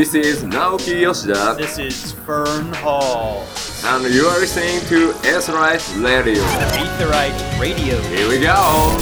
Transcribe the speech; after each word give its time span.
This 0.00 0.14
is 0.14 0.44
Naoki 0.44 1.02
Yoshida, 1.02 1.56
This 1.58 1.78
is 1.78 2.12
Fern 2.12 2.72
Hall. 2.72 3.46
and 3.84 4.14
you 4.14 4.24
are 4.24 4.40
listening 4.40 4.80
to 4.88 5.12
Aetheryte 5.28 6.02
Radio. 6.02 6.42
Aetheryte 6.42 7.60
Radio. 7.60 8.00
Here 8.04 8.26
we 8.26 8.40
go! 8.40 8.96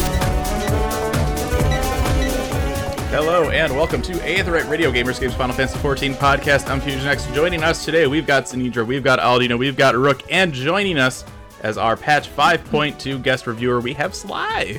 Hello 3.11 3.49
and 3.49 3.73
welcome 3.77 4.01
to 4.01 4.11
Aetheryte 4.11 4.69
Radio 4.69 4.91
Gamer 4.91 5.11
Escape 5.11 5.31
Final 5.31 5.55
Fantasy 5.55 5.79
XIV 5.79 6.15
podcast. 6.15 6.69
I'm 6.69 6.81
Fusion 6.81 7.07
X. 7.07 7.25
Joining 7.27 7.63
us 7.63 7.85
today, 7.85 8.05
we've 8.05 8.27
got 8.27 8.43
Sinidra, 8.43 8.85
we've 8.85 9.01
got 9.01 9.19
Aldino, 9.19 9.57
we've 9.57 9.77
got 9.77 9.95
Rook, 9.95 10.23
and 10.29 10.51
joining 10.51 10.99
us 10.99 11.23
as 11.61 11.77
our 11.77 11.95
patch 11.95 12.27
5.2 12.35 13.23
guest 13.23 13.47
reviewer, 13.47 13.79
we 13.79 13.93
have 13.93 14.13
Sly. 14.13 14.73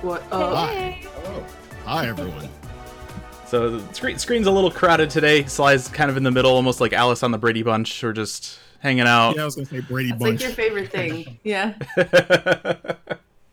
What 0.00 0.22
up? 0.32 0.54
Hi. 0.54 1.00
Hello. 1.02 1.44
Hi, 1.84 2.08
everyone. 2.08 2.48
So 3.46 3.78
the 3.78 3.94
screen, 3.94 4.18
screen's 4.18 4.46
a 4.46 4.50
little 4.50 4.70
crowded 4.70 5.10
today. 5.10 5.44
Sly's 5.44 5.88
kind 5.88 6.10
of 6.10 6.16
in 6.16 6.22
the 6.22 6.30
middle, 6.30 6.52
almost 6.52 6.80
like 6.80 6.92
Alice 6.92 7.22
on 7.22 7.30
the 7.30 7.38
Brady 7.38 7.62
Bunch. 7.62 8.02
We're 8.02 8.12
just 8.12 8.58
hanging 8.80 9.06
out. 9.06 9.36
Yeah, 9.36 9.42
I 9.42 9.44
was 9.44 9.54
going 9.54 9.66
to 9.66 9.74
say 9.74 9.80
Brady 9.80 10.12
Bunch. 10.12 10.42
It's 10.42 10.58
like 10.58 10.58
your 10.58 10.62
favorite 10.86 10.90
thing. 10.90 11.38
Yeah. 11.44 11.74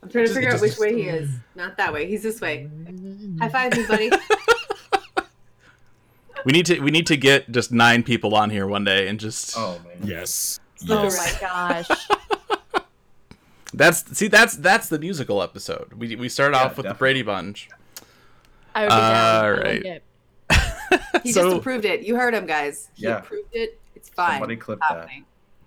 I'm 0.03 0.09
trying 0.09 0.25
to 0.25 0.31
Just- 0.31 0.33
figure 0.33 0.49
out 0.49 0.59
just- 0.59 0.63
which 0.63 0.77
way 0.79 0.95
he 1.01 1.07
is. 1.09 1.29
Not 1.55 1.77
that 1.77 1.93
way. 1.93 2.07
He's 2.07 2.23
this 2.23 2.41
way. 2.41 2.69
High 3.39 3.49
five 3.49 3.77
me, 3.77 3.85
buddy. 3.85 4.09
we 6.45 6.51
need 6.51 6.65
to 6.65 6.79
we 6.79 6.89
need 6.89 7.05
to 7.07 7.15
get 7.17 7.51
just 7.51 7.71
nine 7.71 8.01
people 8.01 8.33
on 8.33 8.49
here 8.49 8.65
one 8.65 8.83
day 8.83 9.07
and 9.07 9.19
just 9.19 9.53
Oh 9.57 9.79
man. 9.85 9.97
yes. 10.09 10.59
Oh 10.89 11.03
my 11.05 11.37
gosh. 11.39 11.87
that's 13.75 14.17
see 14.17 14.27
that's 14.27 14.55
that's 14.57 14.89
the 14.89 14.97
musical 14.97 15.43
episode. 15.43 15.93
We 15.93 16.15
we 16.15 16.29
start 16.29 16.55
off 16.55 16.71
Yeah, 16.71 16.77
with 16.77 16.85
the. 16.87 16.93
Brady 16.95 17.21
Bunch. 17.21 17.69
I 18.75 18.81
would 18.83 18.89
be 18.89 18.95
down. 18.95 19.15
I 19.15 19.47
All 19.47 19.55
like 19.57 19.63
right. 19.63 21.21
He 21.23 21.31
So- 21.31 21.43
just 21.43 21.57
approved 21.57 21.85
it. 21.85 22.01
You 22.01 22.15
heard 22.15 22.33
him, 22.33 22.45
guys. 22.45 22.89
He 22.95 23.03
Yeah. 23.03 23.17
approved 23.19 23.49
it. 23.53 23.79
It's 23.95 24.09
fine. 24.09 24.33
Somebody 24.39 24.55
clip 24.57 24.79
It's 24.81 24.89
that. 24.89 25.07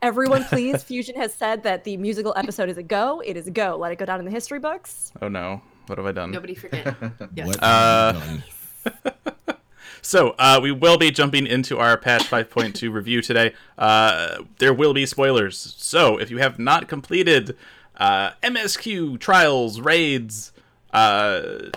Everyone, 0.03 0.45
please. 0.45 0.83
Fusion 0.91 1.15
has 1.17 1.33
said 1.33 1.63
that 1.63 1.85
the 1.85 1.97
musical 1.97 2.35
episode 2.37 2.69
is 2.69 2.77
a 2.77 2.83
go. 2.83 3.21
It 3.21 3.37
is 3.37 3.47
a 3.47 3.51
go. 3.51 3.77
Let 3.77 3.93
it 3.93 3.97
go 3.99 4.05
down 4.05 4.19
in 4.19 4.25
the 4.27 4.31
history 4.31 4.59
books. 4.59 5.13
Oh 5.23 5.29
no, 5.29 5.63
what 5.87 5.97
have 5.99 6.07
I 6.07 6.13
done? 6.13 6.31
Nobody 6.31 6.55
forget. 6.55 6.95
Yes. 7.35 7.47
What 7.47 7.63
Uh, 7.63 8.13
have 8.13 8.43
you 8.85 8.91
done? 8.91 9.57
So, 10.03 10.35
uh, 10.39 10.61
we 10.63 10.71
will 10.71 10.99
be 10.99 11.11
jumping 11.11 11.47
into 11.47 11.79
our 11.79 11.97
patch 11.97 12.25
5.2 12.25 12.93
review 12.93 13.23
today. 13.23 13.55
Uh, 13.79 14.43
there 14.59 14.75
will 14.75 14.93
be 14.93 15.07
spoilers. 15.07 15.57
So, 15.79 16.19
if 16.19 16.31
you 16.31 16.37
have 16.39 16.59
not 16.59 16.89
completed 16.89 17.57
uh, 17.97 18.33
MSQ 18.43 19.19
trials, 19.19 19.81
raids, 19.81 20.53
uh, 20.93 21.71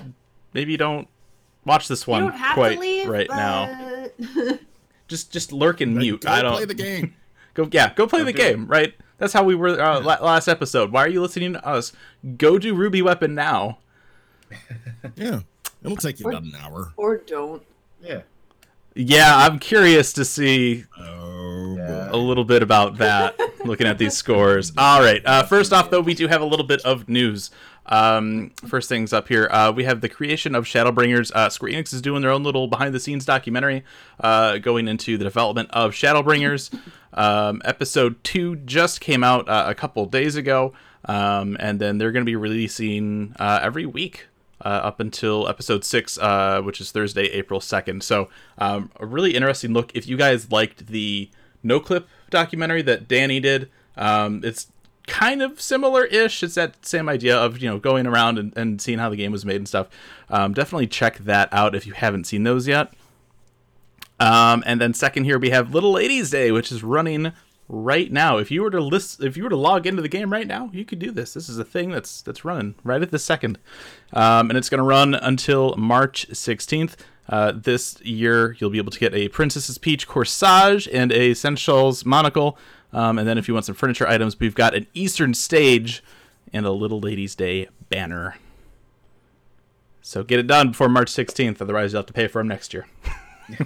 maybe 0.53 0.73
you 0.73 0.77
don't 0.77 1.07
watch 1.67 1.87
this 1.87 2.07
one 2.07 2.31
quite 2.53 2.79
leave 2.79 3.07
right 3.07 3.29
now. 3.29 4.09
now. 4.19 4.53
Just 5.07 5.31
just 5.31 5.53
lurk 5.53 5.79
and 5.79 5.95
mute. 5.95 6.21
go 6.21 6.29
I 6.31 6.41
don't 6.41 6.55
play 6.55 6.65
the 6.65 6.73
game. 6.73 7.13
go. 7.53 7.69
Yeah, 7.71 7.93
go 7.93 8.07
play 8.07 8.23
the 8.23 8.33
do 8.33 8.41
it. 8.41 8.49
game. 8.51 8.67
Right. 8.67 8.93
That's 9.19 9.31
how 9.31 9.43
we 9.43 9.55
were 9.55 9.69
uh, 9.79 10.01
la- 10.01 10.17
last 10.21 10.49
episode. 10.49 10.91
Why 10.91 11.05
are 11.05 11.07
you 11.07 11.21
listening 11.21 11.53
to 11.53 11.65
us? 11.65 11.93
Go 12.37 12.57
do 12.59 12.75
Ruby 12.75 13.01
Weapon 13.01 13.33
now. 13.35 13.77
Yeah. 15.15 15.41
It'll 15.83 15.95
take 15.97 16.19
you 16.19 16.27
about 16.27 16.43
an 16.43 16.53
hour. 16.59 16.91
or 16.97 17.17
don't. 17.17 17.63
Yeah. 18.01 18.21
Yeah, 18.95 19.37
I'm 19.37 19.59
curious 19.59 20.11
to 20.13 20.25
see 20.25 20.85
Oh, 20.99 21.75
Yeah. 21.77 22.09
a 22.11 22.17
little 22.17 22.43
bit 22.43 22.61
about 22.63 22.97
that 22.97 23.39
looking 23.63 23.85
at 23.87 23.97
these 23.97 24.15
scores 24.15 24.71
all 24.77 25.01
right 25.01 25.21
uh, 25.25 25.43
first 25.43 25.71
off 25.73 25.89
though 25.89 25.99
we 26.01 26.13
do 26.13 26.27
have 26.27 26.41
a 26.41 26.45
little 26.45 26.65
bit 26.65 26.81
of 26.81 27.07
news 27.09 27.51
um, 27.87 28.51
first 28.67 28.89
things 28.89 29.13
up 29.13 29.27
here 29.27 29.47
uh, 29.51 29.71
we 29.75 29.83
have 29.83 30.01
the 30.01 30.09
creation 30.09 30.55
of 30.55 30.65
shadowbringers 30.65 31.31
uh, 31.33 31.49
square 31.49 31.71
enix 31.71 31.93
is 31.93 32.01
doing 32.01 32.21
their 32.21 32.31
own 32.31 32.43
little 32.43 32.67
behind 32.67 32.93
the 32.93 32.99
scenes 32.99 33.25
documentary 33.25 33.83
uh, 34.19 34.57
going 34.57 34.87
into 34.87 35.17
the 35.17 35.23
development 35.23 35.69
of 35.71 35.91
shadowbringers 35.91 36.77
um, 37.13 37.61
episode 37.65 38.23
2 38.23 38.57
just 38.57 39.01
came 39.01 39.23
out 39.23 39.47
uh, 39.47 39.65
a 39.67 39.75
couple 39.75 40.05
days 40.05 40.35
ago 40.35 40.73
um, 41.05 41.55
and 41.59 41.79
then 41.79 41.97
they're 41.97 42.11
going 42.11 42.25
to 42.25 42.29
be 42.29 42.35
releasing 42.35 43.33
uh, 43.39 43.59
every 43.61 43.85
week 43.85 44.27
uh, 44.63 44.69
up 44.69 44.99
until 44.99 45.47
episode 45.47 45.85
six, 45.85 46.17
uh, 46.17 46.61
which 46.61 46.81
is 46.81 46.91
Thursday, 46.91 47.25
April 47.25 47.59
2nd. 47.59 48.03
So, 48.03 48.29
um, 48.57 48.91
a 48.99 49.05
really 49.05 49.35
interesting 49.35 49.73
look. 49.73 49.95
If 49.95 50.07
you 50.07 50.17
guys 50.17 50.51
liked 50.51 50.87
the 50.87 51.29
no 51.63 51.79
clip 51.79 52.07
documentary 52.29 52.81
that 52.83 53.07
Danny 53.07 53.39
did, 53.39 53.69
um, 53.95 54.41
it's 54.43 54.67
kind 55.07 55.41
of 55.41 55.59
similar 55.59 56.05
ish. 56.05 56.43
It's 56.43 56.55
that 56.55 56.85
same 56.85 57.09
idea 57.09 57.35
of, 57.35 57.57
you 57.59 57.69
know, 57.69 57.79
going 57.79 58.05
around 58.05 58.37
and, 58.37 58.55
and 58.55 58.81
seeing 58.81 58.99
how 58.99 59.09
the 59.09 59.15
game 59.15 59.31
was 59.31 59.45
made 59.45 59.55
and 59.55 59.67
stuff. 59.67 59.87
Um, 60.29 60.53
definitely 60.53 60.87
check 60.87 61.17
that 61.19 61.51
out 61.51 61.73
if 61.73 61.87
you 61.87 61.93
haven't 61.93 62.25
seen 62.25 62.43
those 62.43 62.67
yet. 62.67 62.93
Um, 64.19 64.63
and 64.65 64.81
then 64.81 64.93
second 64.93 65.23
here 65.23 65.39
we 65.39 65.49
have 65.51 65.73
Little 65.73 65.91
Ladies 65.91 66.29
Day, 66.29 66.51
which 66.51 66.71
is 66.71 66.83
running 66.83 67.31
right 67.69 68.11
now. 68.11 68.37
If 68.37 68.51
you 68.51 68.61
were 68.61 68.71
to 68.71 68.81
list, 68.81 69.21
if 69.23 69.37
you 69.37 69.43
were 69.43 69.49
to 69.49 69.57
log 69.57 69.85
into 69.85 70.01
the 70.01 70.09
game 70.09 70.31
right 70.31 70.47
now, 70.47 70.69
you 70.73 70.85
could 70.85 70.99
do 70.99 71.11
this. 71.11 71.33
This 71.33 71.49
is 71.49 71.59
a 71.59 71.63
thing 71.63 71.91
that's 71.91 72.21
that's 72.21 72.45
running 72.45 72.75
right 72.83 73.01
at 73.01 73.11
the 73.11 73.19
second, 73.19 73.59
um, 74.13 74.49
and 74.49 74.57
it's 74.57 74.69
going 74.69 74.79
to 74.79 74.83
run 74.83 75.13
until 75.13 75.75
March 75.75 76.27
16th. 76.29 76.95
Uh, 77.29 77.51
this 77.53 77.99
year, 78.01 78.55
you'll 78.57 78.69
be 78.69 78.77
able 78.77 78.91
to 78.91 78.99
get 78.99 79.13
a 79.13 79.27
Princess's 79.27 79.77
Peach 79.77 80.07
corsage 80.07 80.87
and 80.93 81.11
a 81.11 81.31
Sensual's 81.31 82.05
monocle. 82.05 82.57
Um, 82.93 83.19
and 83.19 83.27
then, 83.27 83.37
if 83.37 83.47
you 83.47 83.53
want 83.53 83.65
some 83.65 83.75
furniture 83.75 84.07
items, 84.07 84.39
we've 84.39 84.55
got 84.55 84.73
an 84.73 84.87
Eastern 84.93 85.33
stage 85.33 86.03
and 86.53 86.65
a 86.65 86.71
Little 86.71 86.99
Ladies 86.99 87.35
Day 87.35 87.67
banner. 87.89 88.35
So 90.01 90.23
get 90.23 90.39
it 90.39 90.47
done 90.47 90.69
before 90.69 90.87
March 90.87 91.11
16th, 91.11 91.61
otherwise 91.61 91.91
you'll 91.91 91.99
have 91.99 92.05
to 92.05 92.13
pay 92.13 92.27
for 92.27 92.39
them 92.39 92.47
next 92.47 92.73
year. 92.73 92.87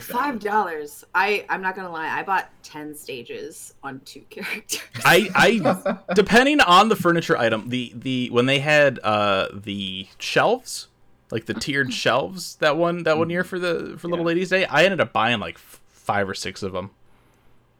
Five 0.00 0.40
dollars. 0.40 1.04
I 1.14 1.44
I'm 1.48 1.62
not 1.62 1.76
gonna 1.76 1.90
lie. 1.92 2.08
I 2.08 2.24
bought 2.24 2.50
ten 2.64 2.92
stages 2.94 3.74
on 3.84 4.00
two 4.00 4.20
characters. 4.30 4.80
I, 5.04 5.30
I 5.34 6.14
depending 6.14 6.60
on 6.60 6.88
the 6.88 6.96
furniture 6.96 7.36
item, 7.36 7.68
the 7.68 7.92
the 7.94 8.28
when 8.30 8.46
they 8.46 8.58
had 8.58 8.98
uh 9.04 9.46
the 9.52 10.08
shelves, 10.18 10.88
like 11.30 11.46
the 11.46 11.54
tiered 11.54 11.92
shelves 11.94 12.56
that 12.56 12.76
one 12.76 13.04
that 13.04 13.16
one 13.16 13.30
year 13.30 13.44
for 13.44 13.60
the 13.60 13.94
for 13.96 14.08
Little 14.08 14.24
Yeah. 14.24 14.28
Ladies 14.28 14.48
Day, 14.50 14.64
I 14.64 14.82
ended 14.84 15.00
up 15.00 15.12
buying 15.12 15.38
like 15.38 15.56
five 15.56 16.28
or 16.28 16.34
six 16.34 16.64
of 16.64 16.72
them. 16.72 16.90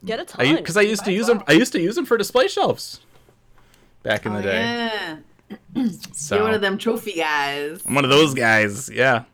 Get 0.07 0.21
a 0.21 0.25
ton. 0.25 0.57
because 0.57 0.77
I, 0.77 0.83
used 0.83 1.05
to 1.05 1.13
use 1.13 1.27
them. 1.27 1.43
I 1.47 1.53
used 1.53 1.73
to 1.73 1.81
use 1.81 1.97
them 1.97 2.07
for 2.07 2.17
display 2.17 2.49
shelves 2.49 3.01
back 4.03 4.25
in 4.25 4.33
the 4.33 4.39
Oh, 4.39 4.43
day. 4.43 4.61
yeah. 4.63 5.17
So 6.13 6.37
You're 6.37 6.45
one 6.45 6.55
of 6.55 6.61
them 6.61 6.79
trophy 6.79 7.13
guys. 7.15 7.83
I'm 7.87 7.95
one 7.95 8.05
of 8.05 8.11
those 8.11 8.33
guys. 8.35 8.89
Yeah. 8.89 9.25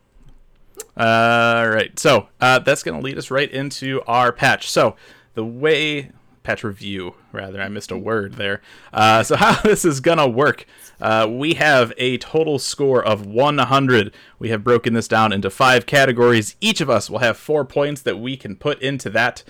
All 0.97 1.69
right. 1.69 1.97
So 1.99 2.28
uh, 2.41 2.59
that's 2.60 2.83
going 2.83 2.99
to 2.99 3.05
lead 3.05 3.19
us 3.19 3.31
right 3.31 3.50
into 3.50 4.03
our 4.06 4.33
patch. 4.33 4.71
So 4.71 4.97
the 5.34 5.44
way 5.44 6.10
patch 6.43 6.65
review, 6.65 7.15
rather, 7.33 7.60
I 7.62 7.69
missed 7.69 7.91
a 7.91 7.97
word 7.97 8.34
there. 8.34 8.60
Uh, 8.93 9.22
so 9.22 9.37
how 9.37 9.60
this 9.62 9.84
is 9.84 10.00
going 10.00 10.19
to 10.19 10.27
work? 10.28 10.66
Uh, 11.00 11.28
we 11.31 11.54
have 11.54 11.93
a 11.99 12.19
total 12.19 12.59
score 12.59 13.03
of 13.03 13.27
100. 13.27 14.15
We 14.39 14.49
have 14.50 14.62
broken 14.65 14.94
this 14.94 15.09
down 15.09 15.33
into 15.33 15.50
five 15.50 15.87
categories. 15.87 16.56
Each 16.60 16.81
of 16.81 16.91
us 16.91 17.09
will 17.10 17.19
have 17.21 17.37
four 17.37 17.65
points 17.65 18.03
that 18.03 18.19
we 18.19 18.37
can 18.37 18.56
put 18.56 18.81
into 18.83 19.09
that. 19.10 19.43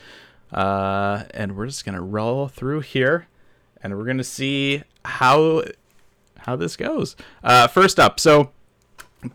Uh, 0.52 1.24
and 1.32 1.56
we're 1.56 1.66
just 1.66 1.84
going 1.84 1.94
to 1.94 2.02
roll 2.02 2.48
through 2.48 2.80
here, 2.80 3.26
and 3.82 3.96
we're 3.96 4.04
going 4.04 4.18
to 4.18 4.24
see 4.24 4.82
how 5.04 5.64
how 6.38 6.56
this 6.56 6.76
goes. 6.76 7.16
Uh, 7.42 7.66
first 7.68 7.98
up, 7.98 8.18
so 8.20 8.50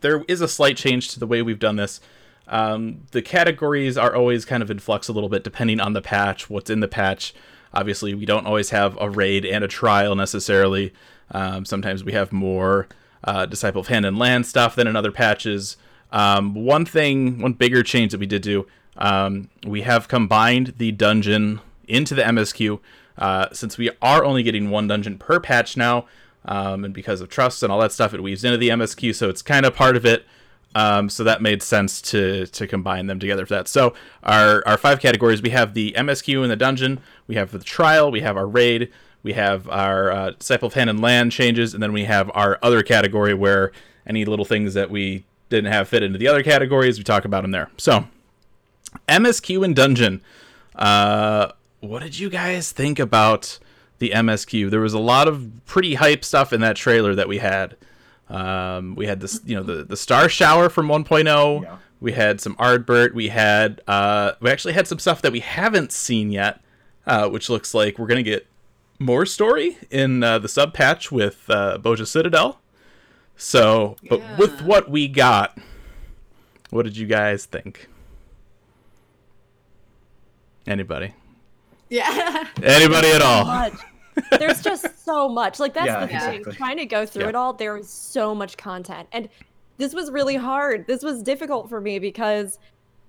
there 0.02 0.24
is 0.28 0.42
a 0.42 0.48
slight 0.48 0.78
change 0.78 1.10
to 1.10 1.20
the 1.20 1.28
way 1.28 1.42
we've 1.42 1.60
done 1.60 1.78
this. 1.78 2.00
Um, 2.48 3.04
the 3.12 3.22
categories 3.22 3.98
are 3.98 4.16
always 4.16 4.46
kind 4.46 4.64
of 4.64 4.72
in 4.72 4.80
flux 4.80 5.08
a 5.08 5.14
little 5.14 5.30
bit 5.30 5.44
depending 5.44 5.80
on 5.80 5.94
the 5.94 6.02
patch, 6.02 6.50
what's 6.50 6.70
in 6.70 6.80
the 6.80 6.88
patch. 6.88 7.34
Obviously, 7.74 8.14
we 8.14 8.26
don't 8.26 8.46
always 8.46 8.70
have 8.70 8.98
a 9.02 9.10
raid 9.10 9.46
and 9.46 9.64
a 9.64 9.68
trial 9.68 10.16
necessarily. 10.16 10.94
Um, 11.32 11.66
sometimes 11.66 12.04
we 12.04 12.14
have 12.14 12.32
more 12.32 12.88
uh, 13.24 13.46
Disciple 13.46 13.82
of 13.82 13.88
Hand 13.88 14.06
and 14.06 14.18
Land 14.18 14.46
stuff 14.46 14.76
than 14.76 14.88
in 14.88 14.96
other 14.96 15.12
patches. 15.12 15.76
Um, 16.12 16.54
one 16.54 16.86
thing, 16.86 17.42
one 17.42 17.54
bigger 17.54 17.84
change 17.84 18.12
that 18.12 18.20
we 18.20 18.25
did 18.25 18.42
do, 18.42 18.66
um, 18.98 19.50
we 19.66 19.82
have 19.82 20.08
combined 20.08 20.74
the 20.78 20.92
dungeon 20.92 21.62
into 21.88 22.16
the 22.16 22.24
MSQ. 22.24 22.80
Uh, 23.18 23.48
since 23.52 23.78
we 23.78 23.90
are 24.02 24.24
only 24.24 24.44
getting 24.44 24.70
one 24.70 24.88
dungeon 24.88 25.18
per 25.18 25.40
patch 25.40 25.76
now, 25.76 26.06
um, 26.46 26.86
and 26.86 26.94
because 26.94 27.20
of 27.20 27.30
trust 27.30 27.64
and 27.64 27.72
all 27.72 27.80
that 27.80 27.92
stuff, 27.92 28.14
it 28.14 28.22
weaves 28.22 28.44
into 28.44 28.58
the 28.58 28.70
MSQ, 28.70 29.16
so 29.16 29.30
it's 29.30 29.42
kind 29.42 29.66
of 29.66 29.76
part 29.76 29.96
of 29.96 30.06
it. 30.06 30.26
Um, 30.76 31.10
so 31.10 31.24
that 31.24 31.42
made 31.42 31.64
sense 31.64 32.02
to 32.04 32.46
to 32.48 32.68
combine 32.68 33.08
them 33.08 33.20
together 33.20 33.46
for 33.46 33.56
that. 33.56 33.68
So 33.68 33.94
our 34.24 34.64
our 34.68 34.78
five 34.78 35.00
categories: 35.00 35.42
we 35.42 35.50
have 35.50 35.74
the 35.74 35.94
MSQ 35.98 36.44
in 36.44 36.50
the 36.50 36.56
dungeon, 36.56 37.00
we 37.26 37.36
have 37.36 37.52
the 37.52 37.60
trial, 37.60 38.12
we 38.12 38.22
have 38.22 38.38
our 38.38 38.48
raid, 38.48 38.92
we 39.24 39.34
have 39.34 39.68
our 39.70 40.12
uh, 40.12 40.30
disciple 40.32 40.68
of 40.68 40.74
hand 40.76 40.90
and 40.90 41.02
land 41.02 41.32
changes, 41.32 41.74
and 41.74 41.82
then 41.82 41.94
we 41.94 42.04
have 42.04 42.30
our 42.34 42.60
other 42.62 42.84
category 42.84 43.34
where 43.34 43.72
any 44.06 44.24
little 44.24 44.46
things 44.46 44.74
that 44.74 44.92
we 44.92 45.26
didn't 45.50 45.72
have 45.72 45.88
fit 45.88 46.04
into 46.04 46.20
the 46.20 46.28
other 46.28 46.44
categories, 46.44 46.98
we 46.98 47.04
talk 47.04 47.26
about 47.26 47.42
them 47.42 47.52
there. 47.52 47.70
So 47.78 48.08
MSQ 49.07 49.63
and 49.63 49.75
dungeon. 49.75 50.21
Uh, 50.75 51.51
what 51.80 52.01
did 52.01 52.19
you 52.19 52.30
guys 52.30 52.71
think 52.71 53.00
about 53.00 53.59
the 54.00 54.12
MSQ? 54.12 54.69
There 54.69 54.80
was 54.80 54.94
a 54.94 55.00
lot 55.00 55.27
of 55.27 55.50
pretty 55.65 55.95
hype 55.95 56.24
stuff 56.24 56.54
in 56.54 56.62
that 56.62 56.75
trailer 56.75 57.15
that 57.15 57.27
we 57.27 57.38
had. 57.39 57.75
Um, 58.30 58.95
we 58.95 59.07
had 59.07 59.21
this, 59.21 59.39
you 59.45 59.56
know, 59.56 59.63
the 59.63 59.83
the 59.83 59.98
star 59.98 60.27
shower 60.27 60.69
from 60.69 60.88
1.0. 60.88 61.63
Yeah. 61.63 61.77
We 62.00 62.12
had 62.12 62.42
some 62.42 62.56
Ardbert. 62.57 63.13
We 63.13 63.30
had 63.30 63.81
uh, 63.88 64.33
we 64.39 64.51
actually 64.51 64.74
had 64.74 64.88
some 64.88 65.00
stuff 65.00 65.21
that 65.21 65.31
we 65.31 65.39
haven't 65.39 65.92
seen 65.92 66.31
yet, 66.31 66.62
uh, 67.06 67.30
which 67.30 67.50
looks 67.50 67.74
like 67.74 67.98
we're 67.98 68.07
gonna 68.07 68.24
get 68.24 68.45
more 69.00 69.25
story 69.25 69.77
in 69.89 70.24
uh, 70.24 70.39
the 70.39 70.48
sub 70.50 70.74
patch 70.74 71.12
with 71.12 71.50
uh, 71.50 71.77
Bozja 71.81 72.06
Citadel. 72.06 72.60
So, 73.36 73.95
but 74.10 74.21
with 74.38 74.62
what 74.62 74.89
we 74.89 75.07
got, 75.07 75.57
what 76.69 76.83
did 76.83 76.98
you 76.98 77.06
guys 77.07 77.45
think? 77.45 77.88
Anybody? 80.68 81.14
Yeah. 81.90 82.48
Anybody 82.64 83.10
at 83.12 83.22
all? 83.22 83.46
much. 83.46 83.74
There's 84.40 84.62
just 84.62 85.04
so 85.06 85.30
much. 85.30 85.60
Like 85.60 85.74
that's 85.74 85.88
Yeah, 85.88 86.02
the 86.02 86.08
thing. 86.08 86.16
exactly. 86.18 86.54
Trying 86.54 86.78
to 86.78 86.86
go 86.86 87.06
through 87.06 87.24
Yeah. 87.24 87.30
it 87.30 87.36
all, 87.36 87.54
there 87.54 87.78
is 87.78 87.90
so 87.90 88.36
much 88.36 88.58
content, 88.58 89.08
and 89.12 89.30
this 89.78 89.94
was 89.94 90.12
really 90.12 90.36
hard. 90.36 90.86
This 90.88 91.04
was 91.04 91.22
difficult 91.24 91.69
for 91.69 91.80
me 91.80 92.00
because 92.00 92.60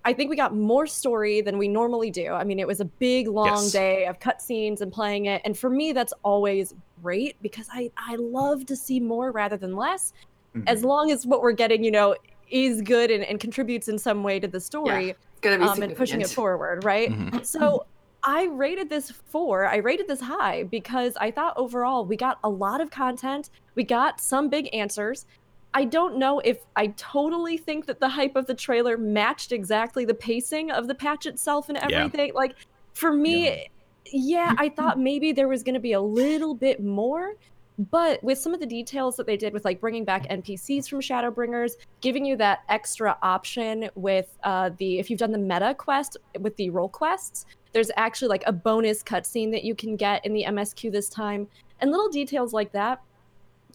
I 0.05 0.13
think 0.13 0.31
we 0.31 0.37
got 0.37 0.55
more 0.55 0.87
story 0.87 1.41
than 1.41 1.59
we 1.59 1.67
normally 1.67 2.11
do. 2.11 2.29
I 2.33 2.45
mean, 2.45 2.59
it 2.61 2.67
was 2.67 2.81
a 2.81 2.85
big, 2.85 3.27
long 3.27 3.47
Yes. 3.47 3.73
day 3.73 4.07
of 4.07 4.21
cutscenes 4.21 4.81
and 4.81 4.93
playing 4.93 5.27
it, 5.27 5.43
and 5.45 5.59
for 5.59 5.71
me, 5.71 5.93
that's 5.93 6.13
always 6.23 6.75
great 7.03 7.37
because 7.43 7.69
I 7.73 7.91
I 7.97 8.15
love 8.17 8.67
to 8.67 8.77
see 8.77 9.01
more 9.01 9.33
rather 9.33 9.57
than 9.57 9.75
less, 9.75 10.13
mm-hmm. 10.55 10.69
as 10.69 10.85
long 10.85 11.11
as 11.11 11.27
what 11.27 11.43
we're 11.43 11.53
getting, 11.53 11.83
you 11.83 11.91
know, 11.91 12.15
is 12.51 12.81
good 12.83 13.11
and, 13.11 13.25
and 13.25 13.41
contributes 13.41 13.89
in 13.89 13.99
some 13.99 14.23
way 14.23 14.41
to 14.41 14.49
the 14.49 14.61
story 14.61 15.11
It's 15.11 15.19
gonna 15.19 15.25
be 15.25 15.28
um, 15.45 15.83
and 15.83 15.97
pushing 15.97 16.21
it 16.21 16.31
forward, 16.31 16.85
right? 16.85 17.11
Mhm. 17.11 17.45
So 17.45 17.87
I 18.25 18.47
rated 18.47 18.89
this 18.91 19.11
four. 19.11 19.67
I 19.67 19.77
rated 19.77 20.09
this 20.09 20.21
high 20.21 20.65
because 20.65 21.17
I 21.21 21.31
thought 21.31 21.55
overall 21.57 22.05
we 22.05 22.17
got 22.17 22.39
a 22.45 22.49
lot 22.51 22.81
of 22.81 22.91
content. 22.91 23.51
We 23.75 23.85
got 23.85 24.21
some 24.21 24.49
big 24.49 24.69
answers. 24.75 25.27
I 25.75 25.85
don't 25.85 26.17
know 26.19 26.41
if 26.41 26.59
I 26.77 26.89
totally 26.97 27.57
think 27.59 27.87
that 27.87 28.01
the 28.01 28.09
hype 28.09 28.35
of 28.37 28.47
the 28.47 28.55
trailer 28.55 28.97
matched 28.99 29.53
exactly 29.53 30.05
the 30.05 30.15
pacing 30.15 30.71
of 30.71 30.89
the 30.89 30.95
patch 30.95 31.27
itself 31.27 31.69
and 31.69 31.79
Yeah. 31.79 32.05
everything. 32.05 32.33
Like 32.35 32.57
for 32.95 33.13
me, 33.13 33.69
yeah, 34.11 34.55
I 34.59 34.71
thought 34.71 34.99
maybe 34.99 35.33
there 35.33 35.47
was 35.49 35.63
going 35.63 35.75
to 35.75 35.81
be 35.81 35.93
a 35.93 36.01
little 36.01 36.55
bit 36.55 36.83
more. 36.83 37.35
But 37.79 38.23
with 38.25 38.39
some 38.39 38.53
of 38.53 38.61
the 38.61 38.67
details 38.67 39.17
that 39.17 39.27
they 39.27 39.37
did 39.37 39.53
with 39.53 39.65
like 39.65 39.81
bringing 39.81 40.05
back 40.05 40.29
NPCs 40.29 40.89
from 40.89 41.01
Shadowbringers, 41.01 41.73
giving 42.01 42.25
you 42.25 42.37
that 42.37 42.65
extra 42.69 43.17
option 43.23 43.89
with 43.95 44.37
uh, 44.43 44.71
the 44.79 44.99
if 44.99 45.11
you've 45.11 45.21
done 45.21 45.31
the 45.31 45.39
meta 45.39 45.75
quest 45.75 46.17
with 46.41 46.57
the 46.57 46.71
role 46.71 46.89
quests, 46.89 47.47
there's 47.73 47.93
actually 47.97 48.29
like 48.29 48.43
a 48.47 48.53
bonus 48.53 49.03
cutscene 49.05 49.53
that 49.53 49.63
you 49.63 49.77
can 49.77 49.95
get 49.95 50.27
in 50.27 50.33
the 50.33 50.45
MSQ 50.49 50.91
this 50.91 51.09
time, 51.09 51.47
and 51.81 51.93
little 51.93 52.09
details 52.09 52.53
like 52.53 52.73
that 52.73 53.01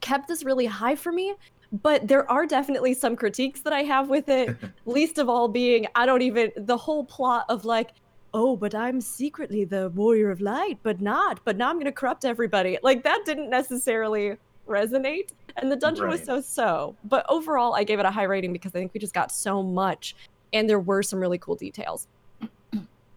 kept 0.01 0.27
this 0.27 0.43
really 0.43 0.65
high 0.65 0.95
for 0.95 1.13
me. 1.13 1.33
But 1.81 2.07
there 2.07 2.29
are 2.29 2.45
definitely 2.45 2.93
some 2.93 3.15
critiques 3.15 3.61
that 3.61 3.73
I 3.73 3.81
have 3.83 4.09
with 4.09 4.29
it. 4.29 4.55
least 4.85 5.17
of 5.17 5.29
all 5.29 5.47
being 5.47 5.87
I 5.95 6.05
don't 6.05 6.21
even 6.21 6.51
the 6.55 6.77
whole 6.77 7.05
plot 7.05 7.45
of 7.49 7.63
like 7.65 7.93
oh, 8.33 8.55
but 8.55 8.73
I'm 8.73 8.99
secretly 8.99 9.63
the 9.63 9.89
warrior 9.89 10.31
of 10.31 10.41
light, 10.41 10.79
but 10.83 11.01
not. 11.01 11.39
But 11.43 11.57
now 11.57 11.69
I'm 11.69 11.75
going 11.75 11.85
to 11.85 11.91
corrupt 11.91 12.25
everybody. 12.25 12.77
Like 12.83 13.03
that 13.03 13.21
didn't 13.25 13.49
necessarily 13.49 14.37
resonate. 14.67 15.29
And 15.57 15.71
the 15.71 15.75
dungeon 15.75 16.07
was 16.07 16.23
so 16.23 16.41
so. 16.41 16.95
But 17.03 17.25
overall, 17.29 17.75
I 17.75 17.83
gave 17.83 17.99
it 17.99 18.05
a 18.05 18.11
high 18.11 18.23
rating 18.23 18.53
because 18.53 18.71
I 18.73 18.79
think 18.79 18.93
we 18.93 18.99
just 18.99 19.13
got 19.13 19.31
so 19.31 19.61
much 19.61 20.15
and 20.53 20.69
there 20.69 20.79
were 20.79 21.03
some 21.03 21.19
really 21.19 21.37
cool 21.37 21.55
details. 21.55 22.07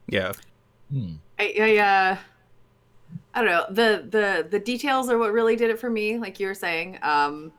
Yeah. 0.08 0.32
Hmm. 0.90 1.14
I, 1.38 1.54
I 1.58 1.76
uh 1.78 2.16
I 3.34 3.42
don't 3.42 3.50
know. 3.50 3.66
The 3.70 4.06
the 4.08 4.48
the 4.48 4.58
details 4.58 5.08
are 5.10 5.18
what 5.18 5.32
really 5.32 5.56
did 5.56 5.70
it 5.70 5.78
for 5.78 5.90
me, 5.90 6.18
like 6.18 6.40
you 6.40 6.46
were 6.46 6.54
saying. 6.54 6.98
Um 7.02 7.52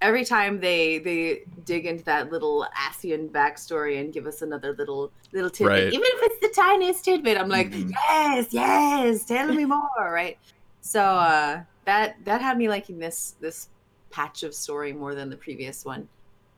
every 0.00 0.24
time 0.24 0.60
they 0.60 0.98
they 0.98 1.42
dig 1.64 1.86
into 1.86 2.04
that 2.04 2.30
little 2.32 2.66
Ascian 2.78 3.30
backstory 3.30 4.00
and 4.00 4.12
give 4.12 4.26
us 4.26 4.42
another 4.42 4.74
little 4.78 5.12
little 5.32 5.50
tidbit, 5.50 5.84
Right. 5.84 5.92
even 5.92 6.02
if 6.04 6.22
it's 6.22 6.40
the 6.40 6.60
tiniest 6.60 7.04
tidbit, 7.04 7.38
I'm 7.38 7.48
like, 7.48 7.70
Mhm. 7.70 7.90
yes, 7.90 8.46
yes, 8.50 9.24
tell 9.24 9.46
me 9.52 9.64
more, 9.64 9.88
right? 9.98 10.38
So 10.80 11.00
uh 11.02 11.62
that 11.84 12.16
that 12.24 12.40
had 12.40 12.56
me 12.58 12.68
liking 12.68 12.98
this 12.98 13.34
this 13.40 13.68
patch 14.10 14.42
of 14.42 14.54
story 14.54 14.92
more 14.92 15.14
than 15.14 15.30
the 15.30 15.36
previous 15.36 15.84
one. 15.84 16.08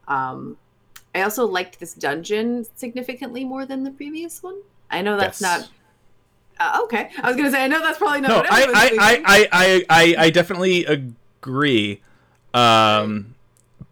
Um 0.08 0.56
I 1.14 1.22
also 1.22 1.46
liked 1.46 1.78
this 1.78 1.92
dungeon 1.94 2.64
significantly 2.76 3.44
more 3.44 3.66
than 3.66 3.82
the 3.84 3.90
previous 3.90 4.42
one. 4.42 4.58
I 4.90 5.02
know 5.02 5.16
that's 5.16 5.40
Yes. 5.40 5.60
not 5.60 5.68
uh, 6.60 6.80
okay. 6.84 7.10
I 7.20 7.28
was 7.28 7.36
gonna 7.36 7.50
say 7.50 7.64
I 7.64 7.66
know 7.66 7.80
that's 7.80 7.98
probably 7.98 8.20
not. 8.20 8.44
no, 8.44 8.50
I, 8.50 8.62
I. 8.62 8.66
I, 8.74 9.22
I, 9.24 9.48
I, 9.52 9.84
I, 9.90 10.14
I 10.26 10.30
definitely 10.30 10.84
agree. 10.84 12.00
Um, 12.54 13.34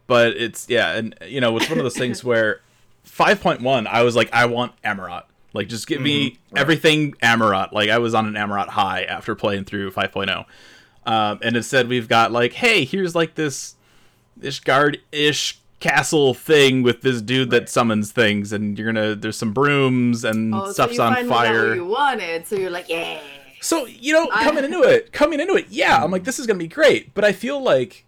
but 0.06 0.36
it's 0.36 0.68
yeah, 0.68 0.92
and 0.96 1.14
you 1.26 1.40
know, 1.40 1.56
it's 1.56 1.68
one 1.68 1.78
of 1.78 1.84
those 1.84 1.96
things 1.96 2.22
where 2.24 2.60
5.1, 3.06 3.86
I 3.86 4.02
was 4.02 4.16
like, 4.16 4.32
I 4.32 4.46
want 4.46 4.72
Amaurot. 4.82 5.24
Like, 5.52 5.68
just 5.68 5.86
give 5.86 6.00
me 6.00 6.30
Mhm, 6.30 6.36
right. 6.52 6.60
everything 6.60 7.12
Amaurot. 7.22 7.72
Like, 7.72 7.90
I 7.90 7.98
was 7.98 8.14
on 8.14 8.26
an 8.26 8.34
Amaurot 8.34 8.68
high 8.68 9.02
after 9.02 9.34
playing 9.34 9.64
through 9.64 9.90
5.0. 9.90 10.44
Um, 11.06 11.40
and 11.42 11.56
instead, 11.56 11.88
we've 11.88 12.08
got 12.08 12.30
like, 12.30 12.52
hey, 12.52 12.84
here's 12.84 13.14
like 13.14 13.34
this 13.34 13.74
Ishgard 14.40 14.98
ish 15.12 15.58
castle 15.80 16.34
thing 16.34 16.82
with 16.82 17.00
this 17.00 17.22
dude 17.22 17.50
that 17.50 17.68
summons 17.68 18.12
things, 18.12 18.52
and 18.52 18.78
you're 18.78 18.92
gonna 18.92 19.14
there's 19.14 19.36
some 19.38 19.52
brooms 19.52 20.24
and 20.24 20.54
oh, 20.54 20.66
so 20.66 20.72
stuff's 20.72 20.96
you 20.96 21.02
on 21.02 21.26
fire. 21.28 21.74
you 21.74 21.86
wanted, 21.86 22.46
so 22.46 22.54
you're 22.56 22.70
like, 22.70 22.88
yeah. 22.88 23.18
So 23.62 23.86
you 23.86 24.12
know, 24.12 24.26
coming 24.28 24.62
into 24.64 24.82
it, 24.82 25.12
coming 25.12 25.40
into 25.40 25.54
it, 25.54 25.66
yeah, 25.70 26.02
I'm 26.02 26.10
like, 26.10 26.24
this 26.24 26.38
is 26.38 26.46
gonna 26.46 26.58
be 26.58 26.68
great. 26.68 27.14
But 27.14 27.24
I 27.24 27.32
feel 27.32 27.60
like 27.62 28.04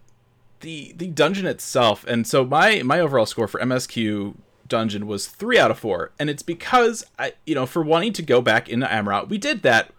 the 0.63 0.93
the 0.97 1.07
dungeon 1.07 1.45
itself, 1.45 2.03
and 2.07 2.25
so 2.25 2.43
my 2.43 2.81
my 2.81 2.99
overall 2.99 3.27
score 3.27 3.47
for 3.47 3.59
MSQ 3.61 4.33
dungeon 4.67 5.05
was 5.05 5.27
three 5.27 5.59
out 5.59 5.69
of 5.69 5.77
four, 5.77 6.11
and 6.17 6.29
it's 6.29 6.41
because 6.41 7.05
I, 7.19 7.33
you 7.45 7.53
know, 7.53 7.65
for 7.67 7.83
wanting 7.83 8.13
to 8.13 8.23
go 8.23 8.41
back 8.41 8.67
into 8.67 8.87
Amaurot, 8.87 9.29
we 9.29 9.37
did 9.37 9.61
that, 9.61 9.91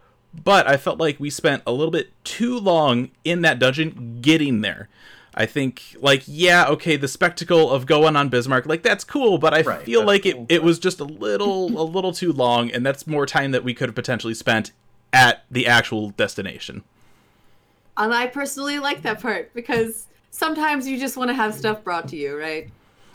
but 0.43 0.66
I 0.66 0.76
felt 0.76 0.99
like 0.99 1.20
we 1.20 1.31
spent 1.31 1.62
a 1.66 1.72
little 1.72 1.93
bit 1.93 2.11
too 2.25 2.58
long 2.58 3.11
in 3.25 3.43
that 3.43 3.58
dungeon 3.61 4.19
getting 4.20 4.62
there. 4.62 4.88
I 5.37 5.46
think, 5.46 5.96
like, 6.00 6.22
yeah, 6.26 6.66
okay, 6.69 6.96
the 6.96 7.08
spectacle 7.08 7.69
of 7.70 7.87
going 7.87 8.14
on 8.14 8.28
Bismarck, 8.28 8.66
like, 8.66 8.84
that's 8.84 9.02
cool, 9.02 9.37
but 9.37 9.52
I 9.52 9.62
Right, 9.62 9.82
feel 9.82 10.05
like 10.05 10.25
it, 10.26 10.34
cool, 10.34 10.46
it 10.49 10.58
but- 10.58 10.64
was 10.64 10.78
just 10.78 11.00
a 11.00 11.05
little, 11.05 11.66
a 11.81 11.82
little 11.82 12.12
too 12.12 12.32
long, 12.32 12.70
and 12.70 12.87
that's 12.87 13.05
more 13.06 13.26
time 13.26 13.50
that 13.50 13.64
we 13.64 13.75
could 13.75 13.88
have 13.88 13.96
potentially 13.96 14.34
spent 14.34 14.70
at 15.12 15.44
the 15.50 15.66
actual 15.66 16.11
destination. 16.11 16.84
And 17.96 18.14
I 18.14 18.28
personally 18.28 18.78
like 18.78 19.02
that 19.02 19.20
part 19.20 19.52
because 19.55 20.06
sometimes 20.34 20.86
you 20.88 20.98
just 20.98 21.16
want 21.16 21.28
to 21.28 21.34
have 21.34 21.54
stuff 21.54 21.82
brought 21.84 22.08
to 22.08 22.16
you, 22.16 22.36
right? 22.38 22.69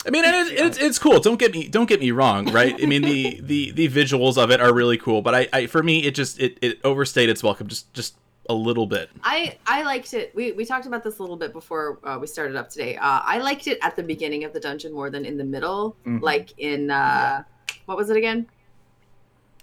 I 0.06 0.10
mean, 0.10 0.24
it's, 0.24 0.50
it's 0.50 0.78
it's 0.78 0.98
cool. 0.98 1.20
Don't 1.20 1.38
get 1.38 1.52
me 1.52 1.68
don't 1.68 1.86
get 1.88 2.00
me 2.00 2.10
wrong, 2.10 2.50
right? 2.52 2.74
I 2.82 2.86
mean, 2.86 3.02
the 3.02 3.38
the 3.42 3.70
the 3.72 3.88
visuals 3.88 4.42
of 4.42 4.50
it 4.50 4.58
are 4.60 4.72
really 4.72 4.96
cool, 4.96 5.20
but 5.20 5.34
I, 5.34 5.48
I 5.52 5.66
for 5.66 5.82
me, 5.82 6.04
it 6.04 6.14
just 6.14 6.40
it, 6.40 6.56
it 6.62 6.80
overstayed 6.84 7.28
its 7.28 7.42
welcome 7.42 7.68
just 7.68 7.92
just 7.92 8.14
a 8.48 8.54
little 8.54 8.86
bit. 8.86 9.10
I 9.22 9.58
I 9.66 9.82
liked 9.82 10.14
it. 10.14 10.34
We 10.34 10.52
we 10.52 10.64
talked 10.64 10.86
about 10.86 11.04
this 11.04 11.18
a 11.18 11.22
little 11.22 11.36
bit 11.36 11.52
before 11.52 11.98
uh, 12.02 12.16
we 12.18 12.26
started 12.26 12.56
up 12.56 12.70
today. 12.70 12.96
Uh, 12.96 13.20
I 13.22 13.38
liked 13.40 13.66
it 13.66 13.78
at 13.82 13.94
the 13.94 14.02
beginning 14.02 14.44
of 14.44 14.54
the 14.54 14.60
dungeon 14.60 14.94
more 14.94 15.10
than 15.10 15.26
in 15.26 15.36
the 15.36 15.44
middle, 15.44 15.96
Mhm. 16.06 16.22
like 16.22 16.54
in 16.56 16.90
uh, 16.90 17.42
what 17.84 17.98
was 17.98 18.08
it 18.08 18.16
again? 18.16 18.46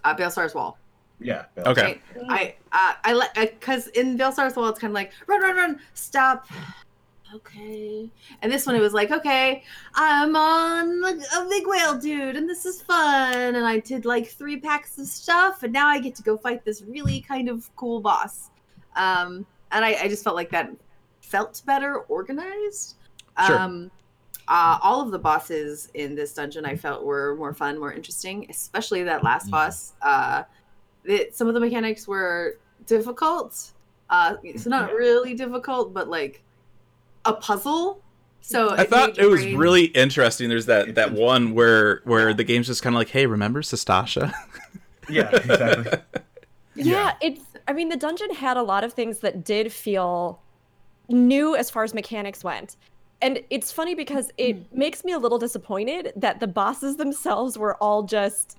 Uh, 0.03 0.15
Baelsar's 0.15 0.53
Wall. 0.53 0.77
Yeah. 1.20 1.46
Bill. 1.55 1.70
Okay. 1.70 2.00
Right? 2.29 2.58
I 2.72 2.89
uh, 2.91 2.93
I 3.03 3.13
like 3.13 3.34
because 3.60 3.88
in 3.88 4.20
Baelsar's 4.20 4.55
Wall 4.55 4.70
it's 4.70 4.79
kind 4.79 4.91
of 4.91 4.96
like 4.96 5.12
run 5.25 5.41
run 5.41 5.55
run 5.55 5.79
stop. 5.96 6.46
Okay, 7.34 8.10
and 8.41 8.51
this 8.51 8.65
one 8.65 8.75
it 8.75 8.79
was 8.79 8.93
like 8.93 9.12
okay, 9.12 9.63
I'm 9.96 10.36
on 10.36 11.03
a 11.03 11.46
big 11.50 11.67
whale 11.67 11.98
dude, 11.98 12.38
and 12.38 12.50
this 12.50 12.65
is 12.65 12.81
fun, 12.81 13.55
and 13.55 13.65
I 13.65 13.79
did 13.79 14.05
like 14.05 14.27
three 14.27 14.57
packs 14.60 14.98
of 14.98 15.07
stuff, 15.07 15.63
and 15.63 15.74
now 15.74 15.88
I 15.88 16.00
get 16.00 16.15
to 16.15 16.24
go 16.24 16.38
fight 16.38 16.63
this 16.63 16.81
really 16.84 17.19
kind 17.22 17.50
of 17.50 17.69
cool 17.75 18.00
boss. 18.00 18.50
Um, 18.96 19.46
and 19.72 19.84
I, 19.84 19.96
I 20.03 20.07
just 20.07 20.24
felt 20.24 20.36
like 20.36 20.50
that 20.51 20.72
felt 21.22 21.62
better 21.65 22.00
organized. 22.07 22.96
Sure. 23.46 23.60
Um, 23.60 23.91
uh, 24.48 24.79
all 24.81 25.01
of 25.01 25.12
the 25.12 25.19
bosses 25.19 25.89
in 25.93 26.15
this 26.15 26.34
dungeon 26.34 26.65
I 26.65 26.75
felt 26.77 27.03
were 27.03 27.36
more 27.36 27.53
fun, 27.53 27.77
more 27.77 27.91
interesting, 27.91 28.48
especially 28.50 29.03
that 29.03 29.24
last 29.24 29.48
Mhm. 29.48 29.51
boss. 29.51 29.93
Uh, 30.01 30.43
it, 31.03 31.36
some 31.36 31.50
of 31.50 31.53
the 31.53 31.60
mechanics 31.60 32.07
were 32.07 32.57
difficult. 32.86 33.74
Uh, 34.10 34.38
it's 34.43 34.65
not 34.65 34.93
really 34.93 35.34
difficult, 35.34 35.93
but 35.93 36.07
like 36.07 36.41
a 37.27 37.34
puzzle. 37.34 38.01
So 38.41 38.69
I 38.69 38.81
it 38.81 38.89
thought 38.89 39.17
it 39.17 39.25
was 39.27 39.41
brain- 39.41 39.57
really 39.57 39.86
interesting. 39.86 40.50
There's 40.50 40.67
that 40.67 40.96
that 40.96 41.12
one 41.12 41.53
where 41.53 42.01
where 42.05 42.34
the 42.34 42.43
game's 42.43 42.67
just 42.67 42.81
kind 42.81 42.96
of 42.96 42.98
like, 42.98 43.10
hey, 43.10 43.25
remember 43.25 43.62
Sastasha? 43.62 44.34
Yeah. 45.10 45.29
Exactly. 45.31 46.00
Yeah, 46.75 47.13
it's. 47.22 47.41
I 47.67 47.74
mean, 47.74 47.89
the 47.89 47.98
dungeon 47.98 48.31
had 48.36 48.55
a 48.55 48.62
lot 48.62 48.84
of 48.84 48.93
things 48.93 49.19
that 49.19 49.43
did 49.43 49.74
feel 49.74 50.39
new 51.10 51.55
as 51.55 51.72
far 51.72 51.84
as 51.84 51.93
mechanics 51.93 52.43
went. 52.43 52.75
And 53.22 53.41
it's 53.50 53.72
funny 53.72 53.96
because 53.96 54.31
it 54.38 54.57
hmm. 54.57 54.77
makes 54.77 55.03
me 55.03 55.12
a 55.12 55.17
little 55.17 55.39
disappointed 55.39 56.13
that 56.15 56.39
the 56.39 56.48
bosses 56.48 56.98
themselves 56.98 57.57
were 57.57 57.75
all 57.77 58.03
just 58.03 58.57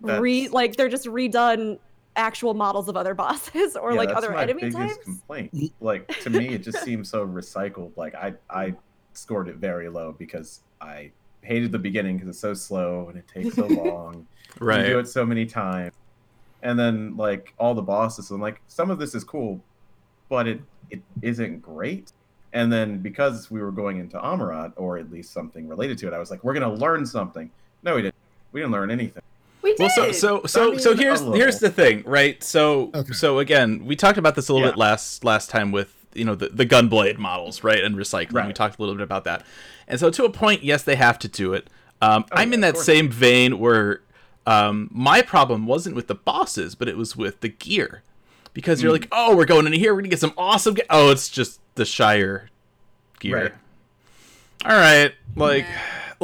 re 0.00 0.48
like 0.48 0.76
they're 0.76 0.88
just 0.88 1.06
redone 1.06 1.78
actual 2.16 2.54
models 2.54 2.88
of 2.88 2.96
other 2.96 3.14
bosses 3.24 3.76
or 3.76 3.92
yeah, 3.92 3.98
like 3.98 4.08
that's 4.08 4.18
other 4.18 4.30
my 4.32 4.42
enemy 4.42 4.62
biggest 4.62 4.76
types. 4.78 5.04
complaint. 5.04 5.72
Like 5.80 6.08
to 6.20 6.30
me, 6.30 6.48
it 6.48 6.62
just 6.62 6.82
seems 6.82 7.08
so 7.08 7.26
recycled. 7.26 7.92
Like 7.96 8.14
I, 8.14 8.34
I 8.50 8.74
scored 9.12 9.48
it 9.48 9.56
very 9.56 9.88
low 9.88 10.14
because 10.18 10.60
I 10.80 11.10
hated 11.42 11.72
the 11.72 11.78
beginning 11.78 12.16
because 12.16 12.28
it's 12.28 12.38
so 12.38 12.54
slow 12.54 13.08
and 13.08 13.18
it 13.18 13.26
takes 13.28 13.54
so 13.54 13.66
long. 13.66 14.26
right. 14.60 14.80
You 14.86 14.94
do 14.94 14.98
it 14.98 15.08
so 15.08 15.24
many 15.26 15.46
times, 15.46 15.92
and 16.62 16.78
then 16.78 17.16
like 17.16 17.54
all 17.58 17.74
the 17.74 17.82
bosses, 17.82 18.30
and 18.30 18.40
like 18.40 18.60
some 18.68 18.90
of 18.90 18.98
this 18.98 19.14
is 19.14 19.24
cool, 19.24 19.60
but 20.28 20.46
it 20.46 20.60
it 20.90 21.02
isn't 21.22 21.60
great. 21.60 22.12
And 22.52 22.72
then 22.72 22.98
because 22.98 23.50
we 23.50 23.60
were 23.60 23.72
going 23.72 23.98
into 23.98 24.16
Amaurot, 24.16 24.74
or 24.76 24.96
at 24.96 25.10
least 25.10 25.32
something 25.32 25.66
related 25.66 25.98
to 25.98 26.06
it, 26.06 26.12
I 26.14 26.18
was 26.18 26.30
like, 26.30 26.44
we're 26.44 26.54
gonna 26.54 26.72
learn 26.72 27.04
something. 27.04 27.50
No, 27.82 27.96
we 27.96 28.02
didn't. 28.02 28.14
We 28.52 28.60
didn't 28.60 28.72
learn 28.72 28.92
anything. 28.92 29.22
We 29.64 29.70
did. 29.74 29.80
Well, 29.80 29.88
so 29.90 30.12
so 30.12 30.42
so 30.44 30.74
I 30.74 30.76
so 30.76 30.94
here's 30.94 31.20
here's 31.22 31.58
the 31.58 31.70
thing, 31.70 32.02
right? 32.06 32.40
So 32.44 32.90
Okay. 32.94 33.12
so 33.14 33.38
again, 33.40 33.84
we 33.86 33.96
talked 33.96 34.18
about 34.18 34.34
this 34.36 34.48
a 34.48 34.52
little 34.52 34.66
Yeah. 34.68 34.72
bit 34.72 34.78
last 34.78 35.24
last 35.24 35.48
time 35.50 35.72
with 35.72 35.92
you 36.14 36.24
know 36.24 36.34
the 36.36 36.50
the 36.50 36.66
gunblade 36.66 37.18
models, 37.18 37.64
right, 37.64 37.82
and 37.82 37.96
recycling. 37.96 38.46
We 38.46 38.52
talked 38.52 38.78
a 38.78 38.82
little 38.82 38.94
bit 38.94 39.02
about 39.02 39.24
that, 39.24 39.44
and 39.88 39.98
so 39.98 40.10
to 40.10 40.24
a 40.24 40.30
point, 40.30 40.62
yes, 40.62 40.82
they 40.84 40.96
have 40.96 41.18
to 41.20 41.28
do 41.28 41.54
it. 41.54 41.68
Um, 42.02 42.24
Oh, 42.30 42.36
I'm 42.36 42.50
yeah, 42.50 42.54
in 42.56 42.60
that 42.60 42.76
same 42.76 43.08
vein 43.10 43.58
where 43.58 44.02
um, 44.46 44.90
my 44.92 45.22
problem 45.22 45.66
wasn't 45.66 45.96
with 45.96 46.06
the 46.08 46.14
bosses, 46.14 46.74
but 46.74 46.86
it 46.86 46.98
was 46.98 47.16
with 47.16 47.40
the 47.40 47.48
gear, 47.48 48.02
because 48.52 48.82
you're 48.82 48.90
Mm. 48.92 49.00
like, 49.00 49.08
oh, 49.12 49.34
we're 49.34 49.46
going 49.46 49.66
in 49.66 49.72
here, 49.72 49.94
we're 49.94 50.02
gonna 50.02 50.08
get 50.10 50.20
some 50.20 50.34
awesome. 50.36 50.74
Ge-. 50.74 50.80
Oh, 50.90 51.10
it's 51.10 51.30
just 51.30 51.58
the 51.76 51.86
Shire 51.86 52.50
gear. 53.18 53.34
Right. 53.42 53.52
All 54.66 54.76
right, 54.78 55.14
like. 55.34 55.64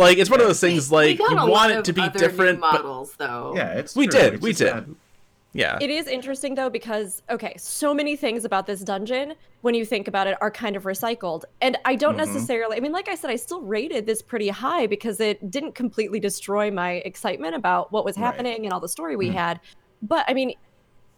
Like 0.01 0.19
it's 0.19 0.31
one 0.31 0.41
of 0.41 0.47
those 0.47 0.61
things. 0.61 0.91
Like 0.91 1.19
you 1.19 1.27
want 1.37 1.73
it 1.73 1.85
to 1.85 1.93
be 1.93 2.01
other 2.01 2.13
new 2.19 2.19
different, 2.19 2.61
but 2.61 2.73
models, 2.73 3.15
though. 3.19 3.53
Yeah, 3.55 3.75
it's 3.75 3.95
We 3.95 4.07
true. 4.09 4.19
did, 4.21 4.35
It's 4.35 4.43
we 4.43 4.53
did. 4.53 4.69
that- 4.69 4.87
yeah, 5.53 5.79
It 5.81 5.91
is 5.91 6.07
interesting 6.07 6.55
though 6.55 6.71
because 6.71 7.23
okay, 7.29 7.55
so 7.59 7.93
many 7.93 8.15
things 8.17 8.45
about 8.45 8.67
this 8.69 8.81
dungeon 8.81 9.35
when 9.63 9.75
you 9.75 9.85
think 9.85 10.07
about 10.09 10.27
it 10.29 10.39
are 10.41 10.51
kind 10.51 10.77
of 10.77 10.85
recycled. 10.85 11.43
And 11.61 11.77
I 11.85 11.97
don't 11.97 12.15
Mhm. 12.15 12.19
necessarily 12.19 12.77
I 12.77 12.81
mean 12.81 12.93
like 12.93 13.09
I 13.09 13.15
said 13.17 13.31
I 13.31 13.37
still 13.37 13.61
rated 13.61 14.07
this 14.07 14.23
pretty 14.23 14.49
high 14.49 14.87
because 14.87 15.19
it 15.21 15.51
didn't 15.51 15.75
completely 15.75 16.21
destroy 16.21 16.71
my 16.71 16.93
excitement 17.05 17.57
about 17.57 17.91
what 17.93 18.05
was 18.05 18.17
Right. 18.17 18.27
happening 18.27 18.65
and 18.65 18.73
all 18.73 18.79
the 18.81 18.89
story 18.89 19.17
we 19.17 19.29
Mhm. 19.31 19.35
had. 19.35 19.61
But 20.03 20.25
I 20.29 20.35
mean 20.35 20.55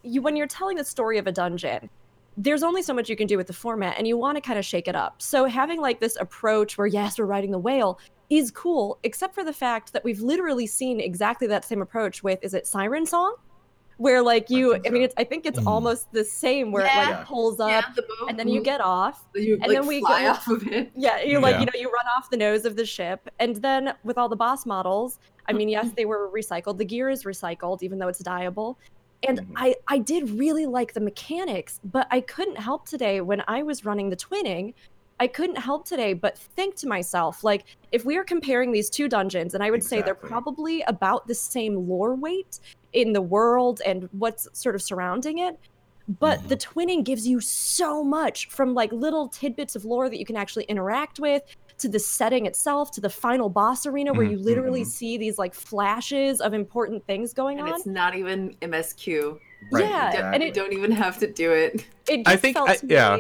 you 0.03 0.23
when 0.23 0.35
you're 0.35 0.47
telling 0.49 0.77
the 0.79 0.85
story 0.85 1.19
of 1.19 1.27
a 1.27 1.33
dungeon, 1.33 1.91
there's 2.39 2.63
only 2.63 2.81
so 2.81 2.95
much 2.95 3.11
you 3.11 3.17
can 3.17 3.27
do 3.27 3.37
with 3.37 3.47
the 3.49 3.53
format 3.53 3.99
and 3.99 4.09
you 4.09 4.17
want 4.17 4.37
to 4.37 4.41
kind 4.41 4.59
of 4.59 4.65
shake 4.65 4.89
it 4.89 4.97
up. 4.97 5.21
So 5.21 5.45
having 5.45 5.79
like 5.79 6.01
this 6.01 6.17
approach 6.19 6.79
where 6.79 6.87
yes, 6.87 7.19
we're 7.19 7.27
riding 7.27 7.51
the 7.51 7.59
whale 7.59 7.99
is 8.39 8.51
cool, 8.51 8.99
except 9.03 9.35
for 9.35 9.45
the 9.45 9.53
fact 9.53 9.93
that 9.93 10.05
we've 10.05 10.21
literally 10.21 10.67
seen 10.67 11.01
exactly 11.01 11.47
that 11.49 11.65
same 11.65 11.83
approach 11.83 12.23
with 12.23 12.39
is 12.43 12.55
it 12.55 12.67
Siren 12.67 13.07
Song? 13.07 13.37
Where 13.99 14.23
like 14.23 14.49
you 14.51 14.75
I, 14.75 14.79
think 14.81 14.93
mean 14.95 15.03
it's 15.03 15.15
I 15.19 15.25
think 15.25 15.45
it's 15.47 15.61
Mm. 15.61 15.67
almost 15.67 16.11
the 16.13 16.25
same 16.25 16.73
where 16.73 16.87
it 16.87 16.97
like 16.97 17.25
pulls 17.27 17.61
up 17.61 17.69
Yeah, 17.69 17.83
the 17.95 18.03
boat. 18.03 18.31
and 18.31 18.39
then 18.39 18.49
you 18.49 18.63
get 18.63 18.81
off. 18.81 19.25
you, 19.35 19.55
and 19.55 19.63
like, 19.63 19.71
then 19.71 19.87
we 19.87 20.01
fly 20.01 20.23
go- 20.23 20.31
off 20.31 20.49
of 20.49 20.67
it. 20.67 20.91
Yeah, 20.97 21.21
you 21.23 21.39
like 21.41 21.55
Yeah. 21.55 21.61
you 21.61 21.67
know 21.67 21.73
you 21.79 21.91
run 21.91 22.07
off 22.17 22.31
the 22.31 22.37
nose 22.39 22.65
of 22.65 22.75
the 22.75 22.87
ship, 22.87 23.29
and 23.39 23.57
then 23.57 23.93
with 24.03 24.17
all 24.19 24.29
the 24.29 24.37
boss 24.37 24.65
models, 24.67 25.19
I 25.47 25.53
mean, 25.53 25.69
yes, 25.69 25.91
they 25.97 26.07
were 26.07 26.31
recycled. 26.35 26.79
The 26.79 26.85
gear 26.85 27.11
is 27.11 27.25
recycled, 27.25 27.83
even 27.83 27.99
though 27.99 28.09
it's 28.09 28.23
dyeable. 28.23 28.77
And 29.29 29.41
Mhm. 29.41 29.53
I 29.57 29.77
I 29.87 29.99
did 29.99 30.31
really 30.31 30.67
like 30.67 30.95
the 30.95 31.01
mechanics, 31.01 31.79
but 31.85 32.07
I 32.11 32.23
couldn't 32.23 32.57
help 32.59 32.89
today 32.89 33.21
when 33.21 33.43
I 33.47 33.63
was 33.63 33.85
running 33.85 34.09
the 34.11 34.17
twinning. 34.17 34.73
I 35.23 35.29
couldn't 35.29 35.55
help 35.55 35.87
today 35.87 36.15
but 36.15 36.37
think 36.37 36.75
to 36.79 36.89
myself, 36.89 37.45
like, 37.45 37.65
if 37.93 38.05
we 38.05 38.17
are 38.17 38.25
comparing 38.25 38.73
these 38.73 38.91
two 38.91 39.09
dungeons, 39.09 39.55
and 39.55 39.63
I 39.63 39.71
would 39.71 39.85
say 39.85 40.03
they're 40.03 40.17
probably 40.17 40.83
about 40.89 41.29
the 41.29 41.35
same 41.37 41.87
lore 41.89 42.17
weight 42.17 42.59
in 42.93 43.13
the 43.13 43.23
world 43.23 43.81
and 43.87 44.09
what's 44.11 44.49
sort 44.53 44.75
of 44.75 44.83
surrounding 44.83 45.39
it. 45.39 45.61
But 46.19 46.49
the 46.49 46.57
twinning 46.57 47.05
gives 47.05 47.25
you 47.25 47.39
so 47.39 48.03
much 48.03 48.49
from 48.49 48.75
like 48.75 48.91
little 48.91 49.29
tidbits 49.29 49.77
of 49.77 49.85
lore 49.85 50.11
that 50.11 50.19
you 50.19 50.27
can 50.27 50.35
actually 50.35 50.65
interact 50.65 51.21
with 51.21 51.45
to 51.79 51.89
the 51.89 52.01
setting 52.01 52.47
itself 52.47 52.91
to 52.91 53.01
the 53.01 53.09
final 53.09 53.49
boss 53.49 53.87
arena 53.87 54.13
where 54.13 54.27
you 54.27 54.39
literally 54.39 54.83
mhm. 54.83 54.87
see 54.87 55.19
these 55.19 55.39
like 55.39 55.55
flashes 55.55 56.41
of 56.41 56.53
important 56.53 57.07
things 57.07 57.33
going 57.33 57.61
And 57.61 57.69
on. 57.69 57.75
it's 57.77 57.87
not 57.87 58.17
even 58.17 58.57
MSQ. 58.61 59.39
Right, 59.71 59.85
Yeah, 59.85 60.07
and 60.07 60.15
exactly. 60.43 60.47
You 60.49 60.53
don't 60.53 60.73
even 60.73 60.91
have 60.91 61.21
to 61.21 61.29
do 61.31 61.53
it. 61.53 61.87
it 62.09 62.27
I 62.27 62.35
think 62.35 62.57
felt 62.57 62.71
I- 62.71 62.77
to 62.79 62.87
me- 62.87 62.93
yeah. 62.95 63.19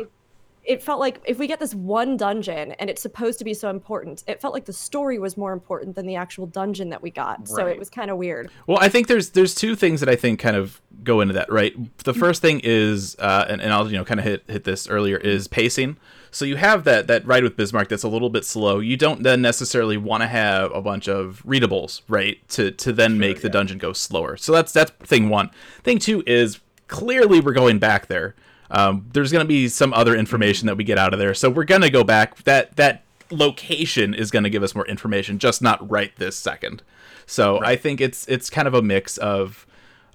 It 0.64 0.82
felt 0.82 1.00
like 1.00 1.20
if 1.24 1.38
we 1.38 1.46
get 1.46 1.58
this 1.58 1.74
one 1.74 2.16
dungeon 2.16 2.72
and 2.72 2.88
it's 2.88 3.02
supposed 3.02 3.38
to 3.40 3.44
be 3.44 3.52
so 3.52 3.68
important, 3.68 4.22
it 4.28 4.40
felt 4.40 4.54
like 4.54 4.64
the 4.64 4.72
story 4.72 5.18
was 5.18 5.36
more 5.36 5.52
important 5.52 5.96
than 5.96 6.06
the 6.06 6.14
actual 6.14 6.46
dungeon 6.46 6.90
that 6.90 7.02
we 7.02 7.10
got. 7.10 7.48
So 7.48 7.66
it 7.66 7.78
was 7.78 7.90
kind 7.90 8.10
of 8.10 8.16
weird. 8.16 8.50
Well, 8.66 8.78
I 8.80 8.88
think 8.88 9.08
there's 9.08 9.30
there's 9.30 9.54
two 9.54 9.74
things 9.74 10.00
that 10.00 10.08
I 10.08 10.14
think 10.14 10.38
kind 10.38 10.56
of 10.56 10.80
go 11.02 11.20
into 11.20 11.34
that, 11.34 11.50
right? 11.50 11.74
The 12.04 12.14
first 12.14 12.42
thing 12.42 12.60
is, 12.62 13.16
uh, 13.18 13.46
and, 13.48 13.60
and 13.60 13.72
I'll 13.72 13.90
you 13.90 13.96
know 13.96 14.04
kind 14.04 14.20
of 14.20 14.24
hit 14.24 14.44
hit 14.46 14.64
this 14.64 14.88
earlier 14.88 15.16
is 15.16 15.48
pacing. 15.48 15.96
So 16.30 16.44
you 16.44 16.56
have 16.56 16.84
that 16.84 17.08
that 17.08 17.26
ride 17.26 17.42
with 17.42 17.56
Bismarck 17.56 17.88
that's 17.88 18.04
a 18.04 18.08
little 18.08 18.30
bit 18.30 18.44
slow. 18.44 18.78
You 18.78 18.96
don't 18.96 19.22
then 19.24 19.42
necessarily 19.42 19.96
want 19.96 20.22
to 20.22 20.28
have 20.28 20.72
a 20.72 20.80
bunch 20.80 21.08
of 21.08 21.42
readables, 21.44 22.02
right? 22.08 22.46
To 22.50 22.70
to 22.70 22.92
then 22.92 23.18
make 23.18 23.42
the 23.42 23.48
dungeon 23.48 23.78
go 23.78 23.92
slower. 23.92 24.36
So 24.36 24.52
that's 24.52 24.72
that's 24.72 24.92
thing 24.92 25.28
one. 25.28 25.50
Thing 25.82 25.98
two 25.98 26.22
is 26.24 26.60
clearly 26.86 27.40
we're 27.40 27.52
going 27.52 27.80
back 27.80 28.06
there. 28.06 28.36
Um, 28.72 29.06
there's 29.12 29.30
going 29.30 29.44
to 29.44 29.48
be 29.48 29.68
some 29.68 29.92
other 29.92 30.16
information 30.16 30.66
that 30.66 30.76
we 30.76 30.82
get 30.84 30.96
out 30.98 31.12
of 31.12 31.18
there, 31.18 31.34
so 31.34 31.50
we're 31.50 31.64
going 31.64 31.82
to 31.82 31.90
go 31.90 32.02
back. 32.02 32.42
That 32.44 32.74
that 32.76 33.04
location 33.30 34.14
is 34.14 34.30
going 34.30 34.44
to 34.44 34.50
give 34.50 34.62
us 34.62 34.74
more 34.74 34.86
information, 34.86 35.38
just 35.38 35.60
not 35.62 35.88
right 35.90 36.10
this 36.16 36.36
second. 36.36 36.82
So 37.26 37.62
I 37.62 37.76
think 37.76 38.00
it's 38.00 38.26
it's 38.28 38.48
kind 38.50 38.66
of 38.66 38.74
a 38.74 38.82
mix 38.82 39.18
of 39.18 39.66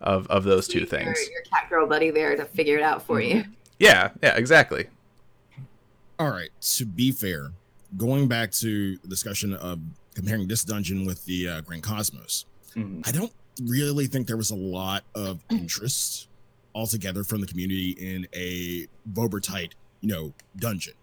of 0.01 0.27
of 0.27 0.43
those 0.43 0.67
two 0.67 0.79
Your- 0.79 0.87
things. 0.87 1.19
Your 1.31 1.41
cat 1.53 1.69
girl 1.69 1.87
buddy 1.87 2.09
there 2.11 2.35
to 2.35 2.45
figure 2.45 2.77
it 2.77 2.83
out 2.83 3.03
for 3.03 3.21
you. 3.21 3.45
Yeah, 3.79 4.09
yeah, 4.23 4.35
exactly. 4.35 4.87
All 6.19 6.29
right. 6.31 6.49
To 6.77 6.85
be 6.85 7.11
fair, 7.11 7.51
going 7.95 8.27
back 8.27 8.51
to 8.53 8.97
the 8.97 9.07
discussion 9.07 9.53
of 9.53 9.79
comparing 10.15 10.47
this 10.47 10.63
dungeon 10.63 11.05
with 11.05 11.23
the 11.25 11.47
uh, 11.47 11.61
Grand 11.61 11.83
Cosmos, 11.83 12.45
Mhm. 12.75 13.07
I 13.07 13.11
don't 13.11 13.31
really 13.63 14.07
think 14.07 14.25
there 14.27 14.37
was 14.37 14.49
a 14.49 14.55
lot 14.55 15.03
of 15.13 15.43
interest 15.51 16.27
altogether 16.81 17.23
from 17.23 17.41
the 17.41 17.47
community 17.47 17.91
in 17.99 18.27
a 18.35 18.85
Voeburtite, 19.11 19.71
you 20.01 20.09
know, 20.09 20.31
dungeon. 20.57 20.93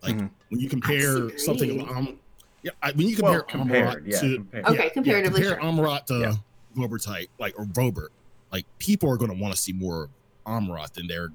Like 0.00 0.14
Mhm. 0.16 0.30
when 0.48 0.60
you 0.60 0.68
compare 0.68 1.36
something, 1.38 1.80
um, 1.88 2.20
yeah, 2.62 2.70
I, 2.80 2.92
when 2.92 3.08
you 3.08 3.16
Well, 3.20 3.42
compare 3.42 3.42
compared, 3.42 4.04
Amaurot 4.04 4.12
yeah, 4.12 4.20
to 4.20 4.34
compared. 4.36 4.66
Okay, 4.66 4.90
comparatively, 4.90 5.40
compare 5.42 5.60
sure. 5.60 5.70
Amaurot 5.70 6.06
to 6.06 6.18
Yeah. 6.20 6.34
Voeburtite, 6.76 7.28
like 7.40 7.58
or 7.58 7.64
Voeburt, 7.64 8.08
like 8.52 8.64
people 8.78 9.10
are 9.10 9.16
going 9.16 9.32
to 9.32 9.36
want 9.36 9.52
to 9.54 9.60
see 9.60 9.72
more 9.72 10.04
of 10.04 10.10
Amaurot 10.46 10.92
than 10.92 11.08
they're 11.08 11.30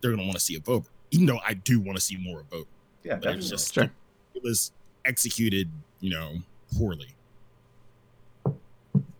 they're 0.00 0.10
going 0.12 0.18
to 0.18 0.24
want 0.26 0.34
to 0.38 0.44
see 0.44 0.54
a 0.56 0.60
Voeburt. 0.60 0.88
Even 1.12 1.26
though 1.26 1.40
I 1.46 1.54
do 1.54 1.80
want 1.80 1.96
to 1.96 2.00
see 2.00 2.16
more 2.16 2.40
of 2.40 2.50
Voeburt 2.50 2.66
Yeah, 3.04 3.16
but 3.16 3.32
it 3.32 3.36
was 3.36 3.48
just 3.50 3.72
Sure. 3.74 3.90
it 4.34 4.42
was 4.42 4.72
executed, 5.04 5.70
you 6.00 6.10
know, 6.10 6.42
poorly. 6.76 7.14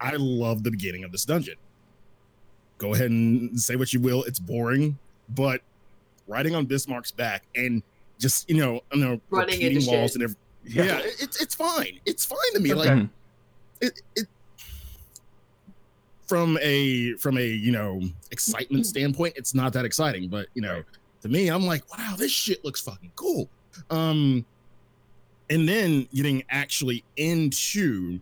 I 0.00 0.14
love 0.16 0.62
the 0.64 0.70
beginning 0.72 1.04
of 1.04 1.12
this 1.12 1.24
dungeon. 1.24 1.56
Go 2.78 2.94
ahead 2.94 3.10
and 3.10 3.58
say 3.58 3.76
what 3.76 3.92
you 3.92 4.00
will, 4.00 4.22
it's 4.24 4.38
boring, 4.38 4.98
but 5.30 5.60
riding 6.26 6.54
on 6.54 6.66
Bismarck's 6.66 7.10
back 7.10 7.42
and 7.56 7.82
just 8.18 8.48
you 8.48 8.56
know, 8.56 8.80
you 8.92 9.00
know, 9.00 9.20
Running 9.30 9.54
repeating 9.54 9.78
into 9.78 9.90
walls 9.90 10.12
shit. 10.12 10.14
and 10.16 10.22
everything. 10.24 10.42
Yeah, 10.64 10.98
it, 10.98 11.16
it's 11.20 11.42
it's 11.42 11.54
fine. 11.54 11.98
It's 12.06 12.24
fine 12.24 12.38
to 12.54 12.60
me. 12.60 12.74
Okay. 12.74 12.94
Like 12.94 13.08
it, 13.80 14.00
it 14.16 14.26
from 16.26 16.58
a 16.60 17.14
from 17.14 17.38
a 17.38 17.46
you 17.46 17.72
know 17.72 18.00
excitement 18.30 18.86
standpoint, 18.86 19.34
it's 19.36 19.54
not 19.54 19.72
that 19.72 19.84
exciting. 19.84 20.28
But 20.28 20.46
you 20.54 20.62
know, 20.62 20.82
to 21.22 21.28
me, 21.28 21.48
I'm 21.48 21.64
like, 21.64 21.90
wow, 21.96 22.14
this 22.16 22.30
shit 22.30 22.64
looks 22.64 22.80
fucking 22.80 23.12
cool. 23.16 23.48
Um, 23.90 24.44
and 25.50 25.68
then 25.68 26.06
getting 26.14 26.44
actually 26.50 27.02
into 27.16 28.20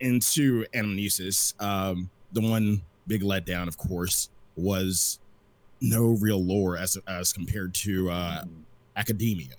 into 0.00 0.64
Anamnesis, 0.74 1.54
um, 1.60 2.10
the 2.32 2.40
one 2.40 2.82
big 3.10 3.22
letdown, 3.22 3.66
of 3.68 3.76
course, 3.76 4.30
was 4.56 5.18
no 5.82 6.04
real 6.20 6.42
lore 6.42 6.76
as 6.78 6.96
as 7.06 7.32
compared 7.32 7.74
to 7.74 8.10
uh. 8.10 8.44
Academia. 8.96 9.54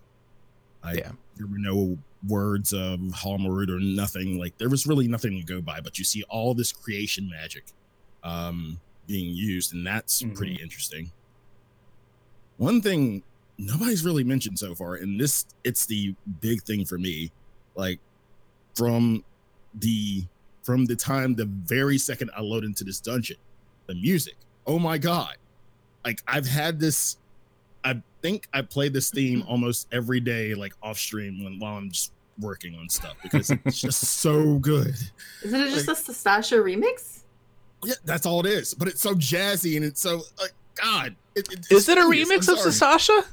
I, 0.83 0.93
Yeah. 0.93 1.11
There 1.37 1.47
were 1.47 1.57
no 1.57 1.97
words 2.27 2.73
of 2.73 2.99
Halmarut 3.21 3.69
or 3.69 3.79
nothing. 3.79 4.37
Like 4.37 4.57
there 4.59 4.69
was 4.69 4.85
really 4.85 5.07
nothing 5.07 5.39
to 5.39 5.43
go 5.43 5.61
by, 5.61 5.79
but 5.81 5.97
you 5.97 6.03
see 6.05 6.21
all 6.29 6.53
this 6.53 6.71
creation 6.71 7.29
magic 7.29 7.63
um, 8.23 8.79
being 9.07 9.33
used, 9.33 9.73
and 9.73 9.87
that's 9.87 10.21
Mhm. 10.21 10.35
pretty 10.35 10.55
interesting. 10.61 11.11
One 12.57 12.81
thing 12.81 13.23
nobody's 13.57 14.03
really 14.03 14.23
mentioned 14.23 14.59
so 14.59 14.75
far, 14.75 14.95
and 14.95 15.19
this 15.19 15.45
it's 15.63 15.85
the 15.87 16.13
big 16.41 16.61
thing 16.63 16.85
for 16.85 16.99
me, 16.99 17.31
like 17.75 17.99
from 18.75 19.23
the 19.73 20.25
from 20.63 20.85
the 20.85 20.95
time 20.95 21.35
the 21.35 21.45
very 21.45 21.97
second 21.97 22.31
I 22.35 22.41
load 22.41 22.63
into 22.63 22.83
this 22.83 22.99
dungeon, 22.99 23.37
the 23.87 23.95
music. 23.95 24.35
Oh 24.67 24.79
my 24.79 24.97
god. 24.97 25.35
Like 26.05 26.21
I've 26.27 26.47
had 26.47 26.79
this 26.79 27.17
I 27.83 28.01
think 28.21 28.47
I 28.53 28.61
play 28.61 28.89
this 28.89 29.09
theme 29.09 29.43
almost 29.47 29.87
every 29.91 30.19
day, 30.19 30.53
like 30.53 30.73
off 30.83 30.97
stream 30.97 31.43
when 31.43 31.59
while 31.59 31.77
I'm 31.77 31.89
just 31.91 32.13
working 32.39 32.75
on 32.75 32.89
stuff 32.89 33.15
because 33.23 33.49
it's 33.65 33.81
just 33.81 34.01
so 34.03 34.57
good. 34.59 34.95
Isn't 35.43 35.61
it 35.61 35.69
just 35.71 35.87
a 35.87 36.11
Sastasha 36.11 36.61
remix? 36.63 37.19
Yeah, 37.83 37.95
that's 38.05 38.25
all 38.27 38.39
it 38.41 38.45
is. 38.45 38.73
But 38.75 38.87
it's 38.87 39.01
so 39.01 39.15
jazzy 39.15 39.75
and 39.75 39.83
it's 39.85 39.99
so 40.01 40.21
like 40.39 40.53
God. 40.75 41.15
It, 41.35 41.47
it- 41.51 41.67
Is 41.71 41.89
it 41.89 41.97
a 41.97 42.01
remix 42.01 42.47
I'm 42.47 42.55
of 42.55 42.73
sorry. 42.73 42.97
Sasasha? 42.97 43.25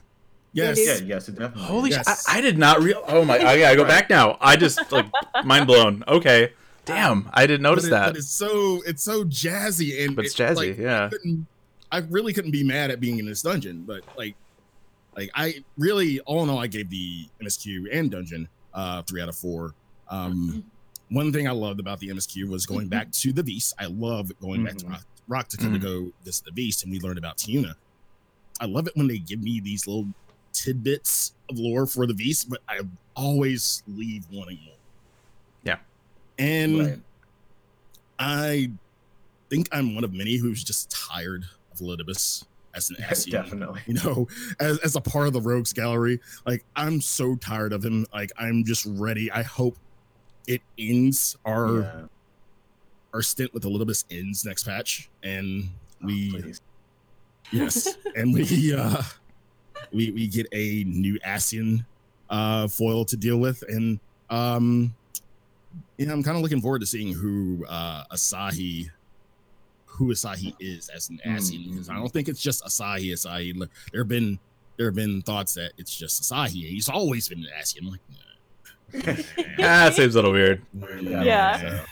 Yes. 0.54 0.78
Yeah, 0.78 1.06
yes, 1.06 1.28
it 1.28 1.32
definitely. 1.32 1.62
Holy 1.64 1.90
is. 1.90 1.96
sh! 1.96 2.00
I, 2.26 2.38
I 2.38 2.40
did 2.40 2.56
not 2.56 2.80
real. 2.82 3.04
Oh 3.06 3.22
my! 3.24 3.38
Oh 3.38 3.46
I 3.46 3.58
gotta 3.58 3.76
go 3.76 3.84
back 3.84 4.08
now. 4.08 4.38
I 4.40 4.56
just 4.56 4.90
like 4.90 5.04
mind 5.44 5.66
blown. 5.66 6.02
Okay, 6.08 6.52
damn, 6.88 7.30
I 7.32 7.46
didn't 7.46 7.62
notice 7.62 7.84
but, 7.84 7.88
it- 7.88 7.90
that. 7.90 8.06
but 8.08 8.16
it's 8.16 8.28
so 8.30 8.82
it's 8.86 9.02
so 9.02 9.24
jazzy 9.24 10.04
and 10.04 10.16
But 10.16 10.24
it's 10.26 10.34
jazzy, 10.34 10.56
like, 10.56 10.78
yeah. 10.78 11.10
I, 11.92 11.98
I 11.98 12.00
really 12.10 12.32
couldn't 12.32 12.50
be 12.50 12.64
mad 12.64 12.90
at 12.90 13.00
being 13.00 13.18
in 13.18 13.26
this 13.26 13.42
dungeon, 13.42 13.84
but 13.86 14.02
like, 14.16 14.34
like 15.16 15.30
I 15.34 15.62
really 15.78 16.20
all 16.20 16.42
in 16.42 16.50
all, 16.50 16.58
I 16.58 16.66
gave 16.66 16.90
the 16.90 17.26
MSQ 17.42 17.84
and 17.92 18.10
dungeon 18.10 18.48
uh 18.74 19.02
three 19.02 19.22
out 19.22 19.28
of 19.28 19.36
four. 19.36 19.74
Um, 20.10 20.64
one 21.10 21.32
thing 21.32 21.48
I 21.48 21.52
loved 21.52 21.80
about 21.80 21.98
the 22.00 22.08
MSQ 22.08 22.48
was 22.48 22.66
going 22.66 22.88
back 22.88 23.10
to 23.12 23.32
the 23.32 23.42
Beast. 23.42 23.74
I 23.78 23.86
love 23.86 24.30
going 24.40 24.64
back 24.64 24.76
to 24.78 24.84
Mhm. 24.84 24.90
Rock, 24.90 25.04
Rock 25.28 25.48
to 25.48 25.56
kind 25.56 25.74
of 25.76 25.80
go 25.82 26.12
visit 26.24 26.44
the 26.44 26.52
Beast, 26.52 26.82
and 26.84 26.92
we 26.92 27.00
learned 27.00 27.18
about 27.18 27.38
Tiuna. 27.38 27.74
I 28.60 28.66
love 28.66 28.86
it 28.86 28.96
when 28.96 29.06
they 29.06 29.18
give 29.18 29.42
me 29.42 29.60
these 29.60 29.86
little 29.86 30.06
tidbits 30.52 31.34
of 31.48 31.58
lore 31.58 31.86
for 31.86 32.06
the 32.06 32.14
Beast, 32.14 32.48
but 32.50 32.60
I 32.68 32.80
always 33.14 33.82
leave 33.86 34.26
wanting 34.32 34.58
more. 34.66 34.74
And. 36.38 36.78
Right. 36.78 37.00
I 38.20 38.70
think 39.48 39.68
I'm 39.72 39.94
one 39.94 40.02
of 40.04 40.12
many 40.12 40.36
who's 40.36 40.64
just 40.64 40.90
tired 40.90 41.44
of 41.72 41.78
Elidibus 41.78 42.44
as 42.74 42.90
an 42.90 42.96
SE. 43.10 43.30
definitely. 43.30 43.80
You 43.86 43.94
know, 43.94 44.28
as, 44.58 44.78
as 44.80 44.96
a 44.96 45.00
part 45.00 45.28
of 45.28 45.32
the 45.32 45.40
Rogues 45.40 45.72
Gallery. 45.72 46.20
Like, 46.44 46.64
I'm 46.74 47.00
so 47.00 47.36
tired 47.36 47.72
of 47.72 47.84
him. 47.84 48.06
Like, 48.12 48.32
I'm 48.36 48.64
just 48.64 48.86
ready. 48.88 49.30
I 49.30 49.42
hope 49.42 49.76
it 50.48 50.62
ends. 50.78 51.36
Our 51.44 51.80
Yeah. 51.80 52.00
our 53.14 53.22
stint 53.22 53.54
with 53.54 53.62
Elidibus 53.62 54.04
ends 54.10 54.44
next 54.44 54.64
patch. 54.64 55.08
And 55.22 55.70
Oh, 56.02 56.06
we 56.06 56.30
please. 56.30 56.60
yes. 57.52 57.96
and 58.16 58.34
we 58.34 58.74
uh 58.74 59.02
we 59.92 60.10
we 60.10 60.26
get 60.26 60.46
a 60.52 60.82
new 60.84 61.18
Ascian 61.20 61.84
uh 62.30 62.66
foil 62.66 63.04
to 63.04 63.16
deal 63.16 63.38
with. 63.38 63.62
And 63.68 64.00
um 64.28 64.94
yeah, 65.98 66.12
I'm 66.12 66.22
kind 66.22 66.36
of 66.36 66.42
looking 66.42 66.60
forward 66.60 66.80
to 66.80 66.86
seeing 66.86 67.12
who 67.12 67.64
uh 67.68 68.04
Asahi 68.12 68.90
who 69.86 70.08
Asahi 70.12 70.54
is 70.60 70.88
as 70.90 71.08
an 71.10 71.20
Ascian 71.26 71.66
Mm. 71.66 71.70
because 71.72 71.88
I 71.90 71.94
don't 71.96 72.12
think 72.12 72.28
it's 72.28 72.40
just 72.40 72.64
Asahi 72.64 73.12
Asahi. 73.12 73.56
Look, 73.56 73.70
There 73.92 74.00
have 74.02 74.08
been 74.08 74.38
there 74.76 74.86
have 74.86 74.94
been 74.94 75.22
thoughts 75.22 75.54
that 75.54 75.72
it's 75.76 75.96
just 75.96 76.22
Asahi. 76.22 76.68
He's 76.68 76.88
always 76.88 77.28
been 77.28 77.40
an 77.40 77.48
Ascian. 77.60 77.82
I'm 77.82 77.90
like, 77.90 79.26
Ah, 79.58 79.90
seems 79.92 80.14
a 80.14 80.18
little 80.18 80.32
weird. 80.32 80.62
nah. 80.72 81.22
Yeah. 81.22 81.84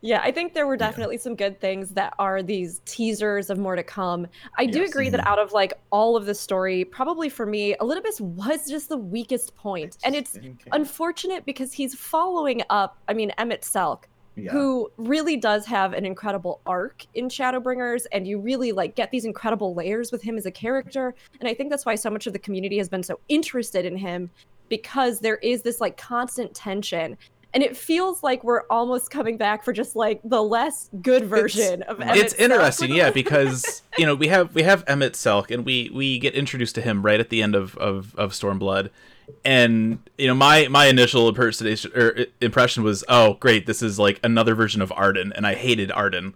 Yeah, 0.00 0.20
I 0.22 0.30
think 0.30 0.54
there 0.54 0.66
were 0.66 0.76
definitely 0.76 1.18
some 1.18 1.34
good 1.34 1.60
things 1.60 1.90
that 1.90 2.14
are 2.18 2.42
these 2.42 2.80
teasers 2.84 3.50
of 3.50 3.58
more 3.58 3.74
to 3.74 3.82
come. 3.82 4.26
I 4.56 4.66
do 4.66 4.80
Yes. 4.80 4.90
agree 4.90 5.08
that 5.08 5.20
mm-hmm. 5.20 5.28
out 5.28 5.38
of 5.38 5.52
like 5.52 5.72
all 5.90 6.16
of 6.16 6.26
the 6.26 6.34
story, 6.34 6.84
probably 6.84 7.28
for 7.28 7.46
me, 7.46 7.74
Elidibus 7.80 8.20
was 8.20 8.68
just 8.68 8.88
the 8.88 8.96
weakest 8.96 9.56
point. 9.56 9.98
And 10.04 10.14
it's 10.14 10.34
Didn't 10.34 10.62
unfortunate 10.72 11.44
because 11.44 11.72
he's 11.72 11.94
following 11.94 12.62
up, 12.70 12.96
I 13.08 13.14
mean, 13.14 13.32
Emet-Selch, 13.38 14.04
yeah. 14.36 14.52
who 14.52 14.88
really 14.96 15.36
does 15.36 15.66
have 15.66 15.92
an 15.92 16.06
incredible 16.06 16.60
arc 16.64 17.04
in 17.14 17.28
Shadowbringers, 17.28 18.06
and 18.12 18.26
you 18.26 18.38
really 18.38 18.70
like 18.70 18.94
get 18.94 19.10
these 19.10 19.24
incredible 19.24 19.74
layers 19.74 20.12
with 20.12 20.22
him 20.22 20.36
as 20.36 20.46
a 20.46 20.50
character. 20.52 21.14
And 21.40 21.48
I 21.48 21.54
think 21.54 21.70
that's 21.70 21.84
why 21.84 21.96
so 21.96 22.10
much 22.10 22.26
of 22.26 22.32
the 22.32 22.38
community 22.38 22.78
has 22.78 22.88
been 22.88 23.02
so 23.02 23.18
interested 23.28 23.84
in 23.84 23.96
him 23.96 24.30
because 24.68 25.18
there 25.18 25.38
is 25.38 25.62
this 25.62 25.80
like 25.80 25.96
constant 25.96 26.54
tension. 26.54 27.16
And 27.54 27.62
it 27.62 27.76
feels 27.76 28.22
like 28.22 28.44
we're 28.44 28.64
almost 28.68 29.10
coming 29.10 29.38
back 29.38 29.64
for 29.64 29.72
just 29.72 29.96
like 29.96 30.20
the 30.22 30.42
less 30.42 30.90
good 31.00 31.24
version 31.24 31.82
of 31.84 32.00
Emmett 32.00 32.16
it's 32.16 32.34
Selk 32.34 32.40
interesting, 32.40 32.92
yeah, 32.92 33.10
because 33.22 33.82
you 33.96 34.04
know 34.04 34.14
we 34.14 34.28
have 34.28 34.54
we 34.54 34.62
have 34.62 34.84
Emet-Selch, 34.84 35.50
and 35.50 35.64
we 35.64 35.90
we 35.92 36.18
get 36.18 36.34
introduced 36.34 36.74
to 36.74 36.82
him 36.82 37.02
right 37.02 37.18
at 37.18 37.30
the 37.30 37.42
end 37.42 37.54
of 37.54 37.76
of, 37.78 38.14
of 38.16 38.32
Stormblood, 38.32 38.90
and 39.44 39.98
you 40.18 40.26
know 40.26 40.34
my 40.34 40.68
my 40.68 40.86
initial 40.86 41.28
impersonation 41.28 41.90
or 41.94 42.26
impression 42.40 42.82
was, 42.82 43.02
oh 43.08 43.34
great, 43.34 43.66
this 43.66 43.82
is 43.82 43.98
like 43.98 44.20
another 44.22 44.54
version 44.54 44.82
of 44.82 44.92
Arden, 44.92 45.32
and 45.34 45.46
I 45.46 45.54
hated 45.54 45.90
Arden. 45.90 46.34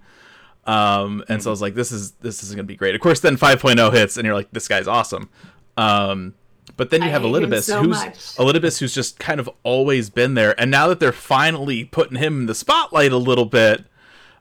Um, 0.65 1.25
and 1.29 1.43
so 1.43 1.51
I 1.51 1.53
was 1.53 1.61
like, 1.61 1.75
this 1.75 1.93
is 1.93 2.13
this 2.13 2.43
is 2.43 2.51
gonna 2.55 2.63
be 2.63 2.77
great. 2.77 2.95
Of 2.95 3.01
course, 3.01 3.21
then 3.21 3.37
5.0 3.37 3.93
hits, 3.93 4.17
and 4.17 4.25
you're 4.25 4.35
like, 4.35 4.51
this 4.53 4.69
guy's 4.69 4.89
awesome. 4.89 5.29
Um, 5.77 6.35
but 6.77 6.91
then 6.91 7.01
you 7.03 7.09
I 7.09 7.11
have 7.11 7.23
hate 7.23 7.35
him 7.43 7.51
Elidibus, 7.51 7.63
so 7.65 7.79
who's 7.83 7.89
much. 7.99 8.15
Elidibus, 8.37 8.79
who's 8.81 8.95
just 8.95 9.19
kind 9.19 9.41
of 9.41 9.49
always 9.63 10.11
been 10.11 10.35
there, 10.35 10.59
and 10.61 10.71
now 10.71 10.89
that 10.89 11.01
they're 11.01 11.13
finally 11.13 11.85
putting 11.85 12.19
him 12.19 12.41
in 12.41 12.47
the 12.47 12.55
spotlight 12.55 13.13
a 13.13 13.17
little 13.17 13.45
bit, 13.47 13.85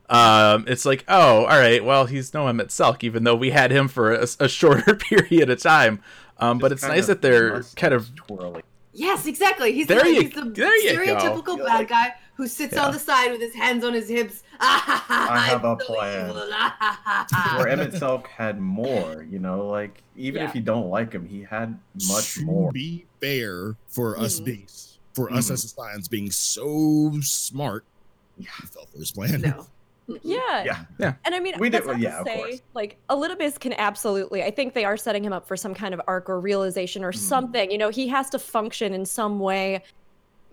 um, 0.09 0.65
it's 0.67 0.85
like, 0.85 1.03
oh, 1.07 1.45
all 1.45 1.57
right, 1.59 1.83
well, 1.83 2.05
he's 2.05 2.33
no 2.33 2.45
Emet-Selch, 2.45 3.03
even 3.03 3.23
though 3.23 3.35
we 3.35 3.51
had 3.51 3.71
him 3.71 3.87
for 3.87 4.13
a, 4.13 4.27
a 4.41 4.49
shorter 4.49 4.95
period 5.09 5.49
of 5.49 5.61
time. 5.61 6.01
Um, 6.37 6.57
but 6.57 6.71
it's 6.71 6.83
nice 6.83 7.07
that 7.07 7.21
they're 7.21 7.63
kind 7.75 7.93
of 7.93 8.13
twirly. 8.15 8.63
Yes, 8.93 9.25
exactly. 9.25 9.71
He's, 9.71 9.87
There 9.87 10.03
the, 10.03 10.09
you- 10.09 10.21
he's 10.23 10.31
the 10.33 10.45
there 10.49 10.75
you 10.75 10.93
go. 10.93 11.15
stereotypical 11.15 11.57
You're 11.57 11.65
bad 11.67 11.77
like- 11.79 11.89
guy 11.89 12.13
who 12.41 12.47
sits 12.47 12.73
Yeah. 12.73 12.85
on 12.87 12.91
the 12.91 12.97
side 12.97 13.31
with 13.31 13.39
his 13.39 13.53
hands 13.53 13.83
on 13.83 13.93
his 13.93 14.09
hips. 14.09 14.41
I 14.59 15.45
have 15.47 15.63
a 15.63 15.75
plan. 15.75 16.31
plan. 16.33 16.49
Where 17.57 17.67
Emet-Selch 17.77 18.25
had 18.25 18.59
more, 18.59 19.23
you 19.29 19.37
know, 19.37 19.67
like 19.67 20.01
even 20.17 20.41
Yeah. 20.41 20.49
if 20.49 20.55
you 20.55 20.61
don't 20.61 20.89
like 20.89 21.13
him, 21.13 21.23
he 21.27 21.43
had 21.43 21.77
much 22.07 22.33
to 22.35 22.45
more. 22.45 22.71
be 22.71 23.05
fair 23.21 23.75
for 23.87 24.17
us 24.19 24.39
Mhm. 24.39 24.45
being 24.45 24.67
for 25.13 25.31
us 25.31 25.49
Mhm. 25.49 25.53
as 25.53 25.65
Ascians 25.73 26.09
being 26.09 26.31
so 26.31 27.11
smart, 27.21 27.83
Yeah. 28.39 28.47
we 28.59 28.67
fell 28.69 28.87
for 28.91 28.97
his 28.97 29.11
plan. 29.11 29.39
no. 29.41 29.67
Yeah. 30.23 30.85
Yeah. 30.99 31.13
And 31.23 31.35
I 31.35 31.39
mean, 31.39 31.53
We 31.59 31.69
that's 31.69 31.85
did- 31.85 31.91
not 31.91 31.99
yeah, 32.01 32.11
to 32.15 32.19
of 32.21 32.27
say, 32.27 32.35
course. 32.37 32.61
like, 32.73 32.97
Elidibus 33.09 33.59
can 33.59 33.73
absolutely, 33.73 34.41
I 34.43 34.49
think 34.49 34.73
they 34.73 34.83
are 34.83 34.97
setting 34.97 35.23
him 35.23 35.31
up 35.31 35.47
for 35.47 35.55
some 35.55 35.75
kind 35.75 35.93
of 35.93 36.01
arc 36.07 36.27
or 36.27 36.39
realization 36.39 37.03
or 37.03 37.11
Mhm. 37.11 37.17
something. 37.17 37.69
You 37.71 37.77
know, 37.77 37.89
he 37.89 38.07
has 38.07 38.29
to 38.31 38.39
function 38.39 38.93
in 38.95 39.05
some 39.05 39.39
way 39.39 39.83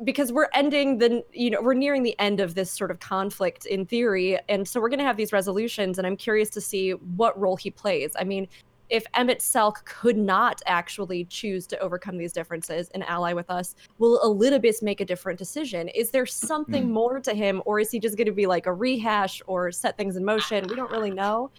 because 0.05 0.33
we're 0.33 0.49
ending 0.55 0.99
the, 0.99 1.25
you 1.33 1.51
know, 1.51 1.61
we're 1.61 1.75
nearing 1.75 2.03
the 2.03 2.19
end 2.19 2.41
of 2.41 2.55
this 2.55 2.71
sort 2.71 2.91
of 2.91 3.01
conflict 3.01 3.67
in 3.67 3.85
theory. 3.85 4.39
And 4.49 4.67
so 4.67 4.81
we're 4.81 4.89
going 4.89 5.01
to 5.01 5.05
have 5.05 5.17
these 5.17 5.33
resolutions. 5.33 5.99
And 5.99 6.07
I'm 6.07 6.17
curious 6.17 6.51
to 6.51 6.61
see 6.61 6.93
what 6.93 7.39
role 7.39 7.57
he 7.57 7.71
plays. 7.71 8.13
I 8.19 8.25
mean, 8.25 8.47
if 8.91 9.05
Emet-Selch 9.15 9.85
could 9.85 10.17
not 10.17 10.63
actually 10.67 11.25
choose 11.27 11.67
to 11.67 11.79
overcome 11.81 12.17
these 12.17 12.33
differences 12.33 12.89
and 12.95 13.05
ally 13.05 13.33
with 13.35 13.51
us, 13.51 13.75
will 13.99 14.19
Elidibus 14.21 14.83
make 14.83 15.01
a 15.01 15.05
different 15.05 15.39
decision? 15.39 15.89
Is 15.89 16.11
there 16.11 16.25
something 16.25 16.85
Hmm. 16.85 16.93
more 16.93 17.21
to 17.21 17.35
him, 17.35 17.61
or 17.67 17.81
is 17.81 17.91
he 17.91 17.99
just 18.01 18.17
going 18.17 18.27
to 18.27 18.33
be 18.33 18.47
like 18.47 18.67
a 18.67 18.73
rehash 18.73 19.43
or 19.47 19.71
set 19.73 19.97
things 19.99 20.17
in 20.17 20.25
motion? 20.25 20.69
We 20.69 20.77
don't 20.77 20.91
really 20.91 21.11
know. 21.11 21.51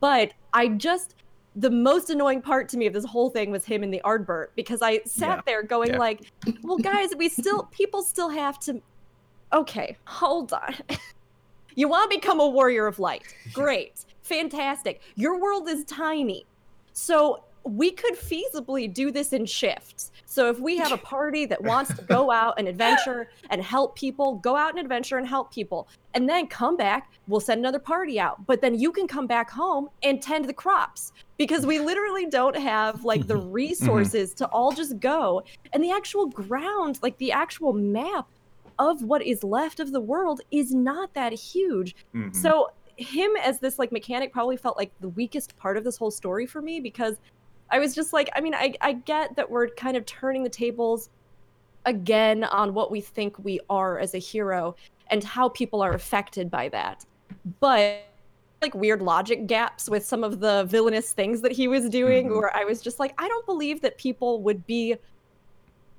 But 0.00 0.32
I 0.54 0.68
just 0.68 1.14
the 1.54 1.70
most 1.70 2.08
annoying 2.10 2.40
part 2.40 2.68
to 2.70 2.76
me 2.78 2.86
of 2.86 2.92
this 2.94 3.04
whole 3.04 3.30
thing 3.30 3.50
was 3.50 3.64
him 3.64 3.82
and 3.82 3.92
the 3.92 4.00
Ardbert 4.04 4.48
because 4.56 4.80
I 4.82 5.00
sat 5.04 5.38
Yeah. 5.38 5.42
there 5.46 5.62
going 5.62 5.90
Yeah. 5.90 5.98
like, 5.98 6.20
"Well, 6.62 6.78
guys, 6.78 7.10
we 7.16 7.28
still 7.28 7.64
people 7.72 8.02
still 8.02 8.30
have 8.30 8.58
to." 8.60 8.80
Okay, 9.52 9.96
hold 10.06 10.52
on. 10.52 10.74
you 11.74 11.88
want 11.88 12.10
to 12.10 12.16
become 12.16 12.40
a 12.40 12.48
warrior 12.48 12.86
of 12.86 12.98
light? 12.98 13.24
Great, 13.52 14.04
fantastic. 14.22 15.02
Your 15.16 15.38
world 15.38 15.68
is 15.68 15.84
tiny, 15.84 16.46
so 16.94 17.44
we 17.64 17.92
could 17.92 18.14
feasibly 18.14 18.92
do 18.92 19.12
this 19.12 19.32
in 19.32 19.46
shifts. 19.46 20.10
So 20.24 20.48
if 20.48 20.58
we 20.58 20.76
have 20.78 20.90
a 20.90 20.98
party 21.14 21.46
that 21.46 21.62
wants 21.62 21.92
to 21.94 22.02
go 22.02 22.30
out 22.32 22.54
and 22.58 22.66
adventure 22.66 23.28
and 23.50 23.62
help 23.62 23.94
people, 23.96 24.34
go 24.36 24.56
out 24.56 24.70
and 24.70 24.80
adventure 24.80 25.16
and 25.16 25.28
help 25.28 25.52
people, 25.52 25.86
and 26.14 26.28
then 26.28 26.48
come 26.48 26.76
back, 26.76 27.12
we'll 27.28 27.40
send 27.40 27.60
another 27.60 27.78
party 27.78 28.18
out. 28.18 28.44
But 28.46 28.62
then 28.62 28.74
you 28.78 28.90
can 28.90 29.06
come 29.06 29.28
back 29.28 29.48
home 29.50 29.88
and 30.02 30.20
tend 30.20 30.46
the 30.46 30.52
crops 30.52 31.12
because 31.42 31.66
we 31.66 31.80
literally 31.80 32.26
don't 32.26 32.56
have 32.56 33.04
like 33.04 33.26
the 33.26 33.36
resources 33.36 34.32
to 34.32 34.46
all 34.50 34.70
just 34.70 35.00
go. 35.00 35.42
And 35.72 35.82
the 35.82 35.90
actual 35.90 36.26
ground, 36.28 37.00
like 37.02 37.18
the 37.18 37.32
actual 37.32 37.72
map 37.72 38.28
of 38.78 39.02
what 39.02 39.22
is 39.22 39.42
left 39.42 39.80
of 39.80 39.90
the 39.90 40.00
world 40.00 40.40
is 40.52 40.72
not 40.72 41.12
that 41.14 41.32
huge. 41.32 41.96
Mhm. 42.14 42.32
So 42.32 42.70
him 42.96 43.32
as 43.42 43.58
this 43.58 43.76
like 43.80 43.90
mechanic 43.90 44.32
probably 44.32 44.56
felt 44.56 44.76
like 44.76 44.92
the 45.00 45.08
weakest 45.08 45.56
part 45.56 45.76
of 45.76 45.82
this 45.82 45.96
whole 45.96 46.12
story 46.12 46.46
for 46.46 46.62
me 46.62 46.78
because 46.78 47.16
I 47.72 47.80
was 47.80 47.92
just 47.92 48.12
like, 48.12 48.30
I 48.36 48.40
mean, 48.40 48.54
I, 48.54 48.74
I 48.80 48.92
get 48.92 49.34
that 49.34 49.50
we're 49.50 49.66
kind 49.70 49.96
of 49.96 50.06
turning 50.06 50.44
the 50.44 50.48
tables 50.48 51.10
again 51.86 52.44
on 52.44 52.72
what 52.72 52.92
we 52.92 53.00
think 53.00 53.36
we 53.40 53.58
are 53.68 53.98
as 53.98 54.14
a 54.14 54.18
hero 54.18 54.76
and 55.08 55.24
how 55.24 55.48
people 55.48 55.82
are 55.82 55.94
affected 55.94 56.52
by 56.52 56.68
that. 56.68 57.04
But 57.58 58.04
like 58.62 58.74
weird 58.74 59.02
logic 59.02 59.46
gaps 59.46 59.90
with 59.90 60.06
some 60.06 60.24
of 60.24 60.40
the 60.40 60.64
villainous 60.64 61.12
things 61.12 61.40
that 61.42 61.52
he 61.52 61.68
was 61.68 61.88
doing 61.90 62.28
Mhm. 62.28 62.36
where 62.36 62.56
I 62.56 62.64
was 62.64 62.80
just 62.80 62.98
like, 63.00 63.12
I 63.18 63.28
don't 63.28 63.44
believe 63.44 63.82
that 63.82 63.98
people 63.98 64.40
would 64.42 64.66
be 64.66 64.96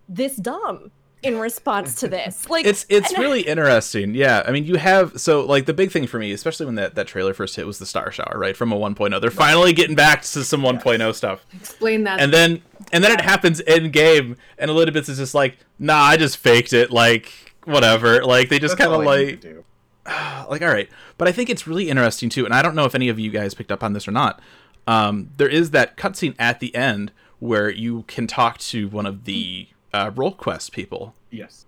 this 0.10 0.36
dumb 0.38 0.92
in 1.22 1.38
response 1.40 1.96
to 1.96 2.08
this. 2.08 2.46
Like 2.50 2.66
it's 2.66 2.86
it's 2.90 3.10
and 3.10 3.18
I- 3.20 3.22
really 3.22 3.42
interesting. 3.42 4.14
Yeah, 4.16 4.44
I 4.46 4.52
mean, 4.52 4.66
you 4.66 4.76
have 4.78 5.20
so 5.20 5.46
like 5.46 5.66
the 5.66 5.74
big 5.74 5.92
thing 5.92 6.08
for 6.08 6.18
me, 6.20 6.32
especially 6.32 6.66
when 6.66 6.76
that 6.76 6.96
that 6.96 7.08
trailer 7.08 7.34
first 7.34 7.56
hit, 7.56 7.66
was 7.68 7.80
the 7.80 7.86
Star 7.86 8.12
Shower, 8.12 8.38
right? 8.38 8.56
From 8.58 8.72
a 8.72 8.76
1.0, 8.78 9.20
they're 9.22 9.30
finally 9.32 9.74
getting 9.74 9.96
back 9.96 10.22
to 10.24 10.44
some 10.44 10.62
1.0 10.62 11.14
stuff, 11.16 11.46
Explain 11.54 12.04
that. 12.06 12.20
and 12.20 12.34
then 12.34 12.62
and 12.92 13.04
then 13.04 13.12
it 13.12 13.22
happens 13.22 13.60
in 13.62 13.92
game, 13.92 14.38
and 14.58 14.70
Elizabeth 14.72 15.08
is 15.10 15.18
just 15.18 15.34
like, 15.36 15.58
nah, 15.80 16.02
I 16.02 16.18
just 16.18 16.38
faked 16.38 16.74
it, 16.74 16.92
like 16.92 17.32
whatever. 17.66 18.24
Like 18.26 18.50
they 18.50 18.60
just 18.60 18.78
kind 18.78 18.92
of 18.94 19.02
all 19.02 19.10
I 19.10 19.18
need 19.18 19.32
like 19.32 19.42
do. 19.42 19.64
like 20.50 20.62
all 20.62 20.68
right 20.68 20.90
but 21.18 21.28
i 21.28 21.32
think 21.32 21.50
it's 21.50 21.66
really 21.68 21.90
interesting 21.90 22.30
too 22.30 22.46
and 22.46 22.54
i 22.54 22.62
don't 22.62 22.76
know 22.76 22.86
if 22.86 22.96
any 22.96 23.10
of 23.10 23.20
you 23.20 23.32
guys 23.32 23.54
picked 23.54 23.72
up 23.72 23.84
on 23.84 23.94
this 23.94 24.08
or 24.08 24.12
not 24.12 24.42
um, 24.88 25.30
there 25.38 25.48
is 25.48 25.72
that 25.72 25.96
cutscene 25.98 26.36
at 26.38 26.60
the 26.60 26.74
end 26.76 27.12
where 27.40 27.70
you 27.70 28.04
can 28.04 28.28
talk 28.28 28.58
to 28.58 28.88
one 28.90 29.06
of 29.06 29.26
the 29.26 29.68
uh, 29.94 30.12
role 30.16 30.34
quest 30.34 30.72
people. 30.72 31.14
Yes. 31.30 31.66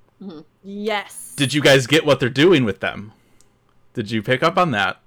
Yes. 0.63 1.33
Did 1.35 1.53
you 1.53 1.61
guys 1.61 1.87
get 1.87 2.05
what 2.05 2.19
they're 2.19 2.29
doing 2.29 2.65
with 2.65 2.79
them? 2.79 3.13
Did 3.93 4.11
you 4.11 4.21
pick 4.21 4.43
up 4.43 4.57
on 4.57 4.71
that? 4.71 4.99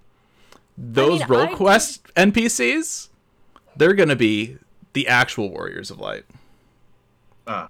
Those 0.76 1.20
mean, 1.20 1.28
role 1.28 1.40
I 1.42 1.46
did- 1.48 1.56
quest 1.56 2.14
NPCs, 2.14 3.08
they're 3.76 3.94
gonna 3.94 4.16
be 4.16 4.56
the 4.92 5.08
actual 5.08 5.50
warriors 5.50 5.90
of 5.90 5.98
light. 5.98 6.24
Ah, 7.46 7.68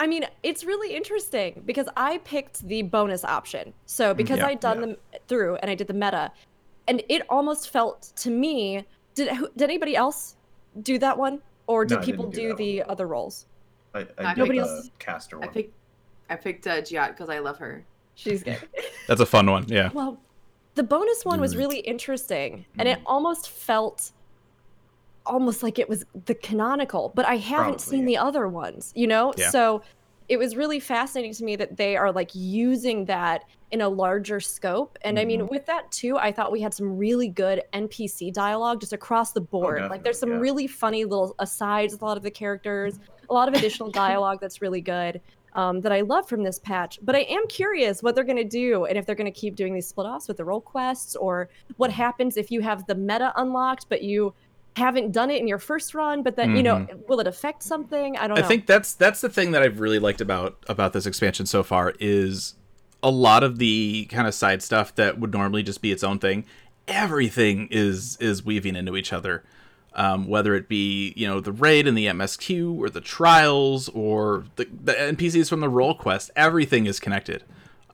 I 0.00 0.06
mean, 0.06 0.24
it's 0.42 0.64
really 0.64 0.94
interesting 0.94 1.62
because 1.66 1.88
I 1.96 2.18
picked 2.18 2.66
the 2.68 2.82
bonus 2.82 3.24
option. 3.24 3.72
So 3.86 4.14
because 4.14 4.38
yeah, 4.38 4.46
I'd 4.46 4.60
done 4.60 4.80
yeah. 4.80 4.86
them 4.86 4.96
through 5.26 5.56
and 5.56 5.70
I 5.70 5.74
did 5.74 5.86
the 5.88 5.94
meta, 5.94 6.30
and 6.86 7.02
it 7.08 7.22
almost 7.28 7.70
felt 7.70 8.12
to 8.16 8.30
me. 8.30 8.84
Did 9.14 9.30
did 9.56 9.62
anybody 9.64 9.96
else 9.96 10.36
do 10.82 10.98
that 10.98 11.16
one, 11.18 11.40
or 11.66 11.84
did 11.84 11.96
No, 12.00 12.04
people 12.04 12.26
do 12.30 12.40
do 12.40 12.48
that 12.48 12.56
the 12.58 12.82
other 12.84 13.06
roles? 13.08 13.46
I, 13.94 13.98
I 13.98 14.02
I 14.02 14.04
did 14.04 14.16
picked- 14.26 14.38
Nobody 14.38 14.58
else- 14.60 14.90
caster 15.00 15.36
I 15.36 15.40
one. 15.46 15.48
picked 15.54 15.74
I 16.30 16.36
picked 16.36 16.66
uh, 16.66 16.80
Giat 16.82 17.08
because 17.08 17.28
I 17.30 17.38
love 17.40 17.58
her. 17.58 17.84
She's 18.14 18.42
good. 18.44 18.58
That's 19.08 19.20
a 19.20 19.26
fun 19.26 19.50
one. 19.50 19.64
Yeah. 19.68 19.90
well, 19.94 20.18
the 20.74 20.82
bonus 20.82 21.24
one 21.24 21.40
was 21.40 21.56
really 21.56 21.78
interesting, 21.80 22.64
and 22.78 22.88
Mm. 22.88 22.92
it 22.92 22.98
almost 23.06 23.48
felt 23.48 24.12
almost 25.28 25.62
like 25.62 25.78
it 25.78 25.88
was 25.88 26.04
the 26.26 26.34
canonical, 26.34 27.12
but 27.14 27.26
I 27.26 27.36
haven't 27.36 27.64
Probably, 27.78 27.78
seen 27.98 28.04
the 28.04 28.16
other 28.16 28.48
ones, 28.48 28.92
you 28.96 29.06
know? 29.06 29.32
Yeah. 29.36 29.50
So 29.50 29.82
it 30.28 30.36
was 30.38 30.56
really 30.56 30.80
fascinating 30.80 31.32
to 31.34 31.44
me 31.44 31.56
that 31.56 31.76
they 31.76 31.96
are 31.96 32.12
like 32.12 32.30
using 32.34 33.04
that 33.06 33.44
in 33.70 33.80
a 33.82 33.88
larger 33.88 34.40
scope. 34.40 34.98
And 35.02 35.18
I 35.18 35.24
mean, 35.24 35.40
Mm-hmm. 35.40 35.48
with 35.50 35.66
that 35.66 35.90
too, 35.90 36.16
I 36.18 36.32
thought 36.32 36.50
we 36.52 36.60
had 36.60 36.74
some 36.74 36.96
really 36.96 37.28
good 37.28 37.62
NPC 37.72 38.32
dialogue 38.32 38.80
just 38.80 38.92
across 38.92 39.32
the 39.32 39.40
board. 39.40 39.82
like 39.90 40.02
there's 40.02 40.18
some 40.18 40.30
Oh, 40.30 40.34
yeah. 40.34 40.40
really 40.40 40.66
funny 40.66 41.04
little 41.04 41.34
asides 41.38 41.92
with 41.92 42.02
a 42.02 42.04
lot 42.04 42.16
of 42.16 42.22
the 42.22 42.30
characters, 42.30 42.98
a 43.30 43.32
lot 43.34 43.48
of 43.48 43.54
additional 43.54 43.90
dialogue 43.90 44.38
that's 44.40 44.60
really 44.62 44.80
good. 44.80 45.20
Um, 45.54 45.80
that 45.80 45.92
I 45.92 46.02
love 46.02 46.28
from 46.28 46.44
this 46.44 46.58
patch, 46.60 47.00
but 47.02 47.16
I 47.16 47.20
am 47.20 47.46
curious 47.48 48.02
what 48.02 48.14
they're 48.14 48.22
going 48.22 48.36
to 48.36 48.44
do 48.44 48.84
and 48.84 48.96
if 48.98 49.06
they're 49.06 49.16
going 49.16 49.32
to 49.32 49.40
keep 49.40 49.56
doing 49.56 49.74
these 49.74 49.88
split 49.88 50.06
offs 50.06 50.28
with 50.28 50.36
the 50.36 50.44
role 50.44 50.60
quests, 50.60 51.16
or 51.16 51.48
what 51.78 51.90
happens 51.90 52.36
if 52.36 52.50
you 52.50 52.60
have 52.60 52.86
the 52.86 52.94
meta 52.94 53.32
unlocked 53.36 53.86
but 53.88 54.02
you 54.02 54.34
haven't 54.78 55.12
done 55.12 55.30
it 55.30 55.40
in 55.40 55.46
your 55.46 55.58
first 55.58 55.94
run, 55.94 56.22
but 56.22 56.36
then 56.36 56.56
you 56.56 56.62
know, 56.62 56.86
will 57.06 57.20
it 57.20 57.26
affect 57.26 57.62
something? 57.62 58.16
I 58.16 58.26
don't 58.26 58.38
Mm-hmm. 58.38 58.44
I 58.44 58.48
think 58.48 58.66
that's 58.66 58.94
that's 58.94 59.20
the 59.20 59.28
thing 59.28 59.50
that 59.52 59.62
I've 59.62 59.80
really 59.80 59.98
liked 59.98 60.20
about 60.20 60.64
about 60.68 60.92
this 60.92 61.06
expansion 61.06 61.46
so 61.46 61.62
far 61.62 61.94
is 61.98 62.54
a 63.02 63.10
lot 63.10 63.42
of 63.42 63.58
the 63.58 64.06
kind 64.06 64.26
of 64.26 64.34
side 64.34 64.62
stuff 64.62 64.94
that 64.96 65.18
would 65.18 65.32
normally 65.32 65.62
just 65.62 65.82
be 65.82 65.92
its 65.92 66.02
own 66.02 66.18
thing. 66.18 66.44
Everything 66.86 67.68
is 67.70 68.16
is 68.20 68.44
weaving 68.44 68.76
into 68.76 68.96
each 68.96 69.12
other. 69.12 69.44
Um, 69.94 70.28
whether 70.28 70.54
it 70.54 70.68
be 70.68 71.12
you 71.16 71.26
know 71.26 71.40
the 71.40 71.52
raid 71.52 71.86
and 71.88 71.98
the 71.98 72.06
MSQ 72.06 72.78
or 72.78 72.88
the 72.88 73.00
trials 73.00 73.88
or 73.90 74.44
the, 74.56 74.68
the 74.84 74.92
NPCs 74.92 75.48
from 75.48 75.60
the 75.60 75.68
role 75.68 75.94
quest, 75.94 76.30
everything 76.36 76.86
is 76.86 77.00
connected. 77.00 77.42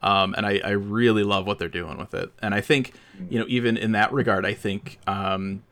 Um, 0.03 0.35
and 0.37 0.45
I, 0.45 0.61
I 0.63 0.71
really 0.71 1.23
love 1.23 1.47
what 1.47 1.57
they're 1.57 1.67
doing 1.67 1.97
with 1.97 2.13
it. 2.13 2.31
And 2.41 2.53
I 2.53 2.61
think 2.61 2.93
you 3.29 3.39
know 3.39 3.45
even 3.47 3.75
in 3.77 3.93
that 3.93 4.13
regard, 4.13 4.45
I 4.45 4.53
think 4.53 4.99
um, 5.07 5.63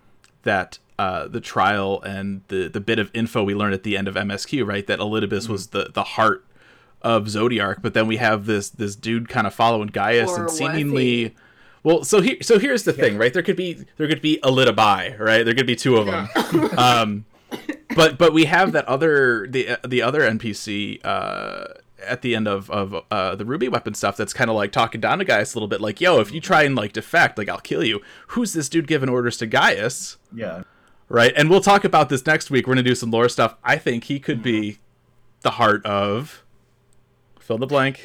that 0.43 0.80
uh, 1.04 1.28
the 1.28 1.42
trial 1.42 2.02
and 2.04 2.44
the 2.48 2.70
the 2.70 2.80
bit 2.80 2.98
of 2.98 3.12
info 3.13 3.44
we 3.44 3.54
learned 3.54 3.74
at 3.74 3.84
the 3.84 3.98
end 3.98 4.08
of 4.08 4.16
MSQ, 4.16 4.66
right? 4.66 4.88
That 4.88 5.00
Elidibus 5.00 5.50
was 5.50 5.68
the 5.68 5.89
the 5.94 6.04
heart 6.04 6.46
of 7.02 7.28
Zodiac, 7.28 7.82
but 7.82 7.94
then 7.94 8.08
we 8.08 8.18
have 8.18 8.46
this 8.46 8.70
this 8.70 8.96
dude 8.96 9.28
kind 9.28 9.46
of 9.46 9.54
following 9.54 9.89
Gaius 9.89 10.30
Or 10.30 10.42
and 10.44 10.50
seemingly. 10.52 11.06
he? 11.06 11.32
Well, 11.84 12.06
so 12.06 12.22
here, 12.22 12.38
so 12.42 12.58
here's 12.58 12.84
the 12.84 12.94
thing, 12.94 13.18
right? 13.18 13.34
There 13.34 13.44
could 13.44 13.58
be 13.58 13.86
there 13.98 14.08
could 14.08 14.22
be 14.22 14.38
a 14.44 14.50
Lidabai, 14.50 15.20
right? 15.20 15.44
There 15.44 15.54
could 15.54 15.68
be 15.68 15.76
two 15.76 15.98
of 15.98 16.06
them. 16.06 16.30
um, 16.78 17.26
but 17.98 18.18
but 18.18 18.32
we 18.32 18.46
have 18.46 18.72
that 18.72 18.86
other 18.86 19.46
the 19.48 19.78
the 19.86 20.02
other 20.02 20.22
NPC 20.22 21.02
uh, 21.04 21.66
at 22.08 22.22
the 22.22 22.34
end 22.34 22.48
of 22.48 22.72
of 22.72 22.96
uh, 23.12 23.36
the 23.36 23.44
Ruby 23.44 23.68
weapon 23.68 23.94
stuff 23.94 24.16
that's 24.16 24.32
kind 24.32 24.50
of 24.50 24.56
like 24.56 24.72
talking 24.72 25.02
down 25.02 25.20
to 25.20 25.26
Gaius 25.26 25.54
a 25.54 25.58
little 25.58 25.68
bit, 25.68 25.82
like, 25.82 26.00
"Yo, 26.00 26.22
if 26.22 26.32
you 26.32 26.39
try 26.39 26.63
and 26.63 26.78
like 26.78 26.94
defect, 26.94 27.38
like 27.38 27.50
I'll 27.50 27.60
kill 27.60 27.84
you." 27.84 28.02
Who's 28.28 28.54
this 28.54 28.70
dude 28.70 28.88
giving 28.88 29.10
orders 29.10 29.36
to 29.39 29.48
Gaius? 29.48 30.16
yeah. 30.34 30.63
Right? 31.13 31.32
And 31.38 31.49
we'll 31.49 31.62
talk 31.62 31.84
about 31.84 32.10
this 32.10 32.26
next 32.26 32.49
week. 32.49 32.67
We're 32.67 32.73
gonna 32.73 32.84
do 32.84 32.95
some 32.95 33.12
lore 33.12 33.30
stuff. 33.30 33.56
I 33.63 33.78
think 33.78 34.06
he 34.06 34.19
could 34.19 34.41
be 34.41 34.62
mm-hmm. 34.62 34.82
the 35.41 35.52
heart 35.52 35.86
of 35.86 36.43
fill 37.39 37.58
in 37.58 37.60
the 37.62 37.67
blank. 37.67 38.02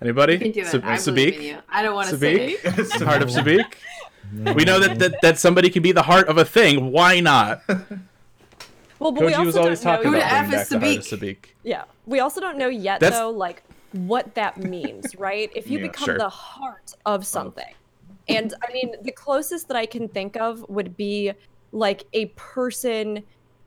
Anybody? 0.00 0.34
You 0.34 0.38
can 0.38 0.52
do 0.52 0.60
it. 0.60 0.66
Sab- 0.66 0.84
I 0.84 0.96
believe 0.96 1.34
in 1.34 1.40
Sabik? 1.40 1.42
you. 1.42 1.58
I 1.68 1.82
don't 1.82 1.94
want 1.94 2.08
to 2.08 2.16
say. 2.16 2.56
Sabik? 2.56 3.04
heart 3.04 3.22
of 3.22 3.28
Sabik. 3.28 3.74
We 4.56 4.64
know 4.64 4.80
that, 4.80 4.98
that 4.98 5.20
that 5.22 5.38
somebody 5.38 5.70
can 5.70 5.82
be 5.82 5.92
the 5.92 6.02
heart 6.02 6.28
of 6.28 6.38
a 6.38 6.44
thing. 6.44 6.90
Why 6.90 7.20
not? 7.20 7.62
well, 8.98 9.12
but 9.12 9.24
we 9.24 9.34
also 9.34 9.44
was 9.44 9.56
always 9.56 9.80
don't 9.80 9.92
know 9.92 9.96
talking 9.96 10.10
Who 10.10 10.16
about 10.16 10.32
yet. 10.32 10.32
F 10.32 10.48
bringing 10.48 10.60
is 10.60 10.68
back 10.68 10.80
the 10.80 10.86
heart 10.86 10.96
of 10.98 11.20
Sabik? 11.20 11.20
Sabik. 11.20 11.36
Yeah, 11.62 11.84
we 12.06 12.20
also 12.20 12.40
don't 12.40 12.58
know 12.58 12.68
yet 12.68 13.00
That's- 13.00 13.18
though, 13.18 13.30
like 13.30 13.62
what 13.92 14.34
that 14.34 14.56
means, 14.56 15.14
right? 15.16 15.50
If 15.54 15.70
you 15.70 15.78
Yeah. 15.78 15.88
become 15.88 16.04
Sure. 16.06 16.18
the 16.18 16.28
heart 16.28 16.94
of 17.06 17.26
something, 17.26 17.72
and 18.28 18.52
I 18.66 18.72
mean, 18.72 18.94
the 19.02 19.12
closest 19.12 19.68
that 19.68 19.76
I 19.76 19.86
can 19.86 20.08
think 20.08 20.36
of 20.36 20.68
would 20.68 20.96
be 20.96 21.32
like 21.76 22.04
a 22.12 22.26
person 22.36 23.22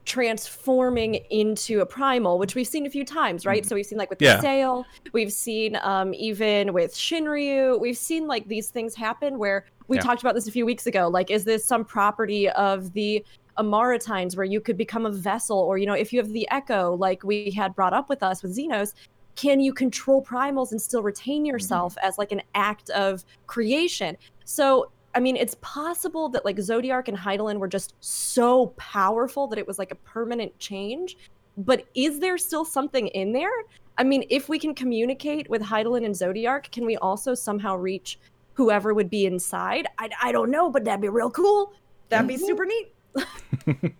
transforming 0.05 1.15
into 1.29 1.81
a 1.81 1.85
primal, 1.85 2.39
which 2.39 2.55
we've 2.55 2.67
seen 2.67 2.85
a 2.87 2.89
few 2.89 3.05
times, 3.05 3.45
right? 3.45 3.65
So 3.65 3.75
we've 3.75 3.85
seen 3.85 3.99
like 3.99 4.09
with 4.09 4.19
the 4.19 4.25
Yeah. 4.25 4.41
sail, 4.41 4.85
we've 5.13 5.31
seen 5.31 5.77
um, 5.83 6.13
even 6.15 6.73
with 6.73 6.93
Shinryu, 6.95 7.79
we've 7.79 7.97
seen 7.97 8.27
like 8.27 8.47
these 8.47 8.71
things 8.71 8.95
happen 8.95 9.37
where 9.37 9.65
we 9.87 9.97
Yeah. 9.97 10.03
talked 10.03 10.21
about 10.21 10.33
this 10.33 10.47
a 10.47 10.51
few 10.51 10.65
weeks 10.65 10.87
ago. 10.87 11.07
Like, 11.07 11.29
is 11.29 11.45
this 11.45 11.65
some 11.65 11.85
property 11.85 12.49
of 12.49 12.93
the 12.93 13.23
Amaurotines 13.59 14.35
where 14.35 14.45
you 14.45 14.61
could 14.61 14.77
become 14.77 15.05
a 15.05 15.11
vessel, 15.11 15.59
or 15.59 15.77
you 15.77 15.85
know, 15.85 15.93
if 15.93 16.11
you 16.11 16.19
have 16.19 16.29
the 16.29 16.47
Echo, 16.49 16.95
like 16.95 17.23
we 17.23 17.51
had 17.51 17.75
brought 17.75 17.93
up 17.93 18.09
with 18.09 18.23
us 18.23 18.41
with 18.41 18.57
Zenos, 18.57 18.93
can 19.35 19.59
you 19.59 19.73
control 19.73 20.23
primals 20.23 20.71
and 20.71 20.81
still 20.81 21.03
retain 21.03 21.45
yourself 21.45 21.95
as 22.01 22.17
like 22.17 22.31
an 22.31 22.41
act 22.55 22.89
of 22.91 23.23
creation? 23.47 24.17
So 24.45 24.91
I 25.15 25.19
mean, 25.19 25.35
it's 25.35 25.55
possible 25.61 26.29
that 26.29 26.45
like 26.45 26.59
Zodiac 26.59 27.07
and 27.07 27.17
Hydaelyn 27.17 27.57
were 27.57 27.67
just 27.67 27.95
so 27.99 28.67
powerful 28.77 29.47
that 29.47 29.59
it 29.59 29.67
was 29.67 29.79
like 29.79 29.91
a 29.91 29.95
permanent 29.95 30.57
change. 30.59 31.17
But 31.57 31.85
is 31.95 32.19
there 32.19 32.37
still 32.37 32.63
something 32.63 33.07
in 33.07 33.33
there? 33.33 33.51
I 33.97 34.03
mean, 34.03 34.23
if 34.29 34.47
we 34.47 34.59
can 34.59 34.73
communicate 34.73 35.49
with 35.49 35.61
Hydaelyn 35.61 36.05
and 36.05 36.15
Zodiac, 36.15 36.71
can 36.71 36.85
we 36.85 36.95
also 36.97 37.33
somehow 37.33 37.75
reach 37.75 38.19
whoever 38.53 38.93
would 38.93 39.09
be 39.09 39.25
inside? 39.25 39.87
I, 39.97 40.09
I 40.21 40.31
don't 40.31 40.51
know, 40.51 40.69
but 40.69 40.85
that'd 40.85 41.01
be 41.01 41.09
real 41.09 41.31
cool. 41.31 41.73
That'd 42.07 42.27
be 42.27 42.37
super 42.37 42.65
neat. 42.65 42.93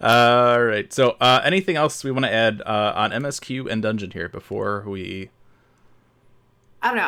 All 0.00 0.62
right. 0.62 0.92
So, 0.92 1.16
uh, 1.20 1.40
anything 1.44 1.76
else 1.76 2.04
we 2.04 2.10
want 2.10 2.26
to 2.26 2.32
add 2.32 2.62
uh, 2.64 2.92
on 2.94 3.10
MSQ 3.10 3.70
and 3.70 3.82
dungeon 3.82 4.10
here 4.10 4.28
before 4.28 4.84
we? 4.86 5.30
I 6.82 6.88
don't 6.88 6.96
know. 6.96 7.02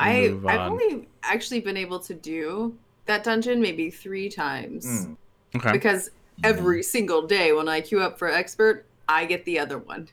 I 0.48 0.52
I've 0.52 0.60
on. 0.60 0.70
only 0.72 1.08
actually 1.22 1.60
been 1.60 1.76
able 1.76 2.00
to 2.00 2.14
do 2.14 2.74
that 3.06 3.24
dungeon 3.24 3.60
maybe 3.60 3.90
three 3.90 4.28
times 4.28 4.86
Mm. 4.86 5.16
Okay. 5.56 5.72
because 5.72 6.10
every 6.44 6.82
single 6.82 7.26
day 7.26 7.52
when 7.52 7.68
I 7.68 7.80
queue 7.80 8.00
up 8.02 8.18
for 8.18 8.28
expert, 8.28 8.84
I 9.08 9.24
get 9.24 9.44
the 9.44 9.58
other 9.58 9.78
one. 9.78 10.08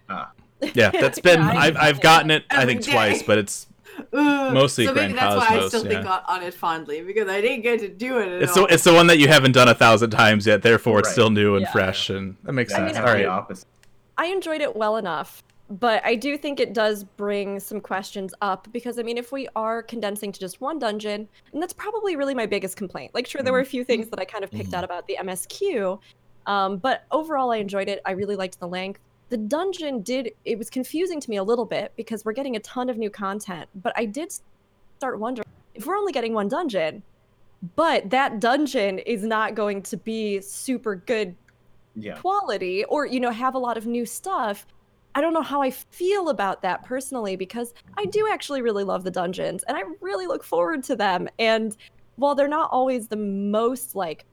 Yeah, 0.73 0.91
that's 0.91 1.19
been 1.29 1.39
Yeah, 1.41 1.49
I 1.51 1.65
I've 1.67 1.77
I've 1.77 2.01
gotten 2.01 2.31
it 2.31 2.45
I 2.49 2.65
think 2.65 2.83
day. 2.83 2.91
twice, 2.91 3.23
but 3.23 3.37
it's 3.37 3.67
Ugh. 4.13 4.53
Mostly 4.53 4.85
so 4.85 4.93
maybe 4.93 5.13
Grand 5.13 5.17
that's 5.17 5.49
why 5.49 5.57
I 5.59 5.67
still 5.67 5.81
think 5.83 6.03
yeah. 6.05 6.11
on, 6.11 6.21
on 6.27 6.43
it 6.43 6.53
fondly 6.53 7.01
because 7.01 7.27
I 7.27 7.41
didn't 7.41 7.61
get 7.61 7.79
to 7.81 7.89
do 7.89 8.17
it. 8.19 8.27
At 8.27 8.41
it's 8.43 8.57
all. 8.57 8.65
the 8.67 8.73
it's 8.73 8.83
the 8.83 8.93
one 8.93 9.05
that 9.07 9.19
you 9.19 9.27
haven't 9.27 9.51
done 9.51 9.67
a 9.67 9.75
thousand 9.75 10.09
times 10.11 10.47
yet. 10.47 10.61
Therefore, 10.63 10.99
it's 10.99 11.11
still 11.11 11.29
new 11.29 11.55
and 11.55 11.63
Yeah. 11.65 11.71
fresh, 11.71 12.09
and 12.09 12.35
that 12.43 12.53
makes 12.53 12.71
Yeah, 12.71 12.77
sense. 12.77 12.91
it's 12.91 12.99
All 12.99 13.13
the 13.15 13.25
opposite. 13.25 13.67
I 14.17 14.27
enjoyed 14.27 14.61
it 14.61 14.75
well 14.75 14.97
enough, 14.97 15.43
but 15.69 16.03
I 16.05 16.15
do 16.15 16.37
think 16.37 16.59
it 16.59 16.73
does 16.73 17.03
bring 17.03 17.59
some 17.59 17.79
questions 17.79 18.33
up 18.41 18.67
because 18.71 18.99
I 18.99 19.03
mean, 19.03 19.17
if 19.17 19.31
we 19.31 19.47
are 19.55 19.81
condensing 19.81 20.31
to 20.31 20.39
just 20.39 20.61
one 20.61 20.77
dungeon, 20.79 21.27
and 21.53 21.61
that's 21.61 21.73
probably 21.73 22.15
really 22.15 22.35
my 22.35 22.45
biggest 22.45 22.75
complaint. 22.77 23.13
Like, 23.13 23.25
sure, 23.27 23.41
there 23.41 23.53
were 23.53 23.59
a 23.61 23.65
few 23.65 23.83
things 23.83 24.09
that 24.09 24.19
I 24.19 24.25
kind 24.25 24.43
of 24.43 24.51
picked 24.51 24.71
Mhm. 24.71 24.77
out 24.77 24.83
about 24.83 25.07
the 25.07 25.17
MSQ, 25.17 25.99
um, 26.45 26.77
but 26.77 27.03
overall, 27.11 27.51
I 27.51 27.57
enjoyed 27.57 27.87
it. 27.87 28.01
I 28.05 28.11
really 28.11 28.35
liked 28.35 28.59
the 28.59 28.67
length. 28.67 28.99
The 29.29 29.37
dungeon 29.37 30.01
did, 30.01 30.31
it 30.45 30.57
was 30.57 30.69
confusing 30.69 31.19
to 31.21 31.29
me 31.29 31.37
a 31.37 31.43
little 31.43 31.65
bit 31.65 31.93
because 31.95 32.23
we're 32.25 32.33
getting 32.33 32.55
a 32.55 32.59
ton 32.59 32.89
of 32.89 32.97
new 32.97 33.09
content, 33.09 33.67
but 33.73 33.93
I 33.95 34.05
did 34.05 34.31
start 34.97 35.19
wondering 35.19 35.45
if 35.73 35.87
we're 35.87 35.97
only 35.97 36.11
getting 36.11 36.33
one 36.33 36.49
dungeon, 36.49 37.01
but 37.75 38.09
that 38.11 38.39
dungeon 38.39 38.99
is 38.99 39.23
not 39.23 39.55
going 39.55 39.81
to 39.83 39.97
be 39.97 40.39
super 40.41 40.95
good 40.95 41.35
Yeah. 41.95 42.17
quality 42.19 42.83
or 42.85 43.05
you 43.05 43.19
know 43.19 43.31
have 43.31 43.55
a 43.55 43.59
lot 43.59 43.77
of 43.77 43.85
new 43.87 44.05
stuff 44.05 44.65
i 45.15 45.21
don't 45.21 45.33
know 45.33 45.41
how 45.41 45.61
i 45.61 45.69
feel 45.69 46.29
about 46.29 46.61
that 46.61 46.83
personally 46.83 47.35
because 47.35 47.73
i 47.97 48.05
do 48.05 48.27
actually 48.31 48.61
really 48.61 48.83
love 48.83 49.03
the 49.03 49.11
dungeons 49.11 49.63
and 49.63 49.77
i 49.77 49.81
really 50.01 50.27
look 50.27 50.43
forward 50.43 50.83
to 50.83 50.95
them 50.95 51.27
and 51.39 51.77
while 52.15 52.35
they're 52.35 52.47
not 52.47 52.69
always 52.71 53.07
the 53.07 53.15
most 53.15 53.95
like 53.95 54.25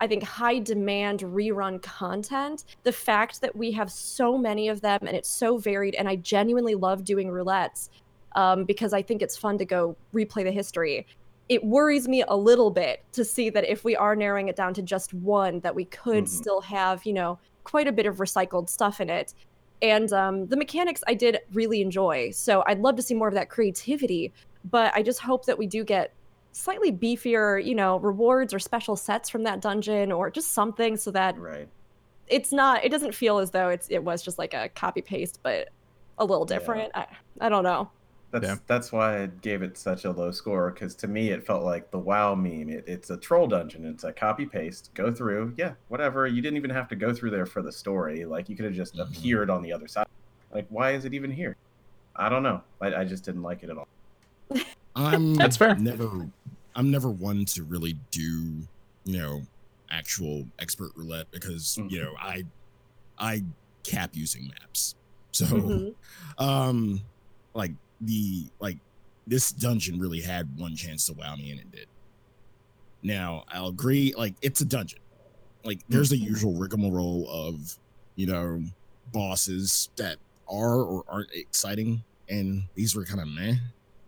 i 0.00 0.06
think 0.06 0.22
high 0.22 0.58
demand 0.58 1.20
rerun 1.20 1.80
content 1.82 2.64
the 2.84 2.92
fact 2.92 3.40
that 3.40 3.54
we 3.54 3.70
have 3.72 3.90
so 3.90 4.36
many 4.38 4.68
of 4.68 4.80
them 4.80 4.98
and 5.02 5.16
it's 5.16 5.28
so 5.28 5.58
varied 5.58 5.94
and 5.94 6.08
i 6.08 6.16
genuinely 6.16 6.74
love 6.74 7.04
doing 7.04 7.28
roulettes 7.28 7.88
um, 8.36 8.64
because 8.64 8.92
i 8.92 9.02
think 9.02 9.22
it's 9.22 9.36
fun 9.36 9.58
to 9.58 9.64
go 9.64 9.96
replay 10.14 10.42
the 10.44 10.50
history 10.50 11.06
it 11.50 11.62
worries 11.62 12.08
me 12.08 12.24
a 12.28 12.34
little 12.36 12.70
bit 12.70 13.04
to 13.12 13.22
see 13.22 13.50
that 13.50 13.64
if 13.70 13.84
we 13.84 13.94
are 13.94 14.16
narrowing 14.16 14.48
it 14.48 14.56
down 14.56 14.72
to 14.72 14.80
just 14.80 15.12
one 15.12 15.60
that 15.60 15.74
we 15.74 15.84
could 15.84 16.24
Mhm. 16.24 16.28
still 16.28 16.60
have 16.62 17.04
you 17.04 17.12
know 17.12 17.38
quite 17.64 17.86
a 17.86 17.92
bit 17.92 18.06
of 18.06 18.16
recycled 18.16 18.68
stuff 18.68 19.00
in 19.00 19.08
it. 19.10 19.32
And 19.84 20.10
um, 20.14 20.46
the 20.46 20.56
mechanics 20.56 21.04
I 21.06 21.12
did 21.12 21.40
really 21.52 21.82
enjoy. 21.82 22.30
So 22.30 22.64
I'd 22.66 22.80
love 22.80 22.96
to 22.96 23.02
see 23.02 23.12
more 23.12 23.28
of 23.28 23.34
that 23.34 23.50
creativity, 23.50 24.32
but 24.70 24.90
I 24.96 25.02
just 25.02 25.20
hope 25.20 25.44
that 25.44 25.58
we 25.58 25.66
do 25.66 25.84
get 25.84 26.14
slightly 26.52 26.90
beefier, 26.90 27.62
you 27.62 27.74
know, 27.74 27.98
rewards 27.98 28.54
or 28.54 28.58
special 28.58 28.96
sets 28.96 29.28
from 29.28 29.42
that 29.42 29.60
dungeon 29.60 30.10
or 30.10 30.30
just 30.30 30.52
something 30.52 30.96
so 30.96 31.10
that 31.10 31.38
Right. 31.38 31.68
it's 32.28 32.50
not 32.50 32.82
it 32.82 32.88
doesn't 32.88 33.14
feel 33.14 33.38
as 33.38 33.50
though 33.50 33.68
it's 33.68 33.88
it 33.90 34.02
was 34.02 34.22
just 34.22 34.38
like 34.38 34.54
a 34.54 34.70
copy 34.70 35.02
paste 35.02 35.40
but 35.42 35.68
a 36.16 36.24
little 36.24 36.46
Yeah. 36.48 36.58
different. 36.58 36.90
I, 36.94 37.06
I 37.42 37.48
don't 37.50 37.64
know. 37.64 37.90
That's 38.34 38.46
Yeah. 38.46 38.56
that's 38.66 38.90
why 38.90 39.22
I 39.22 39.26
gave 39.26 39.62
it 39.62 39.78
such 39.78 40.04
a 40.04 40.10
low 40.10 40.32
score 40.32 40.72
because 40.72 40.96
to 40.96 41.06
me 41.06 41.30
it 41.30 41.46
felt 41.46 41.62
like 41.62 41.92
the 41.92 42.00
WoW 42.00 42.34
meme. 42.34 42.68
It, 42.68 42.82
it's 42.88 43.10
a 43.10 43.16
troll 43.16 43.46
dungeon. 43.46 43.84
It's 43.84 44.02
a 44.02 44.12
copy 44.12 44.44
paste. 44.44 44.90
Go 44.94 45.12
through, 45.12 45.54
yeah, 45.56 45.74
whatever. 45.86 46.26
You 46.26 46.42
didn't 46.42 46.56
even 46.56 46.70
have 46.70 46.88
to 46.88 46.96
go 46.96 47.14
through 47.14 47.30
there 47.30 47.46
for 47.46 47.62
the 47.62 47.70
story. 47.70 48.24
Like 48.24 48.48
you 48.48 48.56
could 48.56 48.64
have 48.64 48.74
just 48.74 48.96
Mhm. 48.96 49.08
appeared 49.08 49.50
on 49.50 49.62
the 49.62 49.72
other 49.72 49.86
side. 49.86 50.06
Like 50.52 50.66
why 50.68 50.94
is 50.94 51.04
it 51.04 51.14
even 51.14 51.30
here? 51.30 51.54
I 52.16 52.28
don't 52.28 52.42
know. 52.42 52.60
I, 52.80 52.94
I 52.94 53.04
just 53.04 53.24
didn't 53.24 53.42
like 53.42 53.62
it 53.62 53.70
at 53.70 53.78
all. 53.78 53.86
I'm 54.96 55.34
That's 55.36 55.56
fair. 55.56 55.76
Never, 55.76 56.28
I'm 56.74 56.90
never 56.90 57.10
one 57.10 57.44
to 57.46 57.62
really 57.62 57.96
do, 58.10 58.66
you 59.04 59.16
know, 59.18 59.42
actual 59.92 60.44
expert 60.58 60.90
roulette 60.96 61.30
because 61.30 61.76
Mhm. 61.80 61.90
you 61.92 62.02
know 62.02 62.14
I, 62.20 62.42
I 63.16 63.44
cap 63.84 64.10
using 64.14 64.48
maps. 64.60 64.96
So, 65.30 65.46
Mhm. 65.46 65.94
um, 66.38 67.00
like 67.54 67.70
the 68.00 68.46
like 68.60 68.78
this 69.26 69.50
dungeon 69.50 69.98
really 69.98 70.20
had 70.20 70.48
one 70.58 70.76
chance 70.76 71.06
to 71.06 71.12
wow 71.14 71.36
me 71.36 71.50
and 71.50 71.60
it 71.60 71.70
did. 71.70 71.86
Now 73.02 73.44
I'll 73.48 73.68
agree, 73.68 74.14
like 74.16 74.34
it's 74.42 74.60
a 74.60 74.64
dungeon. 74.64 75.00
Like 75.64 75.80
there's 75.88 76.10
the 76.10 76.16
usual 76.16 76.54
rigmarole 76.58 77.28
of, 77.30 77.78
you 78.16 78.26
know, 78.26 78.62
bosses 79.12 79.88
that 79.96 80.18
are 80.48 80.82
or 80.82 81.04
aren't 81.08 81.30
exciting, 81.34 82.04
and 82.28 82.64
these 82.74 82.94
were 82.94 83.04
kind 83.04 83.20
of 83.20 83.28
meh. 83.28 83.54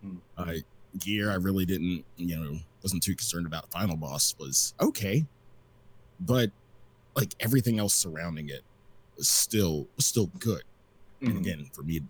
Hmm. 0.01 0.17
Uh, 0.37 0.53
gear 0.99 1.31
I 1.31 1.35
really 1.35 1.65
didn't, 1.65 2.05
you 2.15 2.37
know, 2.37 2.57
wasn't 2.83 3.03
too 3.03 3.15
concerned 3.15 3.47
about. 3.47 3.71
Final 3.71 3.97
boss 3.97 4.35
was 4.39 4.73
okay, 4.79 5.25
but 6.19 6.51
like 7.15 7.33
everything 7.39 7.79
else 7.79 7.95
surrounding 7.95 8.49
it 8.49 8.61
was 9.17 9.27
still 9.29 9.87
was 9.95 10.05
still 10.05 10.27
good. 10.39 10.61
And 11.21 11.33
Mhm. 11.33 11.37
again, 11.39 11.69
for 11.73 11.81
me, 11.81 12.01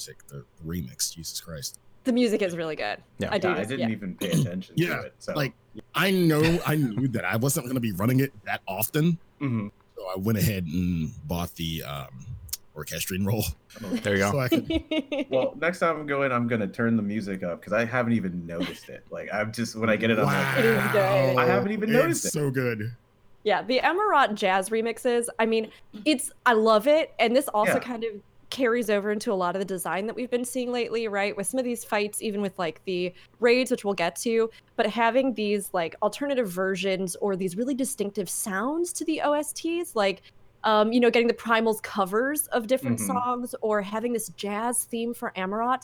music, 0.00 0.26
the, 0.28 0.44
the 0.62 0.64
remix, 0.68 1.14
Jesus 1.14 1.40
Christ. 1.40 1.78
The 2.04 2.12
music 2.12 2.40
is 2.40 2.56
really 2.56 2.76
good. 2.76 2.98
Yeah. 3.18 3.28
I 3.30 3.38
do. 3.38 3.48
Yeah, 3.48 3.54
I 3.56 3.64
didn't 3.64 3.80
yeah. 3.80 3.88
even 3.90 4.14
pay 4.14 4.30
attention 4.30 4.74
Yeah, 4.76 4.96
to 4.96 5.02
it. 5.02 5.14
So 5.18 5.34
like- 5.34 5.52
I 5.94 6.10
know 6.10 6.58
I 6.66 6.76
knew 6.76 7.06
that 7.08 7.24
I 7.24 7.36
wasn't 7.36 7.66
going 7.66 7.74
to 7.76 7.80
be 7.80 7.92
running 7.92 8.20
it 8.20 8.32
that 8.44 8.60
often, 8.66 9.18
Mhm. 9.40 9.70
so 9.96 10.02
I 10.06 10.18
went 10.18 10.38
ahead 10.38 10.64
and 10.64 11.12
bought 11.28 11.54
the 11.56 11.82
um, 11.84 12.26
orchestrion 12.74 13.24
roll. 13.26 13.44
There 13.80 14.14
you 14.14 14.18
go. 14.22 14.32
So 14.32 14.38
I 14.40 14.48
could, 14.48 15.26
Well, 15.30 15.54
next 15.60 15.78
time 15.78 15.96
I'm 16.00 16.06
going, 16.06 16.32
I'm 16.32 16.48
gonna 16.48 16.66
turn 16.66 16.96
the 16.96 17.02
music 17.02 17.42
up 17.44 17.60
because 17.60 17.72
I 17.72 17.84
haven't 17.84 18.14
even 18.14 18.46
noticed 18.46 18.88
it. 18.88 19.04
Like 19.10 19.28
I'm 19.32 19.52
just 19.52 19.76
when 19.76 19.88
I 19.90 19.96
get 19.96 20.10
it, 20.10 20.18
I'm 20.18 20.24
like, 20.26 20.58
It 20.58 20.64
is 20.64 20.92
good. 20.92 21.36
I 21.38 21.46
haven't 21.46 21.70
even 21.72 21.92
noticed 21.92 22.24
it's 22.24 22.34
it. 22.34 22.38
So 22.38 22.50
good. 22.50 22.96
Yeah, 23.44 23.62
the 23.62 23.78
Emirate 23.78 24.34
jazz 24.34 24.70
remixes. 24.70 25.28
I 25.38 25.46
mean, 25.46 25.70
it's 26.04 26.32
I 26.46 26.54
love 26.54 26.86
it, 26.88 27.12
and 27.20 27.36
this 27.36 27.46
also 27.48 27.74
Yeah. 27.74 27.78
kind 27.78 28.02
of 28.04 28.10
carries 28.50 28.90
over 28.90 29.10
into 29.12 29.32
a 29.32 29.34
lot 29.34 29.54
of 29.54 29.60
the 29.60 29.64
design 29.64 30.06
that 30.06 30.14
we've 30.16 30.30
been 30.30 30.44
seeing 30.44 30.70
lately, 30.72 31.08
right? 31.08 31.36
With 31.36 31.46
some 31.46 31.58
of 31.58 31.64
these 31.64 31.84
fights, 31.84 32.20
even 32.20 32.40
with 32.42 32.58
like 32.58 32.80
the 32.84 33.12
raids, 33.38 33.70
which 33.70 33.84
we'll 33.84 33.94
get 33.94 34.16
to, 34.16 34.50
but 34.76 34.86
having 34.86 35.32
these 35.34 35.70
like 35.72 35.96
alternative 36.02 36.48
versions 36.50 37.16
or 37.16 37.36
these 37.36 37.56
really 37.56 37.74
distinctive 37.74 38.28
sounds 38.28 38.92
to 38.94 39.04
the 39.04 39.20
OSTs, 39.24 39.94
like 39.94 40.22
um, 40.64 40.92
you 40.92 41.00
know, 41.00 41.10
getting 41.10 41.26
the 41.26 41.32
primals 41.32 41.82
covers 41.82 42.46
of 42.48 42.66
different 42.66 42.98
Mhm. 42.98 43.06
songs 43.06 43.54
or 43.62 43.80
having 43.80 44.12
this 44.12 44.28
jazz 44.30 44.84
theme 44.84 45.14
for 45.14 45.32
Amaurot. 45.34 45.80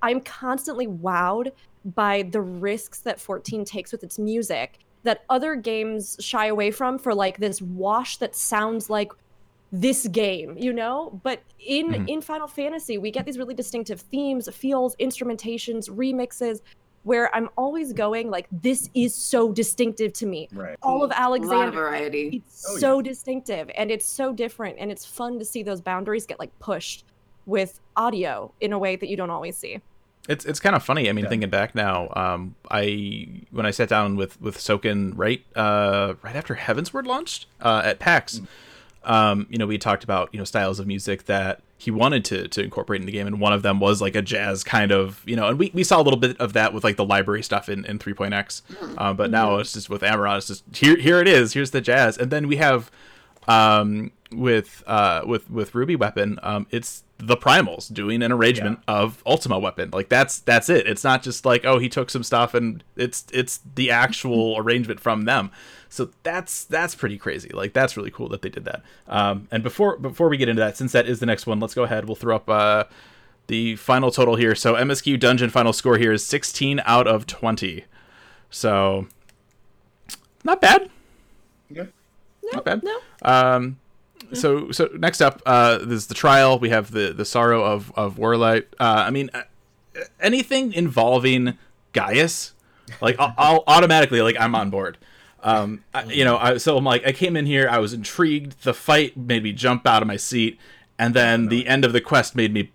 I'm 0.00 0.22
constantly 0.22 0.86
wowed 0.86 1.52
by 1.94 2.22
the 2.22 2.40
risks 2.40 3.00
that 3.00 3.20
14 3.20 3.62
takes 3.66 3.92
with 3.92 4.02
its 4.02 4.18
music 4.18 4.78
that 5.02 5.24
other 5.28 5.54
games 5.54 6.16
shy 6.18 6.46
away 6.46 6.70
from 6.70 6.98
for 6.98 7.14
like 7.14 7.36
this 7.36 7.60
wash 7.60 8.16
that 8.16 8.34
sounds 8.34 8.88
like 8.88 9.12
this 9.72 10.06
game, 10.08 10.56
you 10.58 10.72
know? 10.72 11.20
But 11.22 11.42
in 11.58 11.88
Mhm. 11.88 12.08
in 12.08 12.20
Final 12.20 12.46
Fantasy, 12.48 12.98
we 12.98 13.10
get 13.10 13.26
these 13.26 13.38
really 13.38 13.54
distinctive 13.54 14.00
themes, 14.00 14.48
feels, 14.54 14.94
instrumentations, 14.96 15.88
remixes 15.90 16.60
where 17.02 17.32
I'm 17.36 17.48
always 17.56 17.92
going 17.92 18.30
like 18.30 18.48
this 18.50 18.90
is 18.94 19.14
so 19.14 19.52
distinctive 19.52 20.12
to 20.14 20.26
me. 20.26 20.48
Right. 20.52 20.76
All 20.82 21.04
of 21.04 21.12
A 21.16 21.28
lot 21.28 21.68
of 21.68 21.74
variety. 21.74 22.42
it's 22.44 22.64
Oh, 22.68 22.74
yeah. 22.74 22.80
so 22.80 23.00
distinctive 23.02 23.70
and 23.76 23.92
it's 23.92 24.04
so 24.06 24.32
different 24.32 24.76
and 24.80 24.90
it's 24.90 25.04
fun 25.04 25.38
to 25.38 25.44
see 25.44 25.62
those 25.62 25.80
boundaries 25.80 26.26
get 26.26 26.40
like 26.40 26.56
pushed 26.58 27.04
with 27.46 27.78
audio 27.96 28.52
in 28.60 28.72
a 28.72 28.78
way 28.78 28.96
that 28.96 29.08
you 29.08 29.16
don't 29.16 29.30
always 29.30 29.56
see. 29.56 29.80
It's 30.28 30.44
it's 30.44 30.58
kind 30.58 30.74
of 30.74 30.82
funny. 30.82 31.08
I 31.08 31.12
mean, 31.12 31.26
Yeah. 31.26 31.28
thinking 31.30 31.50
back 31.50 31.76
now, 31.76 32.08
um, 32.16 32.56
I 32.68 33.28
when 33.52 33.64
I 33.66 33.70
sat 33.70 33.88
down 33.88 34.16
with 34.16 34.40
with 34.40 34.58
Soken 34.58 35.12
right 35.14 35.44
uh, 35.54 36.14
right 36.22 36.34
after 36.34 36.56
Heavensward 36.56 37.06
launched 37.06 37.46
uh, 37.60 37.82
at 37.84 38.00
PAX, 38.00 38.40
um, 39.06 39.46
you 39.50 39.58
know, 39.58 39.66
we 39.66 39.78
talked 39.78 40.04
about 40.04 40.28
you 40.32 40.38
know 40.38 40.44
styles 40.44 40.78
of 40.78 40.86
music 40.86 41.24
that 41.24 41.62
he 41.78 41.90
wanted 41.90 42.24
to 42.26 42.48
to 42.48 42.62
incorporate 42.62 43.00
in 43.00 43.06
the 43.06 43.12
game, 43.12 43.26
and 43.26 43.40
one 43.40 43.52
of 43.52 43.62
them 43.62 43.80
was 43.80 44.00
like 44.00 44.14
a 44.14 44.22
jazz 44.22 44.64
kind 44.64 44.92
of 44.92 45.22
you 45.26 45.36
know, 45.36 45.48
and 45.48 45.58
we, 45.58 45.70
we 45.72 45.84
saw 45.84 46.00
a 46.00 46.04
little 46.04 46.18
bit 46.18 46.38
of 46.38 46.52
that 46.54 46.74
with 46.74 46.84
like 46.84 46.96
the 46.96 47.04
library 47.04 47.42
stuff 47.42 47.68
in 47.68 47.84
in 47.86 47.98
3.x, 47.98 48.62
uh, 48.98 49.12
but 49.12 49.30
now 49.30 49.56
it's 49.56 49.72
just 49.72 49.88
with 49.88 50.02
Amaranth, 50.02 50.38
it's 50.38 50.46
just 50.48 50.64
here 50.76 50.96
here 50.96 51.20
it 51.20 51.28
is, 51.28 51.52
here's 51.52 51.70
the 51.70 51.80
jazz, 51.80 52.18
and 52.18 52.30
then 52.30 52.48
we 52.48 52.56
have 52.56 52.90
um 53.48 54.10
with 54.32 54.82
uh 54.86 55.22
with 55.24 55.48
with 55.48 55.72
ruby 55.72 55.94
weapon 55.94 56.36
um 56.42 56.66
it's 56.72 57.04
the 57.18 57.36
primals 57.36 57.92
doing 57.92 58.22
an 58.22 58.30
arrangement 58.30 58.78
of 58.86 59.22
ultima 59.24 59.58
weapon. 59.58 59.90
Like 59.92 60.08
that's 60.08 60.40
that's 60.40 60.68
it. 60.68 60.86
It's 60.86 61.04
not 61.04 61.22
just 61.22 61.44
like 61.44 61.64
oh 61.64 61.78
he 61.78 61.88
took 61.88 62.10
some 62.10 62.22
stuff 62.22 62.54
and 62.54 62.84
it's 62.96 63.24
it's 63.32 63.60
the 63.74 63.90
actual 63.90 64.56
arrangement 64.58 65.00
from 65.00 65.22
them. 65.22 65.50
So 65.88 66.10
that's 66.22 66.64
that's 66.64 66.94
pretty 66.94 67.16
crazy. 67.16 67.48
Like 67.50 67.72
that's 67.72 67.96
really 67.96 68.10
cool 68.10 68.28
that 68.28 68.42
they 68.42 68.50
did 68.50 68.64
that. 68.66 68.82
Um 69.06 69.48
and 69.50 69.62
before 69.62 69.96
before 69.96 70.28
we 70.28 70.36
get 70.36 70.48
into 70.48 70.60
that 70.60 70.76
since 70.76 70.92
that 70.92 71.08
is 71.08 71.20
the 71.20 71.26
next 71.26 71.46
one 71.46 71.58
let's 71.60 71.74
go 71.74 71.84
ahead. 71.84 72.04
We'll 72.06 72.16
throw 72.16 72.36
up 72.36 72.50
uh 72.50 72.84
the 73.46 73.76
final 73.76 74.10
total 74.10 74.36
here. 74.36 74.54
So 74.54 74.74
msq 74.74 75.18
dungeon 75.18 75.50
final 75.50 75.72
score 75.72 75.96
here 75.96 76.12
is 76.12 76.24
16 76.26 76.82
out 76.84 77.06
of 77.06 77.26
20 77.26 77.84
so 78.50 79.06
not 80.44 80.60
bad. 80.60 80.90
Yeah. 81.70 81.86
not 82.52 82.64
bad. 82.64 82.82
No. 82.82 82.98
um, 83.22 83.78
so 84.32 84.70
so 84.72 84.88
next 84.98 85.20
up, 85.20 85.42
uh, 85.46 85.78
there's 85.78 86.06
the 86.06 86.14
trial. 86.14 86.58
We 86.58 86.70
have 86.70 86.90
the 86.90 87.12
the 87.12 87.24
sorrow 87.24 87.64
of 87.64 87.92
of 87.96 88.16
Werlyt. 88.16 88.64
Uh, 88.78 89.04
I 89.06 89.10
mean, 89.10 89.30
uh, 89.32 89.42
anything 90.20 90.72
involving 90.72 91.58
Gaius, 91.92 92.52
like 93.00 93.16
I'll, 93.18 93.34
I'll 93.36 93.64
automatically 93.66 94.20
like 94.22 94.36
I'm 94.38 94.54
on 94.54 94.70
board. 94.70 94.98
Um, 95.42 95.84
I, 95.94 96.04
you 96.04 96.24
know, 96.24 96.38
I, 96.38 96.56
so 96.56 96.76
I'm 96.76 96.84
like 96.84 97.06
I 97.06 97.12
came 97.12 97.36
in 97.36 97.46
here, 97.46 97.68
I 97.68 97.78
was 97.78 97.92
intrigued. 97.92 98.62
The 98.62 98.74
fight 98.74 99.16
made 99.16 99.42
me 99.42 99.52
jump 99.52 99.86
out 99.86 100.02
of 100.02 100.08
my 100.08 100.16
seat, 100.16 100.58
and 100.98 101.14
then 101.14 101.48
the 101.48 101.66
end 101.66 101.84
of 101.84 101.92
the 101.92 102.00
quest 102.00 102.34
made 102.34 102.52
me 102.52 102.72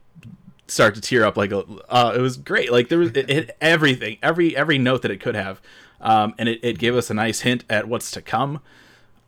start 0.67 0.95
to 0.95 1.01
tear 1.01 1.25
up. 1.25 1.37
Like 1.37 1.51
uh, 1.51 2.13
it 2.15 2.21
was 2.21 2.37
great. 2.37 2.71
Like 2.71 2.89
there 2.89 2.99
was 2.99 3.11
it, 3.11 3.29
it, 3.29 3.57
everything, 3.59 4.17
every 4.23 4.55
every 4.55 4.77
note 4.77 5.01
that 5.01 5.11
it 5.11 5.19
could 5.19 5.35
have, 5.35 5.61
um, 5.99 6.33
and 6.37 6.47
it, 6.47 6.59
it 6.63 6.77
gave 6.79 6.95
us 6.95 7.09
a 7.09 7.13
nice 7.13 7.41
hint 7.41 7.65
at 7.69 7.87
what's 7.87 8.09
to 8.11 8.21
come. 8.21 8.61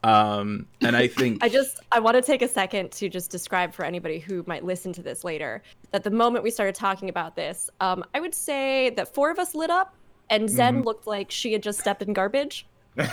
Um, 0.04 0.66
and 0.82 0.96
I 0.98 1.08
think 1.08 1.40
I 1.44 1.50
just 1.50 1.80
I 1.92 2.00
want 2.00 2.16
to 2.16 2.22
take 2.22 2.42
a 2.42 2.48
second 2.48 2.92
to 2.94 3.10
just 3.10 3.32
describe 3.32 3.74
for 3.74 3.86
anybody 3.86 4.20
who 4.20 4.44
might 4.48 4.64
listen 4.66 4.92
to 4.94 5.02
this 5.02 5.24
later 5.24 5.64
that 5.92 6.04
the 6.04 6.12
moment 6.12 6.44
we 6.44 6.52
started 6.52 6.76
talking 6.76 7.10
about 7.10 7.36
this, 7.36 7.70
um, 7.80 8.04
I 8.14 8.20
would 8.20 8.36
say 8.36 8.90
that 8.92 9.14
four 9.14 9.32
of 9.32 9.40
us 9.40 9.56
lit 9.56 9.70
up 9.70 9.96
and 10.30 10.50
Zen 10.50 10.82
Mhm. 10.82 10.86
looked 10.86 11.08
like 11.08 11.32
she 11.32 11.54
had 11.54 11.64
just 11.64 11.80
stepped 11.80 12.02
in 12.02 12.14
garbage. 12.14 12.66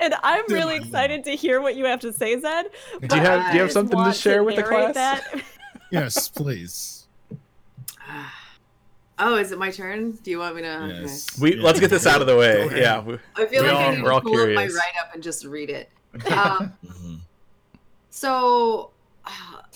And 0.00 0.14
I'm 0.22 0.44
Dude, 0.46 0.52
really 0.54 0.76
excited 0.76 1.24
to 1.24 1.32
hear 1.34 1.60
what 1.60 1.74
you 1.74 1.84
have 1.86 1.98
to 2.00 2.12
say, 2.12 2.38
Zen. 2.38 2.66
Do 3.08 3.16
you 3.16 3.22
have 3.22 3.50
do 3.50 3.56
you 3.56 3.62
have 3.64 3.72
something 3.72 3.98
to 4.02 4.12
share 4.12 4.44
with 4.44 4.54
the 4.54 4.62
class? 4.62 4.94
that. 4.94 5.42
Yes, 5.90 6.28
please. 6.28 6.97
Oh, 9.20 9.36
is 9.36 9.50
it 9.52 9.58
my 9.58 9.70
turn? 9.70 10.12
Do 10.12 10.30
you 10.30 10.38
want 10.38 10.56
me 10.56 10.62
to? 10.62 10.98
Yes. 11.02 11.38
We 11.40 11.56
Yeah. 11.56 11.62
let's 11.64 11.80
get 11.80 11.90
this 11.90 12.06
out 12.06 12.20
of 12.20 12.26
the 12.26 12.36
way. 12.36 12.68
Yeah. 12.80 13.00
we- 13.00 13.14
Okay. 13.14 13.22
I 13.36 13.46
feel 13.46 13.62
We 13.62 13.68
like 13.68 13.76
all- 13.76 13.82
I 13.82 13.90
need 13.90 13.96
to 14.04 14.20
pull 14.20 14.40
up 14.40 14.48
my 14.50 14.66
write 14.66 14.96
up 15.02 15.14
and 15.14 15.22
just 15.22 15.44
read 15.44 15.70
it. 15.70 15.90
Um, 16.30 16.72
Mhm. 16.86 17.20
so 18.10 18.90
uh, 19.24 19.30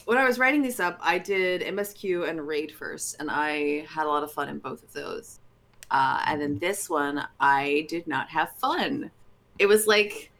when 0.07 0.19
I 0.19 0.25
was 0.25 0.39
writing 0.39 0.63
these 0.63 0.81
up, 0.81 0.99
I 1.03 1.19
did 1.19 1.63
MSQ 1.63 2.29
and 2.29 2.47
Raid 2.47 2.73
first, 2.73 3.17
and 3.21 3.31
I 3.31 3.85
had 3.89 4.07
a 4.07 4.09
lot 4.09 4.23
of 4.23 4.33
fun 4.33 4.49
in 4.49 4.59
both 4.59 4.83
of 4.83 4.93
those. 4.93 5.41
Uh, 5.91 6.23
and 6.27 6.41
then 6.41 6.59
this 6.59 6.89
one, 6.89 7.27
I 7.39 7.87
did 7.91 8.07
not 8.07 8.29
have 8.31 8.53
fun. 8.57 9.11
It 9.59 9.67
was 9.67 9.87
like 9.87 10.31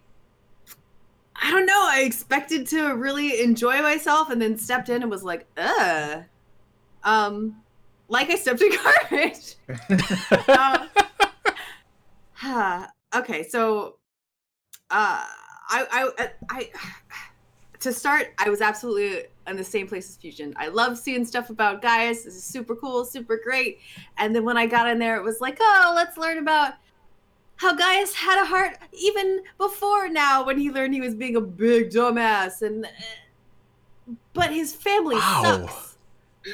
I 1.35 1.51
don't 1.51 1.67
know. 1.67 1.81
I 1.91 2.01
expected 2.03 2.67
to 2.69 2.95
really 2.95 3.43
enjoy 3.43 3.83
myself, 3.83 4.31
and 4.31 4.41
then 4.41 4.57
stepped 4.59 4.89
in 4.89 5.03
and 5.03 5.11
was 5.11 5.25
like, 5.25 5.47
"Uh, 5.57 6.21
um, 7.03 7.57
like 8.13 8.31
I 8.31 8.37
stepped 8.37 8.63
in 8.63 8.71
garbage." 9.11 9.57
huh. 12.35 12.87
okay, 13.17 13.43
so 13.49 13.97
uh, 14.91 15.25
I, 15.69 16.11
I, 16.19 16.31
I, 16.51 16.71
to 17.81 17.93
start, 17.93 18.33
I 18.39 18.51
was 18.51 18.61
absolutely 18.61 19.25
in 19.47 19.57
the 19.57 19.65
same 19.65 19.89
place 19.89 20.09
as 20.11 20.17
Fusion. 20.17 20.55
I 20.57 20.69
love 20.69 20.99
seeing 20.99 21.25
stuff 21.25 21.51
about 21.51 21.83
Gaius. 21.83 22.25
This 22.25 22.37
is 22.37 22.45
super 22.45 22.77
cool, 22.77 23.05
super 23.05 23.41
great. 23.43 23.79
And 24.19 24.35
then 24.37 24.45
when 24.45 24.57
I 24.57 24.67
got 24.67 24.89
in 24.89 24.99
there, 24.99 25.17
it 25.17 25.23
was 25.23 25.41
like, 25.41 25.59
oh, 25.61 25.93
let's 25.97 26.17
learn 26.17 26.39
about 26.39 26.75
how 27.57 27.75
Gaius 27.75 28.15
had 28.15 28.43
a 28.43 28.45
heart 28.47 28.77
even 28.93 29.41
before 29.59 30.09
now 30.09 30.45
when 30.45 30.59
he 30.59 30.71
learned 30.71 30.95
he 30.95 31.01
was 31.01 31.15
being 31.15 31.37
a 31.37 31.41
big 31.41 31.91
dumbass. 31.91 32.63
And 32.63 32.85
uh, 32.85 34.13
but 34.33 34.53
his 34.53 34.75
family 34.75 35.17
Wow. 35.17 35.43
sucks. 35.67 35.92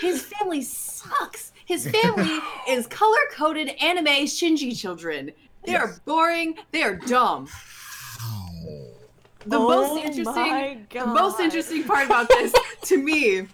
His 0.00 0.22
family 0.22 0.62
sucks. 0.62 1.52
His 1.64 1.88
family 2.02 2.38
is 2.68 2.86
color 2.86 3.18
coded 3.32 3.68
anime 3.80 4.26
Shinji 4.26 4.78
children. 4.78 5.32
They 5.64 5.74
are 5.74 5.96
boring. 6.04 6.56
They 6.70 6.82
are 6.82 6.94
dumb. 6.96 7.48
The 9.46 9.56
Oh 9.56 9.68
most 9.68 10.04
interesting, 10.04 10.86
the 10.90 11.06
most 11.06 11.40
interesting 11.40 11.84
part 11.84 12.06
about 12.06 12.28
this 12.28 12.52
to 12.82 12.98
me 12.98 13.46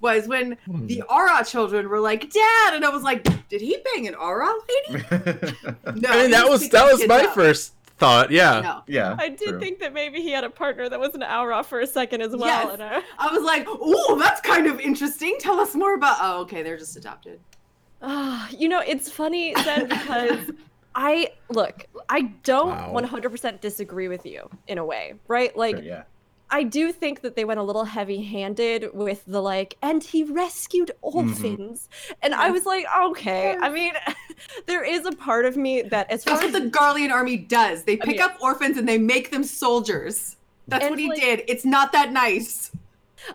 was 0.00 0.28
when 0.28 0.56
hmm. 0.64 0.86
the 0.86 1.02
Au 1.08 1.24
Ra 1.24 1.42
children 1.42 1.88
were 1.88 2.00
like, 2.00 2.30
"Dad," 2.30 2.74
and 2.74 2.84
I 2.84 2.88
was 2.88 3.02
like, 3.02 3.22
"Did 3.48 3.60
he 3.60 3.76
bang 3.84 4.06
an 4.08 4.14
Au 4.14 4.32
Ra 4.32 4.52
lady?" 4.90 5.04
No, 5.96 6.08
I 6.08 6.22
mean, 6.22 6.30
that 6.30 6.46
was 6.48 6.68
that 6.70 6.90
was 6.90 7.06
my 7.06 7.22
up. 7.22 7.34
first 7.34 7.72
thought. 7.98 8.30
Yeah. 8.30 8.60
No, 8.60 8.82
yeah. 8.86 9.16
I 9.18 9.28
did 9.28 9.48
true. 9.48 9.60
think 9.60 9.78
that 9.80 9.92
maybe 9.92 10.20
he 10.22 10.30
had 10.30 10.44
a 10.44 10.50
partner 10.50 10.88
that 10.88 10.98
was 11.00 11.14
an 11.14 11.22
Au 11.22 11.44
Ra 11.44 11.62
for 11.62 11.80
a 11.80 11.86
second 11.86 12.20
as 12.22 12.32
well. 12.36 12.46
Yes. 12.46 12.72
and 12.74 12.82
I- 12.82 13.02
I 13.18 13.32
was 13.32 13.42
like, 13.42 13.66
"Oh, 13.68 14.16
that's 14.18 14.40
kind 14.40 14.66
of 14.66 14.78
interesting. 14.80 15.36
Tell 15.38 15.58
us 15.60 15.74
more 15.74 15.94
about." 15.94 16.16
Oh, 16.20 16.40
okay, 16.42 16.62
they're 16.62 16.76
just 16.78 16.96
adopted. 16.96 17.40
Ah, 18.02 18.48
you 18.50 18.68
know, 18.68 18.80
it's 18.86 19.10
funny 19.10 19.54
then 19.64 19.88
because 19.88 20.50
I 20.94 21.30
look, 21.48 21.86
I 22.08 22.22
don't 22.44 22.68
Wow. 22.68 22.92
100% 23.02 23.60
disagree 23.60 24.08
with 24.08 24.24
you 24.26 24.48
in 24.68 24.78
a 24.78 24.84
way, 24.84 25.14
right? 25.28 25.56
Like, 25.56 25.76
Sure, 25.76 25.84
yeah. 25.84 26.02
I 26.50 26.62
do 26.62 26.92
think 26.92 27.22
that 27.22 27.34
they 27.34 27.44
went 27.44 27.58
a 27.58 27.62
little 27.62 27.84
heavy 27.84 28.22
handed 28.22 28.90
with 28.94 29.24
the 29.26 29.42
like, 29.42 29.76
and 29.82 30.02
he 30.02 30.22
rescued 30.22 30.92
orphans. 31.02 31.88
And 32.22 32.34
I 32.34 32.50
was 32.50 32.64
like, 32.64 32.86
okay. 33.04 33.56
I 33.60 33.68
mean, 33.68 33.92
there 34.66 34.84
is 34.84 35.06
a 35.06 35.12
part 35.12 35.44
of 35.44 35.56
me 35.56 35.82
that, 35.82 36.10
as 36.10 36.22
far 36.24 36.34
That's 36.34 36.52
what 36.52 36.62
as 36.62 36.70
the 36.70 36.70
Garlean 36.70 37.10
army 37.10 37.36
does. 37.36 37.82
They 37.82 37.96
pick 37.96 38.06
mean- 38.06 38.20
up 38.20 38.36
orphans 38.40 38.76
and 38.78 38.88
they 38.88 38.98
make 38.98 39.30
them 39.30 39.42
soldiers. 39.44 40.36
That's 40.68 40.88
what 40.88 40.98
he 40.98 41.08
like- 41.08 41.20
did. 41.20 41.42
It's 41.48 41.64
not 41.64 41.92
that 41.92 42.12
nice. 42.12 42.70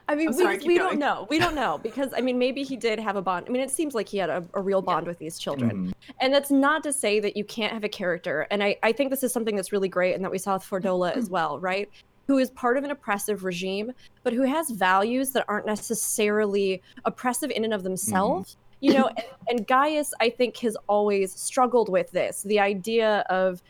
I 0.08 0.16
mean, 0.16 0.30
I'm 0.30 0.36
we, 0.36 0.44
sorry, 0.44 0.56
just- 0.56 0.62
keep 0.64 0.68
we 0.70 0.78
don't 0.78 1.00
know. 1.00 1.28
We 1.30 1.38
don't 1.40 1.56
know 1.56 1.80
because 1.82 2.14
I 2.16 2.22
mean, 2.22 2.38
maybe 2.38 2.64
he 2.64 2.78
did 2.78 2.98
have 3.00 3.16
a 3.18 3.22
bond. 3.22 3.46
I 3.50 3.52
mean, 3.52 3.62
it 3.62 3.72
seems 3.72 3.94
like 3.94 4.08
he 4.08 4.20
had 4.20 4.30
a, 4.30 4.44
a 4.54 4.62
real 4.62 4.82
bond 4.82 5.06
with 5.08 5.18
these 5.18 5.38
children. 5.38 5.88
Mhm. 5.88 5.94
And 6.22 6.34
that's 6.34 6.52
not 6.52 6.82
to 6.84 6.94
say 6.94 7.20
that 7.20 7.36
you 7.36 7.44
can't 7.44 7.74
have 7.74 7.84
a 7.84 7.90
character. 7.90 8.48
And 8.52 8.64
I, 8.64 8.78
I 8.84 8.92
think 8.94 9.10
this 9.10 9.24
is 9.24 9.34
something 9.34 9.56
that's 9.56 9.72
really 9.74 9.90
great 9.90 10.14
and 10.14 10.24
that 10.24 10.32
we 10.32 10.38
saw 10.38 10.54
with 10.54 10.64
Fordola 10.64 11.12
as 11.18 11.30
well, 11.30 11.60
right? 11.60 11.90
Who 12.28 12.38
is 12.38 12.52
part 12.52 12.78
of 12.78 12.84
an 12.84 12.92
oppressive 12.92 13.44
regime, 13.44 13.92
but 14.24 14.34
who 14.34 14.44
has 14.44 14.70
values 14.70 15.32
that 15.32 15.46
aren't 15.48 15.66
necessarily 15.66 16.82
oppressive 17.06 17.52
in 17.52 17.64
and 17.64 17.74
of 17.74 17.84
themselves. 17.84 18.58
You 18.80 18.94
know, 18.94 19.08
and, 19.08 19.26
and 19.50 19.68
Gaius, 19.68 20.12
I 20.20 20.30
think, 20.30 20.58
has 20.58 20.76
always 20.88 21.34
struggled 21.34 21.90
with 21.90 22.10
this 22.12 22.42
the 22.44 22.60
idea 22.60 23.24
of 23.30 23.62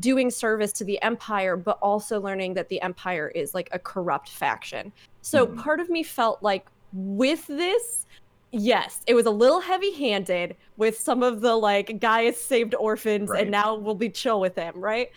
doing 0.00 0.30
service 0.30 0.72
to 0.72 0.84
the 0.84 1.00
empire, 1.02 1.56
but 1.56 1.78
also 1.80 2.20
learning 2.20 2.54
that 2.54 2.68
the 2.68 2.80
empire 2.82 3.28
is 3.34 3.54
like 3.54 3.68
a 3.72 3.78
corrupt 3.78 4.28
faction. 4.30 4.92
So 5.22 5.46
Mhm. 5.46 5.58
part 5.58 5.80
of 5.80 5.88
me 5.88 6.02
felt 6.02 6.42
like 6.42 6.66
with 6.92 7.46
this, 7.46 8.04
yes, 8.52 9.00
it 9.06 9.14
was 9.14 9.26
a 9.26 9.30
little 9.30 9.60
heavy 9.60 9.92
handed 9.92 10.56
with 10.76 10.98
some 10.98 11.22
of 11.22 11.40
the 11.40 11.54
like 11.54 12.00
Gaius 12.00 12.42
saved 12.42 12.74
orphans 12.74 13.30
Right. 13.30 13.42
and 13.42 13.50
now 13.50 13.74
we'll 13.76 13.94
be 13.94 14.10
chill 14.10 14.40
with 14.40 14.56
him, 14.56 14.74
right? 14.76 15.08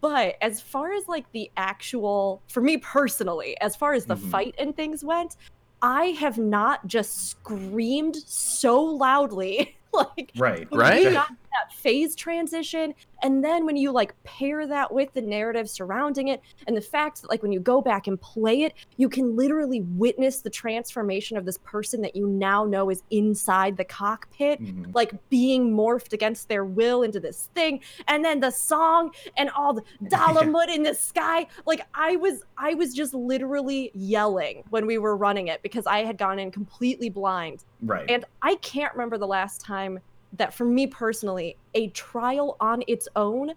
But 0.00 0.36
as 0.40 0.60
far 0.60 0.92
as 0.92 1.08
like 1.08 1.26
the 1.32 1.50
actual, 1.56 2.42
for 2.48 2.60
me 2.62 2.76
personally, 2.78 3.56
as 3.60 3.74
far 3.76 3.92
as 3.92 4.06
the 4.06 4.16
Mhm. 4.16 4.30
fight 4.30 4.54
and 4.58 4.76
things 4.76 5.04
went, 5.04 5.36
I 5.82 6.06
have 6.20 6.38
not 6.38 6.86
just 6.86 7.28
screamed 7.30 8.16
so 8.16 8.80
loudly 8.82 9.76
like 9.92 10.32
Right. 10.36 10.68
Right? 10.72 11.12
got 11.12 11.28
that 11.52 11.72
phase 11.72 12.14
transition 12.14 12.94
and 13.22 13.44
then 13.44 13.66
when 13.66 13.76
you 13.76 13.90
like 13.90 14.14
pair 14.22 14.66
that 14.66 14.92
with 14.92 15.12
the 15.14 15.20
narrative 15.20 15.68
surrounding 15.68 16.28
it 16.28 16.40
and 16.66 16.76
the 16.76 16.80
fact 16.80 17.20
that 17.22 17.28
like 17.30 17.42
when 17.42 17.52
you 17.52 17.60
go 17.60 17.80
back 17.80 18.06
and 18.06 18.20
play 18.20 18.62
it 18.62 18.74
you 18.96 19.08
can 19.08 19.36
literally 19.36 19.80
witness 19.96 20.40
the 20.40 20.50
transformation 20.50 21.36
of 21.36 21.44
this 21.44 21.58
person 21.58 22.00
that 22.00 22.14
you 22.14 22.26
now 22.28 22.64
know 22.64 22.88
is 22.90 23.02
inside 23.10 23.76
the 23.76 23.84
cockpit 23.84 24.60
Mhm. 24.62 24.94
like 24.94 25.12
being 25.28 25.72
morphed 25.74 26.12
against 26.12 26.48
their 26.48 26.64
will 26.64 27.02
into 27.02 27.18
this 27.20 27.48
thing 27.54 27.80
and 28.08 28.24
then 28.24 28.40
the 28.40 28.50
song 28.50 29.10
and 29.36 29.50
all 29.50 29.72
the 29.74 29.82
Dalamud 30.04 30.68
in 30.74 30.82
the 30.82 30.94
sky 30.94 31.46
like 31.66 31.86
i 31.94 32.16
was 32.16 32.42
i 32.58 32.74
was 32.74 32.94
just 32.94 33.12
literally 33.14 33.90
yelling 33.94 34.62
when 34.70 34.86
we 34.86 34.98
were 34.98 35.16
running 35.16 35.48
it 35.48 35.62
because 35.62 35.86
i 35.86 35.98
had 36.04 36.16
gone 36.16 36.38
in 36.38 36.50
completely 36.50 37.10
blind 37.10 37.64
Right. 37.82 38.10
and 38.10 38.26
I 38.42 38.56
can't 38.56 38.92
remember 38.92 39.16
the 39.16 39.26
last 39.26 39.62
time 39.62 40.00
that, 40.34 40.54
for 40.54 40.64
me 40.64 40.86
personally, 40.86 41.56
a 41.74 41.88
trial 41.88 42.56
on 42.60 42.82
its 42.86 43.08
own, 43.16 43.52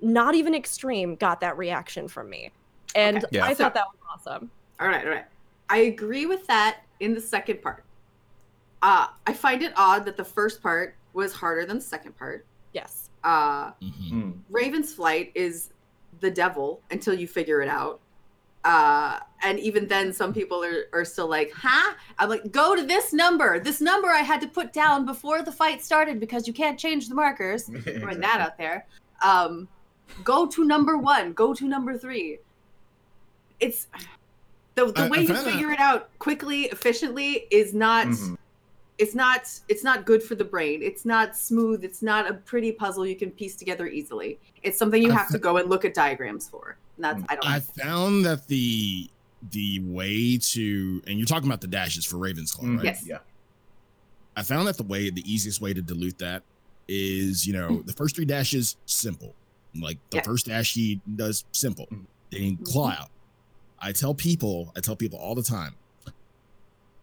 not 0.00 0.34
even 0.34 0.54
extreme, 0.54 1.14
got 1.16 1.40
that 1.40 1.56
reaction 1.56 2.08
from 2.08 2.28
me. 2.30 2.50
And 2.94 3.18
Okay. 3.18 3.26
Yeah. 3.32 3.44
I 3.46 3.54
So- 3.54 3.64
thought 3.64 3.74
that 3.74 3.86
was 3.86 3.98
awesome. 4.12 4.50
All 4.80 4.88
right, 4.88 5.04
all 5.04 5.10
right. 5.12 5.24
I 5.70 5.78
agree 5.78 6.26
with 6.26 6.46
that 6.48 6.80
in 7.00 7.14
the 7.14 7.20
second 7.20 7.62
part. 7.62 7.84
Uh, 8.82 9.06
I 9.26 9.32
find 9.32 9.62
it 9.62 9.72
odd 9.76 10.04
that 10.04 10.16
the 10.16 10.24
first 10.24 10.60
part 10.62 10.96
was 11.12 11.32
harder 11.32 11.64
than 11.64 11.76
the 11.78 11.82
second 11.84 12.16
part. 12.18 12.44
Yes. 12.72 13.08
Uh, 13.22 13.70
Mhm. 13.74 14.10
Mm. 14.10 14.38
Raven's 14.50 14.92
flight 14.92 15.30
is 15.34 15.70
the 16.20 16.30
devil 16.30 16.82
until 16.90 17.14
you 17.14 17.26
figure 17.28 17.60
it 17.62 17.68
out. 17.68 18.00
Uh, 18.64 19.18
and 19.42 19.58
even 19.58 19.88
then, 19.88 20.12
some 20.12 20.32
people 20.32 20.62
are, 20.62 20.84
are 20.92 21.04
still 21.04 21.26
like, 21.28 21.52
huh? 21.54 21.94
I'm 22.18 22.28
like, 22.28 22.52
go 22.52 22.76
to 22.76 22.82
this 22.84 23.12
number. 23.12 23.58
This 23.58 23.80
number 23.80 24.08
I 24.08 24.20
had 24.20 24.40
to 24.42 24.46
put 24.46 24.72
down 24.72 25.04
before 25.04 25.42
the 25.42 25.50
fight 25.50 25.82
started 25.82 26.20
because 26.20 26.46
you 26.46 26.52
can't 26.52 26.78
change 26.78 27.08
the 27.08 27.14
markers. 27.14 27.64
throwing 27.98 28.20
that 28.20 28.40
out 28.40 28.56
there. 28.58 28.86
Um, 29.22 29.66
go 30.22 30.46
to 30.46 30.64
number 30.64 30.96
one. 30.96 31.32
Go 31.32 31.52
to 31.54 31.66
number 31.66 31.98
three. 31.98 32.38
It's 33.58 33.88
the 34.76 34.92
the 34.92 35.04
I- 35.04 35.08
way 35.08 35.18
I 35.18 35.22
you 35.22 35.34
figure 35.34 35.70
it 35.72 35.80
out 35.80 36.16
quickly, 36.18 36.62
efficiently 36.66 37.46
is 37.50 37.74
not. 37.74 38.06
Mhm. 38.06 38.36
It's 38.98 39.14
not. 39.14 39.48
It's 39.68 39.82
not 39.82 40.04
good 40.04 40.22
for 40.22 40.34
the 40.34 40.44
brain. 40.44 40.82
It's 40.82 41.04
not 41.04 41.36
smooth. 41.36 41.82
It's 41.82 42.02
not 42.02 42.30
a 42.30 42.34
pretty 42.34 42.72
puzzle 42.72 43.06
you 43.06 43.16
can 43.16 43.30
piece 43.30 43.56
together 43.56 43.86
easily. 43.86 44.38
It's 44.62 44.78
something 44.78 45.02
you 45.02 45.10
have 45.10 45.28
to 45.30 45.38
go 45.38 45.56
and 45.56 45.68
look 45.68 45.84
at 45.84 45.94
diagrams 45.94 46.48
for. 46.48 46.76
And 46.96 47.04
that's 47.04 47.22
I 47.28 47.34
don't. 47.36 47.46
I 47.48 47.60
found 47.60 48.24
that 48.26 48.46
the 48.48 49.08
the 49.50 49.80
way 49.80 50.36
to 50.38 51.02
and 51.06 51.18
you're 51.18 51.26
talking 51.26 51.48
about 51.48 51.60
the 51.62 51.66
dashes 51.66 52.04
for 52.04 52.16
Ravensclaw, 52.16 52.62
Mhm. 52.64 52.76
right? 52.76 52.84
Yes. 52.84 53.04
Yeah. 53.06 53.18
I 54.36 54.42
found 54.42 54.68
that 54.68 54.76
the 54.76 54.84
way 54.84 55.10
the 55.10 55.24
easiest 55.30 55.60
way 55.60 55.72
to 55.74 55.82
dilute 55.82 56.18
that 56.18 56.42
is, 56.86 57.46
you 57.46 57.52
know, 57.54 57.82
the 57.82 57.92
first 57.92 58.14
three 58.14 58.24
dashes 58.24 58.76
simple. 58.86 59.34
Like 59.74 59.98
the 60.10 60.18
Yeah. 60.18 60.22
first 60.22 60.46
dash 60.46 60.74
he 60.74 61.00
does 61.16 61.44
simple. 61.52 61.86
Mhm. 61.90 62.04
Then 62.30 62.56
claw 62.58 62.90
out. 62.90 63.10
I 63.80 63.90
tell 63.92 64.14
people, 64.14 64.70
I 64.76 64.80
tell 64.80 64.94
people 64.96 65.18
all 65.18 65.34
the 65.34 65.42
time. 65.42 65.74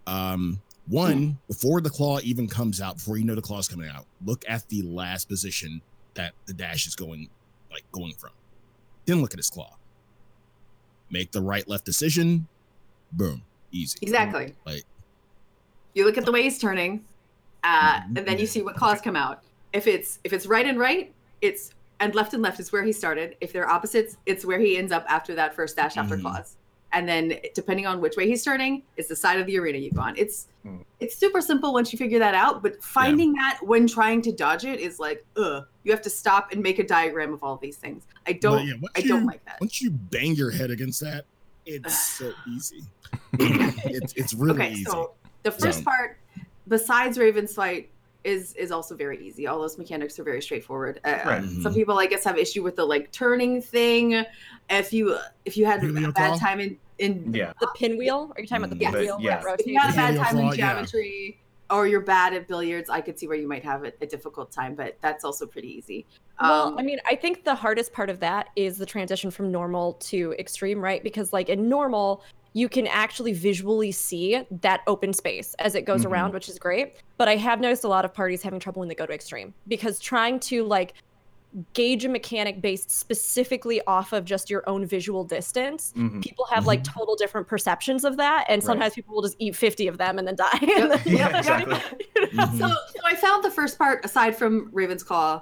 Um, 0.08 0.62
one, 0.90 1.38
before 1.48 1.82
the 1.82 1.90
claw 1.90 2.20
even 2.24 2.48
comes 2.48 2.82
out, 2.82 2.96
before 2.98 3.18
you 3.18 3.24
know 3.26 3.36
the 3.36 3.42
claw's 3.42 3.68
coming 3.68 3.90
out, 3.90 4.06
look 4.26 4.44
at 4.48 4.68
the 4.70 4.82
last 4.82 5.30
position 5.30 5.82
that 6.16 6.34
the 6.46 6.54
dash 6.54 6.88
is 6.88 6.96
going 6.96 7.30
like 7.72 7.84
going 7.92 8.14
from. 8.14 8.32
Then 9.06 9.22
look 9.22 9.34
at 9.34 9.38
his 9.38 9.50
claw. 9.50 9.76
Make 11.12 11.32
the 11.32 11.42
right 11.42 11.68
left 11.68 11.86
decision. 11.86 12.48
Boom. 13.12 13.44
Easy. 13.72 13.98
exactly. 14.02 14.56
Like 14.66 14.84
You 15.94 16.06
look 16.06 16.18
at 16.18 16.26
the 16.26 16.32
way 16.32 16.42
he's 16.44 16.58
turning, 16.60 17.06
uh, 17.64 18.00
Mhm. 18.02 18.18
and 18.18 18.28
then 18.28 18.40
you 18.40 18.48
see 18.48 18.62
what 18.64 18.76
claws 18.76 19.00
come 19.02 19.16
out. 19.16 19.44
If 19.74 19.86
it's 19.86 20.18
if 20.24 20.34
it's 20.34 20.46
right 20.48 20.66
and 20.66 20.80
right, 20.80 21.14
it's 21.42 21.72
and 22.00 22.16
left 22.16 22.34
and 22.34 22.42
left 22.42 22.60
is 22.60 22.72
where 22.72 22.84
he 22.84 22.92
started. 22.92 23.36
If 23.42 23.52
they're 23.54 23.70
opposites, 23.70 24.18
it's 24.26 24.46
where 24.46 24.60
he 24.60 24.78
ends 24.78 24.92
up 24.92 25.06
after 25.10 25.36
that 25.36 25.54
first 25.56 25.76
dash 25.76 25.98
after 25.98 26.18
Mhm. 26.18 26.22
claws. 26.22 26.56
And 26.92 27.08
then 27.08 27.34
depending 27.54 27.86
on 27.86 28.02
which 28.02 28.16
way 28.18 28.28
he's 28.28 28.44
turning, 28.44 28.82
it's 28.98 29.08
the 29.10 29.16
side 29.16 29.40
of 29.40 29.46
the 29.46 29.58
arena 29.60 29.78
you 29.78 29.92
go 29.92 30.02
on. 30.02 30.16
It's 30.18 30.48
Mm. 30.66 30.84
it's 31.00 31.16
super 31.16 31.40
simple 31.40 31.72
once 31.72 31.94
you 31.94 31.98
figure 31.98 32.20
that 32.20 32.36
out, 32.36 32.62
but 32.62 32.84
finding 32.84 33.32
that 33.34 33.60
when 33.62 33.88
trying 33.88 34.22
to 34.24 34.32
dodge 34.34 34.66
it 34.66 34.80
is 34.82 35.00
like, 35.00 35.24
ugh. 35.38 35.66
You 35.84 35.92
have 35.94 36.02
to 36.02 36.10
stop 36.10 36.52
and 36.52 36.62
make 36.62 36.80
a 36.80 36.84
diagram 36.86 37.34
of 37.34 37.42
all 37.44 37.56
these 37.58 37.78
things. 37.78 38.04
I 38.28 38.34
don't 38.34 38.68
yeah, 38.68 38.74
I 38.96 39.02
don't 39.02 39.22
you- 39.22 39.28
like 39.28 39.44
that. 39.46 39.58
once 39.62 39.82
you 39.82 39.90
bang 39.92 40.36
your 40.36 40.52
head 40.52 40.70
against 40.70 41.00
that, 41.02 41.26
it's 41.66 41.98
so 42.18 42.34
easy. 42.48 42.84
it's 43.40 44.14
it's 44.14 44.34
really 44.34 44.54
okay, 44.64 44.72
easy. 44.74 44.84
so 44.86 45.14
the 45.44 45.52
first 45.52 45.80
So- 45.80 45.86
part, 45.86 46.18
besides 46.68 47.18
Raven's 47.18 47.54
fight, 47.54 47.90
is 48.24 48.54
is 48.54 48.72
also 48.72 48.96
very 48.96 49.26
easy. 49.26 49.48
All 49.48 49.60
those 49.60 49.78
mechanics 49.78 50.20
are 50.20 50.24
very 50.24 50.42
straightforward. 50.42 51.00
Uh, 51.06 51.20
Right. 51.26 51.44
Some 51.62 51.74
people, 51.74 51.98
I 51.98 52.06
guess, 52.06 52.24
have 52.26 52.38
issue 52.38 52.64
with 52.64 52.76
the 52.76 52.86
like 52.86 53.12
turning 53.12 53.62
thing. 53.62 54.26
If 54.70 54.92
you 54.94 55.18
if 55.46 55.56
you 55.58 55.66
had 55.66 55.84
a 55.84 55.92
bad 56.12 56.14
claw? 56.14 56.38
time 56.38 56.60
in 56.60 56.78
in 56.98 57.34
Yeah. 57.34 57.54
The 57.60 57.68
pinwheel? 57.76 58.32
Are 58.36 58.42
you 58.42 58.48
talking 58.48 58.66
about 58.66 58.78
the 58.78 58.82
Yes. 58.82 58.94
pinwheel 58.94 59.18
Yeah. 59.22 59.42
if 59.58 59.66
you 59.66 59.80
had 59.80 59.94
a 59.94 59.96
bad 59.96 60.16
time 60.18 60.36
claw, 60.36 60.52
in 60.52 60.60
yeah. 60.60 60.74
geometry, 60.74 61.40
or 61.72 61.88
you're 61.88 62.02
bad 62.02 62.34
at 62.34 62.48
billiards, 62.48 62.90
I 62.90 63.00
could 63.00 63.18
see 63.18 63.28
where 63.28 63.38
you 63.38 63.48
might 63.48 63.64
have 63.64 63.86
a, 63.86 63.94
a 64.02 64.06
difficult 64.06 64.52
time, 64.52 64.76
but 64.76 64.98
that's 65.02 65.24
also 65.24 65.46
pretty 65.46 65.70
easy. 65.70 66.06
Well, 66.42 66.70
Um, 66.70 66.78
I 66.78 66.84
mean, 66.84 67.00
I 67.10 67.16
think 67.16 67.46
the 67.46 67.56
hardest 67.56 67.94
part 67.94 68.10
of 68.10 68.20
that 68.20 68.50
is 68.58 68.78
the 68.78 68.86
transition 68.86 69.32
from 69.32 69.52
normal 69.52 69.94
to 69.94 70.34
extreme, 70.40 70.82
right? 70.82 71.02
Because 71.04 71.32
like 71.32 71.48
in 71.48 71.70
normal, 71.70 72.24
you 72.54 72.68
can 72.68 72.88
actually 72.88 73.32
visually 73.34 73.92
see 73.92 74.44
that 74.62 74.82
open 74.88 75.14
space 75.14 75.54
as 75.60 75.76
it 75.76 75.84
goes 75.86 76.02
Mhm. 76.04 76.12
around, 76.12 76.34
which 76.34 76.50
is 76.50 76.58
great. 76.60 76.96
But 77.18 77.28
I 77.28 77.36
have 77.36 77.60
noticed 77.60 77.84
a 77.84 77.88
lot 77.88 78.06
of 78.06 78.14
parties 78.14 78.42
having 78.42 78.60
trouble 78.60 78.80
when 78.80 78.90
they 78.90 78.96
go 78.96 79.06
to 79.06 79.14
extreme 79.14 79.54
because 79.68 80.00
trying 80.00 80.40
to 80.42 80.64
like 80.64 80.94
gauge 81.74 82.06
a 82.06 82.10
mechanic 82.10 82.62
based 82.62 82.92
specifically 82.92 83.82
off 83.88 84.14
of 84.14 84.24
just 84.24 84.50
your 84.52 84.68
own 84.70 84.86
visual 84.86 85.24
distance, 85.24 85.94
Mhm. 85.98 86.22
people 86.22 86.46
have 86.46 86.68
like 86.68 86.84
total 86.84 87.16
different 87.16 87.48
perceptions 87.48 88.04
of 88.06 88.18
that, 88.18 88.46
and 88.50 88.62
Right. 88.62 88.66
sometimes 88.68 88.94
people 88.94 89.16
will 89.16 89.24
just 89.24 89.36
eat 89.40 89.56
50 89.56 89.88
of 89.88 89.98
them 89.98 90.20
and 90.20 90.28
then 90.28 90.36
die. 90.36 90.48
And 90.62 90.92
then- 90.92 91.02
Yeah, 91.06 91.30
Yep, 91.30 91.36
exactly. 91.36 91.76
Mhm. 92.34 92.60
so, 92.60 92.68
so 92.68 93.00
I 93.04 93.16
found 93.16 93.44
the 93.44 93.50
first 93.52 93.78
part, 93.80 94.06
aside 94.06 94.36
from 94.36 94.70
Raven's 94.72 95.02
Claw, 95.04 95.42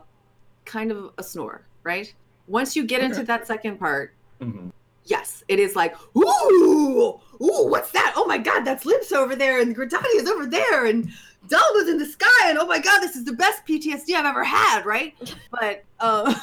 kind 0.64 0.92
of 0.92 1.12
a 1.18 1.24
snore, 1.24 1.66
right? 1.84 2.14
Once 2.48 2.76
you 2.76 2.86
get 2.86 3.02
into 3.02 3.24
that 3.24 3.46
second 3.46 3.78
part, 3.78 4.14
Mhm. 4.42 4.72
Yes, 5.08 5.44
it 5.48 5.60
is 5.60 5.76
like, 5.76 5.96
ooh, 6.16 7.20
ooh, 7.42 7.68
what's 7.70 7.92
that? 7.92 8.14
Oh 8.16 8.26
my 8.26 8.38
god, 8.38 8.62
that's 8.64 8.86
Lips 8.86 9.12
over 9.12 9.36
there, 9.36 9.60
and 9.62 9.76
Gridania's 9.76 10.30
over 10.30 10.46
there, 10.46 10.86
and 10.86 11.10
Dalma's 11.48 11.88
in 11.90 11.98
the 11.98 12.06
sky, 12.06 12.50
and 12.50 12.58
oh 12.58 12.66
my 12.68 12.80
god, 12.80 13.00
this 13.00 13.16
is 13.16 13.26
the 13.26 13.34
best 13.34 13.66
PTSD 13.66 14.14
I've 14.16 14.26
ever 14.26 14.44
had, 14.44 14.86
right? 14.86 15.14
But 15.52 15.84
uh, 16.00 16.34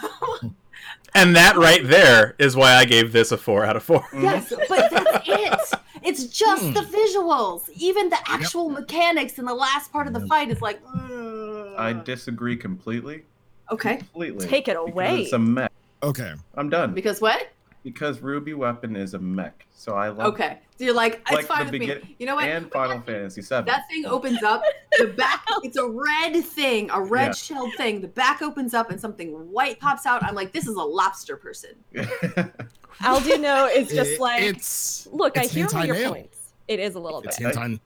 And 1.14 1.36
that 1.36 1.56
right 1.68 1.86
there 1.86 2.34
is 2.38 2.56
why 2.56 2.74
I 2.74 2.84
gave 2.84 3.12
this 3.12 3.30
a 3.32 3.36
four 3.36 3.64
out 3.64 3.76
of 3.76 3.82
four. 3.82 4.04
Yes, 4.14 4.52
but 4.68 4.90
that's 4.90 5.28
it. 5.28 5.80
It's 6.02 6.24
just 6.26 6.62
Hmm. 6.62 6.72
the 6.72 6.80
visuals. 6.80 7.70
Even 7.76 8.10
the 8.10 8.18
actual 8.26 8.68
mechanics 8.68 9.38
in 9.38 9.44
the 9.46 9.54
last 9.54 9.90
part 9.92 10.06
of 10.06 10.12
the 10.12 10.26
fight 10.26 10.50
is 10.50 10.60
like, 10.60 10.84
mm. 10.84 11.78
I 11.78 11.92
disagree 11.94 12.56
completely. 12.56 13.24
okay, 13.70 13.96
Completely. 13.96 14.46
Take 14.46 14.68
it 14.68 14.76
away. 14.76 15.22
It's 15.22 15.32
a 15.32 15.38
mech. 15.38 15.72
Okay. 16.02 16.32
I'm 16.56 16.68
done. 16.68 16.92
because 16.92 17.20
what? 17.22 17.48
Because 17.84 18.20
Ruby 18.20 18.54
Weapon 18.54 18.96
is 18.96 19.14
a 19.14 19.18
mech. 19.20 19.66
So 19.70 19.92
I 19.94 20.08
love 20.08 20.32
Okay, 20.32 20.58
so 20.78 20.84
you're 20.84 20.94
like, 20.94 21.20
it's 21.26 21.30
Like 21.32 21.44
fine 21.46 21.66
the 21.70 21.78
with 21.78 22.02
me. 22.02 22.16
You 22.18 22.24
know 22.26 22.34
what? 22.34 22.48
and 22.48 22.70
Final 22.72 23.00
Fantasy 23.02 23.42
VII. 23.42 23.62
That 23.66 23.82
thing 23.90 24.06
opens 24.06 24.42
up. 24.42 24.62
The 24.98 25.08
back, 25.08 25.44
it's 25.62 25.76
a 25.76 25.86
red 25.86 26.42
thing, 26.44 26.90
a 26.90 27.00
red 27.02 27.26
Yeah. 27.26 27.32
shelled 27.32 27.74
thing. 27.76 28.00
The 28.00 28.08
back 28.08 28.40
opens 28.40 28.72
up 28.74 28.90
and 28.90 28.98
something 28.98 29.30
white 29.52 29.78
pops 29.80 30.06
out. 30.06 30.22
I'm 30.24 30.34
like, 30.34 30.52
this 30.52 30.66
is 30.66 30.74
a 30.76 30.82
lobster 30.82 31.36
person. 31.36 31.72
Aldino 33.02 33.74
is 33.74 33.88
just 33.90 34.12
It- 34.12 34.20
like, 34.20 34.42
it's 34.42 35.06
look, 35.12 35.36
I 35.38 35.44
hear 35.44 35.66
all 35.74 35.84
your 35.84 35.94
nail. 35.96 36.12
points. 36.14 36.38
It 36.68 36.80
is 36.80 36.94
a 36.94 37.00
little 37.00 37.20
It's 37.20 37.38
bit. 37.38 37.54
hentai 37.54 37.80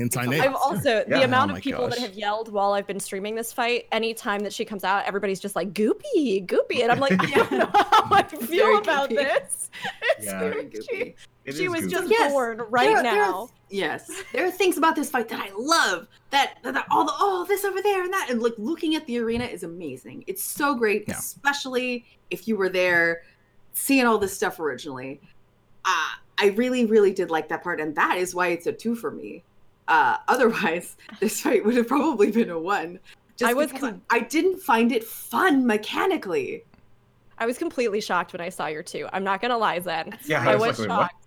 hentai 0.00 0.26
Nael. 0.26 0.40
I've 0.40 0.54
also 0.54 1.04
Yeah. 1.08 1.18
the 1.18 1.24
amount 1.24 1.52
Oh 1.52 1.56
of 1.56 1.62
people 1.62 1.88
that 1.88 1.98
have 1.98 2.14
yelled 2.14 2.50
while 2.52 2.72
I've 2.72 2.86
been 2.86 3.00
streaming 3.00 3.34
this 3.34 3.52
fight. 3.52 3.86
Anytime 3.92 4.40
that 4.40 4.52
she 4.52 4.64
comes 4.64 4.84
out, 4.84 5.04
everybody's 5.06 5.40
just 5.40 5.54
like 5.56 5.72
goopy, 5.72 6.44
goopy, 6.46 6.82
and 6.82 6.90
I'm 6.90 6.98
like, 7.00 7.12
I 7.20 7.30
don't 7.30 7.52
know 7.52 7.66
how 7.74 8.06
I 8.10 8.22
feel 8.24 8.78
about 8.78 9.10
goopy. 9.10 9.16
this. 9.16 9.70
It's 10.18 10.26
Yeah. 10.26 10.38
very- 10.38 10.52
Very 10.66 10.70
she, 10.70 10.94
goopy. 11.04 11.14
It 11.44 11.54
she 11.56 11.68
was 11.68 11.80
goofy. 11.82 11.92
just 11.92 12.10
Yes, 12.10 12.32
born 12.32 12.62
right 12.70 12.86
There 12.86 12.96
are- 12.96 13.02
there 13.02 13.12
are- 13.22 13.30
now. 13.30 13.50
yes, 13.68 14.10
there 14.32 14.46
are 14.46 14.50
things 14.50 14.78
about 14.78 14.96
this 14.96 15.10
fight 15.10 15.28
that 15.28 15.40
I 15.40 15.50
love. 15.56 16.08
That, 16.30 16.54
that, 16.62 16.74
that 16.74 16.86
all 16.90 17.04
the 17.04 17.12
oh 17.18 17.44
this 17.48 17.64
over 17.64 17.80
there 17.82 18.02
and 18.02 18.12
that 18.12 18.28
and 18.30 18.42
like 18.42 18.54
looking 18.58 18.94
at 18.96 19.06
the 19.06 19.18
arena 19.18 19.44
is 19.44 19.62
amazing. 19.62 20.24
It's 20.26 20.42
so 20.42 20.74
great, 20.74 21.04
Yeah. 21.06 21.18
especially 21.18 22.04
if 22.30 22.48
you 22.48 22.56
were 22.56 22.68
there, 22.70 23.22
seeing 23.74 24.06
all 24.06 24.18
this 24.18 24.34
stuff 24.34 24.58
originally. 24.58 25.20
Uh, 25.84 26.12
I 26.38 26.46
really, 26.56 26.86
really 26.86 27.12
did 27.12 27.30
like 27.30 27.48
that 27.50 27.62
part, 27.62 27.78
and 27.80 27.94
that 27.96 28.16
is 28.18 28.34
why 28.34 28.48
it's 28.48 28.66
a 28.66 28.72
two 28.72 28.94
for 28.96 29.10
me. 29.10 29.42
Uh, 29.88 30.16
otherwise, 30.28 30.96
this 31.20 31.40
fight 31.40 31.64
would 31.64 31.76
have 31.76 31.88
probably 31.88 32.30
been 32.30 32.50
a 32.50 32.58
one. 32.58 32.98
Just 33.36 33.50
I 33.50 33.54
was 33.54 33.72
com- 33.72 34.00
I 34.10 34.20
didn't 34.20 34.60
find 34.60 34.92
it 34.92 35.04
fun 35.04 35.66
mechanically. 35.66 36.64
I 37.38 37.46
was 37.46 37.58
completely 37.58 38.00
shocked 38.00 38.32
when 38.32 38.40
I 38.40 38.48
saw 38.48 38.66
your 38.66 38.82
two. 38.82 39.08
I'm 39.12 39.24
not 39.24 39.40
gonna 39.42 39.58
lie, 39.58 39.80
Zen. 39.80 40.16
Yeah, 40.24 40.42
I 40.42 40.52
I 40.52 40.56
was 40.56 40.78
was 40.78 40.86
like, 40.86 40.88
shocked. 40.88 41.26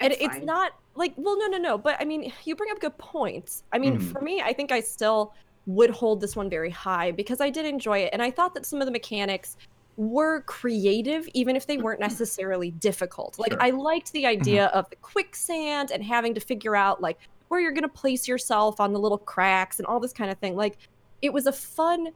And 0.00 0.12
It's 0.14 0.22
it's 0.36 0.44
not 0.44 0.72
like, 0.96 1.12
well, 1.16 1.38
no, 1.38 1.46
no, 1.46 1.58
no. 1.58 1.78
But 1.78 1.96
I 2.00 2.04
mean, 2.04 2.32
you 2.44 2.56
bring 2.56 2.70
up 2.70 2.80
good 2.80 2.96
points. 2.98 3.62
I 3.72 3.78
mean, 3.78 3.98
Mhm. 3.98 4.12
for 4.12 4.20
me, 4.22 4.40
I 4.40 4.52
think 4.52 4.72
I 4.72 4.80
still 4.80 5.34
would 5.66 5.90
hold 5.90 6.20
this 6.20 6.34
one 6.34 6.48
very 6.50 6.70
high 6.70 7.12
because 7.12 7.40
I 7.40 7.50
did 7.50 7.66
enjoy 7.66 7.98
it. 7.98 8.10
And 8.12 8.20
I 8.22 8.30
thought 8.30 8.54
that 8.54 8.66
some 8.66 8.80
of 8.80 8.86
the 8.86 8.90
mechanics 8.92 9.56
were 9.96 10.40
creative, 10.42 11.28
even 11.34 11.54
if 11.54 11.66
they 11.66 11.76
weren't 11.76 12.00
necessarily 12.00 12.70
difficult. 12.72 13.38
Like, 13.38 13.52
Sure. 13.52 13.62
I 13.62 13.70
liked 13.70 14.10
the 14.12 14.26
idea 14.26 14.66
of 14.68 14.88
the 14.90 14.96
quicksand 14.96 15.92
and 15.92 16.02
having 16.02 16.34
to 16.34 16.40
figure 16.40 16.74
out, 16.74 17.00
like, 17.02 17.18
where 17.52 17.60
you're 17.60 17.70
going 17.70 17.82
to 17.82 17.88
place 17.88 18.26
yourself 18.26 18.80
on 18.80 18.94
the 18.94 18.98
little 18.98 19.18
cracks 19.18 19.78
and 19.78 19.86
all 19.86 20.00
this 20.00 20.14
kind 20.14 20.30
of 20.30 20.38
thing. 20.38 20.56
Like, 20.56 20.78
it 21.20 21.30
was 21.34 21.46
a 21.46 21.52
fun 21.52 22.08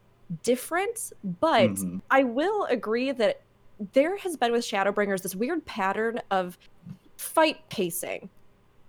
difference, 0.43 1.12
but 1.22 1.72
Mhm. 1.72 2.01
I 2.11 2.24
will 2.24 2.64
agree 2.64 3.12
that 3.12 3.43
there 3.93 4.16
has 4.16 4.34
been 4.39 4.51
with 4.51 4.64
Shadowbringers 4.64 5.20
this 5.20 5.37
weird 5.37 5.64
pattern 5.66 6.22
of 6.30 6.57
fight 7.18 7.59
pacing. 7.68 8.30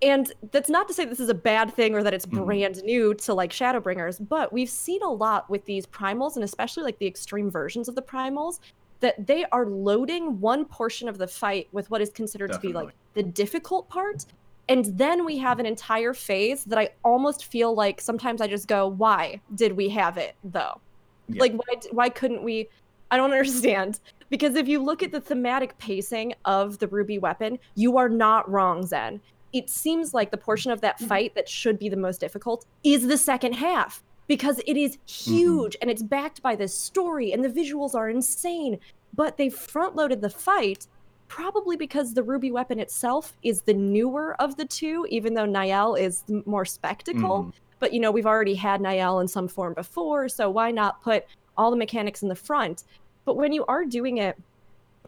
And 0.02 0.32
that's 0.52 0.70
not 0.70 0.88
to 0.88 0.94
say 0.94 1.04
this 1.04 1.20
is 1.20 1.28
a 1.28 1.34
bad 1.34 1.74
thing 1.74 1.94
or 1.94 2.02
that 2.02 2.14
it's 2.14 2.26
Mhm. 2.26 2.46
brand 2.46 2.82
new 2.84 3.14
to 3.16 3.34
like 3.34 3.52
Shadowbringers, 3.52 4.26
but 4.30 4.54
we've 4.54 4.70
seen 4.70 5.02
a 5.04 5.12
lot 5.12 5.50
with 5.50 5.66
these 5.66 5.86
primals 5.86 6.36
and 6.36 6.46
especially 6.46 6.84
like 6.84 6.98
the 7.00 7.08
extreme 7.08 7.52
versions 7.52 7.90
of 7.90 7.96
the 7.96 8.02
primals 8.02 8.62
that 9.02 9.28
they 9.28 9.44
are 9.52 9.66
loading 9.66 10.40
one 10.40 10.64
portion 10.64 11.10
of 11.10 11.18
the 11.18 11.28
fight 11.28 11.68
with 11.74 11.92
what 11.92 12.02
is 12.02 12.10
considered 12.10 12.54
to 12.54 12.60
be 12.60 12.72
like 12.72 12.96
the 13.16 13.24
difficult 13.24 13.90
part. 13.90 14.26
And 14.70 14.86
then 14.98 15.26
we 15.26 15.38
have 15.38 15.60
an 15.60 15.66
entire 15.66 16.14
phase 16.14 16.66
that 16.66 16.78
I 16.78 16.90
almost 17.04 17.46
feel 17.46 17.74
like 17.74 18.02
sometimes 18.02 18.42
I 18.42 18.48
just 18.48 18.68
go, 18.68 18.88
why 18.88 19.42
did 19.56 19.74
we 19.74 19.90
have 19.90 20.18
it 20.18 20.36
though? 20.44 20.82
Yeah. 21.30 21.42
Like 21.42 21.54
why 21.54 21.76
why 21.92 22.10
couldn't 22.10 22.44
we 22.44 22.68
I 23.10 23.18
don't 23.18 23.32
understand 23.32 24.00
because 24.30 24.56
if 24.56 24.68
you 24.68 24.84
look 24.84 25.04
at 25.04 25.12
the 25.12 25.22
thematic 25.22 25.78
pacing 25.78 26.34
of 26.46 26.80
the 26.80 26.88
ruby 26.88 27.18
weapon, 27.18 27.60
you 27.76 27.98
are 27.98 28.10
not 28.10 28.50
wrong, 28.50 28.86
Zen. 28.86 29.22
It 29.54 29.70
seems 29.70 30.14
like 30.14 30.32
the 30.32 30.38
portion 30.38 30.72
of 30.72 30.82
that 30.82 30.98
mm-hmm. 30.98 31.08
fight 31.08 31.36
that 31.36 31.48
should 31.48 31.80
be 31.80 31.88
the 31.88 31.96
most 31.96 32.20
difficult 32.20 32.66
is 32.84 33.08
the 33.08 33.18
second 33.18 33.54
half 33.54 34.04
because 34.28 34.60
it 34.68 34.76
is 34.76 34.98
mm-hmm. 34.98 35.34
huge 35.34 35.78
and 35.82 35.90
it's 35.90 36.04
backed 36.04 36.42
by 36.42 36.56
this 36.56 36.78
story 36.78 37.32
and 37.32 37.44
the 37.44 37.50
visuals 37.50 37.96
are 37.96 38.10
insane. 38.10 38.80
But 39.14 39.38
they 39.38 39.50
front 39.50 39.96
loaded 39.96 40.22
the 40.22 40.30
fight 40.30 40.88
probably 41.28 41.76
because 41.76 42.14
the 42.14 42.24
ruby 42.24 42.52
weapon 42.52 42.80
itself 42.80 43.34
is 43.44 43.62
the 43.62 43.74
newer 43.74 44.36
of 44.42 44.56
the 44.58 44.66
two, 44.66 45.06
even 45.10 45.34
though 45.34 45.46
Nael 45.46 46.00
is 46.00 46.24
more 46.46 46.66
spectacle 46.66 47.46
Mhm. 47.46 47.54
but 47.80 47.94
you 47.94 48.00
know 48.00 48.12
we've 48.12 48.26
already 48.26 48.56
had 48.56 48.82
Nael 48.82 49.22
in 49.22 49.28
some 49.28 49.48
form 49.48 49.74
before, 49.74 50.30
so 50.30 50.50
why 50.50 50.72
not 50.72 51.02
put 51.02 51.26
all 51.58 51.70
the 51.72 51.78
mechanics 51.78 52.24
in 52.24 52.30
the 52.30 52.36
front? 52.36 52.84
But 53.26 53.36
when 53.36 53.52
you 53.52 53.66
are 53.66 53.84
doing 53.86 54.18
it 54.18 54.38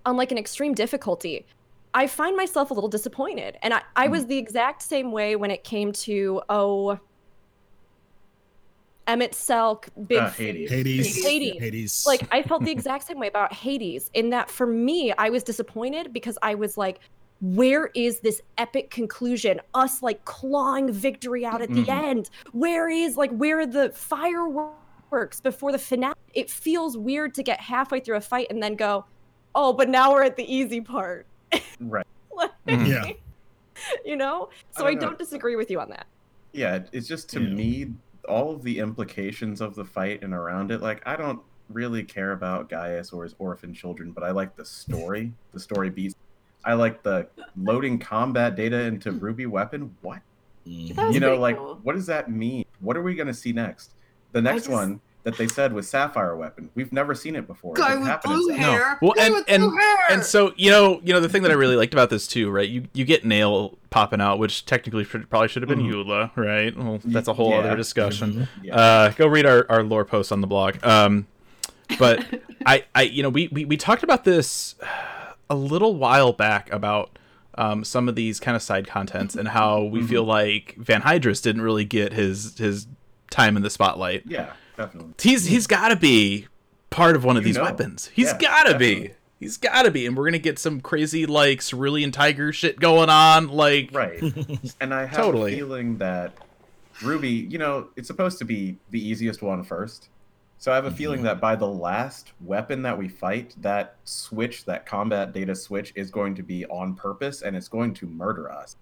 on 0.05 0.17
like 0.17 0.31
an 0.31 0.37
extreme 0.37 0.73
difficulty, 0.73 1.45
I 1.93 2.05
find 2.05 2.37
myself 2.37 2.69
a 2.69 2.73
little 2.73 2.89
disappointed, 2.89 3.57
and 3.63 3.73
I, 3.73 3.81
I 3.95 4.07
was 4.07 4.27
the 4.27 4.37
exact 4.37 4.83
same 4.83 5.11
way 5.11 5.35
when 5.35 5.49
it 5.51 5.63
came 5.63 5.91
to 5.93 6.41
oh, 6.49 6.99
Emet-Selch, 9.09 9.85
Big 10.07 10.19
Uh, 10.19 10.29
Hades. 10.29 10.69
Hades. 10.69 11.23
Hades. 11.25 11.59
Hades. 11.59 12.03
Like 12.05 12.21
I 12.31 12.43
felt 12.43 12.63
the 12.63 12.71
exact 12.71 13.07
same 13.07 13.17
way 13.17 13.27
about 13.27 13.51
Hades 13.53 14.11
in 14.13 14.29
that 14.29 14.51
for 14.51 14.67
me 14.67 15.11
I 15.17 15.29
was 15.31 15.41
disappointed 15.43 16.13
because 16.13 16.37
I 16.43 16.53
was 16.55 16.77
like 16.77 16.99
where 17.41 17.89
is 17.95 18.19
this 18.19 18.41
epic 18.57 18.91
conclusion 18.91 19.61
us 19.73 20.03
like 20.03 20.23
clawing 20.25 20.91
victory 20.91 21.45
out 21.45 21.61
at 21.61 21.69
the 21.69 21.85
Mhm. 21.85 22.03
end 22.03 22.29
where 22.51 22.89
is 22.89 23.15
like 23.17 23.31
where 23.31 23.59
are 23.61 23.65
the 23.65 23.89
fireworks 23.91 25.39
before 25.41 25.71
the 25.71 25.79
finale 25.79 26.15
it 26.33 26.49
feels 26.51 26.97
weird 26.97 27.33
to 27.35 27.41
get 27.41 27.59
halfway 27.61 27.99
through 28.01 28.17
a 28.17 28.21
fight 28.21 28.45
and 28.49 28.61
then 28.61 28.75
go 28.75 29.05
oh 29.55 29.71
but 29.73 29.87
now 29.89 30.11
we're 30.11 30.21
at 30.23 30.35
the 30.35 30.53
easy 30.53 30.81
part 30.81 31.25
Right. 31.79 32.05
Like. 32.35 32.51
Yeah. 32.67 33.11
you 34.05 34.17
know 34.17 34.49
so 34.77 34.83
I 34.85 34.89
I 34.89 34.93
don't 34.95 35.01
don't, 35.11 35.17
disagree 35.17 35.55
with 35.55 35.71
you 35.71 35.79
on 35.79 35.89
that 35.89 36.05
Yeah, 36.51 36.79
it's 36.91 37.07
just 37.07 37.29
to 37.31 37.39
Yeah. 37.41 37.49
me 37.55 37.87
all 38.27 38.51
of 38.51 38.63
the 38.63 38.79
implications 38.79 39.61
of 39.61 39.75
the 39.75 39.85
fight 39.85 40.23
and 40.23 40.33
around 40.33 40.71
it. 40.71 40.81
Like 40.81 41.01
I 41.05 41.15
don't 41.15 41.41
really 41.69 42.03
care 42.03 42.31
about 42.31 42.69
Gaius 42.69 43.11
or 43.11 43.23
his 43.23 43.35
orphan 43.39 43.73
children, 43.73 44.11
but 44.11 44.23
I 44.23 44.31
like 44.31 44.55
the 44.55 44.65
story, 44.65 45.31
the 45.53 45.59
story 45.59 45.89
beats. 45.89 46.15
I 46.65 46.73
like 46.73 47.03
the 47.03 47.27
loading 47.55 47.99
combat 47.99 48.55
data 48.55 48.81
into 48.81 49.11
hmm. 49.11 49.19
Ruby 49.19 49.45
Weapon. 49.45 49.95
What? 50.01 50.19
Hmm. 50.65 50.87
That 50.87 51.05
was 51.07 51.13
you 51.13 51.21
know, 51.21 51.35
like 51.35 51.57
cool. 51.57 51.79
what 51.83 51.95
does 51.95 52.07
that 52.07 52.29
mean? 52.29 52.65
What 52.79 52.97
are 52.97 53.03
we 53.03 53.15
gonna 53.15 53.33
see 53.33 53.53
next? 53.53 53.93
The 54.31 54.41
next 54.41 54.63
just- 54.63 54.69
one 54.69 55.01
that 55.23 55.37
they 55.37 55.47
said 55.47 55.73
was 55.73 55.87
Sapphire 55.89 56.35
Weapon. 56.35 56.69
We've 56.75 56.93
never 56.93 57.13
seen 57.13 57.35
it 57.35 57.45
before. 57.45 57.73
Guy 57.75 57.89
doesn't 57.95 58.03
with 58.05 58.21
blue 58.23 58.47
Sapphire. 58.49 58.71
hair. 58.71 58.99
Well, 59.01 59.11
guy 59.15 59.25
and- 59.25 59.35
with 59.35 59.45
and- 59.49 59.63
blue 59.63 59.77
hair. 59.77 59.97
And 60.11 60.23
so 60.23 60.53
you 60.55 60.71
know, 60.71 61.01
you 61.03 61.13
know 61.13 61.19
the 61.19 61.29
thing 61.29 61.41
that 61.43 61.51
I 61.51 61.55
really 61.55 61.75
liked 61.75 61.93
about 61.93 62.09
this 62.09 62.27
too, 62.27 62.49
right? 62.49 62.67
You 62.67 62.85
you 62.93 63.05
get 63.05 63.23
Nael 63.23 63.75
popping 63.89 64.21
out, 64.21 64.39
which 64.39 64.65
technically 64.65 65.03
should, 65.03 65.29
probably 65.29 65.47
should 65.47 65.61
have 65.61 65.69
been 65.69 65.79
Mhm. 65.81 66.05
Eula, 66.05 66.31
right? 66.37 66.77
Well, 66.77 66.99
that's 67.03 67.27
a 67.27 67.33
whole 67.33 67.49
Yeah. 67.51 67.57
other 67.59 67.75
discussion. 67.75 68.33
Mhm. 68.33 68.47
Yeah. 68.63 68.75
Uh, 68.75 69.11
go 69.11 69.27
read 69.27 69.45
our, 69.45 69.65
our 69.69 69.83
lore 69.83 70.05
post 70.05 70.31
on 70.31 70.41
the 70.41 70.47
blog. 70.47 70.75
Um, 70.85 71.25
but 71.97 72.23
I, 72.65 72.83
I, 72.93 73.01
you 73.03 73.23
know, 73.23 73.29
we, 73.29 73.47
we, 73.51 73.65
we 73.65 73.77
talked 73.77 74.03
about 74.03 74.23
this 74.25 74.75
a 75.49 75.55
little 75.55 75.95
while 75.95 76.33
back 76.33 76.71
about 76.71 77.17
um, 77.57 77.83
some 77.83 78.07
of 78.07 78.15
these 78.15 78.39
kind 78.39 78.55
of 78.55 78.61
side 78.61 78.87
contents 78.87 79.35
and 79.35 79.47
how 79.47 79.81
we 79.83 80.01
feel 80.03 80.23
like 80.23 80.75
Van 80.77 81.01
Hydrus 81.01 81.41
didn't 81.41 81.61
really 81.63 81.83
get 81.83 82.13
his 82.13 82.57
his 82.57 82.87
time 83.31 83.57
in 83.57 83.63
the 83.63 83.69
spotlight. 83.71 84.23
Yeah, 84.27 84.51
definitely. 84.79 85.13
He's 85.19 85.45
he's 85.45 85.67
got 85.67 85.89
to 85.89 85.95
be 85.95 86.47
part 86.89 87.15
of 87.15 87.23
one 87.23 87.37
of 87.37 87.43
You 87.43 87.49
these 87.49 87.57
know. 87.57 87.63
weapons. 87.63 88.09
He's 88.13 88.27
Yeah, 88.27 88.37
got 88.37 88.63
to 88.63 88.77
be. 88.77 89.11
He's 89.39 89.57
got 89.57 89.83
to 89.83 89.91
be, 89.91 90.05
and 90.05 90.17
we're 90.17 90.25
gonna 90.25 90.37
get 90.37 90.59
some 90.59 90.81
crazy 90.81 91.25
like 91.25 91.61
cerulean 91.61 92.11
tiger 92.11 92.51
shit 92.51 92.79
going 92.79 93.09
on. 93.09 93.47
Like, 93.47 93.89
Right. 93.93 94.21
And 94.81 94.93
I 94.93 95.05
have 95.05 95.15
Totally. 95.17 95.53
a 95.53 95.55
feeling 95.57 95.97
that 95.97 96.33
Ruby, 97.01 97.29
you 97.29 97.57
know, 97.57 97.87
it's 97.95 98.07
supposed 98.07 98.37
to 98.39 98.45
be 98.45 98.77
the 98.89 98.99
easiest 98.99 99.41
one 99.41 99.63
first. 99.63 100.09
So 100.57 100.73
I 100.73 100.75
have 100.75 100.83
a 100.83 100.89
mm-hmm. 100.89 100.97
feeling 100.97 101.23
that 101.23 101.39
by 101.39 101.55
the 101.55 101.67
last 101.67 102.33
weapon 102.41 102.81
that 102.81 102.97
we 102.97 103.07
fight, 103.07 103.55
that 103.61 103.95
switch, 104.03 104.65
that 104.65 104.85
combat 104.85 105.31
data 105.31 105.55
switch, 105.55 105.93
is 105.95 106.11
going 106.11 106.35
to 106.35 106.43
be 106.43 106.65
on 106.65 106.95
purpose 106.95 107.43
and 107.43 107.55
it's 107.55 107.69
going 107.69 107.93
to 107.95 108.07
murder 108.07 108.51
us. 108.51 108.75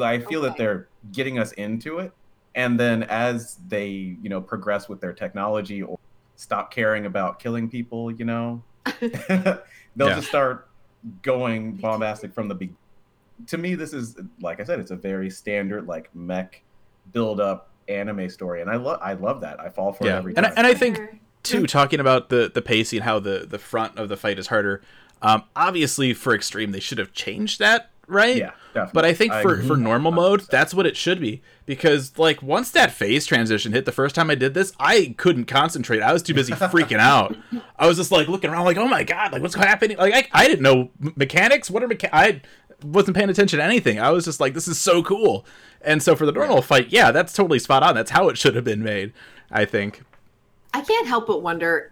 I 0.00 0.20
feel 0.20 0.40
that 0.42 0.56
they're 0.56 0.88
getting 1.12 1.38
us 1.38 1.52
into 1.52 1.98
it, 1.98 2.12
and 2.54 2.78
then 2.78 3.02
as 3.04 3.56
they, 3.66 3.86
you 3.88 4.28
know, 4.28 4.40
progress 4.40 4.88
with 4.88 5.00
their 5.00 5.12
technology 5.12 5.82
or 5.82 5.98
stop 6.36 6.72
caring 6.72 7.06
about 7.06 7.38
killing 7.38 7.68
people, 7.70 8.10
you 8.10 8.24
know, 8.24 8.64
they'll 9.00 9.62
Yeah. 9.98 10.14
just 10.14 10.28
start 10.28 10.68
going 11.22 11.76
bombastic 11.76 12.34
from 12.34 12.48
the 12.48 12.54
beginning. 12.54 12.76
To 13.48 13.58
me, 13.58 13.74
this 13.74 13.92
is 13.92 14.18
like 14.40 14.60
I 14.60 14.64
said, 14.64 14.78
it's 14.80 14.90
a 14.90 14.96
very 14.96 15.30
standard 15.30 15.86
like 15.86 16.14
mech 16.14 16.62
build 17.10 17.40
up 17.40 17.74
anime 17.88 18.28
story, 18.30 18.60
and 18.60 18.70
I 18.70 18.76
love 18.76 19.00
I 19.02 19.14
love 19.14 19.40
that. 19.40 19.60
I 19.60 19.68
fall 19.68 19.92
for 19.92 20.04
it 20.06 20.10
yeah, 20.10 20.18
every 20.18 20.34
and 20.36 20.46
time. 20.46 20.52
I, 20.56 20.60
and 20.60 20.66
I 20.66 20.74
think 20.74 21.00
too 21.42 21.66
talking 21.66 21.98
about 22.00 22.28
the 22.28 22.50
the 22.54 22.62
pacing 22.62 23.02
how 23.02 23.18
the 23.18 23.46
the 23.48 23.58
front 23.58 23.98
of 23.98 24.08
the 24.08 24.16
fight 24.16 24.38
is 24.38 24.46
harder 24.46 24.80
um 25.22 25.42
obviously 25.56 26.14
for 26.14 26.34
extreme 26.34 26.70
they 26.70 26.78
should 26.80 26.98
have 26.98 27.12
changed 27.12 27.58
that 27.58 27.90
right? 28.08 28.36
Yeah, 28.36 28.52
definitely. 28.74 28.90
but 28.94 29.04
i 29.04 29.12
think 29.14 29.32
for 29.34 29.54
agree. 29.54 29.66
for 29.66 29.76
normal 29.76 30.12
mode 30.12 30.42
100%. 30.42 30.48
that's 30.48 30.74
what 30.74 30.86
it 30.86 30.96
should 30.96 31.20
be. 31.20 31.42
Because 31.66 32.18
like 32.18 32.42
once 32.42 32.70
that 32.72 32.90
phase 32.92 33.24
transition 33.26 33.72
hit 33.72 33.84
the 33.84 33.92
first 33.92 34.14
time 34.14 34.28
i 34.30 34.34
did 34.34 34.54
this 34.54 34.72
i 34.80 35.14
couldn't 35.16 35.44
concentrate. 35.46 36.00
I 36.02 36.12
was 36.12 36.22
too 36.22 36.34
busy 36.34 36.52
freaking 36.52 36.98
out. 37.00 37.36
I 37.78 37.86
was 37.86 37.96
just 37.96 38.10
like 38.12 38.28
looking 38.28 38.50
around 38.50 38.64
like 38.64 38.76
oh 38.76 38.88
my 38.88 39.04
god 39.04 39.32
like 39.32 39.42
what's 39.42 39.54
happening? 39.54 39.96
Like 39.96 40.14
i, 40.14 40.28
I 40.32 40.48
didn't 40.48 40.62
know 40.62 40.90
mechanics 40.98 41.70
what 41.70 41.82
are 41.82 41.88
mecha- 41.88 42.10
i 42.12 42.40
wasn't 42.84 43.16
paying 43.16 43.30
attention 43.30 43.60
to 43.60 43.64
anything. 43.64 44.00
I 44.00 44.10
was 44.10 44.24
just 44.24 44.40
like 44.40 44.54
this 44.54 44.66
is 44.66 44.78
so 44.80 45.02
cool. 45.04 45.46
And 45.80 46.02
so 46.02 46.16
for 46.16 46.26
the 46.26 46.32
normal 46.32 46.62
fight 46.62 46.88
yeah 46.90 47.12
that's 47.12 47.32
totally 47.32 47.58
spot 47.60 47.82
on. 47.82 47.94
That's 47.94 48.10
how 48.10 48.28
it 48.28 48.36
should 48.38 48.54
have 48.56 48.64
been 48.64 48.82
made 48.82 49.12
i 49.50 49.64
think. 49.64 50.02
I 50.74 50.80
can't 50.80 51.06
help 51.06 51.26
but 51.26 51.42
wonder, 51.42 51.91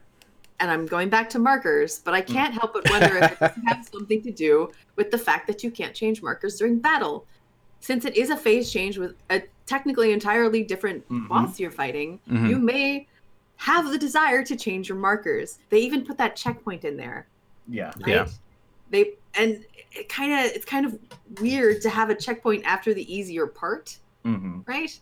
and 0.61 0.71
I'm 0.71 0.87
going 0.87 1.09
back 1.09 1.29
to 1.31 1.39
markers, 1.39 1.99
but 1.99 2.11
Hmm. 2.13 2.17
I 2.17 2.21
can't 2.21 2.55
help 2.55 2.75
but 2.75 2.89
wonder 2.91 3.17
if 3.19 3.33
it 3.33 3.39
doesn't 3.41 3.85
something 3.93 4.23
to 4.23 4.31
do 4.31 4.71
with 4.97 5.11
the 5.11 5.19
fact 5.19 5.47
that 5.49 5.65
you 5.65 5.71
can't 5.71 5.95
change 5.95 6.23
markers 6.23 6.57
during 6.59 6.79
battle. 6.79 7.27
Since 7.81 8.05
it 8.05 8.17
is 8.17 8.31
a 8.31 8.37
phase 8.37 8.71
change 8.71 8.99
with 8.99 9.15
a 9.31 9.43
technically 9.67 10.13
entirely 10.13 10.63
different 10.63 11.09
Mhm. 11.09 11.29
boss 11.29 11.59
you're 11.59 11.71
fighting, 11.71 12.21
Mhm. 12.29 12.51
you 12.51 12.59
may 12.59 13.07
have 13.57 13.91
the 13.91 13.99
desire 13.99 14.43
to 14.45 14.57
change 14.57 14.89
your 14.89 14.99
markers. 14.99 15.59
They 15.71 15.81
even 15.81 16.05
put 16.05 16.19
that 16.19 16.37
checkpoint 16.37 16.85
in 16.85 16.97
there. 16.97 17.27
yeah, 17.69 17.93
Right? 18.01 18.09
Yeah. 18.09 18.29
They 18.91 19.13
and 19.35 19.65
it 19.93 20.09
kind 20.09 20.33
of 20.33 20.53
it's 20.57 20.65
kind 20.65 20.85
of 20.85 20.99
weird 21.41 21.81
to 21.83 21.89
have 21.91 22.11
a 22.11 22.15
checkpoint 22.17 22.65
after 22.65 22.93
the 22.93 23.15
easier 23.15 23.47
part, 23.47 23.97
hmm 24.25 24.61
right? 24.67 24.99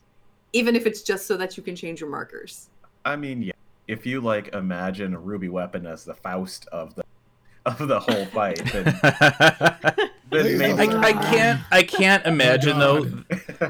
Even 0.52 0.76
if 0.76 0.84
it's 0.86 1.00
just 1.02 1.26
so 1.26 1.36
that 1.38 1.56
you 1.56 1.62
can 1.62 1.74
change 1.74 2.00
your 2.00 2.10
markers. 2.10 2.68
I 3.06 3.16
mean, 3.16 3.40
yeah. 3.42 3.52
If 3.88 4.04
you 4.06 4.20
like 4.20 4.54
imagine 4.54 5.14
a 5.14 5.18
ruby 5.18 5.48
weapon 5.48 5.86
as 5.86 6.04
the 6.04 6.14
Faust 6.14 6.68
of 6.70 6.94
the 6.94 7.02
of 7.66 7.88
the 7.88 8.00
whole 8.00 8.24
fight, 8.26 8.62
then, 8.72 8.84
then 10.30 10.58
maybe 10.58 10.94
I, 10.94 11.00
I 11.00 11.12
can't 11.12 11.60
I 11.70 11.82
can't 11.82 12.24
imagine 12.26 12.78
though 12.78 13.06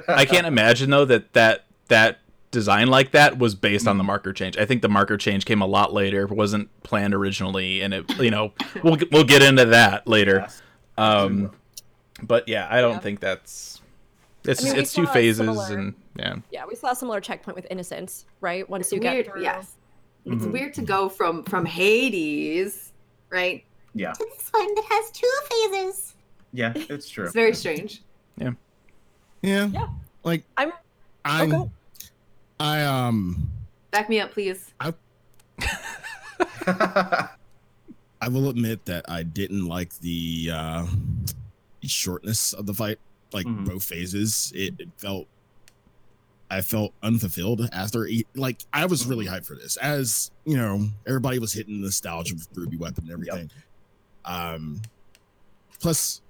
I 0.09 0.25
can't 0.25 0.47
imagine 0.47 0.91
though 0.91 1.05
that 1.07 1.33
that 1.33 1.65
that 1.89 2.19
design 2.51 2.89
like 2.89 3.13
that 3.13 3.39
was 3.39 3.55
based 3.55 3.87
on 3.87 3.99
the 3.99 4.05
marker 4.05 4.33
change. 4.33 4.57
I 4.59 4.65
think 4.67 4.83
the 4.83 4.89
marker 4.89 5.17
change 5.17 5.45
came 5.45 5.61
a 5.63 5.67
lot 5.67 5.93
later, 5.93 6.27
wasn't 6.27 6.69
planned 6.83 7.15
originally, 7.15 7.81
and 7.83 7.95
it 7.95 8.19
you 8.19 8.31
know 8.31 8.53
we'll 8.83 8.97
get- 8.97 9.11
we'll 9.13 9.25
get 9.25 9.43
into 9.43 9.67
that 9.67 10.07
later. 10.07 10.41
Yes. 10.41 10.63
Um, 10.97 11.53
but 12.23 12.49
yeah, 12.49 12.67
I 12.71 12.81
don't 12.81 12.95
Yeah. 12.95 12.99
think 13.01 13.21
that's 13.21 13.81
it's 14.45 14.63
I 14.63 14.65
mean, 14.65 14.75
we 14.75 14.81
it's 14.81 14.93
two 14.93 15.07
phases 15.07 15.39
similar- 15.39 15.79
and 15.79 15.95
yeah 16.17 16.37
Yeah, 16.51 16.65
we 16.67 16.75
saw 16.75 16.91
a 16.91 16.97
similar 16.97 17.21
checkpoint 17.21 17.55
with 17.57 17.67
Innocence, 17.71 18.25
right? 18.41 18.69
Once 18.69 18.87
It's 18.87 18.93
you 18.95 19.01
weird, 19.01 19.27
get 19.27 19.33
through. 19.33 19.43
yes. 19.43 19.75
It's 20.31 20.45
Mhm. 20.45 20.53
weird 20.53 20.75
to 20.75 20.83
go 20.83 21.09
from 21.09 21.43
from 21.45 21.65
Hades, 21.65 22.93
right? 23.31 23.65
Yeah, 23.95 24.13
To 24.13 24.25
this 24.25 24.49
one 24.51 24.75
that 24.75 24.85
has 24.89 25.11
two 25.11 25.33
phases. 25.51 26.15
yeah, 26.53 26.73
it's 26.77 27.09
true. 27.09 27.25
It's 27.25 27.33
very 27.35 27.55
strange. 27.55 28.03
Yeah. 28.37 28.53
Yeah. 29.43 29.67
Yeah. 29.73 29.89
Like 30.25 30.45
I'm- 30.57 30.73
I'm 31.25 31.53
Okay. 31.55 31.71
I 32.61 32.83
um 32.85 33.51
Back 33.91 34.09
me 34.11 34.21
up, 34.21 34.33
please. 34.33 34.73
I 34.81 34.93
will 38.29 38.51
admit 38.51 38.85
that 38.85 39.07
I 39.09 39.23
didn't 39.23 39.67
like 39.67 39.99
the 40.01 40.51
uh 40.53 40.87
shortness 41.83 42.53
of 42.53 42.67
the 42.67 42.75
fight. 42.75 42.99
Like 43.33 43.47
Mhm. 43.47 43.65
both 43.67 43.85
phases. 43.85 44.53
It, 44.55 44.75
it 44.79 44.89
felt 44.99 45.27
I 46.51 46.61
felt 46.63 46.93
unfulfilled 47.03 47.69
after 47.73 48.09
like 48.35 48.59
I 48.73 48.87
was 48.87 49.07
really 49.07 49.27
hyped 49.27 49.45
for 49.47 49.55
this. 49.55 49.77
As 49.77 50.31
you 50.45 50.57
know, 50.57 50.87
everybody 51.07 51.39
was 51.39 51.53
hitting 51.53 51.81
nostalgia 51.83 52.35
with 52.35 52.49
Ruby 52.55 52.77
Weapon 52.79 53.05
and 53.05 53.13
everything. 53.13 53.51
Um 54.25 54.81
plus 55.81 56.21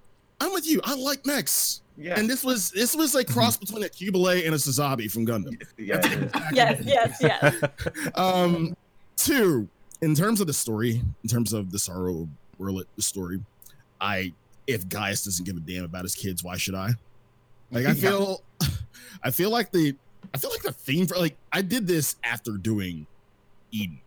I'm 0.41 0.53
with 0.53 0.67
you. 0.69 0.81
I 0.85 0.95
like 0.95 1.27
mechs. 1.27 1.83
yeah, 1.97 2.19
And 2.19 2.29
this 2.31 2.45
was 2.45 2.71
this 2.71 2.95
was 2.97 3.15
a 3.15 3.25
cross 3.25 3.57
between 3.57 3.83
a 3.85 3.89
Qubeley 3.89 4.45
and 4.45 4.55
a 4.55 4.59
Suzabi 4.59 5.11
from 5.11 5.27
Gundam. 5.27 5.61
yeah, 5.77 5.99
it 5.99 6.23
is. 6.25 6.33
Yes, 6.53 6.83
yes, 6.85 7.19
yes. 7.21 8.11
um 8.15 8.77
two 9.17 9.69
in 10.01 10.15
terms 10.15 10.41
of 10.41 10.47
the 10.47 10.53
story 10.53 11.03
in 11.23 11.29
terms 11.29 11.53
of 11.53 11.71
the 11.73 11.79
sorrow 11.79 12.29
Werlyt 12.61 12.85
story 12.99 13.41
i 14.01 14.33
if 14.69 14.89
gaius 14.89 15.25
doesn't 15.25 15.45
give 15.45 15.57
a 15.57 15.61
damn 15.61 15.85
about 15.85 16.05
his 16.05 16.15
kids 16.15 16.45
why 16.45 16.57
should 16.57 16.75
i 16.77 16.91
like 17.73 17.85
i 17.85 17.91
Yeah. 17.91 17.95
feel 17.95 18.43
i 19.25 19.31
feel 19.33 19.51
like 19.51 19.73
the 19.73 19.97
i 20.35 20.39
feel 20.39 20.51
like 20.51 20.63
the 20.63 20.73
theme 20.73 21.07
for 21.07 21.17
like 21.17 21.37
i 21.53 21.63
did 21.63 21.87
this 21.87 22.17
after 22.25 22.53
doing 22.53 23.07
eden 23.73 24.01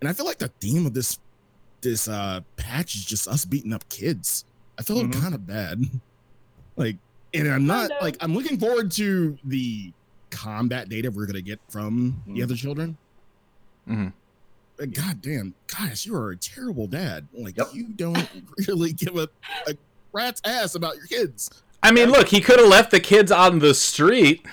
and 0.00 0.08
i 0.08 0.12
feel 0.12 0.26
like 0.26 0.38
the 0.38 0.48
theme 0.60 0.86
of 0.86 0.94
this 0.94 1.18
this 1.80 2.08
uh 2.08 2.40
patch 2.56 2.94
is 2.94 3.04
just 3.04 3.26
us 3.28 3.44
beating 3.44 3.72
up 3.72 3.88
kids 3.88 4.44
i 4.78 4.82
feel 4.82 4.98
Mhm. 5.02 5.12
kind 5.20 5.34
of 5.34 5.46
bad 5.46 5.82
like 6.76 6.96
and 7.34 7.48
i'm 7.48 7.66
not 7.66 7.90
like 8.02 8.16
i'm 8.20 8.34
looking 8.34 8.58
forward 8.58 8.90
to 8.92 9.38
the 9.44 9.92
combat 10.30 10.88
data 10.88 11.10
we're 11.10 11.26
gonna 11.26 11.40
get 11.40 11.58
from 11.68 12.22
the 12.26 12.40
Mhm. 12.40 12.42
other 12.44 12.54
children 12.56 12.96
Mm-hmm. 13.88 14.08
but 14.76 14.92
God 14.92 15.20
damn, 15.20 15.54
guys, 15.66 16.06
you 16.06 16.14
are 16.14 16.30
a 16.30 16.36
terrible 16.36 16.86
dad. 16.86 17.26
Like 17.32 17.56
Yep. 17.56 17.68
you 17.74 17.88
don't 17.88 18.28
really 18.68 18.92
give 18.92 19.16
a, 19.16 19.28
a 19.66 19.74
rat's 20.12 20.40
ass 20.44 20.74
about 20.76 20.96
your 20.96 21.06
kids. 21.06 21.50
I 21.82 21.90
mean, 21.90 22.10
look, 22.10 22.28
he 22.28 22.40
could 22.40 22.60
have 22.60 22.68
left 22.68 22.90
the 22.92 23.00
kids 23.00 23.32
on 23.32 23.58
the 23.58 23.74
street. 23.74 24.46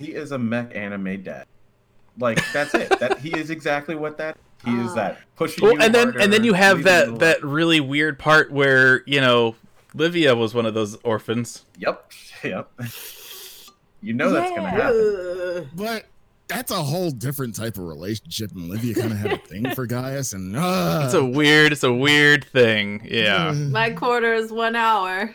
He 0.00 0.12
is 0.14 0.32
a 0.32 0.38
mech 0.38 0.74
anime 0.74 1.22
dad. 1.22 1.46
Like 2.18 2.40
that's 2.52 2.74
it. 2.74 2.88
That 2.98 3.18
he 3.20 3.30
is 3.38 3.50
exactly 3.50 3.94
what 3.94 4.18
that. 4.18 4.36
He 4.64 4.72
is 4.78 4.90
Ah. 4.90 4.94
that 4.94 5.18
pushing 5.36 5.62
Well, 5.64 5.74
you 5.74 5.80
and 5.80 5.94
then 5.94 6.20
and 6.20 6.32
then 6.32 6.44
you 6.44 6.52
have 6.54 6.82
that 6.84 7.08
you 7.08 7.18
that 7.18 7.42
really 7.44 7.80
weird 7.80 8.18
part 8.18 8.50
where 8.52 9.02
you 9.06 9.20
know 9.20 9.54
Livia 9.94 10.34
was 10.36 10.52
one 10.54 10.66
of 10.66 10.74
those 10.74 10.96
orphans. 11.04 11.64
Yep. 11.78 12.10
Yep. 12.42 12.70
You 14.02 14.14
know 14.14 14.30
that's 14.32 14.50
gonna 14.50 14.70
happen. 14.70 15.56
Ugh. 15.58 15.66
But 15.74 16.06
that's 16.48 16.70
a 16.72 16.76
whole 16.82 17.10
different 17.10 17.54
type 17.54 17.76
of 17.76 17.84
relationship. 17.84 18.50
And 18.52 18.68
Livia 18.70 18.94
kind 18.94 19.12
of 19.12 19.18
had 19.18 19.32
a 19.32 19.36
thing 19.36 19.70
for 19.74 19.86
Gaius, 19.86 20.32
and 20.32 20.56
uh, 20.56 21.02
It's 21.04 21.12
a 21.14 21.22
weird, 21.24 21.72
it's 21.72 21.84
a 21.84 21.92
weird 21.92 22.44
thing. 22.46 23.06
Yeah. 23.08 23.52
My 23.52 23.90
quarter 23.90 24.32
is 24.32 24.50
one 24.50 24.74
hour. 24.74 25.34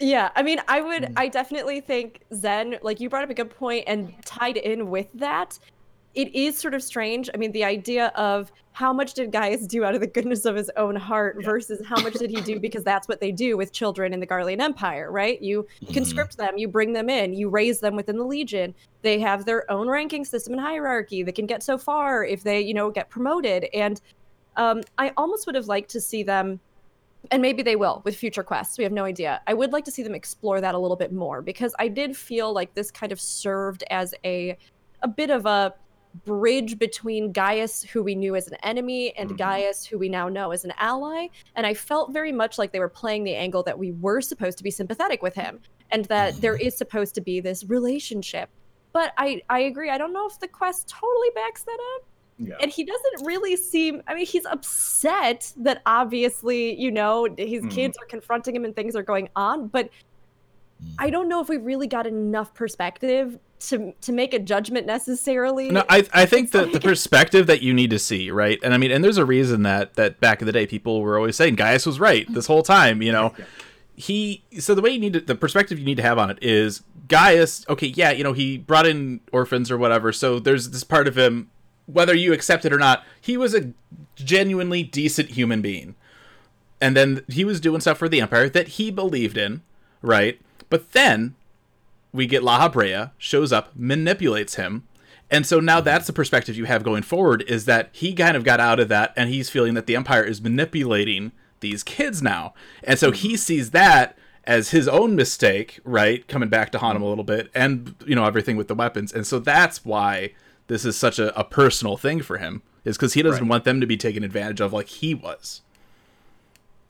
Yeah, 0.00 0.30
I 0.36 0.42
mean, 0.42 0.60
I 0.68 0.80
would, 0.80 1.08
I 1.16 1.28
definitely 1.28 1.80
think 1.80 2.22
Zen, 2.32 2.76
like 2.82 3.00
you 3.00 3.08
brought 3.08 3.24
up 3.24 3.30
a 3.30 3.34
good 3.34 3.50
point, 3.50 3.84
and 3.86 4.12
tied 4.24 4.56
in 4.56 4.90
with 4.90 5.08
that, 5.14 5.58
it 6.14 6.34
is 6.34 6.56
sort 6.56 6.74
of 6.74 6.82
strange. 6.82 7.28
I 7.34 7.36
mean, 7.36 7.52
the 7.52 7.64
idea 7.64 8.08
of 8.16 8.50
how 8.72 8.92
much 8.92 9.14
did 9.14 9.32
Gaius 9.32 9.66
do 9.66 9.84
out 9.84 9.94
of 9.94 10.00
the 10.00 10.06
goodness 10.06 10.44
of 10.44 10.54
his 10.54 10.70
own 10.76 10.94
heart 10.94 11.36
Yeah. 11.40 11.46
versus 11.46 11.84
how 11.84 12.00
much 12.00 12.14
did 12.14 12.30
he 12.30 12.40
do 12.40 12.60
because 12.60 12.84
that's 12.84 13.08
what 13.08 13.20
they 13.20 13.32
do 13.32 13.56
with 13.56 13.72
children 13.72 14.12
in 14.14 14.20
the 14.20 14.26
Garlean 14.26 14.60
Empire, 14.60 15.10
right? 15.10 15.40
You 15.42 15.66
Mhm. 15.82 15.94
conscript 15.94 16.36
them, 16.36 16.56
you 16.56 16.68
bring 16.68 16.92
them 16.92 17.10
in, 17.10 17.34
you 17.34 17.48
raise 17.48 17.80
them 17.80 17.96
within 17.96 18.16
the 18.16 18.24
Legion. 18.24 18.74
They 19.02 19.18
have 19.18 19.44
their 19.46 19.68
own 19.70 19.88
ranking 19.88 20.24
system 20.24 20.52
and 20.52 20.62
hierarchy. 20.62 21.24
They 21.24 21.32
can 21.32 21.46
get 21.46 21.62
so 21.64 21.76
far 21.76 22.24
if 22.24 22.44
they, 22.44 22.60
you 22.60 22.74
know, 22.74 22.90
get 22.90 23.10
promoted. 23.10 23.66
And 23.74 24.00
um, 24.56 24.82
I 24.96 25.12
almost 25.16 25.46
would 25.46 25.56
have 25.56 25.66
liked 25.66 25.90
to 25.90 26.00
see 26.00 26.22
them 26.22 26.60
and 27.30 27.42
maybe 27.42 27.62
they 27.62 27.76
will 27.76 28.00
with 28.04 28.16
future 28.16 28.42
quests 28.42 28.78
we 28.78 28.84
have 28.84 28.92
no 28.92 29.04
idea 29.04 29.40
i 29.46 29.54
would 29.54 29.72
like 29.72 29.84
to 29.84 29.90
see 29.90 30.02
them 30.02 30.14
explore 30.14 30.60
that 30.60 30.74
a 30.74 30.78
little 30.78 30.96
bit 30.96 31.12
more 31.12 31.42
because 31.42 31.74
i 31.78 31.88
did 31.88 32.16
feel 32.16 32.52
like 32.52 32.74
this 32.74 32.90
kind 32.90 33.12
of 33.12 33.20
served 33.20 33.84
as 33.90 34.14
a 34.24 34.56
a 35.02 35.08
bit 35.08 35.30
of 35.30 35.44
a 35.46 35.74
bridge 36.24 36.78
between 36.78 37.32
gaius 37.32 37.82
who 37.82 38.02
we 38.02 38.14
knew 38.14 38.34
as 38.34 38.48
an 38.48 38.54
enemy 38.62 39.14
and 39.16 39.30
Mhm. 39.30 39.36
gaius 39.36 39.84
who 39.84 39.98
we 39.98 40.08
now 40.08 40.28
know 40.28 40.52
as 40.52 40.64
an 40.64 40.72
ally 40.78 41.26
and 41.54 41.66
i 41.66 41.74
felt 41.74 42.12
very 42.12 42.32
much 42.32 42.56
like 42.58 42.72
they 42.72 42.80
were 42.80 42.88
playing 42.88 43.24
the 43.24 43.34
angle 43.34 43.62
that 43.64 43.78
we 43.78 43.92
were 43.92 44.20
supposed 44.20 44.56
to 44.58 44.64
be 44.64 44.70
sympathetic 44.70 45.22
with 45.22 45.34
him 45.34 45.60
and 45.90 46.04
that 46.06 46.34
there 46.40 46.56
is 46.56 46.76
supposed 46.76 47.14
to 47.14 47.20
be 47.20 47.40
this 47.40 47.64
relationship 47.64 48.48
But 48.92 49.12
I 49.18 49.42
I 49.50 49.60
agree. 49.70 49.90
I 49.90 49.98
don't 49.98 50.14
know 50.14 50.26
if 50.26 50.38
the 50.40 50.48
quest 50.48 50.88
totally 50.88 51.28
backs 51.34 51.62
that 51.64 51.78
up. 51.96 52.07
Yeah. 52.38 52.54
And 52.60 52.70
he 52.70 52.84
doesn't 52.84 53.26
really 53.26 53.56
seem 53.56 54.02
I 54.06 54.14
mean, 54.14 54.26
he's 54.26 54.46
upset 54.46 55.52
that 55.56 55.82
obviously, 55.86 56.78
you 56.80 56.90
know, 56.90 57.26
his 57.36 57.64
Mhm. 57.64 57.70
kids 57.70 57.98
are 57.98 58.06
confronting 58.06 58.54
him 58.54 58.64
and 58.64 58.74
things 58.76 58.94
are 58.96 59.02
going 59.02 59.28
on, 59.36 59.68
but 59.68 59.90
Mm. 60.80 60.94
I 61.00 61.10
don't 61.10 61.28
know 61.28 61.40
if 61.40 61.48
we 61.48 61.56
really 61.56 61.88
got 61.88 62.06
enough 62.06 62.54
perspective 62.54 63.36
to 63.58 63.92
to 64.02 64.12
make 64.12 64.32
a 64.32 64.38
judgment 64.38 64.86
necessarily. 64.86 65.70
No, 65.70 65.82
I 65.88 66.06
I 66.14 66.24
think 66.24 66.52
that 66.52 66.72
the 66.72 66.78
perspective 66.78 67.48
that 67.48 67.60
you 67.62 67.74
need 67.74 67.90
to 67.90 67.98
see, 67.98 68.30
right? 68.30 68.60
And 68.62 68.72
I 68.72 68.76
mean, 68.76 68.92
and 68.92 69.02
there's 69.02 69.18
a 69.18 69.24
reason 69.24 69.64
that 69.64 69.94
that 69.94 70.20
back 70.20 70.40
in 70.40 70.46
the 70.46 70.52
day 70.52 70.68
people 70.68 71.00
were 71.02 71.16
always 71.18 71.34
saying 71.34 71.56
Gaius 71.56 71.84
was 71.84 71.98
right 71.98 72.32
this 72.32 72.46
whole 72.46 72.62
time, 72.62 73.02
you 73.02 73.10
know. 73.10 73.32
Yeah. 73.36 73.44
He 73.96 74.44
so 74.60 74.76
the 74.76 74.80
way 74.80 74.90
you 74.90 75.00
need 75.00 75.14
to, 75.14 75.20
the 75.20 75.34
perspective 75.34 75.80
you 75.80 75.84
need 75.84 75.96
to 75.96 76.04
have 76.04 76.16
on 76.18 76.30
it 76.30 76.38
is 76.40 76.82
Gaius, 77.08 77.64
okay, 77.68 77.88
yeah, 77.88 78.12
you 78.12 78.22
know, 78.22 78.32
he 78.32 78.56
brought 78.58 78.86
in 78.86 79.18
orphans 79.32 79.72
or 79.72 79.78
whatever, 79.78 80.12
so 80.12 80.38
there's 80.38 80.70
this 80.70 80.84
part 80.84 81.08
of 81.08 81.18
him 81.18 81.50
whether 81.90 82.14
you 82.14 82.32
accept 82.32 82.64
it 82.64 82.72
or 82.72 82.78
not, 82.78 83.04
he 83.20 83.36
was 83.36 83.54
a 83.54 83.72
genuinely 84.14 84.82
decent 84.82 85.30
human 85.30 85.62
being. 85.62 85.94
And 86.80 86.96
then 86.96 87.24
he 87.28 87.44
was 87.44 87.60
doing 87.60 87.80
stuff 87.80 87.98
for 87.98 88.08
the 88.08 88.20
Empire 88.20 88.48
that 88.48 88.68
he 88.68 88.90
believed 88.90 89.36
in, 89.36 89.62
right? 90.00 90.40
But 90.70 90.92
then 90.92 91.34
we 92.12 92.26
get 92.26 92.42
Lahabrea 92.42 93.12
shows 93.18 93.52
up, 93.52 93.72
manipulates 93.74 94.54
him, 94.54 94.84
and 95.30 95.46
so 95.46 95.60
now 95.60 95.80
that's 95.80 96.06
the 96.06 96.12
perspective 96.12 96.56
you 96.56 96.64
have 96.64 96.82
going 96.82 97.02
forward 97.02 97.44
is 97.46 97.66
that 97.66 97.90
he 97.92 98.14
kind 98.14 98.36
of 98.36 98.44
got 98.44 98.60
out 98.60 98.80
of 98.80 98.88
that 98.88 99.12
and 99.16 99.28
he's 99.28 99.50
feeling 99.50 99.74
that 99.74 99.86
the 99.86 99.96
Empire 99.96 100.24
is 100.24 100.40
manipulating 100.40 101.32
these 101.60 101.82
kids 101.82 102.22
now. 102.22 102.54
And 102.82 102.98
so 102.98 103.10
he 103.10 103.30
mm-hmm. 103.30 103.36
sees 103.36 103.70
that 103.72 104.16
as 104.44 104.70
his 104.70 104.88
own 104.88 105.14
mistake, 105.14 105.80
right? 105.84 106.26
Coming 106.28 106.48
back 106.48 106.72
to 106.72 106.78
haunt 106.78 106.96
him 106.96 107.02
a 107.02 107.08
little 107.08 107.24
bit 107.24 107.50
and 107.54 107.94
you 108.06 108.14
know 108.14 108.24
everything 108.24 108.56
with 108.56 108.68
the 108.68 108.74
weapons. 108.74 109.12
And 109.12 109.26
so 109.26 109.38
that's 109.38 109.84
why 109.84 110.32
this 110.68 110.84
is 110.84 110.96
such 110.96 111.18
a, 111.18 111.36
a 111.38 111.44
personal 111.44 111.96
thing 111.96 112.22
for 112.22 112.38
him. 112.38 112.62
Is 112.84 112.96
because 112.96 113.12
he 113.14 113.22
doesn't 113.22 113.42
Right. 113.42 113.50
want 113.50 113.64
them 113.64 113.80
to 113.80 113.86
be 113.86 113.96
taken 113.98 114.22
advantage 114.24 114.60
of 114.60 114.72
like 114.72 114.86
he 114.86 115.14
was. 115.14 115.60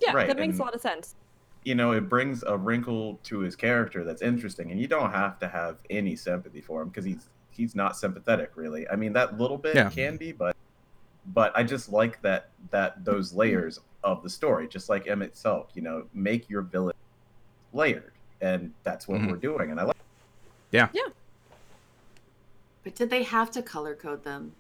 yeah, 0.01 0.13
Right, 0.13 0.29
that 0.29 0.37
makes 0.39 0.53
and- 0.53 0.61
a 0.61 0.65
lot 0.65 0.75
of 0.75 0.81
sense. 0.81 1.15
you 1.65 1.75
know, 1.75 1.91
it 1.93 2.09
brings 2.09 2.45
a 2.45 2.57
wrinkle 2.57 3.19
to 3.25 3.41
his 3.41 3.57
character 3.57 4.05
that's 4.05 4.23
interesting, 4.23 4.71
and 4.71 4.81
you 4.81 4.87
don't 4.87 5.11
have 5.11 5.39
to 5.41 5.49
have 5.49 5.79
any 5.91 6.15
sympathy 6.15 6.61
for 6.61 6.83
him 6.83 6.89
because 6.89 7.05
he's 7.05 7.29
he's 7.51 7.75
not 7.75 7.97
sympathetic 7.97 8.53
really. 8.55 8.89
I 8.89 8.95
mean, 8.97 9.13
that 9.15 9.39
little 9.39 9.59
bit 9.59 9.75
Yeah. 9.75 9.91
can 9.91 10.17
be, 10.17 10.31
but 10.33 10.55
but 11.35 11.53
I 11.57 11.65
just 11.65 11.91
like 11.91 12.23
that 12.23 12.51
that 12.71 13.05
those 13.05 13.33
layers 13.33 13.81
of 14.05 14.23
the 14.23 14.31
story, 14.31 14.69
just 14.69 14.89
like 14.89 15.07
Emet-Selch, 15.07 15.67
you 15.75 15.83
know, 15.83 16.05
make 16.15 16.49
your 16.49 16.63
villain 16.63 16.95
layered, 17.73 18.13
and 18.41 18.73
that's 18.85 19.09
what 19.09 19.21
Mhm. 19.21 19.31
we're 19.33 19.37
doing, 19.37 19.71
and 19.73 19.81
I 19.81 19.85
like. 19.85 19.97
But 22.89 22.95
did 22.95 23.11
they 23.11 23.23
have 23.25 23.51
to 23.51 23.61
color 23.61 23.95
code 23.95 24.25
them? 24.25 24.53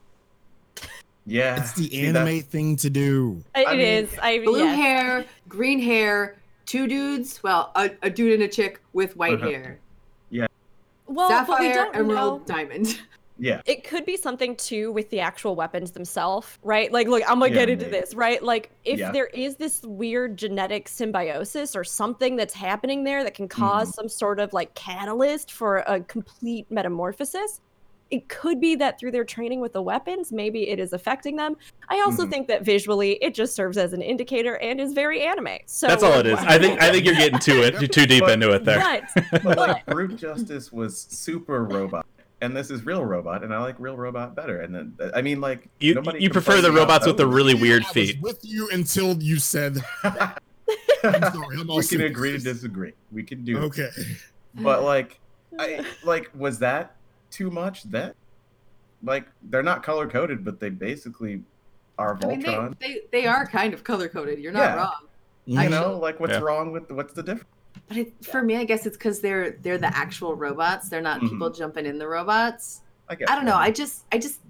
Yeah, 1.24 1.62
It's 1.62 1.72
the 1.72 1.98
anime 2.06 2.12
that's- 2.26 2.42
thing 2.44 2.76
to 2.76 2.90
do. 2.90 3.42
It 3.56 3.66
I 3.66 3.72
mean, 3.72 3.80
is. 3.80 4.10
I 4.20 4.40
Blue 4.40 4.58
yes. 4.64 4.76
hair, 4.76 5.24
green 5.48 5.78
hair, 5.80 6.36
two 6.66 6.86
dudes. 6.86 7.42
Well, 7.42 7.70
a, 7.74 7.90
a 8.02 8.10
dude 8.10 8.34
and 8.34 8.42
a 8.42 8.48
chick 8.48 8.82
with 8.92 9.16
white 9.16 9.36
Uh-huh. 9.40 9.48
hair. 9.48 9.78
Yeah. 10.28 10.46
Well, 11.06 11.30
but 11.46 11.58
we 11.58 11.68
Sapphire, 11.68 11.74
don't 11.74 11.96
emerald, 11.96 12.46
know. 12.46 12.54
diamond. 12.54 13.00
Yeah, 13.40 13.62
It 13.66 13.84
could 13.84 14.04
be 14.04 14.16
something 14.16 14.56
too 14.56 14.90
with 14.90 15.10
the 15.10 15.20
actual 15.20 15.54
weapons 15.54 15.92
themselves, 15.92 16.58
right? 16.64 16.90
Like, 16.90 17.06
look, 17.06 17.22
I'm 17.22 17.38
gonna 17.38 17.52
Yeah, 17.52 17.60
get 17.60 17.68
into 17.68 17.84
maybe. 17.86 18.00
this, 18.00 18.12
right? 18.16 18.42
Like, 18.42 18.70
if 18.84 18.98
Yeah. 18.98 19.12
there 19.12 19.26
is 19.26 19.54
this 19.54 19.80
weird 19.84 20.36
genetic 20.36 20.88
symbiosis 20.88 21.76
or 21.76 21.84
something 21.84 22.34
that's 22.34 22.52
happening 22.52 23.04
there 23.04 23.22
that 23.22 23.34
can 23.34 23.46
cause 23.46 23.90
Mm-hmm. 23.90 23.94
some 23.94 24.08
sort 24.08 24.40
of 24.40 24.52
like 24.52 24.74
catalyst 24.74 25.52
for 25.52 25.84
a 25.86 26.00
complete 26.00 26.68
metamorphosis, 26.68 27.60
it 28.10 28.28
could 28.28 28.60
be 28.60 28.74
that 28.76 28.98
through 28.98 29.10
their 29.10 29.24
training 29.24 29.60
with 29.60 29.72
the 29.72 29.82
weapons, 29.82 30.32
maybe 30.32 30.68
it 30.68 30.78
is 30.80 30.92
affecting 30.92 31.36
them. 31.36 31.56
I 31.90 32.00
also 32.06 32.24
Mhm. 32.26 32.30
think 32.30 32.48
that 32.48 32.62
visually, 32.64 33.12
it 33.22 33.34
just 33.34 33.54
serves 33.54 33.76
as 33.76 33.92
an 33.92 34.00
indicator 34.02 34.56
and 34.56 34.80
is 34.80 34.92
very 34.94 35.22
anime. 35.22 35.58
So 35.66 35.86
That's 35.88 36.02
all 36.02 36.18
it 36.18 36.26
is. 36.26 36.38
I 36.38 36.58
think 36.58 36.80
I 36.82 36.90
think 36.90 37.04
you're 37.04 37.14
getting 37.14 37.38
too 37.38 37.62
it 37.62 37.78
too 37.92 38.06
deep 38.06 38.22
But- 38.24 38.30
into 38.32 38.50
it 38.52 38.64
there. 38.64 39.02
But, 39.14 39.42
but 39.42 39.58
like 39.58 39.86
Brute 39.86 40.16
Justice 40.16 40.72
was 40.72 40.98
super 41.10 41.64
robot, 41.64 42.06
and 42.40 42.56
this 42.56 42.70
is 42.70 42.86
real 42.86 43.04
robot, 43.04 43.44
and 43.44 43.52
I 43.52 43.58
like 43.58 43.76
real 43.78 43.96
robot 43.96 44.34
better. 44.34 44.60
And 44.60 44.74
then 44.74 44.94
I 45.14 45.20
mean, 45.20 45.40
like 45.40 45.68
You 45.80 46.02
you 46.18 46.30
prefer 46.30 46.60
the 46.62 46.72
robots 46.72 47.06
with 47.06 47.16
the 47.18 47.26
really 47.26 47.54
weird 47.54 47.82
I 47.84 47.86
was 47.88 47.92
feet. 47.92 48.20
with 48.22 48.38
you 48.42 48.68
until 48.72 49.22
you 49.22 49.36
said. 49.38 49.76
I'm 51.04 51.22
sorry, 51.22 51.58
I'm 51.60 51.70
all 51.70 51.76
we 51.78 51.84
can 51.86 52.00
agree 52.02 52.32
to 52.32 52.38
disagree. 52.38 52.92
We 53.12 53.22
can 53.22 53.44
do. 53.44 53.58
it. 53.58 53.60
Okay. 53.64 53.88
But 54.54 54.82
like, 54.82 55.20
I 55.58 55.84
like 56.04 56.30
was 56.34 56.58
that 56.58 56.96
too 57.30 57.50
much? 57.50 57.84
That 57.84 58.16
like 59.02 59.26
they're 59.42 59.62
not 59.62 59.82
color 59.82 60.08
coded, 60.08 60.44
but 60.44 60.60
they 60.60 60.70
basically 60.70 61.42
are 61.98 62.16
I 62.22 62.26
mean, 62.26 62.42
Voltron. 62.42 62.78
they, 62.78 62.88
they 62.94 63.00
they 63.12 63.26
are 63.26 63.46
kind 63.46 63.74
of 63.74 63.84
color 63.84 64.08
coded. 64.08 64.38
You're 64.38 64.52
not 64.52 64.60
Yeah. 64.60 64.74
wrong. 64.76 64.94
you 65.46 65.58
I 65.58 65.66
know, 65.68 65.96
like 65.98 66.20
what's 66.20 66.32
Yeah. 66.34 66.40
wrong 66.40 66.72
with 66.72 66.90
what's 66.90 67.12
the 67.14 67.22
difference? 67.22 67.48
But 67.86 67.96
it, 67.96 68.24
for 68.24 68.42
me, 68.42 68.56
I 68.56 68.64
guess 68.64 68.86
it's 68.86 68.96
because 68.96 69.20
they're 69.20 69.52
they're 69.62 69.78
the 69.78 69.94
actual 69.96 70.34
robots. 70.34 70.88
They're 70.88 71.00
not 71.00 71.20
Mhm. 71.20 71.30
people 71.30 71.50
jumping 71.50 71.86
in 71.86 71.98
the 71.98 72.06
robots. 72.08 72.82
I 73.08 73.14
guess 73.14 73.28
I 73.30 73.34
don't 73.34 73.44
know. 73.46 73.56
I 73.56 73.70
just 73.70 74.04
I 74.12 74.18
just 74.18 74.40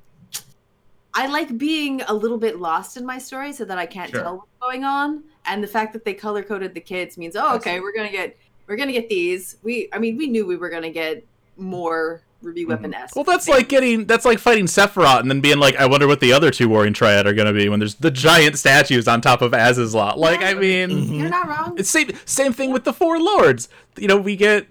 I 1.15 1.27
like 1.27 1.57
being 1.59 2.03
a 2.03 2.13
little 2.15 2.39
bit 2.39 2.59
lost 2.59 2.97
in 2.97 3.05
my 3.05 3.19
story 3.19 3.53
so 3.53 3.65
that 3.65 3.79
I 3.79 3.87
can't 3.87 4.11
Sure. 4.11 4.23
tell 4.23 4.37
what's 4.37 4.51
going 4.61 4.85
on. 4.85 5.25
And 5.47 5.63
the 5.63 5.67
fact 5.69 5.93
that 5.95 6.05
they 6.05 6.15
color 6.15 6.43
coded 6.43 6.75
the 6.75 6.81
kids 6.81 7.17
means, 7.19 7.35
oh, 7.37 7.55
okay, 7.57 7.81
we're 7.81 7.93
gonna 7.95 8.11
get 8.11 8.37
we're 8.67 8.77
gonna 8.77 8.93
get 8.93 9.09
these. 9.09 9.57
We 9.63 9.89
I 9.93 9.99
mean, 9.99 10.17
we 10.17 10.27
knew 10.27 10.47
we 10.47 10.57
were 10.57 10.69
gonna 10.71 10.91
get 10.91 11.25
more 11.57 12.23
Ruby 12.41 12.65
Mhm. 12.65 12.69
Weapon 12.69 12.95
S. 12.95 13.13
Well, 13.17 13.25
that's 13.25 13.49
like 13.49 13.69
getting 13.69 14.05
that's 14.07 14.25
like 14.25 14.39
fighting 14.39 14.67
Sephiroth 14.67 15.21
and 15.21 15.31
then 15.31 15.41
being 15.41 15.59
like, 15.59 15.75
I 15.77 15.87
wonder 15.87 16.07
what 16.07 16.21
the 16.21 16.33
other 16.33 16.51
two 16.51 16.69
Warring 16.69 16.93
Triad 16.93 17.27
are 17.27 17.35
gonna 17.35 17.53
be 17.53 17.69
when 17.69 17.81
there's 17.81 17.97
the 17.97 18.11
giant 18.11 18.59
statues 18.59 19.09
on 19.09 19.21
top 19.21 19.43
of 19.43 19.53
Azys 19.53 19.93
Lla. 19.95 20.15
Like, 20.17 20.41
I 20.43 20.55
mean. 20.55 21.13
You're 21.15 21.29
not 21.31 21.49
wrong. 21.49 21.75
it's 21.77 21.91
same 21.91 22.11
same 22.25 22.53
thing 22.53 22.71
with 22.73 22.85
the 22.85 22.93
four 22.93 23.19
lords. 23.19 23.69
You 23.97 24.07
know, 24.09 24.17
we 24.17 24.37
get 24.37 24.67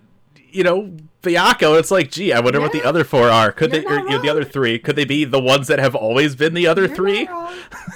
you 0.50 0.64
know 0.64 0.94
Byakko. 1.24 1.78
It's 1.78 1.92
like, 1.92 2.10
gee, 2.10 2.32
I 2.32 2.40
wonder 2.40 2.62
what 2.62 2.72
the 2.72 2.84
other 2.86 3.04
four 3.04 3.30
are. 3.30 3.52
Could 3.52 3.74
You're 3.74 3.82
they? 3.82 3.88
Or, 3.88 4.00
you 4.00 4.10
know, 4.12 4.22
the 4.22 4.30
other 4.30 4.46
three? 4.46 4.80
Could 4.80 4.96
they 4.96 5.04
be 5.04 5.26
the 5.26 5.40
ones 5.42 5.68
that 5.68 5.80
have 5.80 5.94
always 5.96 6.36
been 6.38 6.54
the 6.54 6.68
other 6.68 6.86
You're 6.86 6.96
three? 6.96 7.28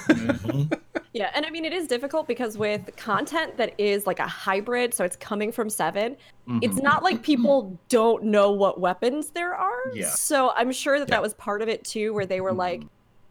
not 1.14 1.22
wrong. 1.24 1.30
Yeah, 1.30 1.30
and 1.34 1.46
I 1.46 1.50
mean 1.50 1.64
it 1.64 1.72
is 1.72 1.86
difficult 1.86 2.26
because 2.26 2.56
with 2.58 2.94
content 2.96 3.56
that 3.56 3.74
is 3.78 4.06
like 4.06 4.18
a 4.18 4.26
hybrid, 4.26 4.94
so 4.94 5.04
it's 5.04 5.16
coming 5.16 5.52
from 5.52 5.68
seven, 5.70 6.16
it's 6.60 6.78
Mhm. 6.78 6.82
not 6.82 7.02
like 7.02 7.22
people 7.22 7.78
don't 7.88 8.24
know 8.24 8.50
what 8.52 8.80
weapons 8.80 9.30
there 9.30 9.54
are. 9.54 9.92
Yeah. 9.94 10.08
So 10.10 10.50
I'm 10.56 10.72
sure 10.72 10.98
that 10.98 11.08
Yeah. 11.08 11.16
that 11.16 11.22
was 11.22 11.34
part 11.34 11.62
of 11.62 11.68
it 11.68 11.84
too, 11.84 12.12
where 12.14 12.26
they 12.26 12.40
were 12.40 12.52
like, 12.52 12.80
Mhm. 12.80 12.88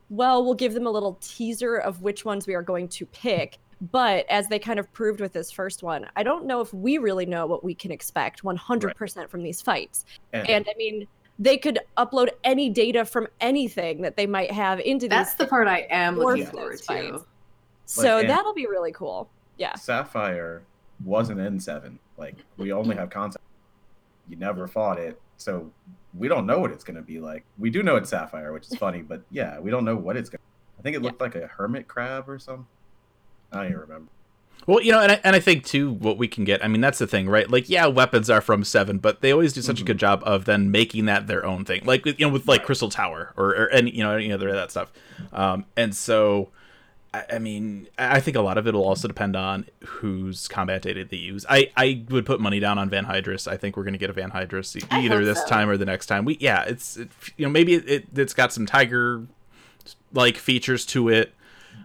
well, 0.09 0.43
we'll 0.43 0.53
give 0.53 0.73
them 0.73 0.85
a 0.87 0.91
little 0.91 1.17
teaser 1.21 1.75
of 1.77 2.01
which 2.01 2.25
ones 2.25 2.47
we 2.47 2.53
are 2.55 2.61
going 2.63 2.87
to 2.89 3.05
pick. 3.07 3.57
But 3.91 4.27
as 4.29 4.47
they 4.47 4.59
kind 4.59 4.79
of 4.79 4.91
proved 4.93 5.19
with 5.21 5.33
this 5.33 5.51
first 5.51 5.81
one, 5.81 6.07
I 6.15 6.21
don't 6.21 6.45
know 6.45 6.61
if 6.61 6.71
we 6.71 6.99
really 6.99 7.25
know 7.25 7.47
what 7.47 7.63
we 7.63 7.73
can 7.73 7.89
expect 7.91 8.43
100% 8.43 9.27
from 9.31 9.41
these 9.41 9.59
fights. 9.59 10.05
And- 10.33 10.47
And 10.47 10.67
I 10.69 10.73
mean, 10.77 11.07
they 11.39 11.57
could 11.57 11.79
upload 11.97 12.29
any 12.43 12.69
data 12.69 13.03
from 13.05 13.27
anything 13.39 14.03
that 14.03 14.15
they 14.17 14.27
might 14.27 14.51
have 14.51 14.79
into 14.81 15.07
That's 15.07 15.31
these. 15.31 15.37
That's 15.39 15.43
the 15.45 15.47
part 15.47 15.67
I 15.67 15.87
am 15.89 16.19
looking 16.19 16.45
forward 16.45 16.77
to. 16.77 16.83
fights. 16.83 17.23
So 17.91 18.17
and- 18.19 18.29
that'll 18.29 18.53
be 18.53 18.65
really 18.67 18.91
cool. 18.91 19.29
Yeah. 19.57 19.75
Sapphire 19.75 20.63
wasn't 21.03 21.39
in 21.39 21.59
seven. 21.59 21.99
Like 22.17 22.35
we 22.57 22.71
only 22.71 22.95
have 22.95 23.09
concept. 23.09 23.43
You 24.29 24.37
never 24.37 24.67
fought 24.67 24.97
it, 24.99 25.19
so 25.37 25.71
we 26.13 26.27
don't 26.27 26.45
know 26.45 26.59
what 26.59 26.71
it's 26.71 26.83
gonna 26.83 27.01
be 27.01 27.19
like. 27.19 27.43
We 27.57 27.69
do 27.69 27.83
know 27.83 27.95
it's 27.95 28.09
Sapphire, 28.09 28.53
which 28.53 28.67
is 28.67 28.75
funny, 28.75 29.01
but 29.01 29.21
yeah, 29.31 29.59
we 29.59 29.71
don't 29.71 29.83
know 29.85 29.95
what 29.95 30.15
it's 30.17 30.29
gonna. 30.29 30.41
I 30.79 30.81
think 30.81 30.95
it 30.95 31.01
looked 31.01 31.21
like 31.21 31.35
a 31.35 31.47
hermit 31.47 31.87
crab 31.87 32.29
or 32.29 32.39
something. 32.39 32.65
I 33.51 33.57
don't 33.57 33.65
even 33.67 33.79
remember. 33.79 34.11
Well, 34.67 34.81
you 34.81 34.91
know, 34.91 34.99
and 35.01 35.11
I, 35.13 35.19
and 35.23 35.35
I 35.35 35.39
think 35.39 35.65
too, 35.65 35.91
what 35.91 36.17
we 36.17 36.27
can 36.27 36.43
get. 36.43 36.63
I 36.63 36.67
mean, 36.67 36.81
that's 36.81 36.99
the 36.99 37.07
thing, 37.07 37.27
right? 37.27 37.49
Like, 37.49 37.67
yeah, 37.67 37.87
weapons 37.87 38.29
are 38.29 38.41
from 38.41 38.63
Seven, 38.63 38.99
but 38.99 39.21
they 39.21 39.31
always 39.31 39.53
do 39.53 39.61
such 39.61 39.81
a 39.81 39.83
Mhm. 39.83 39.87
good 39.87 39.97
job 39.97 40.21
of 40.23 40.45
then 40.45 40.69
making 40.69 41.05
that 41.05 41.25
their 41.27 41.43
own 41.45 41.65
thing. 41.65 41.81
Like, 41.83 42.05
you 42.05 42.13
know, 42.19 42.29
with 42.29 42.47
like 42.47 42.59
Right. 42.59 42.65
Crystal 42.67 42.89
Tower 42.89 43.33
or, 43.35 43.49
or 43.49 43.69
any, 43.69 43.89
you 43.95 44.03
know, 44.03 44.11
any 44.15 44.31
other 44.31 44.49
of 44.49 44.53
that 44.55 44.69
stuff. 44.69 44.91
Um, 45.33 45.65
and 45.75 45.95
so, 45.95 46.49
I, 47.13 47.23
I 47.33 47.39
mean, 47.39 47.87
I 47.97 48.17
I 48.17 48.19
think 48.19 48.37
a 48.37 48.41
lot 48.41 48.57
of 48.57 48.67
it 48.67 48.73
will 48.73 48.85
also 48.85 49.07
depend 49.07 49.35
on 49.35 49.65
whose 49.83 50.47
combat 50.47 50.81
data 50.81 51.03
they 51.05 51.17
use. 51.17 51.45
I 51.49 51.71
I 51.75 52.03
would 52.09 52.25
put 52.25 52.39
money 52.39 52.59
down 52.59 52.77
on 52.77 52.89
Van 52.89 53.05
Hydrus. 53.05 53.47
I 53.51 53.57
think 53.57 53.75
we're 53.77 53.83
gonna 53.83 53.97
get 53.97 54.09
a 54.09 54.13
Van 54.13 54.31
Hydrus 54.31 54.81
I 54.91 55.01
either 55.01 55.23
this 55.25 55.39
so. 55.41 55.47
time 55.47 55.69
or 55.69 55.77
the 55.77 55.85
next 55.85 56.05
time. 56.05 56.23
We 56.25 56.37
yeah, 56.39 56.63
it's 56.63 56.97
it, 56.97 57.09
you 57.37 57.45
know 57.45 57.51
maybe 57.51 57.73
it, 57.75 57.89
it 57.89 58.07
it's 58.15 58.33
got 58.33 58.53
some 58.53 58.65
tiger 58.65 59.25
like 60.13 60.37
features 60.37 60.85
to 60.87 61.09
it. 61.09 61.33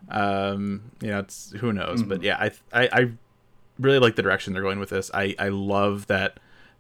Um, 0.09 0.91
you 1.01 1.09
know, 1.09 1.21
it's 1.21 1.53
who 1.59 1.73
knows, 1.73 2.03
but 2.03 2.21
Mhm. 2.21 2.25
yeah, 2.25 2.37
I 2.39 2.51
I. 2.73 2.89
I 2.93 3.11
really 3.79 3.99
like 3.99 4.17
the 4.17 4.23
direction 4.23 4.55
they're 4.55 4.63
going 4.63 4.79
with 4.79 4.89
this. 4.89 5.11
I 5.13 5.35
I 5.39 5.49
love 5.49 6.07
that 6.07 6.39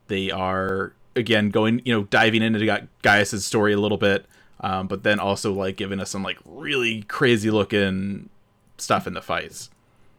they 0.09 0.31
are 0.31 0.95
again 1.15 1.51
going 1.51 1.83
you 1.85 1.93
know 1.93 2.05
diving 2.05 2.41
into 2.43 2.65
Ga- 2.65 2.87
Gaius's 3.03 3.45
story 3.45 3.75
a 3.75 3.77
little 3.79 3.99
bit, 3.99 4.25
um, 4.61 4.87
but 4.87 5.03
then 5.03 5.19
also 5.21 5.53
like 5.53 5.77
giving 5.77 6.01
us 6.01 6.09
some 6.11 6.23
like 6.23 6.39
really 6.47 7.03
crazy 7.03 7.51
looking 7.51 8.31
stuff 8.79 9.07
in 9.07 9.14
the 9.14 9.22
fights. 9.22 9.70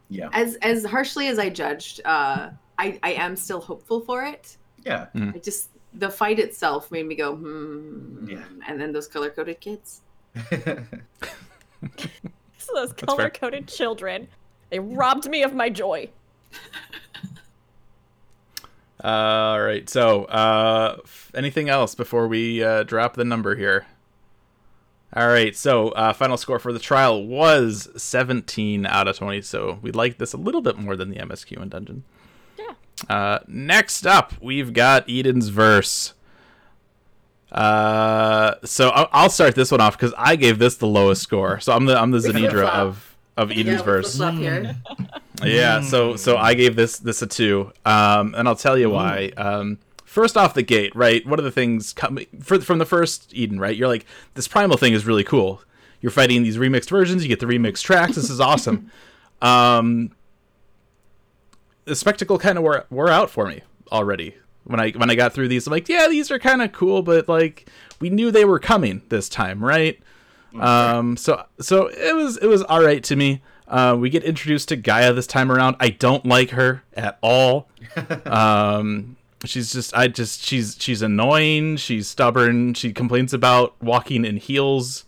Yeah, 0.10 0.30
As 0.34 0.56
as 0.62 0.86
harshly 0.86 1.28
as 1.28 1.38
I 1.40 1.50
judged, 1.50 2.02
uh, 2.06 2.50
I 2.80 3.00
I 3.04 3.12
am 3.14 3.36
still 3.36 3.60
hopeful 3.62 4.00
for 4.02 4.24
it. 4.24 4.58
yeah. 4.86 5.08
I 5.16 5.40
just 5.44 5.70
the 5.94 6.10
fight 6.10 6.40
itself 6.40 6.92
made 6.92 7.06
me 7.08 7.16
go, 7.16 7.36
hmm. 7.36 8.28
Yeah. 8.30 8.44
And 8.68 8.80
then 8.80 8.92
those 8.94 9.08
color 9.08 9.30
coded 9.30 9.60
kids. 9.60 10.02
So 12.60 12.74
those 12.74 12.94
color 12.94 13.30
coded 13.30 13.68
children, 13.68 14.28
they 14.70 14.80
robbed 14.80 15.30
me 15.30 15.44
of 15.44 15.54
my 15.54 15.70
joy. 15.70 16.10
All 19.04 19.62
right. 19.62 19.88
So, 19.90 20.26
uh, 20.26 20.98
f- 21.04 21.32
anything 21.36 21.70
else 21.70 21.96
before 21.96 22.28
we 22.28 22.64
uh, 22.64 22.84
drop 22.84 23.14
the 23.14 23.24
number 23.24 23.56
here? 23.56 23.86
All 25.14 25.28
right. 25.28 25.56
So, 25.56 25.90
uh, 25.90 26.14
final 26.14 26.38
score 26.38 26.60
for 26.60 26.74
the 26.74 26.80
trial 26.80 27.26
was 27.26 27.90
17 27.96 28.86
out 28.86 29.08
of 29.08 29.18
20. 29.18 29.42
So, 29.42 29.80
we 29.82 29.92
like 29.92 30.18
this 30.18 30.34
a 30.34 30.38
little 30.38 30.62
bit 30.62 30.78
more 30.78 30.96
than 30.96 31.10
the 31.10 31.18
MSQ 31.18 31.62
in 31.62 31.70
Dungeon. 31.70 32.04
Yeah. 32.58 32.74
Uh, 33.10 33.40
next 33.48 34.06
up, 34.06 34.34
we've 34.42 34.74
got 34.74 35.10
Eden's 35.10 35.50
Verse. 35.50 36.14
Uh, 37.52 38.56
so 38.66 38.90
I'll, 38.90 39.10
I'll 39.12 39.30
start 39.30 39.56
this 39.56 39.72
one 39.72 39.80
off 39.80 39.98
because 39.98 40.14
I 40.18 40.36
gave 40.36 40.60
this 40.60 40.76
the 40.76 40.88
lowest 40.88 41.22
score. 41.22 41.60
So 41.60 41.74
I'm 41.74 41.86
the 41.86 41.98
I'm 41.98 42.12
the 42.12 42.18
We 42.18 42.34
Zanidra 42.34 42.68
of 42.68 43.16
of 43.38 43.52
Eden's 43.52 43.80
yeah, 43.80 43.84
Verse. 43.84 44.20
Yeah, 45.44 45.82
so 45.82 46.16
so 46.16 46.38
I 46.38 46.56
gave 46.56 46.76
this 46.76 47.00
this 47.00 47.22
a 47.22 47.28
two, 47.28 47.72
um, 47.86 48.34
and 48.36 48.48
I'll 48.48 48.56
tell 48.56 48.78
you 48.78 48.90
why. 48.90 49.32
Um, 49.38 49.78
first 50.18 50.36
off 50.36 50.56
the 50.56 50.64
gate, 50.64 50.96
right? 50.96 51.24
One 51.28 51.38
of 51.38 51.46
the 51.46 51.52
things 51.52 51.94
coming 51.94 52.26
for, 52.42 52.60
from 52.60 52.80
the 52.80 52.88
first 52.88 53.32
Eden, 53.36 53.60
right? 53.60 53.78
You're 53.78 53.88
like, 53.88 54.04
this 54.34 54.48
primal 54.48 54.76
thing 54.76 54.94
is 54.94 55.06
really 55.06 55.24
cool. 55.24 55.62
You're 56.02 56.12
fighting 56.12 56.42
these 56.42 56.58
remixed 56.58 56.90
versions. 56.90 57.22
You 57.22 57.30
get 57.30 57.40
the 57.40 57.46
remixed 57.46 57.84
tracks. 57.84 58.16
This 58.16 58.32
is 58.32 58.40
awesome. 58.40 58.90
um, 59.44 60.16
the 61.86 61.96
spectacle 61.96 62.40
kind 62.40 62.58
of 62.58 62.64
wore 62.64 62.86
wore 62.90 63.10
out 63.10 63.30
for 63.30 63.48
me 63.48 63.62
already 63.92 64.36
when 64.64 64.80
I 64.80 64.90
when 64.90 65.12
I 65.12 65.14
got 65.14 65.34
through 65.34 65.50
these. 65.50 65.68
I'm 65.68 65.72
like, 65.72 65.88
yeah, 65.88 66.08
these 66.08 66.32
are 66.32 66.40
kind 66.40 66.64
of 66.64 66.72
cool, 66.72 67.04
but 67.04 67.30
like 67.30 67.70
we 68.00 68.10
knew 68.10 68.32
they 68.32 68.44
were 68.44 68.58
coming 68.58 69.04
this 69.10 69.30
time, 69.30 69.64
right? 69.64 70.00
Um, 70.60 71.16
so 71.16 71.46
so 71.60 71.90
it 71.90 72.16
was 72.16 72.38
it 72.38 72.48
was 72.48 72.64
all 72.64 72.84
right 72.84 73.04
to 73.04 73.16
me. 73.16 73.44
Uh, 73.68 73.96
we 74.00 74.10
get 74.10 74.24
introduced 74.24 74.70
to 74.70 74.78
Gaia 74.78 75.14
this 75.14 75.28
time 75.28 75.52
around. 75.52 75.76
I 75.80 75.90
don't 75.90 76.26
like 76.26 76.50
her 76.52 76.82
at 76.96 77.20
all. 77.22 77.70
um, 78.26 79.17
she's 79.46 79.72
just 79.74 79.96
I 79.96 80.08
just 80.08 80.44
she's 80.44 80.76
she's 80.80 81.02
annoying. 81.02 81.78
She's 81.78 82.08
stubborn. 82.08 82.74
She 82.74 82.92
complains 82.94 83.34
about 83.34 83.76
walking 83.82 84.26
in 84.26 84.38
heels. 84.38 85.06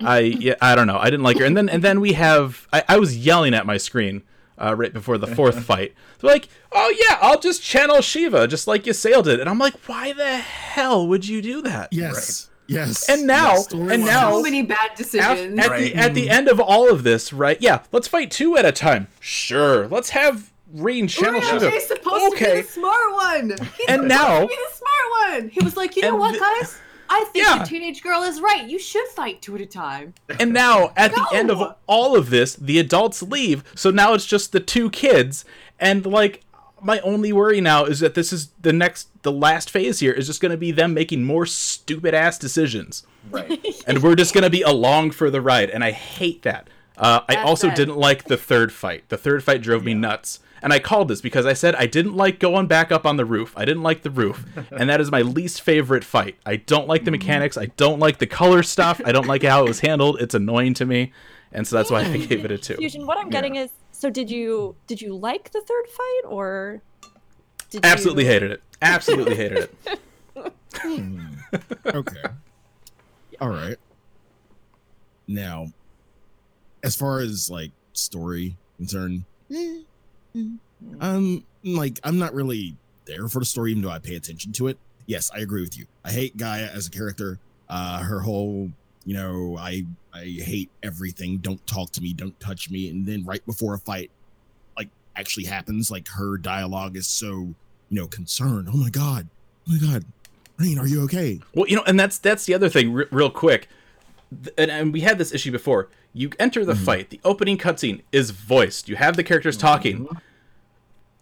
I 0.00 0.20
yeah 0.20 0.54
I 0.62 0.74
don't 0.74 0.86
know. 0.86 0.98
I 0.98 1.04
didn't 1.10 1.22
like 1.24 1.38
her. 1.38 1.44
And 1.44 1.56
then 1.56 1.68
and 1.68 1.82
then 1.84 2.00
we 2.00 2.14
have 2.14 2.66
I, 2.72 2.84
I 2.88 2.98
was 2.98 3.16
yelling 3.18 3.52
at 3.54 3.66
my 3.66 3.76
screen 3.76 4.22
uh, 4.58 4.74
right 4.76 4.92
before 4.92 5.18
the 5.18 5.26
fourth 5.26 5.62
fight. 5.64 5.94
They're 6.20 6.30
like, 6.30 6.48
oh 6.72 6.94
yeah, 7.08 7.18
I'll 7.20 7.38
just 7.40 7.62
channel 7.62 8.00
Shiva 8.00 8.46
just 8.46 8.66
like 8.66 8.86
you 8.86 8.92
sailed 8.92 9.28
it. 9.28 9.40
And 9.40 9.48
I'm 9.48 9.58
like, 9.58 9.74
why 9.86 10.12
the 10.12 10.36
hell 10.38 11.06
would 11.08 11.26
you 11.28 11.42
do 11.42 11.62
that? 11.62 11.92
Yes. 11.92 12.48
Yes. 12.66 13.08
And 13.08 13.26
now- 13.26 13.54
Yes, 13.54 13.72
and 13.72 14.04
now- 14.04 14.30
So 14.30 14.42
many 14.42 14.62
bad 14.62 14.92
Af- 14.92 14.96
decisions. 14.96 15.58
at 15.58 15.68
Right. 15.70 15.92
the 15.92 15.94
at 15.96 16.14
the 16.14 16.30
end 16.30 16.46
of 16.46 16.60
all 16.60 16.88
of 16.88 17.02
this, 17.02 17.32
right? 17.32 17.60
Yeah, 17.60 17.82
let's 17.90 18.06
fight 18.06 18.30
two 18.30 18.56
at 18.56 18.64
a 18.64 18.70
time. 18.70 19.08
Sure, 19.18 19.88
let's 19.88 20.10
have 20.10 20.49
Rain 20.72 21.08
channel 21.08 21.40
Shiva. 21.40 21.66
Urianger's 21.66 21.86
supposed 21.86 22.24
to 22.24 22.30
be 22.30 22.36
Okay. 22.44 22.62
the 22.62 22.68
smart 22.68 23.12
one. 23.14 23.50
He's 23.76 23.88
And 23.88 24.08
now- 24.08 24.40
to 24.40 24.46
be 24.46 24.54
the 24.56 24.76
smart 24.76 25.32
one. 25.42 25.48
He 25.50 25.64
was 25.64 25.76
like, 25.76 25.96
you 25.96 26.02
know 26.02 26.16
what, 26.16 26.38
guys? 26.38 26.78
I 27.12 27.24
think 27.32 27.44
Yeah. 27.44 27.58
the 27.58 27.64
teenage 27.64 28.02
girl 28.02 28.22
is 28.22 28.40
right. 28.40 28.68
You 28.68 28.78
should 28.78 29.06
fight 29.08 29.42
two 29.42 29.56
at 29.56 29.60
a 29.60 29.66
time. 29.66 30.14
And 30.38 30.52
now, 30.52 30.92
at 30.96 31.12
the 31.12 31.26
end 31.32 31.50
of 31.50 31.74
all 31.88 32.14
of 32.16 32.30
this, 32.30 32.54
the 32.54 32.78
adults 32.78 33.20
leave. 33.20 33.64
So 33.74 33.90
now 33.90 34.14
it's 34.14 34.26
just 34.26 34.52
the 34.52 34.60
two 34.60 34.90
kids. 34.90 35.44
And 35.80 36.06
like, 36.06 36.44
my 36.80 37.00
only 37.00 37.32
worry 37.32 37.60
now 37.60 37.84
is 37.84 37.98
that 37.98 38.14
this 38.14 38.32
is 38.32 38.50
the 38.62 38.72
next, 38.72 39.08
the 39.22 39.32
last 39.32 39.70
phase 39.70 39.98
here 39.98 40.12
is 40.12 40.28
just 40.28 40.40
going 40.40 40.52
to 40.52 40.56
be 40.56 40.70
them 40.70 40.94
making 40.94 41.24
more 41.24 41.46
stupid 41.46 42.14
ass 42.14 42.38
decisions. 42.38 43.04
right. 43.30 43.58
And 43.88 44.04
we're 44.04 44.14
just 44.14 44.32
going 44.32 44.44
to 44.44 44.50
be 44.50 44.62
along 44.62 45.10
for 45.10 45.30
the 45.30 45.40
ride. 45.40 45.68
And 45.70 45.82
I 45.82 45.90
hate 45.90 46.42
that. 46.42 46.68
Uh, 46.96 47.20
I 47.28 47.36
also 47.36 47.68
bad. 47.68 47.76
didn't 47.76 47.96
like 47.96 48.24
the 48.24 48.36
third 48.36 48.72
fight. 48.72 49.08
The 49.08 49.16
third 49.16 49.42
fight 49.42 49.62
drove 49.62 49.82
me 49.84 49.94
nuts. 49.94 50.38
And 50.62 50.72
I 50.72 50.78
called 50.78 51.08
this 51.08 51.20
because 51.20 51.46
I 51.46 51.52
said 51.52 51.74
I 51.74 51.86
didn't 51.86 52.16
like 52.16 52.38
going 52.38 52.66
back 52.66 52.92
up 52.92 53.06
on 53.06 53.16
the 53.16 53.24
roof. 53.24 53.54
I 53.56 53.64
didn't 53.64 53.82
like 53.82 54.02
the 54.02 54.10
roof. 54.10 54.44
And 54.72 54.88
that 54.88 55.00
is 55.00 55.10
my 55.10 55.22
least 55.22 55.62
favorite 55.62 56.04
fight. 56.04 56.36
I 56.46 56.56
don't 56.56 56.86
like 56.86 57.04
the 57.04 57.10
mechanics. 57.10 57.56
I 57.58 57.66
don't 57.66 57.98
like 57.98 58.18
the 58.18 58.26
color 58.26 58.62
stuff. 58.62 59.00
I 59.04 59.12
don't 59.12 59.26
like 59.26 59.42
how 59.42 59.64
it 59.64 59.68
was 59.68 59.80
handled. 59.80 60.20
It's 60.20 60.34
annoying 60.34 60.74
to 60.74 60.86
me. 60.86 61.12
And 61.52 61.66
so 61.66 61.76
that's 61.76 61.90
why 61.90 62.02
I 62.02 62.16
gave 62.16 62.44
it 62.44 62.50
a 62.50 62.58
two. 62.58 62.76
Fusion, 62.76 63.06
what 63.06 63.18
I'm 63.18 63.30
getting 63.30 63.56
is 63.56 63.70
so 63.90 64.08
did 64.08 64.30
you 64.30 64.76
did 64.86 65.02
you 65.02 65.14
like 65.14 65.50
the 65.50 65.60
third 65.60 65.88
fight 65.88 66.22
or 66.24 66.82
did 67.70 67.84
Absolutely 67.84 68.24
you... 68.24 68.30
hated 68.30 68.50
it. 68.52 68.62
Absolutely 68.82 69.36
hated 69.36 69.58
it. 69.58 70.00
Hmm. 70.72 71.26
okay. 71.84 72.22
All 73.40 73.48
right. 73.48 73.76
Now, 75.26 75.66
as 76.82 76.94
far 76.94 77.18
as 77.18 77.50
like 77.50 77.72
story 77.92 78.56
concerned, 78.76 79.24
eh, 79.52 79.80
I'm 81.00 81.44
like 81.64 82.00
I'm 82.04 82.18
not 82.18 82.34
really 82.34 82.76
there 83.04 83.28
for 83.28 83.40
the 83.40 83.44
story, 83.44 83.72
even 83.72 83.82
though 83.82 83.90
I 83.90 83.98
pay 83.98 84.16
attention 84.16 84.52
to 84.52 84.68
it. 84.68 84.78
Yes, 85.06 85.30
I 85.34 85.40
agree 85.40 85.62
with 85.62 85.76
you. 85.76 85.86
I 86.04 86.12
hate 86.12 86.36
Gaia 86.36 86.66
as 86.66 86.86
a 86.86 86.90
character. 86.90 87.38
Uh, 87.68 88.02
her 88.02 88.20
whole, 88.20 88.70
you 89.04 89.14
know, 89.14 89.56
I 89.58 89.84
I 90.12 90.24
hate 90.24 90.70
everything. 90.82 91.38
Don't 91.38 91.64
talk 91.66 91.92
to 91.92 92.00
me. 92.00 92.12
Don't 92.12 92.38
touch 92.40 92.70
me. 92.70 92.88
And 92.88 93.06
then 93.06 93.24
right 93.24 93.44
before 93.46 93.74
a 93.74 93.78
fight, 93.78 94.10
like 94.76 94.88
actually 95.16 95.46
happens, 95.46 95.90
like 95.90 96.08
her 96.08 96.36
dialogue 96.36 96.96
is 96.96 97.06
so, 97.06 97.54
you 97.88 98.00
know, 98.00 98.06
concerned. 98.06 98.68
Oh 98.72 98.76
my 98.76 98.90
god. 98.90 99.28
Oh 99.68 99.72
my 99.72 99.78
god. 99.78 100.04
Rain, 100.58 100.78
are 100.78 100.86
you 100.86 101.02
okay? 101.04 101.40
Well, 101.54 101.66
you 101.66 101.76
know, 101.76 101.84
and 101.86 101.98
that's 101.98 102.18
that's 102.18 102.44
the 102.44 102.54
other 102.54 102.68
thing, 102.68 102.92
re- 102.92 103.06
real 103.10 103.30
quick. 103.30 103.68
And, 104.58 104.70
and 104.70 104.92
we 104.92 105.00
had 105.00 105.18
this 105.18 105.32
issue 105.32 105.50
before. 105.50 105.88
You 106.12 106.30
enter 106.38 106.64
the 106.64 106.74
fight. 106.74 107.10
The 107.10 107.20
opening 107.24 107.56
cutscene 107.58 108.02
is 108.12 108.30
voiced. 108.30 108.88
You 108.88 108.96
have 108.96 109.16
the 109.16 109.22
characters 109.22 109.56
talking. 109.56 110.08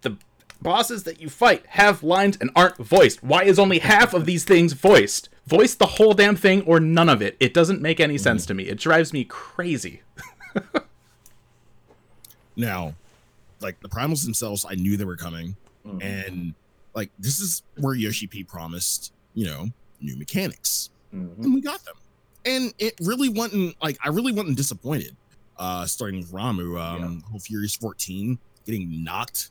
The 0.00 0.16
bosses 0.62 1.04
that 1.04 1.20
you 1.20 1.28
fight 1.28 1.64
have 1.68 2.02
lines 2.02 2.38
and 2.40 2.50
aren't 2.56 2.76
voiced. 2.78 3.22
Why 3.22 3.44
is 3.44 3.58
only 3.58 3.80
half 3.80 4.14
of 4.14 4.24
these 4.26 4.44
things 4.44 4.72
voiced? 4.72 5.28
Voice 5.46 5.74
the 5.74 5.86
whole 5.86 6.14
damn 6.14 6.36
thing 6.36 6.62
or 6.62 6.80
none 6.80 7.08
of 7.08 7.20
it. 7.22 7.36
It 7.40 7.52
doesn't 7.54 7.82
make 7.82 8.00
any 8.00 8.16
sense 8.18 8.46
to 8.46 8.54
me. 8.54 8.64
It 8.64 8.78
drives 8.78 9.12
me 9.12 9.24
crazy. 9.24 10.02
Now, 12.56 12.94
like 13.60 13.80
the 13.80 13.88
primals 13.88 14.24
themselves, 14.24 14.66
I 14.68 14.74
knew 14.74 14.96
they 14.96 15.04
were 15.04 15.16
coming, 15.16 15.56
Mhm. 15.86 16.02
and 16.02 16.54
like 16.94 17.10
this 17.18 17.38
is 17.40 17.62
where 17.76 17.94
Yoshi 17.94 18.26
P 18.26 18.42
promised, 18.42 19.12
you 19.34 19.46
know, 19.46 19.68
new 20.00 20.16
mechanics, 20.16 20.90
Mhm. 21.14 21.38
and 21.44 21.54
we 21.54 21.60
got 21.60 21.84
them. 21.84 21.94
And 22.48 22.72
it 22.78 22.94
really 23.02 23.28
wasn't 23.28 23.76
like 23.82 23.98
I 24.04 24.08
really 24.08 24.32
wasn't 24.32 24.56
disappointed. 24.56 25.14
Uh 25.58 25.86
starting 25.86 26.20
with 26.20 26.32
Ramuh, 26.32 26.80
um, 26.80 27.22
whole 27.30 27.40
Furious 27.40 27.74
14, 27.76 28.38
getting 28.64 29.02
knocked, 29.04 29.50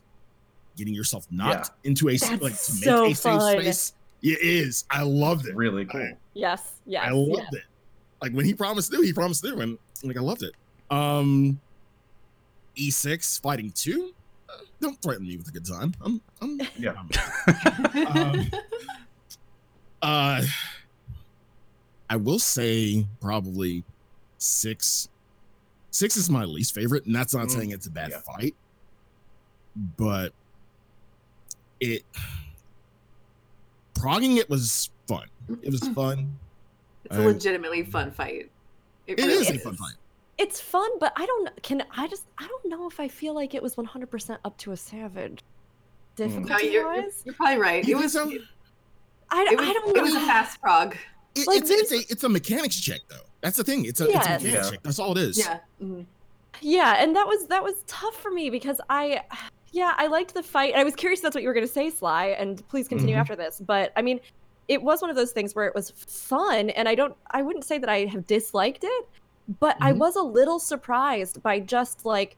getting 0.76 0.94
yourself 0.94 1.26
knocked 1.30 1.70
into 1.84 2.08
a 2.08 2.16
That's 2.16 2.30
like 2.30 2.38
to 2.40 2.46
make 2.46 2.54
so 2.56 3.04
a 3.06 3.08
safe 3.14 3.18
fun. 3.20 3.40
space. 3.60 3.92
It 4.22 4.38
is. 4.42 4.84
I 4.90 5.02
loved 5.02 5.46
it. 5.46 5.54
Really 5.54 5.84
cool. 5.84 6.12
Yes, 6.34 6.72
yes. 6.86 7.04
I 7.06 7.12
loved 7.12 7.54
it. 7.54 7.64
Like 8.20 8.32
when 8.32 8.44
he 8.44 8.54
promised 8.54 8.90
to, 8.92 9.00
he 9.02 9.12
promised 9.12 9.44
to, 9.44 9.58
and 9.58 9.78
like 10.02 10.16
I 10.16 10.20
loved 10.20 10.42
it. 10.42 10.54
Um, 10.90 11.60
E6 12.76 13.40
fighting 13.40 13.70
two. 13.72 14.12
Uh, 14.48 14.62
don't 14.80 15.00
threaten 15.02 15.26
me 15.26 15.36
with 15.36 15.46
a 15.48 15.50
good 15.52 15.66
time. 15.66 15.92
I'm, 16.04 16.20
I'm, 16.40 16.60
Yeah. 16.76 16.94
um, 18.08 18.46
uh, 20.02 20.42
I 22.10 22.16
will 22.16 22.38
say 22.38 23.06
probably 23.20 23.84
six. 24.38 25.08
Six 25.90 26.16
is 26.16 26.28
my 26.30 26.44
least 26.44 26.74
favorite, 26.74 27.06
and 27.06 27.14
that's 27.14 27.34
not 27.34 27.48
Mm, 27.48 27.50
saying 27.50 27.70
it's 27.70 27.86
a 27.86 27.90
bad 27.90 28.10
yeah. 28.10 28.20
fight, 28.20 28.54
but 29.96 30.32
it 31.80 32.02
progging 33.94 34.36
it 34.36 34.48
was 34.48 34.90
fun. 35.06 35.26
It 35.62 35.70
was 35.70 35.86
fun. 35.88 36.38
It's 37.04 37.16
a 37.16 37.22
I- 37.22 37.26
legitimately 37.26 37.84
fun 37.84 38.10
fight. 38.10 38.50
It 39.06 39.18
really 39.18 39.32
is 39.34 39.50
a 39.50 39.58
fun 39.58 39.76
fight. 39.76 39.94
It's 40.36 40.60
fun, 40.60 40.88
but 41.00 41.12
I 41.16 41.26
don't 41.26 41.62
can 41.62 41.82
I 41.96 42.06
just 42.06 42.24
I 42.38 42.46
don't 42.46 42.66
know 42.68 42.86
if 42.88 43.00
I 43.00 43.08
feel 43.08 43.34
like 43.34 43.54
it 43.54 43.62
was 43.62 43.74
100% 43.76 44.38
up 44.44 44.56
to 44.58 44.72
a 44.72 44.76
savage. 44.76 45.42
No, 46.18 46.26
Difficulty 46.26 46.64
you're, 46.66 46.72
you're, 46.72 47.02
wise, 47.02 47.22
you're 47.24 47.34
probably 47.34 47.58
right. 47.58 47.88
It 47.88 47.94
was, 47.96 48.12
so? 48.12 48.28
it, 48.28 48.40
I, 49.30 49.44
was, 49.44 49.54
I 49.60 49.72
don't 49.72 49.96
it 49.96 50.02
was 50.02 50.14
a 50.14 50.20
fast 50.20 50.60
prog. 50.60 50.96
It- 51.42 51.46
Like, 51.46 51.60
it's, 51.60 51.70
it's 51.70 51.92
a 51.92 52.12
it's 52.12 52.24
a 52.24 52.28
mechanics 52.28 52.78
check 52.80 53.00
though. 53.08 53.16
That's 53.40 53.56
the 53.56 53.64
thing. 53.64 53.84
It's 53.84 54.00
a, 54.00 54.04
it's 54.04 54.14
a 54.14 54.18
mechanics 54.18 54.44
Yeah. 54.44 54.70
check. 54.70 54.82
That's 54.82 54.98
all 54.98 55.12
it 55.12 55.18
is. 55.18 55.38
Yeah. 55.38 55.58
mhm. 55.82 56.06
Yeah, 56.60 56.96
and 56.98 57.14
that 57.14 57.26
was 57.26 57.46
that 57.46 57.62
was 57.62 57.82
tough 57.86 58.16
for 58.16 58.30
me 58.30 58.50
because 58.50 58.80
I 58.90 59.22
yeah, 59.72 59.94
I 59.96 60.06
liked 60.08 60.34
the 60.34 60.42
fight. 60.42 60.74
I 60.74 60.82
was 60.84 60.94
curious 60.96 61.20
if 61.20 61.22
that's 61.24 61.34
what 61.34 61.42
you 61.42 61.48
were 61.48 61.54
going 61.54 61.66
to 61.66 61.72
say, 61.72 61.90
Sly, 61.90 62.28
and 62.38 62.66
please 62.68 62.88
continue 62.88 63.14
Mhm. 63.16 63.20
after 63.20 63.36
this. 63.36 63.60
But 63.60 63.92
I 63.96 64.02
mean, 64.02 64.18
it 64.66 64.82
was 64.82 65.00
one 65.00 65.10
of 65.10 65.16
those 65.16 65.30
things 65.32 65.54
where 65.54 65.66
it 65.66 65.74
was 65.74 65.90
fun 65.90 66.70
and 66.70 66.88
I 66.88 66.94
don't 66.94 67.14
I 67.30 67.42
wouldn't 67.42 67.64
say 67.64 67.78
that 67.78 67.88
I 67.88 68.06
have 68.06 68.26
disliked 68.26 68.82
it, 68.82 69.08
but 69.60 69.76
I 69.80 69.92
Mhm. 69.92 69.98
was 69.98 70.16
a 70.16 70.22
little 70.22 70.58
surprised 70.58 71.42
by 71.42 71.60
just 71.60 72.04
like 72.04 72.36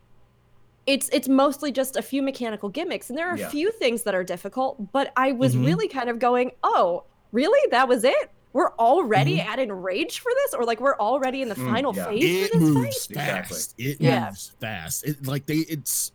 it's 0.86 1.08
it's 1.12 1.28
mostly 1.28 1.70
just 1.70 1.96
a 1.96 2.02
few 2.02 2.22
mechanical 2.22 2.68
gimmicks 2.68 3.10
and 3.10 3.18
there 3.18 3.28
are 3.28 3.36
Yeah. 3.36 3.46
a 3.46 3.50
few 3.50 3.70
things 3.70 4.02
that 4.04 4.14
are 4.14 4.24
difficult 4.24 4.90
but 4.92 5.12
i 5.14 5.30
was 5.30 5.54
Mhm. 5.54 5.66
really 5.66 5.88
kind 5.88 6.08
of 6.08 6.18
going 6.18 6.52
oh 6.64 7.04
really 7.32 7.60
that 7.70 7.86
was 7.86 8.02
it 8.02 8.30
we're 8.52 8.72
already 8.76 9.38
Mhm. 9.38 9.46
at 9.46 9.58
enrage 9.58 10.20
for 10.20 10.32
this 10.34 10.54
or 10.54 10.64
like 10.64 10.80
we're 10.80 10.96
already 10.98 11.42
in 11.42 11.48
the 11.48 11.54
Mm, 11.54 11.70
final 11.72 11.94
yeah. 11.94 12.04
phase 12.06 12.24
it 12.24 12.52
for 12.52 12.58
this 12.58 12.68
moves 12.68 13.06
fight 13.06 13.10
Exactly. 13.10 13.54
fast. 13.56 13.74
It 13.78 14.00
Yeah. 14.00 14.26
moves 14.26 14.52
fast. 14.60 15.04
It 15.04 15.26
like 15.26 15.46
they 15.46 15.58
it's 15.58 16.12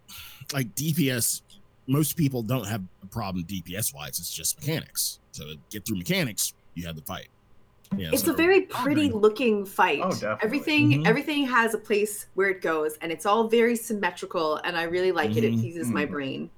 like 0.53 0.75
DPS. 0.75 1.41
Most 1.87 2.17
people 2.17 2.41
don't 2.41 2.67
have 2.67 2.81
a 3.03 3.07
problem 3.07 3.45
DPS 3.45 3.93
wise. 3.93 4.19
It's 4.19 4.33
just 4.33 4.59
mechanics. 4.59 5.19
So 5.31 5.45
to 5.45 5.55
get 5.69 5.85
through 5.85 5.97
mechanics, 5.97 6.53
you 6.73 6.85
have 6.87 6.95
the 6.95 7.03
fight. 7.03 7.27
Yeah, 7.95 8.09
it's 8.11 8.23
so- 8.23 8.33
a 8.33 8.35
very 8.35 8.61
pretty 8.61 9.11
looking 9.11 9.63
fight. 9.65 9.99
Oh, 10.03 10.09
definitely. 10.09 10.39
Everything 10.43 10.89
Mhm. 11.03 11.07
everything 11.07 11.45
has 11.47 11.73
a 11.73 11.77
place 11.77 12.25
where 12.33 12.49
it 12.49 12.61
goes, 12.61 12.97
and 13.01 13.11
it's 13.11 13.25
all 13.25 13.47
very 13.47 13.75
symmetrical. 13.75 14.55
And 14.63 14.75
I 14.75 14.83
really 14.83 15.11
like 15.11 15.37
it. 15.37 15.43
It 15.43 15.53
Mhm. 15.53 15.59
pleases 15.61 15.87
my 15.89 16.05
Mhm. 16.05 16.11
brain. 16.11 16.49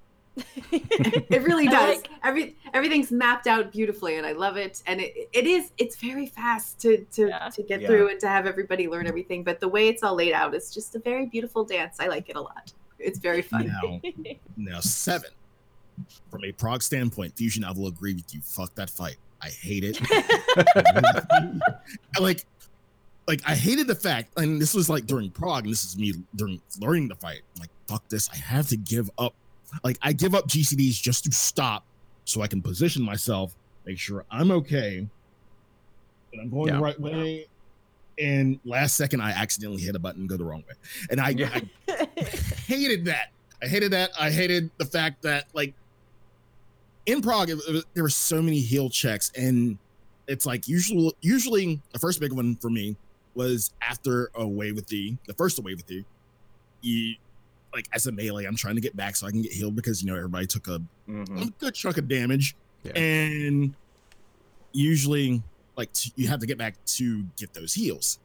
It 0.71 1.41
really 1.43 1.67
does. 1.67 1.97
like- 1.97 2.09
Every 2.23 2.55
everything's 2.73 3.11
mapped 3.11 3.47
out 3.47 3.71
beautifully, 3.71 4.17
and 4.17 4.25
I 4.25 4.33
love 4.33 4.57
it. 4.57 4.81
And 4.85 4.99
it, 5.01 5.29
it 5.33 5.45
is 5.45 5.71
it's 5.77 5.95
very 5.95 6.25
fast 6.27 6.79
to 6.81 7.05
to, 7.13 7.27
Yeah. 7.29 7.49
to 7.49 7.63
get 7.63 7.81
Yeah. 7.81 7.88
through 7.88 8.09
and 8.09 8.19
to 8.21 8.27
have 8.27 8.45
everybody 8.45 8.88
learn 8.88 9.07
everything. 9.07 9.43
But 9.43 9.59
the 9.59 9.67
way 9.67 9.88
it's 9.88 10.03
all 10.03 10.15
laid 10.15 10.33
out 10.33 10.53
is 10.55 10.73
just 10.73 10.95
a 10.95 10.99
very 10.99 11.25
beautiful 11.25 11.63
dance. 11.63 11.97
I 11.99 12.07
like 12.07 12.29
it 12.29 12.35
a 12.35 12.41
lot. 12.41 12.73
It's 12.99 13.19
very 13.19 13.41
fun. 13.41 13.67
now 13.67 14.01
now 14.57 14.79
seven. 14.79 15.29
From 16.29 16.43
a 16.43 16.51
prog 16.51 16.83
standpoint, 16.83 17.35
Fusion, 17.38 17.63
I 17.63 17.71
will 17.71 17.88
agree 17.88 18.13
with 18.13 18.33
you. 18.33 18.41
Fuck 18.41 18.75
that 18.75 18.89
fight. 18.89 19.17
I 19.41 19.49
hate 19.49 19.83
it. 19.83 19.99
I 22.15 22.19
like 22.19 22.45
like 23.27 23.41
I 23.45 23.55
hated 23.55 23.88
the 23.88 23.95
fact, 23.95 24.31
and 24.38 24.61
this 24.61 24.73
was 24.73 24.89
like 24.89 25.05
during 25.05 25.29
prog, 25.31 25.63
and 25.63 25.71
this 25.71 25.83
is 25.83 25.97
me 25.97 26.13
during 26.35 26.61
learning 26.79 27.09
the 27.09 27.15
fight. 27.15 27.41
I'm 27.55 27.59
like, 27.61 27.69
fuck 27.88 28.07
this. 28.09 28.29
I 28.31 28.38
have 28.38 28.67
to 28.69 28.77
give 28.77 29.09
up. 29.17 29.33
Like 29.84 29.97
I 30.01 30.13
give 30.13 30.34
up 30.36 30.47
GCDs 30.47 31.01
just 31.01 31.26
to 31.26 31.32
stop 31.32 31.84
so 32.26 32.41
I 32.41 32.47
can 32.47 32.61
position 32.61 33.03
myself, 33.03 33.55
make 33.86 33.97
sure 33.99 34.26
I'm 34.32 34.51
okay. 34.51 35.07
And 36.34 36.41
I'm 36.41 36.49
going 36.49 36.68
Yeah. 36.68 36.76
the 36.78 36.82
right 36.82 36.99
way. 36.99 37.47
And 38.20 38.59
last 38.65 38.95
second 38.95 39.22
I 39.22 39.32
accidentally 39.32 39.82
hit 39.82 39.95
a 39.95 39.99
button 39.99 40.22
and 40.22 40.30
go 40.30 40.38
the 40.38 40.43
wrong 40.45 40.63
way. 40.68 40.76
And 41.11 41.20
I, 41.22 41.30
Yeah. 41.30 41.59
I 41.88 42.05
hated 42.65 43.05
that. 43.05 43.32
I 43.61 43.68
hated 43.68 43.91
that. 43.91 44.11
I 44.20 44.30
hated 44.32 44.70
the 44.78 44.86
fact 44.86 45.22
that 45.24 45.45
like 45.53 45.74
in 47.05 47.22
prog, 47.22 47.49
it, 47.49 47.57
it- 47.68 47.86
there 47.93 48.03
were 48.03 48.09
so 48.09 48.41
many 48.41 48.59
heal 48.59 48.89
checks, 48.89 49.32
and 49.36 49.78
it's 50.28 50.45
like 50.45 50.68
usually, 50.68 51.13
usually 51.22 51.82
the 51.93 51.99
first 51.99 52.20
big 52.20 52.34
one 52.34 52.55
for 52.57 52.70
me 52.70 52.95
was 53.34 53.72
after 53.82 54.30
away 54.36 54.72
with 54.74 54.88
the 54.88 55.15
the 55.26 55.34
first 55.36 55.57
away 55.57 55.74
with 55.74 55.89
you. 55.89 56.03
You 56.82 57.15
like 57.78 57.88
as 57.93 58.07
a 58.07 58.11
melee, 58.11 58.45
I'm 58.45 58.55
trying 58.55 58.75
to 58.75 58.82
get 58.82 58.95
back 58.97 59.15
so 59.15 59.28
I 59.28 59.32
can 59.32 59.43
get 59.43 59.51
healed 59.53 59.75
because 59.75 60.01
you 60.01 60.09
know 60.09 60.15
everybody 60.17 60.47
took 60.47 60.67
a, 60.67 60.82
Mhm. 61.07 61.47
a 61.47 61.49
good 61.59 61.75
chunk 61.75 61.97
of 61.97 62.07
damage, 62.07 62.55
Yeah. 62.84 62.93
and 62.99 63.73
usually 64.73 65.41
like 65.75 65.93
t- 65.93 66.11
you 66.15 66.28
have 66.28 66.39
to 66.39 66.45
get 66.47 66.57
back 66.57 66.84
to 66.86 67.23
get 67.38 67.53
those 67.53 67.73
heals, 67.73 68.19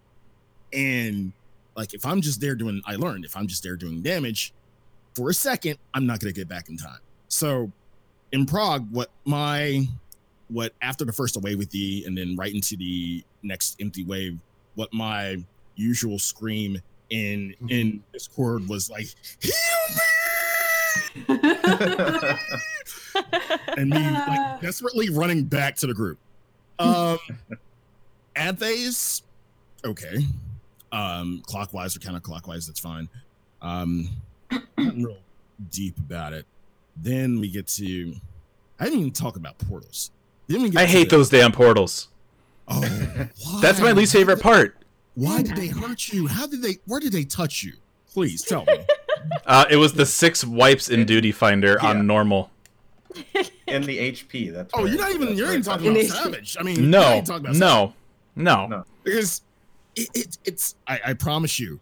and 0.72 1.32
like 1.76 1.94
if 1.94 2.04
I'm 2.06 2.20
just 2.20 2.40
there 2.40 2.54
doing, 2.54 2.80
I 2.86 2.96
learned 2.96 3.24
if 3.24 3.36
I'm 3.36 3.46
just 3.46 3.62
there 3.62 3.76
doing 3.76 4.02
damage 4.02 4.52
for 5.14 5.30
a 5.30 5.34
second, 5.34 5.78
I'm 5.94 6.06
not 6.06 6.20
gonna 6.20 6.32
get 6.32 6.48
back 6.48 6.68
in 6.68 6.76
time. 6.76 7.00
So 7.28 7.70
in 8.32 8.46
prog, 8.46 8.90
what 8.90 9.10
my 9.24 9.86
what 10.48 10.72
after 10.82 11.04
the 11.04 11.12
first 11.12 11.36
away 11.36 11.54
with 11.56 11.70
the 11.70 12.04
and 12.06 12.16
then 12.16 12.36
right 12.36 12.54
into 12.54 12.76
the 12.76 13.22
next 13.42 13.76
empty 13.80 14.04
wave, 14.04 14.38
what 14.74 14.92
my 14.92 15.42
usual 15.76 16.18
scream 16.18 16.80
in 17.12 17.54
in 17.68 18.02
Discord 18.12 18.66
was 18.68 18.88
like, 18.90 19.06
heal 19.40 19.52
me! 21.28 21.34
and 23.76 23.90
me 23.90 23.98
like 24.10 24.60
desperately 24.62 25.10
running 25.10 25.44
back 25.44 25.76
to 25.76 25.86
the 25.86 25.94
group. 25.94 26.18
Um 26.78 27.18
Anthes, 28.36 29.22
okay. 29.84 30.18
Um 30.90 31.42
clockwise 31.46 31.94
or 31.96 32.00
counterclockwise, 32.00 32.66
that's 32.66 32.80
fine. 32.80 33.08
Um 33.60 34.08
not 34.50 34.62
real 34.96 35.18
deep 35.70 35.96
about 35.98 36.32
it. 36.32 36.46
Then 36.96 37.40
we 37.40 37.48
get 37.50 37.66
to 37.68 38.14
I 38.80 38.84
didn't 38.84 39.00
even 39.00 39.12
talk 39.12 39.36
about 39.36 39.58
portals. 39.58 40.10
Then 40.48 40.62
we 40.62 40.70
get 40.70 40.80
I 40.80 40.86
to 40.86 40.90
hate 40.90 41.10
the- 41.10 41.16
those 41.18 41.28
damn 41.30 41.52
portals. 41.52 42.08
Oh, 42.68 42.80
That's 43.60 43.80
my 43.80 43.92
least 43.92 44.12
favorite 44.12 44.40
part. 44.40 44.76
Why 45.14 45.42
did 45.42 45.56
they 45.56 45.68
hurt 45.68 46.08
you? 46.12 46.26
How 46.26 46.46
did 46.46 46.62
they 46.62 46.78
where 46.86 47.00
did 47.00 47.12
they 47.12 47.24
touch 47.24 47.62
you? 47.62 47.74
Please 48.12 48.42
tell 48.42 48.64
me. 48.64 48.74
Uh, 49.46 49.64
it 49.70 49.76
was 49.76 49.92
the 49.92 50.04
six 50.04 50.44
wipes 50.44 50.88
in 50.88 51.06
Duty 51.06 51.30
Finder 51.30 51.78
Yeah. 51.80 51.90
on 51.90 52.08
normal. 52.08 52.50
in 53.68 53.82
the 53.82 53.96
HP. 54.10 54.52
That's 54.52 54.72
Oh, 54.74 54.82
where- 54.82 54.90
you're 54.90 55.00
not 55.00 55.10
even 55.12 55.28
that's 55.28 55.38
you're 55.38 55.46
where 55.46 55.54
even 55.54 55.60
it's 55.60 55.68
talking 55.68 55.96
at. 55.96 56.04
about 56.06 56.16
Savage. 56.24 56.56
I 56.58 56.62
mean, 56.64 56.76
you're 56.76 56.84
not 56.86 57.00
No, 57.00 57.12
even 57.12 57.24
talking 57.24 57.46
about 57.46 57.54
Savage. 57.56 57.94
no, 58.34 58.66
no. 58.66 58.66
No. 58.66 58.84
because 59.04 59.42
it, 59.94 60.08
it 60.14 60.38
it's 60.44 60.74
I, 60.88 61.00
I 61.06 61.12
promise 61.14 61.60
you, 61.60 61.78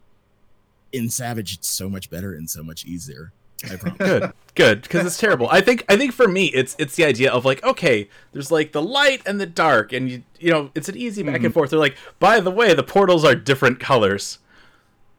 in 0.93 1.09
Savage 1.09 1.55
it's 1.55 1.69
so 1.69 1.89
much 1.89 2.11
better 2.11 2.35
and 2.35 2.49
so 2.51 2.63
much 2.63 2.85
easier. 2.85 3.33
I 3.65 3.77
promise. 3.77 3.99
Good, 3.99 4.33
good, 4.55 4.83
because 4.83 5.07
it's 5.07 5.19
terrible. 5.19 5.49
I 5.51 5.61
think 5.61 5.85
I 5.89 5.97
think 5.97 6.13
for 6.13 6.29
me, 6.29 6.47
it's 6.47 6.77
it's 6.79 6.97
the 6.97 7.05
idea 7.05 7.31
of 7.31 7.45
like, 7.45 7.63
okay, 7.63 8.09
there's 8.33 8.51
like 8.51 8.73
the 8.73 8.83
light 8.83 9.23
and 9.27 9.41
the 9.41 9.47
dark, 9.47 9.93
and 9.93 10.11
you 10.11 10.23
you 10.39 10.51
know, 10.51 10.71
it's 10.75 10.89
an 10.89 10.97
easy 10.97 11.23
back 11.23 11.37
and 11.37 11.45
mm-hmm. 11.47 11.53
forth. 11.53 11.71
They're 11.71 11.79
like, 11.79 11.97
by 12.19 12.41
the 12.41 12.51
way, 12.51 12.75
the 12.75 12.83
portals 12.83 13.25
are 13.25 13.35
different 13.35 13.81
colors. 13.81 14.39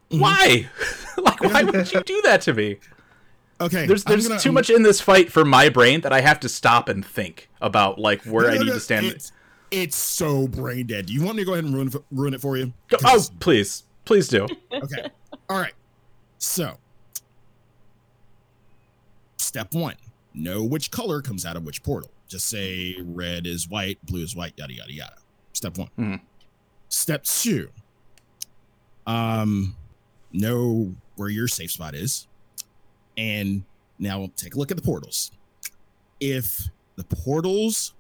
Mm-hmm. 0.10 0.22
Why? 0.22 0.70
like, 1.18 1.42
why 1.42 1.64
would 1.64 1.92
you 1.92 2.02
do 2.02 2.22
that 2.24 2.42
to 2.42 2.54
me? 2.54 2.78
Okay, 3.62 3.86
There's 3.86 4.04
there's 4.04 4.28
gonna- 4.28 4.40
too 4.40 4.50
I'm- 4.50 4.56
much 4.56 4.70
in 4.70 4.82
this 4.82 5.00
fight 5.00 5.32
for 5.32 5.46
my 5.46 5.70
brain 5.70 6.02
that 6.02 6.12
I 6.12 6.22
have 6.22 6.40
to 6.42 6.50
stop 6.50 6.90
and 6.90 7.06
think 7.06 7.48
about 7.62 8.00
like 8.00 8.24
where 8.24 8.48
No, 8.48 8.56
I 8.56 8.58
need 8.58 8.68
no, 8.68 8.74
to 8.74 8.80
stand. 8.80 9.06
It's, 9.06 9.32
it's 9.70 9.96
so 9.96 10.48
brain 10.48 10.88
dead. 10.88 11.06
Do 11.06 11.14
you 11.14 11.24
want 11.24 11.38
me 11.38 11.44
to 11.44 11.46
go 11.46 11.54
ahead 11.54 11.66
and 11.66 11.74
ruin 11.74 11.92
ruin 12.12 12.34
it 12.34 12.42
for 12.42 12.58
you? 12.58 12.74
Go- 12.90 12.98
Oh, 13.06 13.24
please, 13.40 13.84
please 14.04 14.28
do. 14.28 14.48
okay. 14.74 15.10
All 15.48 15.60
right. 15.60 15.74
So, 16.40 16.78
step 19.52 19.74
one: 19.74 19.96
know 20.34 20.64
which 20.64 20.92
color 20.92 21.22
comes 21.22 21.46
out 21.46 21.58
of 21.58 21.64
which 21.66 21.84
portal. 21.84 22.10
Just 22.30 22.48
say 22.48 22.96
red 23.04 23.46
is 23.46 23.68
white, 23.68 23.98
blue 24.06 24.24
is 24.24 24.34
white, 24.34 24.54
yada 24.56 24.74
yada 24.74 24.94
yada. 24.94 25.16
Step 25.52 25.78
one. 25.78 25.90
Mhm. 26.00 26.22
Step 26.88 27.26
two: 27.26 27.70
um, 29.06 29.76
know 30.32 30.96
where 31.18 31.28
your 31.28 31.50
safe 31.50 31.70
spot 31.70 31.96
is, 31.96 32.28
and 33.18 33.66
now 34.00 34.32
take 34.38 34.56
a 34.56 34.58
look 34.58 34.72
at 34.72 34.78
the 34.78 34.84
portals. 34.84 35.32
If 36.22 36.70
the 36.96 37.04
portals, 37.04 37.94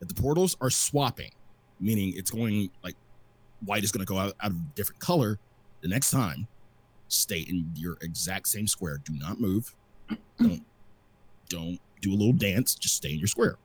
if 0.00 0.08
the 0.08 0.20
portals 0.20 0.56
are 0.60 0.70
swapping, 0.70 1.30
meaning 1.78 2.14
it's 2.16 2.32
going 2.32 2.68
like 2.82 2.96
white 3.64 3.84
is 3.84 3.92
going 3.92 4.04
to 4.04 4.12
go 4.12 4.18
out, 4.18 4.34
out 4.40 4.50
of 4.50 4.56
a 4.56 4.64
different 4.74 4.98
color 5.00 5.38
the 5.82 5.88
next 5.88 6.10
time 6.10 6.48
stay 7.08 7.40
in 7.40 7.70
your 7.74 7.96
exact 8.00 8.48
same 8.48 8.66
square 8.66 8.98
do 9.04 9.12
not 9.14 9.38
move 9.40 9.74
don't 10.38 10.62
don't 11.50 11.78
do 12.00 12.10
a 12.12 12.16
little 12.16 12.32
dance 12.32 12.74
just 12.74 12.96
stay 12.96 13.12
in 13.12 13.18
your 13.18 13.28
square 13.28 13.56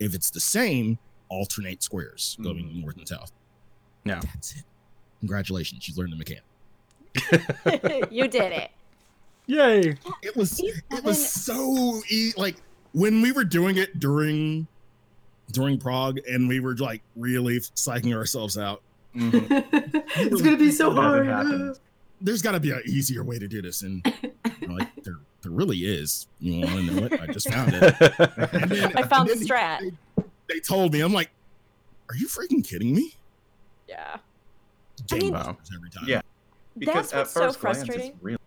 if 0.00 0.12
it's 0.14 0.30
the 0.30 0.40
same 0.40 0.98
alternate 1.28 1.82
squares 1.84 2.36
going 2.42 2.64
Mhm. 2.64 2.82
north 2.82 2.96
and 2.96 3.06
south 3.08 3.30
Yeah. 4.04 4.20
that's 4.34 4.56
it 4.56 4.64
congratulations 5.20 5.88
you 5.88 5.94
learned 5.94 6.12
the 6.12 6.16
mechanic 6.16 6.42
you 8.10 8.26
did 8.28 8.50
it. 8.52 8.70
Yay! 9.46 9.96
it 10.22 10.34
was 10.36 10.58
it 10.60 11.04
was 11.04 11.30
so 11.30 12.00
e- 12.10 12.32
like 12.36 12.56
when 12.92 13.20
we 13.22 13.30
were 13.30 13.44
doing 13.44 13.76
it 13.76 14.00
during 14.00 14.66
during 15.52 15.78
prog 15.78 16.18
and 16.28 16.48
we 16.48 16.58
were 16.60 16.74
like 16.76 17.02
really 17.14 17.60
psyching 17.60 18.14
ourselves 18.14 18.56
out 18.58 18.82
Mhm. 19.14 19.46
it's 20.32 20.42
gonna 20.42 20.56
be 20.56 20.72
so 20.72 20.90
hard. 20.90 21.76
there's 22.20 22.42
got 22.42 22.52
to 22.52 22.60
be 22.60 22.70
an 22.72 22.82
easier 22.86 23.22
way 23.22 23.38
to 23.38 23.46
do 23.46 23.60
this 23.62 23.82
and 23.82 24.02
you 24.60 24.66
know, 24.68 24.74
like 24.74 24.88
there 25.04 25.18
there 25.44 25.52
really 25.52 25.78
is 25.84 26.26
you 26.40 26.60
want 26.60 26.70
to 26.88 26.94
know 26.94 27.06
it 27.06 27.20
i 27.20 27.26
just 27.26 27.48
found 27.50 27.72
it 27.72 27.94
And 28.52 28.70
then- 28.70 28.96
I 28.96 29.02
found 29.02 29.28
the 29.28 29.32
and 29.34 29.40
then 29.42 29.48
strat. 29.48 29.78
They, 30.16 30.24
they 30.54 30.60
told 30.60 30.92
me, 30.92 31.00
I'm 31.00 31.12
like, 31.12 31.30
are 32.08 32.16
you 32.16 32.26
freaking 32.28 32.66
kidding 32.66 32.94
me? 32.94 33.14
Yeah. 33.88 34.16
Game 35.08 35.32
mean- 35.32 35.34
every 35.36 35.90
time. 35.90 36.04
Yeah. 36.06 36.20
Because 36.76 37.10
That's 37.10 37.12
at 37.12 37.18
what's 37.18 37.30
so 37.32 37.40
first 37.40 37.60
glance, 37.60 37.78
it's 37.78 37.86
frustrating. 37.86 38.18
really. 38.20 38.38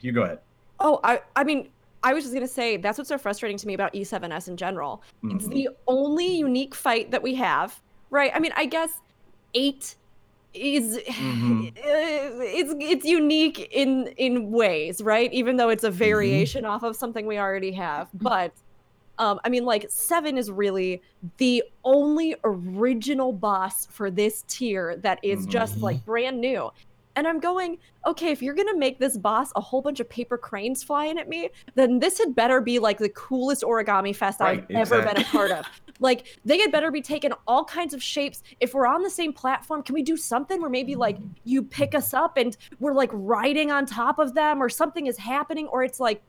You 0.00 0.12
go 0.12 0.22
ahead. 0.22 0.38
Oh, 0.78 1.00
I 1.02 1.20
I 1.34 1.44
mean, 1.44 1.70
I 2.02 2.12
was 2.14 2.24
just 2.24 2.34
gonna 2.34 2.46
say 2.46 2.76
that's 2.76 2.98
what's 2.98 3.08
so 3.08 3.18
frustrating 3.18 3.56
to 3.58 3.66
me 3.66 3.74
about 3.74 3.92
E7S 3.94 4.48
in 4.48 4.56
general. 4.56 5.02
It's 5.24 5.46
Mhm. 5.46 5.50
the 5.52 5.68
only 5.88 6.26
unique 6.36 6.74
fight 6.74 7.10
that 7.10 7.22
we 7.22 7.34
have, 7.36 7.80
right? 8.10 8.30
I 8.34 8.38
mean, 8.38 8.52
I 8.56 8.66
guess 8.66 8.90
eight 9.54 9.96
is 10.54 10.98
Mhm. 11.06 11.72
it's 11.76 12.74
it's 12.80 13.04
unique 13.04 13.68
in 13.72 14.08
in 14.16 14.50
ways, 14.50 15.02
right? 15.02 15.32
Even 15.32 15.56
though 15.56 15.68
it's 15.68 15.84
a 15.84 15.90
variation 15.90 16.64
off 16.64 16.82
of 16.82 16.96
something 16.96 17.26
we 17.26 17.38
already 17.38 17.72
have, 17.72 18.08
but. 18.14 18.52
Um, 19.18 19.38
I 19.44 19.50
mean, 19.50 19.66
like 19.66 19.84
seven 19.90 20.38
is 20.38 20.50
really 20.50 21.02
the 21.36 21.62
only 21.84 22.36
original 22.42 23.34
boss 23.34 23.84
for 23.90 24.10
this 24.10 24.44
tier 24.48 24.96
that 25.02 25.18
is 25.22 25.44
just 25.44 25.76
Mhm. 25.78 25.82
like 25.82 26.04
brand 26.06 26.40
new. 26.40 26.70
And 27.16 27.28
I'm 27.28 27.38
going, 27.38 27.76
okay, 28.06 28.30
if 28.30 28.40
you're 28.40 28.54
gonna 28.54 28.78
make 28.78 28.98
this 28.98 29.18
boss 29.18 29.52
a 29.56 29.60
whole 29.60 29.82
bunch 29.82 30.00
of 30.00 30.08
paper 30.08 30.38
cranes 30.38 30.82
flying 30.82 31.18
at 31.18 31.28
me, 31.28 31.50
then 31.74 31.98
this 31.98 32.16
had 32.16 32.34
better 32.34 32.62
be 32.62 32.78
like 32.78 32.96
the 32.96 33.10
coolest 33.10 33.62
origami 33.62 34.16
fest 34.16 34.40
I've 34.40 34.60
Right, 34.60 34.70
ever 34.70 35.02
been 35.02 35.18
a 35.18 35.24
part 35.24 35.50
of. 35.50 35.66
Like 36.00 36.38
they 36.44 36.58
had 36.58 36.72
better 36.72 36.90
be 36.90 37.02
taking 37.02 37.32
all 37.46 37.64
kinds 37.64 37.94
of 37.94 38.02
shapes. 38.02 38.42
If 38.58 38.74
we're 38.74 38.86
on 38.86 39.02
the 39.02 39.10
same 39.10 39.32
platform, 39.32 39.82
can 39.82 39.94
we 39.94 40.02
do 40.02 40.16
something 40.16 40.60
where 40.60 40.70
maybe 40.70 40.96
like 40.96 41.18
you 41.44 41.62
pick 41.62 41.94
us 41.94 42.12
up 42.14 42.36
and 42.36 42.56
we're 42.80 42.94
like 42.94 43.10
riding 43.12 43.70
on 43.70 43.86
top 43.86 44.18
of 44.18 44.34
them 44.34 44.62
or 44.62 44.68
something 44.68 45.06
is 45.06 45.18
happening 45.18 45.66
or 45.68 45.84
it's 45.84 46.00
like 46.00 46.22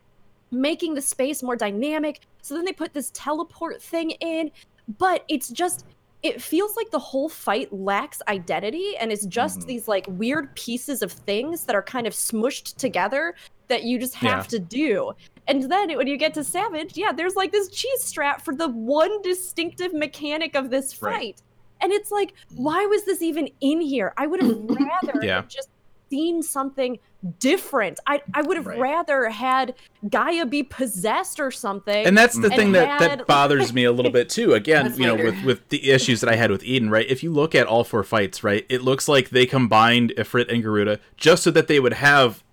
making 0.51 0.93
the 0.93 1.01
space 1.01 1.41
more 1.41 1.55
dynamic. 1.55 2.19
So 2.41 2.53
then 2.53 2.65
they 2.65 2.73
put 2.73 2.93
this 2.93 3.09
teleport 3.13 3.81
thing 3.81 4.11
in, 4.11 4.51
but 4.99 5.23
it's 5.29 5.49
just 5.49 5.85
it 6.23 6.39
feels 6.39 6.75
like 6.75 6.91
the 6.91 6.99
whole 6.99 7.27
fight 7.27 7.73
lacks 7.73 8.21
identity 8.27 8.95
and 8.99 9.11
it's 9.11 9.25
just 9.25 9.61
Mhm. 9.61 9.65
these 9.65 9.87
like 9.87 10.05
weird 10.07 10.53
pieces 10.55 11.01
of 11.01 11.11
things 11.11 11.65
that 11.65 11.75
are 11.75 11.81
kind 11.81 12.05
of 12.05 12.13
smushed 12.13 12.75
together 12.75 13.33
that 13.69 13.85
you 13.85 13.97
just 13.97 14.13
have 14.13 14.43
Yeah. 14.43 14.49
to 14.49 14.59
do. 14.59 15.11
And 15.47 15.63
then 15.71 15.95
when 15.97 16.07
you 16.07 16.17
get 16.17 16.33
to 16.35 16.43
Savage, 16.43 16.95
yeah, 16.97 17.11
there's 17.11 17.35
like 17.35 17.51
this 17.51 17.69
cheese 17.69 18.03
strap 18.03 18.41
for 18.43 18.55
the 18.55 18.69
one 18.69 19.21
distinctive 19.21 19.93
mechanic 19.93 20.55
of 20.55 20.69
this 20.69 20.93
fight. 20.93 21.11
Right. 21.13 21.41
And 21.81 21.91
it's 21.91 22.11
like, 22.11 22.33
why 22.55 22.85
was 22.85 23.05
this 23.05 23.21
even 23.21 23.49
in 23.59 23.81
here? 23.81 24.13
I 24.17 24.27
would 24.27 24.41
have 24.41 24.55
rather 24.63 25.25
Yeah. 25.25 25.37
have 25.37 25.47
just 25.47 25.69
seen 26.11 26.43
something 26.43 26.99
different. 27.39 27.99
I 28.07 28.21
I 28.33 28.41
would 28.41 28.57
have 28.57 28.65
Right. 28.67 28.79
rather 28.79 29.29
had 29.29 29.75
Gaia 30.09 30.45
be 30.45 30.63
possessed 30.63 31.39
or 31.39 31.51
something. 31.51 32.05
and 32.05 32.17
that's 32.17 32.35
the 32.37 32.47
And 32.47 32.55
thing 32.55 32.71
that, 32.73 32.87
had- 33.01 33.19
that 33.19 33.27
bothers 33.27 33.73
me 33.73 33.83
a 33.85 33.91
little 33.97 34.11
bit 34.11 34.27
too 34.29 34.53
again 34.53 34.93
you 34.97 35.05
know 35.05 35.13
later. 35.13 35.25
with, 35.25 35.43
with 35.43 35.69
the 35.69 35.91
issues 35.91 36.19
that 36.21 36.29
i 36.31 36.35
had 36.35 36.49
with 36.49 36.63
eden 36.63 36.89
right 36.89 37.05
if 37.09 37.21
you 37.23 37.31
look 37.31 37.53
at 37.53 37.67
all 37.67 37.83
four 37.83 38.03
fights 38.03 38.43
right 38.43 38.65
it 38.69 38.81
looks 38.81 39.07
like 39.07 39.29
they 39.29 39.45
combined 39.45 40.11
ifrit 40.17 40.51
and 40.51 40.63
garuda 40.63 40.99
just 41.15 41.43
so 41.43 41.51
that 41.51 41.67
they 41.67 41.79
would 41.79 41.93
have 41.93 42.43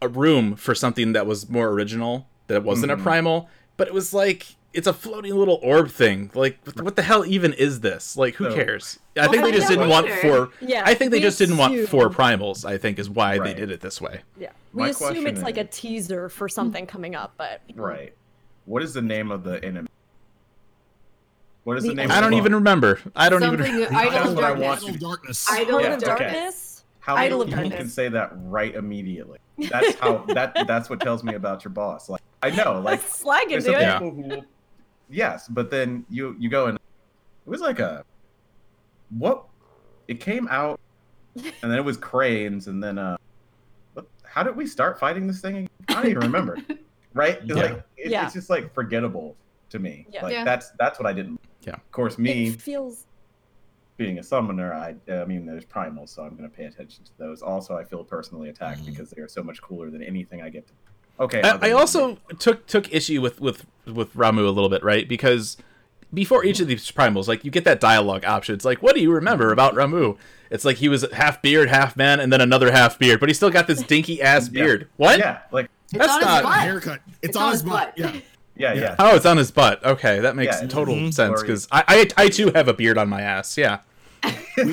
a 0.00 0.08
room 0.08 0.56
for 0.56 0.74
something 0.74 1.12
that 1.12 1.26
was 1.26 1.48
more 1.50 1.68
original 1.68 2.26
that 2.48 2.62
wasn't 2.62 2.90
a 2.92 2.96
Mhm. 2.96 3.02
primal 3.02 3.48
but 3.76 3.88
it 3.88 3.94
was 3.94 4.12
like 4.14 4.46
it's 4.72 4.86
a 4.88 4.92
floating 4.92 5.34
little 5.34 5.58
orb 5.62 5.88
thing 5.90 6.30
like 6.34 6.58
what 6.80 6.96
the, 6.96 7.02
hell 7.02 7.24
even 7.24 7.52
is 7.52 7.80
this 7.80 8.16
like 8.16 8.34
who 8.34 8.50
So- 8.50 8.54
cares 8.54 8.98
i 9.16 9.28
think 9.28 9.42
they 9.44 9.52
just 9.52 9.68
didn't 9.68 9.88
want 9.88 10.06
later. 10.06 10.20
four 10.20 10.50
yeah, 10.60 10.82
i 10.84 10.94
think 10.94 11.10
they 11.12 11.18
we 11.18 11.22
just 11.22 11.38
didn't 11.38 11.56
want 11.58 11.88
four 11.88 12.10
primals 12.10 12.64
i 12.64 12.76
think 12.76 12.98
is 12.98 13.08
why 13.08 13.38
they 13.38 13.54
did 13.54 13.70
it 13.70 13.80
this 13.80 14.00
way 14.00 14.22
Yeah, 14.38 14.50
we 14.72 14.82
My 14.82 14.88
assume 14.90 15.08
question 15.08 15.26
it's 15.28 15.42
like 15.42 15.56
a 15.58 15.64
teaser 15.64 16.28
for 16.28 16.48
something 16.48 16.86
coming 16.86 17.14
up, 17.14 17.34
but 17.36 17.60
Right. 17.74 18.12
What 18.66 18.82
is 18.82 18.94
the 18.94 19.02
name 19.02 19.30
of 19.30 19.44
the 19.44 19.62
enemy? 19.64 19.88
What 21.64 21.76
is 21.78 21.84
the, 21.84 21.90
The 21.90 21.94
name? 21.96 22.10
i 22.10 22.16
of 22.16 22.22
don't 22.22 22.30
the 22.32 22.36
even 22.38 22.54
remember 22.54 22.98
i 23.14 23.28
don't 23.28 23.40
Something 23.40 23.66
even 23.66 23.94
Idol 23.94 24.10
That's 24.10 24.28
of 24.30 24.34
what 24.34 24.44
I 24.44 24.48
Darkness. 24.48 24.66
want 24.66 24.82
Idol 24.82 24.88
of 24.94 25.00
darkness. 25.00 25.50
Idol 25.50 25.72
Heart 25.72 25.84
Yeah, 25.84 25.88
of 25.94 26.02
okay. 26.02 26.06
Darkness. 26.06 26.84
How 27.00 27.16
Idol 27.16 27.38
many 27.38 27.52
of 27.52 27.58
people 27.58 27.70
Darkness. 27.70 27.78
can 27.80 27.88
say 27.90 28.08
that 28.08 28.30
right 28.34 28.74
immediately? 28.74 29.38
That's 29.58 29.94
how 29.96 30.18
that 30.28 30.56
that's 30.66 30.90
what 30.90 31.00
tells 31.00 31.22
me 31.22 31.34
about 31.34 31.64
your 31.64 31.70
boss. 31.72 32.08
Like 32.08 32.22
I 32.42 32.50
know, 32.50 32.80
like 32.80 33.00
Slag 33.02 33.48
there's 33.48 33.66
into 33.66 33.78
it. 33.78 33.82
Yeah. 33.82 33.98
people 33.98 34.10
who 34.14 34.22
will, 34.28 34.44
yes, 35.08 35.48
but 35.48 35.70
then 35.70 36.04
you 36.10 36.34
you 36.38 36.48
go 36.48 36.66
and 36.66 36.76
it 36.76 37.50
was 37.50 37.60
like 37.60 37.78
a 37.78 38.04
what 39.16 39.44
it 40.08 40.18
came 40.20 40.48
out 40.50 40.80
and 41.36 41.52
then 41.70 41.78
it 41.78 41.84
was 41.84 41.96
cranes 41.96 42.66
and 42.68 42.82
then 42.82 42.98
uh 42.98 43.16
what, 43.94 44.06
how 44.24 44.42
did 44.42 44.56
we 44.56 44.66
start 44.66 44.98
fighting 44.98 45.26
this 45.26 45.40
thing? 45.40 45.68
I 45.88 45.94
don't 45.94 46.06
even 46.06 46.22
remember. 46.22 46.58
Right? 47.14 47.38
It's 47.42 47.46
Yeah. 47.46 47.54
Like 47.54 47.84
it, 47.96 48.10
Yeah. 48.10 48.24
it's 48.24 48.34
just 48.34 48.50
like 48.50 48.74
forgettable 48.74 49.36
to 49.70 49.78
me. 49.78 50.04
Yeah. 50.10 50.24
Like 50.24 50.32
Yeah. 50.32 50.42
that's 50.44 50.70
that's 50.80 50.98
what 50.98 51.06
I 51.06 51.12
didn't. 51.12 51.38
Yeah. 51.60 51.74
Of 51.74 51.92
course, 51.92 52.18
me 52.18 52.48
It 52.48 52.60
feels 52.60 53.06
being 53.96 54.18
a 54.18 54.22
summoner, 54.22 54.72
I 54.74 54.94
I 55.12 55.24
mean, 55.24 55.46
there's 55.46 55.64
primals, 55.64 56.08
so 56.10 56.22
I'm 56.22 56.36
going 56.36 56.48
to 56.50 56.54
pay 56.56 56.64
attention 56.64 57.04
to 57.04 57.10
those. 57.18 57.42
Also, 57.42 57.76
I 57.76 57.84
feel 57.84 58.02
personally 58.04 58.48
attacked 58.48 58.82
Mhm. 58.82 58.86
because 58.86 59.10
they 59.10 59.22
are 59.22 59.28
so 59.28 59.42
much 59.42 59.62
cooler 59.62 59.90
than 59.90 60.02
anything 60.02 60.42
I 60.42 60.48
get 60.48 60.66
to. 60.66 60.72
Okay. 61.20 61.42
I, 61.42 61.50
I 61.54 61.56
than- 61.58 61.72
also 61.74 62.18
took 62.38 62.66
took 62.66 62.92
issue 62.92 63.20
with 63.20 63.40
with 63.40 63.64
with 63.86 64.14
Ramuh 64.14 64.46
a 64.46 64.50
little 64.50 64.68
bit, 64.68 64.82
right? 64.82 65.08
Because 65.08 65.56
before 66.12 66.44
each 66.44 66.60
of 66.60 66.66
these 66.68 66.90
primals, 66.90 67.28
like 67.28 67.44
you 67.44 67.50
get 67.50 67.64
that 67.64 67.80
dialogue 67.80 68.24
option. 68.24 68.54
It's 68.54 68.64
like, 68.64 68.82
what 68.82 68.94
do 68.94 69.00
you 69.00 69.12
remember 69.12 69.52
about 69.52 69.74
Ramuh? 69.74 70.16
It's 70.50 70.64
like 70.64 70.76
he 70.76 70.88
was 70.88 71.04
half 71.12 71.40
beard, 71.42 71.68
half 71.68 71.96
man, 71.96 72.20
and 72.20 72.32
then 72.32 72.40
another 72.40 72.70
half 72.72 72.98
beard, 72.98 73.18
but 73.20 73.28
he 73.28 73.34
still 73.34 73.50
got 73.50 73.66
this 73.66 73.82
dinky 73.82 74.20
ass 74.22 74.48
Yeah. 74.52 74.62
beard. 74.62 74.88
What? 74.96 75.18
Yeah, 75.18 75.38
like 75.52 75.70
It's 75.92 75.98
That's 75.98 76.12
on 76.12 76.18
his 76.20 76.26
not- 76.26 76.42
butt. 76.44 76.58
haircut. 76.60 77.00
It's, 77.22 77.36
on 77.36 77.52
his 77.52 77.62
butt. 77.62 77.92
Yeah. 77.96 78.12
yeah, 78.12 78.20
yeah. 78.56 78.72
Yeah. 78.74 78.96
Oh, 78.98 79.16
it's 79.16 79.26
on 79.26 79.36
his 79.36 79.50
butt. 79.50 79.84
Okay, 79.84 80.20
that 80.20 80.36
makes 80.36 80.60
Yeah, 80.60 80.68
total 80.68 80.94
mhm. 80.94 81.12
sense 81.14 81.40
because 81.40 81.66
I, 81.72 82.08
I 82.16 82.24
I 82.24 82.28
too 82.28 82.50
have 82.54 82.68
a 82.68 82.74
beard 82.74 82.98
on 82.98 83.08
my 83.08 83.20
ass. 83.22 83.56
Yeah. 83.58 83.80
We, 84.56 84.64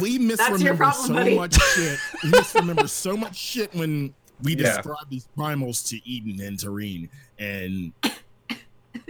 we 0.00 0.18
misremember 0.18 0.76
problem, 0.76 1.06
so 1.06 1.14
buddy. 1.14 1.34
much 1.36 1.54
shit. 1.54 1.98
We 2.24 2.30
misremember 2.30 2.88
so 2.88 3.16
much 3.16 3.36
shit 3.36 3.74
when 3.74 4.12
we 4.42 4.52
Yeah. 4.56 4.74
describe 4.76 5.08
these 5.08 5.26
primals 5.36 5.86
to 5.88 6.08
Eden 6.08 6.40
and 6.44 6.58
Tareen, 6.58 7.08
and 7.38 7.92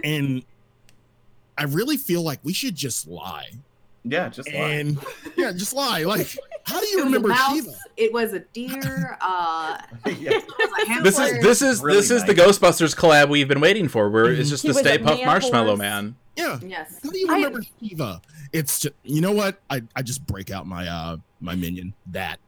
and 0.03 0.43
I 1.57 1.63
really 1.63 1.97
feel 1.97 2.21
like 2.21 2.39
we 2.43 2.53
should 2.53 2.75
just 2.75 3.07
lie. 3.07 3.49
Yeah, 4.05 4.29
just 4.29 4.51
lie. 4.53 4.59
And 4.59 4.97
yeah, 5.35 5.51
just 5.51 5.73
lie. 5.73 6.03
Like, 6.03 6.35
how 6.69 6.79
do 6.79 6.85
It 6.85 6.91
you 6.91 6.95
was 6.97 7.03
a 7.03 7.05
remember 7.07 7.27
mouse, 7.29 7.55
Shiva? 7.55 7.71
It 7.97 8.13
was 8.13 8.33
a 8.33 8.39
deer. 8.39 9.17
Uh, 9.21 9.77
yeah. 10.05 10.31
it 10.33 10.45
was 10.47 10.99
a. 10.99 11.03
This 11.03 11.19
is 11.19 11.41
this 11.43 11.61
is 11.61 11.81
Really 11.83 11.97
this 11.97 12.11
is 12.11 12.23
the. 12.25 12.33
Ghostbusters 12.35 12.95
collab 12.95 13.29
we've 13.29 13.47
been 13.47 13.59
waiting 13.61 13.87
for, 13.87 14.09
where 14.09 14.31
it's 14.31 14.49
just 14.49 14.63
He 14.63 14.69
the 14.69 14.73
Stay 14.75 14.95
a 14.95 14.99
Puft 14.99 15.25
Marshmallow 15.25 15.67
horse. 15.69 15.79
Man. 15.79 16.15
Yeah. 16.35 16.59
Yes. 16.65 16.99
How 17.03 17.09
do 17.09 17.17
you 17.19 17.27
I- 17.29 17.35
remember 17.35 17.61
Shiva? 17.81 18.21
It's 18.53 18.79
just 18.81 18.95
you 19.03 19.21
know 19.21 19.31
what? 19.31 19.59
I, 19.69 19.81
I 19.95 20.01
just 20.01 20.25
break 20.25 20.49
out 20.51 20.65
my 20.65 20.87
uh 20.87 21.17
my 21.41 21.55
minion. 21.55 21.93
That 22.07 22.39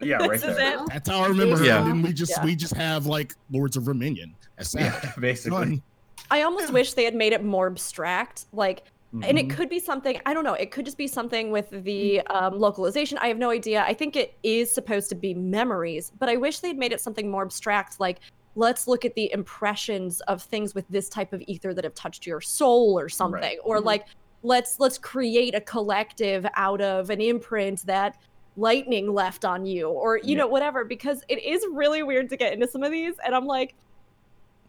Yeah, 0.00 0.16
right 0.26 0.40
there. 0.40 0.82
it. 0.82 0.88
that's 0.88 1.08
how 1.08 1.20
I 1.22 1.28
remember 1.28 1.56
her. 1.56 1.64
Yeah. 1.64 1.78
And 1.80 1.88
then 1.88 2.02
we 2.02 2.12
just 2.12 2.32
Yeah. 2.36 2.44
we 2.44 2.54
just 2.56 2.74
have 2.74 3.06
like 3.06 3.34
Lords 3.50 3.76
of 3.76 3.84
Verminion. 3.84 4.34
That's 4.56 4.72
that. 4.72 5.02
Yeah, 5.04 5.12
basically. 5.18 5.58
Done. 5.58 5.82
I 6.30 6.42
almost 6.42 6.72
wish 6.72 6.92
they 6.94 7.04
had 7.04 7.14
made 7.14 7.32
it 7.32 7.42
more 7.44 7.66
abstract. 7.68 8.44
Like 8.52 8.82
and 9.12 9.38
it 9.38 9.48
Mhm. 9.48 9.50
could 9.50 9.68
be 9.68 9.78
something 9.78 10.20
i 10.26 10.34
don't 10.34 10.44
know 10.44 10.52
it 10.54 10.70
could 10.70 10.84
just 10.84 10.98
be 10.98 11.06
something 11.06 11.50
with 11.50 11.70
the 11.84 12.20
um, 12.26 12.58
localization 12.58 13.16
i 13.18 13.28
have 13.28 13.38
no 13.38 13.50
idea 13.50 13.82
i 13.86 13.94
think 13.94 14.16
it 14.16 14.36
is 14.42 14.70
supposed 14.72 15.08
to 15.08 15.14
be 15.14 15.32
memories 15.34 16.12
but 16.18 16.28
i 16.28 16.36
wish 16.36 16.58
they'd 16.60 16.76
made 16.76 16.92
it 16.92 17.00
something 17.00 17.30
more 17.30 17.42
abstract 17.42 17.98
like 18.00 18.20
let's 18.54 18.86
look 18.86 19.04
at 19.04 19.14
the 19.14 19.32
impressions 19.32 20.20
of 20.22 20.42
things 20.42 20.74
with 20.74 20.86
this 20.88 21.08
type 21.08 21.32
of 21.32 21.42
ether 21.46 21.72
that 21.72 21.84
have 21.84 21.94
touched 21.94 22.26
your 22.26 22.40
soul 22.40 22.98
or 22.98 23.08
something 23.08 23.40
Right. 23.40 23.58
or 23.64 23.78
Mhm. 23.80 23.84
like 23.84 24.04
let's 24.42 24.78
let's 24.78 24.98
create 24.98 25.54
a 25.54 25.60
collective 25.60 26.46
out 26.54 26.80
of 26.82 27.08
an 27.10 27.20
imprint 27.20 27.86
that 27.86 28.16
lightning 28.56 29.12
left 29.12 29.44
on 29.44 29.64
you 29.64 29.88
or 29.88 30.18
you 30.18 30.32
Yeah. 30.32 30.38
know 30.38 30.46
whatever 30.48 30.84
because 30.84 31.22
it 31.28 31.42
is 31.42 31.64
really 31.72 32.02
weird 32.02 32.28
to 32.28 32.36
get 32.36 32.52
into 32.52 32.66
some 32.68 32.82
of 32.82 32.90
these 32.92 33.14
and 33.24 33.34
i'm 33.34 33.46
like 33.46 33.74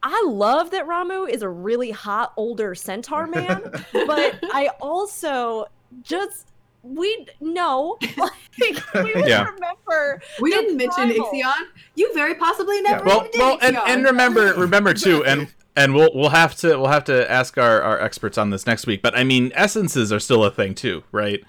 i 0.03 0.25
love 0.27 0.71
that 0.71 0.87
ramuh 0.87 1.29
is 1.29 1.41
a 1.41 1.49
really 1.49 1.91
hot 1.91 2.33
older 2.37 2.73
centaur 2.75 3.27
man 3.27 3.61
but 3.93 4.39
I 4.53 4.69
also 4.81 5.65
just 6.01 6.47
we 6.83 7.27
know 7.41 7.97
like 8.17 8.93
we 8.93 9.13
Yeah. 9.25 9.43
remember 9.49 10.21
We 10.39 10.51
didn't 10.51 10.77
mention. 10.77 11.09
Ixion. 11.11 11.53
You 11.95 12.13
very 12.13 12.35
possibly 12.35 12.81
never 12.81 13.03
well, 13.03 13.19
even 13.19 13.31
did 13.31 13.39
well, 13.39 13.57
and, 13.61 13.77
and 13.77 14.03
remember, 14.05 14.53
remember 14.53 14.93
too, 14.93 15.25
and 15.31 15.53
and 15.75 15.93
we'll 15.93 16.11
we'll 16.13 16.29
have 16.29 16.55
to 16.57 16.77
we'll 16.77 16.87
have 16.87 17.03
to 17.05 17.29
ask 17.29 17.57
our, 17.57 17.81
our 17.81 17.99
experts 17.99 18.37
on 18.37 18.49
this 18.49 18.65
next 18.65 18.87
week. 18.87 19.01
But 19.01 19.17
I 19.17 19.23
mean, 19.25 19.51
essences 19.55 20.13
are 20.13 20.19
still 20.19 20.43
a 20.45 20.51
thing 20.51 20.73
too, 20.73 21.03
right? 21.11 21.43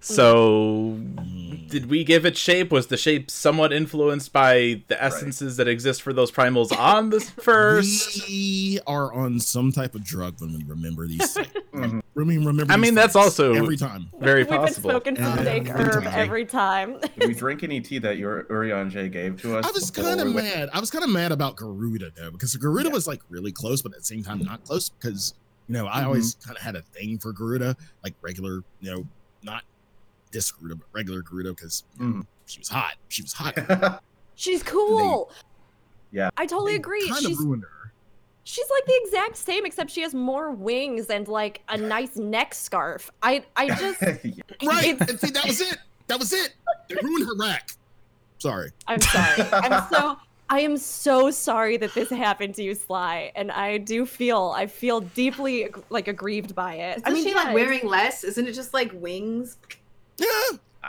So, 0.00 0.94
mm-hmm. 0.96 1.35
Did 1.68 1.90
we 1.90 2.04
give 2.04 2.24
it 2.24 2.36
shape? 2.36 2.70
Was 2.70 2.86
the 2.86 2.96
shape 2.96 3.30
somewhat 3.30 3.72
influenced 3.72 4.32
by 4.32 4.82
the 4.88 5.02
essences 5.02 5.56
that 5.56 5.66
exist 5.68 6.02
for 6.02 6.12
those 6.12 6.30
primals 6.30 6.76
on 6.76 7.10
this 7.10 7.30
first? 7.40 8.28
We 8.28 8.78
are 8.86 9.12
on 9.12 9.40
some 9.40 9.72
type 9.72 9.94
of 9.94 10.04
drug 10.04 10.40
when 10.40 10.52
we 10.56 10.64
remember 10.64 11.06
these 11.06 11.32
things. 11.34 11.48
I 11.74 11.78
mean, 12.20 12.44
remember. 12.44 12.72
I 12.72 12.76
mean, 12.76 12.94
that's 12.94 13.16
also 13.16 13.54
every 13.54 13.76
time. 13.76 14.10
Very 14.20 14.40
We've 14.42 14.48
been 14.50 14.58
possible. 14.60 14.90
smoking 14.90 15.16
some 15.16 15.38
Every 15.40 15.68
herb 15.70 16.04
time. 16.04 16.06
every 16.20 16.44
time. 16.44 17.00
Did 17.18 17.28
we 17.28 17.34
drink 17.34 17.62
any 17.62 17.80
tea 17.80 17.98
that 17.98 18.16
your 18.16 18.44
Urianger 18.44 19.10
gave 19.12 19.40
to 19.42 19.56
us? 19.58 19.66
I 19.66 19.70
was 19.72 19.90
kind 19.90 20.20
of 20.20 20.28
we 20.28 20.34
went- 20.34 20.46
mad. 20.54 20.70
I 20.72 20.80
was 20.80 20.90
kind 20.90 21.04
of 21.04 21.10
mad 21.10 21.32
about 21.32 21.56
Garuda 21.56 22.12
though, 22.16 22.30
because 22.30 22.54
Garuda 22.56 22.88
Yeah. 22.88 22.94
was 22.94 23.06
like 23.06 23.20
really 23.28 23.52
close, 23.52 23.82
but 23.82 23.92
at 23.92 23.98
the 23.98 24.04
same 24.04 24.22
time 24.22 24.38
not 24.38 24.64
close. 24.64 24.88
Because 24.88 25.34
you 25.68 25.72
know, 25.74 25.86
I 25.86 26.02
Mhm. 26.02 26.06
always 26.06 26.36
kind 26.36 26.56
of 26.56 26.62
had 26.62 26.76
a 26.76 26.82
thing 26.82 27.18
for 27.18 27.32
Garuda, 27.32 27.76
like 28.04 28.14
regular, 28.22 28.62
you 28.80 28.90
know, 28.94 29.06
not 29.42 29.64
this 30.32 30.50
Garuda, 30.52 30.76
but 30.76 30.86
regular 30.92 31.22
Garuda, 31.22 31.50
because 31.54 31.84
Mhm. 31.98 32.26
she 32.46 32.58
was 32.60 32.68
hot. 32.68 32.94
She 33.08 33.22
was 33.22 33.32
hot. 33.32 34.02
She's 34.34 34.62
cool. 34.62 35.30
Yeah. 36.12 36.30
I 36.36 36.46
totally 36.46 36.74
agree. 36.74 37.08
Kind 37.08 37.22
She's 37.24 37.38
of 37.38 37.44
ruined 37.44 37.62
her. 37.64 37.92
she's 38.44 38.66
like 38.70 38.84
the 38.86 39.00
exact 39.04 39.36
same 39.36 39.64
except 39.66 39.90
she 39.90 40.02
has 40.02 40.14
more 40.14 40.50
wings 40.52 41.06
and 41.08 41.26
like 41.26 41.62
a 41.68 41.76
nice 41.76 42.16
neck 42.16 42.54
scarf. 42.54 43.10
I 43.22 43.44
I 43.56 43.68
just 43.80 44.00
Yeah. 44.24 44.42
Right. 44.62 44.96
And 45.08 45.18
see, 45.18 45.30
that 45.30 45.46
was 45.46 45.60
it. 45.60 45.78
That 46.08 46.18
was 46.18 46.32
it. 46.32 46.54
They 46.88 46.96
ruined 47.02 47.26
her 47.26 47.34
rack. 47.36 47.70
Sorry. 48.38 48.70
I'm 48.86 49.00
sorry. 49.00 49.42
I'm 49.52 49.88
so 49.90 50.16
I 50.48 50.60
am 50.60 50.76
so 50.76 51.30
sorry 51.32 51.76
that 51.78 51.92
this 51.94 52.08
happened 52.10 52.54
to 52.54 52.62
you, 52.62 52.74
Sly, 52.76 53.32
and 53.34 53.50
I 53.50 53.78
do 53.78 54.06
feel 54.06 54.52
I 54.54 54.66
feel 54.68 55.00
deeply 55.00 55.68
like 55.90 56.06
aggrieved 56.06 56.54
by 56.54 56.74
it. 56.74 56.98
Isn't 56.98 57.08
I 57.08 57.10
mean, 57.10 57.24
she 57.24 57.30
yeah, 57.30 57.36
like 57.44 57.54
wearing 57.54 57.86
less? 57.88 58.22
Isn't 58.22 58.46
it 58.46 58.52
just 58.52 58.72
like 58.74 58.92
wings? 58.94 59.56
Yeah. 60.18 60.26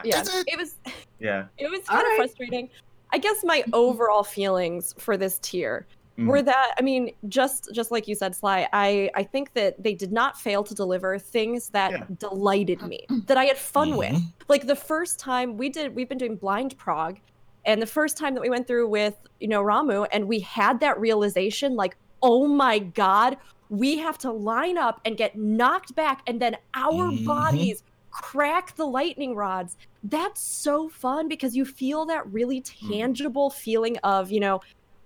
Yeah, 0.04 0.22
it. 0.22 0.44
it 0.48 0.58
was 0.58 0.76
Yeah. 1.20 1.46
it 1.58 1.70
was 1.70 1.82
All 1.90 1.96
kind 1.96 2.02
of 2.02 2.10
right. 2.10 2.18
frustrating. 2.18 2.70
I 3.12 3.18
guess 3.18 3.44
my 3.44 3.64
overall 3.74 4.24
feelings 4.24 4.94
for 4.98 5.18
this 5.18 5.40
tier 5.40 5.88
Mm. 6.20 6.26
were 6.26 6.42
that 6.42 6.74
I 6.80 6.82
mean, 6.82 7.12
just 7.28 7.70
just 7.76 7.92
like 7.92 8.08
you 8.08 8.16
said, 8.16 8.36
Sly, 8.36 8.68
I 8.74 9.12
I 9.14 9.22
think 9.22 9.54
that 9.54 9.82
they 9.84 9.94
did 9.94 10.12
not 10.12 10.36
fail 10.36 10.64
to 10.64 10.74
deliver 10.74 11.20
things 11.20 11.70
that 11.70 11.92
Yeah. 11.92 12.04
delighted 12.18 12.82
me, 12.82 13.06
that 13.28 13.38
I 13.38 13.46
had 13.46 13.56
fun 13.58 13.96
with. 13.96 14.14
Mhm. 14.14 14.34
Like 14.48 14.66
the 14.66 14.76
first 14.76 15.20
time 15.20 15.58
we 15.58 15.70
did, 15.70 15.94
we've 15.96 16.10
been 16.10 16.18
doing 16.18 16.36
blind 16.36 16.76
prog, 16.76 17.20
and 17.66 17.80
the 17.80 17.86
first 17.86 18.18
time 18.18 18.34
that 18.34 18.42
we 18.42 18.50
went 18.50 18.66
through 18.66 18.90
with 18.90 19.14
you 19.40 19.48
know 19.48 19.62
Ramuh, 19.64 20.08
and 20.12 20.28
we 20.28 20.40
had 20.40 20.80
that 20.80 21.00
realization, 21.00 21.76
like, 21.76 21.96
oh 22.24 22.48
my 22.48 22.80
god, 22.80 23.38
we 23.70 24.00
have 24.00 24.18
to 24.20 24.32
line 24.32 24.80
up 24.80 25.00
and 25.06 25.18
get 25.18 25.38
knocked 25.38 25.94
back, 25.94 26.24
and 26.26 26.42
then 26.42 26.58
our 26.74 27.12
Mhm. 27.12 27.26
bodies 27.28 27.84
crack 28.22 28.76
the 28.76 28.86
lightning 28.86 29.36
rods. 29.36 29.78
That's 30.04 30.42
so 30.42 30.90
fun 30.90 31.28
because 31.28 31.56
you 31.56 31.66
feel 31.66 32.06
that 32.08 32.32
really 32.32 32.62
tangible 32.62 33.50
feeling 33.50 33.98
of, 34.00 34.32
you 34.32 34.40
know, 34.40 34.60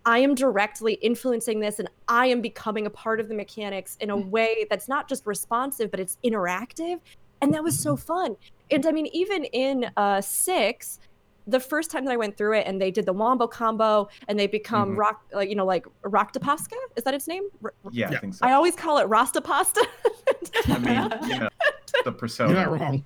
I 0.05 0.19
am 0.19 0.33
directly 0.33 0.93
influencing 0.93 1.59
this 1.59 1.77
and 1.79 1.89
I 2.07 2.27
am 2.27 2.41
becoming 2.41 2.87
a 2.87 2.89
part 2.89 3.19
of 3.19 3.27
the 3.27 3.35
mechanics 3.35 3.97
in 3.99 4.09
a 4.09 4.17
way 4.17 4.65
that's 4.69 4.87
not 4.87 5.07
just 5.07 5.25
responsive, 5.27 5.91
but 5.91 5.99
it's 5.99 6.17
interactive. 6.25 6.99
And 7.41 7.53
that 7.53 7.63
was 7.63 7.77
so 7.77 7.95
fun. 7.95 8.35
And 8.71 8.85
I 8.85 8.91
mean, 8.91 9.07
even 9.07 9.43
in 9.45 9.91
uh, 9.97 10.21
six, 10.21 10.99
the 11.47 11.59
first 11.59 11.91
time 11.91 12.05
that 12.05 12.11
I 12.11 12.17
went 12.17 12.37
through 12.37 12.57
it 12.59 12.67
and 12.67 12.79
they 12.81 12.91
did 12.91 13.05
the 13.05 13.13
wombo 13.13 13.47
combo 13.47 14.07
and 14.27 14.39
they 14.39 14.47
become 14.47 14.91
Mhm. 14.93 14.97
rock, 14.97 15.21
like, 15.33 15.49
you 15.49 15.55
know, 15.55 15.65
like 15.65 15.85
Raktapaksa? 16.05 16.67
Is 16.95 17.03
that 17.03 17.13
its 17.13 17.27
name? 17.27 17.43
R- 17.63 17.73
Yeah, 17.91 18.09
I 18.09 18.17
think 18.17 18.35
so. 18.35 18.45
I 18.45 18.53
always 18.53 18.75
call 18.75 18.97
it 18.99 19.05
Rasta 19.05 19.41
Pasta. 19.41 19.85
I 20.67 20.77
mean, 20.79 21.29
you 21.31 21.39
know, 21.39 21.49
the 22.05 22.11
persona. 22.11 22.53
You're 22.53 22.61
not 22.61 22.79
wrong. 22.79 23.03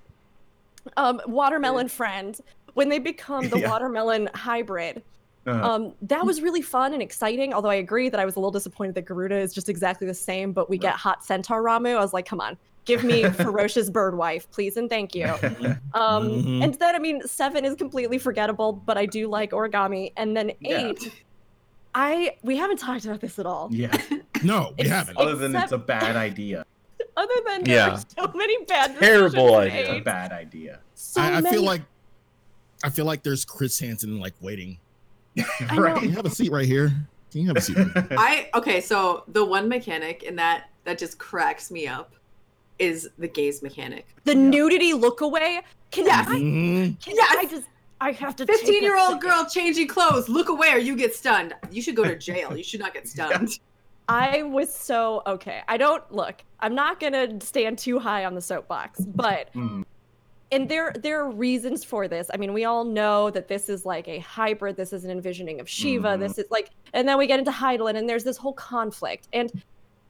um, 0.97 1.21
watermelon 1.27 1.87
friend. 1.87 2.39
When 2.73 2.89
they 2.89 2.99
become 2.99 3.47
the 3.49 3.59
Yeah. 3.61 3.69
watermelon 3.69 4.29
hybrid, 4.33 5.01
Uh, 5.47 5.51
um, 5.51 5.93
that 6.01 6.25
was 6.25 6.41
really 6.41 6.61
fun 6.61 6.91
and 6.93 7.01
exciting. 7.01 7.53
Although 7.53 7.69
I 7.69 7.75
agree 7.75 8.09
that 8.09 8.19
I 8.19 8.25
was 8.25 8.35
a 8.35 8.39
little 8.39 8.51
disappointed 8.51 8.95
that 8.95 9.05
Garuda 9.05 9.37
is 9.37 9.53
just 9.53 9.69
exactly 9.69 10.07
the 10.07 10.13
same, 10.13 10.51
but 10.51 10.69
we 10.69 10.77
get 10.77 10.95
hot 10.95 11.23
centaur 11.23 11.61
Ramuh. 11.63 11.95
I 11.95 11.99
was 12.01 12.13
like, 12.13 12.25
come 12.25 12.41
on, 12.41 12.57
give 12.85 13.03
me 13.03 13.23
ferocious 13.29 13.89
bird 13.89 14.17
wife, 14.17 14.49
please 14.51 14.75
and 14.75 14.89
thank 14.89 15.13
you. 15.15 15.25
Um, 15.93 16.27
Mhm. 16.29 16.63
And 16.63 16.73
then 16.73 16.95
I 16.95 16.99
mean, 16.99 17.21
seven 17.27 17.63
is 17.63 17.75
completely 17.75 18.17
forgettable, 18.17 18.73
but 18.73 18.97
I 18.97 19.05
do 19.05 19.27
like 19.29 19.51
origami. 19.51 20.11
And 20.17 20.35
then 20.35 20.51
Yeah. 20.59 20.87
eight, 20.89 21.11
I 21.93 22.35
we 22.43 22.57
haven't 22.57 22.77
talked 22.77 23.05
about 23.05 23.21
this 23.21 23.39
at 23.39 23.45
all. 23.45 23.69
yeah. 23.71 23.95
No, 24.43 24.73
we 24.77 24.85
It's- 24.85 24.89
haven't. 24.89 25.17
Other 25.17 25.35
than 25.35 25.55
it's 25.55 25.71
a 25.71 25.75
Except- 25.75 25.87
bad 25.87 26.15
idea. 26.17 26.65
Other 27.17 27.33
than 27.47 27.65
Yeah. 27.65 27.89
there's 27.89 28.05
so 28.17 28.31
many 28.35 28.63
bad 28.65 28.97
Terrible 28.99 29.47
decisions 29.59 29.73
idea. 29.73 29.91
It's 29.91 30.01
a 30.01 30.03
bad 30.03 30.31
idea. 30.31 30.79
So 30.95 31.21
I, 31.21 31.25
I 31.27 31.41
many. 31.41 31.55
feel 31.55 31.63
like 31.63 31.81
I 32.83 32.89
feel 32.89 33.05
like 33.05 33.23
there's 33.23 33.45
Chris 33.45 33.79
Hansen 33.79 34.19
like 34.19 34.33
waiting. 34.41 34.79
know. 35.35 35.45
Can 35.95 36.03
you 36.03 36.11
have 36.11 36.25
a 36.25 36.29
seat 36.29 36.51
right 36.51 36.65
here? 36.65 36.91
Can 37.31 37.41
you 37.41 37.47
have 37.47 37.57
a 37.57 37.61
seat? 37.61 37.77
Right 37.77 37.91
here? 37.93 38.07
I 38.17 38.49
okay, 38.55 38.81
so 38.81 39.23
the 39.29 39.43
one 39.43 39.67
mechanic 39.69 40.23
in 40.23 40.35
that 40.37 40.69
that 40.83 40.97
just 40.97 41.17
cracks 41.17 41.71
me 41.71 41.87
up 41.87 42.13
is 42.79 43.09
the 43.17 43.27
gaze 43.27 43.61
mechanic. 43.63 44.05
the 44.25 44.35
nudity 44.35 44.93
look 44.93 45.21
away. 45.21 45.61
Can 45.91 46.05
Yes. 46.05 46.27
I? 46.27 46.35
Mhm. 46.35 47.01
Can 47.03 47.15
Yes. 47.15 47.35
I 47.39 47.45
just? 47.45 47.67
I 48.01 48.11
have 48.11 48.35
to. 48.35 48.45
take 48.45 48.57
15 48.57 48.83
year 48.83 48.97
old 48.97 49.05
second. 49.13 49.19
girl 49.21 49.45
changing 49.49 49.87
clothes, 49.87 50.27
look 50.27 50.49
away 50.49 50.73
or 50.73 50.77
you 50.77 50.97
get 50.97 51.15
stunned. 51.15 51.55
You 51.71 51.81
should 51.81 51.95
go 51.95 52.03
to 52.03 52.15
jail. 52.17 52.55
You 52.55 52.63
should 52.63 52.81
not 52.81 52.93
get 52.93 53.07
stunned. 53.07 53.57
I 54.07 54.43
was 54.43 54.73
so 54.73 55.21
okay. 55.25 55.61
I 55.67 55.77
don't 55.77 56.09
look. 56.11 56.43
I'm 56.59 56.75
not 56.75 56.99
gonna 56.99 57.39
stand 57.41 57.77
too 57.77 57.99
high 57.99 58.25
on 58.25 58.35
the 58.35 58.41
soapbox, 58.41 59.01
but 59.01 59.51
Mhm. 59.53 59.83
and 60.51 60.69
there 60.69 60.93
there 60.97 61.21
are 61.21 61.29
reasons 61.31 61.83
for 61.83 62.07
this. 62.07 62.29
I 62.33 62.37
mean, 62.37 62.53
we 62.53 62.65
all 62.65 62.83
know 62.83 63.29
that 63.31 63.47
this 63.47 63.67
is 63.67 63.85
like 63.85 64.07
a 64.07 64.19
hybrid. 64.19 64.75
This 64.77 64.93
is 64.93 65.05
an 65.05 65.11
envisioning 65.11 65.59
of 65.59 65.67
Shiva. 65.67 66.09
Mhm. 66.09 66.19
This 66.19 66.37
is 66.37 66.45
like, 66.51 66.69
and 66.93 67.07
then 67.07 67.17
we 67.17 67.25
get 67.27 67.39
into 67.39 67.51
Hydaelyn, 67.51 67.95
and 67.95 68.07
there's 68.07 68.23
this 68.23 68.37
whole 68.37 68.53
conflict. 68.53 69.27
And 69.33 69.51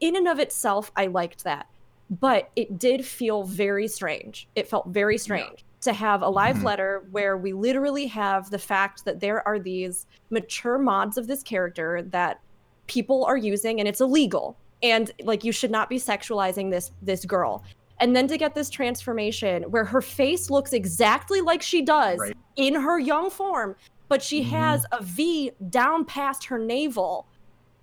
in 0.02 0.16
and 0.18 0.28
of 0.28 0.40
itself, 0.40 0.92
I 0.98 1.08
liked 1.08 1.46
that, 1.46 1.68
but 2.10 2.50
it 2.58 2.78
did 2.78 3.06
feel 3.06 3.44
very 3.44 3.88
strange. 3.88 4.48
It 4.56 4.68
felt 4.68 4.88
very 4.88 5.18
strange 5.18 5.64
to 5.82 5.94
have 5.94 6.22
a 6.22 6.28
live 6.30 6.58
Mhm. 6.58 6.64
letter 6.64 7.06
where 7.12 7.38
we 7.38 7.54
literally 7.54 8.08
have 8.08 8.50
the 8.50 8.58
fact 8.60 9.06
that 9.06 9.20
there 9.22 9.48
are 9.48 9.60
these 9.60 10.06
mature 10.32 10.78
mods 10.78 11.18
of 11.18 11.28
this 11.28 11.44
character 11.44 12.02
that 12.02 12.42
people 12.88 13.26
are 13.26 13.38
using, 13.38 13.80
and 13.80 13.88
it's 13.88 14.02
illegal. 14.02 14.58
And 14.84 15.12
like, 15.24 15.44
you 15.44 15.52
should 15.52 15.72
not 15.72 15.90
be 15.90 15.98
sexualizing 15.98 16.70
this 16.72 16.92
this 17.02 17.26
girl 17.26 17.64
and 18.02 18.14
then 18.14 18.28
to 18.28 18.38
get 18.38 18.54
this 18.54 18.70
transformation 18.70 19.64
where 19.72 19.86
her 19.86 20.02
face 20.02 20.50
looks 20.50 20.74
exactly 20.74 21.40
like 21.40 21.62
she 21.62 21.82
does 21.82 22.20
Right. 22.20 22.36
in 22.58 22.76
her 22.76 23.00
young 23.00 23.30
form, 23.30 23.76
but 24.10 24.22
she 24.22 24.42
Mhm. 24.42 24.48
has 24.50 24.86
a 24.92 25.02
V 25.02 25.52
down 25.70 26.04
past 26.04 26.44
her 26.46 26.60
navel. 26.60 27.26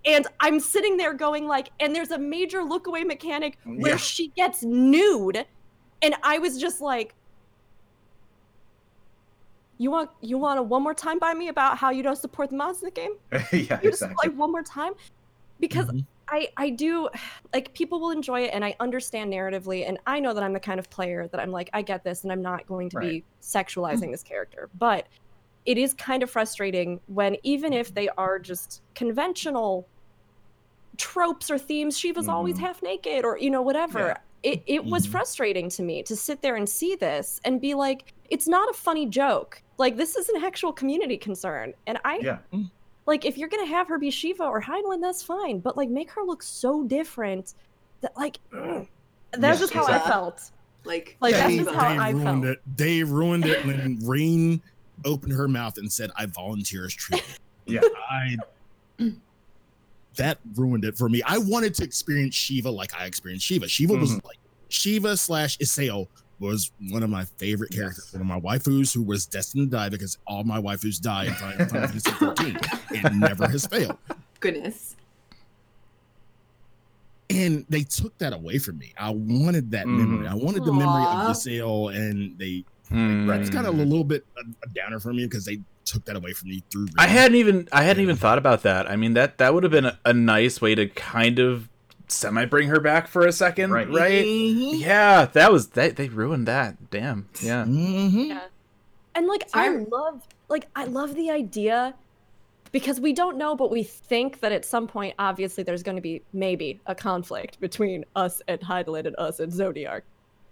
And 0.04 0.26
I'm 0.40 0.60
sitting 0.60 0.98
there 0.98 1.14
going 1.14 1.46
like, 1.46 1.70
and 1.80 1.94
there's 1.96 2.10
a 2.10 2.18
major 2.18 2.62
look 2.62 2.86
away 2.88 3.04
mechanic 3.04 3.56
where 3.64 3.92
Yeah. 3.92 3.96
she 3.96 4.28
gets 4.28 4.62
nude, 4.62 5.46
and 6.02 6.14
I 6.22 6.38
was 6.38 6.58
just 6.60 6.80
like, 6.82 7.14
you 9.82 9.90
want 9.90 10.10
you 10.20 10.38
want 10.38 10.58
to 10.58 10.62
one 10.62 10.82
more 10.82 10.94
time 10.94 11.18
by 11.18 11.34
me 11.34 11.48
about 11.48 11.76
how 11.76 11.90
you 11.90 12.02
don't 12.02 12.16
support 12.16 12.50
the 12.50 12.56
mods 12.56 12.80
in 12.82 12.86
the 12.86 12.90
game? 12.92 13.14
yeah, 13.32 13.80
You 13.82 13.90
just 13.90 14.02
exactly. 14.02 14.16
like 14.28 14.36
one 14.38 14.52
more 14.52 14.62
time 14.62 14.92
because 15.58 15.86
Mhm. 15.86 16.06
I 16.28 16.48
I 16.56 16.70
do 16.70 17.08
like 17.52 17.74
people 17.74 17.98
will 18.00 18.12
enjoy 18.12 18.42
it 18.42 18.50
and 18.54 18.64
I 18.64 18.76
understand 18.78 19.32
narratively 19.32 19.86
and 19.88 19.98
I 20.06 20.20
know 20.20 20.32
that 20.34 20.42
I'm 20.42 20.52
the 20.52 20.60
kind 20.60 20.78
of 20.78 20.88
player 20.88 21.26
that 21.28 21.40
I'm 21.40 21.50
like 21.50 21.68
I 21.72 21.82
get 21.82 22.04
this 22.04 22.22
and 22.22 22.30
I'm 22.32 22.42
not 22.42 22.66
going 22.66 22.88
to 22.90 23.00
be 23.00 23.24
sexualizing 23.42 24.10
this 24.12 24.22
character 24.22 24.70
but 24.78 25.08
it 25.66 25.78
is 25.78 25.94
kind 25.94 26.22
of 26.22 26.30
frustrating 26.30 27.00
when 27.06 27.36
even 27.42 27.72
if 27.72 27.92
they 27.92 28.08
are 28.10 28.38
just 28.38 28.82
conventional 28.94 29.86
tropes 30.96 31.50
or 31.50 31.58
themes 31.58 31.98
Shiva's 31.98 32.28
always 32.28 32.56
Mhm. 32.56 32.60
half 32.60 32.82
naked 32.82 33.24
or 33.24 33.36
you 33.36 33.50
know 33.50 33.62
whatever 33.62 33.98
Yeah. 34.08 34.16
it 34.52 34.62
it 34.66 34.84
was 34.84 35.06
Mhm. 35.06 35.10
frustrating 35.10 35.68
to 35.70 35.82
me 35.82 36.02
to 36.04 36.14
sit 36.16 36.40
there 36.40 36.54
and 36.56 36.68
see 36.68 36.94
this 36.94 37.40
and 37.44 37.60
be 37.60 37.74
like 37.74 38.14
it's 38.32 38.48
not 38.48 38.68
a 38.70 38.72
funny 38.72 39.04
joke 39.06 39.62
like 39.78 39.96
this 39.96 40.16
is 40.16 40.28
an 40.30 40.42
actual 40.42 40.72
community 40.72 41.16
concern 41.18 41.72
and 41.86 41.98
I 42.04 42.18
Yeah. 42.22 42.38
like 43.06 43.24
if 43.26 43.36
you're 43.36 43.48
gonna 43.48 43.66
have 43.66 43.86
her 43.88 43.98
be 43.98 44.10
Shiva 44.10 44.44
or 44.44 44.60
Hydaelyn, 44.62 45.00
that's 45.00 45.22
fine. 45.22 45.58
But 45.60 45.76
like 45.76 45.88
make 45.90 46.10
her 46.12 46.22
look 46.22 46.42
so 46.42 46.82
different 46.82 47.54
that 48.00 48.16
like 48.16 48.38
ugh. 48.56 48.86
that's 49.32 49.58
Yeah, 49.60 49.62
just 49.62 49.72
how 49.74 49.84
I 49.86 49.98
felt. 49.98 50.50
Like, 50.84 51.16
Like, 51.20 51.34
that's 51.34 51.48
they, 51.48 51.58
just 51.58 51.70
how 51.70 51.88
they 51.92 51.98
I 51.98 52.10
ruined 52.10 52.42
felt. 52.42 52.44
it. 52.56 52.60
They 52.76 53.02
ruined 53.04 53.44
it 53.46 53.64
when 53.64 53.98
Ryne 54.02 54.60
opened 55.04 55.32
her 55.34 55.46
mouth 55.46 55.78
and 55.78 55.90
said, 55.92 56.10
"I 56.16 56.26
volunteer 56.26 56.84
as 56.86 56.92
treatment." 56.94 57.38
Yeah. 57.66 57.80
I 58.10 58.36
that 60.16 60.38
ruined 60.54 60.84
it 60.84 60.96
for 60.96 61.08
me. 61.08 61.22
I 61.24 61.38
wanted 61.38 61.74
to 61.76 61.84
experience 61.84 62.34
Shiva 62.34 62.70
like 62.70 62.92
I 62.98 63.06
experienced 63.06 63.46
Shiva. 63.46 63.68
Shiva 63.68 63.94
was 63.94 64.12
Mhm. 64.12 64.24
like 64.24 64.38
Shiva 64.68 65.16
slash 65.16 65.56
Ysayle 65.58 66.08
was 66.42 66.70
one 66.90 67.02
of 67.02 67.08
my 67.10 67.24
favorite 67.38 67.70
characters. 67.70 68.10
Yes. 68.12 68.20
One 68.20 68.30
of 68.30 68.42
my 68.42 68.56
waifus 68.56 68.92
who 68.92 69.02
was 69.02 69.24
destined 69.26 69.70
to 69.70 69.76
die 69.76 69.88
because 69.88 70.18
all 70.26 70.44
my 70.44 70.60
waifus 70.60 71.00
die 71.00 71.26
in 71.26 71.34
Final 71.34 71.66
Final 71.66 71.88
Fantasy 71.88 72.10
13. 72.18 72.58
It 72.90 73.12
never 73.14 73.48
has 73.48 73.66
failed. 73.66 73.96
goodness. 74.40 74.96
And 77.30 77.64
they 77.70 77.82
took 77.84 78.16
that 78.18 78.32
away 78.34 78.58
from 78.58 78.78
me. 78.78 78.92
I 78.98 79.10
wanted 79.10 79.70
that 79.70 79.86
Mhm. 79.86 79.96
memory. 79.98 80.26
I 80.28 80.34
wanted 80.34 80.64
the 80.64 80.72
memory 80.72 81.04
of 81.04 81.28
the 81.28 81.34
sale, 81.34 81.88
and 81.88 82.38
they 82.38 82.64
Hmm. 82.88 83.30
It's 83.30 83.48
kind 83.48 83.66
of 83.66 83.78
a 83.78 83.82
little 83.82 84.04
bit 84.04 84.26
a, 84.36 84.40
a 84.66 84.68
downer 84.74 85.00
for 85.00 85.14
me 85.14 85.24
because 85.24 85.46
they 85.46 85.60
took 85.86 86.04
that 86.04 86.14
away 86.14 86.34
from 86.34 86.50
me 86.50 86.62
through. 86.70 86.88
I 86.98 87.06
hadn't 87.06 87.36
even 87.38 87.66
I 87.72 87.84
hadn't 87.84 88.02
even 88.02 88.16
thought 88.16 88.36
about 88.36 88.64
that. 88.64 88.90
I 88.90 88.96
mean 88.96 89.14
that 89.14 89.38
that 89.38 89.54
would 89.54 89.62
have 89.62 89.72
been 89.72 89.86
a, 89.86 89.98
a 90.04 90.12
nice 90.12 90.60
way 90.60 90.74
to 90.74 90.88
kind 90.88 91.38
of 91.38 91.70
semi 92.12 92.44
bring 92.44 92.68
her 92.68 92.80
back 92.80 93.08
for 93.08 93.26
a 93.26 93.32
second, 93.32 93.72
right? 93.72 93.88
Right. 93.88 94.24
Mhm. 94.24 94.80
Yeah, 94.80 95.26
that 95.32 95.52
was 95.52 95.68
that 95.70 95.96
they 95.96 96.08
ruined 96.08 96.46
that. 96.48 96.90
Damn. 96.90 97.28
Yeah. 97.40 97.64
Mhm. 97.64 98.28
Yeah. 98.28 98.40
And 99.14 99.26
like 99.26 99.48
I 99.54 99.68
love 99.68 100.26
like 100.48 100.68
I 100.76 100.84
love 100.84 101.14
the 101.14 101.30
idea 101.30 101.94
because 102.72 103.00
we 103.00 103.12
don't 103.12 103.36
know, 103.36 103.54
but 103.54 103.70
we 103.70 103.82
think 103.82 104.40
that 104.40 104.52
at 104.52 104.64
some 104.64 104.86
point, 104.86 105.14
obviously, 105.18 105.62
there's 105.62 105.82
going 105.82 105.96
to 105.96 106.02
be 106.02 106.22
maybe 106.32 106.80
a 106.86 106.94
conflict 106.94 107.60
between 107.60 108.04
us 108.16 108.40
and 108.48 108.60
Hydaelyn 108.60 109.06
and 109.06 109.14
us 109.18 109.40
and 109.40 109.52
Zodiark, 109.52 110.02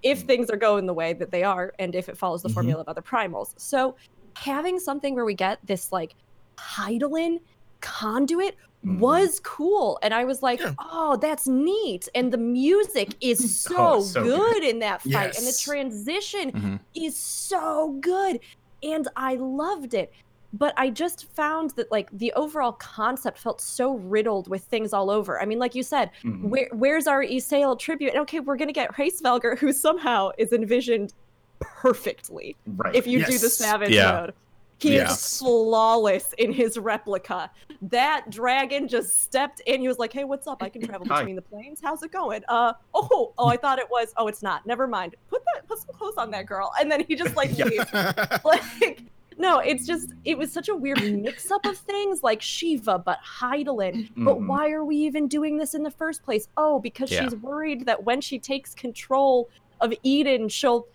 if 0.02 0.20
things 0.22 0.50
are 0.50 0.56
going 0.58 0.84
the 0.84 0.92
way 0.92 1.14
that 1.14 1.30
they 1.30 1.42
are, 1.44 1.72
and 1.78 1.94
if 1.94 2.10
it 2.10 2.18
follows 2.18 2.42
the 2.42 2.50
Mhm. 2.50 2.54
formula 2.54 2.80
of 2.82 2.88
other 2.88 3.00
primals. 3.00 3.54
So, 3.56 3.94
having 4.36 4.78
something 4.78 5.14
where 5.14 5.24
we 5.24 5.32
get 5.34 5.58
this 5.64 5.92
like 5.92 6.14
Hydaelyn 6.58 7.40
conduit. 7.80 8.56
Was 8.82 9.40
cool, 9.40 9.98
and 10.02 10.14
I 10.14 10.24
was 10.24 10.42
like, 10.42 10.60
Yeah. 10.60 10.72
"Oh, 10.78 11.16
that's 11.16 11.46
neat!" 11.46 12.08
And 12.14 12.32
the 12.32 12.38
music 12.38 13.14
is 13.20 13.58
so, 13.60 13.74
Oh, 13.78 14.00
so 14.00 14.22
good. 14.22 14.38
good. 14.54 14.64
in 14.64 14.78
that 14.78 15.02
fight, 15.02 15.36
and 15.36 15.44
the 15.46 15.54
Yes. 15.56 15.60
transition 15.60 16.52
Mhm. 16.52 16.80
is 16.94 17.16
so 17.16 17.96
good 18.00 18.40
and 18.82 19.06
I 19.16 19.34
loved 19.34 19.92
it. 19.92 20.10
But 20.54 20.72
I 20.78 20.88
just 20.88 21.30
found 21.34 21.70
that 21.76 21.90
like 21.92 22.08
the 22.12 22.32
overall 22.32 22.72
concept 22.72 23.38
felt 23.38 23.60
so 23.60 23.92
riddled 23.96 24.48
with 24.48 24.64
things 24.64 24.92
all 24.94 25.10
over. 25.10 25.40
I 25.40 25.44
mean, 25.44 25.58
like 25.58 25.74
you 25.74 25.82
said, 25.82 26.10
Mhm. 26.24 26.48
where 26.48 26.68
where's 26.72 27.06
our 27.06 27.22
Ysayle 27.22 27.78
tribute? 27.78 28.12
And 28.14 28.20
okay, 28.22 28.40
we're 28.40 28.56
gonna 28.56 28.72
get 28.72 28.90
Hraesvelgr, 28.94 29.58
who 29.58 29.72
somehow 29.74 30.30
is 30.38 30.52
envisioned 30.54 31.12
perfectly 31.60 32.56
Right. 32.66 32.94
if 32.94 33.06
you 33.06 33.24
do 33.24 33.36
the 33.38 33.50
savage 33.50 33.90
Yeah. 33.90 34.12
mode. 34.22 34.34
He 34.80 34.94
Yes. 34.94 35.20
is 35.20 35.38
flawless 35.38 36.32
in 36.38 36.52
his 36.52 36.78
replica. 36.78 37.50
That 37.82 38.30
dragon 38.30 38.88
just 38.88 39.22
stepped 39.22 39.60
in. 39.66 39.80
He 39.82 39.88
was 39.88 39.98
like, 39.98 40.12
"Hey, 40.12 40.24
what's 40.24 40.46
up? 40.46 40.62
I 40.62 40.68
can 40.70 40.82
travel 40.82 41.06
Hi. 41.08 41.20
between 41.20 41.36
the 41.36 41.42
planes. 41.42 41.80
How's 41.82 42.02
it 42.02 42.12
going?" 42.12 42.42
Uh, 42.48 42.72
oh, 42.94 43.34
oh, 43.36 43.48
I 43.48 43.56
thought 43.58 43.78
it 43.78 43.88
was. 43.90 44.12
Oh, 44.16 44.26
it's 44.26 44.42
not. 44.42 44.64
Never 44.66 44.86
mind. 44.86 45.14
Put 45.28 45.42
that, 45.54 45.66
put 45.68 45.78
some 45.78 45.94
clothes 45.94 46.14
on 46.16 46.30
that 46.30 46.46
girl. 46.46 46.72
And 46.80 46.90
then 46.90 47.04
he 47.06 47.14
just 47.14 47.36
like 47.36 47.56
Yeah. 47.58 47.66
leaves. 47.66 47.90
Like, 48.44 49.02
no, 49.36 49.58
it's 49.58 49.86
just 49.86 50.12
it 50.24 50.36
was 50.38 50.50
such 50.52 50.68
a 50.68 50.74
weird 50.74 50.98
mix 50.98 51.50
up 51.50 51.64
of 51.66 51.76
things, 51.76 52.22
like 52.22 52.40
Shiva, 52.40 52.98
but 52.98 53.18
Hydaelyn. 53.40 54.08
But 54.16 54.38
Mhm. 54.38 54.46
why 54.48 54.70
are 54.70 54.84
we 54.84 54.96
even 54.96 55.28
doing 55.28 55.58
this 55.58 55.74
in 55.74 55.82
the 55.82 55.90
first 55.90 56.22
place? 56.22 56.48
Oh, 56.56 56.78
because 56.80 57.10
Yeah. 57.10 57.24
she's 57.24 57.36
worried 57.36 57.84
that 57.86 58.04
when 58.04 58.20
she 58.22 58.38
takes 58.38 58.74
control 58.74 59.48
of 59.80 59.92
Eden, 60.02 60.48
she'll 60.48 60.86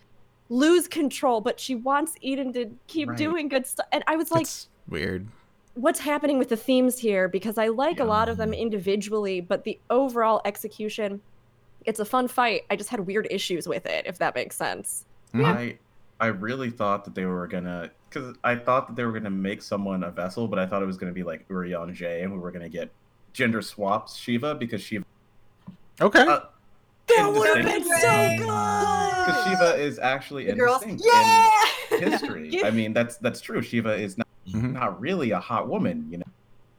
lose 0.49 0.87
control, 0.87 1.41
but 1.41 1.59
she 1.59 1.75
wants 1.75 2.13
Eden 2.21 2.53
to 2.53 2.71
keep 2.87 3.09
Right. 3.09 3.17
doing 3.17 3.47
good 3.47 3.65
stuff. 3.65 3.87
And 3.91 4.03
I 4.07 4.15
was 4.15 4.31
like, 4.31 4.43
It's 4.43 4.69
weird. 4.87 5.27
what's 5.73 5.99
happening 5.99 6.37
with 6.37 6.49
the 6.49 6.57
themes 6.57 6.99
here? 6.99 7.27
Because 7.27 7.57
I 7.57 7.67
like 7.69 7.99
a 7.99 8.05
lot 8.05 8.29
of 8.29 8.37
them 8.37 8.53
individually, 8.53 9.41
but 9.41 9.63
the 9.63 9.79
overall 9.89 10.41
execution, 10.45 11.21
it's 11.85 11.99
a 11.99 12.05
fun 12.05 12.27
fight. 12.27 12.61
I 12.69 12.75
just 12.75 12.89
had 12.89 13.01
weird 13.01 13.27
issues 13.31 13.67
with 13.67 13.85
it, 13.85 14.05
if 14.05 14.19
that 14.19 14.35
makes 14.35 14.55
sense. 14.55 15.05
I 15.33 15.79
I 16.19 16.27
really 16.27 16.69
thought 16.69 17.03
that 17.05 17.13
they 17.15 17.25
were 17.25 17.45
gonna 17.47 17.91
because 18.09 18.35
I 18.43 18.55
thought 18.55 18.87
that 18.87 18.95
they 18.95 19.03
were 19.03 19.11
gonna 19.11 19.29
make 19.29 19.61
someone 19.61 20.03
a 20.03 20.11
vessel, 20.11 20.47
but 20.47 20.59
I 20.59 20.65
thought 20.65 20.81
it 20.81 20.85
was 20.85 20.97
gonna 20.97 21.11
be 21.11 21.23
like 21.23 21.45
Urianger, 21.49 22.23
and 22.23 22.31
we 22.31 22.39
were 22.39 22.51
gonna 22.51 22.69
get 22.69 22.89
gender 23.33 23.61
swaps 23.61 24.15
Shiva 24.15 24.55
because 24.55 24.81
Shiva 24.81 25.03
Okay. 26.01 26.21
uh, 26.23 26.39
That 27.07 27.31
would 27.31 27.57
have 27.57 27.65
been 27.65 27.83
so 27.83 28.27
good. 28.37 28.37
because 29.25 29.43
Shiva 29.45 29.75
is 29.75 29.99
actually 29.99 30.45
The 30.45 30.51
in 30.53 30.57
girls, 30.57 30.83
yeah. 30.85 31.51
in 31.91 32.11
history. 32.11 32.63
I 32.63 32.71
mean, 32.71 32.93
that's 32.93 33.17
that's 33.17 33.41
true. 33.41 33.61
Shiva 33.61 33.93
is 33.95 34.17
not, 34.17 34.27
Mhm. 34.49 34.73
not 34.73 34.99
really 34.99 35.31
a 35.31 35.39
hot 35.39 35.67
woman, 35.67 36.07
you 36.11 36.17
know. 36.19 36.25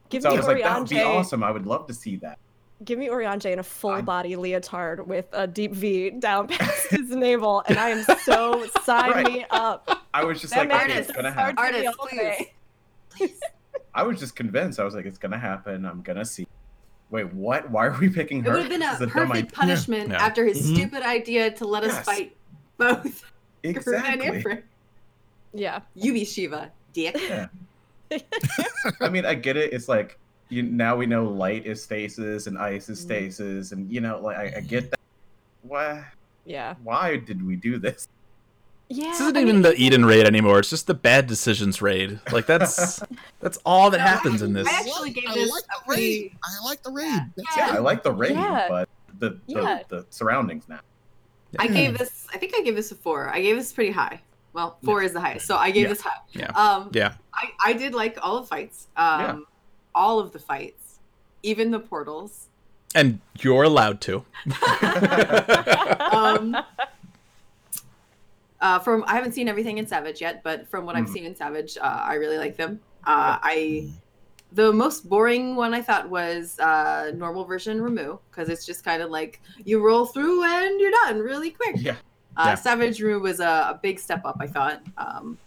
Give 0.09 0.21
so 0.21 0.29
I 0.29 0.31
me 0.33 0.37
was 0.37 0.47
like, 0.47 0.63
that 0.63 0.79
would 0.79 0.89
be 0.89 1.01
awesome. 1.01 1.43
I 1.43 1.51
would 1.51 1.65
love 1.65 1.85
to 1.87 1.93
see 1.93 2.15
that. 2.17 2.39
Give 2.85 2.99
me 2.99 3.07
Urianger 3.07 3.51
in 3.51 3.59
a 3.59 3.63
full 3.63 3.91
I- 3.91 4.01
body 4.01 4.35
leotard 4.35 5.05
with 5.07 5.25
a 5.33 5.47
deep 5.47 5.73
V 5.73 6.11
down 6.11 6.47
past 6.49 6.87
his 6.91 7.09
navel, 7.09 7.63
and 7.67 7.77
I 7.77 7.89
am 7.89 8.03
so 8.23 8.65
sign 8.83 9.11
Right. 9.11 9.25
me 9.25 9.45
up. 9.49 9.89
I 10.13 10.23
was 10.23 10.39
just 10.41 10.53
That 10.53 10.59
like, 10.59 10.69
man 10.69 10.89
okay, 10.91 10.99
it's 10.99 11.11
gonna 11.11 11.31
happen. 11.31 11.55
to 11.55 11.61
Artist, 11.61 11.97
all 11.99 12.07
please. 12.07 13.39
I 13.95 14.03
was 14.03 14.19
just 14.19 14.35
convinced. 14.35 14.79
I 14.79 14.83
was 14.83 14.93
like, 14.93 15.05
it's 15.05 15.17
gonna 15.17 15.39
happen. 15.39 15.85
I'm 15.85 16.01
gonna 16.03 16.23
see. 16.25 16.47
Wait, 17.09 17.33
what? 17.33 17.69
Why 17.71 17.87
are 17.87 17.97
we 17.99 18.09
picking 18.09 18.43
her? 18.43 18.49
It 18.51 18.53
would 18.53 18.61
have 18.63 18.69
been 18.69 18.81
a 18.83 18.97
This 18.99 19.11
perfect 19.11 19.31
idea. 19.31 19.51
punishment 19.51 20.09
Yeah. 20.09 20.25
after 20.25 20.45
his 20.45 20.59
Mhm. 20.61 20.75
stupid 20.75 21.03
idea 21.03 21.51
to 21.51 21.65
let 21.65 21.83
us 21.83 22.03
fight 22.03 22.35
both 22.77 23.23
Exactly. 23.63 24.63
Yeah. 25.53 25.79
You 25.95 26.13
be 26.13 26.25
Shiva, 26.25 26.71
dick. 26.93 27.15
Yeah. 27.19 27.47
I 29.01 29.09
mean, 29.09 29.25
I 29.25 29.33
get 29.35 29.57
it. 29.57 29.73
It's 29.73 29.87
like 29.89 30.17
you 30.49 30.63
now 30.63 30.95
we 30.95 31.05
know 31.05 31.25
light 31.25 31.65
is 31.65 31.83
stasis 31.83 32.47
and 32.47 32.57
ice 32.57 32.87
is 32.89 32.99
Mhm. 32.99 33.03
stasis, 33.03 33.71
and 33.71 33.91
you 33.91 33.99
know, 34.01 34.19
like 34.19 34.37
I, 34.37 34.53
I 34.57 34.59
get 34.61 34.91
that. 34.91 34.99
Why? 35.63 36.05
Yeah. 36.45 36.75
Why 36.83 37.17
did 37.17 37.45
we 37.45 37.55
do 37.57 37.77
this? 37.77 38.07
Yeah. 38.89 39.07
This 39.09 39.19
isn't 39.21 39.35
I 39.37 39.41
even 39.41 39.55
mean, 39.57 39.61
the 39.63 39.73
Eden 39.75 40.05
raid 40.05 40.25
anymore. 40.25 40.59
It's 40.59 40.69
just 40.69 40.87
the 40.87 40.93
bad 40.93 41.27
decisions 41.27 41.81
raid. 41.81 42.19
Like 42.31 42.45
that's 42.45 43.01
that's 43.41 43.57
all 43.65 43.89
that 43.91 43.97
No, 43.97 44.03
I 44.05 44.07
happens 44.07 44.41
in 44.41 44.53
this. 44.53 44.67
I 44.67 44.71
actually 44.79 45.09
gave 45.11 45.25
I 45.27 45.33
this 45.33 45.51
like 45.51 45.63
a 45.63 45.67
the 45.67 45.85
pretty- 45.87 46.21
raid. 46.21 46.31
I 46.43 46.65
like 46.65 46.83
the 46.83 46.91
raid. 46.91 47.21
That's 47.35 47.57
Yeah. 47.57 47.69
I 47.71 47.77
like 47.79 48.03
the 48.03 48.11
rain, 48.13 48.35
Yeah. 48.35 48.67
but 48.69 48.89
the 49.19 49.29
the, 49.31 49.39
Yeah. 49.47 49.83
the 49.89 50.05
surroundings 50.09 50.63
now. 50.69 50.79
I 51.59 51.67
gave 51.67 51.97
this. 51.97 52.27
I 52.33 52.37
think 52.37 52.53
I 52.55 52.61
gave 52.61 52.75
this 52.75 52.91
a 52.91 52.95
four. 52.95 53.29
I 53.29 53.41
gave 53.41 53.55
this 53.57 53.71
pretty 53.73 53.91
high. 53.91 54.21
Well, 54.53 54.77
four 54.83 55.01
is 55.03 55.13
the 55.13 55.19
highest, 55.21 55.47
so 55.47 55.55
I 55.57 55.71
gave 55.71 55.83
Yeah. 55.83 55.89
this 55.89 56.01
high. 56.01 56.17
Yeah. 56.31 56.51
Um, 56.51 56.89
Yeah. 56.93 57.13
I, 57.33 57.49
I 57.63 57.73
did 57.73 57.93
like 57.93 58.17
all 58.21 58.39
the 58.41 58.47
fights. 58.47 58.87
Um, 58.97 59.19
Yeah. 59.21 59.37
all 59.95 60.19
of 60.19 60.31
the 60.31 60.39
fights, 60.39 60.99
even 61.43 61.71
the 61.71 61.79
portals. 61.79 62.47
And 62.95 63.19
you're 63.39 63.63
allowed 63.63 63.99
to. 64.01 64.23
Um, 66.11 66.55
uh, 68.61 68.79
from 68.79 69.03
I 69.07 69.13
haven't 69.15 69.33
seen 69.33 69.47
everything 69.47 69.77
in 69.77 69.87
Savage 69.87 70.21
yet, 70.21 70.43
but 70.43 70.67
from 70.67 70.85
what 70.85 70.95
I've 70.95 71.05
Mhm. 71.05 71.13
seen 71.13 71.25
in 71.25 71.35
Savage, 71.35 71.77
uh, 71.77 71.83
I 71.83 72.15
really 72.15 72.37
like 72.37 72.55
them. 72.57 72.79
Uh, 73.05 73.37
I 73.41 73.89
the 74.53 74.71
most 74.71 75.07
boring 75.09 75.55
one 75.57 75.73
I 75.73 75.81
thought 75.81 76.09
was 76.09 76.57
uh, 76.59 77.11
normal 77.15 77.43
version 77.43 77.79
Ramuh 77.79 78.19
because 78.31 78.47
it's 78.49 78.65
just 78.65 78.83
kind 78.85 79.01
of 79.03 79.09
like 79.11 79.41
you 79.65 79.85
roll 79.85 80.05
through 80.05 80.43
and 80.43 80.79
you're 80.79 80.91
done 81.03 81.19
really 81.19 81.51
quick. 81.51 81.75
Yeah, 81.77 81.95
Uh, 82.37 82.43
Yeah. 82.47 82.55
Savage 82.55 83.01
Rue 83.01 83.19
was 83.19 83.39
a, 83.41 83.45
a 83.75 83.79
big 83.83 83.99
step 83.99 84.21
up, 84.25 84.37
I 84.39 84.47
thought. 84.47 84.81
Um, 84.97 85.37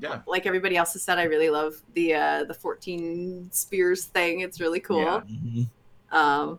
yeah. 0.00 0.20
like 0.26 0.44
everybody 0.46 0.76
else 0.76 0.92
has 0.94 1.02
said, 1.02 1.18
I 1.18 1.24
really 1.24 1.50
love 1.50 1.80
the 1.94 2.14
uh, 2.14 2.44
the 2.44 2.54
14 2.54 3.48
spears 3.52 4.04
thing. 4.06 4.40
It's 4.40 4.60
really 4.60 4.80
cool. 4.80 5.02
Yeah. 5.02 5.20
Mhm. 5.20 5.68
Um, 6.10 6.58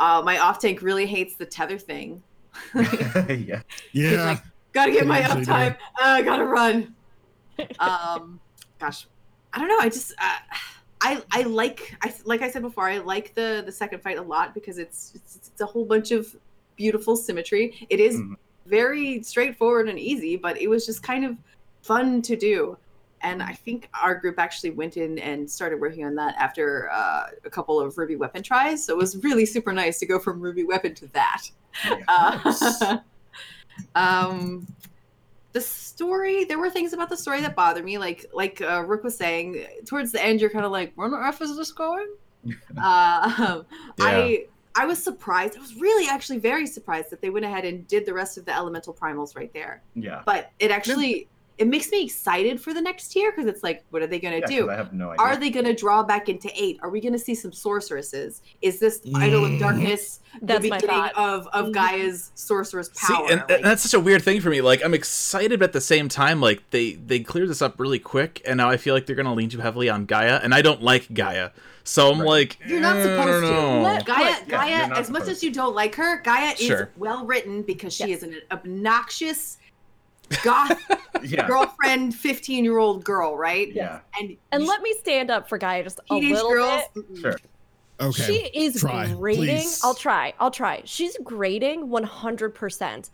uh, 0.00 0.22
my 0.24 0.38
off 0.38 0.60
tank 0.60 0.80
really 0.82 1.06
hates 1.06 1.34
the 1.36 1.46
tether 1.46 1.78
thing. 1.78 2.22
yeah. 2.74 3.62
Yeah. 3.92 4.24
like, 4.24 4.42
gotta 4.78 4.92
get 4.92 5.02
It 5.02 5.06
my 5.08 5.20
actually 5.20 5.44
uptime. 5.44 5.76
Uh, 6.00 6.22
gotta 6.22 6.44
run. 6.44 6.94
um, 7.78 8.40
gosh, 8.78 9.06
I 9.52 9.58
don't 9.58 9.68
know. 9.68 9.78
I 9.80 9.88
just 9.88 10.12
uh, 10.20 10.38
I 11.00 11.22
I 11.32 11.42
like 11.42 11.96
I 12.02 12.14
like 12.24 12.42
I 12.42 12.50
said 12.50 12.62
before. 12.62 12.84
I 12.88 12.98
like 12.98 13.34
the 13.34 13.62
the 13.66 13.72
second 13.72 14.02
fight 14.02 14.18
a 14.18 14.22
lot 14.22 14.54
because 14.54 14.78
it's 14.78 15.12
it's, 15.14 15.36
it's 15.48 15.60
a 15.60 15.66
whole 15.66 15.84
bunch 15.84 16.10
of 16.12 16.34
beautiful 16.76 17.16
symmetry. 17.16 17.86
It 17.90 17.98
is 18.00 18.16
Mhm. 18.16 18.34
very 18.66 19.22
straightforward 19.22 19.88
and 19.88 19.98
easy, 19.98 20.36
but 20.36 20.60
it 20.60 20.68
was 20.68 20.86
just 20.86 21.02
kind 21.02 21.24
of 21.24 21.36
fun 21.82 22.22
to 22.22 22.36
do. 22.36 22.76
And 23.20 23.42
I 23.42 23.52
think 23.52 23.88
our 24.00 24.14
group 24.14 24.38
actually 24.38 24.70
went 24.70 24.96
in 24.96 25.18
and 25.18 25.50
started 25.50 25.80
working 25.80 26.04
on 26.04 26.14
that 26.14 26.36
after 26.38 26.88
uh, 26.92 27.24
a 27.44 27.50
couple 27.50 27.80
of 27.80 27.98
Ruby 27.98 28.14
weapon 28.14 28.44
tries. 28.44 28.84
So 28.84 28.92
it 28.92 28.96
was 28.96 29.16
really 29.24 29.44
super 29.44 29.72
nice 29.72 29.98
to 29.98 30.06
go 30.06 30.20
from 30.20 30.40
Ruby 30.40 30.62
weapon 30.62 30.94
to 30.94 31.08
that. 31.08 31.42
yeah. 31.84 31.96
Uh, 32.06 32.98
um, 33.94 34.66
the 35.52 35.60
story, 35.60 36.44
there 36.44 36.58
were 36.58 36.70
things 36.70 36.92
about 36.92 37.08
the 37.08 37.16
story 37.16 37.40
that 37.40 37.56
bothered 37.56 37.84
me. 37.84 37.98
Like 37.98 38.26
like 38.32 38.60
uh, 38.60 38.84
Rook 38.86 39.04
was 39.04 39.16
saying, 39.16 39.66
towards 39.86 40.12
the 40.12 40.24
end, 40.24 40.40
you're 40.40 40.50
kind 40.50 40.64
of 40.64 40.72
like, 40.72 40.92
where 40.94 41.06
on 41.06 41.14
earth 41.14 41.40
is 41.42 41.56
this 41.56 41.72
going? 41.72 42.08
uh, 42.76 43.62
I 44.00 44.46
I 44.76 44.84
was 44.86 45.02
surprised. 45.02 45.56
I 45.56 45.60
was 45.60 45.74
really 45.74 46.08
actually 46.08 46.38
very 46.38 46.66
surprised 46.66 47.10
that 47.10 47.20
they 47.20 47.30
went 47.30 47.44
ahead 47.44 47.64
and 47.64 47.86
did 47.88 48.06
the 48.06 48.14
rest 48.14 48.38
of 48.38 48.44
the 48.44 48.54
elemental 48.54 48.94
primals 48.94 49.34
right 49.34 49.52
there. 49.52 49.82
yeah. 49.94 50.22
But 50.24 50.52
it 50.60 50.70
actually 50.70 51.28
it 51.58 51.66
makes 51.66 51.90
me 51.90 52.04
excited 52.04 52.60
for 52.60 52.72
the 52.72 52.80
next 52.80 53.16
year 53.16 53.32
because 53.32 53.46
it's 53.46 53.62
like, 53.64 53.84
what 53.90 54.00
are 54.00 54.06
they 54.06 54.18
gonna 54.20 54.36
Yeah, 54.36 54.40
'cause 54.42 54.50
do? 54.50 54.70
I 54.70 54.76
have 54.76 54.92
no 54.92 55.10
idea. 55.10 55.20
Are 55.24 55.36
they 55.36 55.50
going 55.50 55.66
to 55.66 55.74
draw 55.74 56.02
back 56.04 56.28
into 56.28 56.48
eight? 56.54 56.78
Are 56.82 56.88
we 56.90 57.00
going 57.00 57.12
to 57.14 57.18
see 57.18 57.34
some 57.34 57.52
sorceresses? 57.52 58.42
Is 58.62 58.78
this 58.78 59.00
Idol 59.14 59.44
of 59.44 59.50
Mm. 59.52 59.58
Darkness 59.58 60.20
That's 60.40 60.62
the 60.62 60.70
beginning 60.70 60.88
thought. 60.88 61.16
of, 61.16 61.48
of 61.48 61.66
Mhm. 61.66 61.72
Gaia's 61.72 62.30
sorceress 62.36 62.90
See, 62.92 63.12
power? 63.12 63.26
and, 63.30 63.40
Like, 63.40 63.50
and 63.50 63.64
that's 63.64 63.82
such 63.82 63.94
a 63.94 64.00
weird 64.00 64.22
thing 64.22 64.40
for 64.40 64.50
me. 64.50 64.60
Like, 64.60 64.84
I'm 64.84 64.94
excited, 64.94 65.58
but 65.58 65.66
at 65.66 65.72
the 65.72 65.80
same 65.80 66.08
time, 66.08 66.40
like 66.40 66.62
they 66.70 66.92
they 66.92 67.20
cleared 67.20 67.48
this 67.50 67.60
up 67.60 67.80
really 67.80 67.98
quick, 67.98 68.40
and 68.46 68.56
now 68.58 68.70
I 68.70 68.76
feel 68.76 68.94
like 68.94 69.06
they're 69.06 69.16
gonna 69.16 69.34
lean 69.34 69.48
too 69.48 69.58
heavily 69.60 69.88
on 69.88 70.04
Gaia, 70.06 70.36
and 70.42 70.54
I 70.54 70.62
don't 70.62 70.82
like 70.82 71.12
Gaia, 71.12 71.50
so 71.82 72.12
I'm 72.12 72.20
Right. 72.20 72.28
like, 72.28 72.58
You're 72.66 72.80
not 72.80 72.96
eh, 72.98 73.02
supposed 73.02 73.20
I 73.20 73.24
don't 73.32 73.42
to. 73.42 73.50
know. 73.50 73.82
Let- 73.82 74.04
Gaia, 74.06 74.24
Yeah, 74.24 74.38
Gaia 74.48 74.82
as 74.84 75.10
much 75.10 75.22
supposed 75.22 75.28
as 75.30 75.42
you 75.42 75.50
don't 75.52 75.74
like 75.74 75.94
her, 75.96 76.20
Gaia 76.22 76.56
Sure. 76.56 76.82
is 76.82 76.86
well 76.96 77.24
written 77.26 77.62
because 77.62 77.92
she 77.94 78.06
Yes. 78.06 78.18
is 78.18 78.22
an 78.24 78.36
obnoxious 78.52 79.56
goth 80.42 80.80
yeah. 81.22 81.46
girlfriend, 81.46 82.14
15 82.14 82.64
year 82.64 82.78
old 82.78 83.04
girl, 83.04 83.36
right? 83.36 83.72
Yeah. 83.72 84.00
And, 84.18 84.36
And 84.52 84.64
let 84.66 84.82
me 84.82 84.94
stand 84.98 85.30
up 85.30 85.48
for 85.48 85.58
Gaia 85.58 85.82
just 85.84 86.00
a 86.10 86.14
little 86.14 86.50
girls. 86.50 86.82
bit. 86.94 87.04
Sure. 87.20 87.36
Okay. 88.00 88.22
She 88.22 88.34
is 88.58 88.80
Try, 88.80 89.12
grading. 89.12 89.44
please. 89.44 89.80
I'll 89.82 89.94
try. 89.94 90.32
I'll 90.38 90.50
try. 90.52 90.82
She's 90.84 91.16
grading 91.24 91.88
100%. 91.88 93.10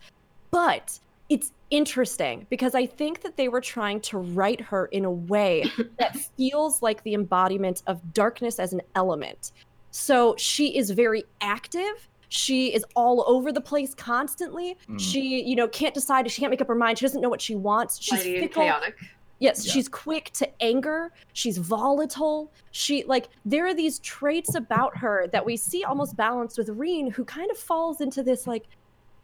But 0.51 0.99
it's 1.29 1.51
interesting 1.71 2.45
because 2.51 2.75
I 2.75 2.85
think 2.85 3.21
that 3.23 3.35
they 3.35 3.47
were 3.47 3.61
trying 3.61 3.99
to 4.01 4.19
write 4.19 4.61
her 4.61 4.85
in 4.87 5.03
a 5.05 5.11
way 5.11 5.71
that 5.99 6.15
feels 6.37 6.81
like 6.83 7.01
the 7.03 7.15
embodiment 7.15 7.81
of 7.87 8.13
darkness 8.13 8.59
as 8.59 8.73
an 8.73 8.81
element. 8.93 9.51
So 9.89 10.35
she 10.37 10.77
is 10.77 10.91
very 10.91 11.23
active. 11.41 12.07
She 12.35 12.73
is 12.73 12.83
all 12.95 13.23
over 13.27 13.51
the 13.53 13.61
place 13.61 13.93
constantly. 13.95 14.77
Mhm. 14.89 14.99
She, 14.99 15.41
you 15.43 15.55
know, 15.55 15.69
can't 15.69 15.93
decide. 15.93 16.29
She 16.29 16.41
can't 16.41 16.51
make 16.51 16.59
up 16.61 16.67
her 16.67 16.75
mind. 16.75 16.97
She 16.99 17.05
doesn't 17.05 17.21
know 17.21 17.29
what 17.29 17.41
she 17.41 17.55
wants. 17.55 17.97
She's 18.01 18.21
Flighty 18.21 18.39
fickle. 18.41 18.63
chaotic. 18.63 18.95
Yes, 19.39 19.65
Yeah. 19.65 19.71
she's 19.73 19.87
quick 19.87 20.31
to 20.33 20.49
anger. 20.61 21.13
She's 21.33 21.57
volatile. 21.57 22.51
She 22.71 23.03
like 23.05 23.29
there 23.45 23.65
are 23.67 23.73
these 23.73 23.99
traits 23.99 24.55
about 24.55 24.97
her 24.97 25.27
that 25.31 25.45
we 25.45 25.55
see 25.55 25.83
almost 25.85 26.17
balanced 26.17 26.57
with 26.57 26.69
Ryne, 26.69 27.11
who 27.11 27.23
kind 27.23 27.49
of 27.49 27.57
falls 27.57 28.01
into 28.01 28.21
this 28.21 28.47
like 28.47 28.65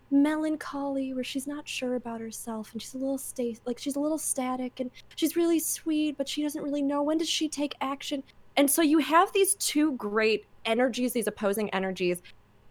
melancholy 0.10 1.14
where 1.14 1.24
she's 1.24 1.48
not 1.48 1.68
sure 1.68 1.96
about 1.96 2.20
herself 2.20 2.72
and 2.74 2.82
she's 2.82 2.94
a 2.94 2.98
little 2.98 3.18
sta- 3.18 3.56
like 3.66 3.80
she's 3.80 3.96
a 3.96 4.00
little 4.00 4.18
static 4.18 4.80
and 4.80 4.92
she's 5.16 5.36
really 5.36 5.60
sweet, 5.60 6.18
but 6.18 6.28
she 6.28 6.42
doesn't 6.44 6.62
really 6.64 6.82
know 6.82 7.02
when 7.04 7.18
does 7.18 7.30
she 7.30 7.48
take 7.50 7.76
action. 7.82 8.22
And 8.58 8.70
so 8.70 8.82
you 8.82 9.00
have 9.00 9.32
these 9.32 9.56
two 9.56 9.94
great 9.94 10.46
energies, 10.66 11.14
these 11.14 11.28
opposing 11.28 11.70
energies. 11.70 12.22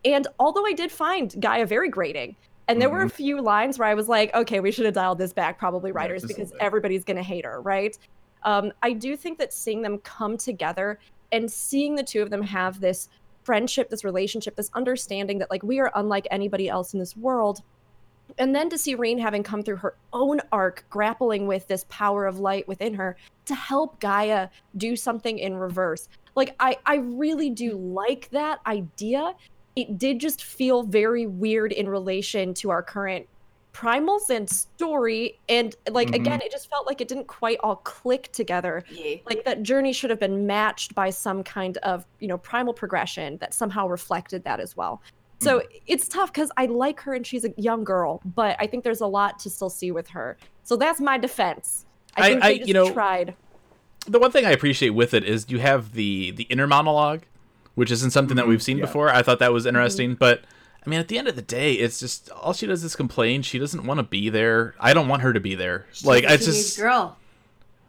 And 0.05 0.27
although 0.39 0.67
I 0.67 0.73
did 0.73 0.91
find 0.91 1.35
Gaia 1.41 1.67
very 1.67 1.89
grating, 1.89 2.37
and 2.69 2.81
there 2.81 2.89
were 2.89 3.03
a 3.03 3.11
few 3.11 3.43
lines 3.43 3.79
where 3.79 3.89
I 3.89 3.95
was 3.95 4.09
like, 4.09 4.33
okay, 4.33 4.61
we 4.61 4.71
should 4.71 4.85
have 4.85 4.95
dialed 4.95 5.19
this 5.19 5.33
back, 5.33 5.59
probably 5.59 5.91
writers, 5.91 6.23
a 6.23 6.29
because 6.29 6.53
everybody's 6.61 7.03
going 7.03 7.17
to 7.17 7.23
hate 7.23 7.45
her, 7.45 7.61
right? 7.61 7.99
Um, 8.45 8.73
I 8.83 8.93
do 8.93 9.17
think 9.17 9.39
that 9.39 9.53
seeing 9.53 9.83
them 9.83 9.99
come 9.99 10.37
together 10.37 11.01
and 11.33 11.51
seeing 11.51 11.97
the 11.97 12.03
two 12.05 12.23
of 12.23 12.31
them 12.31 12.43
have 12.43 12.81
this 12.81 13.09
friendship, 13.43 13.91
this 13.91 14.05
relationship, 14.05 14.55
this 14.55 14.71
understanding 14.75 15.39
that 15.39 15.51
like 15.51 15.63
we 15.63 15.81
are 15.81 15.91
unlike 15.97 16.29
anybody 16.31 16.69
else 16.69 16.95
in 16.95 17.01
this 17.01 17.17
world. 17.17 17.63
And 18.39 18.55
then 18.55 18.71
to 18.71 18.79
see 18.79 18.95
Ryne 18.95 19.19
having 19.19 19.43
come 19.43 19.63
through 19.63 19.79
her 19.79 19.97
own 20.13 20.41
arc, 20.53 20.85
grappling 20.89 21.49
with 21.49 21.67
this 21.67 21.85
power 21.89 22.27
of 22.27 22.39
light 22.39 22.69
within 22.69 22.95
her 22.95 23.17
to 23.47 23.55
help 23.57 23.99
Gaia 23.99 24.49
do 24.77 24.95
something 24.95 25.39
in 25.39 25.57
reverse. 25.57 26.09
Like 26.37 26.55
I, 26.61 26.79
I 26.87 26.97
really 26.97 27.51
do 27.51 27.77
like 27.77 28.31
that 28.31 28.61
idea. 28.67 29.35
It 29.81 29.99
did 29.99 30.19
just 30.19 30.43
feel 30.45 30.83
very 30.83 31.27
weird 31.27 31.73
in 31.73 31.89
relation 31.89 32.53
to 32.55 32.71
our 32.71 32.83
current 32.83 33.27
primals 33.73 34.29
and 34.31 34.51
story. 34.51 35.39
And 35.49 35.75
like 35.91 36.09
Mhm. 36.09 36.15
again, 36.17 36.41
it 36.43 36.51
just 36.51 36.69
felt 36.69 36.87
like 36.87 37.01
it 37.01 37.09
didn't 37.09 37.29
quite 37.29 37.59
all 37.63 37.77
click 37.77 38.31
together 38.33 38.83
Yeah. 38.91 39.17
like 39.27 39.45
that 39.45 39.63
journey 39.63 39.93
should 39.93 40.11
have 40.11 40.19
been 40.19 40.47
matched 40.47 40.95
by 40.95 41.11
some 41.11 41.45
kind 41.45 41.79
of 41.79 42.05
you 42.19 42.27
know 42.29 42.37
primal 42.37 42.75
progression 42.75 43.39
that 43.39 43.55
somehow 43.55 43.87
reflected 43.87 44.43
that 44.45 44.59
as 44.61 44.77
well 44.77 45.01
so 45.39 45.63
it's 45.87 46.07
tough 46.09 46.31
because 46.33 46.51
i 46.59 46.67
like 46.67 47.01
her 47.01 47.15
and 47.15 47.27
she's 47.27 47.45
a 47.47 47.53
young 47.57 47.83
girl 47.85 48.21
but 48.35 48.57
i 48.59 48.67
think 48.67 48.83
there's 48.85 49.01
a 49.01 49.07
lot 49.07 49.39
to 49.39 49.49
still 49.49 49.71
see 49.71 49.91
with 49.93 50.09
her 50.09 50.37
so 50.65 50.77
that's 50.77 51.01
my 51.01 51.17
defense 51.17 51.87
i 52.17 52.21
I- 52.23 52.29
think 52.29 52.43
I- 52.43 52.49
they 52.49 52.59
just 52.59 52.69
you 52.69 52.75
know- 52.75 52.93
tried 52.93 53.35
the 54.07 54.19
one 54.19 54.33
thing 54.33 54.45
I 54.47 54.51
appreciate 54.51 54.91
with 54.91 55.13
it 55.15 55.25
is 55.25 55.47
you 55.49 55.59
have 55.61 55.93
the 55.93 56.31
the 56.33 56.45
inner 56.45 56.67
monologue, 56.67 57.21
which 57.81 57.91
isn't 57.91 58.11
something 58.11 58.37
that 58.37 58.45
Mhm, 58.45 58.49
we've 58.51 58.63
seen 58.63 58.77
yeah. 58.77 58.85
before. 58.85 59.09
I 59.09 59.23
thought 59.23 59.39
that 59.39 59.55
was 59.55 59.65
interesting, 59.65 60.15
but 60.15 60.43
I 60.87 60.91
mean, 60.91 61.01
at 61.01 61.09
the 61.09 61.17
end 61.19 61.29
of 61.29 61.35
the 61.35 61.41
day, 61.43 61.73
it's 61.73 61.99
just 61.99 62.29
all 62.31 62.53
she 62.53 62.67
does 62.67 62.85
is 62.85 62.95
complain. 62.95 63.41
She 63.41 63.59
doesn't 63.59 63.85
want 63.87 63.99
to 63.99 64.05
be 64.05 64.29
there. 64.29 64.75
I 64.79 64.93
don't 64.93 65.09
want 65.09 65.23
her 65.23 65.33
to 65.33 65.41
be 65.41 65.55
there. 65.55 65.87
She's 65.93 66.05
like 66.07 66.25
a 66.25 66.27
I 66.27 66.37
teenage 66.37 66.45
just 66.45 66.79
girl. 66.79 67.17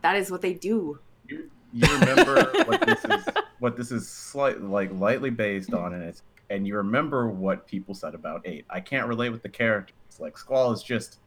That 0.02 0.16
is 0.16 0.32
what 0.32 0.42
they 0.42 0.54
do. 0.54 0.98
You, 1.28 1.52
you 1.74 1.88
remember 2.00 2.42
what 2.66 2.82
this 2.86 3.04
is 3.04 3.26
what 3.60 3.76
this 3.78 3.92
is 3.92 4.08
slight 4.08 4.62
like 4.62 4.92
lightly 4.94 5.30
based 5.30 5.74
on 5.74 5.94
and 5.94 6.04
it's 6.04 6.24
and 6.50 6.66
you 6.66 6.76
remember 6.78 7.28
what 7.28 7.68
people 7.68 7.94
said 7.94 8.16
about 8.16 8.42
eight. 8.46 8.64
I 8.70 8.80
can't 8.80 9.08
relate 9.08 9.30
with 9.30 9.44
the 9.44 9.50
characters. 9.50 9.96
Like 10.20 10.38
Squall 10.38 10.72
is 10.72 10.82
just 10.84 11.20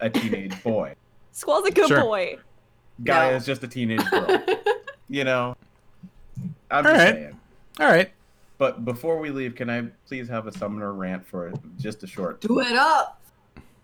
a 0.00 0.10
teenage 0.10 0.62
boy. 0.62 0.94
squall's 1.32 1.66
a 1.66 1.70
good 1.72 1.88
Sure. 1.88 2.00
boy 2.02 2.36
Guy 3.02 3.30
No. 3.30 3.36
is 3.36 3.44
just 3.46 3.62
a 3.64 3.68
teenage 3.68 4.04
girl. 4.10 4.42
you 5.08 5.24
know? 5.24 5.56
I'm 6.70 6.84
All 6.86 6.92
just 6.92 7.04
right. 7.04 7.14
saying. 7.14 7.40
All 7.80 7.86
right. 7.86 8.10
But 8.58 8.84
before 8.84 9.18
we 9.18 9.30
leave, 9.30 9.54
can 9.56 9.68
I 9.68 9.88
please 10.06 10.28
have 10.28 10.46
a 10.46 10.52
summoner 10.52 10.92
rant 10.92 11.26
for 11.26 11.52
just 11.78 12.02
a 12.02 12.06
short 12.06 12.40
do 12.40 12.60
it 12.60 12.76
up. 12.76 13.20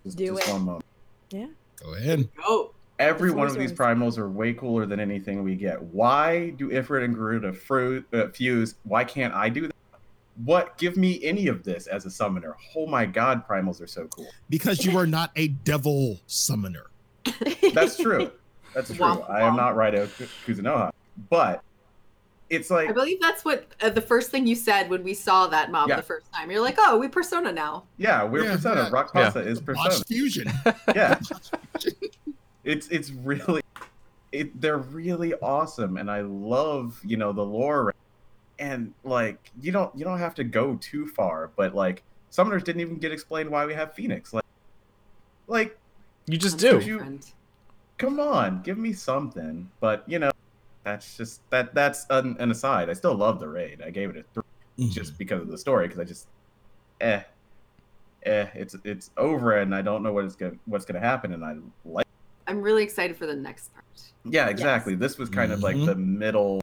just, 0.04 0.16
Do 0.16 0.26
just 0.36 0.48
it. 0.48 0.52
one 0.52 0.62
moment. 0.64 0.84
Yeah. 1.30 1.46
Go 1.82 1.94
ahead. 1.94 2.28
Go. 2.36 2.72
Every 2.98 3.30
one 3.30 3.46
of 3.46 3.54
these 3.54 3.72
primals 3.72 4.18
are 4.18 4.28
way 4.28 4.52
cooler 4.52 4.84
than 4.84 5.00
anything 5.00 5.42
we 5.42 5.54
get. 5.54 5.82
Why 5.82 6.50
do 6.50 6.68
Ifrit 6.68 7.02
and 7.04 7.14
Garuda 7.14 7.54
fruit, 7.54 8.06
uh, 8.12 8.28
fuse? 8.28 8.74
Why 8.84 9.04
can't 9.04 9.32
I 9.34 9.48
do 9.48 9.62
that? 9.68 9.74
What? 10.44 10.76
Give 10.78 10.96
me 10.98 11.18
any 11.24 11.48
of 11.48 11.64
this 11.64 11.86
as 11.86 12.04
a 12.06 12.10
summoner. 12.10 12.56
Oh 12.76 12.86
my 12.86 13.06
god, 13.06 13.48
primals 13.48 13.80
are 13.80 13.86
so 13.86 14.06
cool. 14.08 14.28
Because 14.50 14.84
you 14.84 14.96
are 14.98 15.06
not 15.06 15.30
a 15.36 15.48
devil 15.48 16.20
summoner. 16.26 16.86
That's 17.74 17.96
true. 17.96 18.30
That's 18.74 18.88
true. 18.94 18.98
Womp 18.98 19.28
I 19.30 19.40
am 19.42 19.54
womp. 19.54 19.56
not 19.56 19.74
Raidou 19.76 20.06
Kuzunoha. 20.46 20.90
But 21.30 21.62
it's 22.50 22.68
like, 22.70 22.88
I 22.88 22.92
believe 22.92 23.20
that's 23.20 23.44
what 23.44 23.66
uh, 23.80 23.90
the 23.90 24.00
first 24.00 24.30
thing 24.30 24.46
you 24.46 24.56
said 24.56 24.90
when 24.90 25.02
we 25.04 25.14
saw 25.14 25.46
that 25.46 25.70
mob 25.70 25.88
Yeah. 25.88 25.96
the 25.96 26.02
first 26.02 26.30
time. 26.32 26.50
You're 26.50 26.60
like, 26.60 26.76
oh, 26.78 26.98
we 26.98 27.06
persona 27.08 27.52
now. 27.52 27.84
yeah, 27.96 28.24
we're 28.24 28.44
Yeah, 28.44 28.56
Persona. 28.56 28.82
yeah. 28.82 28.90
Rock 28.90 29.12
Yeah. 29.14 29.24
Pasta 29.24 29.40
is 29.40 29.60
Persona. 29.60 29.88
Watch 29.90 30.04
fusion. 30.06 30.50
yeah 30.94 31.18
it's 32.64 32.88
it's 32.88 33.10
really 33.10 33.62
it 34.32 34.60
they're 34.60 34.78
really 34.78 35.32
awesome 35.34 35.96
and 35.96 36.10
i 36.10 36.20
love 36.20 37.00
you 37.04 37.16
know 37.16 37.32
the 37.32 37.42
lore 37.44 37.94
and 38.58 38.92
like 39.02 39.50
you 39.62 39.72
don't 39.72 39.92
you 39.96 40.04
don't 40.04 40.18
have 40.18 40.34
to 40.34 40.44
go 40.44 40.76
too 40.80 41.06
far 41.06 41.50
but 41.56 41.74
like 41.74 42.02
summoners 42.30 42.62
didn't 42.62 42.80
even 42.82 42.96
get 42.96 43.12
explained 43.12 43.48
why 43.50 43.64
we 43.64 43.72
have 43.72 43.94
phoenix 43.94 44.32
like 44.34 44.44
like 45.46 45.78
You 46.26 46.36
just 46.38 46.58
do. 46.58 46.78
You- 46.80 47.18
come 47.98 48.20
on 48.20 48.60
give 48.62 48.76
me 48.78 48.92
something 48.92 49.68
but 49.80 50.04
you 50.06 50.18
know 50.18 50.29
that's 50.84 51.16
just 51.16 51.40
that 51.50 51.74
that's 51.74 52.06
an, 52.10 52.36
an 52.38 52.50
aside 52.50 52.88
i 52.88 52.92
still 52.92 53.14
love 53.14 53.38
the 53.40 53.48
raid 53.48 53.82
i 53.84 53.90
gave 53.90 54.10
it 54.10 54.16
a 54.16 54.24
three 54.34 54.42
Mhm. 54.78 54.92
just 54.92 55.18
because 55.18 55.42
of 55.42 55.48
the 55.48 55.58
story 55.58 55.86
because 55.88 56.00
i 56.00 56.04
just 56.04 56.26
eh 57.00 57.22
eh 58.24 58.46
it's 58.54 58.74
it's 58.84 59.10
over 59.16 59.58
and 59.58 59.74
i 59.74 59.82
don't 59.82 60.02
know 60.02 60.12
what 60.12 60.24
is 60.24 60.36
going 60.36 60.58
what's 60.64 60.84
gonna 60.86 61.00
happen 61.00 61.32
and 61.32 61.44
i 61.44 61.54
like 61.84 62.06
I'm 62.46 62.62
really 62.62 62.82
excited 62.82 63.16
for 63.16 63.26
the 63.26 63.36
next 63.36 63.72
part. 63.72 63.84
Yeah, 64.24 64.48
exactly. 64.48 64.96
This 64.96 65.18
was 65.18 65.28
kind 65.30 65.52
of 65.52 65.62
like 65.62 65.76
Mhm. 65.76 65.86
the 65.86 65.94
middle 65.94 66.60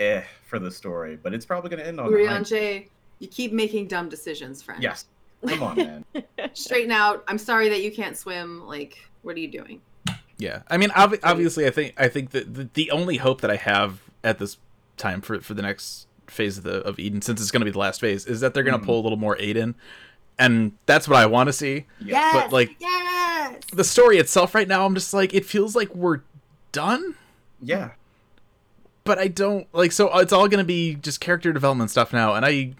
eh 0.00 0.24
for 0.48 0.58
the 0.58 0.70
story, 0.70 1.16
but 1.16 1.32
it's 1.32 1.46
probably 1.46 1.70
going 1.70 1.78
to 1.78 1.86
end 1.86 2.00
on 2.00 2.12
a 2.12 2.26
high. 2.26 2.88
You 3.20 3.28
keep 3.28 3.52
making 3.52 3.86
dumb 3.86 4.08
decisions, 4.08 4.62
friend. 4.64 4.82
Yes. 4.82 5.04
Come 5.46 5.62
on, 5.62 5.76
man. 5.76 6.02
Straighten 6.54 6.90
out. 6.90 7.22
I'm 7.28 7.38
sorry 7.38 7.68
that 7.68 7.82
you 7.82 7.92
can't 7.92 8.16
swim. 8.16 8.62
Like, 8.66 8.96
what 9.20 9.36
are 9.36 9.40
you 9.40 9.52
doing? 9.52 9.80
Yeah, 10.38 10.62
I 10.68 10.76
mean, 10.76 10.90
ob- 10.92 11.18
obviously, 11.22 11.66
I 11.66 11.70
think 11.70 11.94
I 11.96 12.08
think 12.08 12.30
that 12.30 12.54
the, 12.54 12.68
the 12.74 12.90
only 12.90 13.16
hope 13.18 13.40
that 13.42 13.50
I 13.50 13.56
have 13.56 14.00
at 14.24 14.38
this 14.38 14.56
time 14.96 15.20
for 15.20 15.40
for 15.40 15.54
the 15.54 15.62
next 15.62 16.06
phase 16.26 16.58
of 16.58 16.64
the 16.64 16.78
of 16.82 16.98
Eden, 16.98 17.22
since 17.22 17.40
it's 17.40 17.50
going 17.50 17.60
to 17.60 17.64
be 17.66 17.70
the 17.70 17.78
last 17.78 18.00
phase, 18.00 18.26
is 18.26 18.40
that 18.40 18.54
they're 18.54 18.62
going 18.64 18.76
to 18.78 18.82
Mhm. 18.82 18.86
pull 18.86 19.00
a 19.00 19.02
little 19.02 19.18
more 19.18 19.36
Aiden, 19.36 19.74
and 20.38 20.72
that's 20.86 21.06
what 21.06 21.16
I 21.18 21.26
want 21.26 21.48
to 21.48 21.52
see. 21.52 21.86
Yes. 22.00 22.34
But, 22.34 22.52
like- 22.52 22.76
yes. 22.80 23.60
The 23.72 23.84
story 23.84 24.18
itself, 24.18 24.54
right 24.54 24.66
now, 24.68 24.84
I'm 24.86 24.94
just 24.94 25.12
like, 25.14 25.32
it 25.34 25.44
feels 25.44 25.74
like 25.76 25.94
we're 25.94 26.20
done, 26.72 27.14
Yeah. 27.60 27.90
but 29.04 29.18
I 29.18 29.28
don't 29.28 29.66
like. 29.72 29.92
So 29.92 30.16
it's 30.18 30.32
all 30.32 30.48
going 30.48 30.58
to 30.58 30.64
be 30.64 30.94
just 30.94 31.20
character 31.20 31.52
development 31.52 31.90
stuff 31.90 32.12
now, 32.12 32.34
and 32.34 32.44
I 32.46 32.74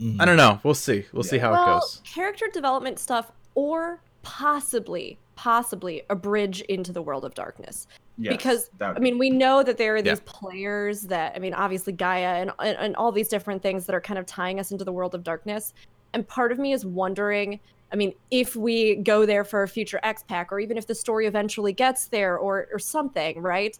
Mhm. 0.00 0.16
I 0.20 0.24
don't 0.24 0.36
know. 0.38 0.60
We'll 0.62 0.74
see. 0.74 1.04
We'll 1.12 1.22
see 1.24 1.38
how 1.38 1.52
well, 1.52 1.62
it 1.76 1.80
goes. 1.80 2.00
character 2.04 2.46
development 2.52 2.98
stuff 2.98 3.30
or 3.54 4.00
possibly 4.22 5.18
possibly 5.40 6.02
a 6.10 6.14
bridge 6.14 6.60
into 6.62 6.92
the 6.92 7.00
world 7.00 7.24
of 7.24 7.32
darkness 7.34 7.86
Yes. 8.18 8.36
Because, 8.36 8.70
that, 8.76 8.96
I 8.96 8.98
mean, 8.98 9.16
we 9.16 9.30
know 9.30 9.62
that 9.62 9.78
there 9.78 9.94
are 9.94 9.96
Yeah. 9.96 10.02
these 10.12 10.20
players 10.20 11.00
that, 11.04 11.32
I 11.34 11.38
mean, 11.38 11.54
obviously 11.54 11.94
Gaia 11.94 12.34
and, 12.42 12.50
and 12.58 12.76
and 12.76 12.94
all 12.96 13.10
these 13.10 13.28
different 13.28 13.62
things 13.62 13.86
that 13.86 13.94
are 13.94 14.00
kind 14.02 14.18
of 14.18 14.26
tying 14.26 14.60
us 14.60 14.72
into 14.72 14.84
the 14.84 14.92
world 14.92 15.14
of 15.14 15.22
darkness. 15.24 15.72
And 16.12 16.28
part 16.28 16.52
of 16.52 16.58
me 16.58 16.74
is 16.74 16.84
wondering, 16.84 17.58
I 17.90 17.96
mean, 17.96 18.12
if 18.30 18.54
we 18.56 18.96
go 18.96 19.24
there 19.24 19.42
for 19.42 19.62
a 19.62 19.68
future 19.68 19.98
X 20.02 20.22
Pack, 20.28 20.52
or 20.52 20.60
even 20.60 20.76
if 20.76 20.86
the 20.86 20.94
story 20.94 21.26
eventually 21.26 21.72
gets 21.72 22.08
there, 22.08 22.36
or 22.36 22.68
or 22.74 22.78
something, 22.78 23.40
right? 23.40 23.74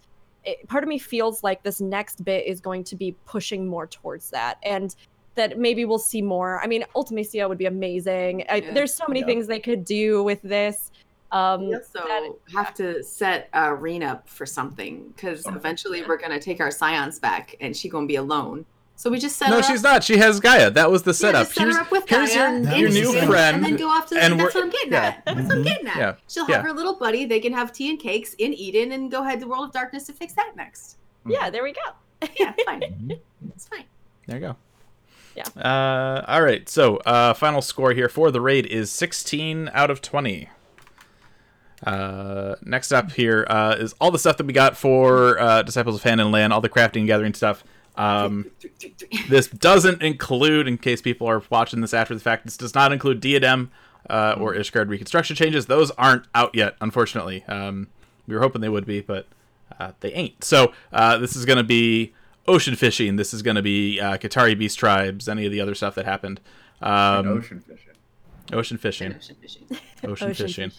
It, 0.47 0.67
part 0.69 0.83
of 0.85 0.89
me 0.89 0.99
feels 0.99 1.43
like 1.43 1.63
this 1.63 1.83
next 1.83 2.25
bit 2.25 2.47
is 2.47 2.63
going 2.63 2.85
to 2.85 2.97
be 2.97 3.15
pushing 3.27 3.69
more 3.69 3.87
towards 3.87 4.31
that, 4.31 4.57
and 4.63 4.97
that 5.35 5.59
maybe 5.59 5.85
we'll 5.85 5.99
see 5.99 6.23
more. 6.23 6.63
I 6.63 6.67
mean, 6.67 6.85
Ultimecia 6.97 7.47
would 7.47 7.59
be 7.59 7.67
amazing. 7.67 8.45
I, 8.49 8.57
Yeah. 8.57 8.73
There's 8.73 8.95
so 8.95 9.05
many 9.07 9.21
Yeah. 9.21 9.27
things 9.27 9.47
they 9.49 9.61
could 9.61 9.85
do 9.85 10.23
with 10.23 10.41
this. 10.41 10.91
Um, 11.33 11.69
We 11.69 11.75
also 11.75 12.01
that- 12.07 12.33
have 12.53 12.75
to 12.75 13.03
set 13.05 13.49
uh, 13.55 13.71
Ryne 13.79 14.03
up 14.03 14.29
for 14.29 14.47
something 14.47 15.13
because 15.15 15.47
Okay. 15.47 15.55
eventually 15.57 16.03
we're 16.07 16.17
gonna 16.19 16.41
take 16.41 16.61
our 16.61 16.71
scions 16.71 17.19
back, 17.19 17.55
and 17.61 17.77
she 17.77 17.89
gonna 17.89 18.07
be 18.07 18.17
alone. 18.17 18.67
So 18.97 19.09
we 19.11 19.19
just 19.19 19.37
set 19.37 19.47
up 19.47 19.51
No, 19.53 19.57
her 19.59 19.63
she's 19.63 19.83
up. 19.85 19.93
not. 19.93 20.05
She 20.05 20.19
has 20.19 20.41
Gaia. 20.41 20.71
That 20.71 20.91
was 20.91 21.05
the 21.05 21.13
Yeah, 21.13 21.15
setup. 21.15 21.43
just 21.47 21.55
set 21.55 21.63
here's 21.65 21.77
her 21.77 21.83
up 21.83 21.91
with 21.91 22.07
here's 22.09 22.35
Gaia, 22.35 22.53
your, 22.53 22.61
That 22.63 22.79
your 22.79 22.89
new 22.91 23.13
friend. 23.27 23.57
and 23.57 23.65
then 23.65 23.77
go 23.77 23.89
off 23.89 24.07
to. 24.11 24.23
and 24.23 24.39
that's 24.39 24.55
what 24.55 24.65
I'm 24.65 24.71
getting 24.71 24.93
yeah. 24.93 24.99
at. 25.05 25.23
That's 25.25 25.41
what 25.49 25.53
I'm 25.53 25.59
Mhm. 25.63 25.65
getting 25.65 25.87
at. 25.87 25.97
Yeah. 25.97 26.15
She'll 26.29 26.47
Yeah. 26.49 26.57
have 26.57 26.65
her 26.67 26.73
little 26.75 26.97
buddy. 26.97 27.25
They 27.25 27.41
can 27.41 27.55
have 27.55 27.73
tea 27.73 27.89
and 27.89 27.99
cakes 27.99 28.35
in 28.35 28.53
Eden, 28.53 28.93
and 28.93 29.11
go 29.11 29.23
head 29.23 29.41
to 29.41 29.47
World 29.47 29.65
of 29.69 29.73
Darkness 29.73 30.05
to 30.09 30.13
fix 30.13 30.35
that 30.35 30.53
next. 30.57 30.97
yeah, 31.27 31.49
there 31.49 31.63
we 31.63 31.73
go. 31.73 32.29
Yeah, 32.39 32.53
it's 32.55 32.65
fine. 32.65 32.81
Mhm. 32.83 33.21
it's 33.55 33.67
fine. 33.69 33.85
There 34.27 34.37
you 34.39 34.47
go. 34.49 34.57
Yeah. 35.35 35.45
Uh, 35.57 36.23
all 36.29 36.43
right. 36.43 36.69
So, 36.69 36.97
uh, 36.99 37.33
final 37.33 37.63
score 37.63 37.93
here 37.93 38.11
for 38.11 38.31
the 38.31 38.41
raid 38.43 38.67
is 38.67 38.91
16 38.91 39.71
out 39.73 39.91
of 39.91 40.03
20. 40.03 40.51
Uh, 41.85 42.57
next 42.63 42.93
up 42.93 43.13
here 43.13 43.47
uh, 43.49 43.77
is 43.79 43.95
all 44.01 44.11
the 44.11 44.19
stuff 44.19 44.37
that 44.37 44.47
we 44.47 44.53
got 44.53 44.77
for 44.77 45.39
uh, 45.41 45.63
Disciples 45.63 45.97
of 45.97 46.03
Hand 46.03 46.21
and 46.21 46.31
Land, 46.31 46.53
all 46.53 46.61
the 46.61 46.69
crafting 46.69 46.99
and 46.99 47.07
gathering 47.07 47.35
stuff. 47.35 47.65
Um, 47.97 48.51
this 49.29 49.49
doesn't 49.49 50.03
include, 50.03 50.69
in 50.69 50.79
case 50.79 51.03
people 51.03 51.27
are 51.27 51.43
watching 51.51 51.81
this 51.81 51.93
after 51.93 52.15
the 52.15 52.21
fact, 52.21 52.45
this 52.45 52.57
does 52.57 52.75
not 52.75 52.93
include 52.93 53.21
Diadem 53.21 53.71
uh, 54.09 54.37
or 54.39 54.55
Ishgard 54.55 54.89
reconstruction 54.89 55.37
changes. 55.37 55.67
Those 55.67 55.91
aren't 55.93 56.25
out 56.35 56.55
yet, 56.55 56.77
unfortunately. 56.81 57.45
Um, 57.45 57.89
we 58.27 58.35
were 58.35 58.41
hoping 58.41 58.61
they 58.61 58.69
would 58.69 58.87
be, 58.87 59.01
but 59.01 59.27
uh, 59.79 59.93
they 60.01 60.13
ain't. 60.13 60.45
So 60.45 60.73
uh, 60.93 61.19
this 61.19 61.37
is 61.37 61.45
going 61.45 61.59
to 61.59 61.65
be 61.65 62.13
ocean 62.47 62.77
fishing. 62.77 63.17
This 63.17 63.35
is 63.35 63.43
going 63.43 63.57
to 63.57 63.63
be 63.63 64.01
uh, 64.01 64.17
Qitari 64.19 64.59
beast 64.59 64.79
tribes, 64.79 65.29
any 65.29 65.47
of 65.47 65.53
the 65.53 65.61
other 65.61 65.75
stuff 65.75 65.95
that 65.97 66.05
happened. 66.05 66.41
Um, 66.81 67.27
ocean 67.27 67.61
fishing. 67.61 67.90
Ocean 68.53 68.79
fishing. 68.79 69.15
Ocean 69.15 69.37
fishing. 69.41 69.67
Ocean, 70.05 70.35
fishing. 70.35 70.73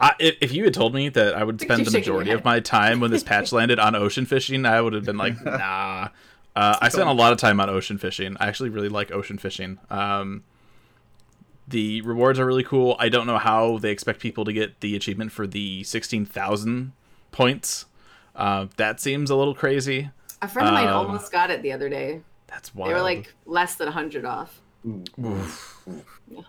I, 0.00 0.14
if, 0.20 0.36
if 0.40 0.52
you 0.52 0.64
had 0.64 0.72
told 0.74 0.94
me 0.94 1.08
that 1.08 1.34
I 1.34 1.42
would 1.44 1.60
spend 1.60 1.84
the 1.84 1.90
majority 1.90 2.30
of 2.30 2.44
my 2.44 2.60
time 2.60 3.00
when 3.00 3.10
this 3.10 3.24
patch 3.24 3.52
landed 3.58 3.78
on 3.78 3.94
ocean 3.96 4.24
fishing, 4.24 4.64
I 4.64 4.80
would 4.80 4.92
have 4.92 5.04
been 5.04 5.16
like, 5.16 5.42
nah. 5.44 6.08
Uh, 6.54 6.76
I 6.80 6.88
spent 6.88 7.08
a 7.08 7.12
lot 7.12 7.32
of 7.32 7.38
time 7.38 7.60
on 7.60 7.68
ocean 7.70 7.98
fishing. 7.98 8.36
I 8.40 8.46
actually 8.48 8.70
really 8.70 8.88
like 8.88 9.10
ocean 9.12 9.36
fishing. 9.38 9.78
Um, 9.90 10.44
the 11.66 12.00
rewards 12.02 12.38
are 12.38 12.46
really 12.46 12.64
cool. 12.64 12.96
I 12.98 13.08
don't 13.08 13.26
know 13.26 13.38
how 13.38 13.78
they 13.78 13.90
expect 13.90 14.20
people 14.20 14.44
to 14.44 14.52
get 14.52 14.80
the 14.80 14.96
achievement 14.96 15.32
for 15.32 15.46
the 15.46 15.82
16,000 15.84 16.92
points 17.30 17.84
Uh, 18.34 18.66
that 18.76 19.00
seems 19.00 19.30
a 19.30 19.36
little 19.36 19.54
crazy. 19.54 20.10
A 20.40 20.48
friend 20.48 20.68
of 20.68 20.74
mine 20.74 20.86
Um, 20.88 20.94
almost 20.94 21.30
got 21.32 21.50
it 21.50 21.62
the 21.62 21.72
other 21.72 21.88
day. 21.88 22.22
That's 22.46 22.74
wild. 22.74 22.90
They 22.90 22.94
were 22.94 23.02
like 23.02 23.34
less 23.44 23.74
than 23.74 23.86
100 23.86 24.24
off. 24.24 24.60
Ooh. 24.86 25.02
Oof. 25.22 25.82
Yeah. 26.30 26.42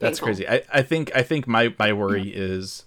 That's 0.00 0.18
crazy. 0.18 0.48
I, 0.48 0.62
I 0.72 0.82
think 0.82 1.12
I 1.14 1.22
think 1.22 1.46
my, 1.46 1.72
my 1.78 1.92
worry 1.92 2.28
is 2.28 2.84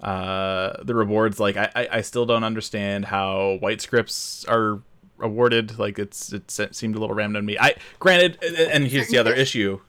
uh, 0.00 0.82
the 0.82 0.94
rewards. 0.94 1.38
Like 1.38 1.56
I, 1.56 1.70
I, 1.74 1.88
I 1.92 2.00
still 2.00 2.24
don't 2.24 2.44
understand 2.44 3.06
how 3.06 3.58
white 3.60 3.80
scripts 3.80 4.44
are 4.46 4.80
awarded. 5.20 5.78
Like 5.78 5.98
it's 5.98 6.32
it 6.32 6.50
seemed 6.50 6.96
a 6.96 6.98
little 6.98 7.14
random 7.14 7.42
to 7.42 7.46
me. 7.46 7.58
I 7.58 7.74
granted, 7.98 8.42
and 8.42 8.86
here's 8.86 9.08
the 9.08 9.18
other 9.18 9.34
issue. 9.34 9.80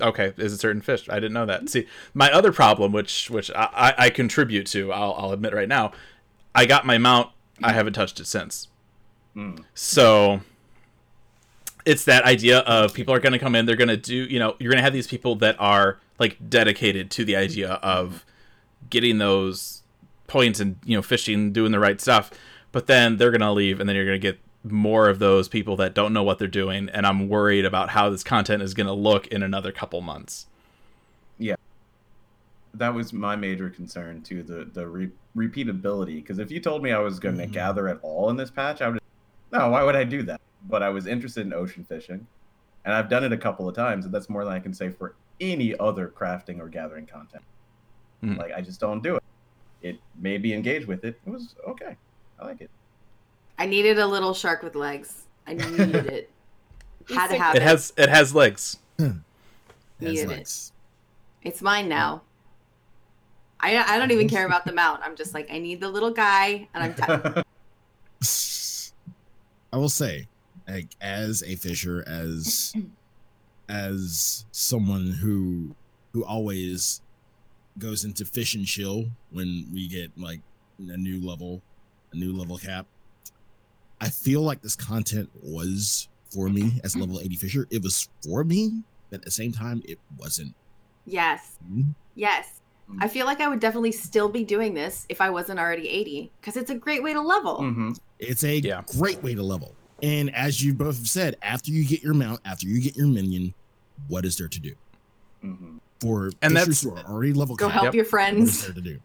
Okay, 0.00 0.32
is 0.36 0.52
it 0.52 0.60
certain 0.60 0.80
fish? 0.80 1.08
I 1.08 1.16
didn't 1.16 1.32
know 1.32 1.46
that. 1.46 1.68
See, 1.68 1.86
my 2.14 2.32
other 2.32 2.52
problem, 2.52 2.92
which 2.92 3.30
which 3.30 3.50
I, 3.50 3.68
I, 3.72 3.94
I 4.06 4.10
contribute 4.10 4.66
to, 4.68 4.92
I'll, 4.92 5.14
I'll 5.18 5.32
admit 5.32 5.52
right 5.52 5.68
now, 5.68 5.92
I 6.54 6.66
got 6.66 6.86
my 6.86 6.98
mount. 6.98 7.30
I 7.62 7.72
haven't 7.72 7.94
touched 7.94 8.20
it 8.20 8.26
since. 8.26 8.68
Mm. 9.36 9.64
So 9.74 10.40
it's 11.88 12.04
that 12.04 12.24
idea 12.24 12.58
of 12.60 12.92
people 12.92 13.14
are 13.14 13.20
going 13.20 13.32
to 13.32 13.38
come 13.38 13.54
in, 13.54 13.64
they're 13.66 13.76
going 13.76 13.88
to 13.88 13.96
do, 13.96 14.14
you 14.14 14.38
know, 14.38 14.54
you're 14.58 14.70
going 14.70 14.78
to 14.78 14.82
have 14.84 14.92
these 14.92 15.06
people 15.06 15.34
that 15.36 15.56
are 15.58 15.98
like 16.18 16.36
dedicated 16.48 17.10
to 17.12 17.24
the 17.24 17.34
idea 17.36 17.72
of 17.74 18.24
getting 18.90 19.18
those 19.18 19.82
points 20.26 20.60
and, 20.60 20.76
you 20.84 20.96
know, 20.96 21.02
fishing, 21.02 21.52
doing 21.52 21.72
the 21.72 21.78
right 21.78 22.00
stuff. 22.00 22.30
But 22.72 22.86
then 22.86 23.16
they're 23.16 23.30
going 23.30 23.40
to 23.40 23.52
leave 23.52 23.80
and 23.80 23.88
then 23.88 23.96
you're 23.96 24.04
going 24.04 24.20
to 24.20 24.26
get 24.32 24.38
more 24.64 25.08
of 25.08 25.18
those 25.18 25.48
people 25.48 25.76
that 25.76 25.94
don't 25.94 26.12
know 26.12 26.22
what 26.22 26.38
they're 26.38 26.48
doing 26.48 26.88
and 26.90 27.06
I'm 27.06 27.28
worried 27.28 27.64
about 27.64 27.90
how 27.90 28.10
this 28.10 28.22
content 28.22 28.62
is 28.62 28.74
going 28.74 28.88
to 28.88 28.92
look 28.92 29.26
in 29.28 29.42
another 29.42 29.72
couple 29.72 30.00
months. 30.02 30.46
Yeah. 31.38 31.54
That 32.74 32.92
was 32.92 33.12
my 33.12 33.34
major 33.36 33.70
concern 33.70 34.20
too 34.22 34.42
the 34.42 34.68
the 34.70 34.86
re- 34.86 35.10
repeatability 35.36 36.16
because 36.16 36.38
if 36.38 36.50
you 36.50 36.60
told 36.60 36.82
me 36.82 36.92
i 36.92 36.98
was 36.98 37.18
going 37.18 37.38
to 37.38 37.46
Mhm. 37.46 37.52
gather 37.52 37.88
at 37.88 37.98
all 38.02 38.28
in 38.30 38.36
this 38.36 38.50
patch 38.50 38.82
i 38.82 38.88
would 38.88 39.00
no 39.52 39.70
why 39.70 39.82
would 39.82 39.96
i 39.96 40.04
do 40.04 40.22
that 40.24 40.40
but 40.68 40.82
i 40.82 40.88
was 40.88 41.06
interested 41.06 41.46
in 41.46 41.52
ocean 41.52 41.84
fishing 41.84 42.26
and 42.84 42.94
i've 42.94 43.08
done 43.08 43.22
it 43.24 43.32
a 43.32 43.36
couple 43.36 43.68
of 43.68 43.74
times 43.74 44.04
and 44.04 44.12
that's 44.14 44.28
more 44.28 44.44
than 44.44 44.52
i 44.52 44.58
can 44.58 44.72
say 44.74 44.88
for 44.90 45.14
any 45.40 45.78
other 45.78 46.08
crafting 46.08 46.58
or 46.60 46.68
gathering 46.68 47.06
content 47.06 47.42
Mhm. 48.24 48.36
like 48.38 48.52
i 48.52 48.60
just 48.60 48.80
don't 48.80 49.02
do 49.02 49.16
it 49.16 49.22
it 49.82 49.98
made 50.18 50.42
me 50.42 50.52
engage 50.52 50.86
with 50.86 51.04
it 51.04 51.20
it 51.24 51.30
was 51.30 51.54
okay 51.66 51.96
i 52.40 52.44
like 52.46 52.60
it 52.60 52.70
I 53.60 53.66
needed 53.66 53.98
a 53.98 54.06
little 54.06 54.34
shark 54.34 54.62
with 54.62 54.76
legs. 54.76 55.24
I 55.44 55.54
needed 55.54 56.06
it. 56.06 56.30
Had 57.08 57.26
to 57.30 57.36
have 57.36 57.56
It 57.56 57.62
it. 57.62 57.62
has 57.64 57.92
it 57.96 58.08
has 58.08 58.32
legs. 58.32 58.76
Has 59.00 59.10
Needed 59.98 60.22
it. 60.22 60.28
legs. 60.28 60.72
It's 61.42 61.60
mine 61.60 61.88
now. 61.88 62.22
I 63.58 63.76
I 63.94 63.98
don't 63.98 64.12
even 64.12 64.28
care 64.28 64.46
about 64.46 64.64
the 64.64 64.72
mount. 64.72 65.00
I'm 65.02 65.16
just 65.16 65.34
like 65.34 65.50
I 65.50 65.58
need 65.58 65.80
the 65.80 65.88
little 65.88 66.12
guy, 66.12 66.68
and 66.72 66.84
I'm 66.84 66.94
tired. 67.02 67.42
I 69.72 69.76
will 69.76 69.88
say, 69.88 70.28
like 70.68 70.88
as 71.00 71.42
a 71.42 71.54
fisher, 71.56 72.04
as 72.06 72.72
as 73.68 74.44
someone 74.52 75.08
who 75.12 75.74
who 76.12 76.24
always 76.24 77.00
goes 77.78 78.04
into 78.04 78.24
fish 78.24 78.54
and 78.54 78.66
chill 78.66 79.06
when 79.30 79.68
we 79.72 79.88
get 79.88 80.10
like 80.18 80.40
a 80.78 80.96
new 80.96 81.24
level, 81.24 81.62
a 82.12 82.16
new 82.16 82.32
level 82.32 82.58
cap. 82.58 82.86
I 84.00 84.08
feel 84.08 84.42
like 84.42 84.62
this 84.62 84.76
content 84.76 85.28
was 85.42 86.08
for 86.32 86.48
me 86.48 86.80
as 86.84 86.96
level 86.96 87.20
80 87.20 87.36
fisher. 87.36 87.66
It 87.70 87.82
was 87.82 88.08
for 88.24 88.44
me, 88.44 88.82
but 89.10 89.20
at 89.20 89.24
the 89.24 89.30
same 89.30 89.52
time, 89.52 89.82
it 89.84 89.98
wasn't. 90.16 90.54
yes, 91.04 91.56
me. 91.68 91.84
yes. 92.14 92.60
I 93.00 93.08
feel 93.08 93.26
like 93.26 93.42
I 93.42 93.48
would 93.48 93.60
definitely 93.60 93.92
still 93.92 94.30
be 94.30 94.44
doing 94.44 94.72
this 94.72 95.04
if 95.10 95.20
I 95.20 95.28
wasn't 95.28 95.60
already 95.60 95.88
80, 95.90 96.32
because 96.40 96.56
it's 96.56 96.70
a 96.70 96.74
great 96.74 97.02
way 97.02 97.12
to 97.12 97.20
level. 97.20 97.56
hmm 97.58 97.90
It's 98.18 98.42
a 98.44 98.58
Yeah. 98.60 98.82
great 98.98 99.22
way 99.22 99.34
to 99.34 99.42
level. 99.42 99.77
And 100.02 100.34
as 100.34 100.62
you 100.64 100.74
both 100.74 100.96
have 100.98 101.08
said, 101.08 101.36
after 101.42 101.70
you 101.70 101.84
get 101.84 102.02
your 102.02 102.14
mount, 102.14 102.40
after 102.44 102.66
you 102.66 102.80
get 102.80 102.96
your 102.96 103.06
minion, 103.06 103.54
what 104.08 104.24
is 104.24 104.36
there 104.36 104.48
to 104.48 104.60
do? 104.60 104.74
hmm 105.40 105.78
For 106.00 106.30
And 106.42 106.54
that's- 106.56 106.82
who 106.82 106.92
are 106.94 107.04
already 107.04 107.32
level 107.32 107.56
Go 107.56 107.66
capped, 107.66 107.74
help 107.74 107.84
Yep. 107.86 107.94
your 107.94 108.02
what 108.04 108.06
is 108.06 108.10
friends. 108.10 108.64
there 108.66 108.74
to 108.74 108.80
do? 108.80 108.98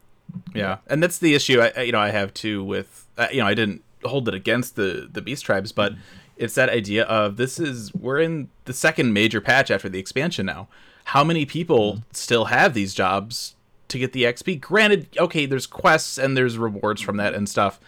Yeah, 0.55 0.77
and 0.87 1.01
that's 1.01 1.17
the 1.19 1.33
issue. 1.35 1.59
I 1.61 1.71
I- 1.75 1.81
you 1.83 1.91
know 1.91 1.99
I 1.99 2.09
have 2.11 2.33
too 2.33 2.63
with 2.63 3.07
uh, 3.17 3.27
you 3.31 3.39
know 3.39 3.47
I 3.47 3.53
didn't 3.53 3.83
hold 4.03 4.27
it 4.27 4.33
against 4.33 4.75
the 4.75 5.07
the 5.11 5.21
beast 5.21 5.45
tribes, 5.45 5.71
but 5.71 5.93
it's 6.37 6.55
that 6.55 6.69
idea 6.69 7.03
of 7.05 7.37
this 7.37 7.59
is 7.59 7.93
we're 7.93 8.19
in 8.19 8.49
the 8.65 8.73
second 8.73 9.13
major 9.13 9.39
patch 9.41 9.69
after 9.71 9.89
the 9.89 9.99
expansion 9.99 10.45
now. 10.45 10.67
How 11.05 11.23
many 11.23 11.45
people 11.45 12.03
still 12.11 12.45
have 12.45 12.73
these 12.73 12.93
jobs 12.95 13.55
to 13.89 13.99
get 13.99 14.13
the 14.13 14.23
XP? 14.23 14.59
Granted, 14.59 15.07
okay, 15.19 15.45
there's 15.45 15.67
quests 15.67 16.17
and 16.17 16.35
there's 16.35 16.57
rewards 16.57 17.01
from 17.01 17.17
that 17.17 17.33
and 17.35 17.47
stuff, 17.47 17.79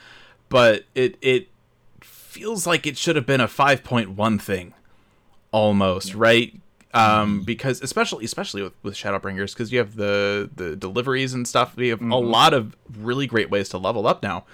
but 0.49 0.86
it 0.94 1.18
it 1.22 1.48
feels 2.36 2.68
like 2.68 2.86
it 2.86 2.98
should 2.98 3.16
have 3.16 3.26
been 3.26 3.41
a 3.41 3.48
5.1 3.48 4.41
thing 4.41 4.74
almost, 5.52 6.14
right? 6.16 6.53
Um, 6.94 7.41
because 7.41 7.82
especially 7.82 8.24
especially 8.24 8.62
with, 8.62 8.74
with 8.82 8.94
Shadowbringers, 8.94 9.53
because 9.53 9.72
you 9.72 9.80
have 9.80 9.95
the 9.98 10.49
the 10.56 10.76
deliveries 10.78 11.34
and 11.34 11.45
stuff. 11.48 11.76
We 11.76 11.90
have 11.90 11.99
a 12.02 12.06
Mhm. 12.06 12.30
lot 12.32 12.53
of 12.53 12.74
really 12.98 13.28
great 13.28 13.49
ways 13.49 13.68
to 13.70 13.78
level 13.78 14.07
up 14.07 14.24
now. 14.24 14.45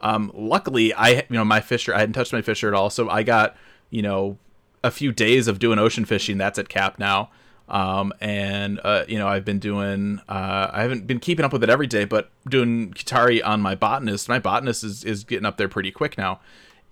Um, 0.00 0.30
luckily, 0.34 0.94
I 0.94 1.08
you 1.10 1.24
know 1.30 1.44
my 1.44 1.60
fisher, 1.60 1.94
I 1.94 1.98
hadn't 2.00 2.14
touched 2.14 2.32
my 2.32 2.40
fisher 2.40 2.68
at 2.68 2.74
all, 2.74 2.88
so 2.88 3.10
I 3.10 3.22
got 3.22 3.54
you 3.90 4.00
know 4.00 4.38
a 4.82 4.90
few 4.90 5.12
days 5.12 5.46
of 5.46 5.58
doing 5.58 5.78
ocean 5.78 6.06
fishing. 6.06 6.38
That's 6.38 6.58
at 6.58 6.70
cap 6.70 6.98
now. 6.98 7.28
Um, 7.68 8.14
and 8.18 8.80
uh, 8.82 9.04
you 9.06 9.18
know 9.18 9.28
I've 9.28 9.44
been 9.44 9.58
doing 9.58 10.20
uh, 10.26 10.70
I 10.72 10.80
haven't 10.80 11.06
been 11.06 11.20
keeping 11.20 11.44
up 11.44 11.52
with 11.52 11.62
it 11.62 11.68
every 11.68 11.86
day, 11.86 12.06
but 12.06 12.30
doing 12.48 12.92
Qitari 12.94 13.42
on 13.44 13.60
my 13.60 13.74
botanist. 13.74 14.26
My 14.26 14.38
botanist 14.38 14.82
is 14.84 15.04
is 15.04 15.22
getting 15.22 15.44
up 15.44 15.58
there 15.58 15.68
pretty 15.68 15.90
quick 15.90 16.16
now, 16.16 16.40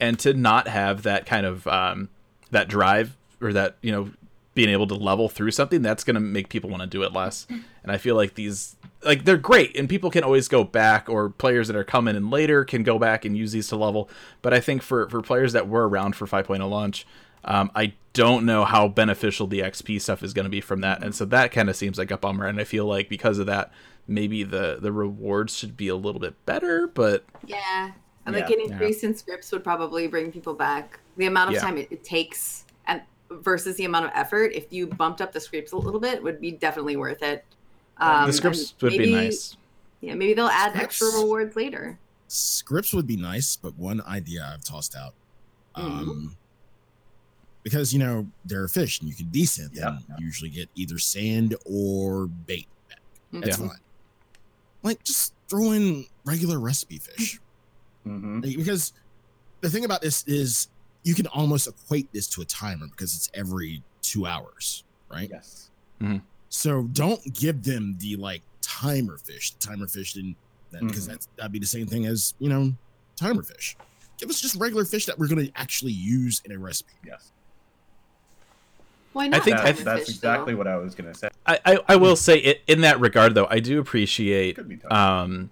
and 0.01 0.19
to 0.21 0.35
not 0.35 0.69
have 0.69 1.03
that 1.03 1.27
kind 1.27 1.47
of 1.47 1.67
um, 1.67 2.09
that 2.51 2.69
drive 2.69 3.17
or 3.41 3.53
that 3.53 3.77
you 3.83 3.93
know 3.93 4.11
being 4.55 4.71
able 4.71 4.89
to 4.89 4.95
level 4.95 5.29
through 5.29 5.53
something 5.53 5.83
that's 5.83 6.03
going 6.03 6.15
to 6.15 6.21
make 6.21 6.49
people 6.49 6.69
want 6.69 6.83
to 6.83 6.89
do 6.89 7.03
it 7.03 7.13
less. 7.13 7.47
And 7.89 7.95
i 7.95 7.97
feel 7.97 8.17
like 8.17 8.35
these 8.35 8.77
like 9.03 9.25
they're 9.25 9.39
great 9.39 9.75
and 9.75 9.89
people 9.89 10.11
can 10.11 10.23
always 10.23 10.47
go 10.47 10.63
back 10.63 11.09
or 11.09 11.31
players 11.31 11.69
that 11.69 11.77
are 11.77 11.85
coming 11.85 12.17
in 12.17 12.29
later 12.29 12.63
can 12.63 12.83
go 12.83 12.99
back 12.99 13.25
and 13.25 13.35
use 13.35 13.53
these 13.53 13.69
to 13.69 13.77
level. 13.77 14.11
But 14.43 14.53
i 14.53 14.61
think 14.61 14.83
for 14.83 15.09
for 15.09 15.23
players 15.23 15.55
that 15.55 15.69
were 15.69 15.89
around 15.89 16.15
for 16.15 16.27
5.0 16.27 16.69
launch 16.69 17.07
um, 17.45 17.71
i 17.75 17.95
don't 18.13 18.45
know 18.45 18.67
how 18.67 18.89
beneficial 18.89 19.47
the 19.47 19.61
xp 19.61 20.03
stuff 20.03 20.23
is 20.23 20.35
going 20.35 20.45
to 20.45 20.51
be 20.51 20.61
from 20.61 20.83
that. 20.83 21.03
And 21.03 21.15
so 21.15 21.25
that 21.27 21.51
kind 21.51 21.71
of 21.71 21.77
seems 21.77 21.97
like 21.97 22.11
a 22.11 22.19
bummer 22.19 22.45
and 22.47 22.61
i 22.61 22.65
feel 22.65 22.85
like 22.85 23.09
because 23.09 23.39
of 23.39 23.47
that 23.47 23.73
maybe 24.07 24.43
the 24.43 24.77
the 24.79 24.93
rewards 24.93 25.57
should 25.57 25.75
be 25.75 25.89
a 25.89 25.97
little 25.97 26.21
bit 26.21 26.35
better 26.45 26.87
but 26.87 27.25
Yeah. 27.47 27.93
And 28.29 28.37
Yeah. 28.37 28.43
like 28.45 28.51
an 28.53 28.61
increase 28.61 29.03
in 29.05 29.15
scripts 29.17 29.51
would 29.53 29.65
probably 29.65 30.07
bring 30.07 30.31
people 30.31 30.55
back. 30.55 31.01
The 31.17 31.27
amount 31.27 31.49
of 31.51 31.55
Yeah. 31.55 31.61
time 31.63 31.79
it, 31.79 31.89
it 31.91 32.05
takes 32.05 32.65
and 32.87 33.03
versus 33.31 33.77
the 33.77 33.85
amount 33.85 34.05
of 34.07 34.11
effort, 34.15 34.53
if 34.55 34.73
you 34.73 34.87
bumped 34.87 35.21
up 35.21 35.33
the 35.33 35.41
scripts 35.41 35.73
a 35.73 35.77
little 35.77 36.01
bit, 36.01 36.23
would 36.23 36.41
be 36.41 36.51
definitely 36.53 36.97
worth 36.97 37.23
it. 37.23 37.45
Um, 37.99 38.27
the 38.27 38.33
scripts 38.33 38.73
and 38.81 38.83
would 38.83 38.99
be 38.99 39.13
nice 39.13 39.57
Yeah, 40.01 40.15
maybe 40.15 40.35
they'll 40.35 40.47
add 40.47 40.77
extra 40.77 41.09
rewards 41.09 41.57
later. 41.57 41.99
Scripts 42.29 42.93
would 42.93 43.07
be 43.07 43.17
nice, 43.17 43.57
but 43.57 43.75
one 43.77 44.01
idea 44.03 44.49
I've 44.53 44.63
tossed 44.63 44.95
out. 44.95 45.15
Um, 45.75 46.37
because 47.63 47.93
you 47.93 47.99
know 47.99 48.29
there 48.45 48.63
are 48.63 48.69
fish 48.69 49.01
and 49.01 49.09
you 49.09 49.15
can 49.15 49.27
desynth 49.27 49.73
them. 49.75 50.05
Yeah. 50.09 50.17
You 50.19 50.27
usually 50.27 50.51
get 50.51 50.69
either 50.75 50.99
sand 50.99 51.57
or 51.65 52.27
bait 52.27 52.69
back. 52.89 53.01
That's 53.33 53.59
Yeah. 53.59 53.69
fine. 53.69 53.79
Like 54.83 55.03
just 55.03 55.35
throw 55.49 55.73
in 55.73 56.07
regular 56.25 56.59
recipe 56.61 56.99
fish. 56.99 57.41
Hmm 58.09 58.41
Like, 58.41 58.57
because 58.57 58.93
the 59.63 59.71
thing 59.71 59.85
about 59.85 60.01
this 60.03 60.25
is 60.27 60.69
you 61.05 61.15
can 61.15 61.27
almost 61.29 61.67
equate 61.69 62.09
this 62.13 62.29
to 62.31 62.43
a 62.43 62.45
timer 62.45 62.87
because 62.91 63.15
it's 63.15 63.29
every 63.35 63.83
two 64.03 64.27
hours, 64.27 64.85
right? 65.11 65.29
yes 65.31 65.71
So 66.51 66.85
don't 66.93 67.21
give 67.35 67.63
them 67.65 67.97
the 68.01 68.17
like 68.17 68.43
timer 68.63 69.19
fish, 69.19 69.55
timer 69.59 69.87
fish, 69.87 70.17
and 70.17 70.35
that 70.73 70.81
because 70.87 71.05
Mhm. 71.05 71.09
that's 71.09 71.29
that'd 71.37 71.53
be 71.53 71.59
the 71.59 71.67
same 71.67 71.87
thing 71.87 72.07
as 72.07 72.35
you 72.39 72.49
know 72.49 72.73
timer 73.19 73.43
fish. 73.43 73.77
Give 74.19 74.31
us 74.31 74.41
just 74.41 74.55
regular 74.57 74.85
fish 74.85 75.07
that 75.07 75.19
we're 75.19 75.29
going 75.29 75.47
to 75.47 75.53
actually 75.57 75.93
use 75.93 76.41
in 76.45 76.53
a 76.53 76.59
recipe. 76.59 76.93
yes 77.05 77.33
Why 79.13 79.29
not? 79.29 79.43
think- 79.43 79.57
I 79.59 79.73
timer 79.73 79.85
that's 79.85 80.07
fish, 80.07 80.17
exactly 80.17 80.55
though? 80.55 80.59
what 80.59 80.67
i 80.67 80.77
was 80.77 80.95
gonna 80.95 81.15
say 81.15 81.29
I, 81.47 81.59
I, 81.65 81.79
I 81.91 81.97
will 81.97 82.17
say 82.17 82.39
it, 82.39 82.63
in 82.67 82.83
that 82.83 83.01
regard 83.01 83.35
though 83.35 83.47
i 83.51 83.61
do 83.61 83.79
appreciate 83.81 84.57
could 84.57 84.69
be 84.69 84.77
tough. 84.77 84.93
um, 84.93 85.51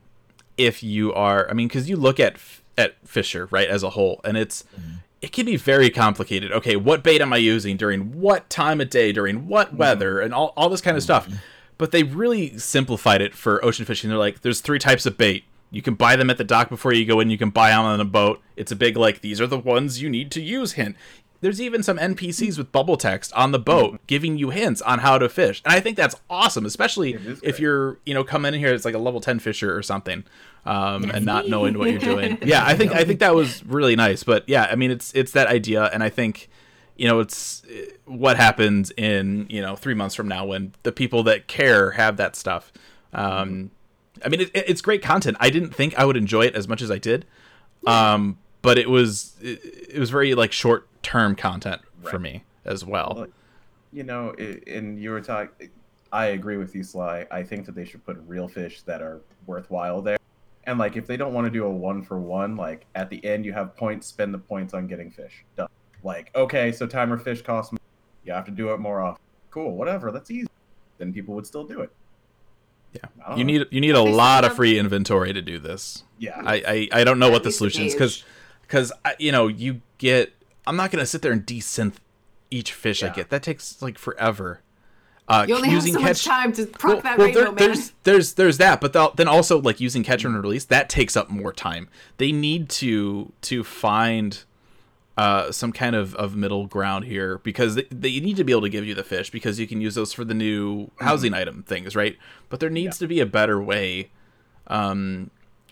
if 0.59 0.83
you 0.83 1.13
are 1.15 1.49
i 1.51 1.53
mean 1.53 1.69
because 1.69 1.89
you 1.89 1.97
look 1.97 2.19
at 2.21 2.37
at 2.79 2.95
fisher 3.07 3.47
right 3.51 3.69
as 3.69 3.83
a 3.83 3.91
whole 3.91 4.21
and 4.25 4.37
it's 4.37 4.65
Mhm. 4.79 5.01
it 5.23 5.33
can 5.33 5.47
be 5.47 5.57
very 5.57 5.91
complicated. 5.91 6.53
Okay 6.53 6.77
what 6.77 7.03
bait 7.03 7.21
am 7.21 7.33
i 7.33 7.37
using 7.39 7.77
during 7.77 8.21
what 8.21 8.49
time 8.51 8.81
of 8.81 8.91
day 8.91 9.13
during 9.13 9.49
what 9.49 9.75
weather 9.75 10.21
and 10.21 10.33
all, 10.35 10.53
all 10.57 10.69
this 10.69 10.81
kind 10.83 10.97
of 10.97 11.03
stuff. 11.03 11.29
But 11.79 11.91
they 11.91 12.03
really 12.03 12.57
simplified 12.59 13.21
it 13.21 13.35
for 13.35 13.63
ocean 13.65 13.85
fishing. 13.85 14.09
They're 14.11 14.19
like 14.19 14.41
there's 14.43 14.61
three 14.61 14.79
types 14.79 15.05
of 15.07 15.19
bait. 15.19 15.45
You 15.71 15.83
can 15.83 15.95
buy 15.95 16.17
them 16.17 16.31
at 16.31 16.39
the 16.39 16.45
dock 16.45 16.69
before 16.71 16.93
you 16.95 17.05
go 17.05 17.19
in. 17.21 17.29
You 17.29 17.37
can 17.37 17.51
buy 17.51 17.71
them 17.71 17.81
on 17.81 18.01
a 18.01 18.05
boat. 18.05 18.41
It's 18.57 18.73
a 18.73 18.77
big 18.77 18.97
like 18.97 19.21
these 19.21 19.41
are 19.41 19.47
the 19.47 19.59
ones 19.59 20.01
you 20.01 20.09
need 20.09 20.31
to 20.33 20.41
use 20.41 20.73
hint 20.73 20.97
there's 21.41 21.61
even 21.61 21.83
some 21.83 21.99
NPCs 21.99 22.59
with 22.59 22.73
bubble 22.73 22.97
text 22.97 23.33
on 23.35 23.53
the 23.53 23.59
boat 23.59 24.01
giving 24.07 24.39
you 24.39 24.51
hints 24.51 24.81
on 24.83 25.01
how 25.01 25.19
to 25.19 25.29
fish, 25.29 25.63
and 25.65 25.73
I 25.75 25.81
think 25.81 25.97
that's 25.97 26.17
awesome, 26.31 26.65
especially 26.65 27.15
if 27.43 27.61
you're 27.61 27.99
you 28.07 28.15
know 28.15 28.25
coming 28.25 28.55
in 28.55 28.61
here 28.61 28.73
as 28.73 28.85
like 28.85 28.95
a 28.95 28.99
level 28.99 29.21
ten 29.21 29.39
fisher 29.39 29.77
or 29.77 29.83
something, 29.83 30.25
um, 30.65 31.11
and 31.11 31.25
not 31.25 31.49
knowing 31.49 31.79
what 31.79 31.91
you're 31.91 31.99
doing. 31.99 32.39
Yeah, 32.47 32.65
I 32.65 32.77
think 32.77 32.93
I 32.93 33.05
think 33.05 33.21
that 33.21 33.35
was 33.35 33.65
really 33.67 33.97
nice. 33.97 34.23
But 34.23 34.49
yeah, 34.49 34.69
I 34.71 34.77
mean 34.77 34.91
it's 34.91 35.13
it's 35.15 35.33
that 35.33 35.47
idea, 35.49 35.85
and 35.93 36.03
I 36.03 36.09
think 36.09 36.49
you 36.97 37.09
know 37.09 37.21
it's 37.21 37.65
uh, 37.65 37.93
what 38.05 38.37
happens 38.37 38.91
in 38.97 39.47
you 39.49 39.61
know 39.61 39.77
three 39.77 39.95
months 39.95 40.15
from 40.15 40.29
now 40.29 40.45
when 40.47 40.73
the 40.83 40.93
people 40.93 41.23
that 41.25 41.47
care 41.47 41.93
have 41.93 42.17
that 42.17 42.37
stuff. 42.37 42.73
Um, 43.13 43.71
I 44.25 44.29
mean 44.29 44.41
it, 44.41 44.51
it's 44.55 44.81
great 44.81 45.03
content. 45.03 45.37
I 45.41 45.51
didn't 45.51 45.75
think 45.75 45.99
I 45.99 46.05
would 46.05 46.17
enjoy 46.17 46.43
it 46.43 46.55
as 46.55 46.69
much 46.69 46.83
as 46.83 46.91
I 46.91 46.99
did, 46.99 47.27
um, 47.87 48.39
but 48.67 48.79
it 48.79 48.91
was 48.91 49.37
it, 49.41 49.61
it 49.95 49.99
was 50.01 50.11
very 50.11 50.35
like 50.35 50.51
short 50.51 50.89
term 51.05 51.37
content 51.37 51.81
for 52.03 52.19
me 52.19 52.43
as 52.65 52.85
well. 52.85 53.13
Well, 53.17 53.27
you 53.93 54.03
know, 54.03 54.35
i 54.41 54.61
and 54.67 55.01
you 55.01 55.11
were 55.11 55.21
talking. 55.21 55.71
I 56.13 56.27
agree 56.27 56.57
with 56.57 56.75
you, 56.75 56.83
Sly. 56.83 57.27
I 57.31 57.45
think 57.45 57.65
that 57.67 57.77
they 57.77 57.85
should 57.85 58.05
put 58.05 58.19
real 58.27 58.49
fish 58.49 58.83
that 58.83 59.03
are 59.03 59.21
worthwhile 59.47 60.03
there. 60.03 60.19
And 60.65 60.81
like, 60.81 60.97
if 60.97 61.07
they 61.07 61.17
don't 61.17 61.33
want 61.33 61.45
to 61.45 61.51
do 61.51 61.65
a 61.65 61.71
one 61.71 62.03
for 62.03 62.19
one, 62.19 62.57
like 62.57 62.87
at 62.97 63.09
the 63.09 63.25
end 63.25 63.45
you 63.45 63.53
have 63.53 63.77
points, 63.77 64.09
spend 64.09 64.35
the 64.35 64.39
points 64.39 64.75
on 64.75 64.89
getting 64.89 65.13
fish. 65.13 65.45
Done. 65.57 65.69
Like, 66.03 66.33
okay, 66.35 66.73
so 66.73 66.89
timer 66.89 67.19
fish 67.19 67.43
costs. 67.43 67.71
More. 67.71 67.79
You 68.25 68.33
have 68.33 68.47
to 68.47 68.51
do 68.51 68.73
it 68.73 68.81
more 68.81 69.01
often. 69.01 69.23
Cool, 69.51 69.77
whatever. 69.77 70.11
That's 70.11 70.33
easy. 70.33 70.49
Then 70.99 71.13
people 71.13 71.37
would 71.37 71.47
still 71.47 71.65
do 71.65 71.83
it. 71.83 71.93
Yeah. 72.95 73.37
You 73.37 73.45
know. 73.45 73.53
need 73.53 73.67
you 73.71 73.81
need 73.81 73.95
a 73.95 74.03
lot 74.03 74.45
of 74.45 74.57
free 74.57 74.77
inventory 74.77 75.33
to 75.33 75.43
do 75.43 75.61
this. 75.61 76.03
Yeah. 76.19 76.43
I, 76.45 76.89
I, 76.93 77.01
I 77.01 77.05
don't 77.05 77.21
know 77.21 77.31
what 77.31 77.45
the 77.45 77.51
least 77.51 77.59
solution 77.59 77.85
is 77.85 77.95
because 77.95 78.19
page. 78.19 78.33
Because 78.67 78.93
you 79.19 79.33
know 79.33 79.49
you 79.49 79.81
get 79.99 80.33
I'm 80.67 80.77
not 80.77 80.91
gonna 80.91 81.07
sit 81.07 81.23
there 81.23 81.33
and 81.33 81.45
desynth 81.47 81.95
each 82.51 82.73
fish 82.73 83.03
I 83.03 83.09
get 83.11 83.31
that 83.31 83.43
takes 83.43 83.81
like 83.83 83.99
forever. 83.99 84.61
Uh, 85.29 85.45
You 85.49 85.57
only 85.57 85.71
have 85.71 85.83
so 85.83 85.93
catch 85.95 86.03
much 86.03 86.25
time 86.25 86.53
to 86.53 86.67
proc 86.67 87.03
that 87.03 87.19
well, 87.19 87.27
rainbow, 87.27 87.41
there- 87.41 87.47
man. 87.53 87.57
there's 87.57 87.93
there's 88.05 88.35
there's 88.35 88.59
that, 88.59 88.81
but 88.81 88.93
the- 88.93 89.11
then 89.17 89.27
also 89.27 89.61
like 89.61 89.81
using 89.81 90.05
catch 90.05 90.25
and 90.25 90.41
release 90.41 90.65
that 90.67 90.89
takes 90.89 91.17
up 91.17 91.29
more 91.29 91.53
time. 91.53 91.89
They 92.19 92.31
need 92.31 92.69
to 92.71 93.33
to 93.43 93.65
find 93.65 94.45
uh, 95.19 95.51
some 95.51 95.73
kind 95.73 95.97
of, 95.97 96.15
of 96.17 96.37
middle 96.37 96.67
ground 96.67 97.07
here 97.07 97.39
because 97.39 97.75
they, 97.75 97.87
they 97.91 98.21
need 98.21 98.37
to 98.37 98.45
be 98.45 98.53
able 98.53 98.61
to 98.61 98.69
give 98.69 98.85
you 98.85 98.95
the 98.95 99.03
fish 99.03 99.31
because 99.31 99.59
you 99.59 99.67
can 99.67 99.81
use 99.81 99.95
those 99.95 100.13
for 100.13 100.25
the 100.27 100.35
new 100.35 100.91
housing 101.01 101.33
item 101.33 101.63
things, 101.63 101.97
right? 101.97 102.19
But 102.51 102.61
there 102.61 102.69
needs 102.69 102.99
to 102.99 103.07
be 103.09 103.19
a 103.21 103.25
better 103.27 103.59
way 103.61 104.11
um, 104.67 105.31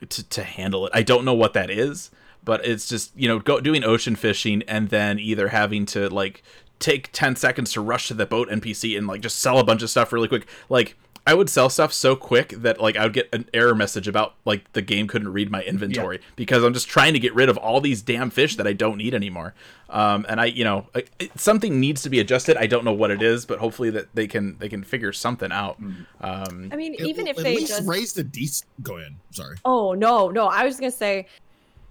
to, 0.09 0.29
to 0.31 0.43
handle 0.43 0.87
it. 0.87 0.93
I 0.95 1.03
don't 1.03 1.27
know 1.27 1.35
what 1.35 1.53
that 1.53 1.69
is, 1.71 2.11
but 2.45 2.65
it's 2.65 2.89
just 2.89 3.13
you 3.17 3.29
know 3.29 3.39
go 3.39 3.61
doing 3.61 3.85
ocean 3.85 4.17
fishing 4.17 4.63
and 4.69 4.89
then 4.91 5.19
either 5.19 5.49
having 5.49 5.87
to 5.87 6.09
like 6.09 6.43
take 6.79 7.11
10 7.13 7.37
seconds 7.37 7.73
to 7.73 7.81
rush 7.81 8.09
to 8.09 8.15
the 8.15 8.27
boat 8.27 8.49
npc 8.51 8.97
and 8.99 9.07
like 9.07 9.21
just 9.21 9.39
sell 9.39 9.59
a 9.59 9.65
bunch 9.65 9.83
of 9.83 9.89
stuff 9.91 10.13
really 10.13 10.29
quick 10.29 10.47
like 10.69 10.97
i 11.27 11.33
would 11.33 11.49
sell 11.49 11.71
stuff 11.71 11.93
so 11.93 12.15
quick 12.17 12.49
that 12.51 12.81
like 12.81 12.97
i 12.97 13.05
would 13.05 13.13
get 13.15 13.29
an 13.33 13.49
error 13.55 13.75
message 13.75 14.07
about 14.09 14.35
like 14.45 14.71
the 14.73 14.83
game 14.83 15.07
couldn't 15.07 15.33
read 15.33 15.51
my 15.51 15.63
inventory 15.63 16.21
because 16.37 16.63
i'm 16.65 16.75
just 16.75 16.89
trying 16.89 17.13
to 17.15 17.19
get 17.19 17.35
rid 17.35 17.49
of 17.49 17.57
all 17.57 17.81
these 17.81 18.03
damn 18.03 18.29
fish 18.29 18.57
that 18.57 18.67
i 18.67 18.73
don't 18.73 18.99
need 18.99 19.15
anymore 19.15 19.55
um, 19.89 20.27
and 20.29 20.41
i 20.41 20.47
you 20.47 20.65
know 20.65 20.89
I- 20.95 21.05
it, 21.21 21.39
something 21.39 21.79
needs 21.79 22.03
to 22.03 22.11
be 22.11 22.19
adjusted 22.19 22.57
i 22.59 22.67
don't 22.67 22.85
know 22.85 22.93
what 22.93 23.11
it 23.13 23.23
is 23.23 23.47
but 23.47 23.61
hopefully 23.61 23.91
that 23.91 24.15
they 24.15 24.27
can 24.27 24.59
they 24.59 24.69
can 24.69 24.83
figure 24.83 25.13
something 25.13 25.53
out 25.53 25.79
um, 26.21 26.71
I 26.73 26.77
mean, 26.77 26.95
At- 26.95 27.01
even 27.07 27.27
if 27.27 27.39
at 27.39 27.45
they 27.45 27.57
least 27.57 27.69
just 27.69 27.89
raise 27.89 28.13
the 28.15 28.25
decent. 28.25 28.69
Go 28.83 28.97
ahead. 28.97 29.15
Sorry. 29.31 29.57
Oh 29.65 29.93
no, 29.93 30.31
no. 30.31 30.47
I 30.47 30.65
was 30.65 30.81
gonna 30.81 30.91
say 30.91 31.27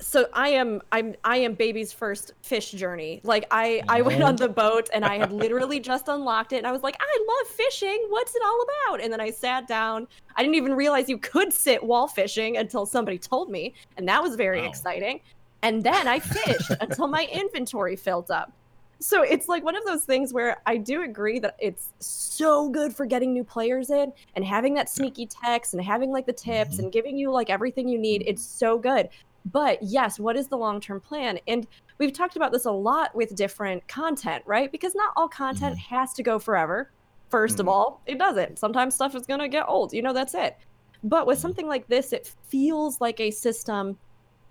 so 0.03 0.27
I 0.33 0.49
am 0.49 0.81
I'm 0.91 1.15
I 1.23 1.37
am 1.37 1.53
baby's 1.53 1.93
first 1.93 2.33
fish 2.41 2.71
journey. 2.71 3.21
Like 3.23 3.45
I 3.51 3.81
I 3.87 4.01
went 4.01 4.21
on 4.21 4.35
the 4.35 4.49
boat 4.49 4.89
and 4.93 5.05
I 5.05 5.17
had 5.17 5.31
literally 5.31 5.79
just 5.79 6.07
unlocked 6.07 6.53
it 6.53 6.57
and 6.57 6.67
I 6.67 6.71
was 6.71 6.83
like, 6.83 6.97
I 6.99 7.25
love 7.27 7.47
fishing. 7.55 8.05
What's 8.09 8.35
it 8.35 8.41
all 8.45 8.63
about? 8.63 9.01
And 9.01 9.11
then 9.11 9.21
I 9.21 9.31
sat 9.31 9.67
down. 9.67 10.07
I 10.35 10.41
didn't 10.41 10.55
even 10.55 10.73
realize 10.73 11.09
you 11.09 11.17
could 11.17 11.53
sit 11.53 11.83
while 11.83 12.07
fishing 12.07 12.57
until 12.57 12.85
somebody 12.85 13.17
told 13.17 13.49
me, 13.49 13.73
and 13.97 14.07
that 14.07 14.21
was 14.21 14.35
very 14.35 14.61
Wow. 14.61 14.67
exciting. 14.67 15.19
And 15.61 15.81
then 15.83 16.07
I 16.07 16.19
fished 16.19 16.71
until 16.81 17.07
my 17.07 17.27
inventory 17.31 17.95
filled 17.95 18.29
up. 18.31 18.51
So 18.99 19.21
it's 19.21 19.49
like 19.49 19.63
one 19.65 19.75
of 19.75 19.83
those 19.83 20.05
things 20.05 20.33
where 20.33 20.61
I 20.65 20.77
do 20.77 21.03
agree 21.03 21.37
that 21.39 21.57
it's 21.59 21.89
so 21.99 22.69
good 22.69 22.95
for 22.95 23.05
getting 23.05 23.33
new 23.33 23.43
players 23.43 23.89
in 23.89 24.13
and 24.35 24.45
having 24.45 24.73
that 24.75 24.89
sneaky 24.89 25.25
text 25.25 25.73
and 25.73 25.83
having 25.83 26.11
like 26.11 26.25
the 26.25 26.33
tips 26.33 26.75
mm-hmm. 26.75 26.83
and 26.85 26.91
giving 26.91 27.17
you 27.17 27.29
like 27.29 27.49
everything 27.49 27.89
you 27.89 27.97
need. 27.97 28.23
It's 28.25 28.43
so 28.43 28.77
good. 28.77 29.09
But 29.45 29.79
yes, 29.81 30.19
what 30.19 30.35
is 30.35 30.47
the 30.47 30.57
long 30.57 30.79
term 30.79 30.99
plan? 31.01 31.39
And 31.47 31.67
we've 31.97 32.13
talked 32.13 32.35
about 32.35 32.51
this 32.51 32.65
a 32.65 32.71
lot 32.71 33.13
with 33.15 33.35
different 33.35 33.87
content, 33.87 34.43
right? 34.45 34.71
Because 34.71 34.95
not 34.95 35.13
all 35.15 35.27
content 35.27 35.77
has 35.77 36.13
to 36.13 36.23
go 36.23 36.39
forever. 36.39 36.91
1st 37.29 37.59
of 37.59 37.65
Mhm. 37.65 37.69
all, 37.69 38.01
it 38.05 38.19
doesn't. 38.19 38.59
Sometimes 38.59 38.95
stuff 38.95 39.15
is 39.15 39.25
going 39.25 39.39
to 39.39 39.47
get 39.47 39.67
old. 39.67 39.91
You 39.91 40.01
know, 40.01 40.13
that's 40.13 40.35
it. 40.35 40.55
But 41.03 41.27
with 41.27 41.39
something 41.39 41.67
like 41.67 41.87
this, 41.87 42.13
it 42.13 42.33
feels 42.47 43.01
like 43.01 43.19
a 43.19 43.31
system 43.31 43.97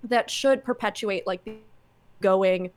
that 0.03 0.29
should 0.29 0.65
perpetuate 0.65 1.27
like 1.27 1.45
the 1.45 1.57
going 2.21 2.71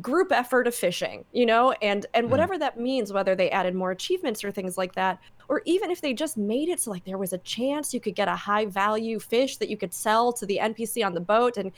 group 0.00 0.30
effort 0.30 0.68
of 0.68 0.74
fishing 0.74 1.24
you 1.32 1.44
know 1.44 1.72
and 1.82 2.06
and 2.14 2.26
Mhm. 2.26 2.30
whatever 2.30 2.56
that 2.58 2.78
means 2.78 3.12
whether 3.12 3.34
they 3.34 3.50
added 3.50 3.74
more 3.74 3.90
achievements 3.90 4.44
or 4.44 4.52
things 4.52 4.78
like 4.78 4.94
that 4.94 5.18
or 5.48 5.62
even 5.64 5.90
if 5.90 6.00
they 6.00 6.12
just 6.14 6.36
made 6.36 6.68
it 6.68 6.78
so 6.78 6.92
like 6.92 7.04
there 7.04 7.18
was 7.18 7.32
a 7.32 7.38
chance 7.38 7.92
you 7.92 8.00
could 8.00 8.14
get 8.14 8.28
a 8.28 8.36
high 8.36 8.66
value 8.66 9.18
fish 9.18 9.56
that 9.56 9.68
you 9.68 9.76
could 9.76 9.92
sell 9.92 10.32
to 10.32 10.46
the 10.46 10.58
npc 10.62 11.04
on 11.04 11.12
the 11.12 11.20
boat 11.20 11.56
and 11.56 11.72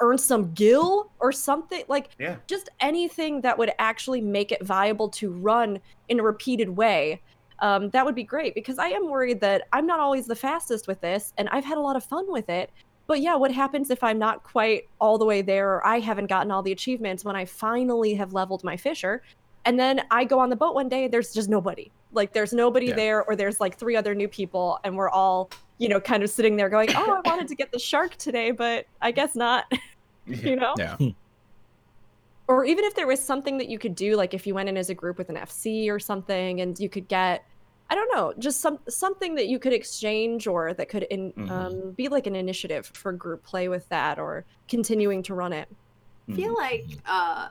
earn 0.00 0.18
some 0.18 0.52
gill 0.54 1.12
or 1.20 1.30
something 1.30 1.84
like 1.86 2.10
Yeah. 2.18 2.36
just 2.48 2.68
anything 2.80 3.40
that 3.42 3.56
would 3.58 3.70
actually 3.78 4.20
make 4.20 4.50
it 4.50 4.64
viable 4.64 5.08
to 5.10 5.30
run 5.32 5.78
in 6.08 6.18
a 6.18 6.22
repeated 6.22 6.68
way 6.70 7.22
um, 7.60 7.90
that 7.90 8.04
would 8.04 8.16
be 8.16 8.24
great 8.24 8.56
because 8.56 8.78
i 8.80 8.88
am 8.88 9.08
worried 9.08 9.40
that 9.40 9.68
i'm 9.72 9.86
not 9.86 10.00
always 10.00 10.26
the 10.26 10.34
fastest 10.34 10.88
with 10.88 11.00
this 11.00 11.32
and 11.38 11.48
i've 11.50 11.64
had 11.64 11.78
a 11.78 11.80
lot 11.80 11.94
of 11.94 12.02
fun 12.02 12.26
with 12.30 12.48
it 12.48 12.70
but 13.06 13.20
yeah, 13.20 13.34
what 13.34 13.52
happens 13.52 13.90
if 13.90 14.02
I'm 14.02 14.18
not 14.18 14.42
quite 14.42 14.88
all 15.00 15.18
the 15.18 15.24
way 15.24 15.42
there 15.42 15.74
or 15.74 15.86
I 15.86 16.00
haven't 16.00 16.26
gotten 16.26 16.50
all 16.50 16.62
the 16.62 16.72
achievements 16.72 17.24
when 17.24 17.36
I 17.36 17.44
finally 17.44 18.14
have 18.14 18.32
leveled 18.32 18.64
my 18.64 18.76
fisher? 18.76 19.22
And 19.64 19.78
then 19.78 20.02
I 20.10 20.24
go 20.24 20.38
on 20.38 20.50
the 20.50 20.56
boat 20.56 20.74
one 20.74 20.88
day, 20.88 21.08
there's 21.08 21.32
just 21.32 21.48
nobody. 21.48 21.90
Like 22.12 22.32
there's 22.32 22.52
nobody 22.52 22.86
Yeah. 22.86 22.94
there, 22.96 23.24
or 23.24 23.36
there's 23.36 23.60
like 23.60 23.78
three 23.78 23.96
other 23.96 24.14
new 24.14 24.28
people, 24.28 24.78
and 24.84 24.96
we're 24.96 25.08
all, 25.08 25.50
you 25.78 25.88
know, 25.88 26.00
kind 26.00 26.22
of 26.22 26.30
sitting 26.30 26.56
there 26.56 26.68
going, 26.68 26.90
Oh, 26.94 27.20
I 27.24 27.28
wanted 27.28 27.48
to 27.48 27.54
get 27.54 27.70
the 27.72 27.78
shark 27.78 28.16
today, 28.16 28.50
but 28.50 28.86
I 29.00 29.10
guess 29.12 29.34
not. 29.34 29.70
you 30.26 30.56
know? 30.56 30.74
yeah 30.78 30.96
hmm. 30.96 31.08
Or 32.48 32.64
even 32.64 32.84
if 32.84 32.94
there 32.94 33.06
was 33.06 33.20
something 33.22 33.56
that 33.58 33.68
you 33.68 33.78
could 33.78 33.94
do, 33.94 34.16
like 34.16 34.34
if 34.34 34.46
you 34.46 34.54
went 34.54 34.68
in 34.68 34.76
as 34.76 34.90
a 34.90 34.94
group 34.94 35.16
with 35.16 35.30
an 35.30 35.36
FC 35.36 35.88
or 35.88 35.98
something 35.98 36.60
and 36.60 36.78
you 36.78 36.88
could 36.88 37.08
get 37.08 37.44
I 37.92 37.94
don't 37.94 38.10
know, 38.14 38.32
just 38.38 38.62
some 38.62 38.78
something 38.88 39.34
that 39.34 39.48
you 39.48 39.58
could 39.58 39.74
exchange 39.74 40.46
or 40.46 40.72
that 40.72 40.88
could 40.88 41.02
in, 41.10 41.30
Mhm. 41.34 41.50
um, 41.50 41.90
be 41.90 42.08
like 42.08 42.26
an 42.26 42.34
initiative 42.34 42.90
for 42.94 43.12
group 43.12 43.44
play 43.44 43.68
with 43.68 43.86
that 43.90 44.18
or 44.18 44.46
continuing 44.66 45.22
to 45.24 45.34
run 45.34 45.52
it. 45.52 45.68
I 46.30 46.32
feel 46.32 46.54
like 46.54 46.86
uh, 47.04 47.48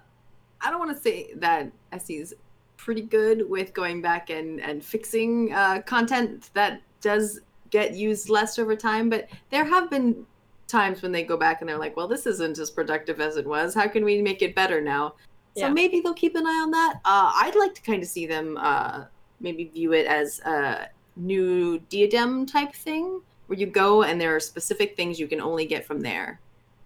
I 0.61 0.71
don't 0.71 0.79
want 0.79 0.97
to 0.97 1.01
say 1.03 1.33
that 1.35 1.71
SE's 1.91 2.33
pretty 2.75 3.03
good 3.03 3.47
with 3.47 3.71
going 3.75 4.01
back 4.01 4.31
and 4.31 4.59
and 4.59 4.83
fixing 4.83 5.53
uh, 5.53 5.83
content 5.83 6.49
that 6.55 6.81
does 7.01 7.41
get 7.69 7.93
used 7.93 8.27
less 8.27 8.57
over 8.57 8.75
time, 8.75 9.11
but 9.11 9.29
there 9.51 9.63
have 9.63 9.91
been 9.91 10.25
times 10.67 11.03
when 11.03 11.11
they 11.11 11.21
go 11.21 11.37
back 11.37 11.61
and 11.61 11.69
they're 11.69 11.77
like, 11.77 11.95
"Well, 11.95 12.07
this 12.07 12.25
isn't 12.25 12.57
as 12.57 12.71
productive 12.71 13.21
as 13.21 13.37
it 13.37 13.45
was. 13.45 13.75
How 13.75 13.87
can 13.87 14.03
we 14.03 14.23
make 14.23 14.41
it 14.41 14.55
better 14.55 14.81
now?" 14.81 15.13
So 15.55 15.67
Yeah. 15.67 15.69
maybe 15.69 15.99
they'll 15.99 16.15
keep 16.15 16.35
an 16.35 16.47
eye 16.47 16.61
on 16.63 16.71
that. 16.71 16.95
Uh, 17.05 17.31
I'd 17.43 17.53
like 17.55 17.75
to 17.75 17.81
kind 17.83 18.01
of 18.01 18.09
see 18.09 18.25
them 18.25 18.57
uh, 18.57 19.05
maybe 19.41 19.65
view 19.65 19.93
it 19.93 20.05
as 20.05 20.39
a 20.41 20.87
new 21.15 21.79
diadem 21.89 22.45
type 22.45 22.73
thing, 22.73 23.21
where 23.47 23.59
you 23.59 23.65
go 23.67 24.03
and 24.03 24.19
there 24.21 24.35
are 24.35 24.39
specific 24.39 24.95
things 24.95 25.19
you 25.19 25.27
can 25.27 25.41
only 25.41 25.65
get 25.65 25.85
from 25.85 26.01
there 26.01 26.39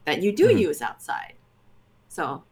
that 0.05 0.21
you 0.21 0.31
do 0.31 0.47
Mhm. 0.49 0.59
use 0.59 0.81
outside. 0.81 1.33
So 2.09 2.43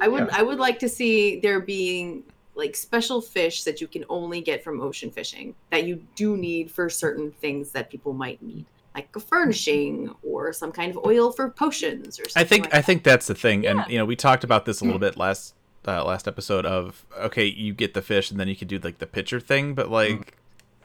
I 0.00 0.08
would 0.08 0.28
Yeah. 0.28 0.36
I 0.38 0.42
would 0.42 0.58
like 0.58 0.78
to 0.78 0.88
see 0.88 1.40
there 1.40 1.60
being 1.60 2.24
like 2.54 2.74
special 2.76 3.20
fish 3.20 3.64
that 3.64 3.80
you 3.80 3.86
can 3.86 4.04
only 4.08 4.40
get 4.40 4.62
from 4.64 4.80
ocean 4.80 5.10
fishing 5.10 5.54
that 5.70 5.84
you 5.84 6.02
do 6.14 6.36
need 6.36 6.70
for 6.70 6.88
certain 6.90 7.30
things 7.32 7.70
that 7.72 7.90
people 7.90 8.12
might 8.12 8.40
need, 8.42 8.64
like 8.94 9.14
a 9.14 9.20
furnishing 9.20 10.14
or 10.22 10.52
some 10.52 10.72
kind 10.72 10.90
of 10.94 11.04
oil 11.06 11.32
for 11.32 11.48
potions 11.50 12.18
or 12.18 12.28
something. 12.28 12.40
I 12.40 12.44
think 12.44 12.64
like 12.64 12.74
I 12.74 12.78
that. 12.78 12.84
think 12.86 13.02
that's 13.04 13.26
the 13.26 13.34
thing, 13.34 13.64
Yeah. 13.64 13.70
and 13.82 13.92
you 13.92 13.98
know 13.98 14.04
we 14.04 14.16
talked 14.16 14.44
about 14.44 14.64
this 14.64 14.80
a 14.80 14.84
little 14.84 14.98
bit 14.98 15.16
last 15.16 15.54
uh, 15.86 16.04
last 16.04 16.28
episode 16.28 16.66
of 16.66 17.04
okay, 17.18 17.46
you 17.46 17.72
get 17.72 17.94
the 17.94 18.02
fish 18.02 18.30
and 18.30 18.38
then 18.38 18.48
you 18.48 18.56
can 18.56 18.68
do 18.68 18.78
like 18.78 18.98
the 18.98 19.06
pitcher 19.06 19.40
thing, 19.40 19.74
but 19.74 19.90
like, 19.90 20.36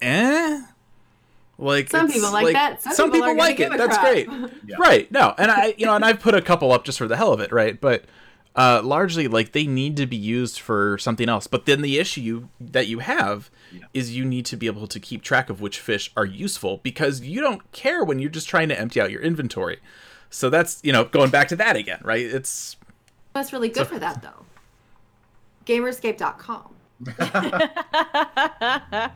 eh, 0.02 0.62
like 1.58 1.90
some 1.90 2.10
people 2.12 2.32
like, 2.32 2.54
that. 2.54 2.82
Some, 2.82 3.12
people, 3.12 3.26
are 3.30 3.36
gonna 3.36 3.40
like 3.40 3.60
it. 3.60 3.72
That's 3.78 3.98
crap. 3.98 4.02
great, 4.02 4.30
Yeah. 4.68 4.76
right? 4.80 5.12
No, 5.12 5.34
and 5.38 5.52
I 5.52 5.74
you 5.78 5.86
know 5.86 5.96
and 5.96 6.04
I've 6.06 6.20
put 6.20 6.36
a 6.36 6.42
couple 6.42 6.72
up 6.72 6.86
just 6.86 6.98
for 6.98 7.08
the 7.08 7.18
hell 7.18 7.34
of 7.34 7.40
it, 7.40 7.52
right? 7.52 7.80
But 7.80 8.06
uh, 8.56 8.82
largely 8.84 9.28
like 9.28 9.52
they 9.52 9.68
need 9.68 9.98
to 9.98 10.06
be 10.06 10.16
used 10.16 10.60
for 10.60 10.98
something 10.98 11.28
else. 11.28 11.46
But 11.48 11.66
then 11.66 11.82
the 11.82 11.98
issue 11.98 12.48
that 12.62 12.88
you 12.88 13.00
have 13.00 13.50
Yeah. 13.74 13.82
is 13.94 14.16
you 14.16 14.24
need 14.24 14.46
to 14.48 14.56
be 14.58 14.68
able 14.68 14.88
to 14.88 15.00
keep 15.00 15.22
track 15.24 15.50
of 15.50 15.60
which 15.60 15.80
fish 15.80 16.12
are 16.16 16.26
useful 16.26 16.80
because 16.84 17.20
you 17.22 17.42
don't 17.42 17.70
care 17.74 18.04
when 18.04 18.20
you're 18.20 18.30
just 18.30 18.48
trying 18.48 18.70
to 18.70 18.80
empty 18.80 19.02
out 19.02 19.12
your 19.12 19.22
inventory. 19.22 19.80
So 20.30 20.50
that's 20.50 20.80
you 20.84 20.94
know 20.94 21.04
going 21.04 21.32
back 21.32 21.50
to 21.50 21.56
that 21.58 21.76
again, 21.76 22.00
right? 22.04 22.26
It's 22.26 22.78
That's 23.34 23.52
really 23.52 23.70
good 23.70 23.88
for 23.88 24.00
that 24.00 24.22
though. 24.22 24.46
Gamerscape.com. 25.66 26.74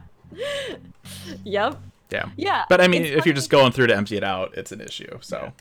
yep. 1.43 1.77
Yeah. 2.11 2.29
Yeah. 2.37 2.65
But 2.69 2.81
I 2.81 2.87
mean, 2.87 3.03
it's 3.05 3.15
if 3.17 3.25
you're 3.25 3.35
just 3.35 3.49
going 3.49 3.71
through 3.71 3.87
to 3.87 3.95
empty 3.95 4.17
it 4.17 4.23
out, 4.23 4.55
it's 4.57 4.71
an 4.71 4.81
issue. 4.81 5.17
So 5.21 5.51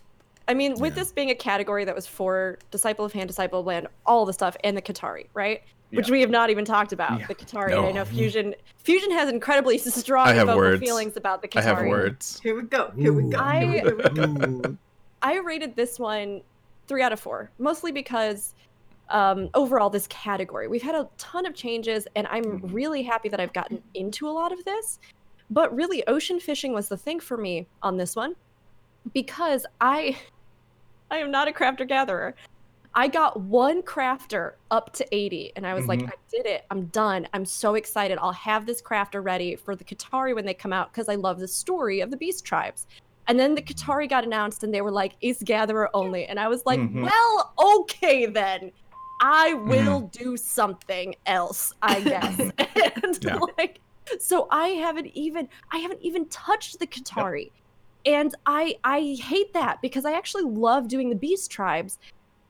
I 0.47 0.55
mean, 0.55 0.75
with 0.79 0.95
Yeah. 0.97 1.03
this 1.03 1.13
being 1.13 1.31
a 1.31 1.35
category 1.35 1.85
that 1.85 1.95
was 1.95 2.07
for 2.07 2.59
Disciple 2.71 3.05
of 3.05 3.13
Hand, 3.13 3.29
Disciple 3.29 3.61
of 3.61 3.67
Land, 3.67 3.87
all 4.07 4.25
the 4.25 4.33
stuff, 4.33 4.57
and 4.65 4.77
the 4.77 4.83
Qitari, 4.83 5.27
right? 5.35 5.63
Yeah. 5.91 5.99
Which 5.99 6.11
we 6.11 6.21
have 6.23 6.31
not 6.31 6.51
even 6.51 6.65
talked 6.65 6.93
about. 6.93 7.21
Yeah. 7.21 7.27
The 7.27 7.35
Qitari. 7.35 7.77
And 7.77 7.87
I 7.87 7.93
know 7.93 8.05
Fusion 8.05 8.55
Fusion 8.79 9.11
has 9.13 9.29
incredibly 9.31 9.79
strong 9.79 10.27
I 10.27 10.33
have 10.33 10.47
vocal 10.47 10.61
words. 10.61 10.81
feelings 10.81 11.17
about 11.17 11.43
the 11.43 11.49
Qitari. 11.49 11.61
I 11.61 11.63
have 11.63 11.79
words. 11.87 12.41
Here 12.43 12.55
we 12.57 12.63
go. 12.63 12.91
Here 12.97 13.13
we 13.13 13.31
go. 13.31 13.39
I- 13.39 13.65
Here 13.65 13.97
we 13.97 14.03
go. 14.09 14.77
I 15.21 15.39
rated 15.39 15.75
this 15.77 15.99
one 15.99 16.43
three 16.87 17.03
out 17.03 17.13
of 17.13 17.21
four, 17.21 17.51
mostly 17.59 17.93
because 17.93 18.55
um, 19.11 19.49
overall, 19.55 19.91
this 19.91 20.07
category, 20.09 20.69
we've 20.69 20.83
had 20.83 20.95
a 20.95 21.09
ton 21.19 21.47
of 21.47 21.55
changes, 21.55 22.07
and 22.17 22.27
I'm 22.29 22.45
Mhm. 22.45 22.73
really 22.73 23.03
happy 23.03 23.29
that 23.29 23.41
I've 23.41 23.53
gotten 23.53 23.83
into 23.95 24.29
a 24.29 24.31
lot 24.33 24.53
of 24.53 24.65
this. 24.65 24.99
But 25.51 25.75
really, 25.75 26.07
ocean 26.07 26.41
fishing 26.41 26.73
was 26.73 26.89
the 26.89 26.97
thing 26.97 27.21
for 27.21 27.37
me 27.37 27.67
on 27.83 27.97
this 27.97 28.15
one 28.15 28.37
because 29.15 29.65
I, 29.81 30.19
I 31.11 31.19
am 31.19 31.31
not 31.31 31.49
a 31.49 31.53
crafter 31.53 31.89
gatherer. 31.89 32.35
I 32.95 33.07
got 33.07 33.41
one 33.41 33.83
crafter 33.83 34.55
up 34.71 34.93
to 34.95 35.07
80, 35.15 35.53
and 35.57 35.67
I 35.67 35.75
was 35.75 35.87
like, 35.87 36.01
Mhm. 36.01 36.09
I 36.09 36.15
did 36.31 36.47
it. 36.47 36.65
I'm 36.71 36.87
done. 36.87 37.29
I'm 37.33 37.45
so 37.45 37.75
excited. 37.75 38.19
I'll 38.21 38.33
have 38.33 38.67
this 38.67 38.83
crafter 38.83 39.23
ready 39.25 39.57
for 39.57 39.77
the 39.77 39.85
Qitari 39.85 40.35
when 40.35 40.45
they 40.45 40.55
come 40.55 40.73
out 40.73 40.93
because 40.93 41.09
I 41.09 41.15
love 41.15 41.39
the 41.39 41.49
story 41.49 42.01
of 42.01 42.11
the 42.11 42.17
Beast 42.17 42.45
Tribes. 42.45 42.87
And 43.27 43.39
then 43.39 43.55
the 43.55 43.63
Qitari 43.63 44.09
got 44.09 44.25
announced, 44.25 44.65
and 44.65 44.73
they 44.75 44.81
were 44.81 44.91
like, 44.91 45.13
Ace 45.23 45.43
Gatherer 45.43 45.91
only. 45.95 46.25
And 46.27 46.41
I 46.41 46.49
was 46.49 46.65
like, 46.67 46.81
Mhm. 46.81 47.03
well, 47.05 47.53
okay 47.77 48.25
then. 48.27 48.73
I 49.21 49.55
will 49.67 50.03
do 50.13 50.37
something 50.37 51.15
else, 51.27 51.73
I 51.83 52.01
guess. 52.13 52.39
and 53.05 53.19
Yeah. 53.25 53.39
like, 53.57 53.81
so 54.19 54.49
I 54.51 54.69
haven't 54.69 55.09
even, 55.15 55.49
I 55.73 55.79
haven't 55.79 56.01
even 56.03 56.29
touched 56.29 56.79
the 56.79 56.87
Qitari. 56.87 57.51
And 58.07 58.35
I, 58.47 58.77
I 58.85 59.17
hate 59.21 59.53
that 59.55 59.83
because 59.83 60.05
I 60.05 60.13
actually 60.13 60.45
love 60.45 60.89
doing 60.89 61.11
the 61.11 61.17
Beast 61.17 61.51
Tribes. 61.51 61.99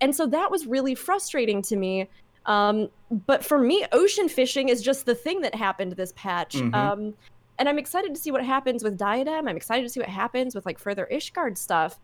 And 0.01 0.15
so 0.15 0.27
that 0.27 0.51
was 0.51 0.67
really 0.67 0.95
frustrating 0.95 1.63
to 1.63 1.77
me. 1.77 2.09
Um, 2.47 2.89
but 3.27 3.45
for 3.45 3.59
me, 3.59 3.85
ocean 3.93 4.29
fishing 4.29 4.69
is 4.69 4.83
just 4.83 5.05
the 5.07 5.15
thing 5.15 5.41
that 5.41 5.55
happened 5.55 5.93
this 5.93 6.13
patch. 6.17 6.55
Mhm. 6.55 6.75
Um, 6.75 7.15
and 7.59 7.69
I'm 7.69 7.79
excited 7.79 8.15
to 8.15 8.21
see 8.21 8.31
what 8.31 8.45
happens 8.45 8.85
with 8.85 8.97
Diadem. 8.97 9.49
I'm 9.49 9.57
excited 9.57 9.83
to 9.83 9.89
see 9.89 9.99
what 10.01 10.09
happens 10.09 10.55
with 10.55 10.65
like 10.65 10.79
further 10.79 11.09
Ishgard 11.11 11.59
stuff. 11.59 11.99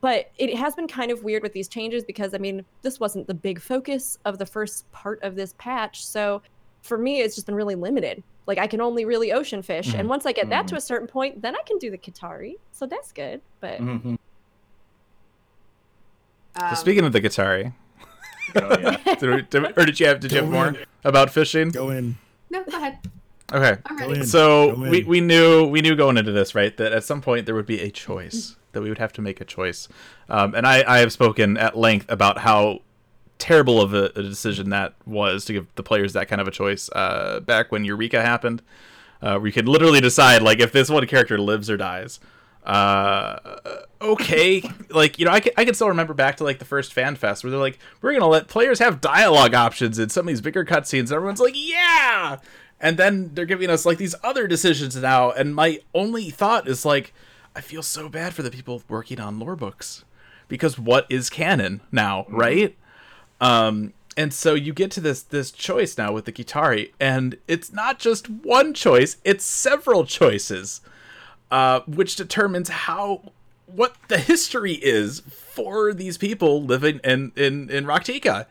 But 0.00 0.30
it 0.38 0.56
has 0.56 0.74
been 0.74 0.88
kind 0.88 1.10
of 1.10 1.22
weird 1.24 1.42
with 1.42 1.52
these 1.52 1.68
changes 1.68 2.04
because 2.04 2.34
I 2.34 2.38
mean, 2.38 2.64
this 2.82 2.98
wasn't 2.98 3.26
the 3.26 3.34
big 3.34 3.60
focus 3.60 4.18
of 4.24 4.38
the 4.38 4.46
first 4.46 4.90
part 4.92 5.22
of 5.22 5.34
this 5.36 5.54
patch. 5.58 6.04
So 6.06 6.40
for 6.82 6.96
me, 6.96 7.20
it's 7.20 7.34
just 7.34 7.46
been 7.46 7.54
really 7.54 7.74
limited. 7.74 8.22
Like 8.46 8.58
I 8.58 8.66
can 8.66 8.80
only 8.80 9.04
really 9.04 9.32
ocean 9.32 9.62
fish, 9.62 9.94
and 9.94 10.08
once 10.08 10.26
I 10.26 10.32
get 10.32 10.50
that 10.50 10.66
to 10.68 10.76
a 10.76 10.80
certain 10.80 11.08
point, 11.08 11.40
then 11.40 11.54
I 11.56 11.62
can 11.66 11.78
do 11.78 11.90
the 11.90 11.98
Qitari. 11.98 12.54
So 12.72 12.86
that's 12.86 13.10
good. 13.12 13.40
But 13.60 13.80
Mhm. 13.80 14.18
So 16.58 16.64
Um, 16.66 16.76
speaking 16.76 17.04
of 17.04 17.12
the 17.12 17.20
Qitari, 17.20 17.72
Oh, 18.54 18.78
yeah. 18.78 19.14
did 19.50 19.64
or 19.76 19.84
did 19.86 19.98
you 19.98 20.06
have 20.06 20.20
did 20.20 20.30
you 20.32 20.38
have 20.42 20.50
more 20.50 20.74
about 21.04 21.30
fishing? 21.30 21.70
Go 21.70 21.90
in. 21.90 22.16
no, 22.50 22.62
go 22.64 22.76
ahead. 22.76 22.98
Okay. 23.54 23.80
I'm 23.86 23.96
Go 23.96 24.08
ready. 24.08 24.20
in. 24.20 24.26
So 24.26 24.74
we, 24.74 25.04
we 25.04 25.20
knew 25.20 25.66
we 25.66 25.80
knew 25.80 25.94
going 25.94 26.16
into 26.16 26.32
this 26.32 26.54
right 26.54 26.76
that 26.76 26.92
at 26.92 27.04
some 27.04 27.20
point 27.20 27.46
there 27.46 27.54
would 27.54 27.66
be 27.66 27.80
a 27.80 27.90
choice 27.90 28.56
that 28.72 28.82
we 28.82 28.88
would 28.88 28.98
have 28.98 29.12
to 29.12 29.22
make 29.22 29.40
a 29.40 29.44
choice, 29.44 29.88
um, 30.28 30.54
and 30.56 30.66
I, 30.66 30.82
I 30.86 30.98
have 30.98 31.12
spoken 31.12 31.56
at 31.56 31.76
length 31.76 32.06
about 32.10 32.38
how 32.38 32.80
terrible 33.38 33.80
of 33.80 33.94
a, 33.94 34.06
a 34.16 34.22
decision 34.22 34.70
that 34.70 34.94
was 35.06 35.44
to 35.44 35.52
give 35.52 35.66
the 35.76 35.82
players 35.84 36.12
that 36.14 36.26
kind 36.26 36.40
of 36.40 36.48
a 36.48 36.50
choice 36.50 36.90
uh, 36.90 37.38
back 37.40 37.70
when 37.70 37.84
Eureka 37.84 38.20
happened, 38.20 38.62
uh, 39.22 39.36
where 39.36 39.46
you 39.46 39.52
could 39.52 39.68
literally 39.68 40.00
decide 40.00 40.42
like 40.42 40.58
if 40.58 40.72
this 40.72 40.90
one 40.90 41.06
character 41.06 41.38
lives 41.38 41.70
or 41.70 41.76
dies. 41.76 42.18
Uh, 42.64 43.38
okay, 44.00 44.62
like 44.88 45.18
you 45.18 45.26
know, 45.26 45.30
I 45.30 45.40
can, 45.40 45.52
I 45.56 45.64
can 45.64 45.74
still 45.74 45.88
remember 45.88 46.14
back 46.14 46.36
to 46.38 46.44
like 46.44 46.58
the 46.58 46.64
first 46.64 46.94
fan 46.94 47.14
fest 47.14 47.44
where 47.44 47.50
they're 47.50 47.60
like, 47.60 47.78
we're 48.00 48.12
gonna 48.14 48.26
let 48.26 48.48
players 48.48 48.78
have 48.78 49.00
dialogue 49.02 49.54
options 49.54 49.98
in 49.98 50.08
some 50.08 50.26
of 50.26 50.28
these 50.28 50.40
bigger 50.40 50.64
cutscenes. 50.64 51.00
and 51.00 51.12
Everyone's 51.12 51.40
like, 51.40 51.54
yeah, 51.54 52.38
and 52.84 52.98
then 52.98 53.30
they're 53.32 53.46
giving 53.46 53.70
us 53.70 53.86
like 53.86 53.96
these 53.96 54.14
other 54.22 54.46
decisions 54.46 54.94
now, 54.94 55.30
and 55.30 55.54
my 55.54 55.80
only 55.94 56.28
thought 56.28 56.68
is 56.68 56.84
like, 56.84 57.14
I 57.56 57.62
feel 57.62 57.82
so 57.82 58.10
bad 58.10 58.34
for 58.34 58.42
the 58.42 58.50
people 58.50 58.82
working 58.90 59.18
on 59.18 59.38
lore 59.38 59.56
books 59.56 60.04
because 60.48 60.78
what 60.78 61.06
is 61.08 61.30
canon 61.30 61.80
now, 61.90 62.26
right? 62.28 62.76
Um, 63.40 63.94
and 64.18 64.34
so 64.34 64.52
you 64.52 64.74
get 64.74 64.90
to 64.92 65.00
this 65.00 65.22
this 65.22 65.50
choice 65.50 65.96
now 65.96 66.12
with 66.12 66.26
the 66.26 66.32
Qitari, 66.32 66.92
and 67.00 67.38
it's 67.48 67.72
not 67.72 67.98
just 67.98 68.28
one 68.28 68.74
choice; 68.74 69.16
it's 69.24 69.46
several 69.46 70.04
choices, 70.04 70.82
uh, 71.50 71.80
which 71.86 72.16
determines 72.16 72.68
how 72.68 73.32
what 73.64 73.96
the 74.08 74.18
history 74.18 74.74
is 74.74 75.20
for 75.20 75.94
these 75.94 76.18
people 76.18 76.62
living 76.62 77.00
in 77.02 77.32
in 77.34 77.70
in 77.70 77.86
Raktika, 77.86 78.44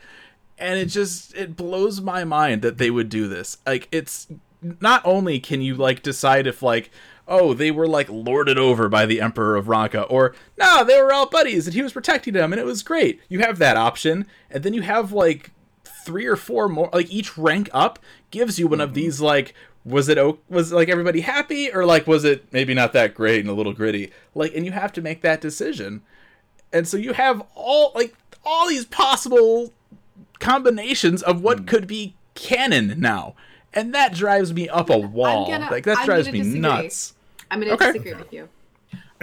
and 0.58 0.80
it 0.80 0.86
just 0.86 1.36
it 1.36 1.56
blows 1.56 2.02
my 2.02 2.24
mind 2.24 2.62
that 2.62 2.78
they 2.78 2.90
would 2.90 3.10
do 3.10 3.28
this. 3.28 3.58
Like 3.66 3.88
it's 3.92 4.28
not 4.62 5.02
only 5.06 5.40
can 5.40 5.62
you 5.62 5.76
like 5.76 6.04
decide 6.04 6.48
if 6.48 6.62
like 6.62 6.90
oh 7.28 7.54
they 7.54 7.72
were 7.72 7.88
like 7.88 8.10
lorded 8.10 8.58
over 8.58 8.88
by 8.90 9.06
the 9.06 9.22
emperor 9.22 9.56
of 9.56 9.66
Ronka 9.66 10.06
or 10.10 10.34
no 10.58 10.84
they 10.84 11.02
were 11.02 11.12
all 11.12 11.28
buddies 11.28 11.68
and 11.68 11.74
he 11.74 11.82
was 11.82 11.94
protecting 11.94 12.34
them 12.34 12.54
and 12.54 12.60
it 12.60 12.66
was 12.66 12.84
great. 12.84 13.22
You 13.30 13.40
have 13.40 13.60
that 13.60 13.78
option, 13.78 14.28
and 14.50 14.64
then 14.64 14.74
you 14.74 14.82
have 14.82 15.12
like 15.12 15.52
three 15.86 16.26
or 16.26 16.36
four 16.36 16.68
more 16.68 16.90
like 16.94 17.10
each 17.12 17.38
rank 17.38 17.70
up 17.74 18.00
gives 18.32 18.60
you 18.60 18.68
one 18.68 18.82
of 18.82 18.90
mm-hmm. 18.90 18.96
these 18.96 19.22
like 19.22 19.54
was 19.86 20.08
it 20.08 20.18
was 20.50 20.72
like 20.72 20.90
everybody 20.90 21.22
happy 21.22 21.72
or 21.72 21.86
like 21.86 22.08
was 22.08 22.24
it 22.24 22.52
maybe 22.52 22.74
not 22.74 22.94
that 22.94 23.14
great 23.14 23.42
and 23.42 23.50
a 23.50 23.54
little 23.54 23.74
gritty 23.74 24.12
like 24.34 24.54
and 24.56 24.66
you 24.66 24.72
have 24.72 24.92
to 24.94 25.02
make 25.02 25.22
that 25.22 25.42
decision 25.42 26.02
and 26.72 26.88
so 26.88 26.98
you 26.98 27.14
have 27.14 27.44
all 27.54 27.92
like 27.96 28.14
all 28.46 28.68
these 28.68 28.86
possible 28.86 29.74
combinations 30.44 31.24
of 31.24 31.42
what 31.42 31.66
could 31.66 31.88
be 31.88 32.16
canon 32.36 33.00
now 33.00 33.34
and 33.74 33.94
that 33.96 34.14
drives 34.14 34.54
me 34.54 34.68
up 34.70 34.90
a 34.90 34.98
wall 34.98 35.48
gonna- 35.48 35.70
like 35.72 35.86
that 35.86 36.00
I'm 36.00 36.06
drives 36.06 36.30
me 36.32 36.40
disagree. 36.40 36.60
nuts 36.60 37.14
I'm 37.50 37.60
going 37.60 37.70
to 37.70 37.76
Okay. 37.76 37.94
disagree 37.94 38.14
with 38.16 38.34
you. 38.34 38.50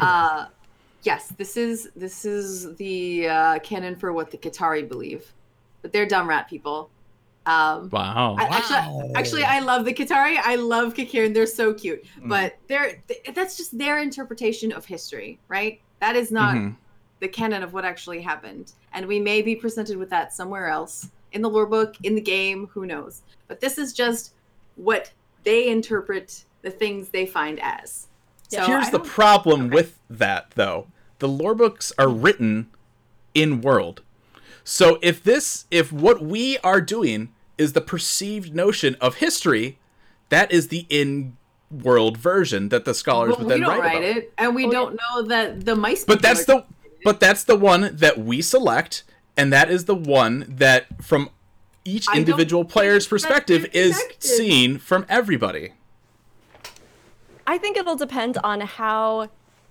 Uh, 0.01 0.47
yes, 1.02 1.32
this 1.36 1.56
is 1.56 1.88
this 1.97 2.24
is 2.24 2.74
the 2.76 3.28
uh, 3.28 3.59
canon 3.59 3.97
for 3.97 4.12
what 4.12 4.30
the 4.30 4.38
Qitari 4.38 4.88
believe, 4.88 5.32
but 5.82 5.92
they're 5.92 6.06
dumb 6.06 6.28
rat 6.28 6.48
people. 6.48 6.90
Um, 7.47 7.88
wow 7.90 8.36
I, 8.38 8.44
Wow. 8.44 8.47
actually, 8.51 9.14
actually, 9.16 9.42
I 9.44 9.59
love 9.60 9.84
the 9.84 9.92
Qitari. 9.92 10.36
I 10.40 10.55
love 10.56 10.94
Kikirin. 10.94 11.34
They're 11.34 11.47
so 11.47 11.74
cute. 11.74 12.05
But 12.24 12.56
they're 12.68 13.02
th- 13.09 13.34
that's 13.34 13.56
just 13.56 13.76
their 13.76 13.98
interpretation 13.98 14.70
of 14.72 14.84
history, 14.84 15.38
right? 15.48 15.80
That 16.01 16.14
is 16.16 16.30
not 16.30 16.55
Mhm. 16.55 16.76
The 17.20 17.28
canon 17.28 17.62
of 17.62 17.72
what 17.72 17.84
actually 17.84 18.20
happened. 18.22 18.72
And 18.92 19.06
we 19.06 19.20
may 19.20 19.42
be 19.42 19.55
presented 19.55 19.97
with 19.97 20.10
that 20.10 20.32
somewhere 20.32 20.68
else 20.68 21.10
in 21.32 21.42
the 21.42 21.48
lore 21.51 21.66
book, 21.66 21.94
in 22.02 22.14
the 22.14 22.20
game, 22.20 22.68
who 22.72 22.86
knows? 22.86 23.22
But 23.47 23.60
this 23.60 23.78
is 23.78 23.92
just 23.92 24.32
what 24.76 25.12
they 25.44 25.68
interpret 25.68 26.44
the 26.62 26.70
things 26.70 27.10
they 27.10 27.26
find 27.26 27.60
as. 27.62 28.09
So 28.48 28.64
Here's 28.64 28.90
the 28.90 28.98
problem 29.01 29.66
okay. 29.66 29.74
with 29.74 29.98
that, 30.10 30.51
though. 30.56 30.88
The 31.20 31.28
lore 31.28 31.55
books 31.55 31.92
are 31.98 32.09
written 32.09 32.68
in 33.34 33.60
world. 33.60 34.02
So 34.64 34.98
if 35.02 35.22
this, 35.22 35.66
if 35.70 35.92
what 35.92 36.20
we 36.22 36.59
are 36.59 36.80
doing 36.80 37.32
is 37.59 37.74
the 37.74 37.80
perceived 37.80 38.55
notion 38.55 38.97
of 39.01 39.16
history, 39.16 39.78
that 40.30 40.51
is 40.51 40.68
the 40.68 40.86
in-world 40.90 42.16
version 42.16 42.70
that 42.70 42.84
the 42.84 42.94
scholars 42.94 43.30
Well, 43.30 43.38
would 43.40 43.47
we 43.47 43.51
then 43.52 43.60
don't 43.60 43.70
write, 43.70 43.80
write 43.80 43.97
about. 44.05 44.16
it, 44.16 44.32
and 44.38 44.55
we 44.55 44.66
Oh, 44.66 44.70
don't 44.70 44.94
know 44.97 45.22
that 45.22 45.64
the 45.64 45.76
mice. 45.76 46.05
But 46.05 46.22
that's 46.22 46.42
are- 46.42 46.44
the, 46.44 46.64
but 47.05 47.20
that's 47.20 47.44
the 47.44 47.56
one 47.56 47.90
that 47.97 48.18
we 48.18 48.43
select, 48.43 49.05
and 49.36 49.52
that 49.52 49.70
is 49.70 49.85
the 49.85 49.94
one 49.94 50.44
that, 50.48 51.02
from 51.02 51.31
each 51.85 52.06
individual 52.14 52.64
player's 52.64 53.06
perspective, 53.06 53.66
is 53.72 54.01
seen 54.18 54.78
from 54.78 55.06
everybody. 55.09 55.72
I 57.47 57.59
think 57.59 57.77
it'll 57.77 57.97
depend 57.97 58.39
on 58.44 58.60
how. 58.60 59.28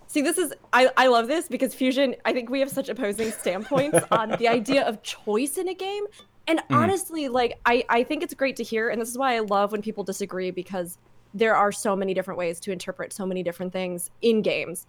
See, 0.07 0.21
this 0.21 0.37
is 0.37 0.53
I, 0.73 0.89
I 0.97 1.07
love 1.07 1.27
this 1.27 1.47
because 1.47 1.73
Fusion. 1.73 2.15
I 2.25 2.33
think 2.33 2.49
we 2.49 2.59
have 2.59 2.69
such 2.69 2.89
opposing 2.89 3.31
standpoints 3.31 3.99
on 4.11 4.31
the 4.31 4.47
idea 4.59 4.83
of 4.85 5.01
choice 5.03 5.57
in 5.57 5.69
a 5.69 5.73
game. 5.73 6.05
And 6.47 6.59
mm. 6.59 6.75
honestly, 6.75 7.29
like 7.29 7.59
I 7.65 7.85
I 7.89 8.03
think 8.03 8.23
it's 8.23 8.33
great 8.33 8.55
to 8.57 8.63
hear, 8.63 8.89
and 8.89 8.99
this 9.01 9.09
is 9.09 9.17
why 9.17 9.35
I 9.35 9.39
love 9.39 9.71
when 9.71 9.81
people 9.81 10.03
disagree 10.03 10.51
because 10.51 10.97
there 11.33 11.55
are 11.55 11.71
so 11.71 11.95
many 11.95 12.13
different 12.13 12.37
ways 12.37 12.59
to 12.61 12.71
interpret 12.71 13.13
so 13.13 13.25
many 13.25 13.43
different 13.43 13.71
things 13.71 14.09
in 14.21 14.41
games. 14.41 14.87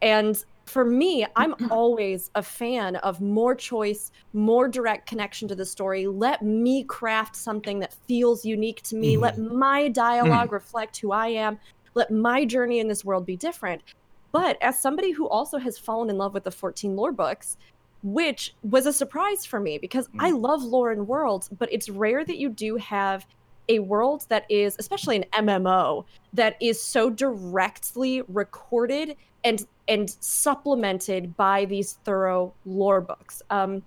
And 0.00 0.42
for 0.66 0.84
me, 0.84 1.26
I'm 1.36 1.52
mm-hmm. 1.52 1.72
always 1.72 2.30
a 2.34 2.42
fan 2.42 2.96
of 2.96 3.20
more 3.20 3.54
choice, 3.54 4.12
more 4.32 4.68
direct 4.68 5.06
connection 5.06 5.48
to 5.48 5.54
the 5.54 5.66
story. 5.66 6.06
Let 6.06 6.42
me 6.42 6.84
craft 6.84 7.36
something 7.36 7.78
that 7.80 7.94
feels 8.06 8.44
unique 8.44 8.82
to 8.82 8.96
me. 8.96 9.16
Let 9.16 9.36
mm-hmm. 9.36 9.58
my 9.58 9.88
dialogue 9.88 10.48
mm. 10.48 10.52
reflect 10.52 10.98
who 10.98 11.12
I 11.12 11.28
am. 11.28 11.58
Let 11.94 12.10
my 12.10 12.44
journey 12.44 12.78
in 12.78 12.88
this 12.88 13.04
world 13.04 13.26
be 13.26 13.36
different. 13.36 13.82
But 14.30 14.56
as 14.62 14.80
somebody 14.80 15.10
who 15.10 15.28
also 15.28 15.58
has 15.58 15.78
fallen 15.78 16.08
in 16.08 16.16
love 16.16 16.32
with 16.32 16.44
the 16.44 16.50
14 16.50 16.96
lore 16.96 17.12
books, 17.12 17.58
which 18.02 18.54
was 18.62 18.86
a 18.86 18.92
surprise 18.92 19.44
for 19.44 19.60
me 19.60 19.78
because 19.78 20.08
I 20.18 20.32
mm. 20.32 20.40
love 20.40 20.62
lore 20.62 20.90
and 20.90 21.06
worlds, 21.06 21.48
but 21.58 21.72
it's 21.72 21.88
rare 21.88 22.24
that 22.24 22.38
you 22.38 22.48
do 22.48 22.76
have 22.76 23.26
a 23.68 23.78
world 23.78 24.26
that 24.28 24.44
is, 24.50 24.76
especially 24.78 25.16
an 25.16 25.46
MMO, 25.46 26.04
that 26.32 26.56
is 26.60 26.82
so 26.82 27.10
directly 27.10 28.22
recorded 28.28 29.16
and 29.44 29.66
and 29.88 30.10
supplemented 30.20 31.36
by 31.36 31.64
these 31.64 31.94
thorough 32.04 32.54
lore 32.64 33.00
books. 33.00 33.42
Um, 33.50 33.82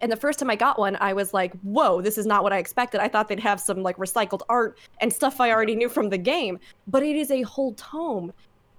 and 0.00 0.12
the 0.12 0.16
first 0.16 0.38
time 0.38 0.50
I 0.50 0.56
got 0.56 0.78
one, 0.78 0.96
I 1.00 1.12
was 1.12 1.34
like, 1.34 1.52
"Whoa, 1.60 2.00
this 2.00 2.18
is 2.18 2.26
not 2.26 2.42
what 2.42 2.52
I 2.52 2.58
expected. 2.58 3.00
I 3.00 3.08
thought 3.08 3.28
they'd 3.28 3.40
have 3.40 3.60
some 3.60 3.82
like 3.82 3.96
recycled 3.96 4.42
art 4.48 4.78
and 5.00 5.12
stuff 5.12 5.40
I 5.40 5.50
already 5.50 5.74
knew 5.74 5.88
from 5.88 6.08
the 6.08 6.18
game, 6.18 6.58
but 6.86 7.02
it 7.02 7.16
is 7.16 7.30
a 7.30 7.42
whole 7.42 7.74
tome." 7.74 8.32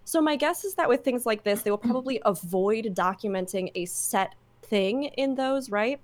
So 0.06 0.22
my 0.22 0.36
guess 0.36 0.66
is 0.66 0.74
that 0.76 0.90
with 0.90 1.04
things 1.04 1.26
like 1.26 1.44
this, 1.44 1.62
they 1.62 1.70
will 1.70 1.78
probably 1.78 2.22
avoid 2.26 2.96
documenting 2.96 3.72
a 3.76 3.86
set 3.86 4.34
thing 4.64 5.04
in 5.04 5.36
those, 5.36 5.70
right? 5.70 6.00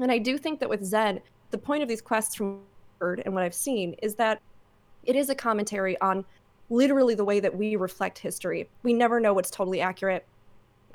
And 0.00 0.12
I 0.12 0.18
do 0.18 0.36
think 0.38 0.60
that 0.60 0.68
with 0.68 0.84
Zen, 0.84 1.20
the 1.50 1.58
point 1.58 1.82
of 1.82 1.88
these 1.88 2.02
quests 2.02 2.34
from 2.34 2.60
Word 3.00 3.22
and 3.24 3.34
what 3.34 3.44
I've 3.44 3.54
seen 3.54 3.94
is 4.02 4.16
that 4.16 4.40
it 5.04 5.16
is 5.16 5.30
a 5.30 5.34
commentary 5.34 5.98
on 6.00 6.24
literally 6.70 7.14
the 7.14 7.24
way 7.24 7.40
that 7.40 7.56
we 7.56 7.76
reflect 7.76 8.18
history. 8.18 8.70
We 8.82 8.92
never 8.92 9.20
know 9.20 9.34
what's 9.34 9.50
totally 9.50 9.80
accurate. 9.80 10.26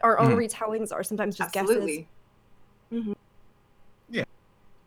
Our 0.02 0.20
own 0.20 0.32
Mhm. 0.32 0.38
retellings 0.50 0.92
are 0.92 1.04
sometimes 1.04 1.36
just 1.36 1.56
Absolutely. 1.56 1.98
guesses. 1.98 2.08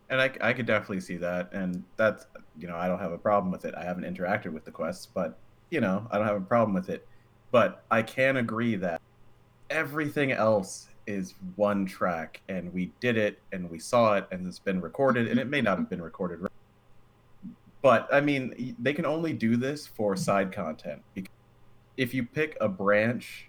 and 0.09 0.21
I, 0.21 0.31
I 0.41 0.53
could 0.53 0.67
definitely 0.67 1.01
see 1.01 1.17
that 1.17 1.53
and 1.53 1.85
that's 1.97 2.27
you 2.57 2.69
know 2.69 2.77
i 2.77 2.87
don't 2.87 3.01
have 3.01 3.13
a 3.13 3.19
problem 3.19 3.51
with 3.51 3.65
it 3.65 3.75
i 3.75 3.85
haven't 3.85 4.05
interacted 4.05 4.53
with 4.53 4.65
the 4.65 4.71
quests 4.71 5.07
but 5.13 5.41
you 5.71 5.81
know 5.81 6.07
i 6.11 6.19
don't 6.19 6.27
have 6.27 6.37
a 6.37 6.41
problem 6.45 6.75
with 6.75 6.89
it 6.91 7.09
but 7.51 7.85
i 7.91 8.03
can 8.03 8.37
agree 8.37 8.77
that 8.77 9.01
everything 9.71 10.31
else 10.33 10.89
is 11.07 11.35
one 11.57 11.87
track 11.87 12.41
and 12.49 12.73
we 12.73 12.95
did 13.01 13.17
it 13.17 13.39
and 13.53 13.69
we 13.69 13.79
saw 13.79 14.15
it 14.15 14.27
and 14.31 14.47
it's 14.47 14.61
been 14.61 14.81
recorded 14.81 15.27
and 15.29 15.41
it 15.41 15.49
may 15.49 15.61
not 15.61 15.79
have 15.79 15.91
been 15.91 16.03
recorded 16.03 16.41
right. 16.41 16.51
But 17.87 18.13
i 18.13 18.21
mean 18.21 18.75
they 18.81 18.93
can 18.93 19.07
only 19.07 19.33
do 19.33 19.57
this 19.57 19.87
for 19.87 20.17
side 20.17 20.51
content 20.51 21.01
because 21.15 21.31
if 21.97 22.13
you 22.13 22.25
pick 22.25 22.57
a 22.61 22.69
branch 22.69 23.49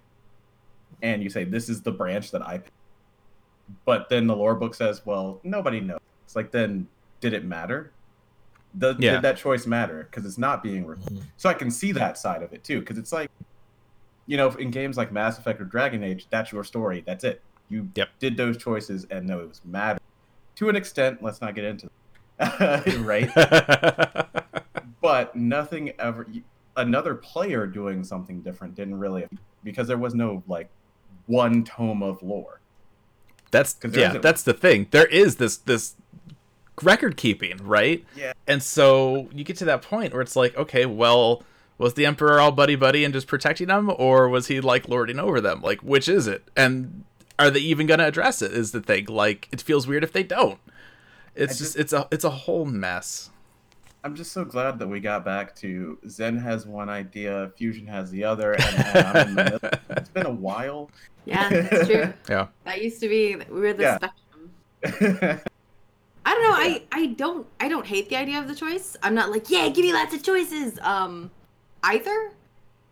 and 1.01 1.23
you 1.23 1.30
say 1.30 1.43
this 1.43 1.69
is 1.69 1.81
the 1.81 1.91
branch 1.91 2.30
that 2.30 2.47
i 2.47 2.59
picked, 2.59 2.72
but 3.84 4.09
then 4.09 4.27
the 4.27 4.35
lore 4.35 4.53
book 4.53 4.76
says 4.76 5.01
well 5.05 5.39
nobody 5.43 5.80
knows. 5.80 5.99
It's 6.23 6.35
like 6.35 6.51
then 6.51 6.88
did 7.19 7.34
it 7.34 7.45
matter? 7.45 7.91
The, 8.76 8.95
Yeah. 8.99 9.14
did 9.14 9.23
that 9.23 9.38
choice 9.38 9.65
matter? 9.65 10.03
Because 10.03 10.23
it's 10.23 10.38
not 10.38 10.61
being 10.61 10.85
recorded 10.85 11.18
mm-hmm. 11.19 11.30
so 11.38 11.49
i 11.49 11.55
can 11.55 11.72
see 11.72 11.91
that 11.93 12.19
side 12.19 12.43
of 12.43 12.53
it 12.53 12.64
too 12.64 12.80
because 12.81 12.99
it's 12.99 13.11
like 13.11 13.31
you 14.27 14.38
know 14.38 14.49
in 14.51 14.69
games 14.69 14.97
like 14.97 15.11
mass 15.11 15.39
effect 15.39 15.59
or 15.59 15.65
dragon 15.65 16.03
age 16.03 16.27
that's 16.30 16.51
your 16.51 16.64
story 16.64 17.03
that's 17.07 17.23
it. 17.23 17.41
You 17.69 17.89
Yep. 17.95 18.09
did 18.19 18.38
those 18.38 18.55
choices 18.57 19.07
and 19.09 19.26
no 19.26 19.39
it 19.39 19.49
was 19.49 19.61
matter 19.65 19.99
to 20.57 20.69
an 20.69 20.76
extent 20.76 21.23
let's 21.23 21.41
not 21.41 21.55
get 21.55 21.64
into 21.65 21.88
it 21.88 21.91
right 22.99 23.31
but 25.01 25.35
nothing 25.35 25.91
ever 25.99 26.27
another 26.76 27.15
player 27.15 27.65
doing 27.65 28.03
something 28.03 28.41
different 28.41 28.76
didn't 28.76 28.99
really 28.99 29.26
because 29.64 29.88
there 29.88 29.97
was 29.97 30.14
no 30.14 30.43
like 30.47 30.69
one 31.26 31.64
tome 31.64 32.03
of 32.03 32.22
lore 32.22 32.57
That's 33.51 33.76
yeah, 33.93 34.18
that's 34.18 34.43
the 34.43 34.53
thing. 34.53 34.88
There 34.91 35.05
is 35.05 35.38
this 35.38 35.57
this 35.57 35.95
record 36.81 37.18
keeping, 37.18 37.57
right? 37.57 38.05
Yeah. 38.15 38.34
And 38.45 38.61
so 38.61 39.30
you 39.34 39.43
get 39.43 39.57
to 39.57 39.65
that 39.65 39.81
point 39.81 40.14
where 40.14 40.22
it's 40.22 40.35
like, 40.35 40.55
okay, 40.57 40.85
well, 40.85 41.43
was 41.77 41.93
the 41.93 42.05
emperor 42.05 42.39
all 42.39 42.51
buddy 42.51 42.76
buddy 42.76 43.03
and 43.03 43.14
just 43.14 43.27
protecting 43.27 43.68
them, 43.68 43.91
or 43.97 44.27
was 44.27 44.47
he 44.47 44.59
like 44.59 44.88
lording 44.89 45.19
over 45.19 45.39
them? 45.39 45.61
Like, 45.61 45.81
which 45.81 46.09
is 46.09 46.27
it? 46.27 46.43
And 46.55 47.03
are 47.39 47.49
they 47.49 47.59
even 47.59 47.88
gonna 47.88 48.05
address 48.07 48.41
it? 48.41 48.51
Is 48.51 48.72
the 48.72 48.81
thing. 48.81 49.05
Like, 49.05 49.47
it 49.51 49.61
feels 49.61 49.88
weird 49.88 50.03
if 50.03 50.11
they 50.11 50.23
don't. 50.23 50.59
It's 51.38 51.57
just, 51.57 51.76
just- 51.76 51.76
it's 51.77 51.93
a 51.93 52.07
it's 52.11 52.23
a 52.23 52.30
whole 52.30 52.65
mess. 52.65 53.30
i'm 54.03 54.15
just 54.15 54.31
so 54.31 54.45
glad 54.45 54.80
that 54.80 54.88
we 54.88 54.99
got 54.99 55.26
back 55.26 55.55
to 55.57 55.97
zen 56.07 56.38
has 56.38 56.65
one 56.65 56.88
idea 56.89 57.51
fusion 57.57 57.85
has 57.88 58.09
the 58.11 58.23
other 58.23 58.53
and, 58.53 58.64
and 58.64 58.97
I'm 59.07 59.27
in 59.30 59.35
the 59.35 59.43
middle. 59.43 59.59
it's 59.97 60.09
been 60.09 60.26
a 60.26 60.31
while 60.31 60.89
Yeah, 61.26 61.49
that's 61.49 61.88
true. 61.88 62.14
Yeah. 62.30 62.47
That 62.64 62.81
used 62.81 62.99
to 63.01 63.09
be 63.09 63.35
we 63.49 63.59
were 63.61 63.73
the 63.73 63.84
Yeah. 63.84 63.97
spectrum. 63.97 64.51
I 66.30 66.34
don't 66.34 66.43
know. 66.43 66.55
I 66.57 66.84
I 66.91 67.05
don't 67.07 67.47
I 67.59 67.68
don't 67.68 67.85
hate 67.85 68.09
the 68.09 68.15
idea 68.18 68.39
of 68.39 68.47
the 68.47 68.55
choice. 68.55 68.95
I'm 69.03 69.15
not 69.15 69.31
like 69.31 69.49
yeah, 69.49 69.69
give 69.69 69.84
me 69.85 69.93
lots 69.93 70.14
of 70.14 70.23
choices. 70.23 70.77
Um, 70.81 71.31
either, 71.84 72.31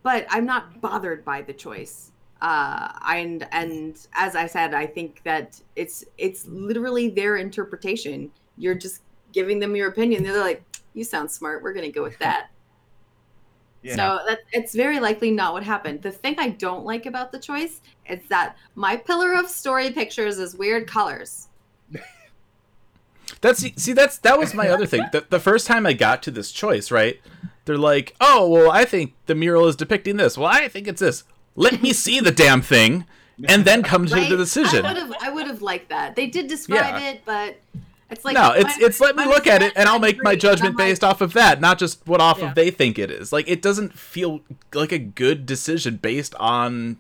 but 0.04 0.26
I'm 0.30 0.46
not 0.46 0.80
bothered 0.82 1.26
by 1.26 1.42
the 1.42 1.54
choice. 1.54 2.12
Uh, 2.42 2.92
and 3.10 3.48
and 3.52 4.08
as 4.14 4.36
I 4.36 4.48
said, 4.48 4.74
I 4.74 4.86
think 4.86 5.22
that 5.24 5.60
it's 5.76 6.04
it's 6.18 6.46
literally 6.48 7.10
their 7.10 7.38
interpretation. 7.38 8.32
You're 8.58 8.76
just 8.76 9.02
giving 9.32 9.60
them 9.60 9.76
your 9.76 9.90
opinion. 9.90 10.24
They're 10.24 10.40
like, 10.40 10.64
you 10.94 11.04
sound 11.04 11.32
smart. 11.32 11.64
We're 11.64 11.74
gonna 11.74 11.92
go 11.92 12.04
with 12.04 12.18
that. 12.20 12.50
yeah. 13.84 13.96
So 13.96 14.20
that 14.28 14.40
it's 14.52 14.76
very 14.76 15.00
likely 15.00 15.32
not 15.32 15.54
what 15.54 15.64
happened. 15.64 16.02
The 16.02 16.12
thing 16.12 16.36
I 16.38 16.50
don't 16.50 16.86
like 16.86 17.06
about 17.06 17.32
the 17.32 17.40
choice 17.40 17.82
is 18.08 18.20
that 18.30 18.58
my 18.76 18.98
pillar 18.98 19.34
of 19.34 19.50
story 19.50 19.92
pictures 19.92 20.38
is 20.38 20.56
weird 20.56 20.88
colors. 20.88 21.48
That's 23.42 23.60
see 23.82 23.94
that's 23.94 24.20
that 24.20 24.38
was 24.38 24.54
my 24.54 24.70
other 24.70 24.86
thing. 24.86 25.04
The, 25.12 25.26
the 25.30 25.40
first 25.40 25.68
time 25.68 25.86
I 25.86 25.94
got 25.94 26.24
to 26.24 26.32
this 26.32 26.52
choice, 26.52 26.92
right? 26.92 27.20
They're 27.66 27.78
like, 27.78 28.16
"Oh, 28.22 28.48
well, 28.48 28.72
I 28.72 28.86
think 28.86 29.14
the 29.26 29.36
mural 29.36 29.68
is 29.68 29.76
depicting 29.76 30.18
this. 30.18 30.38
Well, 30.38 30.48
I 30.48 30.68
think 30.68 30.88
it's 30.88 31.02
this. 31.02 31.24
Let 31.56 31.82
me 31.82 31.94
see 32.06 32.20
the 32.20 32.32
damn 32.32 32.62
thing, 32.62 33.06
and 33.48 33.66
then 33.66 33.84
come 33.84 34.06
to 34.06 34.16
the 34.16 34.38
decision." 34.38 34.86
I 34.86 34.94
would 34.94 35.02
have 35.02 35.14
I 35.22 35.30
would 35.32 35.48
have 35.48 35.62
liked 35.62 35.90
that. 35.90 36.16
They 36.16 36.28
did 36.28 36.48
describe 36.48 37.02
Yeah. 37.02 37.10
it, 37.12 37.22
but 37.26 37.58
it's 38.10 38.24
like 38.24 38.36
no, 38.36 38.52
it's 38.56 38.78
it's 38.78 39.00
let 39.00 39.16
me 39.16 39.26
look 39.26 39.48
at 39.48 39.64
it, 39.64 39.74
and 39.76 39.90
I'll 39.90 40.00
make 40.00 40.24
my 40.24 40.36
judgment 40.36 40.74
I'm 40.74 40.78
like, 40.78 40.88
based 40.90 41.04
off 41.04 41.22
of 41.22 41.34
that, 41.34 41.60
not 41.60 41.80
just 41.80 42.06
what 42.06 42.22
off 42.22 42.40
Yeah. 42.40 42.50
of 42.50 42.56
they 42.56 42.70
think 42.70 43.00
it 43.00 43.10
is. 43.10 43.34
Like 43.34 43.50
it 43.50 43.62
doesn't 43.62 43.98
feel 43.98 44.42
like 44.74 44.92
a 44.92 45.00
good 45.00 45.46
decision 45.46 45.98
based 45.98 46.36
on 46.36 46.98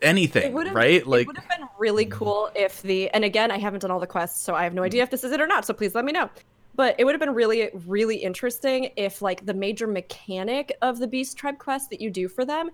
anything, 0.00 0.52
would've- 0.52 0.74
right? 0.74 1.06
Like 1.06 1.22
it 1.22 1.26
would 1.26 1.38
have 1.38 1.48
been 1.48 1.68
really 1.78 2.06
mm. 2.06 2.12
cool 2.12 2.50
if 2.54 2.80
the 2.82 3.10
and 3.10 3.24
again 3.24 3.50
I 3.50 3.58
haven't 3.58 3.80
done 3.80 3.90
all 3.90 4.00
the 4.00 4.06
quests, 4.06 4.40
so 4.40 4.54
I 4.54 4.64
have 4.64 4.74
no 4.74 4.82
idea 4.82 5.02
if 5.02 5.10
this 5.10 5.24
is 5.24 5.32
it 5.32 5.40
or 5.40 5.46
not. 5.46 5.64
So 5.64 5.74
please 5.74 5.94
let 5.94 6.04
me 6.04 6.12
know. 6.12 6.30
But 6.74 6.94
it 6.98 7.04
would 7.04 7.12
have 7.12 7.20
been 7.20 7.34
really, 7.34 7.68
really 7.86 8.16
interesting 8.16 8.90
if 8.96 9.20
like 9.20 9.44
the 9.44 9.52
major 9.52 9.86
mechanic 9.86 10.72
of 10.80 10.98
the 10.98 11.06
Beast 11.06 11.36
Tribe 11.36 11.58
quest 11.58 11.90
that 11.90 12.00
you 12.00 12.08
do 12.08 12.28
for 12.28 12.44
them 12.44 12.70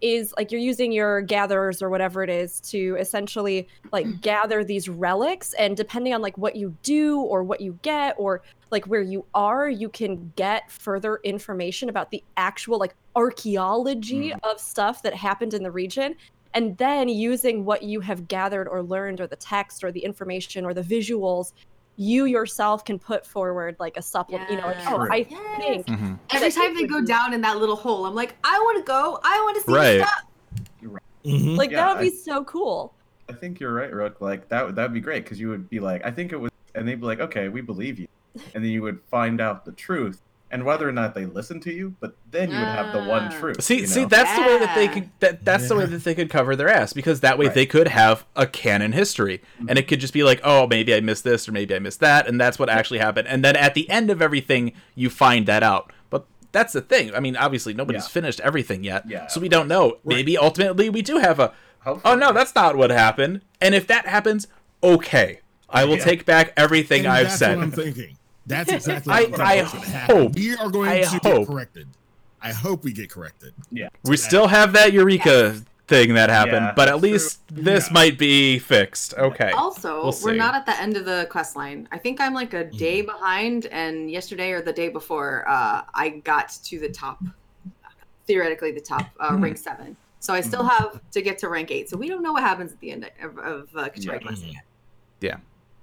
is 0.00 0.32
like 0.36 0.52
you're 0.52 0.60
using 0.60 0.92
your 0.92 1.20
gatherers 1.20 1.82
or 1.82 1.90
whatever 1.90 2.22
it 2.22 2.30
is 2.30 2.60
to 2.60 2.96
essentially 2.98 3.66
like 3.92 4.06
mm. 4.06 4.20
gather 4.20 4.62
these 4.62 4.88
relics 4.88 5.52
and 5.54 5.76
depending 5.76 6.14
on 6.14 6.22
like 6.22 6.36
what 6.38 6.56
you 6.56 6.76
do 6.82 7.20
or 7.20 7.42
what 7.42 7.60
you 7.60 7.78
get 7.82 8.14
or 8.18 8.42
like 8.70 8.86
where 8.86 9.02
you 9.02 9.24
are 9.34 9.68
you 9.68 9.88
can 9.88 10.32
get 10.36 10.70
further 10.70 11.18
information 11.24 11.88
about 11.88 12.10
the 12.10 12.22
actual 12.36 12.78
like 12.78 12.94
archaeology 13.16 14.30
mm. 14.30 14.38
of 14.44 14.60
stuff 14.60 15.02
that 15.02 15.14
happened 15.14 15.54
in 15.54 15.62
the 15.62 15.70
region 15.70 16.14
and 16.54 16.76
then 16.78 17.08
using 17.08 17.64
what 17.64 17.82
you 17.82 18.00
have 18.00 18.28
gathered 18.28 18.68
or 18.68 18.82
learned 18.82 19.20
or 19.20 19.26
the 19.26 19.36
text 19.36 19.84
or 19.84 19.92
the 19.92 20.00
information 20.00 20.64
or 20.64 20.72
the 20.72 20.82
visuals 20.82 21.52
you 22.00 22.26
yourself 22.26 22.84
can 22.84 22.96
put 22.96 23.26
forward 23.26 23.74
like 23.80 23.96
a 23.96 24.02
supplement 24.02 24.48
you 24.48 24.56
know 24.56 24.68
like 24.68 24.76
oh 24.86 25.06
i 25.10 25.16
Yes. 25.28 25.58
think 25.58 25.86
mhm. 25.86 26.16
Every 26.32 26.52
time 26.52 26.74
they 26.76 26.84
go 26.86 27.00
be- 27.00 27.06
down 27.06 27.34
in 27.34 27.40
that 27.40 27.58
little 27.58 27.74
hole, 27.74 28.06
I'm 28.06 28.14
like, 28.14 28.36
I 28.44 28.56
want 28.60 28.78
to 28.78 28.84
go. 28.86 29.18
I 29.24 29.40
want 29.42 29.56
to 29.56 29.62
see 29.62 29.72
Right. 29.72 29.98
the 29.98 30.06
stuff. 30.06 31.02
Mhm. 31.24 31.56
like 31.56 31.70
Yeah, 31.72 31.76
that 31.86 31.88
would 31.96 32.06
I- 32.06 32.10
be 32.10 32.16
so 32.16 32.44
cool 32.44 32.94
I 33.28 33.32
think 33.34 33.58
you're 33.60 33.74
right, 33.74 33.92
Rook. 33.92 34.20
Like 34.22 34.48
that 34.48 34.74
that 34.76 34.82
would 34.84 34.94
be 34.94 35.00
great 35.00 35.24
because 35.24 35.38
you 35.40 35.48
would 35.50 35.68
be 35.68 35.80
like, 35.80 36.06
I 36.06 36.10
think 36.10 36.32
it 36.32 36.36
was, 36.36 36.50
and 36.74 36.86
they'd 36.88 36.98
be 37.00 37.04
like, 37.04 37.20
okay, 37.20 37.48
we 37.50 37.60
believe 37.60 37.98
you, 37.98 38.06
and 38.54 38.64
then 38.64 38.70
you 38.70 38.80
would 38.82 39.00
find 39.10 39.38
out 39.40 39.64
the 39.66 39.72
truth 39.72 40.22
and 40.50 40.64
whether 40.64 40.88
or 40.88 40.92
not 40.92 41.14
they 41.14 41.26
listen 41.26 41.60
to 41.60 41.72
you. 41.72 41.94
But 42.00 42.16
then 42.30 42.50
you 42.50 42.56
would 42.56 42.64
have 42.66 42.92
the 42.92 43.04
one 43.08 43.24
Ah. 43.32 43.38
truth. 43.38 43.62
See, 43.62 43.80
you 43.80 43.86
see, 43.86 44.02
know? 44.02 44.08
that's 44.08 44.34
the 44.34 44.42
way 44.42 44.58
that 44.58 44.74
they 44.74 44.88
could. 44.88 45.10
That 45.20 45.44
that's 45.44 45.68
the 45.68 45.76
way 45.76 45.86
that 45.86 46.04
they 46.04 46.14
could 46.14 46.30
cover 46.30 46.56
their 46.56 46.68
ass 46.68 46.92
because 46.92 47.20
that 47.20 47.38
way 47.38 47.46
Right. 47.46 47.54
they 47.54 47.66
could 47.66 47.88
have 47.88 48.24
a 48.36 48.46
canon 48.46 48.92
history, 48.92 49.42
and 49.68 49.78
it 49.78 49.88
could 49.88 50.00
just 50.00 50.12
be 50.12 50.22
like, 50.22 50.40
oh, 50.44 50.66
maybe 50.66 50.94
I 50.94 51.00
missed 51.00 51.24
this 51.24 51.48
or 51.48 51.52
maybe 51.52 51.74
I 51.74 51.78
missed 51.78 52.00
that, 52.00 52.26
and 52.28 52.40
that's 52.40 52.58
what 52.58 52.68
actually 52.68 52.98
happened. 53.00 53.28
And 53.28 53.44
then 53.44 53.56
at 53.56 53.74
the 53.74 53.88
end 53.90 54.10
of 54.10 54.20
everything, 54.22 54.72
you 54.94 55.10
find 55.10 55.46
that 55.46 55.62
out. 55.62 55.92
But 56.10 56.24
that's 56.52 56.72
the 56.72 56.80
thing. 56.80 57.14
I 57.14 57.20
mean, 57.20 57.36
obviously 57.36 57.74
nobody's 57.74 58.04
Yeah. 58.04 58.08
finished 58.08 58.40
everything 58.40 58.84
yet, 58.84 59.04
Yeah. 59.08 59.26
so 59.28 59.40
we 59.40 59.48
don't 59.48 59.68
know. 59.68 59.98
Maybe 60.04 60.36
ultimately 60.38 60.88
we 60.90 61.02
do 61.02 61.18
have 61.18 61.38
a. 61.40 61.52
Hopefully. 61.80 62.12
Oh 62.12 62.16
no, 62.16 62.32
that's 62.32 62.54
not 62.54 62.76
what 62.76 62.90
happened. 62.90 63.42
And 63.60 63.74
if 63.74 63.86
that 63.86 64.06
happens, 64.06 64.48
okay, 64.82 65.40
I 65.70 65.84
will 65.84 65.96
Yeah. 65.96 66.04
take 66.04 66.24
back 66.26 66.52
everything 66.56 67.04
And 67.06 67.08
I've 67.14 67.26
that's 67.28 67.38
said. 67.38 67.56
what 67.56 67.62
I'm 67.64 67.70
thinking. 67.70 68.16
That's 68.48 68.72
exactly 68.72 69.12
I- 69.12 69.24
what 69.24 69.40
I 69.40 69.58
I'm 69.60 69.66
thinking 69.66 69.90
happen. 69.90 70.16
hope- 70.16 70.34
We 70.34 70.56
are 70.56 70.70
going 70.70 70.88
I 70.90 71.00
to 71.02 71.06
hope. 71.08 71.22
get 71.22 71.46
corrected. 71.46 71.88
I 72.40 72.52
hope 72.52 72.84
we 72.84 72.92
get 72.92 73.10
corrected. 73.10 73.52
Yeah, 73.70 73.88
we 74.04 74.16
still 74.16 74.46
have 74.48 74.72
that 74.72 74.92
Eureka 74.92 75.60
thing 75.88 76.14
that 76.14 76.28
happened, 76.30 76.66
Yeah, 76.66 76.72
but 76.76 76.88
at 76.88 76.92
that's 76.92 77.02
least 77.02 77.40
this 77.50 77.86
Yeah. 77.88 77.92
might 77.94 78.18
be 78.18 78.58
fixed. 78.58 79.14
Okay. 79.14 79.50
Also, 79.52 80.02
We'll 80.04 80.18
we're 80.22 80.34
not 80.34 80.54
at 80.54 80.66
the 80.66 80.78
end 80.80 80.96
of 80.96 81.04
the 81.06 81.26
quest 81.30 81.56
line. 81.56 81.88
I 81.90 81.98
think 81.98 82.20
I'm 82.20 82.34
like 82.34 82.52
a 82.54 82.64
day 82.64 83.00
behind, 83.02 83.66
and 83.66 84.10
yesterday 84.10 84.52
or 84.52 84.60
the 84.60 84.72
day 84.72 84.88
before, 84.88 85.44
uh, 85.48 85.82
I 85.94 86.10
got 86.24 86.50
to 86.64 86.78
the 86.78 86.90
top, 86.90 87.20
theoretically 88.26 88.70
the 88.72 88.80
top, 88.82 89.06
uh, 89.18 89.30
Hmm. 89.34 89.42
rank 89.44 89.56
seven. 89.58 89.96
So 90.20 90.34
I 90.34 90.40
still 90.40 90.62
Mhm. 90.62 90.70
have 90.70 91.00
to 91.12 91.22
get 91.22 91.38
to 91.38 91.48
rank 91.48 91.70
eight. 91.70 91.88
So 91.88 91.96
we 91.96 92.08
don't 92.08 92.22
know 92.22 92.32
what 92.32 92.42
happens 92.42 92.72
at 92.72 92.80
the 92.80 92.90
end 92.90 93.10
of, 93.22 93.38
of 93.38 93.68
uh, 93.76 93.88
Qitari 93.88 94.04
Yeah. 94.14 94.18
Quest 94.18 94.44
yet. 94.44 94.62
Yeah. 95.20 95.36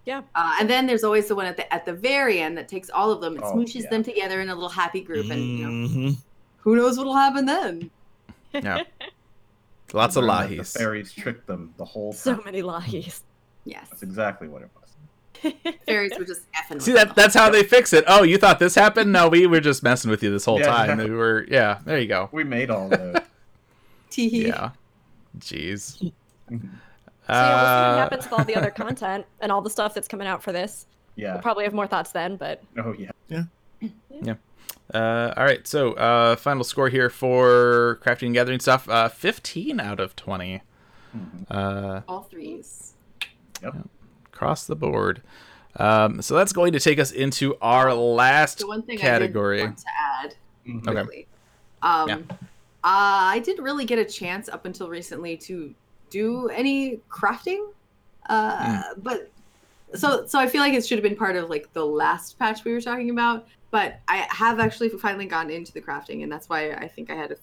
Yeah. 0.05 0.21
Uh, 0.35 0.55
and 0.59 0.69
then 0.69 0.85
there's 0.85 1.03
always 1.03 1.27
the 1.27 1.35
one 1.35 1.45
at 1.47 1.57
the 1.57 1.71
at 1.73 1.85
the 1.85 1.93
very 1.93 2.39
end 2.39 2.57
that 2.57 2.67
takes 2.67 2.89
all 2.89 3.11
of 3.11 3.21
them 3.21 3.35
and 3.35 3.43
Oh, 3.43 3.53
smooshes 3.53 3.83
yeah. 3.83 3.89
them 3.89 4.03
together 4.03 4.39
in 4.41 4.49
a 4.49 4.53
little 4.53 4.69
happy 4.69 5.01
group, 5.01 5.29
and 5.31 5.41
you 5.41 5.67
know 5.67 5.87
Mhm. 5.87 6.17
who 6.59 6.75
knows 6.75 6.97
what'll 6.97 7.15
happen 7.15 7.45
then. 7.45 7.89
Yeah. 8.53 8.83
Lots 9.93 10.15
of 10.15 10.23
Learn 10.25 10.49
that 10.49 10.49
The 10.49 10.57
lahis. 10.57 10.77
fairies 10.77 11.13
tricked 11.13 11.47
them 11.47 11.73
the 11.77 11.85
whole 11.85 12.11
time. 12.11 12.17
So 12.37 12.41
many 12.43 12.61
lahis. 12.61 13.21
Yes, 13.65 13.87
That's 13.89 14.03
exactly 14.03 14.47
what 14.47 14.61
it 14.63 14.69
was. 14.75 15.53
fairies 15.87 16.11
were 16.17 16.25
just 16.25 16.41
effing. 16.53 16.81
See 16.81 16.91
that 16.93 17.15
that's 17.15 17.33
how 17.33 17.49
they 17.49 17.63
fix 17.63 17.93
it. 17.93 18.03
Oh, 18.07 18.23
you 18.23 18.37
thought 18.37 18.59
this 18.59 18.75
happened? 18.75 19.11
No, 19.11 19.27
we 19.29 19.47
were 19.47 19.59
just 19.59 19.83
messing 19.83 20.09
with 20.11 20.21
you 20.23 20.31
this 20.31 20.45
whole 20.45 20.59
Yeah. 20.59 20.65
time. 20.67 20.97
We 20.97 21.09
were 21.09 21.45
yeah, 21.49 21.79
there 21.85 21.97
you 21.99 22.07
go. 22.07 22.29
We 22.31 22.43
made 22.43 22.69
all 22.69 22.91
of 22.91 22.99
those. 22.99 23.15
Tee-hee. 24.11 24.47
Yeah. 24.47 24.71
Jeez. 25.39 26.11
So 27.27 27.33
yeah, 27.33 27.55
we'll 27.55 27.65
see 27.65 27.71
Uh, 27.71 27.89
what 27.91 27.99
happens 27.99 28.23
with 28.25 28.33
all 28.33 28.45
the 28.45 28.55
other 28.55 28.69
content 28.83 29.25
and 29.39 29.51
all 29.51 29.61
the 29.61 29.69
stuff 29.69 29.93
that's 29.93 30.07
coming 30.07 30.27
out 30.27 30.43
for 30.43 30.51
this. 30.51 30.85
yeah. 31.15 31.33
We'll 31.33 31.41
probably 31.41 31.63
have 31.63 31.73
more 31.73 31.87
thoughts 31.87 32.11
then, 32.11 32.35
but 32.37 32.61
Oh 32.77 32.93
yeah. 32.97 33.11
Yeah. 33.29 33.43
Yeah. 34.21 34.35
Uh, 34.93 35.33
all 35.35 35.43
right, 35.43 35.65
so 35.67 35.93
uh, 35.93 36.35
final 36.35 36.63
score 36.63 36.89
here 36.89 37.09
for 37.09 37.99
crafting 38.03 38.27
and 38.27 38.33
gathering 38.35 38.59
stuff: 38.59 38.87
uh, 38.87 39.09
fifteen 39.09 39.79
out 39.79 39.99
of 39.99 40.15
twenty, 40.15 40.61
Mhm. 41.17 41.45
uh, 41.49 42.01
all 42.07 42.21
threes. 42.23 42.93
Yep. 43.63 43.75
across 44.31 44.65
the 44.67 44.75
board. 44.75 45.21
Um, 45.77 46.21
so 46.21 46.35
that's 46.35 46.53
going 46.53 46.73
to 46.73 46.79
take 46.79 46.99
us 46.99 47.11
into 47.11 47.55
our 47.61 47.93
last 47.93 48.59
The 48.59 48.67
one 48.67 48.83
thing 48.83 48.97
category. 48.97 49.61
I 49.61 49.65
did 49.65 49.67
want 49.67 49.77
to 49.79 49.85
add 50.23 50.35
Mhm. 50.67 50.87
Okay. 51.07 51.25
Um, 51.81 52.09
Yeah. 52.09 52.15
uh, 52.27 52.37
I 52.83 53.39
didn't 53.43 53.63
really 53.63 53.85
get 53.85 53.97
a 53.97 54.05
chance 54.05 54.47
up 54.49 54.65
until 54.65 54.87
recently 54.89 55.35
to 55.37 55.73
do 56.15 56.47
any 56.49 56.99
crafting, 57.09 57.61
uh, 58.29 58.81
but 58.97 59.31
so 59.93 60.25
so 60.25 60.39
I 60.39 60.47
feel 60.47 60.61
like 60.61 60.73
it 60.73 60.85
should 60.85 60.97
have 60.97 61.03
been 61.03 61.15
part 61.25 61.35
of 61.35 61.49
like 61.49 61.71
the 61.73 61.85
last 61.85 62.39
patch 62.39 62.63
we 62.65 62.71
were 62.73 62.81
talking 62.81 63.09
about. 63.09 63.47
But 63.71 63.99
I 64.07 64.25
have 64.29 64.59
actually 64.59 64.89
finally 64.89 65.25
gotten 65.25 65.51
into 65.51 65.73
the 65.73 65.81
crafting, 65.81 66.23
and 66.23 66.31
that's 66.31 66.47
why 66.47 66.71
I 66.71 66.87
think 66.87 67.09
I 67.09 67.15
had 67.15 67.31
a 67.31 67.35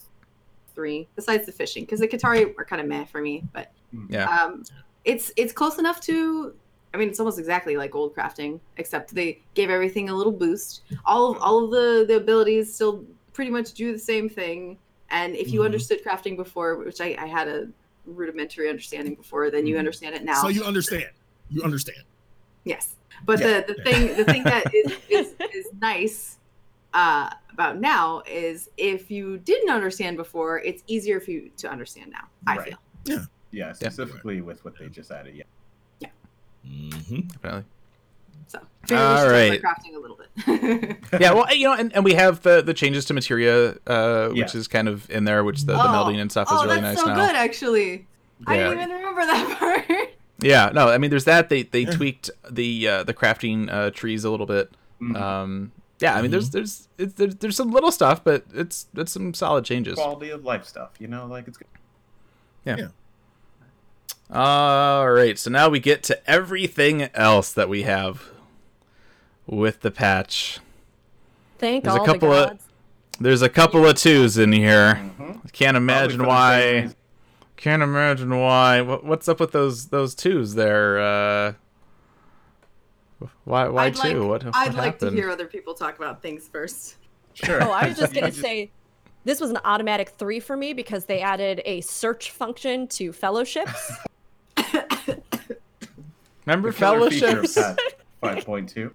three 0.74 1.06
besides 1.16 1.44
the 1.44 1.52
fishing 1.52 1.84
because 1.84 2.00
the 2.00 2.08
Qitari 2.08 2.54
are 2.58 2.64
kind 2.64 2.80
of 2.80 2.88
meh 2.88 3.04
for 3.04 3.20
me. 3.20 3.44
But 3.52 3.70
Yeah. 4.08 4.26
um, 4.28 4.64
it's 5.04 5.30
it's 5.36 5.52
close 5.52 5.78
enough 5.78 6.00
to. 6.02 6.54
I 6.94 6.98
mean, 6.98 7.08
it's 7.08 7.20
almost 7.20 7.38
exactly 7.38 7.76
like 7.76 7.94
old 7.94 8.14
crafting, 8.14 8.60
except 8.76 9.14
they 9.14 9.40
gave 9.54 9.70
everything 9.70 10.10
a 10.10 10.14
little 10.14 10.32
boost. 10.44 10.82
All 11.04 11.32
of 11.32 11.38
all 11.42 11.64
of 11.64 11.70
the 11.70 12.04
the 12.08 12.16
abilities 12.16 12.74
still 12.74 13.04
pretty 13.32 13.50
much 13.50 13.72
do 13.72 13.92
the 13.92 13.98
same 13.98 14.28
thing. 14.28 14.78
And 15.10 15.36
if 15.36 15.52
you 15.52 15.60
Mhm. 15.60 15.66
understood 15.66 16.02
crafting 16.04 16.36
before, 16.36 16.76
which 16.76 17.00
I, 17.00 17.14
I 17.18 17.26
had 17.26 17.48
a 17.48 17.68
rudimentary 18.06 18.68
understanding 18.68 19.14
before, 19.14 19.50
then 19.50 19.66
you 19.66 19.76
Mhm. 19.76 19.80
understand 19.80 20.14
it 20.14 20.24
now. 20.24 20.40
So 20.42 20.48
you 20.48 20.64
understand. 20.64 21.10
You 21.50 21.62
understand. 21.62 22.04
Yes, 22.64 22.96
but 23.24 23.40
Yeah. 23.40 23.60
the 23.60 23.74
the 23.74 23.82
thing 23.82 24.16
the 24.16 24.24
thing 24.24 24.44
that 24.44 24.72
is 24.74 24.92
is, 25.08 25.34
is 25.54 25.66
nice 25.80 26.38
uh, 26.94 27.30
about 27.50 27.80
now 27.80 28.22
is 28.26 28.68
if 28.76 29.10
you 29.10 29.38
didn't 29.38 29.70
understand 29.70 30.16
before, 30.16 30.60
it's 30.60 30.82
easier 30.86 31.20
for 31.20 31.30
you 31.30 31.50
to 31.56 31.70
understand 31.70 32.10
now. 32.10 32.28
I 32.46 32.56
Right. 32.58 32.68
feel. 32.68 32.78
Yeah, 33.04 33.24
yeah 33.50 33.72
specifically 33.72 34.40
with 34.42 34.64
what 34.64 34.78
they 34.78 34.88
just 34.88 35.10
added. 35.10 35.34
Yeah. 35.34 35.44
hmm 36.64 37.20
Definitely. 37.42 37.64
So 38.48 38.59
maybe 38.89 39.01
we 39.01 39.16
should 39.16 39.31
right. 39.31 39.60
about 39.60 39.77
crafting 39.77 39.94
a 39.97 39.98
little 39.98 40.16
bit. 40.16 40.98
Yeah, 41.20 41.32
well, 41.32 41.55
you 41.55 41.66
know, 41.69 41.74
and, 41.74 41.94
and 41.94 42.05
we 42.05 42.14
have 42.14 42.43
the 42.43 42.62
the 42.62 42.74
changes 42.74 43.05
to 43.06 43.14
materia, 43.14 43.77
uh, 43.86 44.28
which 44.28 44.55
Yeah. 44.55 44.60
is 44.60 44.69
kind 44.69 44.89
of 44.89 45.09
in 45.10 45.24
there, 45.24 45.44
which 45.44 45.60
the, 45.62 45.73
the 45.74 45.78
Oh. 45.82 45.86
melding 45.89 46.20
and 46.20 46.31
stuff 46.31 46.48
is 46.48 46.59
oh, 46.59 46.64
really 46.64 46.81
that's 46.81 46.97
nice 46.97 47.05
so 47.05 47.06
now. 47.14 47.27
good, 47.27 47.36
actually. 47.36 48.06
I 48.47 48.56
didn't 48.56 48.78
even 48.78 48.90
remember 48.90 49.20
that 49.27 49.59
part. 49.89 50.09
Yeah, 50.40 50.70
no, 50.74 50.89
I 50.89 50.98
mean, 50.98 51.10
there's 51.10 51.24
that. 51.27 51.48
They 51.48 51.62
they 51.62 51.85
tweaked 51.85 52.31
the 52.51 52.89
uh, 52.89 53.02
the 53.05 53.14
crafting 53.14 53.70
uh, 53.73 53.90
trees 53.90 54.24
a 54.24 54.31
little 54.31 54.47
bit. 54.47 54.73
Mhm. 55.01 55.16
Um, 55.20 55.73
yeah, 56.01 56.16
I 56.16 56.23
mean, 56.23 56.32
there's 56.32 56.51
there's 56.51 56.89
it's, 56.98 57.14
there's 57.14 57.36
there's 57.36 57.56
some 57.56 57.70
little 57.70 57.93
stuff, 57.93 58.24
but 58.24 58.44
it's 58.52 58.86
it's 58.97 59.12
some 59.12 59.35
solid 59.35 59.64
changes. 59.64 59.94
Quality 59.94 60.31
of 60.31 60.44
life 60.44 60.64
stuff, 60.64 60.90
you 60.98 61.06
know, 61.06 61.27
like 61.27 61.47
it's 61.47 61.59
good. 61.59 61.69
All 64.32 65.10
right, 65.10 65.38
so 65.38 65.50
now 65.50 65.68
we 65.68 65.78
get 65.78 66.02
to 66.04 66.30
everything 66.30 67.02
else 67.14 67.52
that 67.52 67.68
we 67.68 67.82
have 67.82 68.30
with 69.46 69.80
the 69.80 69.90
patch. 69.90 70.59
thank 71.59 71.84
There's 71.84 71.96
a 71.96 72.04
couple 72.04 72.30
the 72.30 72.52
of- 72.52 72.59
There's 73.20 73.42
a 73.42 73.48
couple 73.48 73.86
of 73.86 73.96
twos 73.96 74.38
in 74.38 74.52
here. 74.52 74.94
Mhm. 75.18 75.52
Can't 75.52 75.76
imagine 75.76 76.18
Probably 76.20 76.34
for 76.34 76.40
the 76.48 76.60
same 76.62 76.74
why. 76.74 76.80
reason. 76.82 76.96
Can't 77.56 77.82
imagine 77.82 78.38
why. 78.40 78.80
What, 78.80 79.04
what's 79.04 79.28
up 79.28 79.38
with 79.38 79.52
those 79.52 79.88
those 79.88 80.14
twos 80.14 80.54
there? 80.54 80.98
Uh, 80.98 81.52
why 83.44 83.68
why 83.68 83.84
I'd 83.84 83.94
two? 83.94 84.20
like, 84.20 84.28
what, 84.28 84.44
what 84.44 84.56
I'd 84.56 84.74
like 84.74 84.98
to 85.00 85.10
hear 85.10 85.30
other 85.30 85.46
people 85.46 85.74
talk 85.74 85.96
about 85.98 86.22
things 86.22 86.48
first. 86.48 86.96
Sure. 87.34 87.62
Oh, 87.62 87.70
I 87.70 87.86
was 87.88 87.98
just 87.98 88.14
gonna 88.14 88.32
say 88.32 88.70
this 89.24 89.40
was 89.40 89.50
an 89.50 89.59
automatic 89.64 90.09
three 90.18 90.40
for 90.40 90.56
me 90.56 90.72
because 90.72 91.04
they 91.04 91.20
added 91.20 91.60
a 91.64 91.82
search 91.82 92.30
function 92.32 92.88
to 92.88 93.12
fellowships. 93.12 93.92
Remember 96.46 96.70
the 96.72 96.76
killer 96.78 97.10
feature 97.10 97.40
of 97.40 97.50
fellowships? 97.50 97.56
5.2. 98.22 98.92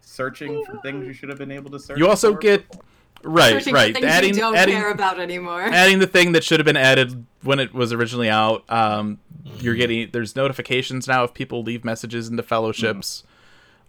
Searching 0.00 0.64
for 0.64 0.78
things 0.78 1.06
you 1.06 1.12
should 1.12 1.28
have 1.28 1.38
been 1.38 1.50
able 1.50 1.70
to 1.70 1.78
search. 1.78 1.98
You 1.98 2.08
also 2.08 2.32
for 2.32 2.38
get 2.38 2.64
right, 3.22 3.50
Searching 3.52 3.74
right. 3.74 3.94
for 3.94 4.00
things 4.00 4.12
Adding 4.12 4.34
you 4.34 4.40
don't 4.40 4.56
adding 4.56 4.74
care 4.74 4.90
about 4.90 5.20
anymore. 5.20 5.62
adding 5.62 5.98
the 5.98 6.06
thing 6.06 6.32
that 6.32 6.44
should 6.44 6.58
have 6.60 6.64
been 6.64 6.76
added 6.76 7.24
when 7.42 7.58
it 7.60 7.72
was 7.72 7.92
originally 7.92 8.28
out. 8.28 8.64
Um, 8.70 9.18
you're 9.58 9.74
getting 9.74 10.10
there's 10.12 10.34
notifications 10.36 11.06
now 11.06 11.24
if 11.24 11.34
people 11.34 11.62
leave 11.62 11.84
messages 11.84 12.28
into 12.28 12.42
fellowships. 12.42 13.24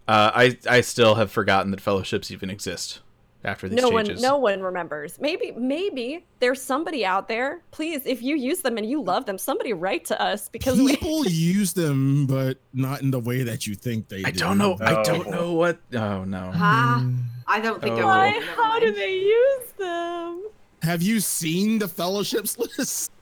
Uh, 0.08 0.30
I 0.34 0.58
I 0.68 0.80
still 0.80 1.14
have 1.16 1.30
forgotten 1.30 1.70
that 1.72 1.80
fellowships 1.80 2.30
even 2.30 2.50
exist 2.50 3.00
after 3.44 3.68
these 3.68 3.80
no 3.80 3.90
changes. 3.90 4.20
one 4.20 4.22
no 4.22 4.36
one 4.38 4.62
remembers. 4.62 5.18
Maybe 5.20 5.52
maybe 5.52 6.24
there's 6.40 6.60
somebody 6.62 7.04
out 7.04 7.28
there. 7.28 7.62
Please, 7.70 8.02
if 8.06 8.22
you 8.22 8.36
use 8.36 8.60
them 8.60 8.76
and 8.78 8.88
you 8.88 9.02
love 9.02 9.26
them, 9.26 9.38
somebody 9.38 9.72
write 9.72 10.04
to 10.06 10.20
us 10.20 10.48
because 10.48 10.78
we 10.80 10.96
People 10.96 11.26
use 11.28 11.72
them, 11.72 12.26
but 12.26 12.58
not 12.72 13.02
in 13.02 13.10
the 13.10 13.20
way 13.20 13.42
that 13.42 13.66
you 13.66 13.74
think 13.74 14.08
they 14.08 14.22
I 14.24 14.30
do. 14.30 14.38
don't 14.40 14.58
know. 14.58 14.76
I 14.80 14.94
Oh, 14.96 15.04
don't 15.04 15.30
know 15.30 15.52
what. 15.52 15.78
Oh 15.94 16.24
no. 16.24 16.50
Ah, 16.54 17.04
I 17.46 17.60
don't 17.60 17.80
think 17.82 17.94
Oh. 17.96 18.00
I 18.00 18.04
why 18.04 18.32
would. 18.38 18.44
How 18.44 18.78
do 18.80 18.92
they 18.92 19.14
use 19.14 19.72
them? 19.78 20.44
Have 20.82 21.02
you 21.02 21.20
seen 21.20 21.78
the 21.78 21.88
fellowships 21.88 22.58
list? 22.78 23.12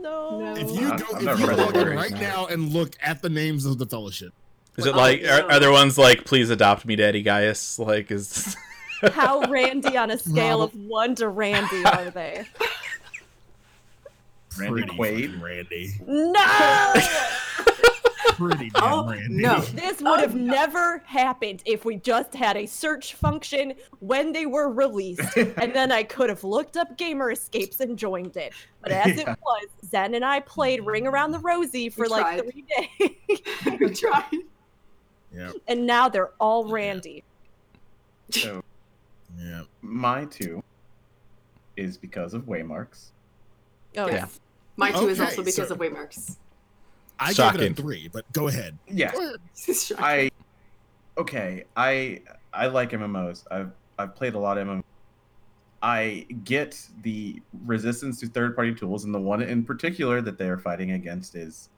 No. 0.00 0.40
No. 0.40 0.54
If 0.56 0.70
you 0.80 0.90
I've- 0.92 1.02
go, 1.02 1.30
I've 1.30 1.40
if 1.40 1.40
you 1.40 1.56
log 1.56 1.76
in 1.76 1.88
right 1.88 2.10
no. 2.12 2.20
now 2.20 2.46
and 2.46 2.72
look 2.72 2.94
at 3.02 3.20
the 3.22 3.28
names 3.28 3.66
of 3.66 3.76
the 3.78 3.86
fellowship, 3.86 4.32
Is 4.76 4.86
it 4.86 4.94
Oh, 4.94 4.96
like 4.96 5.22
are, 5.24 5.50
are 5.52 5.60
there 5.60 5.70
ones 5.72 5.98
like 5.98 6.24
please 6.24 6.48
adopt 6.50 6.86
me, 6.86 6.96
Daddy 6.96 7.22
Gaius? 7.22 7.78
Like 7.78 8.10
is 8.10 8.56
How 9.12 9.40
randy 9.50 9.96
on 9.96 10.10
a 10.10 10.18
scale 10.18 10.60
Rob- 10.60 10.74
of 10.74 10.80
one 10.80 11.14
to 11.16 11.28
randy 11.28 11.84
are 11.84 12.10
they? 12.10 12.44
Randy 14.58 14.82
pretty 14.82 14.96
Quaid. 15.28 15.40
Randy, 15.42 15.92
No! 16.06 16.94
pretty 18.36 18.70
damn 18.70 18.82
Oh, 18.84 19.08
Randy. 19.08 19.28
no. 19.42 19.60
This 19.60 20.00
would 20.00 20.20
have 20.20 20.34
oh, 20.34 20.38
never 20.38 20.98
happened 21.06 21.62
if 21.66 21.84
we 21.84 21.96
just 21.96 22.34
had 22.34 22.56
a 22.56 22.66
search 22.66 23.14
function 23.14 23.74
when 24.00 24.32
they 24.32 24.46
were 24.46 24.70
released, 24.70 25.36
and 25.36 25.72
then 25.74 25.92
I 25.92 26.02
could 26.02 26.28
have 26.30 26.42
looked 26.42 26.76
up 26.76 26.96
Gamer 26.98 27.30
Escapes 27.30 27.80
and 27.80 27.96
joined 27.98 28.36
it. 28.36 28.52
But 28.82 28.92
as 28.92 29.18
it 29.18 29.26
was, 29.26 29.66
Zen 29.88 30.14
and 30.14 30.24
I 30.24 30.40
played 30.40 30.84
Ring 30.84 31.06
Around 31.06 31.32
the 31.32 31.38
Rosie 31.38 31.88
for 31.88 32.02
We 32.02 32.08
like 32.08 32.22
tried. 32.22 32.50
three 32.50 32.64
days, 32.76 33.78
we 33.78 33.90
tried. 33.94 34.24
Yeah, 35.34 35.52
and 35.68 35.86
now 35.86 36.08
they're 36.08 36.32
all 36.40 36.68
Randy. 36.68 37.22
so 38.30 38.59
yeah. 39.40 39.62
my 39.82 40.24
two 40.26 40.62
is 41.76 41.96
because 41.96 42.34
of 42.34 42.42
waymarks. 42.44 43.10
Oh 43.96 44.06
Yeah. 44.06 44.14
yeah. 44.14 44.26
My 44.76 44.90
two 44.92 45.08
is 45.08 45.20
Okay, 45.20 45.30
also 45.30 45.42
because 45.42 45.68
so- 45.68 45.74
of 45.74 45.80
waymarks. 45.80 46.36
I 47.18 47.26
gave 47.26 47.32
it 47.32 47.36
Shocking. 47.36 47.72
a 47.72 47.74
three, 47.74 48.08
but 48.12 48.30
go 48.32 48.48
ahead. 48.48 48.78
Yeah. 48.88 49.12
I 49.98 50.30
okay. 51.18 51.64
I 51.76 52.22
I 52.52 52.66
like 52.68 52.90
MMOs. 52.92 53.44
I've 53.50 53.72
I've 53.98 54.14
played 54.14 54.34
a 54.34 54.38
lot 54.38 54.56
of 54.56 54.66
MMOs. 54.66 54.84
I 55.82 56.26
get 56.44 56.78
the 57.02 57.40
resistance 57.66 58.20
to 58.20 58.26
third 58.26 58.54
party 58.56 58.74
tools, 58.74 59.04
and 59.04 59.14
the 59.14 59.20
one 59.20 59.42
in 59.42 59.64
particular 59.64 60.20
that 60.22 60.38
they 60.38 60.48
are 60.48 60.58
fighting 60.58 60.92
against 60.92 61.34
is. 61.34 61.68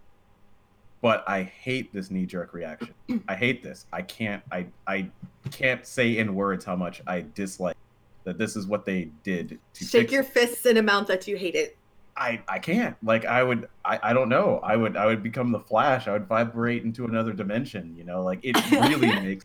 But 1.02 1.24
I 1.28 1.42
hate 1.42 1.92
this 1.92 2.10
knee 2.10 2.24
jerk 2.26 2.54
reaction. 2.54 2.94
I 3.28 3.34
hate 3.34 3.62
this. 3.62 3.86
I 3.92 4.00
can't. 4.02 4.42
I 4.50 4.66
I 4.86 5.10
can't 5.50 5.84
say 5.86 6.16
in 6.16 6.34
words 6.34 6.64
how 6.64 6.76
much 6.76 7.02
I 7.06 7.26
dislike 7.34 7.76
that. 8.24 8.38
This 8.38 8.56
is 8.56 8.66
what 8.66 8.86
they 8.86 9.10
did 9.24 9.58
to 9.74 9.84
Shake 9.84 10.02
fix 10.02 10.12
your 10.12 10.22
it. 10.22 10.28
fists 10.28 10.64
in 10.64 10.76
amount 10.76 11.08
that 11.08 11.26
you 11.28 11.36
hate 11.36 11.56
it. 11.56 11.76
I 12.16 12.40
I 12.46 12.58
can't. 12.60 12.96
Like 13.02 13.24
I 13.24 13.42
would 13.42 13.68
I, 13.84 13.98
I 14.02 14.12
don't 14.12 14.28
know. 14.28 14.60
I 14.62 14.76
would 14.76 14.96
I 14.96 15.06
would 15.06 15.22
become 15.24 15.50
the 15.50 15.58
Flash. 15.60 16.06
I 16.06 16.12
would 16.12 16.26
vibrate 16.28 16.84
into 16.84 17.04
another 17.04 17.32
dimension, 17.32 17.96
you 17.96 18.04
know? 18.04 18.22
Like 18.22 18.38
it 18.44 18.54
really 18.70 19.08
makes 19.22 19.44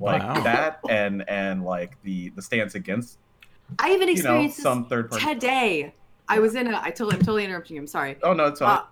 like 0.00 0.22
Wow. 0.22 0.40
that 0.44 0.80
and 0.88 1.28
and 1.28 1.62
like 1.64 2.00
the 2.04 2.30
the 2.30 2.42
stance 2.42 2.74
against 2.74 3.18
I 3.80 3.92
even 3.92 4.08
you 4.08 4.14
know 4.14 4.20
experienced 4.20 4.58
some 4.58 4.86
third 4.86 5.10
party 5.10 5.26
today. 5.26 5.94
I 6.28 6.38
was 6.38 6.54
in 6.54 6.72
a. 6.72 6.80
I 6.80 6.90
totally. 6.90 7.14
I'm 7.14 7.20
totally 7.20 7.44
interrupting 7.44 7.76
you. 7.76 7.82
I'm 7.82 7.86
sorry. 7.86 8.16
Oh 8.22 8.32
no, 8.32 8.46
it's 8.46 8.60
fine. 8.60 8.78
Uh, 8.78 8.82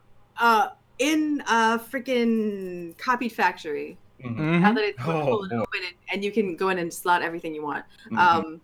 uh, 0.41 0.69
in 0.99 1.43
a 1.49 1.79
freaking 1.79 2.97
copied 2.99 3.33
factory. 3.33 3.97
Mhm. 4.23 4.61
Now 4.61 4.73
that 4.73 4.85
it's 4.85 4.99
Oh, 5.05 5.25
full 5.25 5.43
and 5.45 5.53
open, 5.55 5.81
and, 5.87 5.95
and 6.13 6.25
you 6.25 6.33
can 6.33 6.57
go 6.57 6.69
in 6.71 6.79
and 6.79 6.93
slot 6.93 7.23
everything 7.23 7.55
you 7.55 7.63
want. 7.63 7.85
Mhm. 8.11 8.19
Um, 8.19 8.61